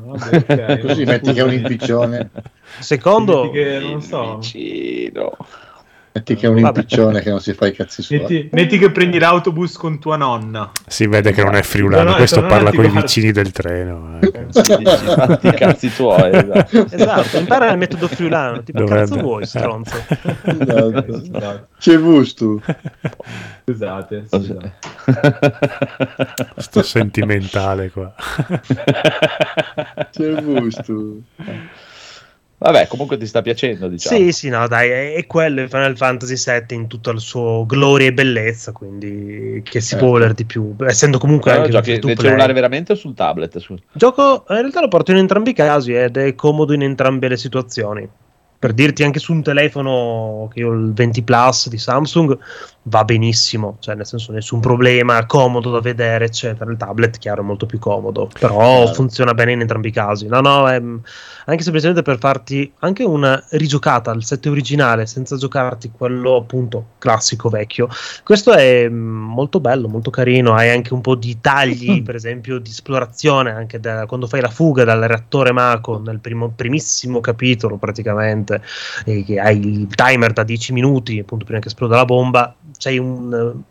Vabbè, 0.04 0.36
ok, 0.76 0.80
Così 0.80 1.04
metti 1.06 1.32
che 1.34 1.40
è 1.40 1.44
un 1.44 1.54
impiccione. 1.54 2.30
Secondo, 2.80 3.50
che 3.52 3.80
non 3.80 4.02
so. 4.02 4.38
Vicino. 4.38 5.38
Metti 6.14 6.36
che 6.36 6.46
è 6.46 6.50
un 6.50 6.58
impiccione 6.58 7.22
che 7.22 7.30
non 7.30 7.40
si 7.40 7.54
fa 7.54 7.68
i 7.68 7.72
cazzi 7.72 8.02
suoi. 8.02 8.20
Metti, 8.20 8.50
metti 8.52 8.78
che 8.78 8.92
prendi 8.92 9.18
l'autobus 9.18 9.78
con 9.78 9.98
tua 9.98 10.18
nonna. 10.18 10.70
Si 10.86 11.08
vede 11.08 11.32
che 11.32 11.42
non 11.42 11.56
è 11.56 11.62
friulano, 11.62 12.04
No, 12.04 12.10
no, 12.10 12.16
questo 12.18 12.46
parla 12.46 12.72
con 12.74 12.84
i 12.84 12.90
vicini 12.90 13.32
del 13.32 13.52
treno. 13.52 14.20
eh. 14.20 14.46
Fatti 14.52 15.48
i 15.48 15.54
cazzi 15.54 15.94
tuoi. 15.94 16.30
esatto. 16.36 16.86
Esatto, 16.92 17.38
impara 17.38 17.72
il 17.72 17.78
metodo 17.78 18.08
friulano. 18.10 18.62
Tipo, 18.62 18.80
Dovrebbe. 18.80 19.10
cazzo 19.10 19.22
vuoi, 19.22 19.46
stronzo? 19.46 19.96
Esatto. 20.44 21.20
Scusate, 21.24 21.68
C'è 21.80 21.98
gusto. 22.00 22.62
scusate. 23.66 24.26
Sto 26.58 26.84
sentimentale 26.84 27.90
qua. 27.90 28.14
C'è 30.12 30.42
gusto. 30.44 31.16
Vabbè, 32.64 32.86
comunque 32.86 33.18
ti 33.18 33.26
sta 33.26 33.42
piacendo, 33.42 33.88
diciamo. 33.88 34.16
Sì, 34.20 34.32
sì, 34.32 34.50
no, 34.50 34.68
dai, 34.68 34.90
è, 34.90 35.14
è 35.16 35.26
quello 35.26 35.62
il 35.62 35.68
Final 35.68 35.98
Fantasy 35.98 36.36
VII 36.36 36.78
in 36.78 36.88
tutta 36.88 37.12
la 37.12 37.18
sua 37.20 37.66
gloria 37.66 38.06
e 38.06 38.14
bellezza, 38.14 38.72
quindi 38.72 39.64
che 39.66 39.82
si 39.82 39.96
Eh. 39.96 39.98
può 39.98 40.10
volere 40.10 40.36
di 40.36 40.46
più, 40.46 40.76
essendo 40.86 41.18
comunque 41.18 41.50
Però 41.50 41.64
anche 41.64 41.74
giochi 41.74 42.06
nel 42.06 42.16
cellulare 42.16 42.54
veramente 42.54 42.92
o 42.92 42.96
sul 42.96 43.16
tablet? 43.16 43.60
Scusa. 43.60 43.82
Gioco, 43.94 44.46
in 44.50 44.58
realtà 44.58 44.80
lo 44.80 44.90
porto 44.90 45.10
in 45.10 45.18
entrambi 45.18 45.50
i 45.50 45.54
casi 45.54 45.94
ed 45.94 46.18
è 46.18 46.36
comodo 46.36 46.74
in 46.74 46.84
entrambe 46.84 47.28
le 47.28 47.38
situazioni. 47.38 48.08
Per 48.60 48.74
dirti 48.74 49.04
anche 49.04 49.18
su 49.18 49.34
un 49.34 49.42
telefono 49.42 50.48
che 50.54 50.64
ho 50.64 50.72
il 50.72 50.94
20 50.94 51.24
Plus 51.24 51.68
di 51.68 51.80
Samsung 51.80 52.38
va 52.84 53.04
benissimo, 53.04 53.78
cioè 53.80 53.96
nel 53.96 54.08
senso 54.08 54.32
nessun 54.32 54.60
problema, 54.60 55.26
comodo 55.26 55.70
da 55.70 55.80
vedere, 55.80 56.26
eccetera. 56.26 56.70
Il 56.72 56.78
tablet, 56.78 57.18
chiaro, 57.20 57.42
è 57.42 57.46
molto 57.46 57.66
più 57.66 57.78
comodo, 57.78 58.28
però 58.40 58.58
Chiaro. 58.58 58.94
funziona 58.94 59.34
bene 59.34 59.52
in 59.52 59.62
entrambi 59.62 59.90
i 59.90 59.92
casi. 59.92 60.28
No, 60.28 60.42
no, 60.42 60.68
è, 60.68 60.82
anche 61.46 61.64
semplicemente 61.64 62.02
per 62.02 62.18
farti 62.18 62.72
anche 62.80 63.04
una 63.04 63.44
rigiocata 63.52 64.10
al 64.10 64.24
set 64.24 64.46
originale 64.48 65.06
senza 65.06 65.36
giocarti 65.36 65.92
quello 65.96 66.38
appunto 66.38 66.86
classico 66.98 67.50
vecchio. 67.50 67.88
Questo 68.24 68.54
è 68.54 68.90
mm, 68.90 69.32
molto 69.32 69.60
bello, 69.60 69.88
molto 69.88 70.10
carino. 70.10 70.54
Hai 70.54 70.72
anche 70.72 70.94
un 70.94 71.02
po' 71.02 71.16
di 71.16 71.38
tagli, 71.40 72.02
per 72.04 72.16
esempio, 72.16 72.58
di 72.58 72.70
esplorazione 72.70 73.52
anche 73.52 73.80
da, 73.80 74.08
quando 74.08 74.26
fai 74.26 74.42
la 74.42 74.50
fuga 74.50 74.84
dal 74.84 75.02
reattore 75.02 75.52
Mako 75.52 76.00
nel 76.00 76.20
primo, 76.20 76.50
primissimo 76.50 77.20
capitolo, 77.20 77.78
praticamente. 77.78 78.62
E 79.06 79.24
che 79.24 79.40
hai 79.40 79.60
il 79.60 79.88
timer 79.94 80.34
da 80.34 80.44
10 80.44 80.74
minuti, 80.74 81.20
appunto, 81.20 81.46
prima 81.46 81.60
che 81.60 81.68
esploda 81.68 81.96
la 81.96 82.06
bomba. 82.06 82.56
C'hai 82.82 82.98
un. 83.00 83.64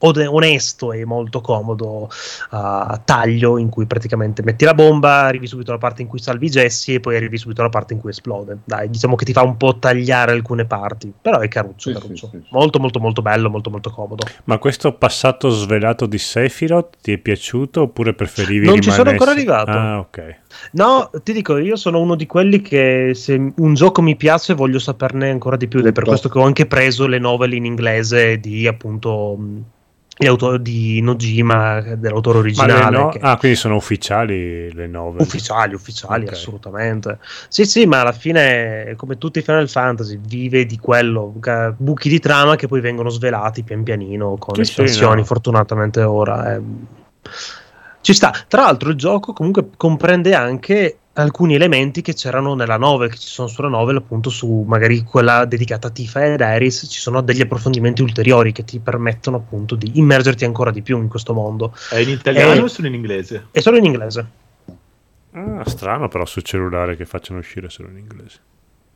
Onesto 0.00 0.92
e 0.92 1.04
molto 1.04 1.40
comodo 1.40 2.08
uh, 2.50 3.00
taglio 3.04 3.58
in 3.58 3.68
cui 3.68 3.86
praticamente 3.86 4.42
metti 4.42 4.64
la 4.64 4.74
bomba, 4.74 5.22
arrivi 5.22 5.46
subito 5.46 5.70
alla 5.70 5.80
parte 5.80 6.02
in 6.02 6.08
cui 6.08 6.18
salvi 6.18 6.48
Jesse 6.48 6.94
e 6.94 7.00
poi 7.00 7.16
arrivi 7.16 7.36
subito 7.36 7.60
alla 7.60 7.70
parte 7.70 7.94
in 7.94 8.00
cui 8.00 8.10
esplode. 8.10 8.58
Dai, 8.64 8.88
diciamo 8.90 9.16
che 9.16 9.24
ti 9.24 9.32
fa 9.32 9.42
un 9.42 9.56
po' 9.56 9.78
tagliare 9.78 10.32
alcune 10.32 10.64
parti, 10.64 11.12
però 11.20 11.38
è 11.40 11.48
caruccio, 11.48 11.90
Sì, 11.90 11.98
caruccio. 11.98 12.28
sì, 12.30 12.36
sì, 12.36 12.42
sì. 12.44 12.48
molto 12.50 12.78
molto 12.78 13.00
molto 13.00 13.22
bello, 13.22 13.50
molto 13.50 13.70
molto 13.70 13.90
comodo. 13.90 14.24
Ma 14.44 14.58
questo 14.58 14.92
passato 14.92 15.48
svelato 15.50 16.06
di 16.06 16.18
Sephiroth 16.18 16.96
ti 17.02 17.12
è 17.12 17.18
piaciuto 17.18 17.82
oppure 17.82 18.14
preferivi 18.14 18.66
Non 18.66 18.80
ci 18.80 18.90
sono 18.90 19.10
rimanesse- 19.10 19.30
ancora 19.30 19.30
arrivato. 19.60 19.70
Ah, 19.78 19.98
ok. 19.98 20.36
No, 20.72 21.10
ti 21.22 21.32
dico, 21.32 21.56
io 21.58 21.76
sono 21.76 22.00
uno 22.00 22.14
di 22.14 22.26
quelli 22.26 22.60
che 22.60 23.12
se 23.14 23.52
un 23.56 23.74
gioco 23.74 24.00
mi 24.02 24.16
piace 24.16 24.54
voglio 24.54 24.78
saperne 24.78 25.28
ancora 25.30 25.56
di 25.56 25.68
più 25.68 25.80
ed 25.80 25.86
è 25.86 25.92
per 25.92 26.04
questo 26.04 26.28
che 26.28 26.38
ho 26.38 26.42
anche 26.42 26.66
preso 26.66 27.06
le 27.06 27.18
novel 27.18 27.52
in 27.54 27.64
inglese 27.64 28.38
di 28.38 28.66
appunto 28.66 29.36
di 30.60 31.00
Nojima, 31.00 31.80
dell'autore 31.80 32.38
originale. 32.38 32.96
no- 32.96 33.08
che- 33.08 33.20
Ah, 33.22 33.36
quindi 33.36 33.56
sono 33.56 33.76
ufficiali 33.76 34.72
le 34.72 34.86
nove. 34.88 35.22
Ufficiali, 35.22 35.74
ufficiali, 35.74 36.24
Ok. 36.26 36.32
assolutamente. 36.32 37.18
Sì, 37.48 37.64
sì, 37.64 37.86
ma 37.86 38.00
alla 38.00 38.12
fine, 38.12 38.94
come 38.96 39.16
tutti 39.16 39.38
i 39.38 39.42
Final 39.42 39.68
Fantasy, 39.68 40.18
vive 40.20 40.66
di 40.66 40.76
quello, 40.78 41.32
buchi 41.76 42.08
di 42.08 42.18
trama 42.18 42.56
che 42.56 42.66
poi 42.66 42.80
vengono 42.80 43.10
svelati 43.10 43.62
pian 43.62 43.84
pianino 43.84 44.36
con 44.38 44.56
Sì, 44.56 44.64
sì, 44.64 44.70
espansioni, 44.70 45.20
no. 45.20 45.24
fortunatamente 45.26 46.02
ora. 46.02 46.54
eh. 46.54 46.60
Ci 48.00 48.14
sta. 48.14 48.32
Tra 48.48 48.62
l'altro 48.62 48.88
il 48.90 48.96
gioco 48.96 49.32
comunque 49.32 49.70
comprende 49.76 50.34
anche 50.34 50.98
alcuni 51.22 51.54
elementi 51.54 52.02
che 52.02 52.14
c'erano 52.14 52.54
nella 52.54 52.76
novel, 52.76 53.10
che 53.10 53.18
ci 53.18 53.28
sono 53.28 53.48
sulla 53.48 53.68
novel, 53.68 53.96
appunto 53.96 54.30
su 54.30 54.64
magari 54.66 55.02
quella 55.02 55.44
dedicata 55.44 55.88
a 55.88 55.90
Tifa 55.90 56.24
ed 56.24 56.40
Eris, 56.40 56.86
ci 56.88 57.00
sono 57.00 57.20
degli 57.20 57.40
approfondimenti 57.40 58.02
ulteriori 58.02 58.52
che 58.52 58.64
ti 58.64 58.78
permettono 58.78 59.36
appunto 59.36 59.74
di 59.74 59.92
immergerti 59.94 60.44
ancora 60.44 60.70
di 60.70 60.82
più 60.82 60.98
in 60.98 61.08
questo 61.08 61.34
mondo. 61.34 61.74
È 61.90 61.96
in 61.96 62.10
italiano 62.10 62.54
Eh. 62.54 62.60
o 62.60 62.68
solo 62.68 62.88
in 62.88 62.94
inglese? 62.94 63.46
E 63.50 63.60
solo 63.60 63.76
in 63.78 63.84
inglese. 63.84 64.26
Ah, 65.32 65.62
strano 65.66 66.08
però 66.08 66.24
sul 66.24 66.42
cellulare 66.42 66.96
che 66.96 67.04
facciano 67.04 67.38
uscire 67.38 67.68
solo 67.68 67.88
in 67.90 67.98
inglese. 67.98 68.38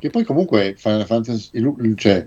Che 0.02 0.10
poi 0.10 0.24
comunque 0.24 0.74
Final 0.76 1.06
Fantasy, 1.06 1.50
cioè 1.94 2.26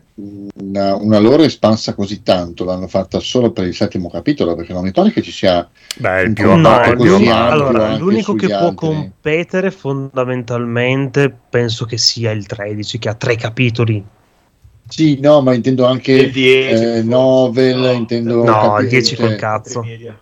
una, 0.62 0.96
una 0.96 1.20
loro 1.20 1.44
espansa 1.44 1.94
così 1.94 2.24
tanto 2.24 2.64
l'hanno 2.64 2.88
fatta 2.88 3.20
solo 3.20 3.52
per 3.52 3.66
il 3.66 3.76
settimo 3.76 4.10
capitolo, 4.10 4.56
perché 4.56 4.72
non 4.72 4.84
mi 4.84 4.94
pare 4.94 5.12
che 5.12 5.22
ci 5.22 5.32
sia 5.34 5.70
Beh, 5.98 6.22
il 6.22 6.32
più 6.32 6.56
No, 6.56 6.80
è 6.80 6.92
il 6.92 6.96
più 6.96 7.30
allora, 7.34 7.98
l'unico 7.98 8.34
che 8.36 8.48
può 8.48 8.68
altri. 8.68 8.76
competere 8.76 9.72
fondamentalmente 9.72 11.30
penso 11.50 11.84
che 11.84 11.98
sia 11.98 12.32
il 12.32 12.46
13, 12.46 12.98
che 12.98 13.10
ha 13.10 13.14
tre 13.14 13.36
capitoli. 13.36 14.02
Sì, 14.88 15.20
no, 15.20 15.42
ma 15.42 15.54
intendo 15.54 15.86
anche 15.86 16.14
Il 16.14 16.32
10, 16.32 16.82
eh, 16.82 17.04
novel, 17.04 17.80
No, 17.80 17.92
intendo 17.92 18.36
No, 18.46 18.54
capi- 18.54 18.84
il 18.84 18.90
10 18.90 19.16
cioè, 19.18 19.28
col 19.28 19.36
cazzo. 19.36 19.82
Media. 19.84 20.18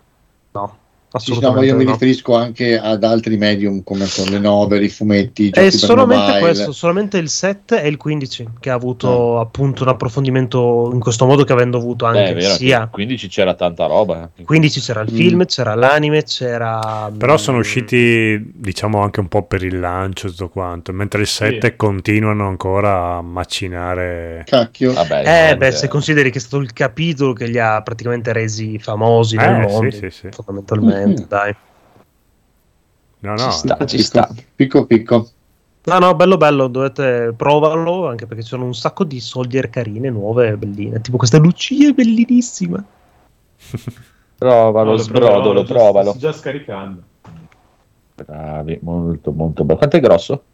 No, 0.50 0.78
sì, 1.18 1.38
no, 1.40 1.52
ma 1.52 1.62
assolutamente 1.62 1.66
io 1.66 1.76
mi 1.76 1.84
no. 1.84 1.90
riferisco 1.92 2.34
anche 2.34 2.78
ad 2.78 3.04
altri 3.04 3.36
medium 3.36 3.82
come 3.82 4.06
con 4.14 4.26
le 4.26 4.38
novel, 4.38 4.82
i 4.82 4.88
fumetti, 4.88 5.44
i 5.44 5.50
È 5.50 5.52
per 5.52 5.72
solamente 5.72 6.22
mobile. 6.32 6.38
questo, 6.40 6.72
solamente 6.72 7.18
il 7.18 7.28
7 7.28 7.82
e 7.82 7.88
il 7.88 7.96
15 7.96 8.48
che 8.60 8.70
ha 8.70 8.74
avuto 8.74 9.38
appunto 9.40 9.82
un 9.82 9.88
approfondimento 9.90 10.90
in 10.92 11.00
questo 11.00 11.26
modo 11.26 11.44
che 11.44 11.52
avendo 11.52 11.78
avuto 11.78 12.06
Beh, 12.10 12.18
anche 12.18 12.30
è 12.32 12.34
vero, 12.34 12.54
sia 12.54 12.84
che 12.84 12.90
15 12.90 13.28
c'era 13.28 13.54
tanta 13.54 13.86
roba. 13.86 14.30
eh. 14.34 14.44
15 14.44 14.80
c'era 14.80 15.00
il 15.02 15.12
Mm. 15.12 15.16
film, 15.16 15.44
c'era 15.46 15.74
l'anime, 15.74 16.22
c'era 16.24 17.10
Però 17.16 17.36
sono 17.36 17.56
mm, 17.58 17.60
usciti, 17.60 18.50
diciamo, 18.54 19.00
anche 19.02 19.20
un 19.20 19.28
po' 19.28 19.42
per 19.44 19.62
il 19.62 19.78
lancio 19.78 20.26
e 20.26 20.30
tutto 20.30 20.48
quanto, 20.48 20.92
mentre 20.92 21.20
il 21.20 21.26
7 21.26 21.76
continuano 21.76 22.46
ancora 22.48 23.16
a 23.16 23.22
macinare. 23.22 24.42
Cacchio. 24.46 24.92
Vabbè, 24.92 25.22
Eh, 25.24 25.50
no, 25.52 25.56
beh, 25.58 25.66
eh, 25.68 25.72
se 25.72 25.88
consideri 25.88 26.30
che 26.30 26.38
è 26.38 26.40
stato 26.40 26.62
il 26.62 26.72
capitolo 26.72 27.32
che 27.32 27.46
li 27.46 27.58
ha 27.58 27.80
praticamente 27.82 28.32
resi 28.32 28.78
famosi 28.78 29.36
Eh, 29.36 29.46
nel 29.46 29.68
sì, 29.68 29.72
mondo, 29.74 29.90
sì, 29.96 30.10
sì. 30.10 30.28
fondamentalmente, 30.30 31.03
Mhm. 31.06 31.26
dai. 31.28 31.54
No, 33.20 33.30
no, 33.30 33.36
Ci 33.36 33.50
sta. 33.52 33.76
ci 33.86 33.96
Picco, 33.96 34.06
sta. 34.06 34.34
Picco 34.54 34.86
picco. 34.86 35.28
No, 35.86 35.98
no, 35.98 36.14
bello 36.14 36.36
bello, 36.36 36.66
dovete 36.68 37.34
provarlo 37.36 38.08
anche 38.08 38.26
perché 38.26 38.42
ci 38.42 38.48
sono 38.48 38.64
un 38.64 38.74
sacco 38.74 39.04
di 39.04 39.20
soldier 39.20 39.68
carine, 39.68 40.08
nuove, 40.10 40.56
belline, 40.56 41.00
tipo 41.00 41.16
questa 41.18 41.38
Lucia 41.38 41.88
è 41.88 41.92
bellinissima. 41.92 42.82
Provalo, 44.36 44.90
No, 44.90 44.96
lo 44.96 45.02
sbrodolo, 45.02 45.62
provalo. 45.64 46.10
Sto 46.10 46.18
già 46.18 46.32
scaricando. 46.32 47.02
Bravi, 48.14 48.78
molto, 48.82 49.32
molto 49.32 49.64
bello. 49.64 49.78
Quanto 49.78 49.96
è 49.96 50.00
grosso? 50.00 50.44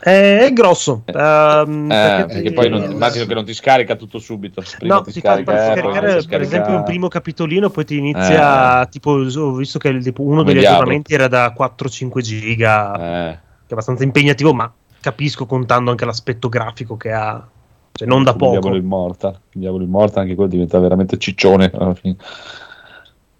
Eh, 0.00 0.46
è 0.46 0.52
grosso. 0.52 1.02
ehm, 1.06 1.90
Eh, 1.90 1.94
perché 1.94 2.26
perché 2.26 2.48
ti- 2.48 2.54
poi 2.54 2.68
non, 2.68 2.82
immagino 2.90 3.26
che 3.26 3.34
non 3.34 3.44
ti 3.44 3.54
scarica 3.54 3.94
tutto 3.96 4.18
subito. 4.18 4.62
Prima 4.78 4.94
No, 4.96 5.02
ti 5.02 5.12
ti 5.12 5.20
fa 5.20 5.28
scarica, 5.28 5.52
per 5.52 5.60
eh, 5.60 5.64
poi 5.64 5.72
scaricare 5.82 6.06
per 6.12 6.22
scarica- 6.22 6.42
esempio 6.46 6.76
un 6.76 6.82
primo 6.84 7.08
capitolino, 7.08 7.70
poi 7.70 7.84
ti 7.84 7.96
inizia 7.96 8.86
tipo 8.90 9.10
ho 9.12 9.54
visto 9.54 9.78
che 9.78 9.88
il- 9.88 10.12
uno 10.18 10.42
degli 10.42 10.58
aggiornamenti 10.58 11.14
era 11.14 11.28
da 11.28 11.52
4-5 11.52 12.22
giga, 12.22 12.92
che 12.96 13.02
Eh, 13.02 13.30
è 13.32 13.72
abbastanza 13.72 14.04
impegnativo, 14.04 14.52
ma 14.52 14.72
capisco 15.00 15.46
contando 15.46 15.90
anche 15.90 16.04
l'aspetto 16.04 16.48
grafico 16.48 16.96
che 16.96 17.12
ha, 17.12 17.46
cioè 17.92 18.08
non 18.08 18.22
da 18.24 18.30
il 18.32 18.36
poco. 18.36 18.50
Diavolo 18.52 18.76
Immortal. 18.76 19.40
Diavolo 19.52 19.84
Immortal, 19.84 20.22
anche 20.22 20.34
quello 20.34 20.50
diventa 20.50 20.78
veramente 20.78 21.18
ciccione 21.18 21.70
alla 21.72 21.94
fine. 21.94 22.16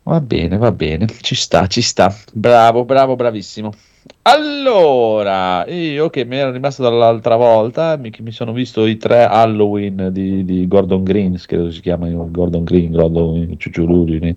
Va 0.04 0.20
bene, 0.20 0.56
va 0.56 0.70
bene, 0.70 1.06
ci 1.20 1.34
sta, 1.34 1.66
ci 1.66 1.82
sta. 1.82 2.14
Bravo, 2.32 2.84
bravo, 2.84 3.16
bravissimo. 3.16 3.72
Allora, 4.22 5.64
io 5.68 6.10
che 6.10 6.24
mi 6.24 6.36
ero 6.36 6.50
rimasto 6.50 6.82
dall'altra 6.82 7.36
volta, 7.36 7.96
mi, 7.96 8.12
mi 8.20 8.32
sono 8.32 8.52
visto 8.52 8.84
i 8.86 8.96
tre 8.96 9.24
Halloween 9.24 10.08
di, 10.12 10.44
di 10.44 10.66
Gordon 10.66 11.04
Green, 11.04 11.40
credo 11.46 11.70
si 11.70 11.80
chiama 11.80 12.08
Gordon 12.08 12.64
Green, 12.64 12.90
Gordon 12.90 13.54
Ciuciuluri, 13.56 14.34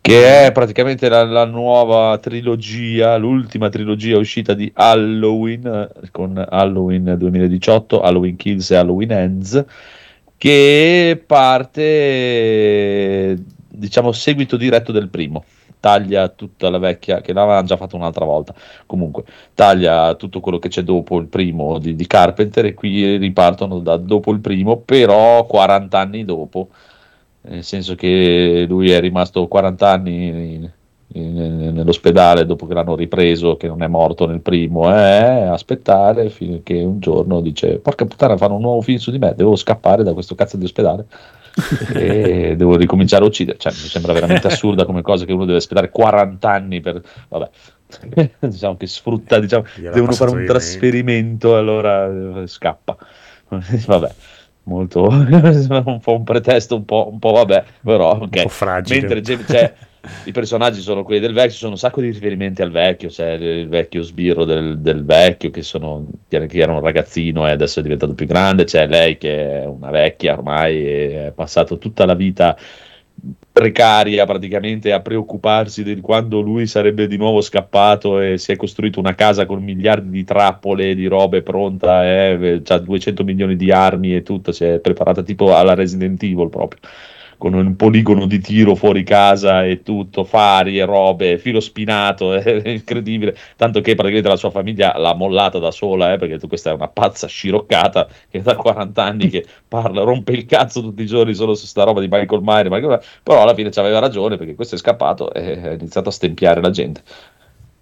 che 0.00 0.46
è 0.46 0.52
praticamente 0.52 1.08
la, 1.10 1.24
la 1.24 1.44
nuova 1.44 2.16
trilogia, 2.18 3.16
l'ultima 3.16 3.68
trilogia 3.68 4.16
uscita 4.16 4.54
di 4.54 4.70
Halloween, 4.74 5.66
eh, 5.66 6.10
con 6.10 6.42
Halloween 6.48 7.14
2018, 7.18 8.00
Halloween 8.00 8.36
Kills 8.36 8.70
e 8.70 8.76
Halloween 8.76 9.12
Ends, 9.12 9.64
che 10.38 11.22
parte, 11.26 11.84
diciamo, 13.68 14.12
seguito 14.12 14.56
diretto 14.56 14.92
del 14.92 15.08
primo. 15.10 15.44
Taglia 15.80 16.28
tutta 16.28 16.70
la 16.70 16.78
vecchia, 16.78 17.20
che 17.20 17.32
l'avevano 17.32 17.66
già 17.66 17.76
fatto 17.76 17.96
un'altra 17.96 18.24
volta. 18.24 18.54
Comunque, 18.86 19.24
taglia 19.54 20.14
tutto 20.14 20.40
quello 20.40 20.58
che 20.58 20.68
c'è 20.68 20.82
dopo 20.82 21.18
il 21.18 21.26
primo 21.26 21.78
di, 21.78 21.94
di 21.96 22.06
Carpenter 22.06 22.66
e 22.66 22.74
qui 22.74 23.16
ripartono 23.16 23.78
da 23.80 23.96
dopo 23.96 24.30
il 24.32 24.40
primo, 24.40 24.78
però 24.78 25.44
40 25.46 25.98
anni 25.98 26.24
dopo. 26.24 26.68
Nel 27.42 27.64
senso 27.64 27.94
che 27.94 28.66
lui 28.68 28.90
è 28.90 29.00
rimasto 29.00 29.48
40 29.48 29.88
anni 29.90 30.54
in- 30.54 30.70
nell'ospedale 31.12 32.46
dopo 32.46 32.66
che 32.66 32.74
l'hanno 32.74 32.94
ripreso, 32.94 33.56
che 33.56 33.66
non 33.66 33.82
è 33.82 33.88
morto 33.88 34.26
nel 34.26 34.40
primo, 34.40 34.90
è 34.90 35.48
aspettare 35.50 36.28
finché 36.30 36.82
un 36.82 37.00
giorno 37.00 37.40
dice: 37.40 37.78
Porca 37.78 38.04
puttana, 38.04 38.36
fanno 38.36 38.54
un 38.56 38.60
nuovo 38.62 38.80
film 38.80 38.98
su 38.98 39.10
di 39.10 39.18
me, 39.18 39.34
devo 39.34 39.56
scappare 39.56 40.02
da 40.04 40.12
questo 40.12 40.34
cazzo 40.34 40.56
di 40.56 40.64
ospedale 40.64 41.06
e 41.94 42.54
devo 42.56 42.76
ricominciare 42.76 43.24
a 43.24 43.26
uccidere. 43.26 43.58
Cioè, 43.58 43.72
mi 43.72 43.78
sembra 43.88 44.12
veramente 44.12 44.46
assurda 44.46 44.84
come 44.84 45.02
cosa 45.02 45.24
che 45.24 45.32
uno 45.32 45.44
deve 45.44 45.58
aspettare 45.58 45.90
40 45.90 46.50
anni 46.50 46.80
per. 46.80 47.00
Vabbè. 47.28 47.50
diciamo 48.40 48.76
che 48.76 48.86
sfrutta, 48.86 49.38
diciamo, 49.38 49.64
devono 49.76 50.12
fare 50.12 50.30
un 50.30 50.44
trasferimento, 50.46 51.56
allora 51.56 52.42
eh, 52.42 52.46
scappa. 52.46 52.96
vabbè, 53.86 54.14
molto 54.64 55.08
un 55.10 56.00
po' 56.00 56.14
un 56.14 56.24
pretesto, 56.24 56.76
un 56.76 56.84
po', 56.84 57.08
un 57.10 57.18
po' 57.18 57.32
vabbè, 57.32 57.64
però 57.82 58.12
ok. 58.12 58.20
Un 58.20 58.28
po' 58.28 58.48
fragile. 58.48 59.00
Mentre 59.00 59.20
James- 59.20 59.46
cioè, 59.48 59.74
i 60.24 60.32
personaggi 60.32 60.80
sono 60.80 61.02
quelli 61.02 61.20
del 61.20 61.34
vecchio, 61.34 61.52
ci 61.52 61.58
sono 61.58 61.72
un 61.72 61.78
sacco 61.78 62.00
di 62.00 62.10
riferimenti 62.10 62.62
al 62.62 62.70
vecchio, 62.70 63.08
c'è 63.08 63.32
il 63.32 63.68
vecchio 63.68 64.02
sbirro 64.02 64.44
del, 64.44 64.78
del 64.78 65.04
vecchio 65.04 65.50
che, 65.50 65.62
sono, 65.62 66.06
che 66.28 66.48
era 66.52 66.72
un 66.72 66.80
ragazzino 66.80 67.46
e 67.46 67.50
adesso 67.50 67.80
è 67.80 67.82
diventato 67.82 68.14
più 68.14 68.26
grande, 68.26 68.64
c'è 68.64 68.86
lei 68.86 69.18
che 69.18 69.62
è 69.62 69.66
una 69.66 69.90
vecchia 69.90 70.32
ormai 70.32 70.86
e 70.86 71.26
è 71.26 71.32
passato 71.32 71.76
tutta 71.76 72.06
la 72.06 72.14
vita 72.14 72.56
precaria 73.52 74.24
praticamente 74.24 74.92
a 74.92 75.00
preoccuparsi 75.00 75.82
di 75.82 76.00
quando 76.00 76.40
lui 76.40 76.66
sarebbe 76.66 77.06
di 77.06 77.18
nuovo 77.18 77.42
scappato 77.42 78.20
e 78.20 78.38
si 78.38 78.52
è 78.52 78.56
costruito 78.56 78.98
una 78.98 79.14
casa 79.14 79.44
con 79.44 79.62
miliardi 79.62 80.08
di 80.08 80.24
trappole, 80.24 80.94
di 80.94 81.06
robe 81.06 81.42
pronta, 81.42 82.04
eh, 82.06 82.62
ha 82.66 82.78
200 82.78 83.22
milioni 83.22 83.56
di 83.56 83.70
armi 83.70 84.14
e 84.14 84.22
tutto, 84.22 84.52
si 84.52 84.64
è 84.64 84.78
preparata 84.78 85.22
tipo 85.22 85.54
alla 85.54 85.74
Resident 85.74 86.22
Evil 86.22 86.48
proprio 86.48 86.80
con 87.40 87.54
un 87.54 87.74
poligono 87.74 88.26
di 88.26 88.38
tiro 88.38 88.74
fuori 88.74 89.02
casa 89.02 89.64
e 89.64 89.82
tutto, 89.82 90.24
fari 90.24 90.78
e 90.78 90.84
robe, 90.84 91.38
filo 91.38 91.58
spinato, 91.58 92.34
è 92.36 92.68
incredibile, 92.68 93.34
tanto 93.56 93.80
che 93.80 93.94
praticamente 93.94 94.28
la 94.28 94.36
sua 94.36 94.50
famiglia 94.50 94.92
l'ha 94.98 95.14
mollata 95.14 95.58
da 95.58 95.70
sola, 95.70 96.12
eh, 96.12 96.18
perché 96.18 96.38
questa 96.46 96.68
è 96.68 96.74
una 96.74 96.88
pazza 96.88 97.26
sciroccata 97.26 98.06
che 98.28 98.42
da 98.42 98.56
40 98.56 99.02
anni 99.02 99.30
che 99.30 99.46
parla, 99.66 100.02
rompe 100.02 100.32
il 100.32 100.44
cazzo 100.44 100.82
tutti 100.82 101.00
i 101.00 101.06
giorni 101.06 101.32
solo 101.32 101.54
su 101.54 101.64
sta 101.64 101.84
roba 101.84 102.00
di 102.00 102.08
Michael 102.10 102.42
Myers, 102.42 102.68
Michael 102.68 102.88
Myers, 102.88 103.20
però 103.22 103.40
alla 103.40 103.54
fine 103.54 103.70
ci 103.70 103.78
aveva 103.78 104.00
ragione 104.00 104.36
perché 104.36 104.54
questo 104.54 104.74
è 104.74 104.78
scappato 104.78 105.32
e 105.32 105.66
ha 105.66 105.72
iniziato 105.72 106.10
a 106.10 106.12
stempiare 106.12 106.60
la 106.60 106.70
gente. 106.70 107.00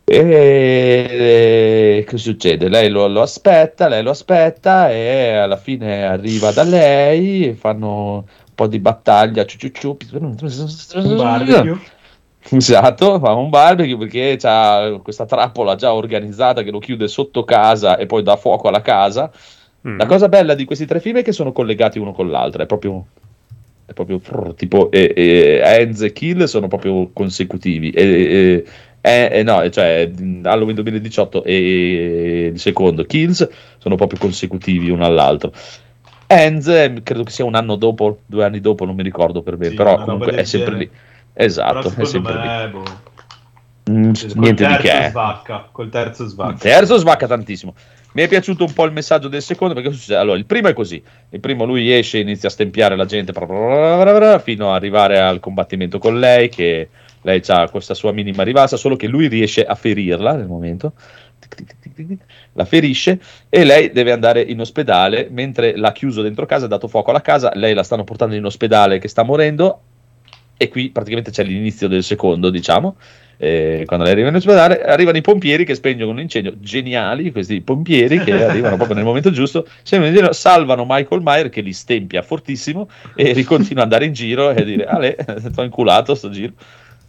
E 0.05 2.05
che 2.09 2.16
succede? 2.16 2.68
Lei 2.68 2.89
lo, 2.89 3.09
lo 3.09 3.20
aspetta, 3.22 3.89
lei 3.89 4.02
lo 4.02 4.10
aspetta 4.10 4.90
e 4.90 5.35
alla 5.35 5.59
fine 5.59 6.06
arriva 6.06 6.51
da 6.52 6.62
lei, 6.62 7.55
fanno 7.55 8.24
un 8.47 8.47
po' 8.59 8.66
di 8.66 8.80
battaglia, 8.80 9.44
ciu 9.44 9.56
ciu 9.56 9.70
ciu, 9.70 9.97
barbecue. 11.14 11.78
Esatto, 12.51 13.20
fa 13.20 13.35
un 13.35 13.51
barbecue 13.51 13.97
perché 13.97 14.36
c'ha 14.36 14.98
questa 15.01 15.26
trappola 15.26 15.76
già 15.76 15.94
organizzata 15.94 16.62
che 16.62 16.72
lo 16.72 16.80
chiude 16.80 17.06
sotto 17.06 17.44
casa 17.44 17.97
e 17.97 18.06
poi 18.06 18.24
dà 18.24 18.36
fuoco 18.36 18.66
alla 18.66 18.80
casa. 18.80 19.30
Mm. 19.86 19.97
La 19.97 20.06
cosa 20.06 20.28
bella 20.28 20.55
di 20.55 20.64
questi 20.64 20.86
tre 20.86 20.98
film 20.98 21.18
è 21.18 21.22
che 21.22 21.30
sono 21.30 21.52
collegati 21.52 22.01
uno 22.01 22.12
con 22.12 22.30
l'altro, 22.30 22.62
è 22.62 22.66
proprio, 22.66 23.06
è 23.86 23.93
proprio 23.93 24.20
tipo 24.55 24.90
e, 24.90 25.12
e 25.14 25.60
Hands 25.62 26.01
e 26.01 26.12
Kill 26.12 26.44
sono 26.44 26.66
proprio 26.66 27.10
consecutivi. 27.12 27.90
E, 27.90 28.02
e- 28.02 28.64
e- 29.01 29.28
e 29.30 29.43
no, 29.44 29.68
cioè 29.70 30.10
Halloween 30.43 30.74
2018 30.74 31.44
e 31.44 32.51
il 32.52 32.59
secondo 32.59 33.05
Kills 33.05 33.48
sono 33.78 33.94
proprio 33.94 34.18
consecutivi 34.18 34.90
uno 34.90 35.05
all'altro. 35.05 35.52
Hands 36.28 36.66
eh, 36.68 37.00
credo 37.02 37.22
che 37.24 37.30
sia 37.30 37.44
un 37.44 37.55
anno 37.55 37.76
dopo, 37.76 38.20
due 38.26 38.44
anni 38.44 38.60
dopo, 38.60 38.84
non 38.84 38.94
mi 38.94 39.02
ricordo 39.02 39.42
per 39.42 39.56
bene, 39.56 39.70
Sì, 39.70 39.76
però 39.76 39.96
comunque 40.02 40.32
è 40.34 40.44
sempre 40.44 40.74
lì. 40.76 40.90
Esatto, 41.32 41.92
è 41.96 42.05
sempre 42.05 42.32
lì. 42.34 42.46
me, 42.46 42.68
boh, 42.70 42.82
Mm, 43.90 44.12
niente 44.34 44.66
di 44.66 44.76
che. 44.76 45.09
svacca, 45.09 45.68
col 45.72 45.88
terzo 45.88 46.24
Il 46.24 46.28
svacca. 46.28 46.59
terzo 46.59 46.96
svacca 46.98 47.26
tantissimo. 47.26 47.74
Mi 48.12 48.22
è 48.22 48.28
piaciuto 48.28 48.64
un 48.64 48.72
po' 48.72 48.84
il 48.84 48.92
messaggio 48.92 49.28
del 49.28 49.40
secondo 49.42 49.74
perché 49.74 49.90
succede? 49.92 50.18
Allora, 50.18 50.36
il 50.36 50.44
primo 50.44 50.68
è 50.68 50.74
così: 50.74 51.02
il 51.30 51.40
primo 51.40 51.64
lui 51.64 51.90
esce, 51.92 52.18
inizia 52.18 52.48
a 52.48 52.52
stempiare 52.52 52.96
la 52.96 53.06
gente 53.06 53.32
fino 53.32 54.68
ad 54.68 54.74
arrivare 54.74 55.18
al 55.20 55.40
combattimento 55.40 55.98
con 55.98 56.18
lei. 56.18 56.48
Che 56.50 56.88
lei 57.22 57.42
ha 57.46 57.68
questa 57.70 57.94
sua 57.94 58.12
minima 58.12 58.42
rivassa, 58.42 58.76
solo 58.76 58.96
che 58.96 59.06
lui 59.06 59.28
riesce 59.28 59.64
a 59.64 59.74
ferirla 59.74 60.34
nel 60.34 60.46
momento. 60.46 60.92
La 62.52 62.65
ferisce 62.65 63.20
e 63.48 63.65
lei 63.65 63.90
deve 63.90 64.12
andare 64.12 64.40
in 64.40 64.60
ospedale 64.60 65.28
mentre 65.31 65.77
l'ha 65.77 65.93
chiuso 65.93 66.23
dentro 66.23 66.47
casa, 66.47 66.66
ha 66.66 66.69
dato 66.69 66.89
fuoco 66.89 67.10
alla 67.10 67.20
casa. 67.20 67.51
Lei 67.55 67.74
la 67.74 67.82
stanno 67.82 68.05
portando 68.05 68.35
in 68.35 68.44
ospedale 68.44 68.98
che 68.98 69.09
sta 69.09 69.23
morendo. 69.23 69.81
E 70.56 70.69
qui 70.69 70.90
praticamente 70.90 71.31
c'è 71.31 71.44
l'inizio 71.44 71.86
del 71.86 72.02
secondo, 72.02 72.51
diciamo. 72.51 72.97
Eh, 73.40 73.85
quando 73.86 74.05
lei 74.05 74.15
arriva 74.15 74.31
in 74.31 74.35
ospedale, 74.35 74.82
arrivano 74.82 75.16
i 75.16 75.20
pompieri 75.20 75.65
che 75.65 75.77
spegnono 75.77 76.10
un 76.10 76.19
incendio. 76.19 76.55
Geniali 76.59 77.31
questi 77.31 77.60
pompieri 77.60 78.19
che 78.19 78.32
arrivano 78.44 78.74
proprio 78.74 78.97
nel 78.97 79.05
momento 79.05 79.31
giusto, 79.31 79.66
salvano 80.31 80.85
Michael 80.86 81.23
Meyer 81.23 81.48
che 81.48 81.60
li 81.60 81.73
stempia 81.73 82.23
fortissimo 82.23 82.89
e 83.15 83.32
ricontinua 83.32 83.85
ad 83.85 83.93
andare 83.93 84.06
in 84.06 84.12
giro 84.12 84.51
e 84.51 84.60
a 84.60 84.65
dire: 84.65 84.86
Ale, 84.86 85.16
ho 85.55 85.62
inculato 85.62 86.16
sto 86.16 86.31
giro. 86.31 86.52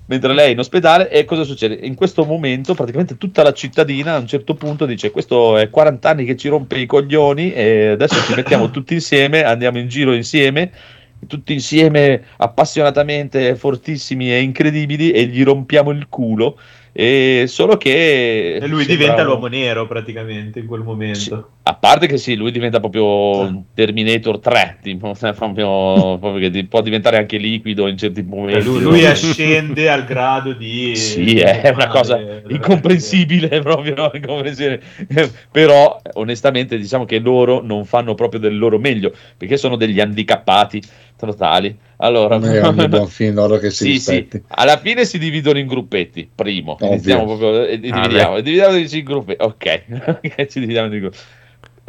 Mentre 0.10 0.34
lei 0.34 0.48
è 0.48 0.52
in 0.54 0.60
ospedale, 0.60 1.08
e 1.12 1.24
cosa 1.24 1.44
succede? 1.44 1.76
In 1.86 1.94
questo 1.94 2.26
momento, 2.26 2.74
praticamente 2.74 3.16
tutta 3.18 3.44
la 3.44 3.54
cittadina 3.54 4.16
a 4.16 4.18
un 4.18 4.26
certo 4.26 4.56
punto 4.56 4.88
dice: 4.88 5.12
Questo 5.12 5.56
è 5.56 5.70
40 5.70 6.10
anni 6.10 6.26
che 6.26 6.36
ci 6.36 6.48
rompe 6.48 6.80
i 6.80 6.88
coglioni, 6.88 7.54
e 7.54 7.90
adesso 7.90 8.20
ci 8.24 8.34
mettiamo 8.34 8.70
tutti 8.72 8.96
insieme, 8.96 9.44
andiamo 9.44 9.78
in 9.78 9.88
giro 9.88 10.14
insieme 10.14 10.72
tutti 11.28 11.52
insieme 11.52 12.24
appassionatamente 12.38 13.58
fortissimi 13.58 14.32
e 14.32 14.40
incredibili 14.40 15.12
e 15.12 15.26
gli 15.26 15.44
rompiamo 15.44 15.92
il 15.92 16.08
culo 16.08 16.58
e 16.92 17.46
solo 17.48 17.78
che 17.78 18.56
E 18.56 18.68
lui 18.68 18.86
diventa 18.86 19.24
l'uomo 19.24 19.48
nero 19.48 19.88
praticamente 19.88 20.60
in 20.60 20.66
quel 20.68 20.82
momento. 20.82 21.20
Sì, 21.20 21.34
a 21.64 21.76
parte 21.76 22.08
che 22.08 22.18
sì, 22.18 22.36
lui 22.36 22.52
diventa 22.52 22.80
proprio 22.80 23.40
un 23.42 23.64
Terminator 23.74 24.40
3, 24.40 24.80
tipo, 24.82 25.14
cioè, 25.20 25.34
proprio, 25.34 26.18
proprio 26.18 26.50
che 26.50 26.66
può 26.66 26.82
diventare 26.82 27.18
anche 27.18 27.38
liquido 27.38 27.88
in 27.88 27.98
certi 27.98 28.22
E 28.22 28.24
momenti. 28.24 28.66
lui, 28.66 28.82
lui 28.82 29.06
ascende 29.06 29.90
al 29.90 30.06
grado 30.06 30.54
di... 30.54 30.96
Sì, 30.96 31.40
è 31.40 31.70
una 31.70 31.88
cosa 31.88 32.20
incomprensibile, 32.48 33.60
proprio 33.62 34.12
incomprensibile. 34.14 34.82
Però, 35.52 36.02
onestamente, 36.14 36.78
diciamo 36.78 37.06
che 37.06 37.20
loro 37.20 37.62
non 37.62 37.86
fanno 37.86 38.16
proprio 38.16 38.40
del 38.40 38.58
loro 38.58 38.80
meglio 38.80 39.14
perché 39.38 39.58
sono 39.58 39.76
degli 39.76 40.00
handicappati 40.00 40.82
totali. 41.18 41.78
Allora, 42.02 42.40
è 42.40 42.66
ogni 42.66 42.88
buon 42.88 43.08
film 43.12 43.36
loro 43.36 43.58
che 43.58 43.72
si 43.72 44.00
sì, 44.00 44.28
sì, 44.30 44.44
alla 44.48 44.78
fine 44.78 45.04
si 45.04 45.18
dividono 45.18 45.60
in 45.60 45.68
gruppetti. 45.68 46.30
Primo, 46.34 46.74
Ovvio. 46.74 46.88
iniziamo 46.88 47.26
proprio 47.26 47.66
e 47.66 47.78
dividiamo, 47.78 48.38
e 48.38 48.42
dividiamo 48.42 48.78
in 48.78 49.04
gruppetti. 49.04 49.44
Ok, 49.44 49.84
ok, 50.24 50.46
ci 50.46 50.60
dividiamo 50.60 50.94
in 50.94 51.00
gruppetti. 51.00 51.24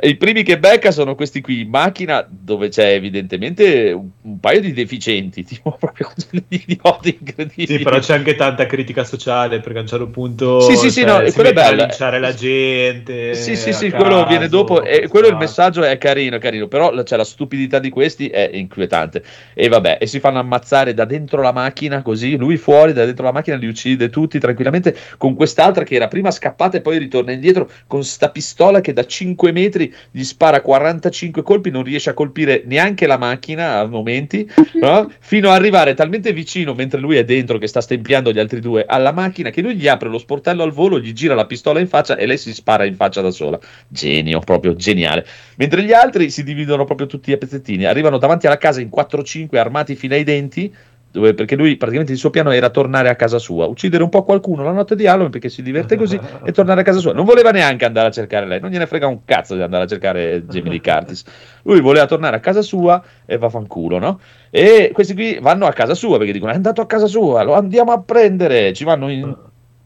I 0.02 0.16
primi 0.16 0.42
che 0.42 0.58
becca 0.58 0.90
sono 0.90 1.14
questi 1.14 1.40
qui 1.40 1.60
in 1.60 1.68
macchina 1.68 2.26
dove 2.28 2.68
c'è 2.68 2.92
evidentemente 2.92 3.92
un, 3.92 4.08
un 4.22 4.40
paio 4.40 4.60
di 4.60 4.72
deficienti, 4.72 5.44
tipo 5.44 5.76
proprio 5.78 6.10
degli 6.30 6.62
idioti 6.66 7.18
incredibili. 7.20 7.78
Sì, 7.78 7.82
però 7.82 7.98
c'è 7.98 8.14
anche 8.14 8.34
tanta 8.34 8.66
critica 8.66 9.04
sociale 9.04 9.60
perché 9.60 9.78
a 9.78 9.82
un 9.82 9.86
certo 9.86 10.08
punto 10.08 10.60
Sì, 10.60 10.76
sì, 10.76 10.90
sì, 10.90 11.02
cioè, 11.02 11.22
no, 11.22 11.26
si 11.28 11.34
quello 11.34 11.50
è 11.50 11.52
mette 11.52 11.66
a 11.66 11.70
bello. 11.70 11.82
linciare 11.84 12.18
la 12.18 12.32
gente. 12.34 13.34
Sì, 13.34 13.56
sì, 13.56 13.72
sì, 13.72 13.90
caso, 13.90 14.02
quello 14.02 14.26
viene 14.26 14.48
dopo 14.48 14.82
e 14.82 15.06
quello 15.08 15.26
il 15.26 15.36
messaggio 15.36 15.82
è 15.82 15.98
carino, 15.98 16.38
carino, 16.38 16.66
però 16.66 16.90
la, 16.92 17.04
cioè, 17.04 17.18
la 17.18 17.24
stupidità 17.24 17.78
di 17.78 17.90
questi 17.90 18.28
è 18.28 18.50
inquietante. 18.52 19.22
E 19.54 19.68
vabbè, 19.68 19.98
e 20.00 20.06
si 20.06 20.20
fanno 20.20 20.38
ammazzare 20.38 20.94
da 20.94 21.04
dentro 21.04 21.42
la 21.42 21.52
macchina 21.52 22.02
così, 22.02 22.36
lui 22.36 22.56
fuori 22.56 22.92
da 22.92 23.04
dentro 23.04 23.24
la 23.24 23.32
macchina 23.32 23.56
li 23.56 23.66
uccide 23.66 24.08
tutti 24.08 24.38
tranquillamente 24.38 24.96
con 25.18 25.34
quest'altra 25.34 25.84
che 25.84 25.96
era 25.96 26.08
prima 26.08 26.30
scappata 26.30 26.78
e 26.78 26.80
poi 26.80 26.98
ritorna 26.98 27.32
indietro 27.32 27.68
con 27.86 28.02
sta 28.02 28.30
pistola 28.30 28.80
che 28.80 28.92
da 28.92 29.04
5 29.04 29.52
metri 29.52 29.89
gli 30.10 30.22
spara 30.22 30.60
45 30.60 31.42
colpi, 31.42 31.70
non 31.70 31.82
riesce 31.82 32.10
a 32.10 32.14
colpire 32.14 32.62
neanche 32.66 33.06
la 33.06 33.18
macchina 33.18 33.78
a 33.78 33.86
momenti, 33.86 34.48
no? 34.80 35.10
fino 35.20 35.48
ad 35.48 35.56
arrivare 35.56 35.94
talmente 35.94 36.32
vicino 36.32 36.74
mentre 36.74 37.00
lui 37.00 37.16
è 37.16 37.24
dentro 37.24 37.58
che 37.58 37.66
sta 37.66 37.80
stempiando 37.80 38.32
gli 38.32 38.38
altri 38.38 38.60
due 38.60 38.84
alla 38.86 39.12
macchina 39.12 39.50
che 39.50 39.62
lui 39.62 39.76
gli 39.76 39.88
apre 39.88 40.08
lo 40.08 40.18
sportello 40.18 40.62
al 40.62 40.72
volo, 40.72 40.98
gli 40.98 41.12
gira 41.12 41.34
la 41.34 41.46
pistola 41.46 41.80
in 41.80 41.88
faccia 41.88 42.16
e 42.16 42.26
lei 42.26 42.38
si 42.38 42.52
spara 42.52 42.84
in 42.84 42.94
faccia 42.94 43.20
da 43.20 43.30
sola. 43.30 43.58
Genio, 43.88 44.40
proprio 44.40 44.74
geniale. 44.74 45.26
Mentre 45.56 45.82
gli 45.82 45.92
altri 45.92 46.30
si 46.30 46.42
dividono 46.42 46.84
proprio 46.84 47.06
tutti 47.06 47.32
a 47.32 47.36
pezzettini, 47.36 47.84
arrivano 47.84 48.18
davanti 48.18 48.46
alla 48.46 48.58
casa 48.58 48.80
in 48.80 48.88
4-5 48.94 49.56
armati 49.56 49.94
fino 49.94 50.14
ai 50.14 50.24
denti. 50.24 50.72
Dove, 51.12 51.34
perché 51.34 51.56
lui 51.56 51.76
praticamente 51.76 52.12
il 52.12 52.18
suo 52.18 52.30
piano 52.30 52.52
era 52.52 52.70
tornare 52.70 53.08
a 53.08 53.16
casa 53.16 53.38
sua, 53.38 53.66
uccidere 53.66 54.04
un 54.04 54.10
po' 54.10 54.22
qualcuno 54.22 54.62
la 54.62 54.70
notte 54.70 54.94
di 54.94 55.08
Halloween 55.08 55.32
perché 55.32 55.48
si 55.48 55.60
diverte 55.60 55.96
così 55.96 56.18
e 56.44 56.52
tornare 56.52 56.82
a 56.82 56.84
casa 56.84 57.00
sua. 57.00 57.12
Non 57.12 57.24
voleva 57.24 57.50
neanche 57.50 57.84
andare 57.84 58.08
a 58.08 58.10
cercare 58.12 58.46
lei, 58.46 58.60
non 58.60 58.70
gliene 58.70 58.86
frega 58.86 59.08
un 59.08 59.24
cazzo 59.24 59.56
di 59.56 59.62
andare 59.62 59.84
a 59.84 59.86
cercare 59.88 60.44
Jamie 60.46 60.70
Lee 60.70 60.80
Curtis. 60.80 61.24
Lui 61.64 61.80
voleva 61.80 62.06
tornare 62.06 62.36
a 62.36 62.40
casa 62.40 62.62
sua 62.62 63.02
e 63.26 63.38
va 63.38 63.48
fanculo, 63.48 63.98
no? 63.98 64.20
E 64.50 64.90
questi 64.92 65.14
qui 65.14 65.38
vanno 65.40 65.66
a 65.66 65.72
casa 65.72 65.94
sua 65.94 66.16
perché 66.16 66.32
dicono 66.32 66.52
è 66.52 66.54
andato 66.54 66.80
a 66.80 66.86
casa 66.86 67.06
sua, 67.06 67.42
lo 67.42 67.54
andiamo 67.54 67.90
a 67.90 68.00
prendere. 68.00 68.72
Ci 68.72 68.84
vanno 68.84 69.10
in 69.10 69.36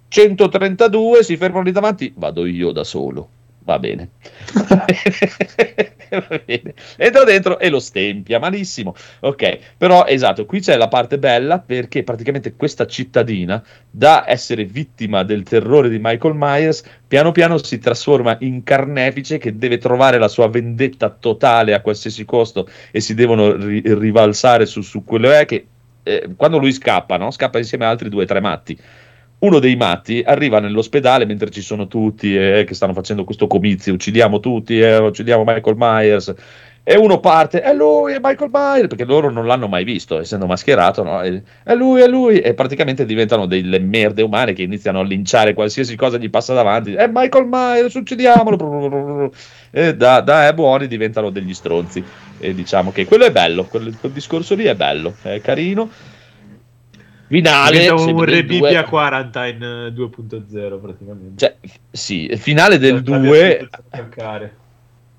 132, 0.09 1.23
si 1.23 1.39
fermano 1.39 1.65
lì 1.65 1.73
davanti, 1.73 2.13
vado 2.17 2.45
io 2.45 2.71
da 2.71 2.85
solo. 2.85 3.29
Va 3.65 3.79
bene. 3.79 4.11
Entra 6.97 7.25
dentro 7.25 7.59
e 7.59 7.69
lo 7.69 7.81
stempia, 7.81 8.39
malissimo. 8.39 8.95
Ok, 9.21 9.77
però 9.77 10.07
esatto, 10.07 10.47
qui 10.47 10.61
c'è 10.61 10.77
la 10.77 10.89
parte 10.89 11.19
bella 11.19 11.59
perché 11.59 12.03
praticamente 12.03 12.55
questa 12.55 12.87
cittadina, 12.87 13.63
da 13.91 14.25
essere 14.27 14.65
vittima 14.65 15.23
del 15.23 15.43
terrore 15.43 15.89
di 15.89 15.99
Michael 16.01 16.35
Myers, 16.37 16.83
piano 17.07 17.33
piano 17.33 17.59
si 17.59 17.79
trasforma 17.79 18.37
in 18.41 18.63
carnefice 18.63 19.39
che 19.39 19.57
deve 19.57 19.79
trovare 19.79 20.19
la 20.19 20.29
sua 20.29 20.49
vendetta 20.49 21.11
totale 21.11 21.75
a 21.75 21.81
qualsiasi 21.81 22.25
costo 22.25 22.69
e 22.91 23.01
si 23.01 23.15
devono 23.15 23.55
ri- 23.57 23.83
rivalsare 23.85 24.67
su, 24.67 24.81
su 24.81 25.05
quello 25.05 25.31
è 25.31 25.45
che 25.45 25.67
eh, 26.03 26.31
quando 26.37 26.59
lui 26.59 26.73
scappa, 26.73 27.17
no? 27.17 27.31
scappa 27.31 27.59
insieme 27.59 27.87
a 27.87 27.89
altri 27.89 28.09
due 28.09 28.25
o 28.25 28.27
tre 28.27 28.41
matti 28.41 28.79
uno 29.45 29.59
dei 29.59 29.77
matti 29.77 30.23
arriva 30.25 30.59
nell'ospedale 30.59 31.27
mentre 31.27 31.51
ci 31.51 31.61
sono 31.61 31.87
tutti 31.87 32.35
eh, 32.35 32.65
che 32.67 32.75
stanno 32.75 32.95
facendo 32.95 33.25
questo 33.25 33.47
comizio, 33.47 33.93
uccidiamo 33.93 34.41
tutti, 34.41 34.81
eh, 34.81 34.99
uccidiamo 34.99 35.45
Michael 35.45 35.77
Myers. 35.79 36.35
E 36.87 36.97
uno 36.97 37.19
parte, 37.19 37.63
è 37.63 37.73
lui, 37.73 38.13
è 38.13 38.19
Michael 38.23 38.51
Myers, 38.53 38.89
perché 38.89 39.07
loro 39.07 39.31
non 39.31 39.47
l'hanno 39.47 39.69
mai 39.69 39.85
visto, 39.85 40.21
essendo 40.21 40.45
mascherato, 40.45 41.03
no? 41.03 41.23
è 41.23 41.75
lui, 41.75 42.03
è 42.03 42.07
lui, 42.07 42.41
e 42.41 42.53
praticamente 42.53 43.07
diventano 43.07 43.47
delle 43.47 43.79
merde 43.79 44.21
umane 44.21 44.53
che 44.53 44.61
iniziano 44.61 45.01
a 45.01 45.03
linciare 45.03 45.55
qualsiasi 45.55 45.97
cosa 45.97 46.19
gli 46.19 46.29
passa 46.29 46.53
davanti, 46.53 46.93
è 46.93 47.09
Michael 47.11 47.47
Myers, 47.47 47.95
uccidiamolo, 47.95 49.33
e 49.71 49.97
da, 49.97 50.21
da 50.21 50.53
buoni 50.53 50.87
diventano 50.87 51.31
degli 51.31 51.55
stronzi, 51.55 52.05
e 52.39 52.55
diciamo 52.55 52.93
che 52.93 53.07
quello 53.07 53.25
è 53.25 53.33
bello, 53.33 53.65
quel, 53.65 53.97
quel 53.99 54.13
discorso 54.13 54.55
lì 54.55 54.65
è 54.65 54.75
bello, 54.75 55.15
è 55.23 55.41
carino, 55.41 55.89
finale 57.35 57.89
un 57.89 58.25
Re 58.25 58.45
Bibbia 58.45 58.85
Quarantine 58.85 59.89
2.0 59.89 60.81
praticamente. 60.81 61.33
Cioè, 61.37 61.57
sì, 61.91 62.31
finale 62.37 62.79
del 62.79 63.03
2 63.03 63.69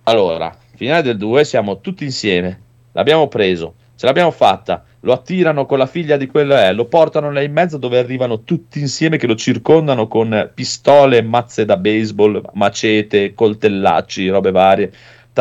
allora 0.03 0.55
finale 0.75 1.01
del 1.01 1.17
2 1.17 1.43
siamo 1.43 1.81
tutti 1.81 2.03
insieme. 2.03 2.61
L'abbiamo 2.93 3.27
preso 3.27 3.75
ce 3.95 4.05
l'abbiamo 4.05 4.31
fatta. 4.31 4.83
Lo 5.01 5.13
attirano 5.13 5.65
con 5.65 5.77
la 5.77 5.85
figlia 5.85 6.17
di 6.17 6.25
quello 6.25 6.55
è 6.55 6.73
lo 6.73 6.85
portano 6.85 7.31
là 7.31 7.41
in 7.41 7.51
mezzo 7.51 7.77
dove 7.77 7.99
arrivano 7.99 8.41
tutti 8.41 8.79
insieme 8.79 9.17
che 9.17 9.27
lo 9.27 9.35
circondano 9.35 10.07
con 10.07 10.49
pistole 10.53 11.21
mazze 11.21 11.63
da 11.63 11.77
baseball 11.77 12.41
macete 12.53 13.35
coltellacci 13.35 14.29
robe 14.29 14.49
varie 14.49 14.91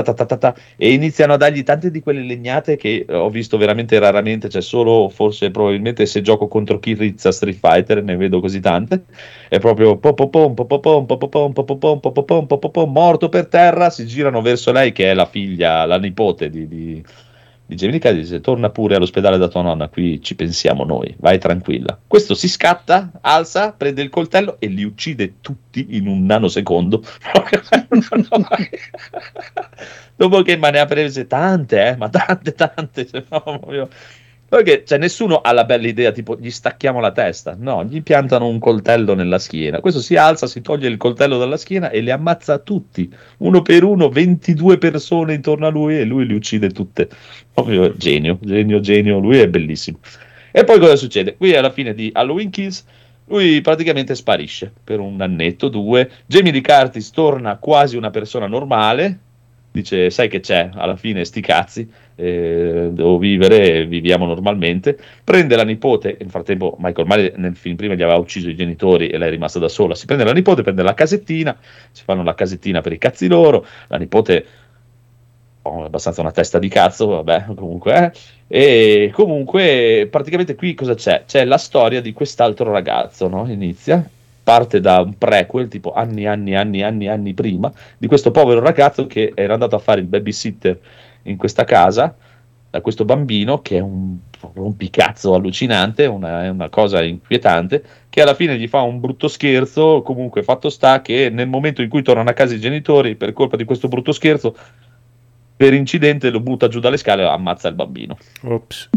ta 0.03 0.13
ta 0.13 0.25
ta 0.25 0.37
ta, 0.37 0.55
e 0.77 0.93
iniziano 0.93 1.35
a 1.35 1.37
dargli 1.37 1.63
tante 1.63 1.91
di 1.91 2.01
quelle 2.01 2.23
legnate 2.23 2.77
che 2.77 3.07
ho 3.09 3.31
visto 3.31 3.57
veramente 3.57 3.99
raramente, 3.99 4.49
cioè 4.49 4.63
solo 4.63 5.09
forse 5.09 5.51
probabilmente 5.51 6.07
se 6.07 6.21
gioco 6.21 6.49
contro 6.49 6.79
chi 6.79 6.95
rizza 6.95 7.31
Street 7.31 7.59
Fighter 7.59 8.03
ne 8.03 8.17
vedo 8.17 8.41
così 8.41 8.61
tante, 8.61 9.05
è 9.49 9.59
proprio 9.59 9.99
morto 12.87 13.29
per 13.29 13.47
terra, 13.47 13.91
si 13.91 14.07
girano 14.07 14.43
verso 14.43 14.73
lei 14.73 14.93
che 14.93 15.11
è 15.11 15.15
la 15.15 15.27
figlia, 15.27 15.85
la 15.85 15.99
nipote 15.99 16.51
di, 16.51 16.67
di 16.67 17.05
Jamie 17.75 18.01
Lee 18.01 18.15
dice 18.15 18.41
torna 18.41 18.71
pure 18.71 18.97
all'ospedale 18.97 19.39
da 19.39 19.49
tua 19.49 19.63
nonna, 19.63 19.89
qui 19.89 20.23
ci 20.23 20.35
pensiamo 20.35 20.85
noi, 20.85 21.15
vai 21.19 21.39
tranquilla. 21.39 21.99
Questo 22.07 22.35
si 22.35 22.49
scatta, 22.49 23.11
alza, 23.21 23.73
prende 23.73 24.03
il 24.03 24.11
coltello 24.11 24.57
e 24.59 24.67
li 24.69 24.85
uccide 24.85 25.35
tutti 25.41 25.87
in 25.91 26.07
un 26.07 26.25
nanosecondo. 26.25 27.03
Dopo 30.17 30.43
che 30.43 30.57
me 30.57 30.71
ne 30.71 30.79
ha 30.79 30.87
prese 30.87 31.27
tante, 31.27 31.87
eh, 31.89 31.97
ma 31.97 32.09
tante, 32.09 32.53
tante. 32.53 33.09
Perché 34.55 34.85
cioè, 34.87 34.99
nessuno 34.99 35.41
ha 35.41 35.53
la 35.53 35.65
bella 35.65 35.89
idea, 35.89 36.13
tipo 36.13 36.37
gli 36.39 36.49
stacchiamo 36.49 37.01
la 37.01 37.11
testa, 37.11 37.57
no, 37.59 37.83
gli 37.83 38.05
piantano 38.05 38.47
un 38.47 38.61
coltello 38.61 39.15
nella 39.15 39.41
schiena. 39.41 39.81
Questo 39.81 39.99
si 39.99 40.15
alza, 40.15 40.47
si 40.47 40.61
toglie 40.61 40.87
il 40.87 40.97
coltello 40.97 41.39
dalla 41.39 41.57
schiena 41.57 41.91
e 41.91 41.99
li 41.99 42.13
ammazza 42.13 42.59
tutti, 42.59 43.13
uno 43.39 43.63
per 43.63 43.83
uno, 43.83 44.09
22 44.11 44.79
persone 44.79 45.35
intorno 45.35 45.67
a 45.67 45.71
lui 45.71 45.99
e 45.99 46.05
lui 46.05 46.25
li 46.25 46.35
uccide 46.35 46.71
tutte. 46.71 47.09
Proprio 47.53 47.97
genio, 47.97 48.39
genio, 48.41 48.79
genio, 48.79 49.19
lui 49.19 49.39
è 49.39 49.49
bellissimo. 49.49 49.99
E 50.53 50.63
poi 50.63 50.79
cosa 50.79 50.95
succede? 50.95 51.35
Qui 51.37 51.53
alla 51.57 51.73
fine 51.73 51.93
di 51.93 52.13
Halloween 52.15 52.51
Kills 52.51 52.85
lui 53.27 53.61
praticamente 53.61 54.15
sparisce 54.15 54.73
per 54.85 55.01
un 55.01 55.21
annetto, 55.21 55.69
due. 55.69 56.09
Jamie 56.27 56.53
Lee 56.53 56.61
Curtis 56.61 57.11
torna 57.11 57.57
quasi 57.57 57.97
una 57.97 58.11
persona 58.11 58.47
normale, 58.47 59.19
dice 59.75 60.09
sai 60.09 60.29
che 60.29 60.39
c'è, 60.39 60.71
alla 60.73 60.95
fine 60.95 61.25
sti 61.25 61.41
cazzi, 61.41 61.91
eh, 62.15 62.91
devo 62.93 63.19
vivere, 63.19 63.87
viviamo 63.87 64.25
normalmente, 64.25 64.97
prende 65.25 65.57
la 65.57 65.65
nipote, 65.65 66.17
nel 66.21 66.31
frattempo 66.31 66.77
Michael 66.79 67.09
Myers 67.09 67.35
nel 67.39 67.57
film 67.57 67.75
prima 67.75 67.95
gli 67.95 68.03
aveva 68.03 68.19
ucciso 68.19 68.49
i 68.49 68.55
genitori 68.55 69.09
e 69.09 69.19
lei 69.19 69.27
è 69.27 69.31
rimasta 69.33 69.59
da 69.59 69.69
sola, 69.69 69.97
si 69.97 70.07
prende 70.07 70.23
la 70.23 70.33
nipote, 70.33 70.63
prende 70.63 70.85
la 70.85 70.95
casettina, 70.95 71.59
si 71.91 72.05
fanno 72.05 72.23
la 72.23 72.37
casettina 72.37 72.83
per 72.83 72.93
i 72.93 72.99
cazzi 72.99 73.27
loro, 73.27 73.67
la 73.89 73.97
nipote 73.97 74.47
oh, 75.63 75.85
abbastanza 75.87 76.21
una 76.21 76.31
testa 76.31 76.61
di 76.61 76.69
cazzo, 76.69 77.09
vabbè, 77.09 77.47
comunque, 77.57 78.13
eh. 78.47 79.07
e 79.07 79.11
comunque 79.13 80.07
praticamente 80.09 80.55
qui 80.55 80.75
cosa 80.75 80.95
c'è? 80.95 81.25
C'è 81.27 81.45
la 81.45 81.59
storia 81.59 82.01
di 82.01 82.13
quest'altro 82.13 82.71
ragazzo, 82.71 83.27
no? 83.27 83.51
Inizia, 83.51 84.09
parte 84.45 84.81
da 84.81 85.01
un 85.01 85.17
prequel, 85.19 85.69
tipo 85.69 85.93
anni, 85.95 86.27
anni, 86.27 86.55
anni, 86.55 86.83
anni, 86.83 87.09
anni 87.09 87.35
prima, 87.35 87.73
di 87.99 88.07
questo 88.07 88.31
povero 88.31 88.61
ragazzo 88.61 89.07
che 89.07 89.33
era 89.35 89.55
andato 89.55 89.75
a 89.75 89.81
fare 89.81 90.01
il 90.01 90.07
babysitter 90.07 90.79
in 91.23 91.37
questa 91.37 91.65
casa 91.65 92.15
da 92.71 92.81
questo 92.81 93.05
bambino 93.05 93.63
che 93.63 93.77
è 93.77 93.81
un 93.81 94.17
rompicazzo 94.53 95.33
allucinante, 95.33 96.07
una, 96.07 96.51
una, 96.51 96.69
cosa 96.69 97.03
inquietante, 97.03 97.83
che 98.11 98.21
alla 98.21 98.35
fine 98.35 98.59
gli 98.59 98.67
fa 98.67 98.81
un 98.83 99.01
brutto 99.01 99.29
scherzo, 99.29 100.03
comunque 100.03 100.43
fatto 100.43 100.69
sta 100.69 101.01
che 101.01 101.31
nel 101.31 101.47
momento 101.47 101.83
in 101.83 101.89
cui 101.89 102.03
tornano 102.03 102.29
a 102.29 102.33
casa 102.35 102.55
i 102.55 102.61
genitori 102.61 103.15
per 103.15 103.33
colpa 103.33 103.57
di 103.57 103.65
questo 103.65 103.89
brutto 103.89 104.13
scherzo, 104.13 104.57
per 105.57 105.73
incidente 105.73 106.31
lo 106.31 106.41
butta 106.41 106.69
giù 106.69 106.81
dalle 106.81 106.97
scale 106.97 107.23
e 107.23 107.27
ammazza 107.27 107.69
il 107.69 107.75
bambino. 107.75 108.19
Ops. 108.43 108.91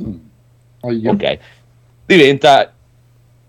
Ok. 0.81 1.37
Diventa 2.05 2.73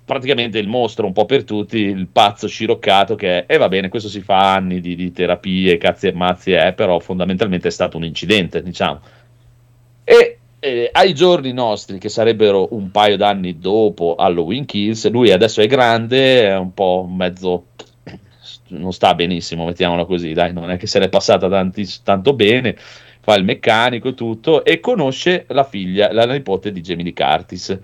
praticamente 0.09 0.59
il 0.59 0.69
mostro 0.69 1.05
un 1.05 1.13
po' 1.13 1.27
per 1.27 1.45
tutti, 1.45 1.77
il 1.77 2.07
pazzo 2.09 2.49
sciroccato 2.49 3.15
che 3.15 3.45
e 3.47 3.59
va 3.59 3.69
bene, 3.69 3.91
questo 3.91 4.09
si 4.09 4.23
fa 4.23 4.55
anni 4.55 4.81
di, 4.81 4.97
di 4.97 5.13
terapie, 5.13 5.77
cazzi 5.77 6.07
e 6.07 6.13
mazzi, 6.13 6.53
è, 6.53 6.73
però 6.73 6.99
fondamentalmente 6.99 7.69
è 7.69 7.71
stato 7.71 7.99
un 7.99 8.05
incidente, 8.05 8.63
diciamo. 8.63 9.01
E 10.03 10.39
eh, 10.61 10.89
ai 10.91 11.15
giorni 11.15 11.53
nostri, 11.53 11.99
che 11.99 12.09
sarebbero 12.09 12.69
un 12.75 12.91
paio 12.91 13.19
d'anni 13.19 13.59
dopo 13.59 14.15
Halloween 14.17 14.65
Kills, 14.65 15.11
lui 15.11 15.31
adesso 15.31 15.61
è 15.61 15.67
grande, 15.67 16.47
è 16.49 16.57
un 16.57 16.73
po' 16.73 17.07
mezzo 17.07 17.67
non 18.69 18.93
sta 18.93 19.15
benissimo, 19.15 19.67
mettiamolo 19.67 20.07
così, 20.07 20.33
dai, 20.33 20.53
non 20.55 20.71
è 20.71 20.79
che 20.79 20.87
se 20.87 20.99
l'è 20.99 21.11
passata 21.11 21.49
tanti, 21.49 21.87
tanto 22.03 22.33
bene, 22.33 22.77
fa 23.21 23.35
il 23.35 23.45
meccanico 23.45 24.09
e 24.09 24.15
tutto, 24.15 24.65
e 24.65 24.81
conosce 24.81 25.45
la 25.49 25.65
figlia, 25.65 26.13
la 26.13 26.25
nipote 26.25 26.73
di 26.73 26.81
Jamie 26.81 27.13
Curtis 27.13 27.79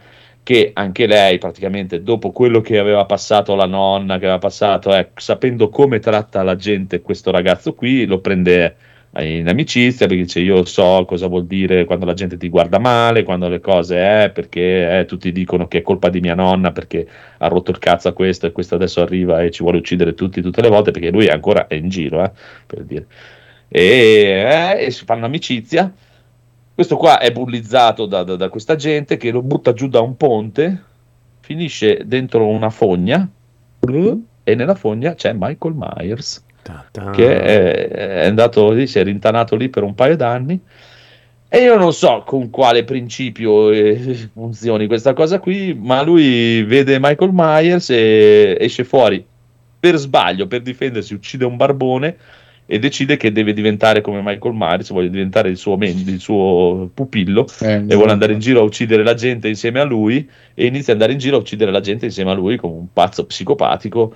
che 0.45 0.71
anche 0.75 1.07
lei 1.07 1.39
praticamente 1.39 2.03
dopo 2.03 2.31
quello 2.31 2.61
che 2.61 2.79
aveva 2.79 3.07
passato 3.07 3.57
la 3.57 3.67
nonna, 3.67 4.19
che 4.19 4.27
aveva 4.27 4.39
passato, 4.39 4.95
eh, 4.95 5.09
sapendo 5.17 5.71
come 5.71 5.99
tratta 5.99 6.43
la 6.45 6.55
gente 6.55 7.01
questo 7.01 7.31
ragazzo 7.33 7.75
qui, 7.75 8.05
lo 8.05 8.21
prende 8.21 8.77
in 9.21 9.49
amicizia 9.49 10.07
perché 10.07 10.23
dice 10.23 10.41
io 10.41 10.65
so 10.65 11.05
cosa 11.07 11.29
vuol 11.29 11.47
dire 11.47 11.85
quando 11.85 12.05
la 12.05 12.15
gente 12.15 12.37
ti 12.37 12.49
guarda 12.49 12.79
male, 12.79 13.23
quando 13.23 13.49
le 13.49 13.61
cose 13.61 13.97
è 13.97 14.25
eh, 14.25 14.31
perché 14.31 15.01
eh, 15.01 15.05
tutti 15.05 15.31
dicono 15.31 15.69
che 15.69 15.79
è 15.79 15.83
colpa 15.83 16.09
di 16.09 16.21
mia 16.21 16.35
nonna 16.35 16.73
perché 16.73 17.07
ha 17.39 17.47
rotto 17.49 17.71
il 17.71 17.79
cazzo 17.79 18.09
a 18.09 18.13
questo 18.13 18.47
e 18.47 18.53
questo 18.53 18.75
adesso 18.75 19.01
arriva 19.01 19.43
e 19.43 19.51
ci 19.51 19.63
vuole 19.63 19.79
uccidere 19.79 20.15
tutti 20.15 20.43
tutte 20.43 20.61
le 20.61 20.69
volte 20.69 20.91
perché 20.91 21.11
lui 21.11 21.27
è 21.27 21.31
ancora 21.33 21.69
è 21.69 21.75
in 21.75 21.89
giro 21.89 22.25
eh, 22.25 22.31
per 22.67 22.83
dire. 22.83 23.07
E, 23.69 24.75
eh, 24.79 24.85
e 24.87 24.91
si 24.91 25.05
fanno 25.05 25.27
amicizia 25.27 25.93
questo 26.75 26.97
qua 26.97 27.19
è 27.19 27.31
bullizzato 27.31 28.07
da, 28.07 28.25
da, 28.25 28.35
da, 28.35 28.49
questa 28.49 28.75
gente 28.75 29.17
che 29.17 29.31
lo 29.31 29.43
butta 29.43 29.73
giù 29.73 29.89
da 29.89 30.01
un 30.01 30.17
ponte, 30.17 30.83
finisce 31.41 32.03
dentro 32.05 32.49
una 32.49 32.71
fogna 32.71 33.29
e 34.43 34.55
nella 34.55 34.75
fogna 34.75 35.15
c'è 35.15 35.33
Michael 35.35 35.75
Myers 35.77 36.45
Ta-ta. 36.63 37.11
che 37.11 37.41
è, 37.41 37.89
è, 37.89 38.27
andato 38.27 38.73
lì, 38.73 38.87
si 38.87 38.99
è 38.99 39.05
rintanato 39.05 39.55
lì 39.55 39.69
per 39.69 39.85
un 39.85 39.95
paio 39.95 40.17
d'anni. 40.17 40.61
E 41.49 41.59
io 41.59 41.77
non 41.77 41.93
so 41.93 42.25
con 42.27 42.51
quale 42.51 42.83
principio 42.83 43.71
eh, 43.71 44.29
funzioni 44.33 44.89
questa 44.89 45.13
cosa 45.13 45.39
qui, 45.39 45.79
ma 45.81 46.03
lui 46.03 46.65
vede 46.65 46.99
Michael 46.99 47.31
Myers 47.33 47.91
e 47.91 48.57
esce 48.59 48.83
fuori 48.83 49.25
per 49.79 49.97
sbaglio, 49.97 50.49
per 50.49 50.63
difendersi, 50.63 51.15
uccide 51.15 51.45
un 51.45 51.57
barbone 51.57 52.17
e 52.67 52.79
decide 52.79 53.17
che 53.17 53.31
deve 53.31 53.53
diventare 53.53 54.01
come 54.01 54.23
Michael 54.23 54.55
Myers, 54.55 54.91
vuole 54.91 55.11
diventare 55.11 55.51
il 55.51 55.57
suo, 55.57 55.77
men- 55.77 56.03
il 56.07 56.21
suo 56.21 56.91
pupillo 56.95 57.47
eh, 57.61 57.85
e 57.87 57.95
vuole 57.95 58.13
andare 58.13 58.33
in 58.33 58.39
giro 58.39 58.61
a 58.61 58.63
uccidere 58.63 59.03
la 59.03 59.15
gente 59.15 59.49
insieme 59.49 59.81
a 59.81 59.85
lui 59.85 60.29
e 60.55 60.67
inizia 60.67 60.95
ad 60.95 61.01
andare 61.01 61.13
in 61.13 61.19
giro 61.19 61.37
a 61.37 61.41
uccidere 61.41 61.71
la 61.71 61.81
gente 61.81 62.07
insieme 62.07 62.31
a 62.31 62.35
lui 62.35 62.57
come 62.57 62.75
un 62.75 62.93
pazzo 62.93 63.27
psicopatico. 63.27 64.15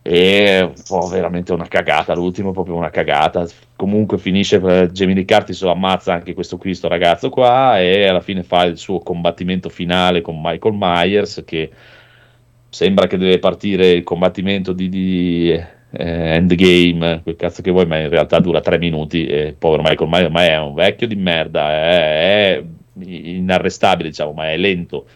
E 0.00 0.72
oh, 0.88 1.08
veramente 1.08 1.52
una 1.52 1.68
cagata 1.68 2.14
l'ultimo 2.14 2.52
proprio 2.52 2.76
una 2.76 2.88
cagata. 2.88 3.46
Comunque 3.76 4.16
finisce 4.16 4.58
per 4.58 4.90
Jamie 4.90 5.14
Lee 5.14 5.26
Curtis 5.26 5.60
lo 5.62 5.70
ammazza 5.70 6.14
anche 6.14 6.32
questo 6.32 6.56
qui 6.56 6.74
sto 6.74 6.88
ragazzo 6.88 7.28
qua 7.28 7.78
e 7.78 8.06
alla 8.06 8.20
fine 8.20 8.42
fa 8.42 8.64
il 8.64 8.78
suo 8.78 9.00
combattimento 9.00 9.68
finale 9.68 10.22
con 10.22 10.40
Michael 10.40 10.74
Myers 10.78 11.42
che 11.44 11.70
sembra 12.70 13.06
che 13.06 13.18
deve 13.18 13.38
partire 13.38 13.90
il 13.90 14.04
combattimento 14.04 14.72
di, 14.72 14.88
di 14.88 15.60
eh, 15.90 16.34
Endgame, 16.34 17.20
quel 17.22 17.36
cazzo 17.36 17.62
che 17.62 17.70
vuoi, 17.70 17.86
ma 17.86 17.98
in 17.98 18.08
realtà 18.08 18.38
dura 18.40 18.60
tre 18.60 18.78
minuti 18.78 19.26
e 19.26 19.54
povero 19.58 19.82
Michael 19.82 20.08
Myers 20.08 20.26
ormai 20.26 20.48
è 20.48 20.58
un 20.58 20.74
vecchio 20.74 21.06
di 21.06 21.16
merda, 21.16 21.70
è, 21.70 22.56
è 22.56 22.64
inarrestabile, 23.04 24.08
diciamo, 24.08 24.32
ma 24.32 24.50
è 24.50 24.56
lento, 24.56 25.06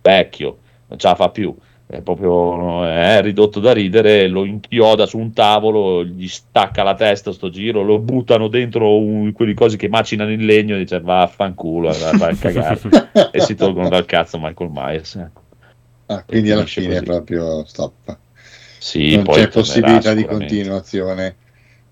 vecchio, 0.00 0.58
non 0.88 0.98
ce 0.98 1.08
la 1.08 1.14
fa 1.14 1.28
più 1.30 1.54
è 1.92 2.00
proprio 2.00 2.86
è 2.86 3.20
ridotto 3.20 3.60
da 3.60 3.72
ridere, 3.72 4.26
lo 4.26 4.46
inchioda 4.46 5.04
su 5.04 5.18
un 5.18 5.34
tavolo, 5.34 6.02
gli 6.02 6.26
stacca 6.26 6.82
la 6.82 6.94
testa 6.94 7.32
sto 7.32 7.50
giro, 7.50 7.82
lo 7.82 7.98
buttano 7.98 8.48
dentro 8.48 8.96
un, 8.96 9.30
quelle 9.32 9.52
cose 9.52 9.76
che 9.76 9.90
macinano 9.90 10.32
in 10.32 10.46
legno 10.46 10.74
e 10.74 10.78
dice 10.78 11.00
vaffanculo, 11.00 11.92
va 12.16 12.28
a 12.28 12.34
cagare 12.34 12.80
e 13.30 13.40
si 13.40 13.54
tolgono 13.54 13.90
dal 13.90 14.06
cazzo 14.06 14.38
Michael 14.40 14.70
Myers. 14.72 15.14
Eh. 15.16 15.28
Ah, 16.06 16.24
quindi 16.24 16.50
alla 16.50 16.64
fine 16.64 16.96
è 16.96 17.02
proprio 17.02 17.62
stop. 17.66 18.16
Sì, 18.82 19.14
non 19.14 19.26
c'è 19.26 19.46
possibilità 19.46 20.12
di 20.12 20.24
continuazione. 20.24 21.36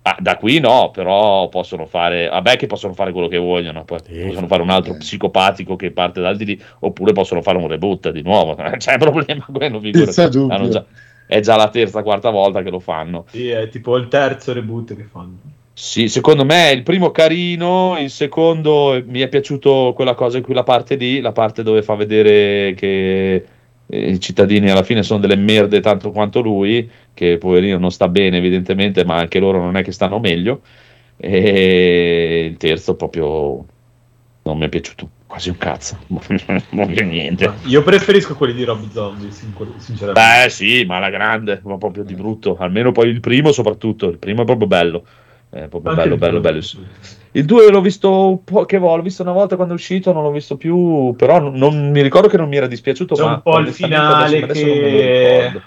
Ah, 0.03 0.17
da 0.19 0.37
qui 0.37 0.59
no, 0.59 0.91
però 0.93 1.49
possono 1.49 1.87
fare, 1.87 2.27
vabbè 2.29 2.57
che 2.57 2.67
possono 2.67 2.95
fare 2.95 3.13
quello 3.13 3.29
che 3.29 3.37
vogliono, 3.37 3.85
poi 3.85 3.99
sì, 4.05 4.25
possono 4.27 4.49
fare 4.49 4.63
un 4.63 4.71
altro 4.71 4.97
psicopatico 4.97 5.77
che 5.77 5.93
parte 5.93 6.21
dal 6.21 6.37
di 6.37 6.47
lì, 6.47 6.63
oppure 6.81 7.13
possono 7.13 7.43
fare 7.43 7.59
un 7.59 7.69
reboot 7.69 8.11
di 8.11 8.23
nuovo, 8.23 8.57
non 8.61 8.77
c'è 8.79 8.99
problema 8.99 9.47
quello, 9.53 9.79
già, 10.69 10.85
è 11.29 11.39
già 11.39 11.55
la 11.55 11.69
terza, 11.69 12.03
quarta 12.03 12.31
volta 12.31 12.61
che 12.61 12.71
lo 12.71 12.81
fanno. 12.81 13.27
Sì, 13.29 13.49
è 13.51 13.69
tipo 13.69 13.97
il 13.97 14.09
terzo 14.09 14.53
reboot 14.53 14.97
che 14.97 15.05
fanno. 15.05 15.37
Sì, 15.73 16.09
secondo 16.09 16.45
me 16.45 16.73
il 16.73 16.83
primo 16.83 17.13
carino, 17.13 17.97
il 18.01 18.11
secondo 18.11 19.01
mi 19.07 19.21
è 19.21 19.29
piaciuto 19.29 19.93
quella 19.95 20.15
cosa 20.15 20.39
in 20.39 20.43
cui 20.43 20.55
la 20.55 20.65
parte 20.65 20.97
lì, 20.97 21.21
la 21.21 21.33
parte 21.33 21.63
dove 21.63 21.83
fa 21.83 21.95
vedere 21.95 22.75
che 22.75 23.45
i 23.91 24.21
cittadini 24.21 24.71
alla 24.71 24.83
fine 24.83 25.03
sono 25.03 25.21
delle 25.21 25.37
merde 25.37 25.81
tanto 25.81 26.11
quanto 26.11 26.41
lui, 26.41 26.89
che 27.13 27.39
poverino 27.39 27.79
non 27.79 27.91
sta 27.91 28.09
bene 28.09 28.39
evidentemente, 28.39 29.05
ma 29.05 29.17
anche 29.17 29.39
loro 29.39 29.59
non 29.59 29.77
è 29.77 29.83
che 29.83 29.93
stanno 29.93 30.19
meglio. 30.19 30.63
E 31.17 32.47
il 32.51 32.57
terzo 32.57 32.95
proprio 32.95 33.65
non 34.43 34.59
mi 34.59 34.65
è 34.65 34.69
piaciuto 34.69 35.09
quasi 35.27 35.51
un 35.51 35.59
cazzo, 35.59 35.99
non 36.09 36.93
c'è 36.93 37.05
niente. 37.05 37.53
Io 37.67 37.83
preferisco 37.83 38.35
quelli 38.35 38.55
di 38.55 38.65
Rob 38.65 38.91
Zombie, 38.91 39.31
sinceramente. 39.31 40.13
Beh 40.13 40.49
sì, 40.51 40.85
ma 40.85 40.99
la 40.99 41.11
grande, 41.11 41.61
ma 41.63 41.79
proprio 41.79 42.03
di 42.03 42.15
brutto, 42.15 42.57
almeno 42.59 42.91
poi 42.91 43.09
il 43.09 43.21
primo 43.21 43.53
soprattutto, 43.53 44.09
il 44.09 44.19
primo 44.19 44.43
è 44.43 44.45
proprio 44.45 44.67
bello. 44.67 45.05
È 45.49 45.67
proprio 45.69 45.93
Anche 45.93 46.03
bello, 46.03 46.17
bello, 46.17 46.41
bello. 46.41 46.61
Il 47.33 47.45
2 47.45 47.71
l'ho 47.71 47.81
visto 47.81 48.41
poche 48.45 48.79
volte, 48.79 48.97
l'ho 48.97 49.03
visto 49.05 49.23
una 49.23 49.33
volta 49.33 49.55
quando 49.55 49.75
è 49.75 49.77
uscito, 49.77 50.13
non 50.13 50.25
l'ho 50.25 50.33
visto 50.33 50.57
più, 50.57 51.15
però 51.17 51.39
non, 51.39 51.55
non 51.55 51.91
mi 51.91 52.03
ricordo 52.03 52.27
che 52.27 52.37
non 52.37 52.49
mi 52.49 52.57
era 52.57 52.67
dispiaciuto. 52.67 53.15
C'è 53.15 53.23
un 53.23 53.41
po' 53.43 53.59
il 53.59 53.69
finale 53.69 54.47
che... 54.47 55.61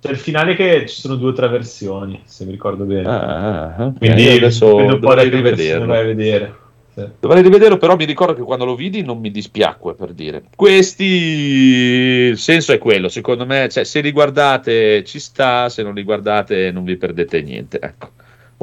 C'è 0.00 0.10
il 0.10 0.18
finale 0.18 0.54
che 0.54 0.86
ci 0.86 1.00
sono 1.00 1.14
due 1.16 1.30
o 1.30 1.32
tre 1.32 1.48
versioni, 1.48 2.20
se 2.24 2.44
mi 2.44 2.52
ricordo 2.52 2.84
bene. 2.84 3.08
Ah, 3.08 3.74
ah 3.74 3.92
Quindi 3.96 4.28
adesso 4.28 4.98
dovrei 5.00 5.30
rivederlo. 5.30 5.86
Vedere. 5.86 6.54
Sì. 6.94 7.04
Dovrei 7.18 7.42
rivederlo, 7.42 7.78
però 7.78 7.96
mi 7.96 8.04
ricordo 8.04 8.34
che 8.34 8.42
quando 8.42 8.66
lo 8.66 8.76
vidi 8.76 9.02
non 9.02 9.18
mi 9.18 9.30
dispiacque 9.30 9.94
per 9.94 10.12
dire. 10.12 10.44
Questi, 10.54 11.04
il 11.04 12.38
senso 12.38 12.72
è 12.72 12.78
quello, 12.78 13.08
secondo 13.08 13.46
me, 13.46 13.68
cioè, 13.70 13.82
se 13.82 14.00
li 14.00 14.12
guardate 14.12 15.02
ci 15.04 15.18
sta, 15.18 15.68
se 15.68 15.82
non 15.82 15.94
li 15.94 16.04
guardate 16.04 16.70
non 16.70 16.84
vi 16.84 16.96
perdete 16.96 17.42
niente. 17.42 17.80
Ecco 17.80 18.10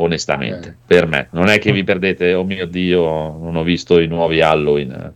onestamente, 0.02 0.69
okay. 0.69 0.76
per 0.86 1.07
me. 1.07 1.28
Non 1.32 1.48
è 1.48 1.60
che 1.60 1.72
vi 1.73 1.84
perdete, 1.84 2.34
oh 2.34 2.44
mio 2.44 2.65
Dio, 2.68 3.02
non 3.38 3.56
ho 3.56 3.64
visto 3.64 3.99
i 3.99 4.07
nuovi 4.07 4.41
Halloween, 4.41 5.14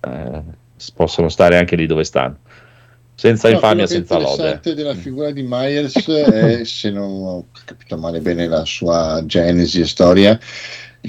eh, 0.00 0.42
possono 0.94 1.28
stare 1.28 1.56
anche 1.56 1.76
lì 1.76 1.86
dove 1.86 2.04
stanno. 2.04 2.38
Senza 3.14 3.48
no, 3.48 3.54
infamia, 3.54 3.86
senza 3.86 4.18
lode. 4.18 4.60
Il 4.64 4.74
della 4.74 4.94
figura 4.94 5.30
di 5.30 5.44
Myers 5.46 5.94
è, 6.08 6.64
se 6.64 6.90
non 6.90 7.10
ho 7.24 7.46
capito 7.64 7.96
male 7.96 8.20
bene 8.20 8.48
la 8.48 8.64
sua 8.64 9.22
genesi 9.24 9.80
e 9.80 9.86
storia, 9.86 10.38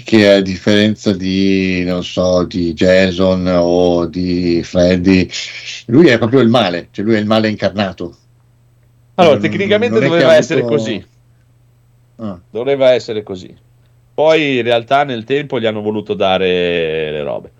che 0.03 0.30
a 0.30 0.41
differenza 0.41 1.14
di, 1.14 1.84
non 1.84 2.03
so, 2.03 2.44
di 2.44 2.74
Jason 2.74 3.48
o 3.48 4.06
di 4.06 4.61
Freddy, 4.64 5.30
lui 5.88 6.07
è 6.07 6.18
proprio 6.18 6.41
il 6.41 6.49
male, 6.49 6.90
cioè 6.91 7.06
lui 7.06 7.15
è 7.15 7.20
il 7.20 7.26
male 7.26 7.49
incarnato. 7.49 8.18
Allora, 9.15 9.36
non, 9.36 9.44
tecnicamente 9.44 9.99
non 9.99 10.10
doveva 10.10 10.36
essere 10.36 10.61
avuto... 10.61 10.76
così 10.76 11.06
Ah. 12.18 12.40
Doveva 12.49 12.91
essere 12.91 13.23
così. 13.23 13.56
Poi 14.14 14.57
in 14.57 14.64
realtà 14.64 15.03
nel 15.03 15.23
tempo 15.23 15.60
gli 15.60 15.65
hanno 15.65 15.81
voluto 15.81 16.14
dare 16.14 17.11
le 17.11 17.23
robe. 17.23 17.52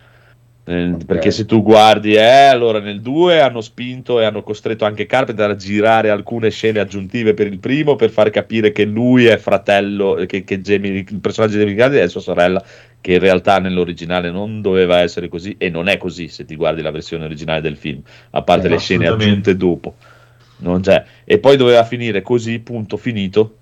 okay. 0.66 1.06
Perché 1.06 1.32
se 1.32 1.46
tu 1.46 1.64
guardi, 1.64 2.14
eh, 2.14 2.46
allora 2.46 2.80
nel 2.80 3.02
2 3.02 3.42
hanno 3.42 3.62
spinto 3.62 4.20
e 4.20 4.26
hanno 4.26 4.44
costretto 4.44 4.86
anche 4.86 5.08
Carpenter 5.08 5.50
a 5.50 5.56
girare 5.56 6.12
alcune 6.12 6.52
scene 6.52 6.80
aggiuntive 6.80 7.34
per 7.34 7.48
il 7.48 7.58
primo 7.58 7.96
per 7.96 8.12
far 8.12 8.30
capire 8.30 8.72
che 8.72 8.86
lui 8.86 9.26
è 9.26 9.38
fratello, 9.38 10.24
che, 10.28 10.44
che 10.44 10.62
Jamie, 10.62 11.04
il 11.10 11.20
personaggio 11.20 11.54
di 11.54 11.64
Jamie 11.64 11.76
Kennedy 11.76 12.02
è 12.02 12.08
sua 12.08 12.22
sorella, 12.22 12.64
che 13.02 13.14
in 13.14 13.20
realtà 13.20 13.58
nell'originale 13.58 14.30
non 14.30 14.62
doveva 14.62 15.00
essere 15.00 15.30
così 15.30 15.56
e 15.58 15.72
non 15.72 15.88
è 15.88 15.98
così 15.98 16.28
se 16.28 16.46
ti 16.46 16.56
guardi 16.56 16.84
la 16.84 16.92
versione 16.92 17.26
originale 17.26 17.62
del 17.62 17.78
film, 17.78 18.02
a 18.30 18.44
parte 18.44 18.68
eh, 18.68 18.70
le 18.70 18.78
scene 18.78 19.08
aggiunte 19.08 19.58
dopo. 19.58 19.96
E 21.26 21.40
poi 21.40 21.58
doveva 21.58 21.84
finire 21.84 22.22
così, 22.22 22.60
punto 22.60 22.96
finito 22.96 23.56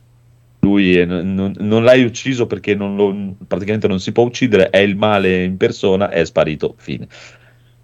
lui 0.62 1.06
non, 1.06 1.56
non, 1.58 1.84
l'hai 1.84 2.04
ucciso 2.04 2.46
perché 2.48 2.76
non 2.76 2.96
lo, 2.96 3.36
praticamente 3.48 3.88
non 3.88 4.00
si 4.00 4.12
può 4.12 4.24
uccidere, 4.24 4.70
è 4.70 4.78
il 4.78 4.96
male 4.96 5.44
in 5.44 5.58
persona, 5.58 6.10
è 6.10 6.24
sparito, 6.24 6.76
fine. 6.78 7.08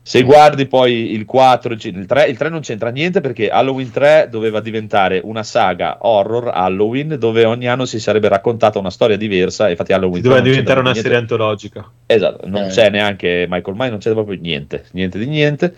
Se 0.08 0.24
guardi 0.24 0.68
poi 0.68 1.12
il 1.12 1.26
4, 1.26 1.74
il 1.74 2.06
3, 2.06 2.28
il 2.28 2.38
3 2.38 2.48
non 2.48 2.62
c'entra 2.62 2.92
niente 2.92 3.20
perché 3.20 3.50
Halloween 3.50 3.92
3 3.92 4.30
doveva 4.32 4.62
diventare 4.62 5.20
una 5.22 5.44
saga 5.44 5.98
horror 6.00 6.50
Halloween 6.54 7.18
dove 7.20 7.44
ogni 7.44 7.68
anno 7.68 7.84
si 7.84 8.00
sarebbe 8.00 8.30
raccontata 8.30 8.80
una 8.80 8.90
storia 8.90 9.18
diversa. 9.18 9.70
Infatti, 9.70 9.92
Halloween 9.92 10.22
doveva 10.22 10.40
diventare 10.40 10.80
una 10.80 10.92
niente. 10.92 11.10
serie 11.10 11.18
antologica. 11.18 11.92
Esatto, 12.06 12.48
non 12.48 12.64
eh. 12.64 12.68
c'è 12.70 12.90
neanche 12.90 13.48
Michael 13.50 13.76
Myers, 13.76 13.92
non 13.92 14.00
c'è 14.00 14.12
proprio 14.14 14.40
niente, 14.40 14.86
niente 14.92 15.20
di 15.20 15.26
niente. 15.26 15.76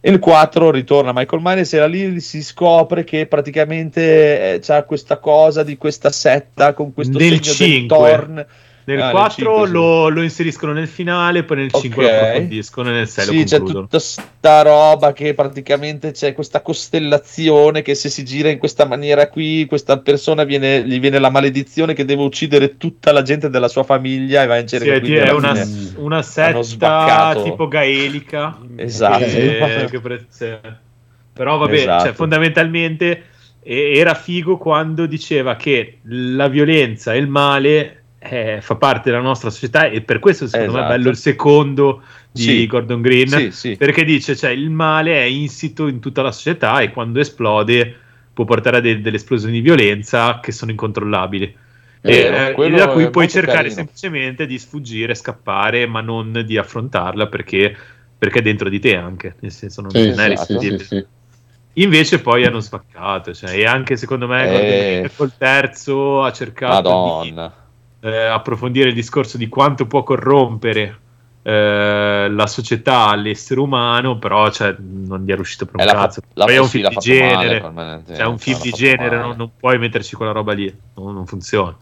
Il 0.00 0.18
4 0.18 0.70
ritorna 0.70 1.12
Michael 1.12 1.42
Myers 1.42 1.72
e 1.72 1.78
da 1.78 1.86
lì 1.86 2.20
si 2.20 2.42
scopre 2.42 3.02
che 3.02 3.26
praticamente 3.26 4.54
eh, 4.54 4.58
c'ha 4.60 4.84
questa 4.84 5.18
cosa 5.18 5.62
di 5.64 5.76
questa 5.76 6.10
setta 6.10 6.74
con 6.74 6.92
questo 6.92 7.18
Nel 7.18 7.42
segno 7.42 7.54
5. 7.54 7.78
del 7.78 7.86
Torn 7.86 8.46
nel 8.86 9.02
ah, 9.02 9.10
4 9.10 9.44
nel 9.44 9.64
5, 9.64 9.68
lo, 9.68 10.06
sì. 10.06 10.14
lo, 10.14 10.22
inseriscono 10.22 10.72
nel 10.72 10.86
finale, 10.86 11.42
poi 11.42 11.56
nel 11.56 11.72
5 11.72 12.04
okay. 12.04 12.16
lo 12.16 12.22
approfondiscono 12.22 12.88
e 12.88 12.92
nel 12.92 13.08
6 13.08 13.24
sì, 13.24 13.44
c'è 13.44 13.58
tutta 13.60 13.98
sta 13.98 14.62
roba 14.62 15.12
che 15.12 15.34
praticamente 15.34 16.12
c'è 16.12 16.32
questa 16.32 16.62
costellazione 16.62 17.82
che 17.82 17.96
se 17.96 18.08
si 18.08 18.24
gira 18.24 18.48
in 18.48 18.58
questa 18.58 18.84
maniera 18.84 19.28
qui, 19.28 19.66
questa 19.66 19.98
persona 19.98 20.44
viene, 20.44 20.86
gli 20.86 21.00
viene 21.00 21.18
la 21.18 21.30
maledizione 21.30 21.94
che 21.94 22.04
deve 22.04 22.22
uccidere 22.22 22.76
tutta 22.76 23.10
la 23.10 23.22
gente 23.22 23.50
della 23.50 23.66
sua 23.66 23.82
famiglia 23.82 24.44
e 24.44 24.46
va 24.46 24.56
in 24.56 24.68
cerca 24.68 25.04
sì, 25.04 25.14
è 25.14 25.32
una, 25.32 25.68
una 25.96 26.22
setta 26.22 27.40
tipo 27.42 27.66
gaelica. 27.66 28.56
Esatto. 28.76 29.24
Che, 29.24 29.88
che 29.90 30.00
pre- 30.00 30.26
Però 31.32 31.56
vabbè, 31.56 31.74
cioè, 31.74 31.80
esatto. 31.82 32.04
cioè, 32.04 32.12
fondamentalmente 32.12 33.22
era 33.64 34.14
figo 34.14 34.58
quando 34.58 35.06
diceva 35.06 35.56
che 35.56 35.98
la 36.04 36.46
violenza 36.46 37.14
e 37.14 37.18
il 37.18 37.26
male 37.26 38.02
eh, 38.28 38.60
fa 38.60 38.76
parte 38.76 39.10
della 39.10 39.22
nostra 39.22 39.50
società 39.50 39.88
e 39.88 40.00
per 40.00 40.18
questo 40.18 40.46
secondo 40.46 40.72
esatto. 40.72 40.88
me 40.88 40.94
è 40.94 40.96
bello 40.96 41.10
il 41.10 41.16
secondo 41.16 42.02
di 42.30 42.42
sì. 42.42 42.66
Gordon 42.66 43.00
Green 43.00 43.28
sì, 43.28 43.50
sì. 43.50 43.76
perché 43.76 44.04
dice 44.04 44.36
cioè 44.36 44.50
il 44.50 44.70
male 44.70 45.14
è 45.14 45.24
insito 45.24 45.86
in 45.86 46.00
tutta 46.00 46.22
la 46.22 46.32
società 46.32 46.80
e 46.80 46.90
quando 46.90 47.20
esplode 47.20 47.94
può 48.32 48.44
portare 48.44 48.78
a 48.78 48.80
de- 48.80 49.00
delle 49.00 49.16
esplosioni 49.16 49.54
di 49.54 49.60
violenza 49.60 50.40
che 50.40 50.52
sono 50.52 50.70
incontrollabili 50.70 51.56
e, 52.02 52.54
eh, 52.56 52.70
da 52.70 52.88
cui 52.88 53.10
puoi 53.10 53.28
cercare 53.28 53.56
carino. 53.56 53.74
semplicemente 53.74 54.46
di 54.46 54.58
sfuggire, 54.58 55.14
scappare 55.14 55.86
ma 55.86 56.00
non 56.00 56.42
di 56.46 56.56
affrontarla 56.56 57.26
perché, 57.26 57.74
perché 58.16 58.38
è 58.38 58.42
dentro 58.42 58.68
di 58.68 58.78
te 58.78 58.96
anche 58.96 59.34
nel 59.40 59.50
senso 59.50 59.80
non, 59.80 59.90
non 59.92 60.20
è 60.20 60.30
esatto, 60.30 61.06
Invece 61.78 62.20
poi 62.20 62.46
hanno 62.46 62.60
spaccato, 62.60 63.34
cioè, 63.34 63.50
e 63.50 63.66
anche 63.66 63.98
secondo 63.98 64.26
me 64.26 65.02
eh, 65.02 65.10
col 65.14 65.32
terzo 65.36 66.22
ha 66.22 66.32
cercato 66.32 66.88
Madonna. 66.88 67.46
di 67.46 67.64
eh, 68.00 68.24
approfondire 68.26 68.88
il 68.88 68.94
discorso 68.94 69.36
di 69.36 69.48
quanto 69.48 69.86
può 69.86 70.02
corrompere 70.02 70.98
eh, 71.42 72.28
la 72.28 72.46
società, 72.46 73.14
l'essere 73.14 73.60
umano, 73.60 74.18
però 74.18 74.50
cioè, 74.50 74.74
non 74.78 75.22
gli 75.24 75.30
è 75.30 75.34
riuscito 75.34 75.64
per 75.64 75.80
un 75.80 75.86
cazzo. 75.86 76.20
La, 76.34 76.44
Poi 76.44 76.54
è 76.54 76.58
un 76.58 76.68
film 76.68 76.88
di 76.88 76.96
genere, 76.96 77.70
male, 77.70 78.02
cioè, 78.06 78.26
un 78.26 78.38
film 78.38 78.60
di 78.60 78.70
genere 78.70 79.16
non, 79.18 79.36
non, 79.36 79.50
puoi 79.56 79.78
metterci 79.78 80.16
quella 80.16 80.32
roba 80.32 80.52
lì, 80.52 80.74
non, 80.94 81.14
non 81.14 81.26
funziona. 81.26 81.76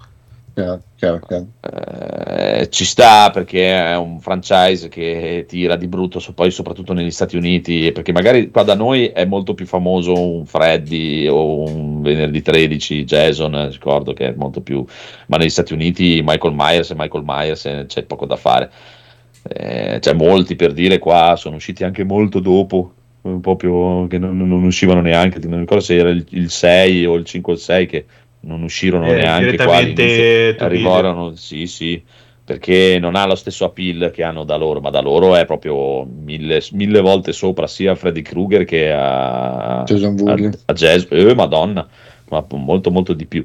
Chiaro, 0.55 0.82
chiaro. 0.94 1.48
Eh, 1.60 2.68
ci 2.70 2.85
sta 2.85 3.31
perché 3.31 3.74
è 3.74 3.97
un 3.97 4.20
franchise 4.20 4.89
che 4.89 5.44
tira 5.48 5.74
di 5.74 5.89
brutto, 5.89 6.20
so, 6.20 6.32
poi 6.32 6.52
soprattutto 6.52 6.93
negli 6.93 7.10
Stati 7.10 7.36
Uniti, 7.36 7.90
perché 7.90 8.12
magari 8.12 8.51
qua 8.52 8.62
da 8.62 8.76
noi 8.76 9.09
è 9.09 9.24
molto 9.24 9.55
più 9.55 9.66
famoso 9.66 10.12
un 10.12 10.47
Freddy 10.47 11.26
o 11.26 11.68
un 11.68 12.02
Venerdì 12.02 12.40
13, 12.40 13.05
Jason, 13.05 13.68
ricordo 13.68 14.12
che 14.12 14.28
è 14.28 14.35
molto 14.36 14.60
più, 14.60 14.85
ma 15.26 15.39
negli 15.39 15.51
Stati 15.51 15.72
Uniti 15.72 16.22
Michael 16.24 16.55
Myers 16.56 16.90
e 16.90 16.94
Michael 16.97 17.24
Myers 17.26 17.64
eh, 17.66 17.85
c'è 17.89 18.05
poco 18.05 18.24
da 18.24 18.36
fare. 18.36 18.70
Eh, 19.43 19.98
c'è 20.01 20.12
molti 20.12 20.55
per 20.55 20.72
dire 20.72 21.01
qua, 21.01 21.35
sono 21.36 21.56
usciti 21.56 21.82
anche 21.82 22.05
molto 22.05 22.39
dopo, 22.39 22.93
proprio 23.40 24.06
che 24.06 24.18
non, 24.18 24.36
non 24.36 24.62
uscivano 24.62 25.01
neanche, 25.01 25.40
non 25.48 25.59
ricordo 25.59 25.82
se 25.82 25.97
era 25.97 26.10
il, 26.10 26.24
il 26.31 26.51
6 26.51 27.06
o 27.06 27.14
il 27.16 27.24
5 27.24 27.52
o 27.52 27.56
il 27.56 27.60
6 27.60 27.86
che 27.86 28.05
non 28.44 28.62
uscirono 28.62 29.06
Eh, 29.06 29.16
neanche 29.16 29.56
qua 29.56 29.76
arrivarono, 29.76 31.34
sì 31.34 31.66
sì, 31.66 32.02
perché 32.44 32.98
non 33.00 33.16
ha 33.16 33.26
lo 33.26 33.34
stesso 33.34 33.64
appeal 33.64 34.10
che 34.12 34.22
hanno 34.22 34.44
da 34.44 34.56
loro, 34.56 34.80
ma 34.80 34.90
da 34.90 35.00
loro 35.00 35.34
è 35.34 35.46
proprio 35.46 36.04
mille, 36.04 36.62
mille 36.72 37.00
volte 37.00 37.32
sopra 37.32 37.66
sia 37.66 37.92
a 37.92 37.94
Freddy 37.94 38.22
Krueger 38.22 38.64
che 38.64 38.92
a, 38.92 39.82
Jason 39.84 40.12
a, 40.12 40.22
Voorhees. 40.22 40.62
a 40.66 40.72
Jazz, 40.72 41.06
eh, 41.10 41.34
madonna, 41.34 41.88
ma 42.28 42.44
molto 42.50 42.90
molto 42.90 43.12
di 43.14 43.26
più. 43.26 43.44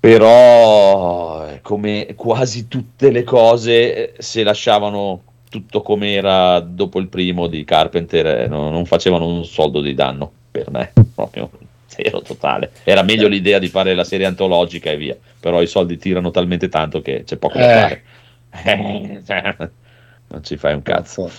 Però, 0.00 1.46
come 1.62 2.14
quasi 2.16 2.66
tutte 2.66 3.12
le 3.12 3.22
cose, 3.22 4.14
eh, 4.14 4.22
se 4.22 4.42
lasciavano 4.42 5.22
tutto 5.48 5.82
come 5.82 6.14
era 6.14 6.58
dopo 6.60 6.98
il 6.98 7.06
primo 7.06 7.46
di 7.46 7.62
Carpenter, 7.62 8.26
eh, 8.26 8.46
no- 8.48 8.70
non 8.70 8.84
facevano 8.84 9.26
un 9.26 9.44
soldo 9.44 9.80
di 9.80 9.94
danno 9.94 10.32
per 10.50 10.70
me, 10.70 10.92
proprio 11.14 11.50
zero 12.02 12.22
totale. 12.22 12.72
Era 12.84 13.02
meglio 13.02 13.28
l'idea 13.28 13.58
di 13.58 13.68
fare 13.68 13.94
la 13.94 14.04
serie 14.04 14.26
antologica 14.26 14.90
e 14.90 14.96
via, 14.96 15.16
però 15.40 15.60
i 15.62 15.66
soldi 15.66 15.96
tirano 15.98 16.30
talmente 16.30 16.68
tanto 16.68 17.00
che 17.02 17.24
c'è 17.24 17.36
poco 17.36 17.58
da 17.58 17.68
Eh. 17.68 18.02
fare. 18.52 19.70
non 20.28 20.42
ci 20.44 20.56
fai 20.56 20.74
un 20.74 20.82
cazzo. 20.82 21.30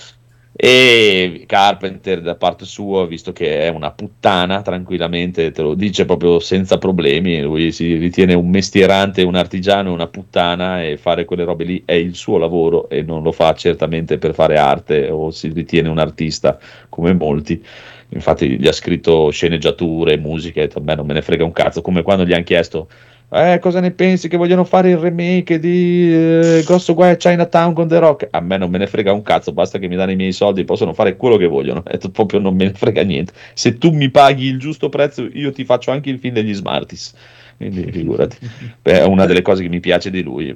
E 0.56 1.46
Carpenter 1.48 2.22
da 2.22 2.36
parte 2.36 2.66
sua, 2.66 3.08
visto 3.08 3.34
che 3.34 3.62
è 3.62 3.70
una 3.70 3.90
puttana, 3.92 4.62
tranquillamente 4.62 5.50
te 5.50 5.64
lo 5.64 5.74
dice 5.74 6.06
proprio 6.06 6.40
senza 6.40 6.78
problemi, 6.78 7.42
lui 7.42 7.72
si 7.72 7.96
ritiene 7.96 8.36
un 8.36 8.50
mestierante, 8.50 9.24
un 9.24 9.34
artigiano, 9.34 9.92
una 9.92 10.06
puttana 10.08 10.84
e 10.84 10.98
fare 10.98 11.26
quelle 11.26 11.44
robe 11.44 11.64
lì 11.64 11.82
è 11.86 11.94
il 11.94 12.14
suo 12.14 12.38
lavoro 12.38 12.88
e 12.88 13.02
non 13.02 13.24
lo 13.24 13.32
fa 13.32 13.56
certamente 13.56 14.20
per 14.20 14.36
fare 14.36 14.58
arte 14.58 15.10
o 15.10 15.32
si 15.32 15.48
ritiene 15.52 15.90
un 15.90 15.98
artista 15.98 16.60
come 16.88 17.14
molti. 17.14 17.66
Infatti 18.14 18.60
gli 18.60 18.68
ha 18.68 18.72
scritto 18.72 19.30
sceneggiature, 19.32 20.18
musiche, 20.18 20.60
e 20.60 20.64
ha 20.64 20.68
detto, 20.68 20.82
"Beh, 20.82 20.96
non 20.96 21.06
me 21.06 21.14
ne 21.14 21.22
frega 21.22 21.44
un 21.44 21.52
cazzo, 21.52 21.82
come 21.82 22.02
quando 22.02 22.26
gli 22.26 22.34
hanno 22.34 22.44
chiesto 22.44 22.88
eh, 23.36 23.58
cosa 23.58 23.80
ne 23.80 23.90
pensi 23.90 24.28
che 24.28 24.38
vogliono 24.38 24.64
fare 24.64 24.92
il 24.92 24.98
remake 24.98 25.58
di 25.58 26.14
eh, 26.14 26.64
Grosso 26.64 26.94
Guai 26.94 27.10
a 27.10 27.16
Chinatown 27.16 27.74
con 27.74 27.88
The 27.88 27.98
Rock? 27.98 28.28
A 28.30 28.40
me 28.42 28.58
non 28.58 28.70
me 28.70 28.78
ne 28.78 28.86
frega 28.86 29.12
un 29.12 29.24
cazzo, 29.24 29.52
basta 29.52 29.80
che 29.80 29.88
mi 29.88 29.96
danno 29.96 30.12
i 30.12 30.16
miei 30.16 30.32
soldi, 30.32 30.64
possono 30.66 30.94
fare 30.94 31.18
quello 31.18 31.38
che 31.38 31.48
vogliono. 31.48 31.82
E 31.94 31.98
proprio 32.12 32.40
non 32.40 32.56
me 32.56 32.66
ne 32.66 32.74
frega 32.74 33.02
niente. 33.02 33.34
Se 33.56 33.80
tu 33.80 33.90
mi 33.92 34.12
paghi 34.12 34.46
il 34.46 34.60
giusto 34.60 34.90
prezzo, 34.90 35.28
io 35.34 35.52
ti 35.52 35.66
faccio 35.66 35.90
anche 35.90 36.12
il 36.12 36.20
film 36.20 36.36
degli 36.36 36.54
Smarties. 36.54 37.16
Quindi 37.58 37.92
figurati, 37.92 38.38
Beh, 38.82 39.00
è 39.00 39.04
una 39.06 39.26
delle 39.26 39.42
cose 39.42 39.64
che 39.64 39.70
mi 39.70 39.80
piace 39.80 40.12
di 40.12 40.22
lui. 40.22 40.54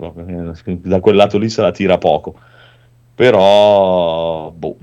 Da 0.64 1.00
quel 1.00 1.16
lato 1.16 1.40
lì 1.40 1.50
se 1.50 1.62
la 1.62 1.72
tira 1.72 1.98
poco. 1.98 2.36
Però, 3.16 4.52
boh. 4.52 4.78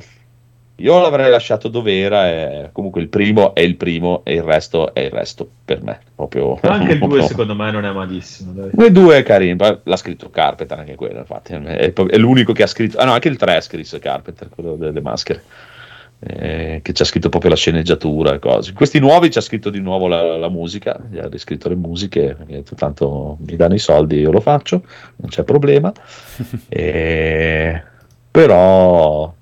Io 0.79 1.01
l'avrei 1.01 1.31
lasciato 1.31 1.69
dove 1.69 1.99
era. 2.01 2.29
E 2.29 2.69
comunque 2.73 3.01
il 3.01 3.09
primo 3.09 3.55
è 3.55 3.61
il 3.61 3.77
primo 3.77 4.23
e 4.25 4.35
il 4.35 4.43
resto 4.43 4.93
è 4.93 5.01
il 5.01 5.11
resto 5.11 5.49
per 5.65 5.83
me. 5.83 6.01
Proprio, 6.15 6.59
Anche 6.63 6.93
il 6.93 6.99
2 7.01 7.07
proprio- 7.09 7.27
secondo 7.29 7.55
me 7.55 7.71
non 7.71 7.85
è 7.85 7.93
malissimo. 7.93 8.53
Dai. 8.53 8.71
Noi 8.73 8.91
due 8.93 9.19
è 9.19 9.23
carino, 9.23 9.81
l'ha 9.83 9.97
scritto 9.97 10.31
Carpenter 10.31 10.79
anche 10.79 10.95
quello, 10.97 11.19
infatti, 11.21 11.53
è, 11.53 11.93
è 11.93 12.17
l'unico 12.17 12.53
che 12.53 12.65
ha 12.65 12.67
scritto, 12.67 12.99
ah 12.99 13.05
no, 13.05 13.13
anche 13.13 13.29
il 13.29 13.37
3 13.37 13.61
scrisse 13.61 13.99
Carpenter, 14.01 14.49
quello 14.49 14.75
delle 14.75 15.01
maschere, 15.01 15.43
eh, 16.19 16.81
che 16.83 16.93
ci 16.93 17.03
ha 17.03 17.05
scritto 17.05 17.29
proprio 17.29 17.51
la 17.51 17.57
sceneggiatura 17.57 18.35
e 18.35 18.39
cose. 18.41 18.73
Questi 18.73 18.99
nuovi 18.99 19.31
ci 19.31 19.39
ha 19.39 19.43
scritto 19.43 19.71
di 19.71 19.79
nuovo 19.81 20.09
la, 20.09 20.37
la 20.37 20.49
musica, 20.49 20.99
gli 21.09 21.19
ha 21.19 21.29
riscritto 21.29 21.69
le 21.69 21.77
musiche, 21.77 22.35
perché 22.37 22.65
tanto 22.75 23.37
mi 23.47 23.55
danno 23.55 23.75
i 23.75 23.79
soldi, 23.79 24.19
io 24.19 24.33
lo 24.33 24.41
faccio, 24.41 24.83
non 25.17 25.29
c'è 25.31 25.45
problema. 25.45 25.93
E- 26.69 27.83
Però 28.31 29.33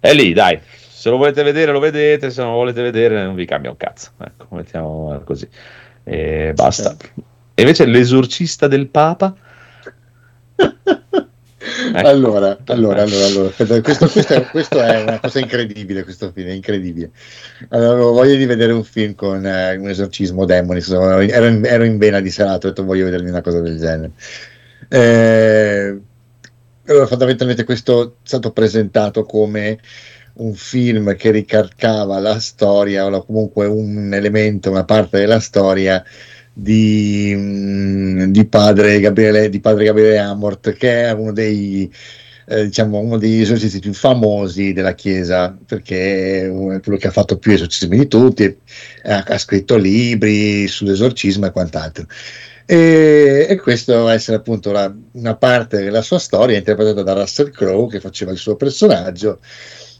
è 0.00 0.12
lì, 0.12 0.32
dai. 0.32 0.58
Se 1.00 1.08
lo 1.08 1.16
volete 1.16 1.42
vedere, 1.42 1.72
lo 1.72 1.78
vedete. 1.78 2.30
Se 2.30 2.40
non 2.42 2.52
lo 2.52 2.56
volete 2.58 2.82
vedere, 2.82 3.22
non 3.22 3.34
vi 3.34 3.46
cambia 3.46 3.70
un 3.70 3.76
cazzo. 3.76 4.10
Ecco, 4.18 4.46
mettiamo 4.50 5.20
così. 5.24 5.48
E 6.04 6.52
basta. 6.54 6.96
E 7.54 7.62
invece 7.62 7.84
l'esorcista 7.84 8.66
del 8.66 8.88
Papa. 8.88 9.34
Ecco. 11.92 12.08
Allora, 12.08 12.58
allora, 12.66 13.02
allora, 13.02 13.26
allora, 13.26 13.50
questo, 13.82 14.08
questo 14.08 14.34
è, 14.34 14.46
questo 14.46 14.80
è 14.80 15.02
una 15.02 15.20
cosa 15.20 15.40
incredibile, 15.40 16.04
questo 16.04 16.30
film 16.32 16.48
è 16.48 16.52
incredibile. 16.52 17.10
Allora, 17.68 17.92
avevo 17.92 18.12
voglia 18.12 18.34
di 18.34 18.46
vedere 18.46 18.72
un 18.72 18.82
film 18.82 19.14
con 19.14 19.44
eh, 19.44 19.76
un 19.76 19.88
esorcismo 19.88 20.46
demoni, 20.46 20.80
ero 20.80 21.46
in, 21.46 21.64
ero 21.64 21.84
in 21.84 21.98
vena 21.98 22.20
di 22.20 22.30
serato, 22.30 22.66
ho 22.66 22.70
detto 22.70 22.84
voglio 22.84 23.04
vedermi 23.04 23.28
una 23.28 23.42
cosa 23.42 23.60
del 23.60 23.78
genere. 23.78 24.12
Eh, 24.88 26.00
allora, 26.90 27.06
fondamentalmente 27.06 27.64
questo 27.64 28.04
è 28.04 28.10
stato 28.22 28.50
presentato 28.52 29.24
come 29.24 29.78
un 30.34 30.54
film 30.54 31.14
che 31.16 31.30
ricalcava 31.30 32.18
la 32.18 32.38
storia 32.40 33.06
o 33.06 33.24
comunque 33.24 33.66
un 33.66 34.12
elemento, 34.12 34.70
una 34.70 34.84
parte 34.84 35.18
della 35.18 35.40
storia 35.40 36.02
di, 36.52 37.32
mm, 37.36 38.24
di 38.24 38.46
padre 38.46 39.00
Gabriele, 39.00 39.48
di 39.48 39.60
padre 39.60 39.84
Gabriele 39.84 40.18
Amort, 40.18 40.72
che 40.72 41.04
è 41.04 41.12
uno 41.12 41.32
dei 41.32 41.90
eh, 42.48 42.64
diciamo 42.64 42.98
uno 42.98 43.16
degli 43.16 43.42
esorcisti 43.42 43.78
più 43.78 43.92
famosi 43.94 44.72
della 44.72 44.94
Chiesa, 44.94 45.56
perché 45.64 46.46
è 46.46 46.50
quello 46.50 46.98
che 46.98 47.06
ha 47.06 47.12
fatto 47.12 47.38
più 47.38 47.52
esorcismi 47.52 47.96
di 47.96 48.08
tutti, 48.08 48.58
ha, 49.04 49.24
ha 49.24 49.38
scritto 49.38 49.76
libri 49.76 50.66
sull'esorcismo 50.66 51.46
e 51.46 51.50
quant'altro. 51.52 52.06
E, 52.72 53.46
e 53.48 53.56
questo 53.58 54.06
essere 54.08 54.36
appunto 54.36 54.70
la- 54.70 54.94
una 55.14 55.34
parte 55.34 55.82
della 55.82 56.02
sua 56.02 56.20
storia 56.20 56.56
interpretata 56.56 57.02
da 57.02 57.14
Russell 57.14 57.50
Crowe 57.50 57.88
che 57.90 57.98
faceva 57.98 58.30
il 58.30 58.38
suo 58.38 58.54
personaggio 58.54 59.40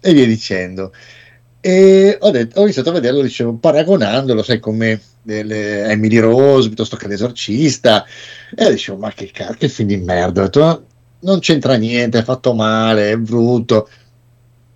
e 0.00 0.12
via 0.12 0.24
dicendo. 0.24 0.92
E 1.60 2.16
ho, 2.20 2.30
detto, 2.30 2.60
ho 2.60 2.62
iniziato 2.62 2.90
a 2.90 2.92
vederlo, 2.92 3.22
dicevo, 3.22 3.54
paragonandolo, 3.56 4.42
sai, 4.44 4.60
come 4.60 5.00
delle 5.20 5.84
Emily 5.86 6.18
Rose 6.18 6.68
piuttosto 6.68 6.94
che 6.96 7.08
l'esorcista, 7.08 8.04
e 8.54 8.70
dicevo, 8.70 8.98
ma 8.98 9.12
che 9.12 9.30
cazzo, 9.32 9.54
che 9.54 9.68
film 9.68 9.88
di 9.88 9.96
merda, 9.96 10.42
detto, 10.42 10.60
"Ma 10.60 10.80
non 11.22 11.40
c'entra 11.40 11.74
niente, 11.74 12.18
è 12.20 12.22
fatto 12.22 12.54
male, 12.54 13.10
è 13.10 13.16
brutto. 13.16 13.88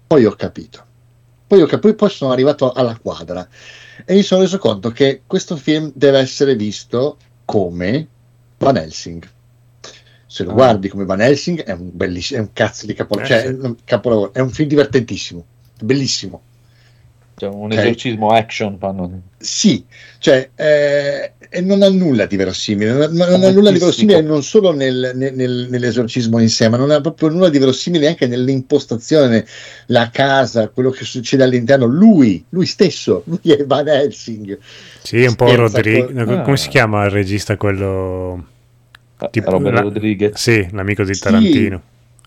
Poi 0.07 0.25
ho 0.25 0.33
capito, 0.33 0.85
poi, 1.47 1.63
ho 1.63 1.67
capito, 1.67 1.95
poi 1.95 2.11
sono 2.11 2.33
arrivato 2.33 2.73
alla 2.73 2.99
quadra 2.99 3.47
e 4.05 4.15
mi 4.15 4.23
sono 4.23 4.43
reso 4.43 4.59
conto 4.59 4.91
che 4.91 5.23
questo 5.27 5.57
film 5.57 5.91
deve 5.95 6.19
essere 6.19 6.55
visto 6.57 7.17
come 7.45 8.07
Van 8.59 8.77
Helsing. 8.77 9.29
Se 10.27 10.43
lo 10.45 10.51
Ah. 10.51 10.55
guardi 10.55 10.89
come 10.89 11.05
Van 11.05 11.21
Helsing 11.21 11.63
è 11.63 11.73
un 11.73 11.91
bellissimo, 11.93 12.41
è 12.41 12.43
un 12.43 12.53
cazzo 12.53 12.87
di 12.87 12.95
capolavoro, 12.95 13.35
Eh, 13.35 13.43
cioè, 13.43 13.57
sì. 13.61 13.75
capolavoro, 13.85 14.33
è 14.33 14.41
un 14.41 14.51
film 14.51 14.69
divertentissimo, 14.69 15.45
bellissimo. 15.81 16.43
Cioè, 17.37 17.49
un 17.49 17.73
Ok. 17.73 17.79
esorcismo 17.79 18.29
action 18.31 18.77
fanno. 18.79 19.23
Sì, 19.39 19.85
cioè, 20.19 20.51
eh, 20.55 21.33
e 21.49 21.61
non 21.61 21.83
ha 21.83 21.89
nulla 21.89 22.27
di 22.27 22.37
verosimile, 22.37 22.93
non, 22.93 23.13
non 23.13 23.43
ha 23.45 23.51
nulla 23.51 23.71
di 23.73 23.79
verosimile 23.79 24.21
non 24.23 24.43
solo 24.43 24.73
nel- 24.73 25.13
nel- 25.15 25.35
nel- 25.35 25.67
nell'esorcismo 25.69 26.39
in 26.39 26.49
sé, 26.49 26.69
ma 26.69 26.77
non 26.77 26.91
ha 26.91 27.01
proprio 27.01 27.29
nulla 27.31 27.49
di 27.49 27.59
verosimile 27.59 28.07
anche 28.09 28.27
nell'impostazione, 28.27 29.45
la 29.87 30.11
casa, 30.11 30.69
quello 30.69 30.91
che 30.91 31.05
succede 31.05 31.43
all'interno. 31.45 31.87
Lui, 31.87 32.45
lui 32.51 32.67
stesso, 32.67 33.23
lui 33.27 33.41
è 33.53 33.65
Van 33.67 33.87
Helsing. 33.89 34.59
Sì, 35.03 35.25
un 35.25 35.35
po' 35.35 35.55
Rodriguez. 35.55 36.07
con- 36.07 36.15
no, 36.15 36.39
Ah. 36.39 36.43
Come 36.43 36.57
si 36.57 36.69
chiama 36.69 37.05
il 37.05 37.11
regista 37.11 37.57
quello? 37.57 38.47
Tipo- 39.31 39.51
Robert 39.51 39.75
la- 39.75 39.81
Rodriguez. 39.83 40.37
Sì, 40.37 40.67
l'amico 40.73 41.03
di 41.05 41.15
Sì. 41.15 41.21
Tarantino. 41.21 41.77
È 41.77 41.81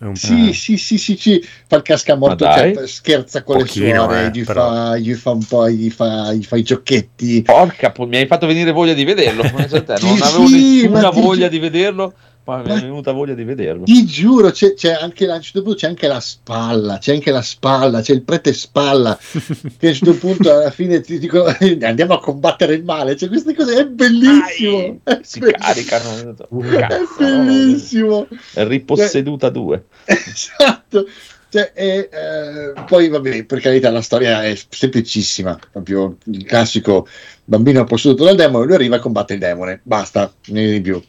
un 0.06 0.15
Sì, 0.15 0.53
sì, 0.53 0.78
sì, 0.78 0.98
sì, 0.98 1.18
sì, 1.18 1.44
fa 1.68 1.78
il 1.78 1.82
cascamorto, 1.82 2.45
cioè, 2.45 2.88
scherza 2.88 3.44
con 3.44 3.57
Pochino, 3.57 3.86
le 3.88 3.94
suore, 3.94 4.26
eh, 4.26 4.30
gli, 4.32 4.44
fa, 4.44 4.98
gli 4.98 5.14
fa 5.14 5.32
un 5.32 5.45
po', 5.45 5.69
gli 5.69 5.90
fa, 5.90 6.34
gli 6.34 6.44
fa 6.44 6.56
i 6.56 6.64
giochetti. 6.64 7.41
Porca, 7.41 7.94
mi 7.98 8.18
hai 8.18 8.28
fatto 8.28 8.45
venire 8.45 8.72
voglia 8.72 8.94
di 8.94 9.03
vederlo. 9.03 9.41
pensa 9.56 9.82
te, 9.82 9.98
Non 9.99 10.15
Sì, 10.18 10.24
avevo 10.24 10.48
sì, 10.48 10.82
nessuna 10.84 11.02
ma 11.02 11.10
ti- 11.10 11.22
voglia 11.22 11.48
di 11.48 11.60
vederlo, 11.60 12.14
ma 12.48 12.64
mi 12.64 12.69
è 12.72 12.82
venuta 12.82 13.11
voglia 13.11 13.34
di 13.34 13.44
vederlo. 13.44 13.84
Ti 13.84 14.06
giuro, 14.06 14.52
c'è, 14.52 14.74
c'è 14.74 14.94
anche 14.94 15.30
a 15.30 15.36
un 15.36 15.41
certo 15.41 15.61
punto 15.61 15.78
c'è 15.78 15.88
anche 15.88 16.07
la 16.07 16.19
spalla, 16.22 16.98
c'è 16.98 17.14
anche 17.14 17.32
la 17.32 17.41
spalla, 17.41 18.02
c'è 18.02 18.14
il 18.14 18.24
prete 18.24 18.53
spalla 18.53 19.18
che 19.78 19.88
a 19.88 19.90
un 19.90 19.94
certo 19.95 20.15
punto 20.15 20.49
alla 20.52 20.72
fine 20.72 21.02
ti 21.02 21.19
dico 21.19 21.44
andiamo 21.82 22.14
a 22.14 22.19
combattere 22.19 22.76
il 22.76 22.84
male, 22.86 23.18
cioè 23.18 23.28
queste 23.28 23.53
cose 23.53 23.76
è 23.80 23.86
bellissimo, 23.86 24.99
è, 25.03 25.19
Si 25.24 25.40
be- 25.40 25.52
caricano. 25.52 26.36
è 26.38 26.78
Cazzo, 26.80 27.06
no? 27.19 27.44
bellissimo, 27.44 28.28
È 28.53 28.65
riposseduta 28.65 29.49
2. 29.49 29.84
esatto. 30.06 31.06
Cioè, 31.49 31.72
e, 31.74 32.10
eh, 32.11 32.74
poi 32.88 33.07
vabbè, 33.07 33.45
per 33.45 33.61
carità 33.61 33.90
la 33.90 34.02
storia 34.02 34.44
è 34.44 34.57
semplicissima, 34.69 35.57
proprio 35.72 36.18
il 36.26 36.44
classico 36.44 37.07
bambino 37.45 37.86
posseduto 37.86 38.26
dal 38.26 38.36
demone, 38.36 38.65
lui 38.65 38.76
arriva 38.76 38.98
a 38.98 38.99
combattere 38.99 39.36
il 39.36 39.45
demone, 39.45 39.80
basta, 39.84 40.32
niente 40.48 40.74
di 40.74 40.82
più. 40.82 41.02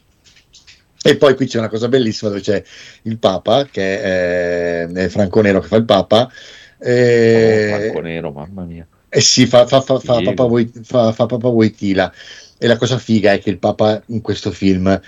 E 1.09 1.17
poi 1.17 1.35
qui 1.35 1.47
c'è 1.47 1.57
una 1.57 1.69
cosa 1.69 1.87
bellissima 1.87 2.29
dove 2.29 2.41
c'è 2.41 2.61
il 3.03 3.17
Papa, 3.17 3.65
che 3.65 4.01
è, 4.01 4.87
è 4.87 5.07
Franco 5.09 5.41
Nero 5.41 5.59
che 5.59 5.67
fa 5.67 5.77
il 5.77 5.85
Papa, 5.85 6.31
e, 6.77 7.67
Franco 7.75 7.99
nero, 7.99 8.31
mamma 8.31 8.63
mia. 8.63 8.87
e 9.09 9.19
sì, 9.19 9.45
fa, 9.45 9.65
fa, 9.67 9.81
fa, 9.81 9.99
fa. 9.99 10.21
Papa 10.21 10.45
Voi- 10.45 10.71
fa- 10.83 11.11
fa 11.11 11.25
Papa 11.25 11.49
Voitila. 11.49 12.11
E 12.57 12.67
la 12.67 12.77
cosa 12.77 12.97
figa 12.97 13.33
è 13.33 13.39
che 13.39 13.49
il 13.49 13.57
Papa 13.57 14.01
in 14.07 14.21
questo 14.21 14.51
film 14.51 14.99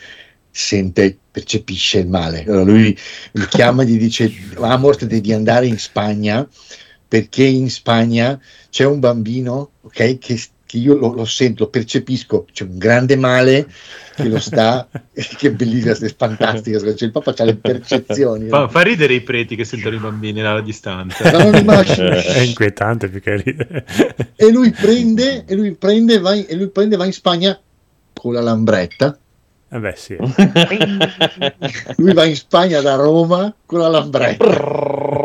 sente, 0.49 1.17
percepisce 1.31 1.99
il 1.99 2.07
male. 2.07 2.43
Allora 2.47 2.63
lui 2.63 2.97
li 3.33 3.47
chiama 3.47 3.83
e 3.83 3.85
gli 3.85 3.97
dice: 3.97 4.31
Amort, 4.55 5.05
devi 5.05 5.33
andare 5.33 5.67
in 5.67 5.77
Spagna 5.77 6.47
perché 7.07 7.43
in 7.43 7.69
Spagna 7.69 8.39
c'è 8.69 8.85
un 8.85 8.99
bambino 8.99 9.71
ok, 9.81 10.17
che, 10.17 10.41
che 10.71 10.77
io 10.77 10.95
lo, 10.95 11.13
lo 11.13 11.25
sento, 11.25 11.65
lo 11.65 11.69
percepisco, 11.69 12.45
c'è 12.49 12.63
un 12.63 12.77
grande 12.77 13.17
male 13.17 13.67
che 14.15 14.29
lo 14.29 14.39
sta, 14.39 14.87
che 15.11 15.47
è 15.47 15.51
bellissima, 15.51 15.93
è 15.93 16.15
fantastica, 16.15 16.79
cioè, 16.79 16.95
il 16.97 17.11
Papa 17.11 17.33
ha 17.35 17.43
le 17.43 17.57
percezioni. 17.57 18.47
Fa, 18.47 18.69
fa, 18.69 18.81
ridere 18.81 19.15
i 19.15 19.21
preti 19.21 19.57
che 19.57 19.65
sentono 19.65 19.97
i 19.97 19.99
bambini 19.99 20.39
alla 20.39 20.61
distanza. 20.61 21.23
è 21.27 22.39
inquietante 22.39 23.09
più 23.09 23.19
che 23.19 23.35
ridere. 23.35 23.85
E 24.37 24.49
lui 24.49 24.71
prende, 24.71 25.43
e 25.45 25.55
lui 25.55 25.73
prende, 25.73 26.19
va 26.19 26.35
in, 26.35 26.45
e 26.47 26.55
lui 26.55 26.69
prende, 26.69 26.95
va 26.95 27.03
in 27.03 27.11
Spagna 27.11 27.59
con 28.13 28.31
la 28.31 28.41
lambretta. 28.41 29.17
Eh 29.73 29.79
beh, 29.79 29.95
sì. 29.97 30.15
lui 31.97 32.13
va 32.13 32.23
in 32.23 32.35
Spagna 32.37 32.79
da 32.79 32.95
Roma 32.95 33.53
con 33.65 33.79
la 33.79 33.89
lambretta. 33.89 35.19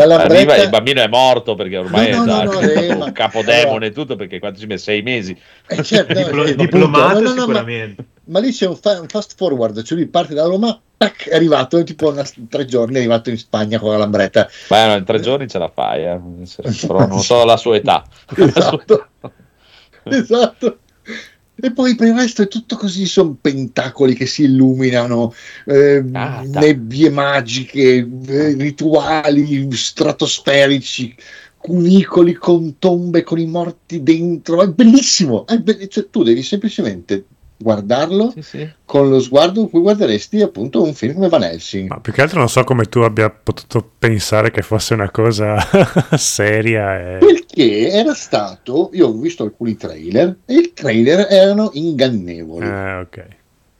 Arriva, 0.00 0.56
il 0.56 0.68
bambino 0.68 1.02
è 1.02 1.08
morto 1.08 1.54
perché 1.54 1.76
ormai 1.78 2.10
no, 2.10 2.24
no, 2.24 2.40
è 2.40 2.44
no, 2.44 2.60
eh, 2.60 2.92
un 2.92 3.12
capodemone 3.12 3.86
e 3.86 3.92
tutto 3.92 4.16
perché 4.16 4.38
quanto 4.38 4.60
ci 4.60 4.66
mette? 4.66 4.80
Sei 4.80 5.02
mesi. 5.02 5.36
Eh, 5.68 5.82
certo, 5.82 6.12
Diplo- 6.20 6.44
eh, 6.44 6.54
diplomato 6.54 7.26
sicuramente 7.26 8.04
ma, 8.24 8.38
ma, 8.38 8.44
lì 8.44 8.52
c'è 8.52 8.66
un, 8.66 8.76
fa- 8.76 9.00
un, 9.00 9.08
fast 9.08 9.34
forward 9.36 9.82
cioè 9.82 9.98
lui 9.98 10.06
parte 10.06 10.34
da 10.34 10.44
Roma 10.44 10.80
tac, 10.96 11.28
è 11.28 11.34
arrivato 11.34 11.82
tipo 11.82 12.10
una, 12.10 12.24
tre 12.48 12.64
giorni 12.64 12.96
è 12.96 12.98
arrivato 12.98 13.30
in 13.30 13.38
Spagna 13.38 13.78
con 13.78 13.90
la 13.90 13.98
lambretta. 13.98 14.48
Ma 14.68 14.86
no, 14.86 14.94
in 14.96 15.04
tre 15.04 15.20
giorni 15.20 15.48
ce 15.48 15.58
la 15.58 15.68
fai 15.68 16.04
eh. 16.04 16.20
però 16.86 17.06
non 17.06 17.20
so 17.20 17.44
la 17.44 17.56
sua 17.56 17.76
età. 17.76 18.04
Esatto. 18.36 19.06
Esatto 20.02 20.78
e 21.60 21.72
poi 21.72 21.94
per 21.94 22.08
il 22.08 22.14
resto 22.14 22.42
è 22.42 22.48
tutto 22.48 22.76
così, 22.76 23.06
sono 23.06 23.36
pentacoli 23.40 24.14
che 24.14 24.26
si 24.26 24.44
illuminano, 24.44 25.32
eh, 25.66 26.02
nebbie 26.02 27.10
magiche, 27.10 28.08
eh, 28.26 28.54
rituali 28.54 29.68
stratosferici, 29.72 31.14
cunicoli 31.56 32.32
con 32.34 32.78
tombe 32.78 33.22
con 33.22 33.38
i 33.38 33.46
morti 33.46 34.02
dentro, 34.02 34.62
è 34.62 34.68
bellissimo, 34.68 35.46
è 35.46 35.58
be- 35.58 35.88
cioè, 35.88 36.08
tu 36.08 36.22
devi 36.22 36.42
semplicemente 36.42 37.24
guardarlo 37.62 38.30
sì, 38.30 38.42
sì. 38.42 38.68
con 38.86 39.10
lo 39.10 39.20
sguardo 39.20 39.60
con 39.60 39.70
cui 39.70 39.80
guarderesti 39.80 40.40
appunto 40.40 40.82
un 40.82 40.94
film 40.94 41.14
come 41.14 41.28
Van 41.28 41.42
Helsing. 41.42 41.90
Ma 41.90 42.00
più 42.00 42.12
che 42.12 42.22
altro 42.22 42.38
non 42.38 42.48
so 42.48 42.64
come 42.64 42.86
tu 42.86 43.00
abbia 43.00 43.30
potuto 43.30 43.88
pensare 43.98 44.50
che 44.50 44.62
fosse 44.62 44.94
una 44.94 45.10
cosa 45.10 45.56
seria. 46.16 47.16
E... 47.16 47.18
Perché 47.18 47.90
era 47.90 48.14
stato, 48.14 48.90
io 48.94 49.08
ho 49.08 49.12
visto 49.12 49.44
alcuni 49.44 49.76
trailer 49.76 50.38
e 50.46 50.54
i 50.54 50.72
trailer 50.72 51.26
erano 51.30 51.70
ingannevoli. 51.74 52.66
Ah, 52.66 53.00
ok. 53.00 53.26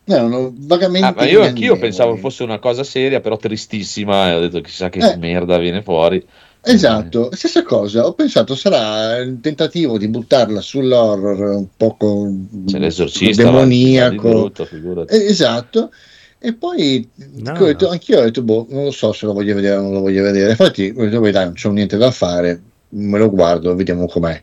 Erano 0.04 0.52
vagamente 0.56 1.06
ah, 1.06 1.14
ma 1.16 1.24
io 1.24 1.42
anch'io 1.42 1.78
pensavo 1.78 2.16
fosse 2.16 2.42
una 2.42 2.58
cosa 2.58 2.82
seria, 2.82 3.20
però 3.20 3.36
tristissima, 3.36 4.28
e 4.28 4.34
ho 4.34 4.40
detto 4.40 4.60
chissà 4.60 4.88
che 4.88 4.98
eh. 4.98 5.16
merda 5.16 5.56
viene 5.58 5.82
fuori. 5.82 6.24
Esatto, 6.62 7.30
stessa 7.32 7.62
cosa, 7.62 8.06
ho 8.06 8.12
pensato 8.12 8.54
sarà 8.54 9.16
il 9.16 9.40
tentativo 9.40 9.96
di 9.96 10.08
buttarla 10.08 10.60
sull'horror 10.60 11.40
un 11.56 11.66
po' 11.74 11.96
demoniaco. 13.34 14.50
Brutto, 14.50 14.68
eh, 15.08 15.24
esatto. 15.26 15.90
E 16.38 16.54
poi 16.54 17.06
no, 17.34 17.52
ho 17.52 17.64
detto, 17.64 17.86
no. 17.86 17.92
anch'io 17.92 18.18
ho 18.18 18.22
detto, 18.22 18.42
boh, 18.42 18.66
non 18.70 18.84
lo 18.84 18.90
so 18.90 19.12
se 19.12 19.26
lo 19.26 19.32
voglio 19.32 19.54
vedere 19.54 19.76
o 19.76 19.82
non 19.82 19.92
lo 19.92 20.00
voglio 20.00 20.22
vedere. 20.22 20.50
Infatti, 20.50 20.92
ho 20.94 21.04
detto, 21.04 21.30
dai, 21.30 21.44
non 21.44 21.52
c'è 21.54 21.68
niente 21.70 21.96
da 21.96 22.10
fare, 22.10 22.60
me 22.90 23.18
lo 23.18 23.30
guardo, 23.30 23.74
vediamo 23.74 24.06
com'è. 24.06 24.42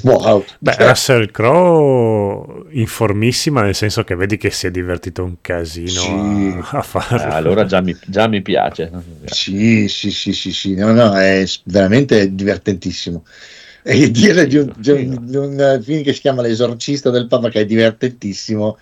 Wow. 0.00 0.44
Beh, 0.58 0.72
cioè... 0.72 0.88
Russell 0.88 1.30
Crowe 1.30 2.64
informissima 2.70 3.60
nel 3.60 3.74
senso 3.74 4.04
che 4.04 4.14
vedi 4.14 4.38
che 4.38 4.50
si 4.50 4.66
è 4.66 4.70
divertito 4.70 5.22
un 5.22 5.36
casino 5.42 6.00
sì. 6.00 6.56
a, 6.58 6.78
a 6.78 6.82
farlo. 6.82 7.20
Eh, 7.20 7.34
allora 7.34 7.66
già 7.66 7.82
mi, 7.82 7.94
già 8.06 8.26
mi, 8.26 8.40
piace. 8.40 8.90
Sì, 9.26 9.88
sì, 9.88 10.10
sì, 10.10 10.32
sì, 10.32 10.50
sì. 10.50 10.74
No, 10.74 10.92
no, 10.92 11.14
è 11.14 11.44
veramente 11.64 12.34
divertentissimo. 12.34 13.24
E 13.84 14.10
dire 14.10 14.46
di 14.46 14.56
un, 14.56 14.72
di, 14.76 14.90
un, 14.90 15.18
di 15.26 15.36
un, 15.36 15.80
film 15.82 16.02
che 16.04 16.12
si 16.12 16.20
chiama 16.20 16.40
L'esorcista 16.40 17.10
del 17.10 17.26
Papa 17.26 17.50
che 17.50 17.60
è 17.60 17.64
divertentissimo 17.66 18.78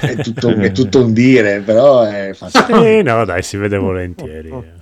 è 0.00 0.16
tutto, 0.16 0.48
è 0.48 0.72
tutto 0.72 1.04
un 1.04 1.12
dire, 1.12 1.60
però 1.60 2.02
è 2.02 2.32
fantastico. 2.34 2.82
Sì, 2.82 3.02
no, 3.02 3.24
dai, 3.24 3.42
si 3.42 3.56
vede 3.56 3.76
volentieri. 3.76 4.78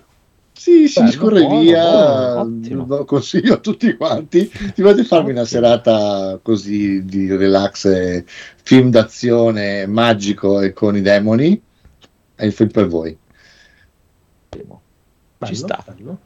Sì, 0.69 0.87
si 0.89 1.07
scorre 1.09 1.41
buono, 1.41 1.61
via, 1.61 2.45
buono, 2.45 2.87
lo 2.87 3.05
consiglio 3.07 3.55
a 3.55 3.59
tutti 3.59 3.97
quanti. 3.97 4.49
Ti 4.49 4.83
fate 4.83 5.03
farmi 5.05 5.31
una 5.31 5.47
serata 5.47 6.39
così 6.43 7.05
di 7.07 7.35
relax, 7.35 8.23
film 8.63 8.91
d'azione 8.91 9.87
magico 9.87 10.61
e 10.61 10.75
con 10.75 10.95
i 10.95 11.01
demoni, 11.01 11.59
è 12.35 12.45
il 12.45 12.53
film 12.53 12.71
per 12.71 12.87
voi. 12.87 13.17
Bello, 14.51 14.81
Ci 15.43 15.55
sta. 15.55 15.83
Bello. 15.87 16.19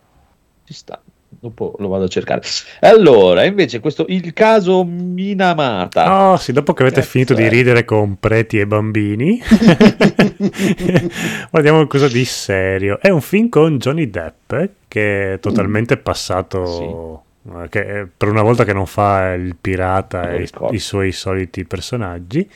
Ci 0.64 0.74
sta 0.74 1.00
dopo 1.42 1.74
lo 1.78 1.88
vado 1.88 2.04
a 2.04 2.08
cercare. 2.08 2.40
Allora, 2.80 3.44
invece, 3.44 3.80
questo 3.80 4.04
il 4.08 4.32
caso 4.32 4.84
Minamata. 4.84 6.30
Oh, 6.30 6.36
sì, 6.36 6.52
dopo 6.52 6.72
che 6.72 6.82
avete 6.82 7.00
Cazzo 7.00 7.10
finito 7.10 7.32
è. 7.32 7.36
di 7.36 7.48
ridere 7.48 7.84
con 7.84 8.18
preti 8.20 8.60
e 8.60 8.66
bambini, 8.66 9.42
guardiamo 11.50 11.84
cosa 11.88 12.06
di 12.06 12.24
serio. 12.24 13.00
È 13.00 13.08
un 13.08 13.20
film 13.20 13.48
con 13.48 13.78
Johnny 13.78 14.08
Depp 14.08 14.54
che 14.86 15.34
è 15.34 15.38
totalmente 15.40 15.96
passato. 15.96 16.64
Sì. 16.64 17.20
Eh, 17.54 17.68
che 17.68 18.06
per 18.16 18.28
una 18.28 18.42
volta 18.42 18.64
che 18.64 18.72
non 18.72 18.86
fa 18.86 19.32
il 19.32 19.56
pirata 19.60 20.30
e 20.30 20.42
i, 20.42 20.48
i 20.70 20.78
suoi 20.78 21.10
soliti 21.10 21.64
personaggi. 21.64 22.48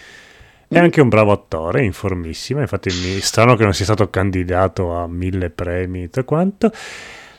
È 0.69 0.79
anche 0.79 1.01
un 1.01 1.09
bravo 1.09 1.33
attore, 1.33 1.85
informissimo. 1.85 2.61
Infatti, 2.61 2.89
mi 2.89 3.21
strano 3.21 3.57
che 3.57 3.65
non 3.65 3.73
sia 3.73 3.85
stato 3.85 4.11
candidato 4.11 4.93
a 4.93 5.09
mille 5.09 5.51
premi 5.51 6.09
e 6.13 6.25
quanto 6.25 6.71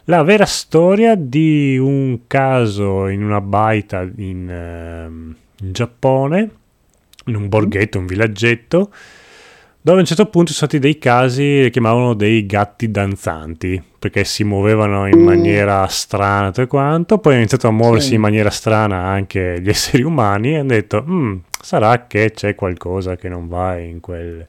la 0.09 0.23
vera 0.23 0.45
storia 0.45 1.15
di 1.15 1.77
un 1.77 2.19
caso 2.27 3.07
in 3.07 3.23
una 3.23 3.41
baita 3.41 4.07
in, 4.17 4.47
uh, 4.47 5.63
in 5.63 5.71
Giappone, 5.71 6.49
in 7.25 7.35
un 7.35 7.49
borghetto, 7.49 7.99
un 7.99 8.05
villaggetto, 8.05 8.89
dove 9.81 9.97
a 9.97 10.01
un 10.01 10.07
certo 10.07 10.25
punto 10.27 10.51
ci 10.51 10.57
sono 10.57 10.69
stati 10.69 10.79
dei 10.79 10.97
casi 10.97 11.59
che 11.63 11.69
chiamavano 11.71 12.13
dei 12.13 12.45
gatti 12.45 12.89
danzanti 12.89 13.81
perché 13.99 14.23
si 14.23 14.43
muovevano 14.43 15.07
in 15.07 15.19
mm. 15.19 15.23
maniera 15.23 15.87
strana 15.87 16.51
e 16.53 16.67
quanto 16.67 17.17
poi 17.19 17.33
hanno 17.33 17.41
iniziato 17.41 17.67
a 17.67 17.71
muoversi 17.71 18.09
sì. 18.09 18.15
in 18.15 18.21
maniera 18.21 18.49
strana 18.49 19.03
anche 19.03 19.61
gli 19.61 19.67
esseri 19.69 20.03
umani 20.03 20.53
e 20.53 20.57
hanno 20.57 20.67
detto 20.67 21.03
mm, 21.07 21.35
sarà 21.61 22.05
che 22.07 22.31
c'è 22.31 22.53
qualcosa 22.55 23.15
che 23.15 23.29
non 23.29 23.47
va 23.47 23.77
in 23.77 24.01
quel 24.01 24.45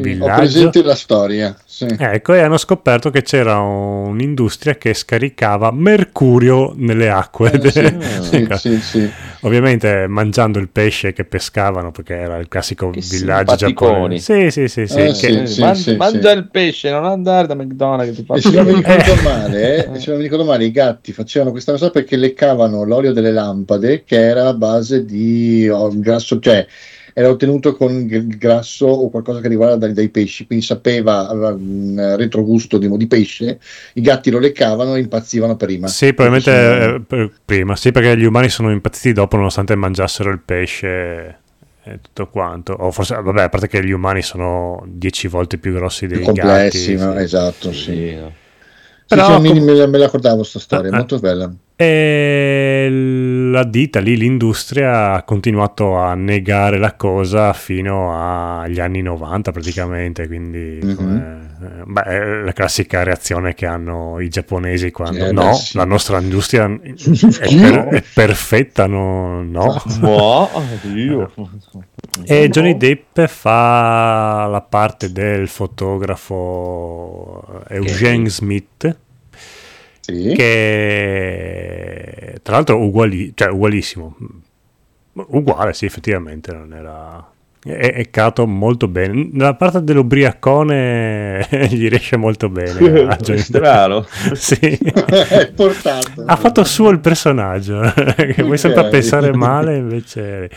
villaggio. 0.00 0.32
Ho 0.32 0.36
presente 0.36 0.82
la 0.82 0.94
storia. 0.94 1.56
Sì. 1.66 1.86
Ecco, 1.98 2.32
e 2.32 2.40
hanno 2.40 2.56
scoperto 2.56 3.10
che 3.10 3.22
c'era 3.22 3.58
un'industria 3.58 4.76
che 4.76 4.94
scaricava 4.94 5.70
mercurio 5.70 6.72
nelle 6.76 7.10
acque. 7.10 7.50
Eh, 7.52 7.70
sì, 8.22 8.48
sì, 8.56 8.80
sì, 8.80 9.10
Ovviamente 9.40 10.06
mangiando 10.06 10.58
il 10.58 10.68
pesce 10.70 11.12
che 11.12 11.24
pescavano, 11.24 11.90
perché 11.90 12.14
era 12.14 12.38
il 12.38 12.48
classico 12.48 12.90
che 12.90 13.00
villaggio 13.00 13.54
giapponese. 13.56 14.50
Sì, 14.50 14.68
sì, 14.68 14.86
sì. 14.86 14.98
Eh, 14.98 15.12
che... 15.12 15.44
Man- 15.58 15.96
mangia 15.98 16.30
il 16.32 16.48
pesce, 16.48 16.90
non 16.90 17.04
andare 17.04 17.46
da 17.46 17.54
McDonald's. 17.54 18.16
Che 18.16 18.24
ti 18.24 18.32
e 18.32 18.40
se 18.40 18.50
non 18.50 18.66
mi 18.66 18.74
ricordo 18.80 19.22
male, 19.22 19.92
eh, 19.92 19.98
se 19.98 20.10
non 20.10 20.16
mi 20.16 20.22
ricordo 20.22 20.44
male, 20.44 20.64
i 20.64 20.70
gatti 20.70 21.12
facevano 21.12 21.50
questa 21.50 21.72
cosa 21.72 21.90
perché 21.90 22.16
leccavano 22.16 22.84
l'olio 22.84 23.12
delle 23.12 23.32
lampade, 23.32 24.04
che 24.04 24.18
era 24.18 24.48
a 24.48 24.54
base 24.54 25.04
di 25.04 25.68
oh, 25.68 25.90
grasso, 25.98 26.38
cioè 26.38 26.66
era 27.12 27.28
ottenuto 27.28 27.76
con 27.76 27.92
il 27.92 28.38
grasso 28.38 28.86
o 28.86 29.10
qualcosa 29.10 29.40
che 29.40 29.48
riguarda 29.48 29.76
dai, 29.76 29.92
dai 29.92 30.08
pesci, 30.08 30.46
quindi 30.46 30.64
sapeva, 30.64 31.28
aveva 31.28 31.50
un 31.50 32.14
retrogusto 32.16 32.78
di, 32.78 32.88
di, 32.96 33.06
pesce, 33.06 33.60
i 33.94 34.00
gatti 34.00 34.30
lo 34.30 34.38
leccavano 34.38 34.94
e 34.94 35.00
impazzivano 35.00 35.56
prima. 35.56 35.88
Sì, 35.88 36.14
probabilmente 36.14 37.04
sono... 37.08 37.24
eh, 37.24 37.30
prima, 37.44 37.76
sì, 37.76 37.92
perché 37.92 38.16
gli 38.16 38.24
umani 38.24 38.48
sono 38.48 38.70
impazziti 38.70 39.12
dopo 39.12 39.36
nonostante 39.36 39.74
mangiassero 39.74 40.30
il 40.30 40.40
pesce 40.44 41.38
e 41.84 41.98
tutto 42.00 42.28
quanto. 42.28 42.72
O 42.72 42.90
forse, 42.90 43.20
vabbè, 43.20 43.42
a 43.42 43.48
parte 43.48 43.68
che 43.68 43.84
gli 43.84 43.90
umani 43.90 44.22
sono 44.22 44.84
dieci 44.86 45.28
volte 45.28 45.58
più 45.58 45.72
grossi 45.72 46.06
dei 46.06 46.18
più 46.18 46.26
complessi, 46.26 46.94
gatti. 46.94 47.04
No? 47.04 47.12
Sì. 47.12 47.22
Esatto, 47.22 47.72
sì. 47.72 47.82
sì. 47.82 48.18
Però, 49.08 49.42
sì, 49.42 49.48
com- 49.48 49.58
me, 49.58 49.86
me 49.86 49.98
la 49.98 50.04
ricordavo 50.04 50.36
questa 50.36 50.58
storia, 50.58 50.90
ah, 50.90 50.96
molto 50.96 51.18
bella. 51.18 51.52
E 51.82 52.88
la 53.50 53.64
ditta 53.64 53.98
lì, 53.98 54.16
l'industria, 54.16 55.14
ha 55.14 55.24
continuato 55.24 55.96
a 55.96 56.14
negare 56.14 56.78
la 56.78 56.94
cosa 56.94 57.52
fino 57.52 58.62
agli 58.62 58.78
anni 58.78 59.02
90 59.02 59.50
praticamente, 59.50 60.28
quindi 60.28 60.78
mm-hmm. 60.84 60.94
come, 60.94 61.54
beh, 61.86 62.02
è 62.02 62.24
la 62.44 62.52
classica 62.52 63.02
reazione 63.02 63.54
che 63.54 63.66
hanno 63.66 64.20
i 64.20 64.28
giapponesi 64.28 64.92
quando 64.92 65.26
eh, 65.26 65.32
no, 65.32 65.46
beh, 65.46 65.54
sì. 65.54 65.76
la 65.76 65.84
nostra 65.84 66.20
industria 66.20 66.66
è, 66.66 66.94
per, 67.60 67.88
è 67.88 68.04
perfetta, 68.14 68.86
no? 68.86 69.42
no. 69.42 69.82
no 69.98 70.48
e 72.24 72.48
Johnny 72.48 72.76
Depp 72.76 73.18
fa 73.22 74.46
la 74.46 74.60
parte 74.60 75.10
del 75.10 75.48
fotografo 75.48 77.64
Eugene 77.68 78.28
Smith 78.28 78.96
sì. 80.02 80.34
che 80.34 82.38
tra 82.42 82.56
l'altro 82.56 82.78
uguali, 82.78 83.32
cioè, 83.34 83.48
ugualissimo 83.48 84.16
uguale 85.14 85.72
sì 85.72 85.86
effettivamente 85.86 86.52
non 86.52 86.74
era 86.74 87.32
è, 87.64 87.92
è 87.92 88.10
cato 88.10 88.46
molto 88.46 88.88
bene. 88.88 89.28
Nella 89.32 89.54
parte 89.54 89.84
dell'ubriacone 89.84 91.46
gli 91.70 91.88
riesce 91.88 92.16
molto 92.16 92.48
bene. 92.48 93.02
a 93.02 93.16
Depp. 93.16 93.36
Strano. 93.36 94.06
Sì. 94.34 94.58
È 94.58 95.52
portato. 95.54 96.24
ha 96.26 96.36
fatto 96.36 96.64
suo 96.64 96.90
il 96.90 97.00
personaggio, 97.00 97.80
che 98.16 98.42
vuoi 98.42 98.58
sempre 98.58 98.88
pensare 98.88 99.32
male, 99.32 99.76
invece... 99.76 100.50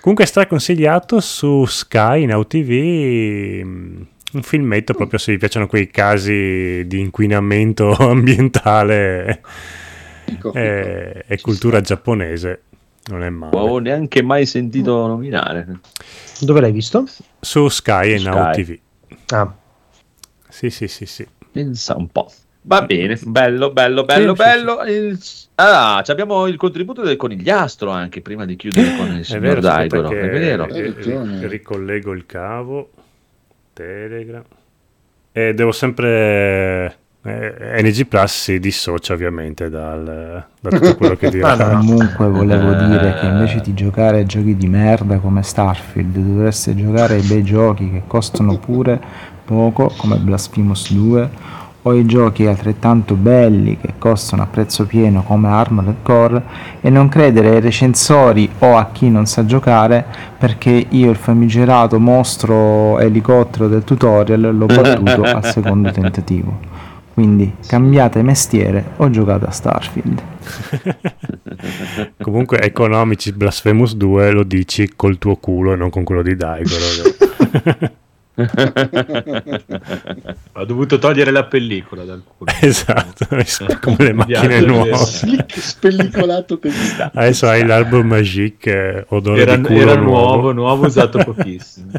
Comunque 0.00 0.24
è 0.24 0.28
straconsigliato 0.28 1.20
su 1.20 1.66
Sky, 1.66 2.22
in 2.22 2.32
mh, 3.62 4.06
un 4.32 4.42
filmetto 4.42 4.94
proprio 4.94 5.18
se 5.18 5.32
vi 5.32 5.38
piacciono 5.38 5.66
quei 5.66 5.88
casi 5.90 6.84
di 6.86 6.98
inquinamento 7.00 7.90
ambientale 7.98 9.40
Fico, 10.24 10.52
fico. 10.52 10.58
e, 10.58 11.24
e 11.26 11.40
cultura 11.40 11.80
giapponese. 11.80 12.62
Non 13.10 13.22
è 13.24 13.30
male. 13.30 13.52
Non 13.52 13.62
avevo 13.62 13.78
neanche 13.78 14.22
mai 14.22 14.46
sentito 14.46 15.06
nominare. 15.06 15.66
Dove 16.40 16.60
l'hai 16.60 16.70
visto? 16.72 17.04
Su 17.40 17.68
Sky 17.68 18.12
e 18.12 18.18
Sky. 18.18 18.28
AUTV. 18.28 18.78
Ah, 19.30 19.52
Sì, 20.48 20.70
sì, 20.70 20.86
sì, 20.86 21.06
sì. 21.06 21.26
Pensa 21.50 21.96
un 21.96 22.08
po'. 22.08 22.30
Va 22.62 22.82
bene, 22.82 23.18
bello, 23.22 23.72
bello, 23.72 24.04
bello, 24.04 24.34
Sì, 24.36 24.42
sì, 24.42 24.48
bello. 24.48 24.82
Il- 24.84 25.18
Ah, 25.56 26.00
ci 26.04 26.10
abbiamo 26.10 26.46
il 26.46 26.56
contributo 26.56 27.02
del 27.02 27.16
conigliastro 27.16 27.90
anche 27.90 28.20
prima 28.22 28.44
di 28.46 28.56
chiudere 28.56 28.94
con 28.96 29.12
il 29.12 29.20
È 29.20 29.24
signor 29.24 29.58
vero, 29.60 30.08
che 30.08 30.20
È 30.20 30.30
vero. 30.30 30.64
Ri- 30.66 30.92
ragione. 30.94 31.48
ricollego 31.48 32.12
il 32.12 32.24
cavo. 32.26 32.90
Telegram. 33.80 34.42
E 35.32 35.54
devo 35.54 35.72
sempre... 35.72 36.96
eh, 37.22 37.82
NG 37.82 38.06
Plus 38.06 38.32
si 38.42 38.58
dissocia 38.58 39.12
ovviamente 39.14 39.68
dal, 39.70 40.44
da 40.60 40.70
tutto 40.70 40.96
quello 40.96 41.16
che 41.16 41.28
dirà. 41.30 41.56
Comunque 41.56 42.26
volevo 42.28 42.72
Eh. 42.72 42.86
dire 42.86 43.14
che 43.20 43.26
invece 43.26 43.60
di 43.60 43.74
giocare 43.74 44.20
a 44.20 44.24
giochi 44.24 44.56
di 44.56 44.66
merda 44.66 45.18
come 45.18 45.42
Starfield 45.42 46.16
dovreste 46.16 46.74
giocare 46.74 47.14
ai 47.14 47.22
bei 47.22 47.42
giochi 47.42 47.90
che 47.90 48.02
costano 48.06 48.58
pure 48.58 49.00
poco 49.44 49.92
come 49.96 50.16
Blasphemous 50.16 50.92
2 50.92 51.30
o 51.82 51.94
i 51.94 52.04
giochi 52.04 52.46
altrettanto 52.46 53.14
belli 53.14 53.78
che 53.78 53.94
costano 53.98 54.42
a 54.42 54.46
prezzo 54.46 54.84
pieno 54.84 55.22
come 55.22 55.48
Armored 55.48 55.96
Core 56.02 56.42
e 56.80 56.90
non 56.90 57.08
credere 57.08 57.50
ai 57.50 57.60
recensori 57.60 58.48
o 58.58 58.76
a 58.76 58.90
chi 58.92 59.08
non 59.08 59.26
sa 59.26 59.46
giocare 59.46 60.04
perché 60.38 60.86
io 60.88 61.10
il 61.10 61.16
famigerato 61.16 61.98
mostro 61.98 62.98
elicottero 62.98 63.68
del 63.68 63.84
tutorial 63.84 64.56
l'ho 64.56 64.66
battuto 64.66 65.22
al 65.22 65.44
secondo 65.44 65.90
tentativo. 65.90 66.68
Quindi 67.12 67.54
cambiate 67.66 68.22
mestiere 68.22 68.92
o 68.96 69.10
giocate 69.10 69.46
a 69.46 69.50
Starfield. 69.50 70.22
Comunque 72.22 72.60
economici 72.62 73.32
Blasphemous 73.32 73.94
2 73.94 74.30
lo 74.30 74.42
dici 74.42 74.92
col 74.96 75.18
tuo 75.18 75.36
culo 75.36 75.72
e 75.72 75.76
non 75.76 75.90
con 75.90 76.04
quello 76.04 76.22
di 76.22 76.34
Daigoro. 76.34 77.98
Ho 80.52 80.64
dovuto 80.64 80.98
togliere 80.98 81.30
la 81.30 81.44
pellicola 81.44 82.04
dal 82.04 82.22
culo. 82.24 82.50
esatto, 82.60 83.26
come 83.80 83.96
le 83.98 84.12
macchine 84.12 84.60
nuove. 84.60 84.94
Spellicolato. 84.96 86.60
Adesso 87.12 87.48
hai 87.48 87.66
l'album 87.66 88.06
Magic, 88.06 88.66
eh, 88.66 89.04
odore 89.08 89.42
Era, 89.42 89.56
di 89.56 89.62
culo 89.62 89.80
era 89.80 89.94
nuovo. 89.94 90.34
nuovo, 90.34 90.52
nuovo, 90.52 90.86
usato 90.86 91.18
pochissimo. 91.18 91.90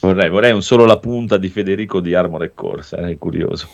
Vorrei, 0.00 0.30
vorrei 0.30 0.52
un 0.52 0.62
solo 0.62 0.84
la 0.84 0.98
punta 0.98 1.36
di 1.36 1.48
Federico 1.48 2.00
di 2.00 2.12
Armored 2.12 2.52
Core, 2.54 2.82
sarei 2.82 3.16
curioso. 3.18 3.68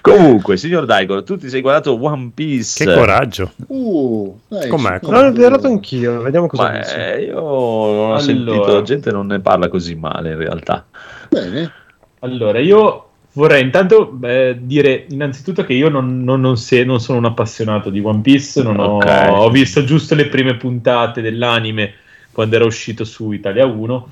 Comunque, 0.00 0.56
signor 0.56 0.86
Daigoro, 0.86 1.22
tu 1.22 1.36
ti 1.36 1.48
sei 1.48 1.60
guardato 1.60 2.02
One 2.02 2.30
Piece. 2.34 2.84
Che 2.84 2.94
coraggio. 2.94 3.52
Uh, 3.66 4.38
dai, 4.48 4.68
Com'è? 4.68 4.98
l'ho 5.02 5.32
guardato 5.32 5.66
anch'io, 5.66 6.20
vediamo 6.22 6.46
cosa 6.46 6.62
Ma 6.64 6.78
dice. 6.78 7.14
eh, 7.14 7.22
io 7.24 7.34
non 7.34 7.42
ho 7.44 8.04
Allora. 8.06 8.18
sentito, 8.20 8.72
la 8.72 8.82
gente 8.82 9.10
non 9.10 9.26
ne 9.26 9.40
parla 9.40 9.68
così 9.68 9.94
male 9.94 10.30
in 10.32 10.36
realtà. 10.38 10.86
Bene. 11.28 11.72
Allora, 12.20 12.58
io 12.58 13.04
vorrei 13.32 13.62
intanto 13.62 14.18
eh, 14.22 14.56
dire 14.60 15.06
innanzitutto 15.10 15.64
che 15.64 15.72
io 15.74 15.88
non, 15.88 16.24
non- 16.24 16.40
non 16.40 16.56
se- 16.56 16.84
non 16.84 17.00
sono 17.00 17.18
un 17.18 17.26
appassionato 17.26 17.90
di 17.90 18.00
One 18.00 18.20
Piece, 18.20 18.62
non 18.62 18.78
ho, 18.80 18.98
ho 18.98 19.50
visto 19.50 19.84
giusto 19.84 20.14
le 20.14 20.26
prime 20.26 20.56
puntate 20.56 21.20
dell'anime 21.20 21.94
quando 22.32 22.56
era 22.56 22.64
uscito 22.64 23.04
su 23.04 23.32
Italia 23.32 23.66
1 23.66 24.08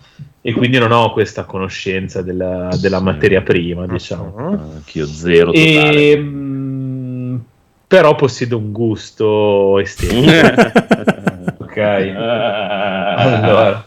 e 0.48 0.52
quindi 0.54 0.78
non 0.78 0.92
ho 0.92 1.12
questa 1.12 1.44
conoscenza 1.44 2.22
della, 2.22 2.70
della 2.80 2.96
Sì. 2.96 3.04
materia 3.04 3.42
prima, 3.42 3.86
diciamo. 3.86 4.32
Mhm. 4.34 4.60
Anch'io 4.76 5.04
zero 5.04 5.52
totale. 5.52 6.10
E, 6.10 6.16
mm, 6.16 7.36
però 7.86 8.14
possiedo 8.14 8.56
un 8.56 8.72
gusto 8.72 9.78
estetico. 9.78 10.24
ok. 11.64 11.76
Allora, 11.76 13.86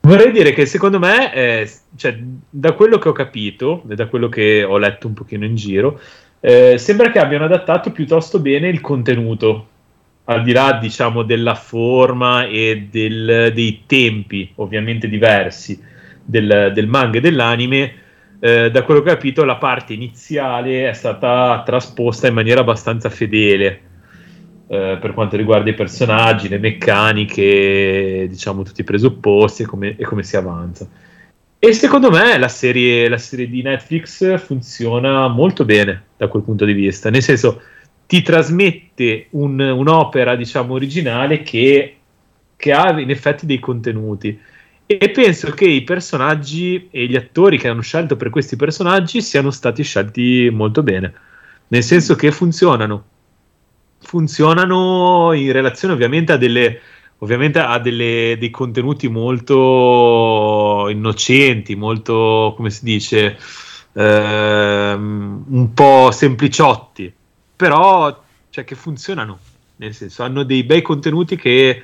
vorrei 0.00 0.32
dire 0.32 0.52
che 0.52 0.66
secondo 0.66 0.98
me, 0.98 1.32
eh, 1.32 1.70
cioè, 1.94 2.18
da 2.50 2.72
quello 2.72 2.98
che 2.98 3.08
ho 3.08 3.12
capito 3.12 3.84
e 3.88 3.94
da 3.94 4.08
quello 4.08 4.28
che 4.28 4.64
ho 4.64 4.78
letto 4.78 5.06
un 5.06 5.14
pochino 5.14 5.44
in 5.44 5.54
giro, 5.54 6.00
eh, 6.40 6.76
sembra 6.76 7.12
che 7.12 7.20
abbiano 7.20 7.44
adattato 7.44 7.92
piuttosto 7.92 8.40
bene 8.40 8.66
il 8.66 8.80
contenuto, 8.80 9.66
al 10.24 10.42
di 10.42 10.52
là, 10.52 10.78
diciamo, 10.80 11.22
della 11.22 11.54
forma 11.54 12.46
e 12.46 12.88
del- 12.90 13.52
dei 13.54 13.82
tempi, 13.86 14.50
ovviamente 14.56 15.08
diversi, 15.08 15.80
del, 16.22 16.70
del 16.74 16.86
manga 16.86 17.18
e 17.18 17.20
dell'anime. 17.20 17.92
Eh, 18.40 18.70
da 18.70 18.82
quello 18.82 19.02
che 19.02 19.10
ho 19.10 19.14
capito, 19.14 19.44
la 19.44 19.56
parte 19.56 19.92
iniziale 19.92 20.88
è 20.88 20.92
stata 20.92 21.62
trasposta 21.64 22.26
in 22.26 22.34
maniera 22.34 22.60
abbastanza 22.60 23.10
fedele 23.10 23.80
eh, 24.66 24.98
per 25.00 25.12
quanto 25.12 25.36
riguarda 25.36 25.70
i 25.70 25.74
personaggi, 25.74 26.48
le 26.48 26.58
meccaniche, 26.58 28.26
diciamo 28.28 28.62
tutti 28.62 28.80
i 28.80 28.84
presupposti 28.84 29.62
e 29.62 29.66
come, 29.66 29.96
e 29.96 30.04
come 30.04 30.22
si 30.22 30.36
avanza. 30.36 30.88
E 31.58 31.72
secondo 31.72 32.10
me 32.10 32.36
la 32.38 32.48
serie, 32.48 33.08
la 33.08 33.18
serie 33.18 33.48
di 33.48 33.62
Netflix 33.62 34.38
funziona 34.38 35.28
molto 35.28 35.64
bene 35.64 36.04
da 36.16 36.28
quel 36.28 36.42
punto 36.42 36.64
di 36.64 36.74
vista, 36.74 37.08
nel 37.08 37.22
senso 37.22 37.62
ti 38.06 38.22
trasmette 38.22 39.26
un- 39.30 39.60
un'opera, 39.60 40.36
diciamo, 40.36 40.74
originale 40.74 41.42
che, 41.42 41.96
che 42.56 42.72
ha 42.72 42.98
in 43.00 43.10
effetti 43.10 43.46
dei 43.46 43.58
contenuti. 43.58 44.38
E 44.86 45.10
penso 45.10 45.50
che 45.52 45.64
i 45.64 45.82
personaggi 45.82 46.88
e 46.90 47.06
gli 47.06 47.16
attori 47.16 47.56
che 47.58 47.68
hanno 47.68 47.80
scelto 47.80 48.16
per 48.16 48.28
questi 48.30 48.56
personaggi 48.56 49.22
siano 49.22 49.50
stati 49.50 49.82
scelti 49.82 50.50
molto 50.52 50.82
bene, 50.82 51.12
nel 51.68 51.82
senso 51.82 52.14
che 52.16 52.30
funzionano. 52.30 53.04
Funzionano 53.98 55.32
in 55.32 55.50
relazione 55.52 55.94
ovviamente 55.94 56.32
a 56.32 56.36
delle, 56.36 56.80
ovviamente 57.18 57.58
a 57.58 57.78
delle- 57.78 58.36
dei 58.38 58.50
contenuti 58.50 59.08
molto 59.08 60.86
innocenti, 60.90 61.74
molto, 61.74 62.52
come 62.54 62.68
si 62.70 62.84
dice, 62.84 63.38
ehm, 63.94 65.44
un 65.48 65.72
po' 65.72 66.10
sempliciotti, 66.10 67.12
però 67.64 68.22
cioè, 68.50 68.62
che 68.64 68.74
funzionano, 68.74 69.38
nel 69.76 69.94
senso 69.94 70.22
hanno 70.22 70.42
dei 70.42 70.64
bei 70.64 70.82
contenuti 70.82 71.34
che, 71.34 71.82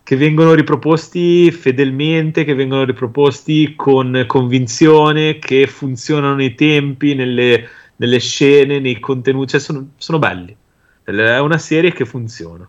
che 0.00 0.16
vengono 0.16 0.54
riproposti 0.54 1.50
fedelmente, 1.50 2.44
che 2.44 2.54
vengono 2.54 2.84
riproposti 2.84 3.74
con 3.74 4.22
convinzione, 4.28 5.40
che 5.40 5.66
funzionano 5.66 6.36
nei 6.36 6.54
tempi, 6.54 7.16
nelle, 7.16 7.68
nelle 7.96 8.20
scene, 8.20 8.78
nei 8.78 9.00
contenuti, 9.00 9.50
cioè 9.50 9.60
sono, 9.60 9.88
sono 9.96 10.20
belli. 10.20 10.56
È 11.02 11.38
una 11.38 11.58
serie 11.58 11.92
che 11.92 12.04
funziona. 12.04 12.68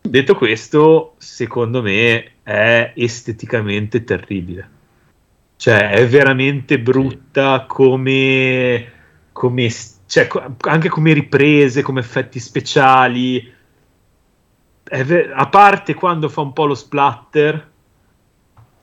Detto 0.00 0.34
questo, 0.34 1.14
secondo 1.18 1.82
me 1.82 2.32
è 2.42 2.94
esteticamente 2.96 4.02
terribile. 4.02 4.68
Cioè, 5.54 5.90
è 5.90 6.08
veramente 6.08 6.80
brutta 6.80 7.64
come, 7.68 8.90
come 9.30 9.70
cioè, 10.06 10.28
anche 10.60 10.88
come 10.88 11.12
riprese, 11.12 11.82
come 11.82 12.00
effetti 12.00 12.38
speciali. 12.38 13.52
È 14.82 15.04
ve- 15.04 15.30
a 15.32 15.48
parte 15.48 15.94
quando 15.94 16.28
fa 16.28 16.42
un 16.42 16.52
po' 16.52 16.66
lo 16.66 16.74
splatter, 16.74 17.70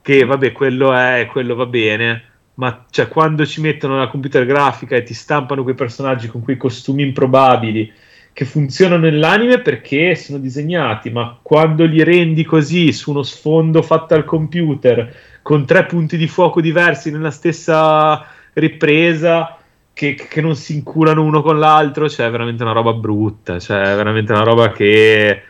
che 0.02 0.24
vabbè, 0.24 0.52
quello 0.52 0.92
è, 0.92 1.28
quello 1.30 1.54
va 1.54 1.66
bene. 1.66 2.24
Ma 2.54 2.84
cioè, 2.90 3.08
quando 3.08 3.46
ci 3.46 3.60
mettono 3.60 3.96
la 3.96 4.08
computer 4.08 4.44
grafica 4.44 4.96
e 4.96 5.02
ti 5.02 5.14
stampano 5.14 5.62
quei 5.62 5.74
personaggi 5.74 6.28
con 6.28 6.42
quei 6.42 6.56
costumi 6.56 7.02
improbabili 7.02 7.92
che 8.32 8.44
funzionano 8.44 9.02
nell'anime 9.02 9.60
perché 9.60 10.14
sono 10.14 10.38
disegnati, 10.38 11.10
ma 11.10 11.38
quando 11.42 11.84
li 11.84 12.02
rendi 12.02 12.44
così 12.44 12.92
su 12.92 13.10
uno 13.10 13.22
sfondo 13.22 13.82
fatto 13.82 14.14
al 14.14 14.24
computer 14.24 15.14
con 15.42 15.66
tre 15.66 15.84
punti 15.84 16.16
di 16.16 16.26
fuoco 16.26 16.60
diversi 16.60 17.10
nella 17.10 17.30
stessa 17.30 18.24
ripresa 18.54 19.58
che, 19.92 20.14
che 20.14 20.40
non 20.40 20.56
si 20.56 20.74
inculano 20.74 21.22
uno 21.22 21.42
con 21.42 21.58
l'altro, 21.58 22.08
cioè 22.08 22.26
è 22.26 22.30
veramente 22.30 22.62
una 22.62 22.72
roba 22.72 22.92
brutta, 22.92 23.58
cioè 23.58 23.92
è 23.92 23.96
veramente 23.96 24.32
una 24.32 24.42
roba 24.42 24.70
che, 24.72 25.42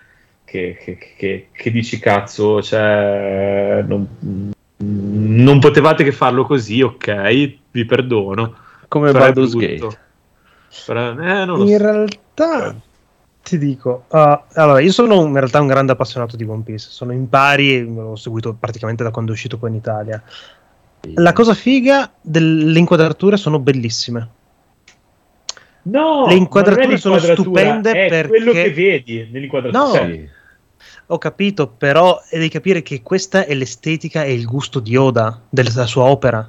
che, 0.44 0.76
che- 0.82 0.98
che- 1.16 1.48
che 1.52 1.70
dici 1.70 1.98
cazzo, 1.98 2.60
cioè 2.62 3.84
non, 3.86 4.52
non 4.76 5.58
potevate 5.60 6.04
che 6.04 6.12
farlo 6.12 6.44
così, 6.44 6.82
ok, 6.82 7.54
vi 7.70 7.84
perdono. 7.84 8.54
Come 8.88 9.12
Baldur's. 9.12 9.54
Gate. 9.56 9.98
Però, 10.86 11.10
eh, 11.10 11.44
non 11.44 11.58
lo 11.58 11.62
In 11.62 11.76
so. 11.76 11.78
realtà 11.78 12.74
ti 13.42 13.58
dico, 13.58 14.04
uh, 14.08 14.40
allora 14.54 14.80
io 14.80 14.92
sono 14.92 15.22
in 15.24 15.32
realtà 15.34 15.60
un 15.60 15.66
grande 15.66 15.92
appassionato 15.92 16.36
di 16.36 16.44
One 16.44 16.62
Piece, 16.62 16.88
sono 16.90 17.12
in 17.12 17.28
pari 17.28 17.74
e 17.74 17.82
l'ho 17.82 18.16
seguito 18.16 18.54
praticamente 18.58 19.02
da 19.02 19.10
quando 19.10 19.32
è 19.32 19.34
uscito 19.34 19.58
qua 19.58 19.68
in 19.68 19.74
Italia. 19.74 20.22
La 21.14 21.32
cosa 21.32 21.54
figa 21.54 22.12
delle 22.20 22.78
inquadrature 22.78 23.36
sono 23.36 23.58
bellissime. 23.58 24.28
No, 25.84 26.26
Le 26.28 26.34
inquadrature 26.34 26.86
non 26.86 26.98
sono 26.98 27.18
stupende 27.18 27.90
è 27.90 28.08
perché- 28.08 28.28
quello 28.28 28.52
che 28.52 28.70
vedi 28.72 29.28
nell'inquadratura. 29.30 29.84
No. 29.84 29.92
Cioè, 29.92 30.28
Ho 31.06 31.18
capito, 31.18 31.66
però 31.66 32.20
devi 32.30 32.48
capire 32.48 32.82
che 32.82 33.02
questa 33.02 33.44
è 33.44 33.52
l'estetica 33.54 34.22
e 34.22 34.32
il 34.32 34.44
gusto 34.46 34.78
di 34.80 34.96
Oda 34.96 35.42
della 35.48 35.86
sua 35.86 36.04
opera. 36.04 36.48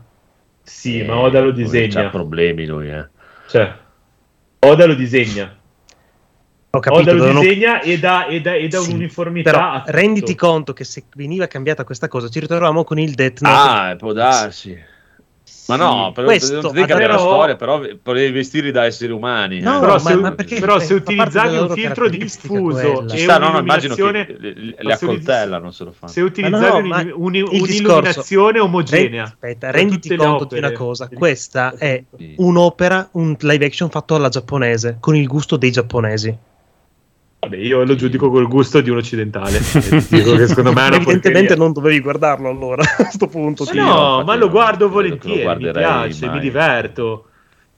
sì, 0.61 1.01
ma 1.03 1.17
Oda 1.17 1.41
lo 1.41 1.49
C'ha 1.49 1.55
disegna. 1.55 2.09
problemi 2.09 2.65
lui, 2.65 2.89
eh. 2.89 3.07
Cioè, 3.49 3.73
Oda 4.59 4.85
lo 4.85 4.93
disegna. 4.93 5.53
Ho 6.75 6.79
capito, 6.79 7.01
Oda 7.03 7.11
lo 7.11 7.17
dovevano- 7.19 7.39
disegna 7.41 7.81
e 7.81 7.99
dà, 7.99 8.25
e 8.25 8.41
dà- 8.41 8.55
e 8.55 8.67
dà 8.67 8.79
Sì, 8.79 8.89
un'uniformità. 8.89 9.51
Però 9.51 9.83
renditi 9.85 10.33
conto 10.33 10.73
che 10.73 10.83
se 10.83 11.03
veniva 11.15 11.45
cambiata 11.45 11.83
questa 11.83 12.07
cosa 12.07 12.29
ci 12.29 12.39
ritrovavamo 12.39 12.83
con 12.83 12.97
il 12.97 13.13
Death 13.13 13.41
Note. 13.41 13.55
Ah, 13.55 13.95
può 13.95 14.11
darsi. 14.11 14.75
Ma 15.67 15.75
no, 15.75 16.11
però 16.15 16.25
questo, 16.27 16.61
non 16.61 16.73
devi 16.73 16.87
cambiare 16.87 17.13
la 17.13 17.19
però- 17.19 17.29
storia, 17.35 17.55
però 17.57 17.79
potevi 18.01 18.31
vestirli 18.31 18.71
da 18.71 18.85
esseri 18.85 19.11
umani. 19.11 19.59
No, 19.59 19.77
eh. 19.77 19.79
però, 19.81 19.93
ma- 19.93 19.99
se, 19.99 20.15
ma 20.15 20.31
perché 20.31 20.59
però 20.59 20.79
se 20.79 20.93
utilizzavi 20.95 21.57
un 21.57 21.69
filtro 21.69 22.09
diffuso 22.09 23.07
e 23.07 23.17
sta, 23.19 23.37
no, 23.37 23.49
no, 23.51 23.59
immagino 23.59 23.93
che 23.93 24.35
le, 24.39 24.93
accoltellano 24.93 25.69
se 25.69 25.83
lo 25.83 25.91
fanno. 25.91 26.11
se 26.11 26.21
utilizzavi 26.21 26.65
no, 26.65 26.77
un- 26.77 26.87
ma 26.87 26.97
un- 27.01 27.35
il 27.35 27.43
un'illuminazione 27.43 28.01
discorso- 28.11 28.63
omogenea 28.63 29.23
Aspetta, 29.25 29.67
per 29.67 29.75
renditi 29.75 30.15
conto 30.15 30.45
di 30.45 30.57
una 30.57 30.71
cosa: 30.71 31.07
questa 31.07 31.75
è 31.77 32.03
Sì. 32.17 32.33
un'opera, 32.37 33.09
un 33.11 33.35
live 33.41 33.63
action 33.67 33.91
fatto 33.91 34.15
alla 34.15 34.29
giapponese, 34.29 34.97
con 34.99 35.15
il 35.15 35.27
gusto 35.27 35.55
dei 35.55 35.69
giapponesi. 35.69 36.35
Vabbè, 37.43 37.57
io 37.57 37.83
lo 37.83 37.95
giudico 37.95 38.29
col 38.29 38.47
gusto 38.47 38.79
di 38.79 38.89
un 38.89 38.97
occidentale. 38.97 39.59
E 39.91 40.05
ti 40.07 40.15
dico 40.15 40.35
che 40.35 40.47
secondo 40.47 40.71
me 40.71 40.81
è 40.83 40.87
una 40.87 40.95
Evidentemente 40.95 41.55
non 41.55 41.73
dovevi 41.73 41.99
guardarlo 41.99 42.49
allora 42.49 42.83
a 42.97 43.03
questo 43.03 43.27
punto. 43.27 43.65
Ma 43.65 43.71
Sì, 43.71 43.77
no, 43.77 43.83
infatti 43.83 44.25
ma 44.25 44.35
lo 44.35 44.45
no, 44.45 44.51
guardo 44.51 44.77
che 44.77 44.83
lo 44.83 44.89
volentieri, 44.89 45.65
mi 45.65 45.71
piace, 45.71 46.25
mai. 46.25 46.35
mi 46.35 46.39
diverto. 46.39 47.25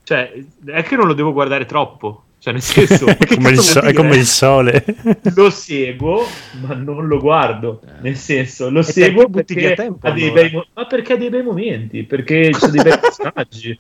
Cioè, 0.04 0.34
è 0.66 0.84
che 0.84 0.96
non 0.96 1.08
lo 1.08 1.14
devo 1.14 1.34
guardare 1.34 1.66
troppo. 1.66 2.22
Cioè, 2.38 2.54
nel 2.54 2.62
senso, 2.62 3.08
È 3.18 3.26
come, 3.26 3.50
il 3.50 3.60
so- 3.60 3.80
è 3.80 3.92
come 3.94 4.16
il 4.18 4.26
sole. 4.26 4.86
lo 5.34 5.50
seguo, 5.50 6.24
ma 6.62 6.76
non 6.76 7.08
lo 7.08 7.18
guardo. 7.20 7.82
Nel 8.02 8.16
senso, 8.18 8.70
lo 8.70 8.84
te 8.84 8.92
seguo 8.92 9.30
perché 9.30 9.56
via 9.56 9.74
tempo, 9.74 10.06
ha 10.08 10.12
dei 10.12 10.26
allora? 10.26 10.42
bei 10.42 10.52
mo- 10.52 10.66
ma 10.76 10.86
perché 10.86 11.14
ha 11.14 11.18
dei 11.18 11.30
bei 11.30 11.42
momenti, 11.42 12.04
perché 12.04 12.52
c'è 12.52 12.68
dei 12.68 12.84
bei 12.84 13.00
personaggi. 13.00 13.80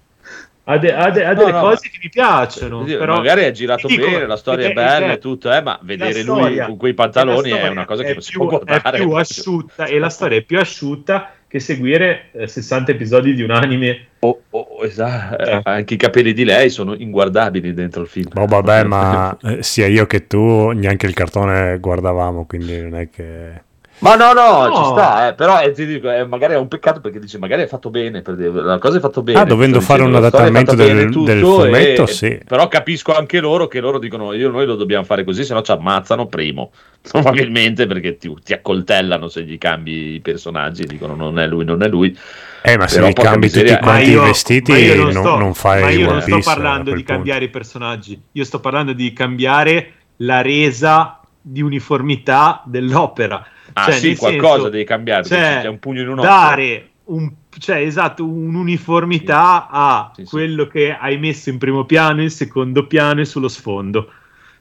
Ha, 0.67 0.77
de- 0.79 0.93
ha 0.93 1.11
de- 1.11 1.23
ha 1.23 1.33
delle 1.35 1.51
no, 1.51 1.59
cose 1.59 1.81
ma- 1.83 1.91
che 1.91 1.99
mi 2.01 2.09
piacciono. 2.09 2.79
Oddio, 2.79 2.97
però 2.97 3.17
magari 3.17 3.43
è 3.43 3.51
girato 3.51 3.85
dico, 3.85 4.05
bene, 4.07 4.25
la 4.25 4.35
storia 4.35 4.69
è 4.69 4.73
bella 4.73 4.97
e 4.97 4.99
perché 5.01 5.19
tutto, 5.19 5.53
eh, 5.53 5.61
ma 5.61 5.77
vedere 5.83 6.23
lui 6.23 6.39
storia- 6.39 6.65
con 6.65 6.77
quei 6.77 6.93
pantaloni 6.95 7.51
è 7.51 7.67
una 7.67 7.85
cosa 7.85 8.01
che 8.01 8.13
non 8.13 8.21
si 8.23 8.31
più, 8.31 8.39
può 8.47 8.59
guardare. 8.59 8.97
È 8.97 9.01
più 9.01 9.11
asciutta 9.11 9.85
e 9.85 9.99
la 9.99 10.09
storia 10.09 10.39
è 10.39 10.41
più 10.41 10.57
asciutta 10.57 11.33
che 11.47 11.59
seguire 11.59 12.29
eh, 12.31 12.47
60 12.47 12.91
episodi 12.91 13.35
di 13.35 13.43
un 13.43 13.51
anime. 13.51 14.07
Oh, 14.19 14.41
oh, 14.49 14.83
esatto, 14.83 15.43
Eh. 15.43 15.61
Anche 15.65 15.93
i 15.93 15.97
capelli 15.97 16.33
di 16.33 16.43
lei 16.43 16.71
sono 16.71 16.95
inguardabili 16.95 17.71
dentro 17.75 18.01
il 18.01 18.07
film. 18.07 18.29
Boh, 18.33 18.47
vabbè, 18.47 18.83
ma 18.85 19.37
eh, 19.43 19.61
sia 19.61 19.85
io 19.85 20.07
che 20.07 20.25
tu 20.25 20.71
neanche 20.71 21.05
il 21.05 21.13
cartone 21.13 21.77
guardavamo, 21.77 22.45
quindi 22.47 22.81
non 22.81 22.95
è 22.95 23.07
che... 23.11 23.61
Ma 23.99 24.15
no, 24.15 24.33
no, 24.33 24.67
No. 24.67 24.75
ci 24.75 24.83
sta, 24.91 25.29
eh, 25.29 25.33
però 25.35 25.61
eh, 25.61 25.71
ti 25.71 25.85
dico, 25.85 26.11
eh, 26.11 26.25
magari 26.25 26.53
è 26.53 26.57
un 26.57 26.67
peccato 26.67 26.99
perché 26.99 27.17
dice 27.17 27.37
magari 27.37 27.63
è 27.63 27.67
fatto 27.67 27.89
bene, 27.89 28.21
per 28.21 28.35
dire, 28.35 28.51
la 28.51 28.77
cosa 28.77 28.97
è 28.97 28.99
fatto 28.99 29.23
bene. 29.23 29.39
Ah, 29.39 29.45
dovendo 29.45 29.79
sto 29.79 29.85
fare 29.93 29.99
dicendo, 30.03 30.17
un 30.19 30.25
adattamento 30.25 30.71
fatta 30.71 30.83
del- 30.83 31.09
del 31.23 31.39
fumetto, 31.43 32.03
e- 32.03 32.07
sì. 32.07 32.39
Però 32.45 32.67
capisco 32.67 33.15
anche 33.15 33.39
loro 33.39 33.67
che 33.67 33.79
loro 33.79 33.97
dicono 33.97 34.33
io 34.33 34.49
noi 34.49 34.65
lo 34.65 34.75
dobbiamo 34.75 35.05
fare 35.05 35.23
così, 35.23 35.45
se 35.45 35.53
no 35.53 35.61
ci 35.61 35.71
ammazzano 35.71 36.27
primo. 36.27 36.71
Probabilmente 37.09 37.85
perché 37.87 38.17
ti, 38.17 38.33
ti 38.43 38.51
accoltellano 38.53 39.27
se 39.29 39.43
gli 39.43 39.57
cambi 39.57 40.15
i 40.15 40.19
personaggi, 40.19 40.83
dicono 40.85 41.15
non 41.15 41.39
è 41.39 41.47
lui, 41.47 41.63
non 41.63 41.81
è 41.81 41.87
lui. 41.87 42.15
Eh, 42.61 42.77
ma 42.77 42.87
se 42.87 42.95
Però, 42.95 43.07
li 43.07 43.13
porca 43.13 43.29
cambi 43.31 43.45
miseria, 43.45 43.73
tutti 43.73 43.83
quanti 43.83 44.09
i 44.09 44.11
io- 44.11 44.23
vestiti 44.23 44.71
ma 44.71 44.77
io 44.77 44.95
non, 45.03 45.11
sto- 45.11 45.37
non 45.37 45.53
fai 45.53 45.81
ma 45.81 45.89
io 45.91 46.11
non 46.11 46.21
sto 46.21 46.39
parlando 46.43 46.89
di 46.89 46.95
punto. 46.97 47.13
cambiare 47.13 47.45
i 47.45 47.49
personaggi, 47.49 48.21
io 48.31 48.43
sto 48.43 48.59
parlando 48.59 48.91
di 48.93 49.13
cambiare 49.13 49.91
la 50.17 50.41
resa 50.41 51.19
di 51.47 51.61
uniformità 51.61 52.63
dell'opera. 52.65 53.45
Ah 53.73 53.83
Cioè, 53.83 53.93
sì, 53.93 54.15
qualcosa 54.15 54.53
senso, 54.53 54.69
devi 54.69 54.83
cambiare, 54.83 55.23
cioè, 55.23 55.59
c'è 55.61 55.67
un 55.67 55.79
pugno 55.79 56.01
in 56.01 56.09
un 56.09 56.19
occhio. 56.19 56.29
dare 56.29 56.89
un, 57.05 57.31
cioè, 57.59 57.77
esatto, 57.77 58.25
un'uniformità 58.25 59.67
a 59.69 60.11
Sì, 60.15 60.25
sì. 60.25 60.29
quello 60.29 60.65
che 60.67 60.95
hai 60.95 61.17
messo 61.19 61.49
in 61.49 61.57
primo 61.59 61.85
piano, 61.85 62.21
in 62.21 62.31
secondo 62.31 62.87
piano 62.87 63.21
e 63.21 63.25
sullo 63.25 63.47
sfondo. 63.47 64.11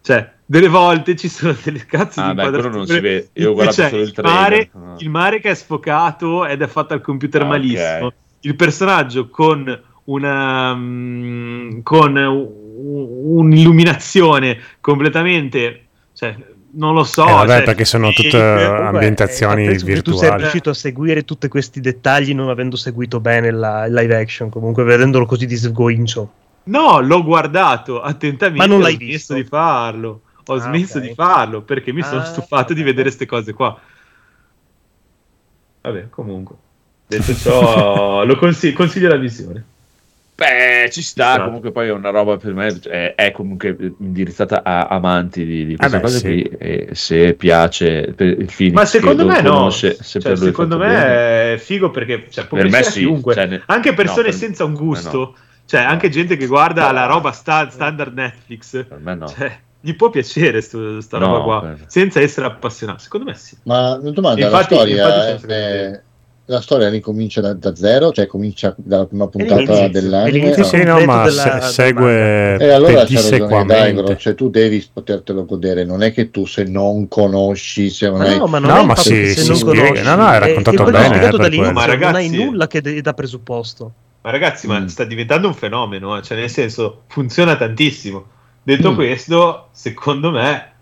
Cioè, 0.03 0.31
delle 0.45 0.69
volte 0.69 1.17
ci 1.17 1.29
sono 1.29 1.57
delle 1.63 1.87
cazzo 1.87 2.21
Ah, 2.21 2.29
di 2.29 2.35
beh, 2.35 2.51
quello 2.51 2.69
non 2.69 2.87
si 2.87 3.01
vede. 3.01 3.31
Io 3.35 3.51
ho 3.51 3.55
guardato 3.55 3.81
c'è 3.81 3.89
solo 3.89 4.03
il 4.03 4.13
il 4.15 4.15
mare, 4.23 4.69
trailer. 4.71 4.91
Ah. 4.91 4.95
il 4.99 5.11
mare 5.11 5.41
che 5.41 5.51
è 5.51 5.55
sfocato 5.55 6.45
ed 6.47 6.61
è 6.61 6.67
fatto 6.67 6.93
al 6.93 7.01
computer 7.01 7.43
Ah, 7.43 7.47
malissimo. 7.47 8.13
Il 8.41 8.57
personaggio 8.57 9.29
con 9.31 9.83
una 10.05 10.75
mm, 10.75 11.81
con 11.83 12.17
un'illuminazione 13.37 14.59
completamente 14.81 15.87
cioè, 16.13 16.37
non 16.77 16.95
lo 16.95 17.05
so 17.05 17.27
Eh, 17.27 17.33
vabbè, 17.33 17.57
cioè, 17.57 17.63
perché 17.65 17.85
sono 17.85 18.11
tutte 18.13 18.31
Comunque, 18.31 18.87
ambientazioni 18.87 19.65
eh, 19.65 19.69
penso 19.69 19.87
che 19.87 19.93
Tu 20.03 20.11
sei 20.11 20.19
virtuali. 20.21 20.41
riuscito 20.43 20.71
a 20.71 20.75
seguire 20.75 21.25
tutti 21.25 21.49
questi 21.49 21.81
dettagli 21.81 22.35
non 22.35 22.49
avendo 22.49 22.77
seguito 22.77 23.21
bene 23.21 23.51
la- 23.51 23.85
il 23.87 23.93
live 23.95 24.17
action, 24.17 24.49
comunque 24.51 24.83
vedendolo 24.85 25.27
così 25.27 25.47
di 25.47 25.57
sgoincio. 25.57 26.33
No, 26.65 27.01
l'ho 27.01 27.23
guardato 27.23 28.01
attentamente. 28.01 28.59
Ma 28.59 28.67
non 28.67 28.81
ho 28.81 28.83
l'hai 28.83 28.95
smesso 28.95 29.11
visto? 29.11 29.35
di 29.35 29.45
farlo. 29.45 30.21
Ho 30.47 30.55
Ah, 30.55 30.61
smesso 30.61 30.99
ok. 30.99 31.05
di 31.05 31.15
farlo 31.15 31.63
perché 31.63 31.93
mi 31.93 32.03
sono 32.03 32.21
Ah, 32.21 32.25
stufato 32.25 32.73
di 32.75 32.81
ok. 32.81 32.87
vedere 32.87 33.05
queste 33.05 33.27
cose 33.27 33.53
qua. 33.53 33.79
Vabbè, 35.83 36.09
comunque. 36.09 36.57
Detto 37.07 37.35
ciò, 37.37 38.25
lo 38.25 38.37
consig- 38.37 38.75
consiglio 38.75 39.09
la 39.09 39.17
visione. 39.17 39.65
Beh, 40.37 40.89
ci 40.91 41.01
sta, 41.01 41.29
Esatto. 41.35 41.45
comunque 41.45 41.71
poi 41.71 41.87
è 41.89 41.93
una 41.93 42.11
roba 42.11 42.37
per 42.37 42.53
me, 42.55 42.77
è, 42.89 43.15
è 43.15 43.31
comunque 43.31 43.77
indirizzata 44.01 44.65
a 44.65 44.87
amanti 44.89 45.45
di, 45.45 45.65
di 45.65 45.77
queste 45.77 45.97
Ah, 45.97 45.99
beh, 46.01 46.05
cose 46.05 46.19
sì. 46.19 46.25
qui, 46.25 46.43
e 46.59 46.89
se 46.93 47.35
piace 47.35 48.13
per 48.17 48.27
il 48.27 48.51
film 48.51 48.75
Ma 48.75 48.85
secondo 48.85 49.25
me 49.27 49.41
no. 49.43 49.71
se 49.71 49.97
Cioè, 50.03 50.21
per 50.21 50.33
lui 50.39 50.43
è 50.43 50.51
secondo 50.51 50.77
me 50.77 50.87
bene. 50.89 51.53
è 51.53 51.57
figo 51.59 51.91
perché 51.93 52.27
cioè, 52.31 52.47
può 52.47 52.57
Per 52.59 52.67
me 52.67 52.71
piacere 52.73 52.89
a 52.89 52.93
sì, 52.93 52.99
chiunque. 53.01 53.35
cioè, 53.35 53.47
ne- 53.47 53.63
Anche 53.67 53.95
persone 53.95 54.23
no, 54.23 54.29
per- 54.31 54.35
senza 54.35 54.65
un 54.65 54.75
gusto. 54.75 55.37
Cioè, 55.67 55.81
anche 55.81 56.09
gente 56.09 56.37
che 56.37 56.47
guarda 56.47 56.91
la 56.91 57.07
roba 57.07 57.31
sta- 57.31 57.71
standard 57.71 58.13
Netflix. 58.15 58.85
Per 58.87 58.99
me 59.01 59.15
no. 59.15 59.29
Cioè, 59.29 59.57
gli 59.81 59.95
può 59.95 60.11
piacere 60.11 60.61
sto- 60.63 61.01
sta 61.01 61.19
No, 61.19 61.27
roba 61.27 61.43
qua. 61.45 61.61
per- 61.61 61.85
Senza 61.87 62.21
essere 62.21 62.47
appassionato. 62.47 62.99
Secondo 62.99 63.27
me 63.27 63.35
sì. 63.37 63.57
Ma 63.63 63.97
una 64.01 64.11
domanda, 64.11 64.45
Infatti- 64.45 64.75
la 64.75 64.81
storia 64.81 64.97
infatti 65.07 65.21
è- 65.21 65.39
secondo 65.39 66.03
la 66.47 66.61
storia 66.61 66.89
ricomincia 66.91 67.41
da, 67.41 67.55
da 67.55 67.75
zero, 67.75 68.13
cioè 68.13 68.27
comincia 68.27 68.75
dalla 68.77 69.07
prima 69.07 69.27
puntata 69.29 69.89
dell'anime. 69.89 70.53
Sì, 70.53 70.61
no? 70.61 70.65
sì, 70.67 70.83
no, 70.83 71.05
ma 71.05 71.25
della- 71.25 71.31
se- 71.31 71.51
del 71.51 71.63
segue 71.63 72.57
E 72.59 72.69
allora 72.71 73.05
c'è 73.05 73.39
ragione. 73.39 73.65
Daigoro, 73.65 74.17
cioè 74.17 74.35
tu 74.35 74.51
devi 74.51 74.87
potertelo 74.93 75.45
godere, 75.47 75.85
non 75.85 76.03
è 76.03 76.13
che 76.13 76.31
tu 76.31 76.45
se 76.45 76.65
non 76.65 77.09
conosci, 77.09 77.89
se 77.89 78.09
non 78.11 78.19
Ma 78.19 78.25
hai... 78.27 78.39
no, 78.39 78.47
ma 78.47 78.59
non 78.59 78.71
No, 78.71 78.81
è 78.81 78.85
ma 78.85 78.95
che 78.95 79.01
se 79.35 79.47
non 79.47 79.57
spiega- 79.57 79.83
conosci, 79.87 80.05
no, 80.05 80.15
no, 80.17 80.31
è 80.31 80.35
è- 80.35 80.39
raccontato 80.41 80.85
bene, 80.85 81.23
eh. 81.23 81.31
Ma 81.33 81.41
non 81.41 81.41
hai 81.75 81.87
ragazzi- 81.87 82.45
nulla 82.45 82.67
che 82.67 82.81
de- 82.83 83.01
da 83.01 83.13
presupposto. 83.15 83.93
Ma 84.21 84.31
ragazzi, 84.31 84.67
ma 84.67 84.81
Mm. 84.81 84.87
sta 84.87 85.05
diventando 85.05 85.49
un 85.49 85.55
fenomeno, 85.55 86.17
eh, 86.19 86.23
cioè 86.23 86.39
nel 86.39 86.51
senso 86.51 87.03
funziona 87.09 87.57
tantissimo. 87.57 88.25
Detto 88.63 88.93
Mm. 88.93 88.95
questo, 88.95 89.69
secondo 89.73 90.31
me, 90.31 90.73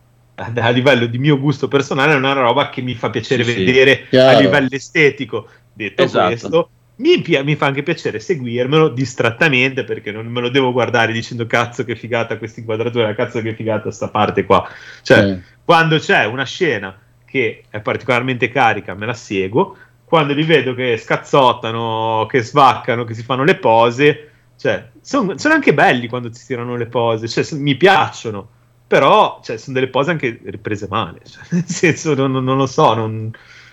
a 0.43 0.53
a 0.67 0.71
livello 0.71 1.07
di 1.07 1.19
mio 1.19 1.39
gusto 1.39 1.69
personale, 1.69 2.13
è 2.13 2.17
una 2.17 2.33
roba 2.33 2.69
che 2.71 2.83
mi 2.83 2.95
fa 2.95 3.11
piacere 3.11 3.45
Sì, 3.45 3.53
sì. 3.53 3.65
vedere 3.65 4.03
a 4.03 4.07
Chiaro. 4.09 4.41
livello 4.41 4.69
estetico. 4.71 5.49
Detto 5.73 6.03
Esatto. 6.03 6.27
questo, 6.27 6.71
mi, 6.97 7.23
mi 7.45 7.57
fa 7.57 7.67
anche 7.67 7.83
piacere 7.83 8.21
seguirmelo 8.21 8.89
distrattamente 8.89 9.85
perché 9.85 10.13
non 10.13 10.27
me 10.27 10.41
lo 10.41 10.51
devo 10.51 10.73
guardare 10.73 11.13
dicendo 11.13 11.47
cazzo 11.47 11.85
che 11.85 11.97
figata 11.97 12.37
questa 12.39 12.61
inquadratura, 12.61 13.15
cazzo 13.15 13.41
che 13.41 13.55
figata 13.55 13.91
sta 13.91 14.09
parte 14.09 14.45
qua. 14.45 14.69
Cioè, 15.03 15.19
Eh, 15.19 15.41
quando 15.65 15.99
c'è 15.99 16.25
una 16.27 16.45
scena 16.45 16.97
che 17.25 17.63
è 17.71 17.81
particolarmente 17.81 18.49
carica, 18.51 18.95
me 18.95 19.07
la 19.07 19.15
seguo. 19.15 19.77
Quando 20.05 20.35
li 20.35 20.43
vedo 20.45 20.75
che 20.75 20.99
scazzottano, 20.99 22.27
che 22.29 22.43
svaccano, 22.43 23.05
che 23.05 23.15
si 23.15 23.23
fanno 23.23 23.45
le 23.45 23.57
pose, 23.57 24.31
cioè, 24.59 24.91
son- 25.01 25.39
sono 25.39 25.55
anche 25.55 25.73
belli 25.75 26.07
quando 26.09 26.33
si 26.33 26.45
tirano 26.47 26.77
le 26.77 26.87
pose, 26.87 27.29
cioè, 27.29 27.45
mi 27.59 27.75
piacciono, 27.77 28.49
però 28.93 29.41
cioè, 29.43 29.57
sono 29.57 29.79
delle 29.79 29.89
pose 29.89 30.11
anche 30.11 30.39
riprese 30.45 30.87
male, 30.91 31.21
cioè, 31.25 31.43
nel 31.53 31.65
senso, 31.67 32.13
non, 32.15 32.31
non- 32.31 32.59
lo 32.59 32.67
so, 32.67 32.93
non, 32.93 33.31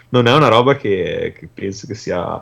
non 0.09 0.27
è 0.27 0.33
una 0.33 0.47
roba 0.47 0.77
che, 0.77 1.33
che 1.37 1.49
penso 1.53 1.87
che 1.87 1.93
sia... 1.95 2.41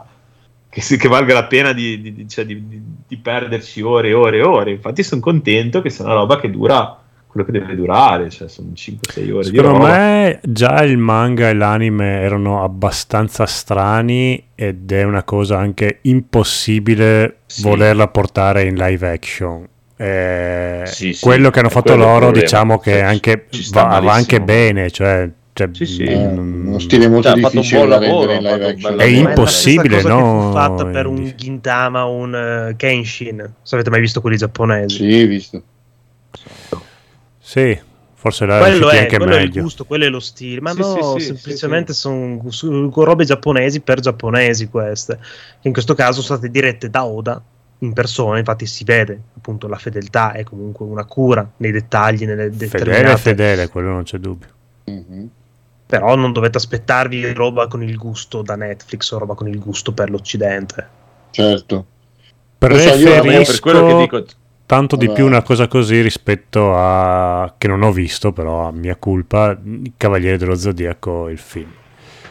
Che, 0.70 0.80
si- 0.80 0.96
che 0.96 1.08
valga 1.08 1.34
la 1.34 1.46
pena 1.46 1.72
di, 1.72 2.00
di- 2.00 2.28
cioè, 2.28 2.44
di- 2.46 2.62
di- 3.06 3.16
perderci 3.16 3.80
ore 3.82 4.10
e 4.10 4.12
ore 4.12 4.36
e 4.36 4.42
ore. 4.42 4.70
Infatti, 4.70 5.02
sono 5.02 5.20
contento 5.20 5.80
che 5.82 5.90
sia 5.90 6.04
una 6.04 6.14
roba 6.14 6.38
che 6.38 6.50
dura 6.50 6.96
quello 7.26 7.44
che 7.44 7.52
deve 7.52 7.74
durare, 7.74 8.30
cioè 8.30 8.48
sono 8.48 8.68
5-6 8.74 9.32
ore 9.32 9.44
Secondo 9.44 9.78
me 9.86 10.38
già 10.44 10.82
il 10.84 10.98
manga 10.98 11.48
e 11.48 11.54
l'anime 11.54 12.20
erano 12.20 12.62
abbastanza 12.62 13.44
strani 13.46 14.50
ed 14.54 14.92
è 14.92 15.02
una 15.02 15.24
cosa 15.24 15.58
anche 15.58 15.98
impossibile 16.02 17.38
Sì. 17.46 17.62
volerla 17.62 18.06
portare 18.08 18.62
in 18.64 18.76
live 18.76 19.10
action. 19.10 19.66
Eh, 20.00 20.82
Sì, 20.86 21.12
sì, 21.12 21.24
quello 21.24 21.50
che 21.50 21.58
hanno 21.58 21.68
è 21.68 21.72
fatto 21.72 21.96
loro, 21.96 22.30
diciamo 22.30 22.78
che 22.78 22.92
Cioè, 22.92 23.00
anche 23.00 23.46
va, 23.72 23.98
va 23.98 24.12
anche 24.12 24.40
bene, 24.40 24.92
cioè, 24.92 25.28
cioè, 25.52 25.68
Sì, 25.72 25.86
sì. 25.86 26.04
È 26.04 26.16
mm, 26.16 26.68
uno 26.68 26.78
stile 26.78 27.08
molto 27.08 27.28
Cioè, 27.28 27.40
fatto 27.40 27.56
un 27.56 27.60
difficile 27.62 27.86
buon 27.86 28.00
da 28.00 28.06
lavoro, 28.06 28.26
rendere 28.26 28.54
in 28.54 28.60
live 28.60 28.78
fatto 28.80 28.94
un 28.94 29.00
action. 29.00 29.00
È 29.00 29.28
impossibile, 29.28 30.02
la 30.02 30.02
fu 30.02 30.08
no? 30.08 30.50
fatta 30.52 30.86
per 30.86 31.06
un 31.06 31.32
Gintama 31.34 32.06
o 32.06 32.14
un 32.14 32.34
eh, 32.36 32.76
Kenshin. 32.76 33.54
Se 33.60 33.74
avete 33.74 33.90
mai 33.90 34.00
visto 34.00 34.20
quelli 34.20 34.36
giapponesi. 34.36 34.96
Sì, 34.96 35.26
visto. 35.26 35.62
Sì, 37.40 37.76
forse 38.14 38.46
l'ha 38.46 38.58
quello 38.58 38.90
è, 38.90 38.98
anche 38.98 39.16
quello 39.16 39.32
è 39.32 39.40
il 39.40 39.48
meglio. 39.48 39.62
gusto, 39.62 39.84
quello 39.84 40.04
è 40.04 40.08
lo 40.08 40.20
stile. 40.20 40.60
Ma 40.60 40.70
Sì, 40.74 40.78
no, 40.78 41.14
sì, 41.18 41.20
sì, 41.20 41.26
semplicemente 41.26 41.92
sono 41.92 42.40
robe 42.94 43.24
giapponesi 43.24 43.80
per 43.80 43.98
giapponesi 43.98 44.68
queste. 44.68 45.18
Che 45.60 45.66
in 45.66 45.72
questo 45.72 45.94
caso 45.94 46.22
sono 46.22 46.38
state 46.38 46.52
dirette 46.52 46.88
da 46.88 47.04
Oda 47.04 47.42
in 47.80 47.92
persona, 47.92 48.38
infatti 48.38 48.66
si 48.66 48.84
vede 48.84 49.20
appunto 49.36 49.68
la 49.68 49.76
fedeltà 49.76 50.32
è 50.32 50.42
comunque 50.42 50.84
una 50.86 51.04
cura 51.04 51.48
nei 51.58 51.70
dettagli, 51.70 52.24
nelle 52.26 52.50
Fedele, 52.50 52.56
determinate 52.70 53.16
fedele, 53.18 53.68
quello 53.68 53.90
non 53.90 54.02
c'è 54.02 54.18
dubbio. 54.18 54.48
Mhm. 54.84 55.28
però 55.86 56.16
non 56.16 56.32
dovete 56.32 56.58
aspettarvi 56.58 57.32
roba 57.32 57.66
con 57.66 57.82
il 57.82 57.96
gusto 57.96 58.42
da 58.42 58.56
Netflix 58.56 59.10
o 59.12 59.18
roba 59.18 59.34
con 59.34 59.48
il 59.48 59.58
gusto 59.58 59.92
per 59.92 60.10
l'Occidente. 60.10 60.86
Certo. 61.30 61.86
Lo 62.58 62.78
so, 62.78 62.94
io- 62.94 63.24
Ma 63.24 63.32
io 63.32 63.42
per 63.44 63.60
quello 63.60 63.78
che 63.78 63.84
Preferisco 63.86 64.18
dico, 64.18 64.24
tanto 64.66 64.96
di 64.96 65.10
più 65.10 65.24
una 65.24 65.42
cosa 65.42 65.66
così 65.66 66.02
rispetto 66.02 66.74
a 66.74 67.54
che 67.56 67.68
non 67.68 67.82
ho 67.82 67.92
visto, 67.92 68.32
però 68.32 68.66
a 68.68 68.72
mia 68.72 68.96
colpa, 68.96 69.58
il 69.64 69.92
Cavaliere 69.96 70.36
dello 70.36 70.56
Zodiaco, 70.56 71.28
il 71.30 71.38
film. 71.38 71.70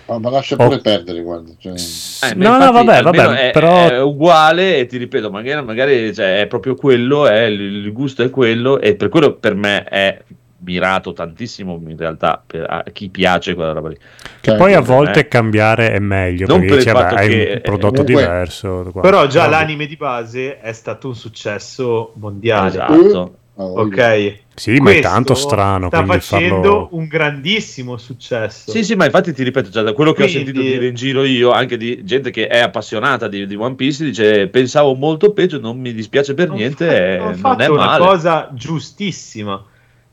Ah, 0.09 0.19
ma 0.19 0.29
lascia 0.29 0.55
Oh. 0.57 0.63
pure 0.67 0.79
perdere, 0.79 1.21
guarda. 1.21 1.51
cioè, 1.59 1.73
Eh, 1.73 2.35
ma 2.35 2.43
no, 2.43 2.49
no, 2.49 2.55
infatti, 2.65 2.73
vabbè, 2.85 2.97
almeno 2.97 3.27
vabbè, 3.29 3.47
è, 3.47 3.51
però 3.51 3.89
è 3.89 4.01
uguale 4.01 4.77
e 4.77 4.85
ti 4.85 4.97
ripeto, 4.97 5.29
magari, 5.29 5.63
magari, 5.65 6.13
cioè, 6.13 6.39
è 6.41 6.47
proprio 6.47 6.75
quello, 6.75 7.27
è, 7.27 7.41
il, 7.43 7.91
gusto 7.91 8.23
è 8.23 8.29
quello 8.29 8.79
e 8.79 8.95
per 8.95 9.09
quello 9.09 9.33
per 9.33 9.55
me 9.55 9.83
è 9.83 10.21
mirato 10.59 11.13
tantissimo 11.13 11.79
in 11.87 11.95
realtà 11.97 12.41
per, 12.45 12.65
a 12.67 12.83
chi 12.91 13.09
piace 13.09 13.53
quella 13.53 13.73
roba 13.73 13.89
lì. 13.89 13.97
certo. 14.41 14.59
poi 14.59 14.73
a 14.73 14.79
volte 14.81 15.19
me- 15.19 15.27
cambiare 15.27 15.91
è 15.91 15.99
meglio, 15.99 16.47
Non 16.47 16.61
perché 16.61 16.83
per 16.83 16.93
vabbè, 16.93 17.03
fatto 17.09 17.15
hai 17.15 17.27
che- 17.29 17.51
un 17.55 17.61
prodotto 17.61 18.03
comunque- 18.03 18.15
diverso. 18.23 18.89
qua. 18.91 19.01
Però 19.01 19.27
già 19.27 19.41
Vabbè. 19.41 19.51
l'anime 19.51 19.85
di 19.85 19.95
base 19.97 20.59
è 20.59 20.71
stato 20.73 21.09
un 21.09 21.15
successo 21.15 22.13
mondiale. 22.15 22.69
Esatto. 22.69 22.93
Voglio. 22.95 23.35
Ok. 23.59 24.35
Sì, 24.53 24.77
ma 24.79 24.91
è 24.91 24.99
tanto 24.99 25.33
strano, 25.35 25.87
Sta 25.87 26.03
facendo 26.05 26.55
farlo... 26.61 26.87
un 26.91 27.07
grandissimo 27.07 27.97
successo. 27.97 28.71
Sì, 28.71 28.83
sì, 28.83 28.95
ma 28.95 29.05
infatti 29.05 29.33
ti 29.33 29.43
ripeto, 29.43 29.69
cioè, 29.71 29.83
da 29.83 29.93
quello 29.93 30.13
che 30.13 30.23
Quindi- 30.23 30.41
ho 30.41 30.45
sentito 30.45 30.61
dire 30.61 30.87
in 30.87 30.95
giro 30.95 31.23
io, 31.23 31.51
anche 31.51 31.77
di 31.77 32.03
gente 32.03 32.31
che 32.31 32.47
è 32.47 32.59
appassionata 32.59 33.27
di, 33.27 33.45
di 33.47 33.55
One 33.55 33.75
Piece, 33.75 34.03
dice 34.03 34.47
pensavo 34.47 34.93
molto 34.95 35.31
peggio, 35.31 35.59
non 35.59 35.79
mi 35.79 35.93
dispiace 35.93 36.33
per 36.33 36.47
Hanno 36.47 36.55
niente, 36.57 36.85
fatto- 36.85 36.95
eh, 36.95 37.17
non 37.17 37.35
fatto 37.35 37.61
è 37.63 37.67
una 37.67 37.85
male. 37.85 38.05
cosa 38.05 38.49
giustissima. 38.53 39.63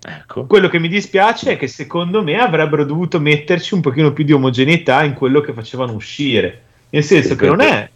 Ecco. 0.06 0.44
Quello 0.44 0.68
che 0.68 0.78
mi 0.78 0.88
dispiace 0.88 1.52
è 1.52 1.56
che 1.56 1.66
secondo 1.66 2.22
me 2.22 2.38
avrebbero 2.38 2.84
dovuto 2.84 3.18
metterci 3.20 3.72
un 3.72 3.80
pochino 3.80 4.12
più 4.12 4.24
di 4.24 4.32
omogeneità 4.32 5.02
in 5.04 5.14
quello 5.14 5.40
che 5.40 5.52
facevano 5.54 5.92
uscire. 5.94 6.60
Nel 6.90 7.02
senso 7.02 7.30
Sì, 7.30 7.36
che 7.36 7.46
non 7.46 7.56
perché- 7.56 7.74
è. 7.74 7.88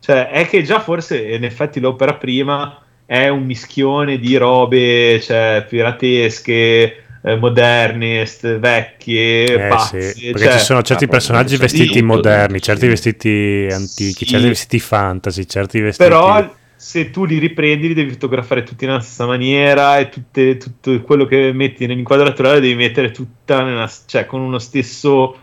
Cioè, 0.00 0.28
è 0.30 0.46
che 0.46 0.62
già 0.62 0.80
forse 0.80 1.20
in 1.22 1.44
effetti 1.44 1.80
l'opera 1.80 2.14
prima 2.14 2.80
è 3.10 3.28
un 3.28 3.44
mischione 3.46 4.18
di 4.18 4.36
robe 4.36 5.18
cioè, 5.22 5.64
piratesche, 5.66 7.04
eh, 7.22 7.36
moderne, 7.36 8.26
st- 8.26 8.58
vecchie, 8.58 9.44
Eh, 9.46 9.68
pazze. 9.68 10.12
sì, 10.12 10.26
perché 10.30 10.44
cioè- 10.48 10.58
ci 10.58 10.64
sono 10.64 10.82
certi 10.82 11.04
ah, 11.04 11.08
personaggi 11.08 11.56
vestiti 11.56 11.86
tutto, 12.00 12.04
moderni, 12.04 12.60
certi 12.60 12.82
sì. 12.82 12.88
vestiti 12.88 13.66
antichi, 13.70 14.24
Sì. 14.24 14.26
certi 14.26 14.46
vestiti 14.48 14.78
fantasy, 14.78 15.46
certi 15.46 15.80
vestiti... 15.80 16.06
Però 16.06 16.54
se 16.76 17.10
tu 17.10 17.24
li 17.24 17.38
riprendi 17.38 17.88
li 17.88 17.94
devi 17.94 18.10
fotografare 18.10 18.62
tutti 18.62 18.84
nella 18.84 19.00
stessa 19.00 19.24
maniera 19.24 19.98
e 19.98 20.10
tutte- 20.10 20.58
tutto 20.58 21.00
quello 21.00 21.24
che 21.24 21.50
metti 21.54 21.86
nell'inquadratura 21.86 22.52
lo 22.52 22.60
devi 22.60 22.74
mettere 22.74 23.10
tutta 23.10 23.62
nella, 23.64 23.90
cioè, 24.06 24.26
con 24.26 24.42
uno 24.42 24.58
stesso 24.58 25.34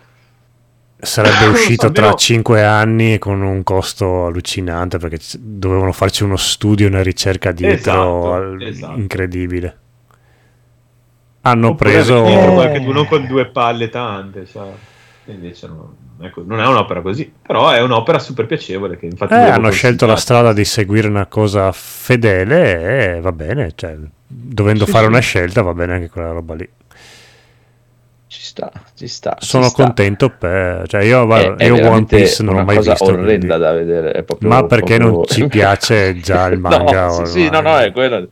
Sarebbe 1.05 1.45
uscito 1.51 1.91
tra 1.91 2.13
5 2.13 2.63
anni 2.63 3.17
con 3.19 3.41
un 3.41 3.63
costo 3.63 4.25
allucinante 4.25 4.97
perché 4.97 5.19
dovevano 5.39 5.91
farci 5.91 6.23
uno 6.23 6.35
studio 6.37 6.85
e 6.87 6.89
una 6.89 7.01
ricerca 7.03 7.51
dietro 7.51 8.55
Esatto, 8.55 8.65
esatto. 8.65 8.99
incredibile. 8.99 9.77
Hanno 11.41 11.69
Oppure 11.69 11.91
preso... 11.91 12.21
qualcuno 12.23 13.05
con 13.05 13.25
due 13.27 13.45
palle 13.47 13.89
tante 13.89 14.45
cioè. 14.47 14.71
Invece 15.27 15.67
no, 15.67 15.95
ecco, 16.21 16.43
non 16.45 16.59
è 16.59 16.67
un'opera 16.67 17.01
così 17.01 17.31
però 17.41 17.69
è 17.69 17.81
un'opera 17.81 18.19
super 18.19 18.45
piacevole 18.45 18.97
che 18.97 19.05
infatti 19.07 19.33
Eh, 19.33 19.37
hanno 19.37 19.71
scelto 19.71 20.05
la 20.05 20.15
strada 20.15 20.53
di 20.53 20.65
seguire 20.65 21.07
una 21.07 21.25
cosa 21.27 21.71
fedele 21.71 23.15
e 23.15 23.21
va 23.21 23.31
bene, 23.31 23.71
cioè, 23.75 23.95
dovendo 24.27 24.85
Sì, 24.85 24.91
fare 24.91 25.05
sì. 25.05 25.09
una 25.09 25.19
scelta 25.19 25.61
va 25.61 25.73
bene 25.73 25.93
anche 25.93 26.09
quella 26.09 26.31
roba 26.31 26.53
lì. 26.55 26.67
Ci 28.27 28.41
sta, 28.41 28.71
ci 28.95 29.07
sta. 29.07 29.37
ci 29.39 29.45
Sono 29.47 29.65
sta. 29.65 29.83
contento 29.83 30.29
per... 30.29 30.87
Cioè 30.87 31.03
io, 31.03 31.23
È- 31.35 31.55
è 31.55 31.65
io 31.65 31.73
One 31.73 31.81
veramente 31.81 32.15
Piece 32.17 32.43
non 32.43 32.53
l'ho 32.53 32.59
una 32.61 32.65
mai 32.67 32.75
cosa 32.77 32.91
visto. 32.91 33.05
orrenda 33.05 33.25
quindi- 33.27 33.47
da 33.47 33.71
vedere. 33.71 34.11
è 34.11 34.23
proprio- 34.23 34.49
Ma 34.49 34.65
perché 34.65 34.97
non 34.97 35.11
proprio- 35.11 35.33
ci 35.35 35.47
piace 35.47 36.19
già 36.19 36.47
il 36.47 36.59
manga? 36.59 37.05
no, 37.05 37.25
sì, 37.25 37.31
sì, 37.43 37.49
no, 37.49 37.61
no, 37.61 37.77
è 37.77 37.91
quello. 37.91 38.27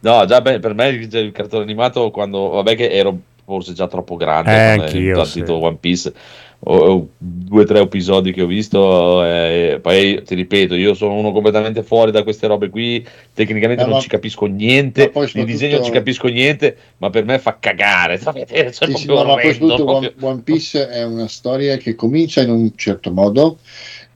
No, 0.00 0.24
già 0.26 0.40
beh, 0.40 0.60
per 0.60 0.74
me 0.74 0.88
il, 0.88 1.32
cartone 1.32 1.62
animato 1.64 2.10
quando 2.10 2.50
vabbè 2.50 2.76
che 2.76 2.90
ero 2.90 3.18
forse 3.44 3.72
già 3.72 3.88
troppo 3.88 4.14
grande 4.16 4.50
Eh, 4.50 4.54
è 4.54 4.78
anch'io, 4.80 5.16
partito 5.16 5.56
sì. 5.58 5.64
One 5.64 5.76
Piece 5.80 6.12
o, 6.60 7.08
due 7.16 7.62
o 7.62 7.64
tre 7.64 7.80
episodi 7.80 8.32
che 8.32 8.42
ho 8.42 8.46
visto 8.46 9.24
eh, 9.24 9.78
poi 9.80 10.20
ti 10.24 10.34
ripeto 10.34 10.74
io 10.74 10.92
sono 10.94 11.14
uno 11.14 11.30
completamente 11.32 11.82
fuori 11.84 12.10
da 12.10 12.24
queste 12.24 12.46
robe 12.48 12.68
qui 12.68 13.06
tecnicamente 13.32 13.82
Eh, 13.84 13.86
non 13.86 13.94
ma- 13.94 14.00
ci 14.00 14.08
capisco 14.08 14.46
niente 14.46 15.02
di 15.04 15.08
soprattutto- 15.12 15.44
disegno 15.44 15.76
non 15.76 15.84
ci 15.84 15.92
capisco 15.92 16.26
niente 16.28 16.76
ma 16.98 17.10
per 17.10 17.24
me 17.24 17.38
fa 17.38 17.56
cagare 17.60 18.18
cioè, 18.20 18.72
Sì, 18.72 18.92
sì, 18.94 19.06
no, 19.06 19.24
ma 19.24 19.34
poi 19.36 19.52
soprattutto 19.54 19.86
One, 19.90 20.12
One 20.20 20.40
Piece 20.42 20.88
è 20.88 21.04
una 21.04 21.28
storia 21.28 21.76
che 21.76 21.94
comincia 21.94 22.42
in 22.42 22.50
un 22.50 22.72
certo 22.74 23.12
modo 23.12 23.58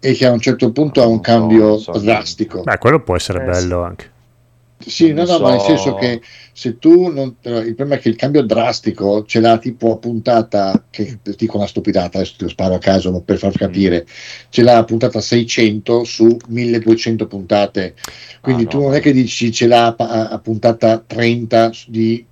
e 0.01 0.13
che 0.15 0.27
a 0.27 0.33
un 0.33 0.41
certo 0.41 0.73
punto 0.73 1.01
ha 1.01 1.07
un 1.07 1.21
cambio 1.21 1.67
non 1.69 1.79
so. 1.79 1.93
drastico. 1.93 2.63
Beh, 2.63 2.79
quello 2.79 3.01
può 3.05 3.15
essere 3.15 3.41
Eh, 3.41 3.47
bello 3.47 3.83
anche. 3.85 4.11
Sì, 4.87 5.13
no, 5.13 5.25
no, 5.25 5.39
ma 5.39 5.51
nel 5.51 5.61
so. 5.61 5.67
senso 5.67 5.95
che 5.95 6.21
se 6.53 6.79
tu 6.79 7.09
non, 7.09 7.37
eh, 7.43 7.59
il 7.59 7.75
problema 7.75 7.95
è 7.95 8.03
che 8.03 8.09
il 8.09 8.17
cambio 8.17 8.43
drastico 8.43 9.25
ce 9.25 9.41
l'ha 9.41 9.59
tipo 9.59 9.93
a 9.93 9.99
puntata, 9.99 10.87
che 10.91 11.19
dico 11.37 11.57
una 11.57 11.67
stupidata, 11.67 12.19
adesso 12.19 12.35
te 12.37 12.45
lo 12.45 12.51
sparo 12.51 12.75
a 12.75 12.79
caso 12.79 13.21
per 13.23 13.39
far 13.39 13.53
capire, 13.53 14.07
ce 14.51 14.63
l'ha 14.63 14.77
a 14.79 14.85
puntata 14.85 15.21
600 15.21 16.05
su 16.05 16.37
1200 16.49 17.27
puntate, 17.27 17.95
quindi 18.41 18.65
Ah, 18.65 18.67
tu 18.67 18.79
no, 18.79 18.85
non 18.85 18.95
è 18.95 19.01
che 19.01 19.13
dici 19.13 19.51
ce 19.53 19.67
l'ha 19.67 19.95
a, 19.97 20.29
a 20.29 20.39
puntata 20.39 20.99
30 20.99 21.71
di 21.87 22.27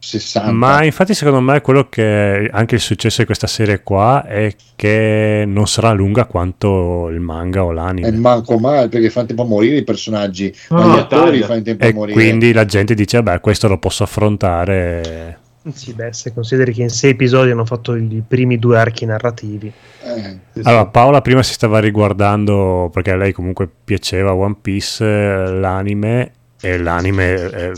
60. 0.00 0.52
Ma 0.52 0.84
infatti 0.84 1.12
secondo 1.14 1.40
me 1.40 1.60
quello 1.60 1.88
che 1.88 2.48
anche 2.52 2.76
il 2.76 2.80
successo 2.80 3.20
di 3.20 3.26
questa 3.26 3.46
serie 3.46 3.82
qua 3.82 4.24
è 4.24 4.54
che 4.76 5.44
non 5.46 5.66
sarà 5.66 5.90
lunga 5.92 6.24
quanto 6.26 7.08
il 7.08 7.20
manga 7.20 7.64
o 7.64 7.70
E 7.70 7.74
l'anime. 7.74 8.10
manco 8.12 8.58
male 8.58 8.88
perché 8.88 9.10
fa 9.10 9.20
in 9.22 9.26
tempo 9.26 9.42
a 9.42 9.46
morire 9.46 9.76
i 9.78 9.84
personaggi, 9.84 10.54
ma 10.70 10.86
gli 10.94 10.98
attori 10.98 11.30
taglia. 11.40 11.46
fa 11.46 11.54
in 11.56 11.62
tempo 11.64 11.84
E 11.84 11.88
a 11.88 11.92
morire. 11.94 12.12
quindi 12.14 12.52
la 12.52 12.64
gente 12.64 12.94
dice, 12.94 13.20
vabbè, 13.20 13.40
questo 13.40 13.66
lo 13.68 13.78
posso 13.78 14.04
affrontare. 14.04 15.38
Sì, 15.74 15.92
beh, 15.92 16.12
se 16.14 16.32
consideri 16.32 16.72
che 16.72 16.82
in 16.82 16.88
sei 16.88 17.10
episodi 17.10 17.50
hanno 17.50 17.66
fatto 17.66 17.94
i 17.94 18.22
primi 18.26 18.58
due 18.58 18.78
archi 18.78 19.04
narrativi. 19.04 19.70
Eh, 20.02 20.38
Sì. 20.54 20.60
Allora, 20.62 20.86
Paola 20.86 21.20
prima 21.20 21.42
si 21.42 21.52
stava 21.52 21.78
riguardando, 21.78 22.88
perché 22.92 23.10
a 23.10 23.16
lei 23.16 23.32
comunque 23.32 23.68
piaceva 23.84 24.32
One 24.34 24.56
Piece, 24.62 25.04
eh, 25.04 25.50
l'anime, 25.52 26.32
e 26.60 26.78
l'anime 26.78 27.34
è 27.50 27.70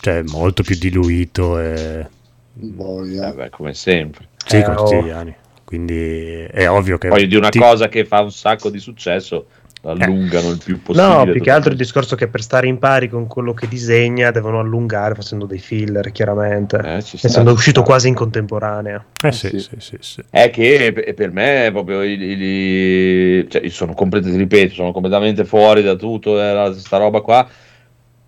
cioè, 0.00 0.22
molto 0.26 0.62
più 0.62 0.76
diluito. 0.76 1.58
E... 1.58 2.06
boia. 2.52 3.30
Eh, 3.30 3.34
beh, 3.34 3.50
come 3.50 3.74
sempre 3.74 4.28
Sì, 4.44 4.56
Eh, 4.56 4.62
come 4.62 4.76
oh. 4.76 4.84
tutti 4.84 5.02
gli 5.04 5.10
anni. 5.10 5.34
Quindi 5.64 6.44
è 6.50 6.68
ovvio 6.68 6.96
che... 6.96 7.08
poi 7.08 7.26
di 7.26 7.36
una 7.36 7.50
ti- 7.50 7.58
cosa 7.58 7.88
che 7.88 8.04
fa 8.06 8.20
un 8.20 8.32
sacco 8.32 8.70
di 8.70 8.78
successo 8.78 9.46
allungano 9.82 10.50
il 10.50 10.58
più 10.62 10.82
possibile 10.82 11.14
No, 11.14 11.24
più 11.30 11.40
che 11.40 11.50
altro 11.50 11.70
il 11.70 11.76
discorso 11.76 12.16
che 12.16 12.26
per 12.26 12.42
stare 12.42 12.66
in 12.66 12.78
pari 12.78 13.08
con 13.08 13.26
quello 13.26 13.54
che 13.54 13.68
disegna 13.68 14.30
devono 14.30 14.58
allungare 14.58 15.14
facendo 15.14 15.46
dei 15.46 15.58
filler, 15.58 16.10
chiaramente. 16.10 16.76
Eh, 16.78 17.00
sta, 17.00 17.26
Essendo 17.26 17.50
ci 17.50 17.56
uscito 17.56 17.80
sta. 17.80 17.88
quasi 17.88 18.08
in 18.08 18.14
contemporanea. 18.14 19.04
Eh 19.22 19.30
sì, 19.32 19.48
Sì. 19.50 19.58
sì, 19.60 19.76
sì, 19.78 19.96
sì. 20.00 20.22
è 20.30 20.50
che 20.50 21.12
per- 21.14 21.30
me 21.30 21.66
è 21.66 21.70
proprio 21.70 22.02
il, 22.02 22.20
il- 22.22 23.48
cioè 23.48 23.62
io 23.62 23.70
sono 23.70 23.92
completamente 23.94 24.42
ripeto 24.42 24.74
sono 24.74 24.92
completamente 24.92 25.44
fuori 25.44 25.82
da 25.82 25.94
tutto 25.94 26.40
eh, 26.40 26.72
sta 26.74 26.96
roba 26.96 27.20
qua 27.20 27.46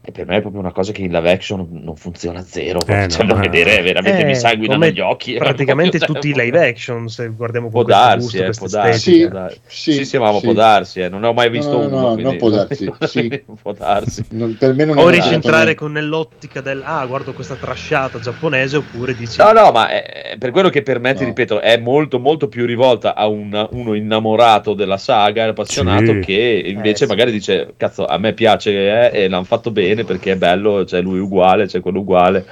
e 0.02 0.12
per 0.12 0.27
me 0.27 0.36
è 0.39 0.40
proprio 0.40 0.62
una 0.62 0.72
cosa 0.72 0.93
che 0.93 1.02
in 1.02 1.12
live 1.12 1.31
action 1.31 1.68
non 1.70 1.94
funziona 1.94 2.43
zero 2.43 2.81
Eh, 2.86 3.06
cioè, 3.09 3.27
no, 3.27 3.35
vedere 3.35 3.82
veramente 3.82 4.22
Eh, 4.22 4.24
mi 4.24 4.35
sanguinano 4.35 4.78
come 4.81 4.93
gli 4.93 5.01
occhi 5.01 5.35
Praticamente 5.39 5.98
tutti 5.98 6.31
i 6.31 6.32
cioè, 6.35 6.44
live 6.44 6.68
action, 6.68 7.06
se 7.09 7.28
guardiamo 7.28 7.68
può 7.68 7.82
darsi 7.82 8.39
gusto, 8.39 8.43
eh, 8.44 8.51
può 8.56 8.66
darsi, 8.66 9.20
può 9.20 9.28
darsi. 9.28 9.59
Sì, 9.66 9.93
sì, 9.93 10.05
sì, 10.06 10.18
ma 10.18 10.32
sì. 10.32 10.40
può 10.40 10.52
darsi 10.55 11.01
eh. 11.01 11.09
non 11.10 11.20
ne 11.20 11.27
ho 11.27 11.32
mai 11.35 11.51
visto 11.51 11.72
No, 11.72 11.82
no, 11.82 11.86
uno 11.89 12.01
no, 12.01 12.06
quindi- 12.14 12.22
non 12.22 12.36
può 12.39 12.48
darsi, 12.51 12.90
sì. 13.01 13.43
può 13.60 13.72
darsi 13.74 14.24
Non- 14.31 14.56
per 14.59 14.72
me 14.74 14.85
non 14.86 14.97
è 14.97 15.02
O 15.02 15.09
ricentrare 15.10 15.74
con 15.74 15.93
nell'ottica 15.93 16.62
del 16.62 16.81
ah, 16.82 17.05
guardo 17.05 17.35
questa 17.35 17.56
trasciata 17.56 18.18
giapponese, 18.20 18.78
oppure 18.78 19.14
dici 19.14 19.39
No, 19.39 19.52
no, 19.52 19.70
ma 19.70 19.89
è, 19.90 20.31
è 20.32 20.39
per 20.39 20.51
quello 20.51 20.70
che 20.70 20.81
per 20.82 20.98
me, 20.98 21.12
ti 21.12 21.20
No. 21.24 21.28
ripeto, 21.28 21.60
è 21.60 21.77
molto, 21.77 22.18
molto 22.18 22.48
più 22.48 22.64
rivolta 22.64 23.14
a 23.14 23.27
un- 23.27 23.68
uno 23.72 23.93
innamorato 23.94 24.72
della 24.72 24.97
saga, 24.97 25.44
appassionato, 25.44 26.12
Sì. 26.14 26.20
che 26.20 26.62
invece 26.64 27.05
Eh, 27.05 27.06
sì. 27.06 27.12
magari 27.12 27.31
dice, 27.32 27.74
cazzo, 27.77 28.06
a 28.06 28.16
me 28.16 28.32
piace 28.32 29.10
eh, 29.10 29.24
e 29.24 29.28
l'hanno 29.28 29.44
fatto 29.44 29.70
bene, 29.70 29.89
bene 29.95 30.05
perché 30.05 30.33
è 30.33 30.37
bello, 30.37 30.85
c'è 30.85 31.01
lui 31.01 31.19
uguale, 31.19 31.67
c'è 31.67 31.81
quello 31.81 32.01
uguale. 32.01 32.45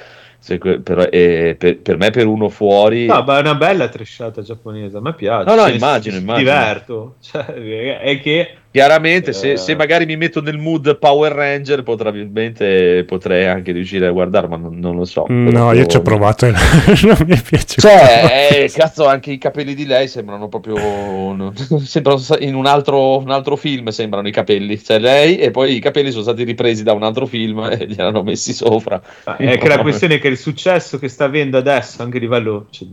que- 0.59 0.81
però, 0.81 1.03
eh, 1.03 1.57
per, 1.59 1.79
per 1.79 1.97
me, 1.97 2.11
per 2.11 2.27
uno 2.27 2.49
fuori, 2.49 3.07
No, 3.07 3.23
ma 3.23 3.39
è 3.39 3.41
una 3.41 3.55
bella 3.57 3.89
tresciata 3.89 4.41
giapponese, 4.41 4.97
a 4.97 5.01
me 5.01 5.15
piace. 5.15 5.45
No, 5.45 5.55
no, 5.57 5.63
Cioè, 5.63 5.75
immagino, 5.75 6.17
immagino. 6.17 6.51
diverto. 6.51 7.17
Cioè, 7.21 7.99
è 7.99 8.21
che 8.21 8.57
chiaramente, 8.71 9.33
se, 9.33 9.53
Eh. 9.53 9.57
se 9.57 9.75
magari 9.75 10.05
mi 10.07 10.17
metto 10.17 10.41
nel 10.41 10.59
mood 10.59 10.99
Power 10.99 11.33
Ranger, 11.33 11.83
probabilmente 11.83 13.05
potrei 13.05 13.47
anche 13.47 13.73
riuscire 13.73 14.07
a 14.07 14.11
guardare, 14.11 14.47
ma 14.49 14.57
non, 14.57 14.79
non 14.79 14.97
lo 14.97 15.05
so. 15.05 15.25
No, 15.29 15.51
Proprio- 15.51 15.81
io 15.81 15.87
ci 15.87 15.97
ho 15.97 16.03
provato 16.03 16.47
e 16.47 16.51
non 17.05 17.17
mi 17.27 17.37
è 17.37 17.43
piaciuto. 17.43 17.81
Cioè, 17.89 18.61
eh, 18.65 18.71
cazzo, 18.73 19.07
anche 19.07 19.33
i 19.33 19.39
capelli 19.39 19.75
di 19.75 19.87
lei 19.87 20.09
sembrano 20.09 20.49
proprio. 20.49 20.77
sembrano 21.85 22.21
in 22.41 22.55
un 22.55 22.67
altro, 22.67 23.19
un 23.19 23.31
altro 23.31 23.57
film 23.57 23.89
sembrano 23.89 24.29
i 24.29 24.33
capelli. 24.33 24.79
Cioè, 24.83 24.99
lei 24.99 25.37
e 25.39 25.51
poi 25.51 25.75
i 25.75 25.81
capelli 25.81 26.11
sono 26.11 26.23
stati 26.23 26.45
ripresi 26.45 26.83
da 26.83 26.93
un 26.93 27.03
altro 27.03 27.27
film 27.27 27.61
e 27.71 27.87
li 27.87 27.97
hanno 28.01 28.23
messi 28.23 28.53
sopra. 28.53 29.01
è 29.37 29.59
che 29.59 29.69
la 29.69 29.79
questione 29.79 30.17
è 30.17 30.19
che 30.21 30.29
il 30.29 30.39
successo 30.39 30.99
che 30.99 31.09
sta 31.09 31.25
avendo 31.25 31.57
adesso, 31.59 32.03
anche 32.03 32.19
a 32.19 32.21
livello 32.21 32.67
cioè, 32.71 32.87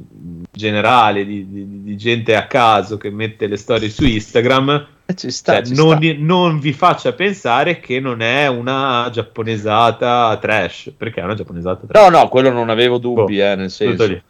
generale, 0.51 1.25
di, 1.25 1.47
di- 1.49 1.83
di 1.83 1.97
gente 1.97 2.35
a 2.35 2.47
caso 2.47 2.97
che 2.97 3.09
mette 3.09 3.47
le 3.47 3.57
storie 3.57 3.89
su 3.89 4.05
Instagram, 4.05 4.87
Eh, 5.04 5.04
sta, 5.13 5.53
cioè, 5.53 5.65
ci 5.65 5.75
non, 5.75 5.97
sta. 6.01 6.15
non 6.17 6.59
vi 6.59 6.73
faccia 6.73 7.13
pensare 7.13 7.79
che 7.79 7.99
non 7.99 8.21
è 8.21 8.47
una 8.47 9.09
giapponesata 9.11 10.37
trash, 10.41 10.93
perché 10.97 11.21
è 11.21 11.23
una 11.23 11.35
giapponesata 11.35 11.85
trash. 11.87 12.09
No, 12.09 12.17
no, 12.19 12.27
quello 12.29 12.49
non 12.51 12.69
avevo 12.69 12.97
dubbi, 12.97 13.39
eh, 13.39 13.55
nel 13.55 13.71
Oh, 13.79 13.85
Tutto 13.85 14.05
senso. 14.05 14.21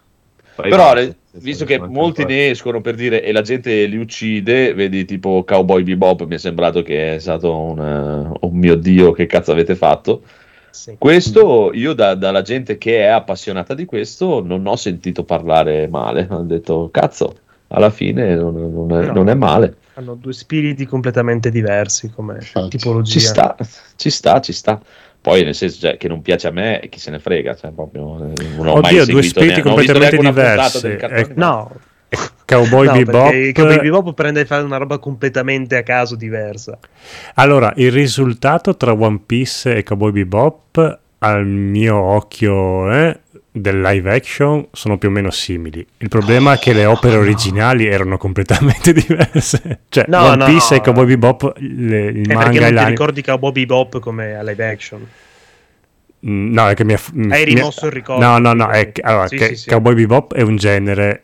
Però, 0.55 0.93
nel 0.93 1.03
senso, 1.03 1.45
visto 1.45 1.65
che 1.65 1.79
molti 1.79 2.23
ne 2.25 2.49
escono 2.49 2.79
per 2.81 2.95
dire 2.95 3.21
e 3.23 3.31
la 3.33 3.41
gente 3.41 3.85
li 3.85 3.97
uccide, 3.97 4.73
vedi 4.73 5.03
tipo 5.05 5.43
Cowboy 5.45 5.83
Bebop, 5.83 6.25
mi 6.25 6.35
è 6.35 6.37
sembrato 6.37 6.81
che 6.81 7.15
è 7.15 7.19
stato 7.19 7.53
un, 7.57 7.79
eh, 7.79 8.37
oh 8.39 8.49
mio 8.51 8.75
dio, 8.75 9.11
che 9.11 9.25
cazzo 9.25 9.51
avete 9.51 9.75
fatto? 9.75 10.21
Sì. 10.69 10.95
Questo 10.97 11.71
io 11.73 11.93
da- 11.93 12.15
dalla 12.15 12.41
gente 12.41 12.77
che 12.77 12.99
è 12.99 13.05
appassionata 13.05 13.73
di 13.73 13.85
questo 13.85 14.41
non 14.43 14.65
ho 14.67 14.75
sentito 14.75 15.23
parlare 15.23 15.87
male, 15.87 16.27
ho 16.29 16.41
detto 16.41 16.89
cazzo, 16.91 17.33
alla 17.67 17.89
fine 17.89 18.35
non, 18.35 18.53
non 18.73 18.91
è, 19.01 19.05
No. 19.07 19.13
non 19.13 19.29
è 19.29 19.33
male, 19.33 19.75
Hanno 19.95 20.15
due 20.15 20.33
spiriti 20.33 20.85
completamente 20.85 21.49
diversi 21.49 22.09
come 22.09 22.35
Infatti. 22.35 22.77
tipologia. 22.77 23.11
ci 23.11 23.19
sta, 23.19 23.55
ci 23.95 24.09
sta, 24.09 24.41
ci 24.41 24.53
sta. 24.53 24.81
Poi 25.21 25.43
nel 25.43 25.55
senso 25.55 25.79
cioè, 25.79 25.97
che 25.97 26.07
non 26.07 26.21
piace 26.21 26.47
a 26.47 26.51
me, 26.51 26.85
chi 26.89 26.99
se 26.99 27.09
ne 27.09 27.19
frega, 27.19 27.55
cioè, 27.55 27.71
proprio, 27.71 28.31
eh, 28.31 28.47
non 28.55 28.67
ho 28.67 28.79
mai 28.79 28.99
Oddio, 28.99 29.13
due 29.13 29.23
spiriti 29.23 29.55
ne- 29.55 29.61
completamente 29.63 30.17
diversi. 30.17 30.87
Eh. 30.87 31.31
No, 31.33 31.71
Cowboy 32.45 32.85
no, 32.85 32.93
Bebop. 32.93 33.51
Cowboy 33.53 33.79
Bebop 33.79 34.13
prende 34.13 34.41
e 34.41 34.45
fa 34.45 34.61
una 34.61 34.77
roba 34.77 34.99
completamente 34.99 35.77
a 35.77 35.83
caso 35.83 36.15
diversa. 36.15 36.77
Allora, 37.35 37.73
il 37.77 37.91
risultato 37.91 38.77
tra 38.77 38.93
One 38.93 39.21
Piece 39.25 39.77
e 39.77 39.83
Cowboy 39.83 40.11
Bebop, 40.11 40.99
al 41.19 41.45
mio 41.45 41.97
occhio, 41.97 42.91
eh, 42.91 43.19
del 43.57 43.79
live 43.79 44.13
action, 44.13 44.67
sono 44.73 44.97
più 44.97 45.07
o 45.07 45.11
meno 45.11 45.31
simili. 45.31 45.85
Il 45.99 46.09
problema 46.09 46.53
è 46.53 46.59
che 46.59 46.73
le 46.73 46.85
opere 46.85 47.15
originali 47.15 47.85
erano 47.87 48.17
completamente 48.17 48.91
diverse. 48.93 49.79
Cioè, 49.87 50.05
No, 50.09 50.25
One 50.25 50.35
no, 50.35 50.45
Piece 50.45 50.75
no. 50.75 50.81
e 50.81 50.83
Cowboy 50.83 51.05
Bebop, 51.05 51.53
le- 51.59 52.05
il 52.07 52.29
È 52.29 52.33
manga 52.33 52.49
perché 52.51 52.71
non 52.71 52.83
ti 52.83 52.89
ricordi 52.89 53.21
Cowboy 53.23 53.51
Bebop 53.53 53.99
come 53.99 54.43
live 54.43 54.67
action. 54.69 55.07
Mm, 56.27 56.51
No, 56.53 56.67
è 56.67 56.73
che 56.73 56.83
mi 56.83 56.93
ha... 56.93 56.99
Hai 57.29 57.45
rimosso 57.45 57.85
il 57.85 57.91
ricordo. 57.93 58.25
No, 58.25 58.37
no, 58.39 58.53
no, 58.53 58.69
è 58.69 58.91
che, 58.91 59.01
allora, 59.01 59.27
Sì, 59.27 59.37
che 59.37 59.47
sì, 59.49 59.55
sì. 59.55 59.69
Cowboy 59.69 59.93
Bebop 59.95 60.33
è 60.33 60.41
un 60.41 60.57
genere 60.57 61.23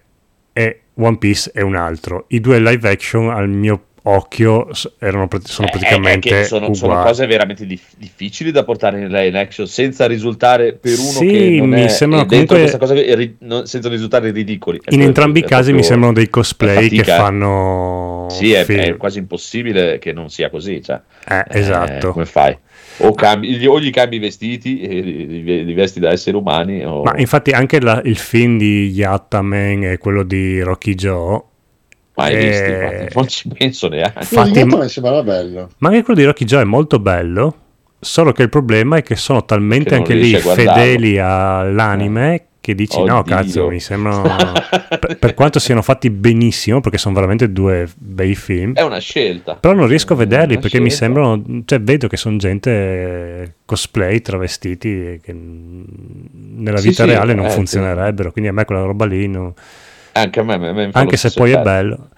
e 0.54 0.82
One 0.96 1.18
Piece 1.18 1.52
è 1.54 1.62
un 1.62 1.76
altro. 1.76 2.26
I 2.30 2.40
due 2.40 2.60
live 2.60 2.90
action, 2.90 3.30
al 3.30 3.50
mio 3.50 3.88
occhio, 4.04 4.68
erano, 5.00 5.28
sono 5.44 5.68
Eh, 5.68 5.72
praticamente 5.72 6.30
è 6.30 6.32
che 6.40 6.44
sono, 6.46 6.74
sono 6.74 7.02
cose 7.04 7.28
veramente 7.28 7.66
dif- 7.66 7.94
difficili 7.98 8.52
da 8.52 8.64
portare 8.64 9.00
in 9.28 9.36
action 9.36 9.68
senza 9.68 10.08
risultare 10.08 10.74
per 10.74 10.98
uno 10.98 11.10
Sì, 11.10 11.28
che 11.28 11.56
non 11.60 11.70
mi 11.70 11.84
è 11.84 11.88
sembrano 11.88 12.26
comunque- 12.26 12.78
cosa 12.78 12.94
ri- 12.94 13.36
non- 13.42 13.68
senza 13.68 13.90
risultare 13.90 14.32
ridicoli. 14.32 14.80
È 14.84 14.94
In 14.94 15.02
entrambi 15.02 15.40
i 15.40 15.44
casi 15.44 15.72
mi 15.74 15.84
sembrano 15.84 16.14
dei 16.14 16.30
cosplay 16.30 16.90
che 16.90 16.96
fatica, 16.98 17.14
eh. 17.16 17.18
fanno 17.18 18.28
Sì, 18.32 18.54
è, 18.54 18.66
è 18.66 18.98
quasi 18.98 19.20
impossibile 19.20 20.00
che 20.00 20.14
non 20.14 20.30
sia 20.30 20.50
così. 20.50 20.82
Cioè, 20.82 21.00
Eh, 21.28 21.38
Eh, 21.50 21.60
esatto. 21.60 22.12
come 22.12 22.26
fai? 22.26 22.58
O, 23.04 23.14
cambi, 23.14 23.56
gli- 23.56 23.66
o 23.66 23.80
gli 23.80 23.90
cambi 23.90 24.18
i 24.18 24.20
vestiti 24.20 24.82
e 24.82 25.02
li, 25.02 25.64
li- 25.66 25.74
vesti 25.74 26.00
da 26.00 26.12
esseri 26.12 26.36
umani, 26.36 26.84
o... 26.86 27.04
Ma 27.04 27.14
infatti 27.18 27.52
anche 27.52 27.80
la- 27.80 28.02
il 28.04 28.18
film 28.18 28.58
di 28.58 28.90
Yatta 28.90 29.42
Man 29.42 29.84
e 29.84 29.98
quello 29.98 30.24
di 30.24 30.62
Rocky 30.62 30.94
Joe, 30.94 31.42
mai 32.16 32.34
eh, 32.34 32.38
visti, 32.48 32.70
infatti, 32.72 33.16
non 33.16 33.28
ci 33.28 33.48
penso 33.58 33.88
neanche. 33.88 34.20
Infatti- 34.20 34.60
Infatti, 34.60 34.82
mi 34.84 34.90
sembrava 34.90 35.24
bello. 35.24 35.70
ma 35.80 35.90
anche 35.90 36.04
quello 36.04 36.20
di 36.20 36.26
Rocky 36.26 36.46
Joe 36.46 36.62
è 36.62 36.66
molto 36.66 37.00
bello, 37.00 37.56
solo 38.00 38.32
che 38.32 38.44
il 38.44 38.50
problema 38.50 38.98
è 38.98 39.04
che 39.04 39.16
sono 39.16 39.46
talmente 39.46 39.90
Che 39.90 39.96
non 39.96 40.00
anche 40.04 40.14
lì 40.16 40.34
fedeli 40.36 41.18
all'anime 41.20 42.46
che 42.62 42.76
dici 42.76 43.02
no 43.02 43.18
Oddio. 43.20 43.36
cazzo 43.36 43.68
mi 43.70 43.80
sembrano 43.80 44.22
per, 45.00 45.18
per 45.18 45.34
quanto 45.34 45.58
siano 45.58 45.82
fatti 45.82 46.12
benissimo 46.12 46.80
perché 46.80 47.00
sono 47.00 47.16
veramente 47.16 47.52
due 47.52 47.90
bei 47.96 48.36
film 48.36 48.74
È 48.76 48.82
una 48.84 49.00
scelta. 49.00 49.56
però 49.56 49.74
non 49.74 49.88
riesco 49.88 50.14
a 50.14 50.18
vederli 50.18 50.60
perché 50.60 50.80
mi 50.80 50.92
scelta. 50.92 51.06
sembrano 51.06 51.64
cioè 51.66 51.82
vedo 51.82 52.08
che 52.08 52.18
sono 52.18 52.38
gente 52.38 53.56
cosplay 53.66 54.22
travestiti 54.22 55.20
che 55.24 55.34
nella 55.34 56.80
vita 56.80 57.04
sì, 57.04 57.10
reale 57.10 57.34
non 57.34 57.46
eh, 57.46 57.50
sì. 57.50 57.56
funzionerebbero 57.56 58.32
quindi 58.32 58.50
a 58.52 58.54
me 58.54 58.66
quella 58.66 58.84
roba 58.84 59.06
lì 59.06 59.28
non- 59.28 59.54
Anche 60.14 60.40
a 60.40 60.44
me, 60.44 60.54
a 60.56 60.74
me 60.74 60.92
anche 60.92 61.18
se 61.18 61.32
poi 61.32 61.52
è 61.52 61.56
effetto. 61.56 61.62
bello. 61.62 62.10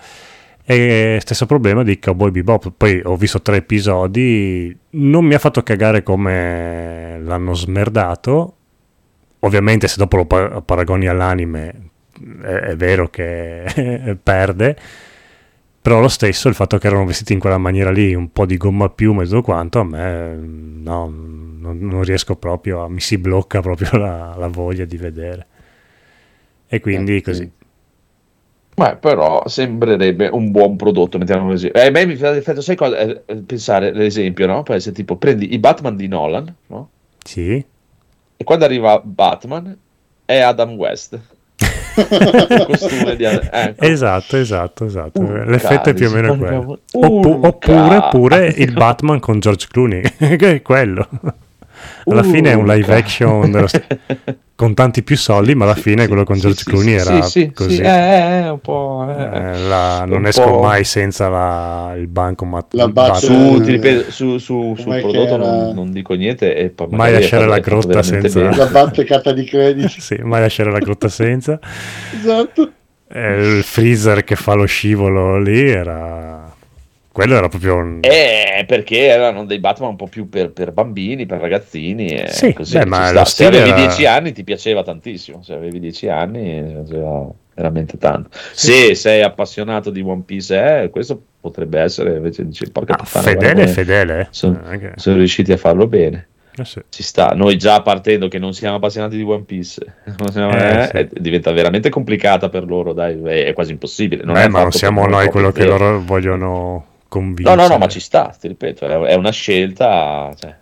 E 0.65 1.17
stesso 1.21 1.45
problema 1.45 1.83
di 1.83 1.99
Cowboy 1.99 2.31
Bebop. 2.31 2.71
Poi 2.75 3.01
ho 3.03 3.15
visto 3.17 3.41
tre 3.41 3.57
episodi, 3.57 4.75
non 4.91 5.25
mi 5.25 5.33
ha 5.33 5.39
fatto 5.39 5.61
cagare 5.63 6.03
come 6.03 7.19
l'hanno 7.21 7.53
smerdato. 7.53 8.55
Ovviamente, 9.39 9.87
se 9.87 9.95
dopo 9.97 10.17
lo 10.17 10.25
pa- 10.25 10.61
paragoni 10.61 11.07
all'anime, 11.07 11.89
è, 12.41 12.45
è 12.47 12.75
vero 12.77 13.09
che 13.09 14.17
perde. 14.23 14.77
Però 15.81 15.99
lo 15.99 16.07
stesso, 16.07 16.47
il 16.47 16.55
fatto 16.55 16.77
che 16.77 16.87
erano 16.87 17.05
vestiti 17.05 17.33
in 17.33 17.39
quella 17.39 17.57
maniera 17.57 17.91
lì, 17.91 18.13
un 18.15 18.31
po' 18.31 18.45
di 18.45 18.55
gomma 18.55 18.85
e 18.85 19.25
tutto 19.27 19.41
quanto, 19.41 19.79
a 19.79 19.83
me 19.83 20.33
no, 20.37 21.07
non, 21.09 21.77
non 21.81 22.03
riesco 22.03 22.37
proprio, 22.37 22.83
a- 22.83 22.89
mi 22.89 23.01
si 23.01 23.17
blocca 23.17 23.59
proprio 23.61 23.89
la, 23.99 24.33
la 24.37 24.47
voglia 24.47 24.85
di 24.85 24.95
vedere. 24.97 25.47
E 26.67 26.79
quindi 26.79 27.17
Eh, 27.17 27.21
così. 27.21 27.43
sì. 27.43 27.51
Beh, 28.75 28.95
però 28.97 29.43
sembrerebbe 29.45 30.27
un 30.27 30.49
buon 30.51 30.75
prodotto, 30.75 31.17
mettiamo 31.17 31.47
così. 31.49 31.67
Eh, 31.67 31.87
a 31.87 31.91
me 31.91 32.05
mi 32.05 32.15
fa 32.15 32.31
l'effetto, 32.31 32.61
sai 32.61 32.75
cosa? 32.75 32.97
Eh, 32.97 33.21
eh, 33.25 33.35
pensare, 33.35 33.91
l'esempio, 33.93 34.47
no? 34.47 34.63
Può 34.63 34.73
essere 34.73 34.95
tipo, 34.95 35.15
prendi 35.15 35.53
i 35.53 35.59
Batman 35.59 35.95
di 35.95 36.07
Nolan, 36.07 36.53
no? 36.67 36.89
Sì. 37.23 37.63
E 38.35 38.43
quando 38.43 38.65
arriva 38.65 38.99
Batman 39.03 39.77
è 40.25 40.39
Adam 40.39 40.71
West. 40.71 41.19
Il 41.95 42.65
costume 42.67 43.15
di 43.15 43.25
Adam- 43.25 43.49
ecco. 43.51 43.85
Esatto, 43.85 44.37
esatto, 44.37 44.85
esatto. 44.85 45.21
Urca, 45.21 45.45
L'effetto 45.45 45.89
è 45.89 45.93
più 45.93 46.07
o 46.07 46.11
meno 46.11 46.35
quello. 46.35 46.79
Oppu- 46.93 47.45
oppure 47.45 48.07
pure 48.09 48.47
il 48.47 48.73
Batman 48.73 49.19
con 49.19 49.39
George 49.39 49.67
Clooney, 49.69 50.01
che 50.17 50.51
è 50.55 50.61
quello. 50.63 51.07
Alla 52.05 52.23
fine 52.23 52.51
è 52.51 52.53
un 52.53 52.65
live 52.65 52.95
action 52.95 53.49
dello 53.51 53.67
st- 53.67 53.97
con 54.55 54.73
tanti 54.73 55.03
più 55.03 55.17
soldi, 55.17 55.55
ma 55.55 55.65
alla 55.65 55.75
fine 55.75 56.07
quello 56.07 56.23
con 56.23 56.35
Sì, 56.35 56.41
George 56.41 56.59
sì, 56.59 56.69
Clooney 56.69 56.99
sì, 56.99 57.07
era 57.07 57.21
sì, 57.23 57.29
sì, 57.29 57.51
così. 57.53 57.75
sì, 57.75 57.81
eh, 57.81 57.87
eh, 58.45 58.49
un 58.49 58.59
po'. 58.61 59.05
eh. 59.09 59.21
Eh, 59.23 59.57
la- 59.67 60.03
non 60.05 60.19
un 60.19 60.25
esco 60.27 60.43
po'. 60.43 60.61
mai 60.61 60.83
senza 60.83 61.27
la- 61.29 61.93
il 61.97 62.07
bancomat. 62.07 62.73
La 62.73 62.87
base-. 62.87 63.25
Su, 63.25 63.33
Eh, 63.33 63.61
ti 63.61 63.71
ripeto, 63.71 64.11
su, 64.11 64.37
su, 64.37 64.75
sul 64.77 64.99
prodotto 64.99 65.33
era? 65.33 65.37
non, 65.37 65.73
non 65.73 65.91
dico 65.91 66.13
niente 66.13 66.55
e 66.55 66.69
poi 66.69 66.87
Mai 66.91 67.11
lasciare 67.13 67.47
la 67.47 67.59
grotta 67.59 68.03
senza- 68.03 68.39
bene. 68.41 68.55
La 68.55 68.65
batte 68.67 69.03
carta 69.03 69.31
di 69.33 69.43
credito. 69.45 69.87
Sì, 69.99 70.15
mai 70.21 70.41
lasciare 70.41 70.71
la 70.71 70.79
grotta 70.79 71.07
senza. 71.09 71.59
esatto. 72.15 72.71
Eh, 73.15 73.57
il 73.57 73.63
freezer 73.63 74.23
che 74.23 74.35
fa 74.35 74.53
lo 74.53 74.65
scivolo 74.65 75.39
lì 75.39 75.69
era... 75.69 76.51
Quello 77.13 77.35
era 77.35 77.47
proprio 77.47 77.75
un... 77.75 77.99
Eh, 78.01 78.65
perché 78.65 79.05
erano 79.05 79.45
dei 79.45 79.59
Batman 79.59 79.91
un 79.91 79.95
po' 79.95 80.07
più 80.07 80.29
per, 80.29 80.51
per 80.51 80.71
bambini, 80.71 81.27
per 81.27 81.39
ragazzini. 81.39 82.23
Sì, 82.27 82.53
così, 82.53 82.75
beh, 82.79 82.85
ma 82.87 83.05
sta. 83.05 83.23
Se 83.25 83.45
avevi 83.45 83.69
era- 83.69 83.85
10 83.85 84.05
anni 84.07 84.31
ti 84.31 84.43
piaceva 84.43 84.81
tantissimo. 84.81 85.43
Se 85.43 85.53
avevi 85.53 85.79
10 85.79 86.09
anni 86.09 86.63
piaceva 86.83 87.29
veramente 87.53 87.99
tanto. 87.99 88.29
Se 88.53 88.95
sei 88.95 89.21
appassionato 89.21 89.91
di 89.91 90.01
One 90.01 90.23
Piece, 90.25 90.81
eh, 90.85 90.89
questo 90.89 91.21
potrebbe 91.39 91.79
essere 91.81 92.15
invece 92.15 92.47
porca 92.71 92.93
Ah, 92.93 93.03
puttana, 93.03 93.23
fedele, 93.27 93.67
fedele. 93.67 94.27
Sono, 94.31 94.59
anche- 94.65 94.93
sono 94.95 95.17
riusciti 95.17 95.51
a 95.51 95.57
farlo 95.57 95.85
bene. 95.85 96.29
eh 96.57 96.65
sì. 96.65 96.81
Ci 96.89 97.03
sta, 97.03 97.33
noi 97.35 97.57
già 97.57 97.79
partendo 97.83 98.27
che 98.27 98.39
non 98.39 98.53
siamo 98.53 98.77
appassionati 98.77 99.17
di 99.17 99.23
One 99.23 99.43
Piece, 99.43 99.81
Eh, 100.35 100.89
eh, 100.91 101.09
sì. 101.13 101.21
diventa 101.21 101.51
veramente 101.51 101.89
complicata 101.89 102.49
per 102.49 102.65
loro, 102.65 102.91
dai, 102.93 103.21
è, 103.23 103.53
quasi 103.53 103.71
impossibile. 103.71 104.23
Non 104.23 104.33
Beh, 104.33 104.49
ma 104.49 104.61
non 104.63 104.71
siamo 104.71 105.05
noi 105.05 105.27
quello 105.27 105.51
che 105.51 105.65
loro 105.65 106.01
vogliono 106.01 106.47
No, 106.47 106.91
convincere. 107.19 107.55
no, 107.55 107.67
no, 107.67 107.77
ma 107.77 107.87
ci 107.87 107.99
sta, 107.99 108.35
ti 108.39 108.47
ripeto, 108.47 108.87
è 109.05 109.13
una 109.13 109.31
scelta. 109.31 110.33
Cioè, 110.35 110.55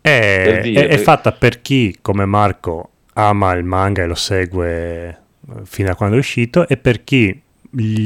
È, 0.00 0.42
per 0.44 0.62
dire, 0.62 0.86
è- 0.86 0.90
è 0.92 0.98
fatta 0.98 1.32
per 1.32 1.60
chi, 1.62 1.98
come 2.00 2.24
Marco, 2.26 2.90
ama 3.14 3.52
il 3.54 3.64
manga 3.64 4.02
e 4.02 4.06
lo 4.06 4.14
segue 4.14 5.08
eh, 5.08 5.16
fino 5.64 5.90
a 5.90 5.94
quando 5.94 6.16
è 6.16 6.18
uscito, 6.18 6.68
e 6.68 6.76
per 6.76 7.02
chi 7.02 7.40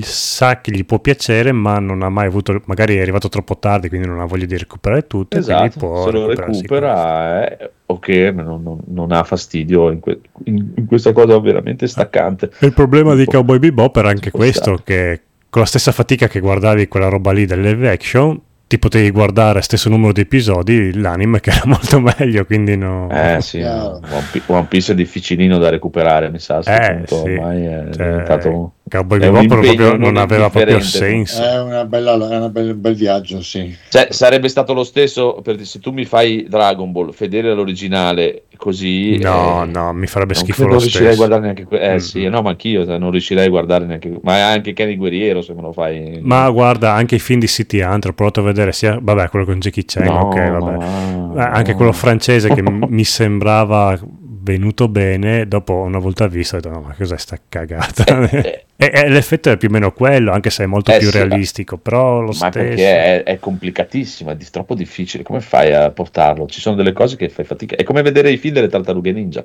sa 0.02 0.60
che 0.60 0.72
gli 0.72 0.84
può 0.84 0.98
piacere, 0.98 1.52
ma 1.52 1.78
non 1.78 2.02
ha 2.02 2.08
mai 2.08 2.26
avuto, 2.26 2.60
magari 2.64 2.96
è 2.96 3.00
arrivato 3.02 3.28
troppo 3.28 3.58
tardi, 3.58 3.88
quindi 3.88 4.06
non 4.08 4.18
ha 4.20 4.24
voglia 4.24 4.46
di 4.46 4.56
recuperare 4.56 5.06
tutto. 5.06 5.36
Esatto, 5.36 6.02
se 6.02 6.10
lo 6.10 6.26
recupera 6.28 7.46
è 7.46 7.70
ok, 7.86 8.08
non, 8.34 8.62
non- 8.62 8.80
non 8.86 9.12
ha 9.12 9.22
fastidio 9.22 9.90
in, 9.90 10.00
que- 10.00 10.20
in- 10.44 10.72
in 10.76 10.86
questa 10.86 11.12
cosa 11.12 11.38
veramente 11.38 11.86
staccante. 11.86 12.50
E 12.58 12.66
il 12.66 12.72
problema 12.72 13.14
di 13.14 13.26
Cowboy 13.26 13.58
Bebop 13.58 13.96
era 13.96 14.08
anche 14.08 14.30
può 14.30 14.40
questo, 14.40 14.80
che 14.82 15.20
con 15.50 15.60
la 15.62 15.66
stessa 15.66 15.92
fatica 15.92 16.28
che 16.28 16.40
guardavi 16.40 16.88
quella 16.88 17.08
roba 17.08 17.32
lì 17.32 17.44
del 17.44 17.60
live 17.60 17.90
action, 17.90 18.40
ti 18.66 18.78
potevi 18.78 19.10
guardare 19.10 19.62
stesso 19.62 19.88
numero 19.88 20.12
di 20.12 20.20
episodi 20.20 20.94
l'anime 20.98 21.40
che 21.40 21.50
era 21.50 21.62
molto 21.66 22.00
meglio, 22.00 22.44
quindi 22.46 22.76
no... 22.76 23.08
Eh 23.10 23.38
sì, 23.40 23.58
Chiaro. 23.58 24.00
One 24.08 24.24
Pi- 24.30 24.42
One 24.46 24.66
Piece 24.66 24.92
è 24.92 24.94
difficilino 24.94 25.58
da 25.58 25.70
recuperare, 25.70 26.30
mi 26.30 26.38
sa, 26.38 26.58
a 26.58 26.62
sto 26.62 26.70
Eh, 26.72 26.94
punto, 26.94 27.16
sì. 27.24 27.30
ormai 27.32 27.64
è 27.64 27.88
Cioè, 27.90 28.06
diventato... 28.06 28.72
Cowboy 28.90 29.18
un 29.24 29.30
Bebop 29.32 29.46
proprio 29.46 29.90
non 29.90 30.00
non 30.00 30.16
aveva 30.18 30.50
proprio 30.50 30.80
senso. 30.80 31.42
È 31.42 31.60
una 31.62 31.84
bella, 31.86 32.12
è 32.14 32.36
una 32.36 32.48
bel, 32.50 32.74
bel 32.74 32.94
viaggio, 32.94 33.40
sì. 33.42 33.74
Cioè, 33.88 34.08
sarebbe 34.10 34.48
stato 34.48 34.74
lo 34.74 34.84
stesso 34.84 35.40
per 35.42 35.64
se 35.64 35.78
tu 35.78 35.92
mi 35.92 36.04
fai 36.04 36.46
Dragon 36.48 36.90
Ball 36.92 37.12
fedele 37.12 37.50
all'originale 37.52 38.42
così 38.56 39.16
No, 39.18 39.62
eh, 39.62 39.66
no, 39.66 39.92
mi 39.94 40.06
farebbe 40.06 40.34
non 40.34 40.42
schifo 40.42 40.64
lo 40.66 40.70
riuscirei 40.78 41.06
a 41.06 41.12
stesso. 41.12 41.16
guardare 41.16 41.40
neanche 41.40 41.64
que- 41.64 41.80
eh 41.80 41.94
Mm. 41.94 41.96
sì 41.96 42.28
no 42.28 42.42
ma 42.42 42.50
anch'io 42.50 42.84
cioè, 42.84 42.98
non 42.98 43.10
riuscirei 43.10 43.46
a 43.46 43.48
guardare 43.48 43.86
neanche 43.86 44.18
ma 44.22 44.50
anche 44.50 44.74
Kenny 44.74 44.96
Guerriero 44.96 45.40
se 45.40 45.54
me 45.54 45.62
lo 45.62 45.72
fai 45.72 46.18
Ma 46.20 46.50
guarda, 46.50 46.92
anche 46.92 47.14
i 47.14 47.18
film 47.20 47.40
di 47.40 47.46
City 47.48 47.80
Hunter, 47.80 48.10
ho 48.10 48.14
provato 48.14 48.40
a 48.40 48.42
vedere 48.42 48.72
sia, 48.72 48.98
vabbè, 49.00 49.28
quello 49.30 49.46
con 49.46 49.58
Jackie 49.60 49.84
Chan, 49.86 50.04
No, 50.04 50.28
ok, 50.28 50.50
vabbè. 50.50 50.76
ma- 50.76 51.32
Eh, 51.36 51.40
anche 51.56 51.74
quello 51.74 51.92
francese 51.92 52.52
che 52.52 52.60
mi 52.88 53.04
sembrava 53.04 53.98
venuto 54.42 54.88
bene, 54.88 55.46
dopo 55.48 55.74
una 55.74 55.98
volta 55.98 56.26
visto 56.28 56.56
ho 56.56 56.60
detto 56.60 56.74
no, 56.74 56.80
ma 56.82 56.94
cos'è 56.94 57.16
sta 57.18 57.38
cagata? 57.48 58.04
Eh, 58.30 58.66
e, 58.76 58.90
e 58.92 59.08
l'effetto 59.08 59.50
è 59.50 59.56
più 59.56 59.68
o 59.68 59.70
meno 59.72 59.92
quello, 59.92 60.32
anche 60.32 60.50
se 60.50 60.64
è 60.64 60.66
molto 60.66 60.92
Eh, 60.92 60.98
più 60.98 61.10
sì, 61.10 61.18
realistico, 61.18 61.76
però 61.78 62.20
lo 62.20 62.32
ma 62.38 62.50
stesso. 62.50 62.50
perché 62.50 63.22
è, 63.22 63.22
è 63.24 63.38
complicatissimo, 63.38 64.30
è 64.30 64.36
di- 64.36 64.48
troppo 64.50 64.74
difficile. 64.74 65.22
Come 65.22 65.40
fai 65.40 65.72
a 65.74 65.90
portarlo? 65.90 66.46
Ci 66.46 66.60
sono 66.60 66.76
delle 66.76 66.92
cose 66.92 67.16
che 67.16 67.28
fai 67.28 67.44
fatica. 67.44 67.76
È 67.76 67.82
come 67.84 68.02
vedere 68.02 68.30
i 68.30 68.36
film 68.38 68.54
delle 68.54 68.68
tartarughe 68.68 69.12
ninja. 69.12 69.44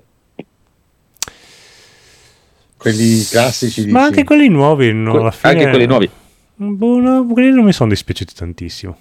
Quelli 2.77 3.23
classici 3.23 3.87
Ma 3.87 4.03
anche 4.03 4.23
quelli 4.23 4.47
nuovi, 4.47 4.93
no, 4.93 5.11
Que- 5.11 5.19
alla 5.21 5.31
fine... 5.31 5.53
Anche 5.53 5.69
quelli 5.69 5.85
nuovi. 5.87 6.09
Boh, 6.57 6.99
no, 6.99 7.25
quelli 7.27 7.51
non 7.51 7.65
mi 7.65 7.73
sono 7.73 7.89
dispiaciuti 7.89 8.33
tantissimo. 8.33 8.97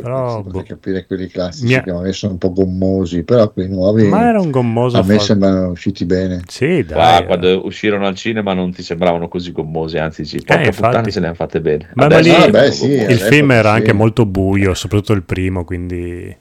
Però, 0.00 0.42
boh. 0.44 0.62
capire 0.62 1.06
quelli 1.06 1.26
classici 1.26 1.66
Mi 1.66 1.74
ha- 1.74 1.82
che 1.82 1.92
magari 1.92 2.12
sono 2.12 2.32
un 2.34 2.38
po' 2.38 2.52
gommosi, 2.52 3.24
però 3.24 3.50
quelli 3.50 3.68
nuovi 3.74 4.04
Ma 4.04 4.28
era 4.28 4.40
un 4.40 4.52
gommoso 4.52 4.96
a 4.98 5.02
me 5.02 5.14
fa- 5.14 5.20
sembrano 5.24 5.70
usciti 5.70 6.04
bene. 6.04 6.42
Sì, 6.46 6.84
dai. 6.84 7.16
Ah, 7.16 7.24
quando 7.24 7.66
uscirono 7.66 8.06
al 8.06 8.14
cinema 8.14 8.52
non 8.52 8.70
ti 8.72 8.84
sembravano 8.84 9.26
così 9.26 9.50
gommosi, 9.50 9.98
anzi, 9.98 10.22
porca 10.36 10.62
Eh, 10.62 10.66
infatti. 10.66 10.82
puttana, 10.86 11.10
se 11.10 11.18
le 11.18 11.26
hanno 11.26 11.34
fatte 11.34 11.60
bene. 11.60 11.88
Ma- 11.94 12.06
ma 12.06 12.18
lì- 12.20 12.30
Ah, 12.30 12.48
beh, 12.48 12.70
sì, 12.70 12.92
il 12.92 13.18
film 13.18 13.50
era 13.50 13.70
sì. 13.70 13.74
anche 13.74 13.92
molto 13.92 14.24
buio, 14.24 14.72
soprattutto 14.74 15.14
il 15.14 15.24
primo, 15.24 15.64
quindi... 15.64 16.36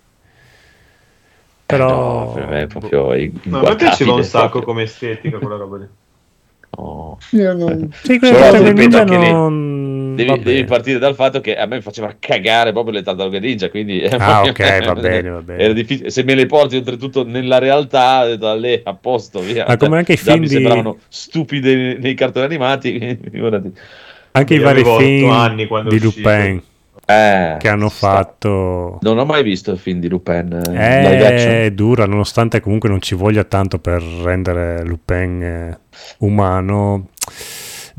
Però... 1.66 2.26
No, 2.28 2.32
per 2.34 2.48
me 2.48 2.62
è 2.62 2.68
proprio 2.68 3.14
No, 3.46 3.60
a 3.60 3.70
me 3.70 3.76
piaceva 3.76 4.14
un 4.14 4.24
sacco 4.24 4.62
come 4.62 4.84
estetica 4.84 5.40
quella 5.40 5.58
roba 5.58 5.78
lì. 5.78 5.88
No. 6.78 7.18
Io 7.32 7.54
non- 7.56 7.90
Sì, 7.92 8.20
ti 8.20 8.20
che 8.20 9.18
Devi, 10.26 10.44
devi 10.44 10.64
partire 10.66 11.00
dal 11.00 11.16
fatto 11.16 11.40
che 11.42 11.56
a 11.56 11.66
me 11.66 11.82
faceva 11.82 12.14
cagare 12.20 12.72
proprio 12.72 12.94
le 12.94 13.02
tartarughe 13.04 13.40
ninja, 13.40 13.70
quindi 13.70 14.02
Ah, 14.18 14.42
ok, 14.42 14.86
va 14.86 14.94
bene, 14.96 15.30
va 15.30 15.42
bene. 15.42 15.64
Era 15.64 15.74
difficile. 15.74 16.10
Se 16.10 16.24
me 16.24 16.36
le 16.36 16.46
porti 16.46 16.76
oltretutto 16.76 17.24
nella 17.26 17.58
realtà, 17.60 18.36
da 18.36 18.56
lì 18.56 18.80
a 18.84 18.94
posto, 18.94 19.40
via. 19.40 19.66
Ma 19.68 19.78
come 19.78 19.98
anche 19.98 20.14
i 20.14 20.18
film 20.18 20.40
mi 20.40 20.48
di- 20.48 20.54
sembravano 20.54 20.98
stupide 21.08 21.76
nei, 21.76 22.00
nei 22.00 22.14
cartoni 22.14 22.46
animati. 22.46 22.98
Anche 24.38 24.54
i 24.54 24.58
Io 24.58 24.64
vari 24.64 24.82
avevo 24.82 24.96
otto 24.96 25.02
film 25.02 25.88
di. 25.90 26.00
Lupin 26.00 26.62
Eh, 27.10 27.56
che 27.58 27.70
hanno 27.70 27.90
sta. 27.90 28.16
fatto... 28.18 29.00
Non 29.02 29.18
ho 29.18 29.26
mai 29.26 29.42
visto 29.42 29.72
il 29.72 29.80
film 29.80 30.00
di 30.00 30.10
Lupin 30.10 30.52
eh, 30.76 31.26
action. 31.26 31.52
È 31.54 31.72
dura, 31.72 32.06
nonostante 32.06 32.60
comunque 32.60 32.90
non 32.90 33.02
ci 33.02 33.16
voglia 33.16 33.46
tanto 33.46 33.80
per 33.80 34.02
rendere 34.04 34.84
Lupin 34.84 35.42
eh, 35.42 35.80
umano. 36.20 37.08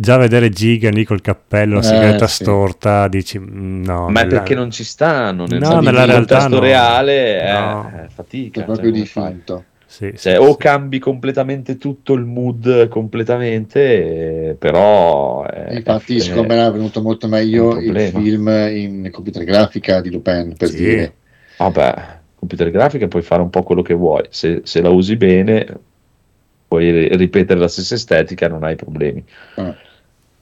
Già 0.00 0.16
vedere 0.16 0.48
Giga 0.50 0.90
lì 0.90 1.04
col 1.04 1.20
cappello, 1.20 1.74
la 1.74 1.80
Eh, 1.80 1.82
sigaretta 1.82 2.28
sì. 2.28 2.44
storta, 2.44 3.08
dici 3.08 3.36
mm, 3.36 3.82
no. 3.82 4.08
Ma 4.08 4.20
è 4.20 4.24
nella- 4.24 4.36
perché 4.38 4.54
non 4.54 4.70
ci 4.70 4.84
stanno 4.84 5.44
nel, 5.46 5.58
No, 5.58 5.74
nel 5.74 5.84
nella 5.86 6.04
realtà 6.04 6.46
no. 6.46 6.60
reale, 6.60 7.40
eh, 7.42 7.50
No. 7.52 7.92
eh, 8.04 8.08
fatica. 8.08 8.60
è 8.60 8.64
proprio 8.64 8.90
cioè, 8.92 9.00
di 9.00 9.06
fai? 9.06 9.30
finto. 9.32 9.64
Sì, 9.86 10.12
Cioè, 10.16 10.34
sì. 10.34 10.38
o 10.40 10.54
cambi 10.56 11.00
completamente 11.00 11.78
tutto 11.78 12.12
il 12.12 12.24
mood 12.24 12.86
completamente, 12.86 14.50
eh, 14.50 14.54
però 14.54 15.44
eh, 15.46 15.74
Infatti, 15.78 16.14
eh, 16.16 16.20
secondo 16.20 16.46
me 16.54 16.60
era 16.60 16.70
venuto 16.70 17.02
molto 17.02 17.26
è 17.26 17.28
meglio 17.30 17.76
il 17.80 17.98
film 18.00 18.46
in 18.48 19.08
computer 19.10 19.42
grafica 19.42 20.00
di 20.00 20.12
Lupin, 20.12 20.54
per 20.56 20.68
Sì. 20.68 20.76
dire. 20.76 21.14
Vabbè, 21.56 21.94
computer 22.38 22.70
grafica 22.70 23.08
puoi 23.08 23.22
fare 23.22 23.42
un 23.42 23.50
po' 23.50 23.64
quello 23.64 23.82
che 23.82 23.94
vuoi, 23.94 24.22
se, 24.30 24.60
se 24.62 24.80
la 24.80 24.90
usi 24.90 25.16
bene 25.16 25.66
puoi 26.68 26.88
ri- 26.92 27.16
ripetere 27.16 27.58
la 27.58 27.66
stessa 27.66 27.94
estetica, 27.94 28.46
non 28.46 28.62
hai 28.62 28.76
problemi. 28.76 29.24
Ah. 29.56 29.74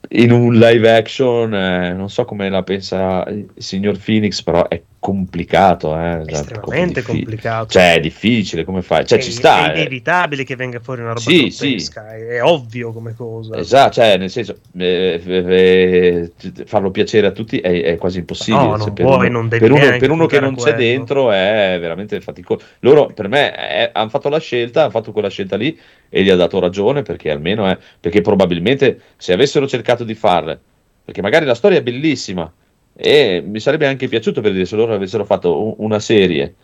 In 0.09 0.31
un 0.31 0.53
live 0.53 0.89
action, 0.89 1.53
eh, 1.53 1.93
non 1.93 2.09
so 2.09 2.23
come 2.23 2.49
la 2.49 2.63
pensa 2.63 3.25
il 3.27 3.49
signor 3.57 3.97
Phoenix, 3.97 4.41
però 4.41 4.67
è 4.67 4.81
complicato. 4.99 5.95
Eh, 5.97 6.23
cioè, 6.25 6.39
estremamente 6.39 6.99
diffi- 7.01 7.11
complicato. 7.11 7.67
Cioè, 7.67 7.95
è 7.95 7.99
difficile, 7.99 8.63
come 8.63 8.81
fai? 8.81 9.05
Cioè, 9.05 9.19
è, 9.19 9.21
ci 9.21 9.31
sta. 9.31 9.71
è 9.71 9.77
eh. 9.77 9.81
inevitabile 9.81 10.43
che 10.43 10.55
venga 10.55 10.79
fuori 10.79 11.01
una 11.01 11.13
roba 11.13 11.21
Sì, 11.21 11.43
grottesca, 11.43 12.15
è 12.15 12.43
ovvio 12.43 12.91
come 12.91 13.13
cosa. 13.15 13.57
Esatto, 13.57 13.93
cioè 13.93 14.17
nel 14.17 14.29
senso 14.29 14.57
eh, 14.77 15.21
eh, 15.25 16.31
eh, 16.39 16.65
farlo 16.65 16.91
piacere 16.91 17.27
a 17.27 17.31
tutti 17.31 17.59
è, 17.59 17.83
è 17.83 17.95
quasi 17.97 18.19
impossibile. 18.19 18.63
No, 18.63 18.79
cioè, 18.79 18.91
per 18.91 19.05
puoi, 19.05 19.27
uno, 19.27 19.47
per 19.47 19.71
uno, 19.71 19.97
per 19.97 20.11
uno 20.11 20.25
che 20.25 20.39
non 20.39 20.55
c'è 20.55 20.61
quello. 20.61 20.77
dentro 20.77 21.31
è 21.31 21.77
veramente 21.79 22.19
faticoso. 22.21 22.65
Loro 22.79 23.07
per 23.07 23.27
me 23.27 23.91
hanno 23.91 24.09
fatto 24.09 24.29
la 24.29 24.39
scelta, 24.39 24.81
hanno 24.81 24.91
fatto 24.91 25.11
quella 25.11 25.29
scelta 25.29 25.55
lì 25.55 25.77
e 26.09 26.23
gli 26.23 26.29
ha 26.29 26.35
dato 26.35 26.59
ragione 26.59 27.01
perché 27.01 27.31
almeno 27.31 27.67
è 27.67 27.77
perché 27.99 28.21
probabilmente 28.21 28.99
se 29.17 29.33
avessero 29.33 29.67
cercato 29.67 30.03
di 30.03 30.15
farle, 30.15 30.59
perché 31.03 31.21
magari 31.21 31.45
la 31.45 31.55
storia 31.55 31.77
è 31.77 31.83
bellissima 31.83 32.51
e 32.99 33.43
mi 33.45 33.59
sarebbe 33.59 33.85
anche 33.85 34.07
piaciuto 34.07 34.41
per 34.41 34.51
dire 34.51 34.65
se 34.65 34.75
loro 34.75 34.93
avessero 34.93 35.23
fatto 35.23 35.81
una 35.83 35.99
serie 35.99 36.55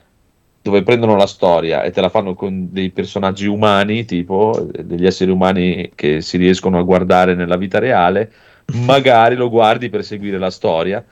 dove 0.63 0.81
prendono 0.81 1.15
la 1.15 1.27
storia 1.27 1.83
e 1.83 1.91
te 1.91 2.01
la 2.01 2.09
fanno 2.09 2.33
con 2.33 2.69
dei 2.71 2.89
personaggi 2.89 3.47
umani, 3.47 4.05
tipo 4.05 4.69
eh, 4.73 4.83
degli 4.83 5.05
esseri 5.05 5.29
umani 5.29 5.91
che 5.93 6.21
si 6.21 6.37
riescono 6.37 6.79
a 6.79 6.83
guardare 6.83 7.35
nella 7.35 7.57
vita 7.57 7.79
reale, 7.79 8.31
magari 8.85 9.35
lo 9.35 9.49
guardi 9.49 9.89
per 9.89 10.05
seguire 10.05 10.39
la 10.39 10.49
storia, 10.49 11.03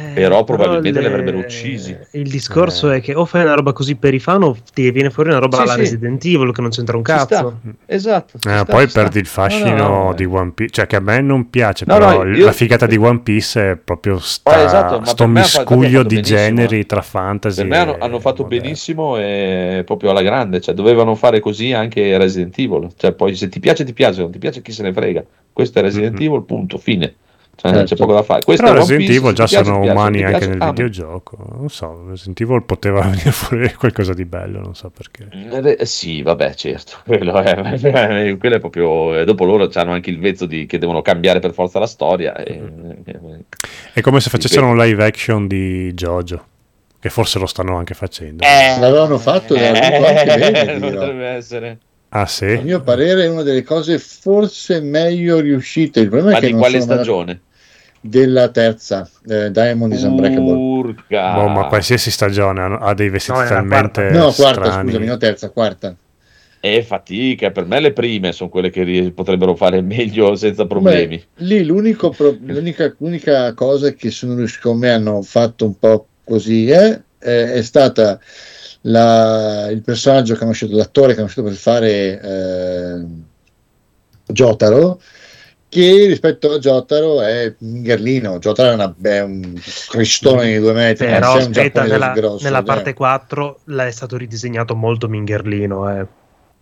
Eh, 0.00 0.12
però 0.14 0.44
probabilmente 0.44 1.00
li 1.00 1.04
le- 1.06 1.10
avrebbero 1.12 1.38
uccisi. 1.38 1.96
Il 2.12 2.28
discorso 2.30 2.92
Eh. 2.92 2.98
è 2.98 3.00
che 3.00 3.14
o 3.14 3.24
fai 3.24 3.42
una 3.42 3.54
roba 3.54 3.72
così 3.72 3.96
per 3.96 4.14
i 4.14 4.20
fan 4.20 4.44
o 4.44 4.56
ti 4.72 4.88
viene 4.92 5.10
fuori 5.10 5.30
una 5.30 5.40
roba 5.40 5.56
Sì, 5.56 5.62
alla 5.64 5.72
sì. 5.72 5.78
Resident 5.80 6.24
Evil 6.24 6.52
che 6.52 6.60
non 6.60 6.70
c'entra 6.70 6.96
un 6.96 7.04
Ci 7.04 7.10
cazzo. 7.10 7.26
sta. 7.26 7.52
Esatto. 7.86 8.38
ci 8.38 8.48
Eh, 8.48 8.52
sta, 8.52 8.64
poi 8.64 8.84
ci 8.84 8.90
sta. 8.90 9.00
perdi 9.02 9.18
il 9.18 9.26
fascino 9.26 9.76
No, 9.76 9.88
no, 9.88 10.02
no, 10.04 10.14
di. 10.14 10.24
One 10.24 10.52
Piece, 10.52 10.72
cioè 10.72 10.86
che 10.86 10.94
a 10.96 11.00
me 11.00 11.20
non 11.20 11.50
piace, 11.50 11.84
No, 11.88 11.94
però 11.98 12.22
no, 12.22 12.30
io- 12.36 12.44
la 12.44 12.52
figata 12.52 12.86
di 12.86 12.96
One 12.96 13.18
Piece 13.20 13.70
è 13.72 13.76
proprio 13.76 14.18
sta, 14.20 14.50
Oh, 14.56 14.62
esatto, 14.64 15.04
sto 15.04 15.26
miscuglio 15.26 16.02
di 16.04 16.14
benissimo, 16.14 16.38
generi 16.38 16.86
tra 16.86 17.02
fantasy 17.02 17.56
Per 17.56 17.66
me 17.66 17.76
hanno, 17.78 17.96
hanno 17.98 18.20
fatto 18.20 18.42
moderno. 18.44 18.62
benissimo 18.62 19.16
e 19.18 19.82
proprio 19.84 20.10
alla 20.10 20.22
grande, 20.22 20.60
cioè 20.60 20.74
dovevano 20.74 21.16
fare 21.16 21.40
così 21.40 21.72
anche 21.72 22.16
Resident 22.18 22.56
Evil, 22.58 22.88
cioè 22.96 23.12
poi 23.12 23.34
se 23.34 23.48
ti 23.48 23.58
piace 23.58 23.82
ti 23.84 23.92
piace, 23.92 24.14
se 24.14 24.20
non 24.20 24.30
ti 24.30 24.38
piace 24.38 24.62
chi 24.62 24.70
se 24.70 24.82
ne 24.84 24.92
frega, 24.92 25.24
questo 25.52 25.80
è 25.80 25.82
Resident 25.82 26.14
Mhm. 26.20 26.22
Evil, 26.24 26.44
punto, 26.44 26.78
fine, 26.78 27.14
cioè 27.58 27.72
non 27.72 27.80
c'è 27.82 27.96
Certo. 27.96 28.04
poco 28.04 28.12
da 28.12 28.22
fare. 28.22 28.42
Questo 28.44 28.62
Però 28.62 28.74
Resident 28.78 29.08
Evil 29.10 29.32
già 29.32 29.46
piace, 29.46 29.64
sono 29.64 29.80
piace, 29.80 29.92
umani 29.96 30.22
anche 30.22 30.46
nel 30.46 30.60
ama. 30.60 30.70
videogioco. 30.70 31.36
Non 31.58 31.68
so, 31.68 32.04
Resident 32.08 32.40
Evil 32.40 32.62
poteva 32.62 33.00
venire 33.08 33.32
fuori 33.32 33.74
qualcosa 33.74 34.14
di 34.14 34.24
bello, 34.24 34.60
non 34.60 34.74
so 34.76 34.90
perché. 34.90 35.28
Eh, 35.78 35.84
sì, 35.84 36.22
vabbè, 36.22 36.54
certo, 36.54 36.98
quello 37.04 37.36
è, 37.40 37.54
quello 38.38 38.54
è 38.56 38.60
proprio. 38.60 39.18
eh, 39.18 39.24
Dopo 39.24 39.44
loro 39.44 39.68
hanno 39.74 39.92
anche 39.92 40.10
il 40.10 40.20
vezzo 40.20 40.46
di, 40.46 40.66
che 40.66 40.78
devono 40.78 41.02
cambiare 41.02 41.40
per 41.40 41.52
forza 41.52 41.80
la 41.80 41.86
storia. 41.88 42.36
E, 42.36 42.60
eh, 43.04 43.44
È 43.92 44.00
come 44.00 44.20
se 44.20 44.30
facessero 44.30 44.66
un 44.66 44.76
live 44.78 45.04
action 45.04 45.46
di 45.48 45.92
JoJo, 45.94 46.46
che 47.00 47.08
forse 47.10 47.38
lo 47.40 47.46
stanno 47.46 47.76
anche 47.76 47.94
facendo. 47.94 48.44
Se 48.44 48.78
l'avevano 48.80 49.18
fatto 49.18 49.54
era 49.56 49.72
venuto 49.78 50.06
anche 50.06 50.24
bene, 50.38 50.78
dirò. 50.78 51.00
potrebbe 51.00 51.26
essere. 51.26 51.78
Ah 52.10 52.22
A 52.22 52.26
sì? 52.26 52.46
mio 52.62 52.80
parere 52.82 53.24
è 53.24 53.28
una 53.28 53.42
delle 53.42 53.62
cose 53.62 53.98
forse 53.98 54.80
meglio 54.80 55.40
riuscite. 55.40 56.00
Il 56.00 56.08
problema 56.08 56.30
Ma 56.32 56.38
è 56.38 56.40
che 56.40 56.46
di 56.46 56.52
quale 56.54 56.80
stagione? 56.80 57.40
Della 58.08 58.48
terza, 58.48 59.08
eh, 59.26 59.50
Diamond 59.50 59.92
is 59.92 60.02
Unbreakable. 60.02 60.94
Boh, 61.08 61.48
ma 61.48 61.66
qualsiasi 61.66 62.10
stagione 62.10 62.78
ha, 62.80 62.94
dei 62.94 63.08
vestiti 63.08 63.38
No, 63.38 63.44
è 63.44 63.48
talmente 63.48 64.10
No, 64.10 64.32
quarta, 64.32 64.64
strani. 64.70 64.88
scusami, 64.90 65.06
no, 65.06 65.16
terza, 65.16 65.50
quarta. 65.50 65.94
E 66.60 66.82
fatica, 66.82 67.50
per 67.52 67.66
me 67.66 67.78
le 67.78 67.92
prime 67.92 68.32
sono 68.32 68.48
quelle 68.50 68.70
che 68.70 69.12
potrebbero 69.14 69.54
fare 69.54 69.80
meglio 69.80 70.34
senza 70.34 70.66
problemi. 70.66 71.16
Beh, 71.16 71.44
lì 71.44 71.64
l'unico 71.64 72.10
pro- 72.10 72.36
l'unica, 72.40 72.92
l'unica 72.98 73.54
cosa 73.54 73.92
che 73.92 74.10
sono 74.10 74.34
riusciti 74.34 74.62
con 74.62 74.78
me 74.78 74.90
hanno 74.90 75.22
fatto 75.22 75.64
un 75.66 75.78
po' 75.78 76.06
così 76.24 76.68
eh, 76.68 77.00
è, 77.18 77.52
è 77.52 77.62
stata 77.62 78.18
la- 78.82 79.68
il 79.70 79.82
personaggio 79.82 80.34
che 80.34 80.42
hanno 80.42 80.52
scelto, 80.52 80.76
l'attore 80.76 81.14
che 81.14 81.20
hanno 81.20 81.28
scelto 81.28 81.48
per 81.48 81.58
fare 81.58 82.20
eh, 82.20 83.04
Jotaro, 84.26 85.00
che 85.68 86.06
rispetto 86.06 86.52
a 86.52 86.58
Jotaro 86.58 87.20
è 87.22 87.54
Mingerlino. 87.58 88.38
Jotaro 88.38 88.70
è, 88.70 88.74
una, 88.74 88.94
è 89.02 89.20
un 89.22 89.54
cristone 89.88 90.52
di 90.52 90.58
due 90.58 90.72
metri, 90.72 91.06
Però 91.06 91.32
un 91.34 91.38
aspetta, 91.38 91.84
nella, 91.84 92.12
grosso, 92.12 92.44
nella 92.44 92.58
cioè. 92.58 92.66
parte 92.66 92.94
4 92.94 93.60
l'ha- 93.64 93.86
è 93.86 93.90
stato 93.90 94.16
ridisegnato 94.16 94.74
molto 94.74 95.08
Mingerlino. 95.08 95.98
Eh. 96.00 96.06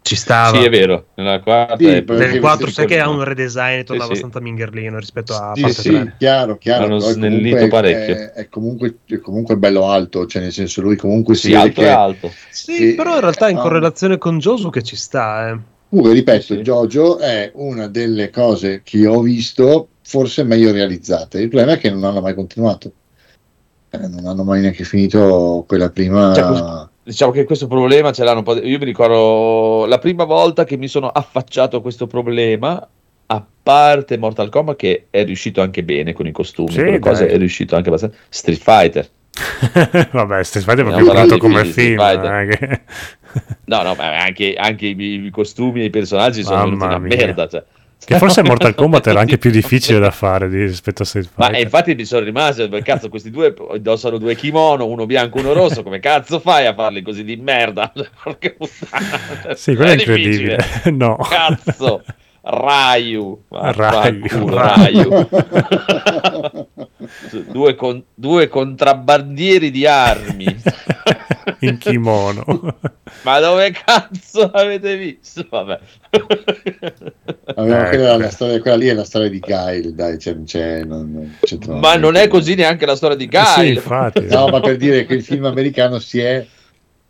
Ci 0.02 0.14
stava. 0.14 0.56
Sì, 0.58 0.64
è 0.64 0.68
vero. 0.70 1.08
Nella 1.16 1.40
quarta 1.40 1.76
Sì, 1.76 1.86
è 1.86 2.04
Nel 2.06 2.38
4 2.38 2.66
visto 2.66 2.80
sai 2.80 2.86
che 2.86 3.00
ha 3.00 3.08
un 3.08 3.24
redesign 3.24 3.82
torna 3.82 4.02
sì. 4.02 4.08
abbastanza 4.08 4.40
Mingerlino 4.40 4.98
rispetto 5.00 5.34
a 5.34 5.52
Sì, 5.54 5.60
parte 5.62 5.82
sì, 5.82 5.90
3. 5.90 6.14
chiaro, 6.18 6.58
chiaro. 6.58 6.84
Hanno 6.84 6.98
snellito 7.00 7.56
comunque 7.56 7.68
parecchio. 7.68 8.14
È, 8.14 8.30
è 8.32 8.48
comunque, 8.48 8.98
è 9.06 9.18
comunque 9.18 9.56
bello 9.56 9.88
alto, 9.88 10.26
cioè 10.26 10.42
nel 10.42 10.52
senso 10.52 10.80
lui 10.80 10.94
comunque 10.96 11.34
si 11.34 11.48
Sì, 11.48 11.54
alto 11.54 11.80
che... 11.80 11.86
è 11.88 11.90
alto. 11.90 12.32
Sì, 12.48 12.74
Sì, 12.76 12.94
però 12.94 13.14
in 13.14 13.20
realtà 13.20 13.48
in 13.48 13.56
correlazione 13.58 14.16
con 14.18 14.38
Josu 14.38 14.70
che 14.70 14.82
ci 14.82 14.94
sta. 14.94 15.48
Eh. 15.50 15.58
Comunque, 15.88 16.14
ripeto, 16.14 16.42
Sì. 16.42 16.56
Jojo 16.62 17.18
è 17.18 17.52
una 17.54 17.86
delle 17.86 18.30
cose 18.30 18.82
che 18.84 19.06
ho 19.06 19.20
visto 19.20 19.88
forse 20.02 20.42
meglio 20.42 20.72
realizzate. 20.72 21.40
Il 21.40 21.48
problema 21.48 21.74
è 21.74 21.78
che 21.78 21.90
non 21.90 22.04
hanno 22.04 22.20
mai 22.20 22.34
continuato. 22.34 22.92
Eh, 23.90 23.98
non 24.08 24.26
hanno 24.26 24.44
mai 24.44 24.60
neanche 24.60 24.84
finito 24.84 25.64
quella 25.66 25.90
prima. 25.90 26.34
Cioè, 26.34 26.88
Diciamo 27.04 27.30
che 27.30 27.44
questo 27.44 27.68
problema 27.68 28.10
ce 28.10 28.24
l'hanno 28.24 28.38
un 28.38 28.44
po'. 28.44 28.56
Io 28.56 28.78
mi 28.78 28.84
ricordo 28.84 29.86
la 29.86 29.98
prima 29.98 30.24
volta 30.24 30.64
che 30.64 30.76
mi 30.76 30.88
sono 30.88 31.06
affacciato 31.08 31.76
a 31.76 31.80
questo 31.80 32.08
problema, 32.08 32.88
a 33.26 33.46
parte 33.62 34.18
Mortal 34.18 34.48
Kombat, 34.48 34.76
che 34.76 35.06
è 35.10 35.24
riuscito 35.24 35.60
anche 35.60 35.84
bene 35.84 36.12
con 36.12 36.26
i 36.26 36.32
costumi, 36.32 36.72
Sì, 36.72 36.78
con 36.78 36.86
le 36.86 36.98
cose, 36.98 37.28
è 37.28 37.36
riuscito 37.38 37.76
anche 37.76 37.88
abbastanza. 37.90 38.16
Street 38.28 38.58
Fighter. 38.60 39.08
Vabbè, 40.12 40.42
Street 40.44 40.64
Fighter 40.64 40.84
è 40.86 40.88
proprio 40.88 41.12
brutto 41.12 41.36
come 41.38 41.64
film. 41.64 42.00
È 42.00 42.46
che- 42.56 42.80
No, 43.66 43.82
no, 43.82 43.94
ma 43.94 44.22
anche, 44.22 44.54
anche 44.54 44.86
i, 44.86 44.96
i 45.26 45.30
costumi 45.30 45.82
e 45.82 45.84
i 45.84 45.90
personaggi 45.90 46.42
sono 46.42 46.64
una 46.64 46.98
mia. 46.98 47.16
merda. 47.16 47.46
Cioè. 47.46 47.62
Che 48.02 48.16
forse 48.18 48.42
Mortal 48.44 48.74
Kombat 48.74 49.06
era 49.08 49.20
anche 49.20 49.36
più 49.36 49.50
difficile 49.50 49.98
da 49.98 50.10
fare 50.10 50.46
rispetto 50.48 51.02
a 51.02 51.04
Street 51.04 51.28
Ma 51.34 51.44
Fighter. 51.46 51.60
e 51.60 51.64
infatti 51.64 51.94
mi 51.94 52.04
sono 52.06 52.24
rimasto, 52.24 52.66
perché 52.68 52.92
cazzo, 52.92 53.08
questi 53.10 53.30
due 53.30 53.54
indossano 53.74 54.16
due 54.16 54.34
kimono, 54.36 54.86
uno 54.86 55.04
bianco 55.04 55.36
e 55.36 55.40
uno 55.42 55.52
rosso, 55.52 55.82
come 55.82 55.98
cazzo 56.00 56.38
fai 56.38 56.66
a 56.66 56.72
farli 56.74 57.02
così 57.02 57.24
di 57.24 57.36
merda? 57.36 57.92
Sì, 59.54 59.74
quello 59.74 59.90
è 59.90 59.96
difficile. 59.96 60.54
incredibile. 60.54 60.64
No. 60.92 61.16
Cazzo, 61.28 62.02
Raiu, 62.42 63.42
Raiu. 63.50 64.48
Raiu. 64.48 65.28
due, 67.50 67.74
con- 67.74 68.02
due 68.14 68.48
contrabbandieri 68.48 69.70
di 69.70 69.86
armi. 69.86 70.44
In 71.60 71.78
kimono. 71.78 72.44
Ma 73.22 73.38
dove 73.40 73.70
cazzo 73.70 74.50
l'avete 74.52 74.96
visto? 74.96 75.46
Vabbè. 75.48 75.78
Avevamo 77.54 77.86
Eh, 77.86 77.88
quella, 77.88 78.16
la 78.16 78.30
storia, 78.30 78.60
quella 78.60 78.76
lì 78.76 78.86
è 78.88 78.94
la 78.94 79.04
storia 79.04 79.28
di 79.28 79.40
Kyle, 79.40 79.94
dai, 79.94 80.18
cioè, 80.18 80.34
non 80.34 80.44
c'è, 80.44 80.82
non, 80.84 81.36
c'entra 81.40 81.74
Ma 81.74 81.96
non 81.96 82.16
è 82.16 82.28
così 82.28 82.54
neanche 82.54 82.84
la 82.86 82.96
storia 82.96 83.16
di 83.16 83.28
Sì, 83.30 83.38
Kyle. 83.38 83.68
infatti. 83.74 84.26
No, 84.26 84.48
ma 84.48 84.60
per 84.60 84.76
dire 84.76 85.06
che 85.06 85.14
il 85.14 85.22
film 85.22 85.44
americano 85.44 85.98
si 85.98 86.18
è, 86.20 86.44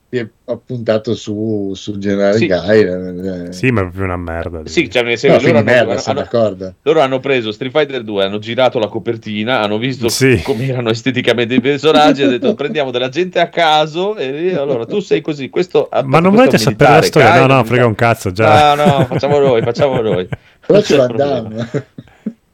si 0.08 0.18
è 0.18 0.26
appuntato 0.44 1.14
su, 1.16 1.72
su 1.74 1.98
generale 1.98 2.36
Sì. 2.38 2.46
Kyle. 2.46 3.48
eh. 3.48 3.52
Sì, 3.52 3.70
ma 3.70 3.80
è 3.80 3.82
proprio 3.84 4.04
una 4.04 4.16
merda. 4.16 4.60
Sì, 4.64 4.88
cioè, 4.88 5.02
nel 5.02 5.12
No, 5.12 5.16
senso, 5.18 5.38
film 5.40 5.52
loro, 5.54 5.58
hanno, 5.58 5.64
merda, 5.70 5.92
hanno- 5.92 6.02
hanno- 6.06 6.20
d'accordo. 6.20 6.74
loro 6.82 7.00
hanno 7.00 7.18
preso 7.20 7.50
Street 7.50 7.72
Fighter 7.72 8.02
2, 8.04 8.24
hanno 8.24 8.38
girato 8.38 8.78
la 8.78 8.86
copertina, 8.86 9.60
hanno 9.60 9.78
visto 9.78 10.08
Sì. 10.08 10.40
come 10.42 10.68
erano 10.68 10.90
esteticamente 10.90 11.54
i 11.54 11.60
personaggi, 11.60 12.22
hanno 12.22 12.30
detto 12.32 12.54
prendiamo 12.54 12.90
della 12.92 13.08
gente 13.08 13.40
a 13.40 13.48
caso 13.48 14.16
e 14.16 14.54
allora 14.54 14.86
tu 14.86 15.00
sei 15.00 15.20
così, 15.20 15.50
questo 15.50 15.88
Ma 16.04 16.20
non 16.20 16.34
volete 16.34 16.58
sapere 16.58 16.92
la 16.92 17.02
storia? 17.02 17.30
Kyle 17.32 17.46
No, 17.46 17.54
no, 17.54 17.64
frega 17.64 17.86
un 17.86 17.94
cazzo, 17.96 18.30
già. 18.30 18.74
No, 18.74 18.84
no, 18.84 19.04
facciamo 19.06 19.38
noi, 19.40 19.60
facciamo 19.62 20.00
noi. 20.00 20.28
Però 20.66 20.80
c'è 20.80 20.96
Non 20.96 21.66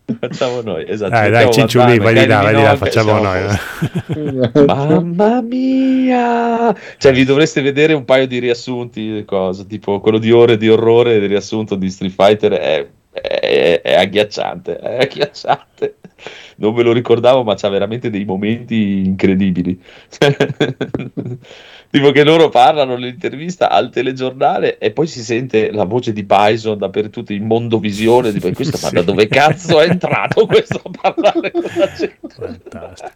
Facciamo 0.18 0.60
noi, 0.62 0.84
esatto. 0.88 1.10
Dai, 1.10 1.30
dai, 1.30 1.44
Van 1.44 1.98
vai 1.98 2.14
di 2.14 2.26
là, 2.26 2.42
vai 2.42 2.54
di 2.54 2.62
là, 2.62 2.76
facciamo 2.76 3.18
noi. 3.18 3.40
Mamma 4.66 5.40
mia! 5.40 6.76
Cioè, 6.98 7.12
vi 7.12 7.24
dovreste 7.24 7.62
vedere 7.62 7.92
un 7.92 8.04
paio 8.04 8.26
di 8.26 8.38
riassunti, 8.38 9.12
di 9.12 9.24
cose, 9.24 9.66
tipo 9.66 10.00
quello 10.00 10.18
di 10.18 10.32
ore 10.32 10.56
di 10.56 10.68
orrore 10.68 11.20
del 11.20 11.28
riassunto 11.28 11.76
di 11.76 11.88
Street 11.88 12.12
Fighter 12.12 12.52
è, 12.52 12.88
è- 13.42 13.80
è 13.82 13.94
agghiacciante, 13.94 14.76
è 14.78 14.98
agghiacciante. 15.02 15.96
Non 16.56 16.72
me 16.74 16.82
lo 16.84 16.92
ricordavo, 16.92 17.42
ma 17.42 17.56
c'ha 17.56 17.68
veramente 17.68 18.08
dei 18.08 18.24
momenti 18.24 19.02
incredibili. 19.04 19.80
tipo 21.90 22.10
che 22.12 22.22
loro 22.24 22.48
parlano 22.48 22.94
nell'intervista 22.94 23.68
al 23.68 23.90
telegiornale 23.90 24.78
e 24.78 24.92
poi 24.92 25.06
si 25.08 25.20
sente 25.22 25.72
la 25.72 25.84
voce 25.84 26.12
di 26.12 26.22
Bison 26.22 26.78
dappertutto 26.78 27.32
in 27.32 27.44
mondovisione. 27.46 28.32
Tipo, 28.32 28.46
"E 28.48 28.52
questo 28.52 28.78
ma 28.82 28.88
Sì. 28.88 28.94
da 28.94 29.02
dove 29.02 29.26
cazzo 29.26 29.80
è 29.80 29.88
entrato 29.88 30.46
questo 30.46 30.80
a 30.84 30.90
parlare 31.00 31.50
con 31.50 31.62
la 31.62 31.92
gente? 31.92 32.18
Fantastico. 32.28 33.10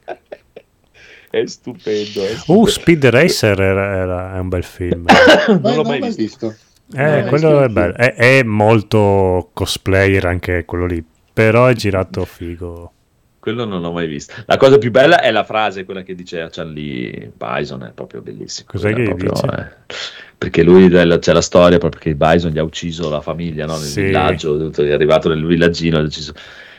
È 1.30 1.44
stupendo. 1.46 2.24
È 2.24 2.30
Uh, 2.32 2.36
stupendo. 2.36 2.66
Speed 2.66 3.05
Racer 3.06 3.60
era, 3.60 3.94
era- 3.96 4.34
è 4.36 4.38
un 4.40 4.48
bel 4.48 4.64
film. 4.64 5.05
Non 5.60 5.74
l'ho 5.76 5.82
mai 5.84 6.00
visto. 6.00 6.22
visto. 6.22 6.55
Eh, 6.94 7.23
No, 7.23 7.28
quello 7.28 7.62
è 7.62 7.68
bello. 7.68 7.94
È, 7.94 8.15
è 8.15 8.42
molto 8.42 9.50
cosplayer 9.52 10.24
anche 10.26 10.65
quello 10.65 10.86
lì, 10.86 11.05
però 11.32 11.66
è 11.66 11.74
girato 11.74 12.24
figo. 12.24 12.92
Quello 13.40 13.65
non 13.65 13.81
l'ho 13.81 13.92
mai 13.92 14.08
visto. 14.08 14.34
La 14.47 14.56
cosa 14.56 14.76
più 14.76 14.90
bella 14.90 15.20
è 15.20 15.31
la 15.31 15.44
frase, 15.44 15.84
quella 15.84 16.02
che 16.02 16.15
dice 16.16 16.40
a 16.40 16.48
Charlie 16.50 17.31
Bison, 17.36 17.82
è 17.84 17.92
proprio 17.92 18.20
bellissimo. 18.20 18.66
Cos'è 18.68 18.90
Quella 18.92 18.97
che 19.10 19.15
proprio, 19.15 19.32
dice? 19.32 19.47
eh, 19.47 19.94
perché 20.36 20.62
lui 20.65 20.89
c'è 20.89 21.32
la 21.32 21.40
storia 21.40 21.78
proprio 21.78 22.00
che 22.00 22.15
Bison 22.16 22.50
gli 22.50 22.58
ha 22.58 22.65
ucciso 22.65 23.08
la 23.08 23.20
famiglia 23.20 23.66
no? 23.66 23.74
nel 23.74 23.82
Sì. 23.82 24.02
villaggio, 24.02 24.70
è 24.70 24.90
arrivato 24.92 25.28
nel 25.28 25.44
villaggino 25.47 25.98
ha 25.98 26.02
deciso- 26.02 26.32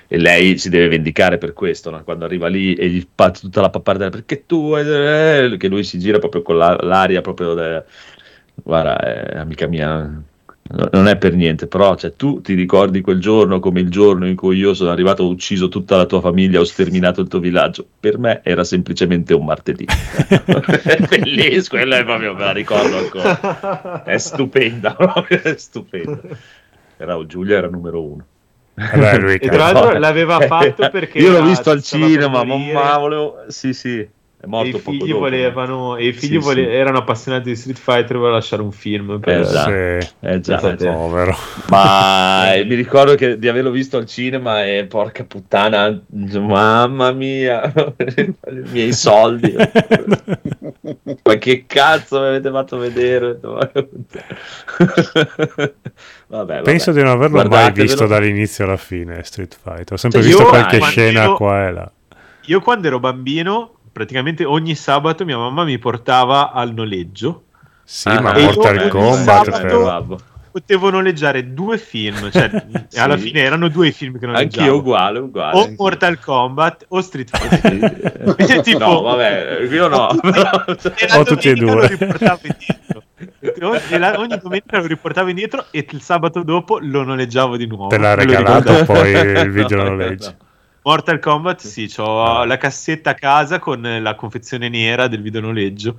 e 0.09 0.17
lei 0.17 0.57
si 0.57 0.69
deve 0.69 0.87
vendicare 0.89 1.37
per 1.37 1.53
questo, 1.53 1.89
no? 1.89 2.01
quando 2.03 2.25
arriva 2.25 2.47
lì 2.47 2.73
e 2.75 2.87
gli 2.89 3.05
fa 3.13 3.31
tutta 3.31 3.61
la 3.61 3.69
pappardella 3.69 4.09
perché 4.09 4.45
tu, 4.45 4.75
eh, 4.75 5.55
che 5.57 5.67
lui 5.69 5.83
si 5.85 5.99
gira 5.99 6.19
proprio 6.19 6.41
con 6.41 6.57
la- 6.57 6.77
l'aria 6.81 7.21
proprio 7.21 7.53
da- 7.53 7.83
guarda, 8.67 8.99
eh, 8.99 9.37
amica 9.37 9.65
mia, 9.65 10.01
no- 10.01 10.89
non 10.91 11.07
è 11.07 11.15
per 11.15 11.33
niente, 11.33 11.67
però 11.67 11.95
cioè, 11.95 12.13
tu 12.15 12.41
ti 12.41 12.53
ricordi 12.53 12.99
quel 12.99 13.21
giorno 13.21 13.59
come 13.59 13.79
il 13.79 13.89
giorno 13.89 14.27
in 14.27 14.35
cui 14.35 14.57
io 14.57 14.73
sono 14.73 14.91
arrivato, 14.91 15.23
ho 15.23 15.29
ucciso 15.29 15.69
tutta 15.69 15.95
la 15.95 16.05
tua 16.05 16.19
famiglia, 16.19 16.59
ho 16.59 16.65
sterminato 16.65 17.21
il 17.21 17.29
tuo 17.29 17.39
villaggio. 17.39 17.87
Per 17.97 18.19
me 18.19 18.41
era 18.43 18.65
semplicemente 18.65 19.33
un 19.33 19.45
martedì. 19.45 19.85
è 19.87 20.97
bellissimo, 21.07 21.79
quella 21.79 21.97
è 21.97 22.03
proprio, 22.03 22.33
me 22.33 22.41
la 22.41 22.51
ricordo 22.51 22.97
ancora. 22.97 24.03
È 24.03 24.17
stupenda, 24.17 24.93
proprio, 24.99 25.41
è 25.41 25.55
stupenda. 25.57 26.19
Era, 26.97 27.25
Giulia 27.25 27.57
era 27.57 27.69
numero 27.69 28.03
uno. 28.03 28.25
Vabbè, 28.73 29.17
lui, 29.17 29.35
E 29.35 29.47
tra 29.47 29.71
l'altro 29.71 29.97
l'aveva 29.97 30.41
fatto 30.41 30.89
perché 30.89 31.19
io 31.19 31.31
l'ho 31.31 31.43
visto 31.43 31.71
al 31.71 31.81
cinema, 31.81 32.43
ma 32.43 32.97
volevo... 32.97 33.45
Sì, 33.47 33.73
sì, 33.73 34.07
è 34.39 34.43
E 34.45 34.47
morto 34.47 34.67
i 34.67 34.71
poco 34.79 34.91
figli 34.91 35.07
dopo. 35.07 35.19
volevano 35.21 35.95
e 35.97 36.07
i 36.07 36.13
figli 36.13 36.33
Sì, 36.33 36.37
vole- 36.37 36.63
sì. 36.63 36.69
erano 36.69 36.99
appassionati 36.99 37.49
di 37.49 37.55
Street 37.55 37.77
Fighter 37.79 38.03
e 38.11 38.13
volevano 38.13 38.35
lasciare 38.35 38.61
un 38.61 38.71
film 38.71 39.19
per 39.19 39.39
Esatto. 39.39 39.69
Sì, 39.71 40.07
Eh 40.19 40.39
già, 40.41 40.59
eh 40.61 40.75
già. 40.75 40.93
povero. 40.93 41.35
Ma 41.69 42.53
eh, 42.55 42.63
mi 42.65 42.75
ricordo 42.75 43.15
che 43.15 43.39
di 43.39 43.47
averlo 43.47 43.71
visto 43.71 43.97
al 43.97 44.05
cinema 44.05 44.63
e 44.63 44.85
porca 44.85 45.23
puttana, 45.23 45.99
mamma 46.09 47.11
mia, 47.13 47.71
i 47.97 48.35
miei 48.71 48.93
soldi. 48.93 49.55
Ma 51.23 51.35
che 51.35 51.65
cazzo 51.67 52.19
mi 52.19 52.27
avete 52.27 52.49
fatto 52.51 52.77
vedere? 52.77 53.39
vabbè, 53.41 53.85
vabbè. 56.27 56.61
Penso 56.61 56.91
di 56.91 57.01
non 57.01 57.11
averlo 57.11 57.37
mai 57.37 57.47
Guardatevelo. 57.47 57.83
visto 57.87 58.05
dall'inizio 58.07 58.65
alla 58.65 58.77
fine 58.77 59.23
Street 59.23 59.57
Fighter. 59.61 59.93
Ho 59.93 59.97
sempre 59.97 60.19
Cioè, 60.21 60.29
visto 60.29 60.43
io, 60.43 60.49
qualche 60.49 60.81
scena 60.81 61.23
ero- 61.23 61.35
qua 61.35 61.67
e 61.67 61.71
là. 61.71 61.91
Io 62.45 62.61
quando 62.61 62.87
ero 62.87 62.99
bambino, 62.99 63.73
praticamente 63.97 64.45
ogni 64.45 64.75
sabato 64.75 65.25
mia 65.25 65.37
mamma 65.37 65.63
mi 65.63 65.79
portava 65.79 66.51
al 66.51 66.71
noleggio. 66.73 67.45
Sì, 67.83 68.09
Ah, 68.09 68.21
ma 68.21 68.33
Mortal 68.37 68.77
ogni 68.77 68.89
Kombat 68.89 69.43
sabato- 69.49 69.61
però. 69.67 70.17
Potevo 70.51 70.89
noleggiare 70.89 71.53
due 71.53 71.77
film, 71.77 72.31
cioè 72.31 72.49
Sì. 72.89 72.99
alla 72.99 73.15
fine 73.17 73.41
erano 73.41 73.67
due 73.69 73.87
i 73.87 73.91
film 73.91 74.17
che 74.19 74.25
noleggiavo. 74.25 74.61
Anch'io 74.63 74.79
uguale, 74.79 75.19
uguale. 75.19 75.55
o 75.55 75.59
anch'io. 75.61 75.75
Mortal 75.77 76.19
Kombat 76.19 76.85
o 76.89 77.01
Street 77.01 77.29
Fighter. 77.35 78.35
Sì. 78.45 78.61
Tipo- 78.61 78.77
no, 78.79 79.01
vabbè, 79.01 79.67
io 79.69 79.87
no. 79.87 80.07
O 81.15 81.23
tutti 81.23 81.49
e 81.49 81.53
due. 81.53 81.73
lo 81.73 81.85
riportavo 81.87 82.39
indietro. 82.43 83.03
E 83.89 83.97
la- 83.99 84.19
ogni 84.19 84.37
domenica 84.41 84.79
lo 84.79 84.85
riportavo 84.87 85.29
indietro 85.29 85.65
e 85.71 85.85
il 85.89 86.01
sabato 86.01 86.41
dopo 86.43 86.79
lo 86.81 87.03
noleggiavo 87.03 87.55
di 87.55 87.67
nuovo. 87.67 87.87
Te 87.87 87.97
l'ha 87.99 88.15
regalato 88.15 88.83
poi 88.85 89.11
il 89.11 89.51
video 89.51 89.83
noleggio. 89.83 90.35
Mortal 90.87 91.19
Kombat, 91.19 91.59
sì, 91.65 91.91
ho 91.97 92.23
Ah. 92.23 92.45
la 92.45 92.55
cassetta 92.55 93.09
a 93.09 93.13
casa 93.13 93.59
con 93.59 93.81
la 94.01 94.15
confezione 94.15 94.69
nera 94.69 95.07
del 95.07 95.21
video 95.21 95.41
noleggio. 95.41 95.97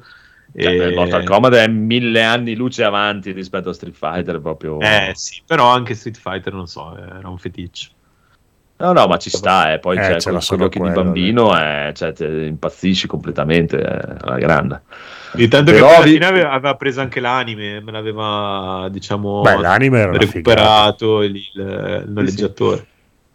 Cioè, 0.57 0.73
E- 0.92 0.94
Mortal 0.94 1.25
Kombat 1.25 1.52
è 1.57 1.67
mille 1.68 2.23
anni 2.23 2.55
luce 2.55 2.84
avanti 2.84 3.33
rispetto 3.33 3.68
a 3.68 3.75
Street 3.75 3.94
Fighter 3.94 4.41
proprio 4.41 4.81
Eh 4.81 5.12
sì, 5.15 5.42
però 5.44 5.67
anche 5.68 5.94
Street 5.94 6.17
Fighter, 6.17 6.55
non 6.55 6.67
so, 6.67 6.97
era 6.97 7.28
un 7.28 7.36
feticcio. 7.36 7.91
no 8.78 8.92
no 8.92 9.07
ma 9.08 9.18
ci 9.18 9.28
sta 9.28 9.73
eh. 9.75 9.78
poi 9.81 9.97
Eh, 9.99 10.00
c'è 10.00 10.17
c'era 10.18 10.39
con, 10.47 10.57
gli 10.57 10.62
occhi 10.62 10.81
di 10.81 10.89
bambino 10.91 11.58
eh, 11.58 11.92
cioè, 11.94 12.12
te 12.12 12.26
impazzisci 12.26 13.07
completamente 13.08 13.76
eh, 13.76 14.17
alla 14.20 14.39
grande 14.39 14.83
Di 15.34 15.49
tanto 15.49 15.73
Però 15.73 15.89
che 15.89 15.94
alla 15.97 16.05
vi- 16.05 16.12
fine 16.12 16.25
aveva, 16.26 16.50
aveva 16.52 16.76
preso 16.76 17.00
anche 17.02 17.20
l'anime, 17.20 17.81
me 17.83 17.92
l'aveva, 17.92 18.89
diciamo, 18.91 19.42
Beh, 19.42 19.58
l'anime 19.58 20.17
recuperato 20.17 21.23
il, 21.23 21.34
il 21.36 22.05
noleggiatore. 22.07 22.86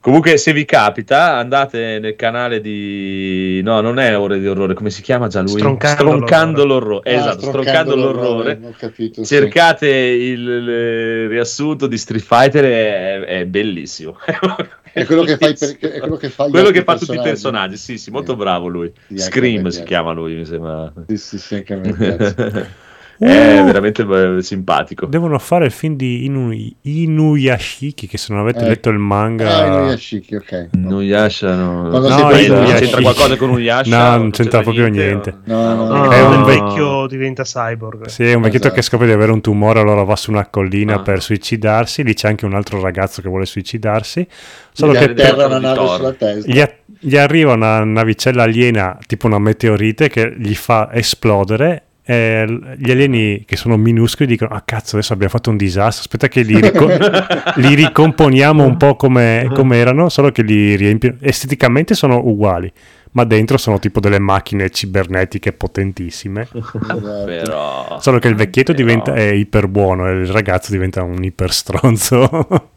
Comunque, 0.04 0.36
se 0.36 0.52
vi 0.52 0.66
capita, 0.66 1.38
andate 1.38 1.98
nel 1.98 2.18
canale 2.18 2.60
di. 2.60 3.62
No, 3.64 3.80
non 3.80 4.00
è 4.00 4.18
Ore 4.20 4.38
di 4.38 4.46
Orrore, 4.50 4.74
come 4.74 4.90
si 4.90 5.02
chiama 5.02 5.30
già 5.30 5.40
lui? 5.40 5.52
Stroncando 5.52 5.96
Stroncando 6.02 6.66
l'orrore. 6.66 7.10
Ah, 7.10 7.14
Esatto, 7.20 7.46
Stroncando 7.46 7.96
l'orrore. 7.96 8.60
Ho 8.62 8.74
capito. 8.78 9.24
sì. 9.24 9.34
Cercate 9.36 9.88
il, 9.88 10.42
il 10.46 11.30
riassunto 11.30 11.88
di 11.88 11.98
Street 11.98 12.22
Fighter, 12.22 12.64
è, 12.66 13.20
è 13.40 13.46
bellissimo. 13.46 14.18
È 14.94 15.06
quello 15.06 15.24
che 15.24 15.38
fa, 15.38 15.48
i 15.48 15.56
per- 15.58 15.80
è 15.80 15.98
quello 16.02 16.18
che 16.18 16.30
fa, 16.30 16.48
Quello 16.50 16.70
che 16.70 16.84
fa 16.84 16.96
tutti 16.96 17.16
i 17.16 17.20
personaggi, 17.20 17.78
sì, 17.78 17.98
sì, 17.98 18.12
molto 18.12 18.34
Sì. 18.34 18.38
bravo 18.38 18.68
lui. 18.68 18.92
Sì, 19.08 19.18
Scream 19.18 19.68
si 19.70 19.82
chiama 19.82 20.12
lui, 20.12 20.36
mi 20.36 20.46
sembra. 20.46 20.94
Sì, 21.08 21.18
sì, 21.18 21.40
sì, 21.40 21.56
anche 21.56 21.74
a 21.74 21.78
me 21.78 21.94
piace. 21.94 22.36
è 23.20 23.60
Uh. 23.62 23.66
veramente 23.66 24.02
eh, 24.38 24.42
simpatico. 24.42 25.06
Devono 25.06 25.38
fare 25.40 25.66
il 25.66 25.72
film 25.72 25.96
di 25.96 26.26
Inu- 26.26 26.76
Inuyashiki, 26.82 28.08
che 28.08 28.18
se 28.18 28.34
non 28.34 28.42
avete 28.42 28.64
Eh. 28.66 28.68
letto 28.70 28.90
il 28.90 28.98
manga... 28.98 29.58
Ah, 29.58 29.66
Inuyashiki, 29.80 30.36
ok. 30.36 30.70
Nuyasha 30.72 31.56
no. 31.56 31.90
Quando 31.90 32.08
No, 32.10 32.16
Inuyashiki. 32.32 32.80
c'entra 32.80 33.02
qualcosa 33.02 33.36
con 33.38 33.50
Nuyasha? 33.50 33.98
No, 34.12 34.18
non 34.18 34.32
c'entra 34.32 34.62
proprio 34.62 34.88
niente. 34.88 35.34
No, 35.46 35.74
no, 35.76 35.88
No, 35.88 36.04
no. 36.06 36.12
È 36.12 36.22
un 36.22 36.44
vecchio 36.44 37.08
diventa 37.08 37.44
cyborg. 37.44 38.08
Sì, 38.08 38.24
è 38.24 38.34
un 38.34 38.42
vecchietto 38.42 38.68
Esatto. 38.68 38.74
che 38.82 38.82
scopre 38.88 39.06
di 39.08 39.14
avere 39.14 39.32
un 39.32 39.42
tumore, 39.42 39.80
allora 39.80 40.04
va 40.04 40.16
su 40.16 40.32
una 40.32 40.48
collina 40.48 40.96
Ah. 40.96 41.02
per 41.02 41.22
suicidarsi. 41.22 42.04
Lì 42.04 42.14
c'è 42.14 42.28
anche 42.28 42.46
un 42.46 42.54
altro 42.54 42.82
ragazzo 42.82 43.22
che 43.22 43.30
vuole 43.30 43.46
suicidarsi. 43.46 44.26
Solo 44.72 44.92
Gli 44.92 44.96
che 44.96 45.00
altri 45.02 45.14
per- 45.16 45.26
terra 45.36 45.46
una 45.46 45.60
nave 45.60 45.88
sulla 45.88 46.12
testa. 46.14 46.52
gli, 46.52 46.60
a- 46.60 46.72
gli 47.00 47.16
arriva 47.18 47.54
una 47.54 47.84
navicella 47.84 48.44
aliena, 48.44 48.98
tipo 49.06 49.28
una 49.28 49.40
meteorite, 49.40 50.10
che 50.10 50.34
gli 50.38 50.56
fa 50.56 50.90
esplodere. 50.92 51.84
E 52.06 52.46
l- 52.46 52.76
gli 52.78 52.92
alieni 52.92 53.44
che 53.46 53.56
sono 53.56 53.78
minuscoli 53.78 54.28
dicono: 54.28 54.54
Ah, 54.54 54.62
cazzo, 54.66 54.96
adesso 54.98 55.14
abbiamo 55.14 55.32
fatto 55.32 55.50
un 55.50 55.58
disastro. 55.58 56.02
Aspetta, 56.02 56.28
che 56.28 56.42
li, 56.42 56.60
rico- 56.60 56.88
li 57.56 57.76
ricomponiamo 57.76 58.64
un 58.66 58.78
po' 58.78 58.96
come, 58.96 59.50
come 59.54 59.78
erano, 59.78 60.10
solo 60.10 60.32
che 60.32 60.44
li 60.44 60.76
riempiono. 60.76 61.16
Esteticamente 61.22 61.94
sono 61.94 62.20
uguali, 62.26 62.72
ma 63.14 63.24
dentro 63.24 63.58
sono 63.58 63.80
tipo 63.80 64.00
delle 64.00 64.20
macchine 64.20 64.70
cibernetiche 64.70 65.54
potentissime. 65.54 66.48
Però... 66.52 67.98
Solo 68.00 68.20
che 68.20 68.28
il 68.28 68.36
vecchietto 68.36 68.74
Però- 68.74 68.86
diventa, 68.86 69.14
è 69.14 69.32
iper 69.32 69.68
buono 69.68 70.08
e 70.10 70.12
il 70.14 70.28
ragazzo 70.28 70.72
diventa 70.72 71.02
un 71.04 71.24
iper 71.24 71.52
stronzo. 71.52 72.48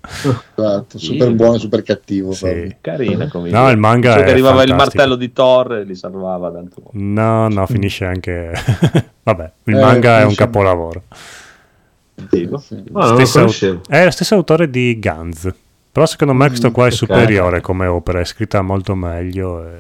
Esatto, 0.55 0.99
super 0.99 1.33
buono, 1.35 1.59
super 1.59 1.83
cattivo. 1.83 2.31
Sì. 2.33 2.77
Carina 2.81 3.29
come 3.29 3.51
No, 3.51 3.59
idea. 3.63 3.71
il 3.71 3.79
manga 3.79 4.15
che 4.15 4.25
è 4.25 4.31
arrivava 4.31 4.63
il 4.63 4.69
fantastico. 4.69 4.97
martello 4.99 5.17
di 5.17 5.33
Thor 5.33 5.73
e 5.75 5.85
li 5.85 5.95
salvava 5.97 6.49
dal 6.51 6.69
tuo. 6.73 6.91
no, 6.93 7.49
no, 7.49 7.67
finisce 7.67 8.05
anche. 8.05 8.53
Vabbè, 9.25 9.51
il 9.65 9.75
Eh, 9.77 9.81
manga 9.81 10.21
è 10.21 10.25
un 10.25 10.35
capolavoro. 10.37 11.03
Dico. 12.31 12.59
Sì. 12.59 12.77
Ah, 12.93 13.07
non 13.07 13.09
lo 13.11 13.15
Stesso 13.17 13.39
au- 13.39 13.45
conoscevo. 13.45 13.81
è 13.89 14.05
lo 14.05 14.11
stesso 14.11 14.35
autore 14.37 14.71
di 14.71 14.99
Guns. 15.01 15.53
Però 15.93 16.07
secondo 16.07 16.35
me 16.35 16.47
questo 16.49 16.71
qua 16.71 16.87
è 16.87 16.91
superiore 16.91 17.61
come 17.61 17.87
opera, 17.87 18.21
è 18.21 18.25
scritta 18.25 18.61
molto 18.63 18.95
meglio 18.95 19.67
e, 19.67 19.71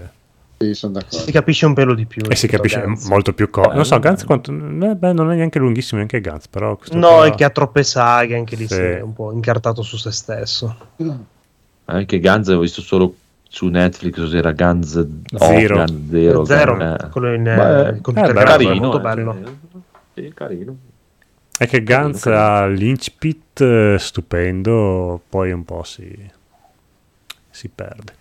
Sì, 0.58 0.72
sono 0.74 0.94
d'accordo. 0.94 1.18
Si 1.18 1.32
capisce 1.32 1.66
un 1.66 1.74
pelo 1.74 1.94
di 1.94 2.06
più. 2.06 2.22
e 2.22 2.34
si 2.34 2.46
rispetto 2.46 2.54
a 2.54 2.56
capisce 2.58 2.80
Gantz. 2.80 3.06
molto 3.08 3.32
più 3.34 3.50
co- 3.50 3.72
Non 3.74 3.84
so, 3.84 3.98
Guns 4.00 4.24
quanto... 4.24 4.50
eh, 4.52 4.94
beh, 4.96 5.12
non 5.12 5.30
è 5.30 5.36
neanche 5.36 5.58
lunghissimo 5.58 5.98
neanche 5.98 6.20
Guns, 6.20 6.48
però 6.48 6.78
No, 6.92 7.08
qua- 7.08 7.26
è 7.26 7.30
che 7.34 7.44
ha 7.44 7.50
troppe 7.50 7.82
saghe, 7.82 8.36
anche 8.36 8.56
lì 8.56 8.66
Sì. 8.66 8.74
si 8.74 8.80
è 8.80 9.00
un 9.02 9.12
po' 9.12 9.32
incartato 9.32 9.82
su 9.82 9.96
se 9.98 10.10
stesso. 10.12 10.74
Anche 11.86 12.20
Guns 12.20 12.48
ho 12.48 12.58
visto 12.58 12.80
solo 12.80 13.14
su 13.48 13.66
Netflix, 13.68 14.16
cos'era 14.16 14.52
Guns 14.52 15.06
Zero. 15.36 15.74
Oh, 15.82 15.84
Guns 15.84 16.10
Zero. 16.10 16.44
Zero, 16.46 16.80
eh. 16.80 17.08
quello 17.10 17.34
in 17.34 17.42
Beh, 17.44 17.88
eh, 17.88 18.00
computer 18.00 18.30
eh, 18.30 18.32
beh, 18.32 18.40
grafico, 18.40 18.62
è 18.62 18.64
carino, 18.66 18.80
molto 18.86 18.98
eh, 18.98 19.00
bello. 19.00 19.36
Sì, 20.14 20.32
carino. 20.34 20.76
È 21.58 21.66
che 21.66 21.82
Guns 21.82 22.20
Carino, 22.22 22.40
carino. 22.42 22.42
ha 22.42 22.66
l'incipit 22.66 23.60
eh, 23.60 23.96
stupendo, 23.98 25.20
poi 25.28 25.52
un 25.52 25.64
po' 25.64 25.82
si, 25.84 26.30
si 27.50 27.68
perde. 27.68 28.12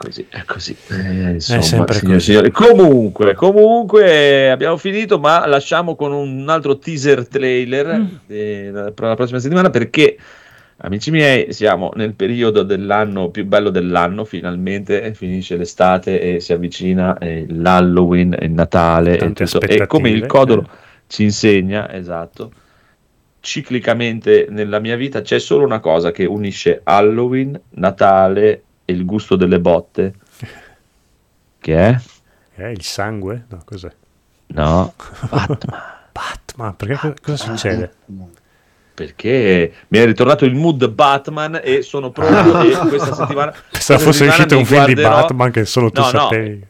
Così, 0.00 0.26
è 0.28 0.44
così. 0.44 0.76
Eh, 0.90 1.30
insomma, 1.32 1.60
sempre 1.60 1.94
signori, 1.94 2.14
così. 2.18 2.30
signori. 2.30 2.50
Comunque, 2.52 3.34
comunque 3.34 4.48
abbiamo 4.48 4.76
finito, 4.76 5.18
ma 5.18 5.44
lasciamo 5.44 5.96
con 5.96 6.12
un 6.12 6.48
altro 6.48 6.78
teaser 6.78 7.26
trailer 7.26 7.98
Mm. 7.98 8.06
eh, 8.28 8.92
per 8.94 9.08
la 9.08 9.16
prossima 9.16 9.40
settimana 9.40 9.70
perché 9.70 10.16
amici 10.76 11.10
miei, 11.10 11.52
siamo 11.52 11.90
nel 11.96 12.14
periodo 12.14 12.62
dell'anno 12.62 13.30
più 13.30 13.44
bello 13.44 13.70
dell'anno, 13.70 14.24
finalmente 14.24 15.12
finisce 15.14 15.56
l'estate 15.56 16.20
e 16.20 16.38
si 16.38 16.52
avvicina 16.52 17.18
eh, 17.18 17.46
l'Halloween, 17.48 18.36
il 18.40 18.52
Natale 18.52 19.18
e, 19.18 19.32
e 19.60 19.86
come 19.88 20.10
il 20.10 20.26
codolo 20.26 20.62
eh. 20.62 20.68
ci 21.08 21.24
insegna, 21.24 21.92
esatto, 21.92 22.52
ciclicamente 23.40 24.46
nella 24.48 24.78
mia 24.78 24.94
vita 24.94 25.22
c'è 25.22 25.40
solo 25.40 25.64
una 25.64 25.80
cosa 25.80 26.12
che 26.12 26.24
unisce 26.24 26.82
Halloween, 26.84 27.60
Natale 27.70 28.62
e 28.88 28.92
il 28.94 29.04
gusto 29.04 29.36
delle 29.36 29.60
botte. 29.60 30.14
Che 31.60 31.76
è? 31.76 32.00
Eh, 32.54 32.70
il 32.70 32.82
sangue? 32.82 33.44
No, 33.50 33.60
cos'è? 33.62 33.92
No, 34.46 34.94
Batman, 36.10 36.74
perché 36.74 36.96
co- 36.96 37.14
cosa 37.20 37.36
succede? 37.36 37.92
perché 38.98 39.72
mi 39.88 39.98
è 39.98 40.04
ritornato 40.06 40.44
il 40.44 40.56
mood 40.56 40.88
Batman 40.88 41.60
e 41.62 41.82
sono 41.82 42.10
pronto 42.10 42.62
e 42.66 42.76
questa 42.88 43.14
settimana 43.14 43.54
Pensavo 43.70 44.00
fosse 44.00 44.26
uscito 44.26 44.58
un 44.58 44.64
film 44.64 44.86
di 44.86 44.94
Batman 44.94 45.52
che 45.52 45.66
solo 45.66 45.92
tu 45.92 46.00
no. 46.00 46.08
sapevi. 46.08 46.58
No, 46.58 46.66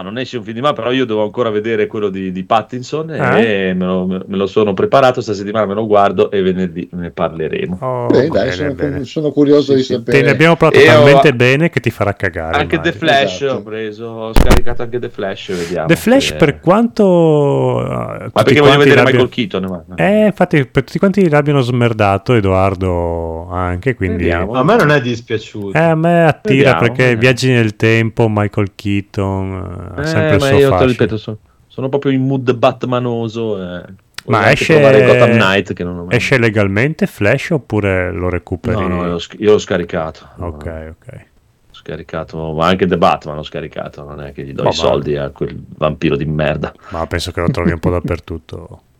non 0.00 0.16
esce 0.18 0.38
un 0.38 0.42
film 0.44 0.54
di 0.54 0.60
Batman, 0.62 0.84
però 0.84 0.94
io 0.96 1.04
devo 1.04 1.22
ancora 1.24 1.50
vedere 1.50 1.86
quello 1.86 2.08
di, 2.08 2.32
di 2.32 2.44
Pattinson 2.44 3.10
Eh? 3.10 3.68
e 3.68 3.74
me 3.74 3.84
lo, 3.84 4.06
me 4.06 4.22
lo 4.36 4.46
sono 4.46 4.72
preparato, 4.74 5.20
settimana 5.20 5.66
me 5.66 5.74
lo 5.74 5.86
guardo 5.86 6.30
e 6.30 6.40
venerdì 6.40 6.88
ne 6.92 7.10
parleremo. 7.10 7.76
Oh, 7.80 8.06
Beh, 8.06 8.28
dai, 8.28 8.30
bene, 8.30 8.50
sono, 8.52 8.74
bene. 8.74 9.04
sono 9.04 9.30
curioso 9.32 9.72
Sì, 9.72 9.74
di 9.78 9.82
sì. 9.82 9.92
sapere. 9.94 10.18
Te 10.18 10.24
ne 10.24 10.30
abbiamo 10.30 10.56
parlato 10.56 10.82
E 10.84 10.88
ho- 10.88 10.92
talmente 10.94 11.34
bene 11.34 11.68
che 11.70 11.80
ti 11.80 11.90
farà 11.90 12.14
cagare. 12.14 12.56
Anche 12.58 12.80
The 12.80 12.88
immagino. 12.90 13.06
Flash 13.10 13.34
Esatto. 13.42 13.52
ho 13.58 13.62
preso, 13.62 14.04
ho 14.06 14.34
scaricato 14.34 14.82
anche 14.82 14.98
The 14.98 15.08
Flash, 15.10 15.52
vediamo. 15.56 15.86
The 15.88 15.96
Flash 15.96 16.26
se- 16.28 16.34
per 16.36 16.60
quanto... 16.60 17.80
eh, 17.84 17.88
Ma 17.88 18.18
tutti 18.28 18.30
perché 18.44 18.60
voglio 18.60 18.78
vedere 18.78 19.02
Michael 19.02 19.28
Keaton. 19.28 19.64
ma- 19.64 19.94
Eh, 19.96 20.26
infatti 20.26 20.64
per 20.66 20.84
tutti 20.84 20.98
quanti 20.98 21.28
l'abbiano 21.28 21.60
smerdato, 21.60 22.34
Edoardo 22.34 23.48
anche, 23.50 23.94
quindi... 23.94 24.24
Vediamo. 24.24 24.52
A 24.52 24.62
me 24.64 24.76
non 24.76 24.90
è 24.90 25.00
dispiaciuto. 25.00 25.76
Eh, 25.76 25.80
a 25.82 25.94
me 25.94 26.24
attira 26.24 26.54
Vediamo, 26.54 26.78
perché 26.80 26.96
vediamo. 27.02 27.20
viaggi 27.20 27.50
nel 27.50 27.76
tempo, 27.76 28.26
Michael 28.28 28.70
Keaton, 28.74 29.81
eh, 29.96 30.00
ha 30.00 30.02
Eh, 30.02 30.04
sempre 30.04 30.34
il 30.36 30.40
ma 30.40 30.48
suo 30.48 30.56
io 30.58 30.68
fascino. 30.68 30.86
ripeto, 30.86 31.16
sono, 31.16 31.38
sono 31.66 31.88
proprio 31.88 32.12
in 32.12 32.26
mood 32.26 32.52
Batmanoso. 32.54 33.60
eh. 33.62 33.84
Ma 34.24 34.50
esce, 34.52 34.78
Knight 34.78 35.72
esce 36.10 36.38
legalmente 36.38 37.06
Flash 37.06 37.50
oppure 37.50 38.12
lo 38.12 38.28
recuperi? 38.28 38.76
No, 38.76 38.88
no, 38.88 39.04
io 39.38 39.52
l'ho, 39.52 39.58
scaricato. 39.58 40.28
Ok, 40.38 40.66
ok. 40.90 41.26
scaricato, 41.70 42.52
ma 42.52 42.66
anche 42.66 42.86
The 42.86 42.98
Batman 42.98 43.36
l'ho 43.36 43.42
scaricato. 43.42 44.04
Non 44.04 44.20
è 44.20 44.32
che 44.32 44.44
gli 44.44 44.52
do 44.52 44.62
Ma 44.62 44.68
i 44.68 44.72
soldi 44.72 45.16
a 45.16 45.30
quel 45.30 45.60
vampiro 45.76 46.16
di 46.16 46.24
merda. 46.24 46.72
Ma 46.90 47.06
penso 47.08 47.32
che 47.32 47.40
lo 47.40 47.50
trovi 47.50 47.72
un 47.72 47.80
po' 47.80 47.90
dappertutto. 47.90 48.82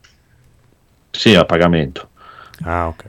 Sì, 1.11 1.35
a 1.37 1.45
pagamento. 1.45 2.09
Ah, 2.65 2.89
ok. 2.89 3.05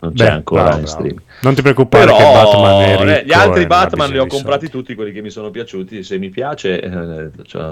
Non 0.00 0.12
c'è 0.14 0.24
Beh, 0.24 0.30
ancora 0.30 0.62
bravo, 0.62 0.78
in 0.78 0.86
streaming. 0.86 1.22
Non 1.42 1.54
ti 1.54 1.62
preoccupare 1.62 2.04
Però 2.04 2.16
che 2.16 2.22
Batman 2.22 2.82
è 2.82 2.86
eh, 2.86 3.04
ricco 3.04 3.26
gli 3.26 3.32
altri 3.32 3.62
e 3.62 3.66
Batman 3.66 4.10
li 4.10 4.18
ho 4.18 4.26
comprati 4.26 4.66
soldi. 4.66 4.70
tutti 4.70 4.94
quelli 4.94 5.12
che 5.12 5.22
mi 5.22 5.30
sono 5.30 5.50
piaciuti. 5.50 6.02
Se 6.02 6.18
mi 6.18 6.28
piace, 6.28 6.80
eh, 6.80 7.30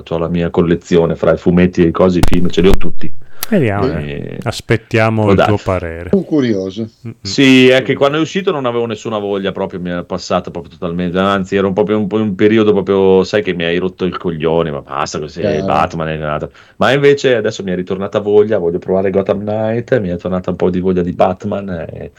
ho 0.09 0.19
la 0.19 0.29
mia 0.29 0.49
collezione 0.51 1.17
fra 1.17 1.33
i 1.35 1.37
fumetti 1.37 1.83
e 1.83 1.89
i 1.89 1.91
cosi, 1.91 2.19
i 2.19 2.23
film, 2.27 2.49
ce 2.49 2.63
li 2.63 2.69
ho 2.69 2.77
tutti. 2.77 3.13
Vediamo, 3.51 3.87
Eh, 3.93 4.11
eh. 4.11 4.39
aspettiamo 4.43 5.23
può 5.23 5.33
il 5.33 5.45
tuo 5.45 5.59
parere. 5.63 6.09
Sono 6.11 6.23
curioso. 6.23 6.89
Mm-mm. 7.07 7.15
Sì, 7.21 7.69
è 7.69 7.83
che 7.83 7.95
quando 7.95 8.19
è 8.19 8.21
uscito 8.21 8.51
non 8.53 8.67
avevo 8.67 8.87
nessuna 8.87 9.19
voglia, 9.19 9.53
proprio 9.53 9.81
mi 9.81 9.91
era 9.91 10.03
passata 10.03 10.51
proprio 10.51 10.73
totalmente. 10.73 11.19
Anzi, 11.19 11.55
era 11.57 11.67
un, 11.67 11.73
po' 11.73 11.85
più- 11.85 11.99
un, 11.99 12.09
un 12.11 12.35
periodo 12.35 12.73
proprio, 12.73 13.23
sai 13.25 13.43
che 13.43 13.55
mi 13.55 13.65
hai 13.65 13.79
rotto 13.79 14.05
il 14.05 14.17
coglione, 14.17 14.71
ma 14.71 14.81
basta 14.81 15.19
così, 15.19 15.41
Eh. 15.41 15.63
Batman 15.63 16.09
è 16.09 16.17
nato. 16.17 16.51
Ma 16.77 16.93
invece 16.93 17.37
adesso 17.37 17.63
mi 17.63 17.71
è 17.71 17.75
ritornata 17.75 18.19
voglia, 18.19 18.59
voglio 18.59 18.79
provare 18.79 19.11
Gotham 19.11 19.41
Knight, 19.41 19.99
mi 20.01 20.09
è 20.09 20.17
tornata 20.17 20.51
un 20.51 20.57
po' 20.57 20.71
di 20.71 20.81
voglia 20.81 21.03
di 21.03 21.13
Batman. 21.13 21.69
E 21.91 22.11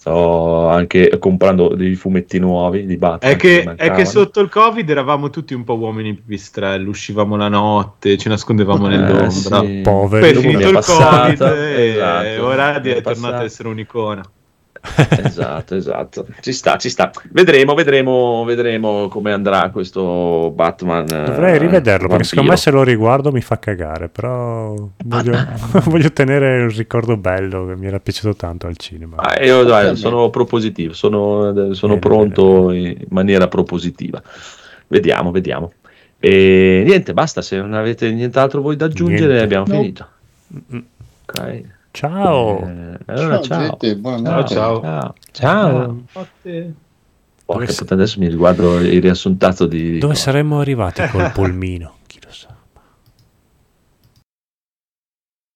sto 0.00 0.66
anche 0.68 1.18
comprando 1.18 1.74
dei 1.74 1.94
fumetti 1.94 2.38
nuovi 2.38 2.86
di 2.86 2.96
Batman. 2.96 3.32
È 3.32 3.36
che, 3.36 3.60
è 3.60 3.64
mancavano. 3.66 3.96
che 3.98 4.04
sotto 4.06 4.40
il 4.40 4.48
Covid 4.48 4.88
eravamo 4.88 5.28
tutti 5.28 5.52
un 5.52 5.62
po' 5.62 5.76
uomini 5.76 6.14
pipistrelli, 6.14 6.88
uscivamo 6.88 7.36
la 7.36 7.48
notte, 7.48 8.16
ci 8.16 8.28
nascondevamo 8.30 8.86
Eh, 8.86 8.96
nell'ombra. 8.96 9.60
sì. 9.60 9.80
Poveri. 9.82 10.32
Poi 10.32 10.42
è 10.42 10.46
finito 10.46 10.64
è 10.64 10.66
il 10.68 10.72
passata, 10.72 11.48
Covid 11.50 11.58
e 11.58 11.88
esatto, 11.90 12.46
ora 12.46 12.80
mi 12.82 12.88
è, 12.90 12.96
è 12.96 13.00
tornato 13.02 13.34
ad 13.34 13.44
essere 13.44 13.68
un'icona. 13.68 14.22
esatto, 15.24 15.74
esatto. 15.74 16.26
Ci 16.40 16.52
sta, 16.52 16.76
ci 16.78 16.88
sta. 16.88 17.10
Vedremo, 17.30 17.74
vedremo, 17.74 18.44
vedremo 18.44 19.08
come 19.08 19.32
andrà 19.32 19.70
questo 19.70 20.50
Batman. 20.54 21.06
eh, 21.10 21.24
Dovrei 21.24 21.58
rivederlo 21.58 22.08
perché 22.08 22.24
secondo 22.24 22.50
me 22.50 22.56
vampiro. 22.56 22.56
se 22.56 22.70
lo 22.70 22.82
riguardo 22.82 23.30
mi 23.32 23.40
fa 23.42 23.58
cagare, 23.58 24.08
però 24.08 24.74
voglio, 25.04 25.36
voglio 25.86 26.12
tenere 26.12 26.62
un 26.62 26.70
ricordo 26.70 27.16
bello 27.16 27.66
che 27.66 27.76
mi 27.76 27.86
era 27.86 28.00
piaciuto 28.00 28.34
tanto 28.36 28.66
al 28.66 28.76
cinema. 28.76 29.16
Ah, 29.16 29.42
io 29.44 29.64
dai, 29.64 29.96
sono 29.96 30.30
propositivo, 30.30 30.92
sono, 30.94 31.74
sono 31.74 31.94
Bene, 31.96 32.06
pronto 32.06 32.70
in 32.72 32.96
maniera 33.10 33.48
propositiva. 33.48 34.22
Vediamo, 34.86 35.30
vediamo. 35.30 35.72
E 36.18 36.82
niente, 36.86 37.12
basta. 37.14 37.42
Se 37.42 37.56
non 37.56 37.74
avete 37.74 38.10
nient'altro 38.12 38.60
voi 38.60 38.76
da 38.76 38.86
aggiungere, 38.86 39.26
Niente. 39.26 39.42
abbiamo 39.44 39.64
No. 39.66 39.74
finito. 39.74 40.06
Mm-mm. 40.52 40.84
Ok. 41.26 41.62
Ciao! 41.92 42.58
Eh, 42.60 42.98
allora, 43.06 43.40
ciao, 43.40 43.42
ciao. 43.42 43.60
gente, 43.60 43.96
buonanotte. 43.96 44.54
Ciao. 44.54 44.80
ciao. 44.80 45.14
Ciao. 45.32 46.02
Notte. 46.12 46.74
Porca 47.44 47.64
Dove, 47.64 47.74
puttana, 47.74 48.02
adesso 48.02 48.20
mi 48.20 48.28
riguardo 48.28 48.78
il 48.78 49.00
riassuntato 49.02 49.66
di... 49.66 49.98
dove 49.98 50.14
saremmo 50.14 50.60
arrivati 50.60 51.02
col 51.08 51.32
polmino? 51.34 51.94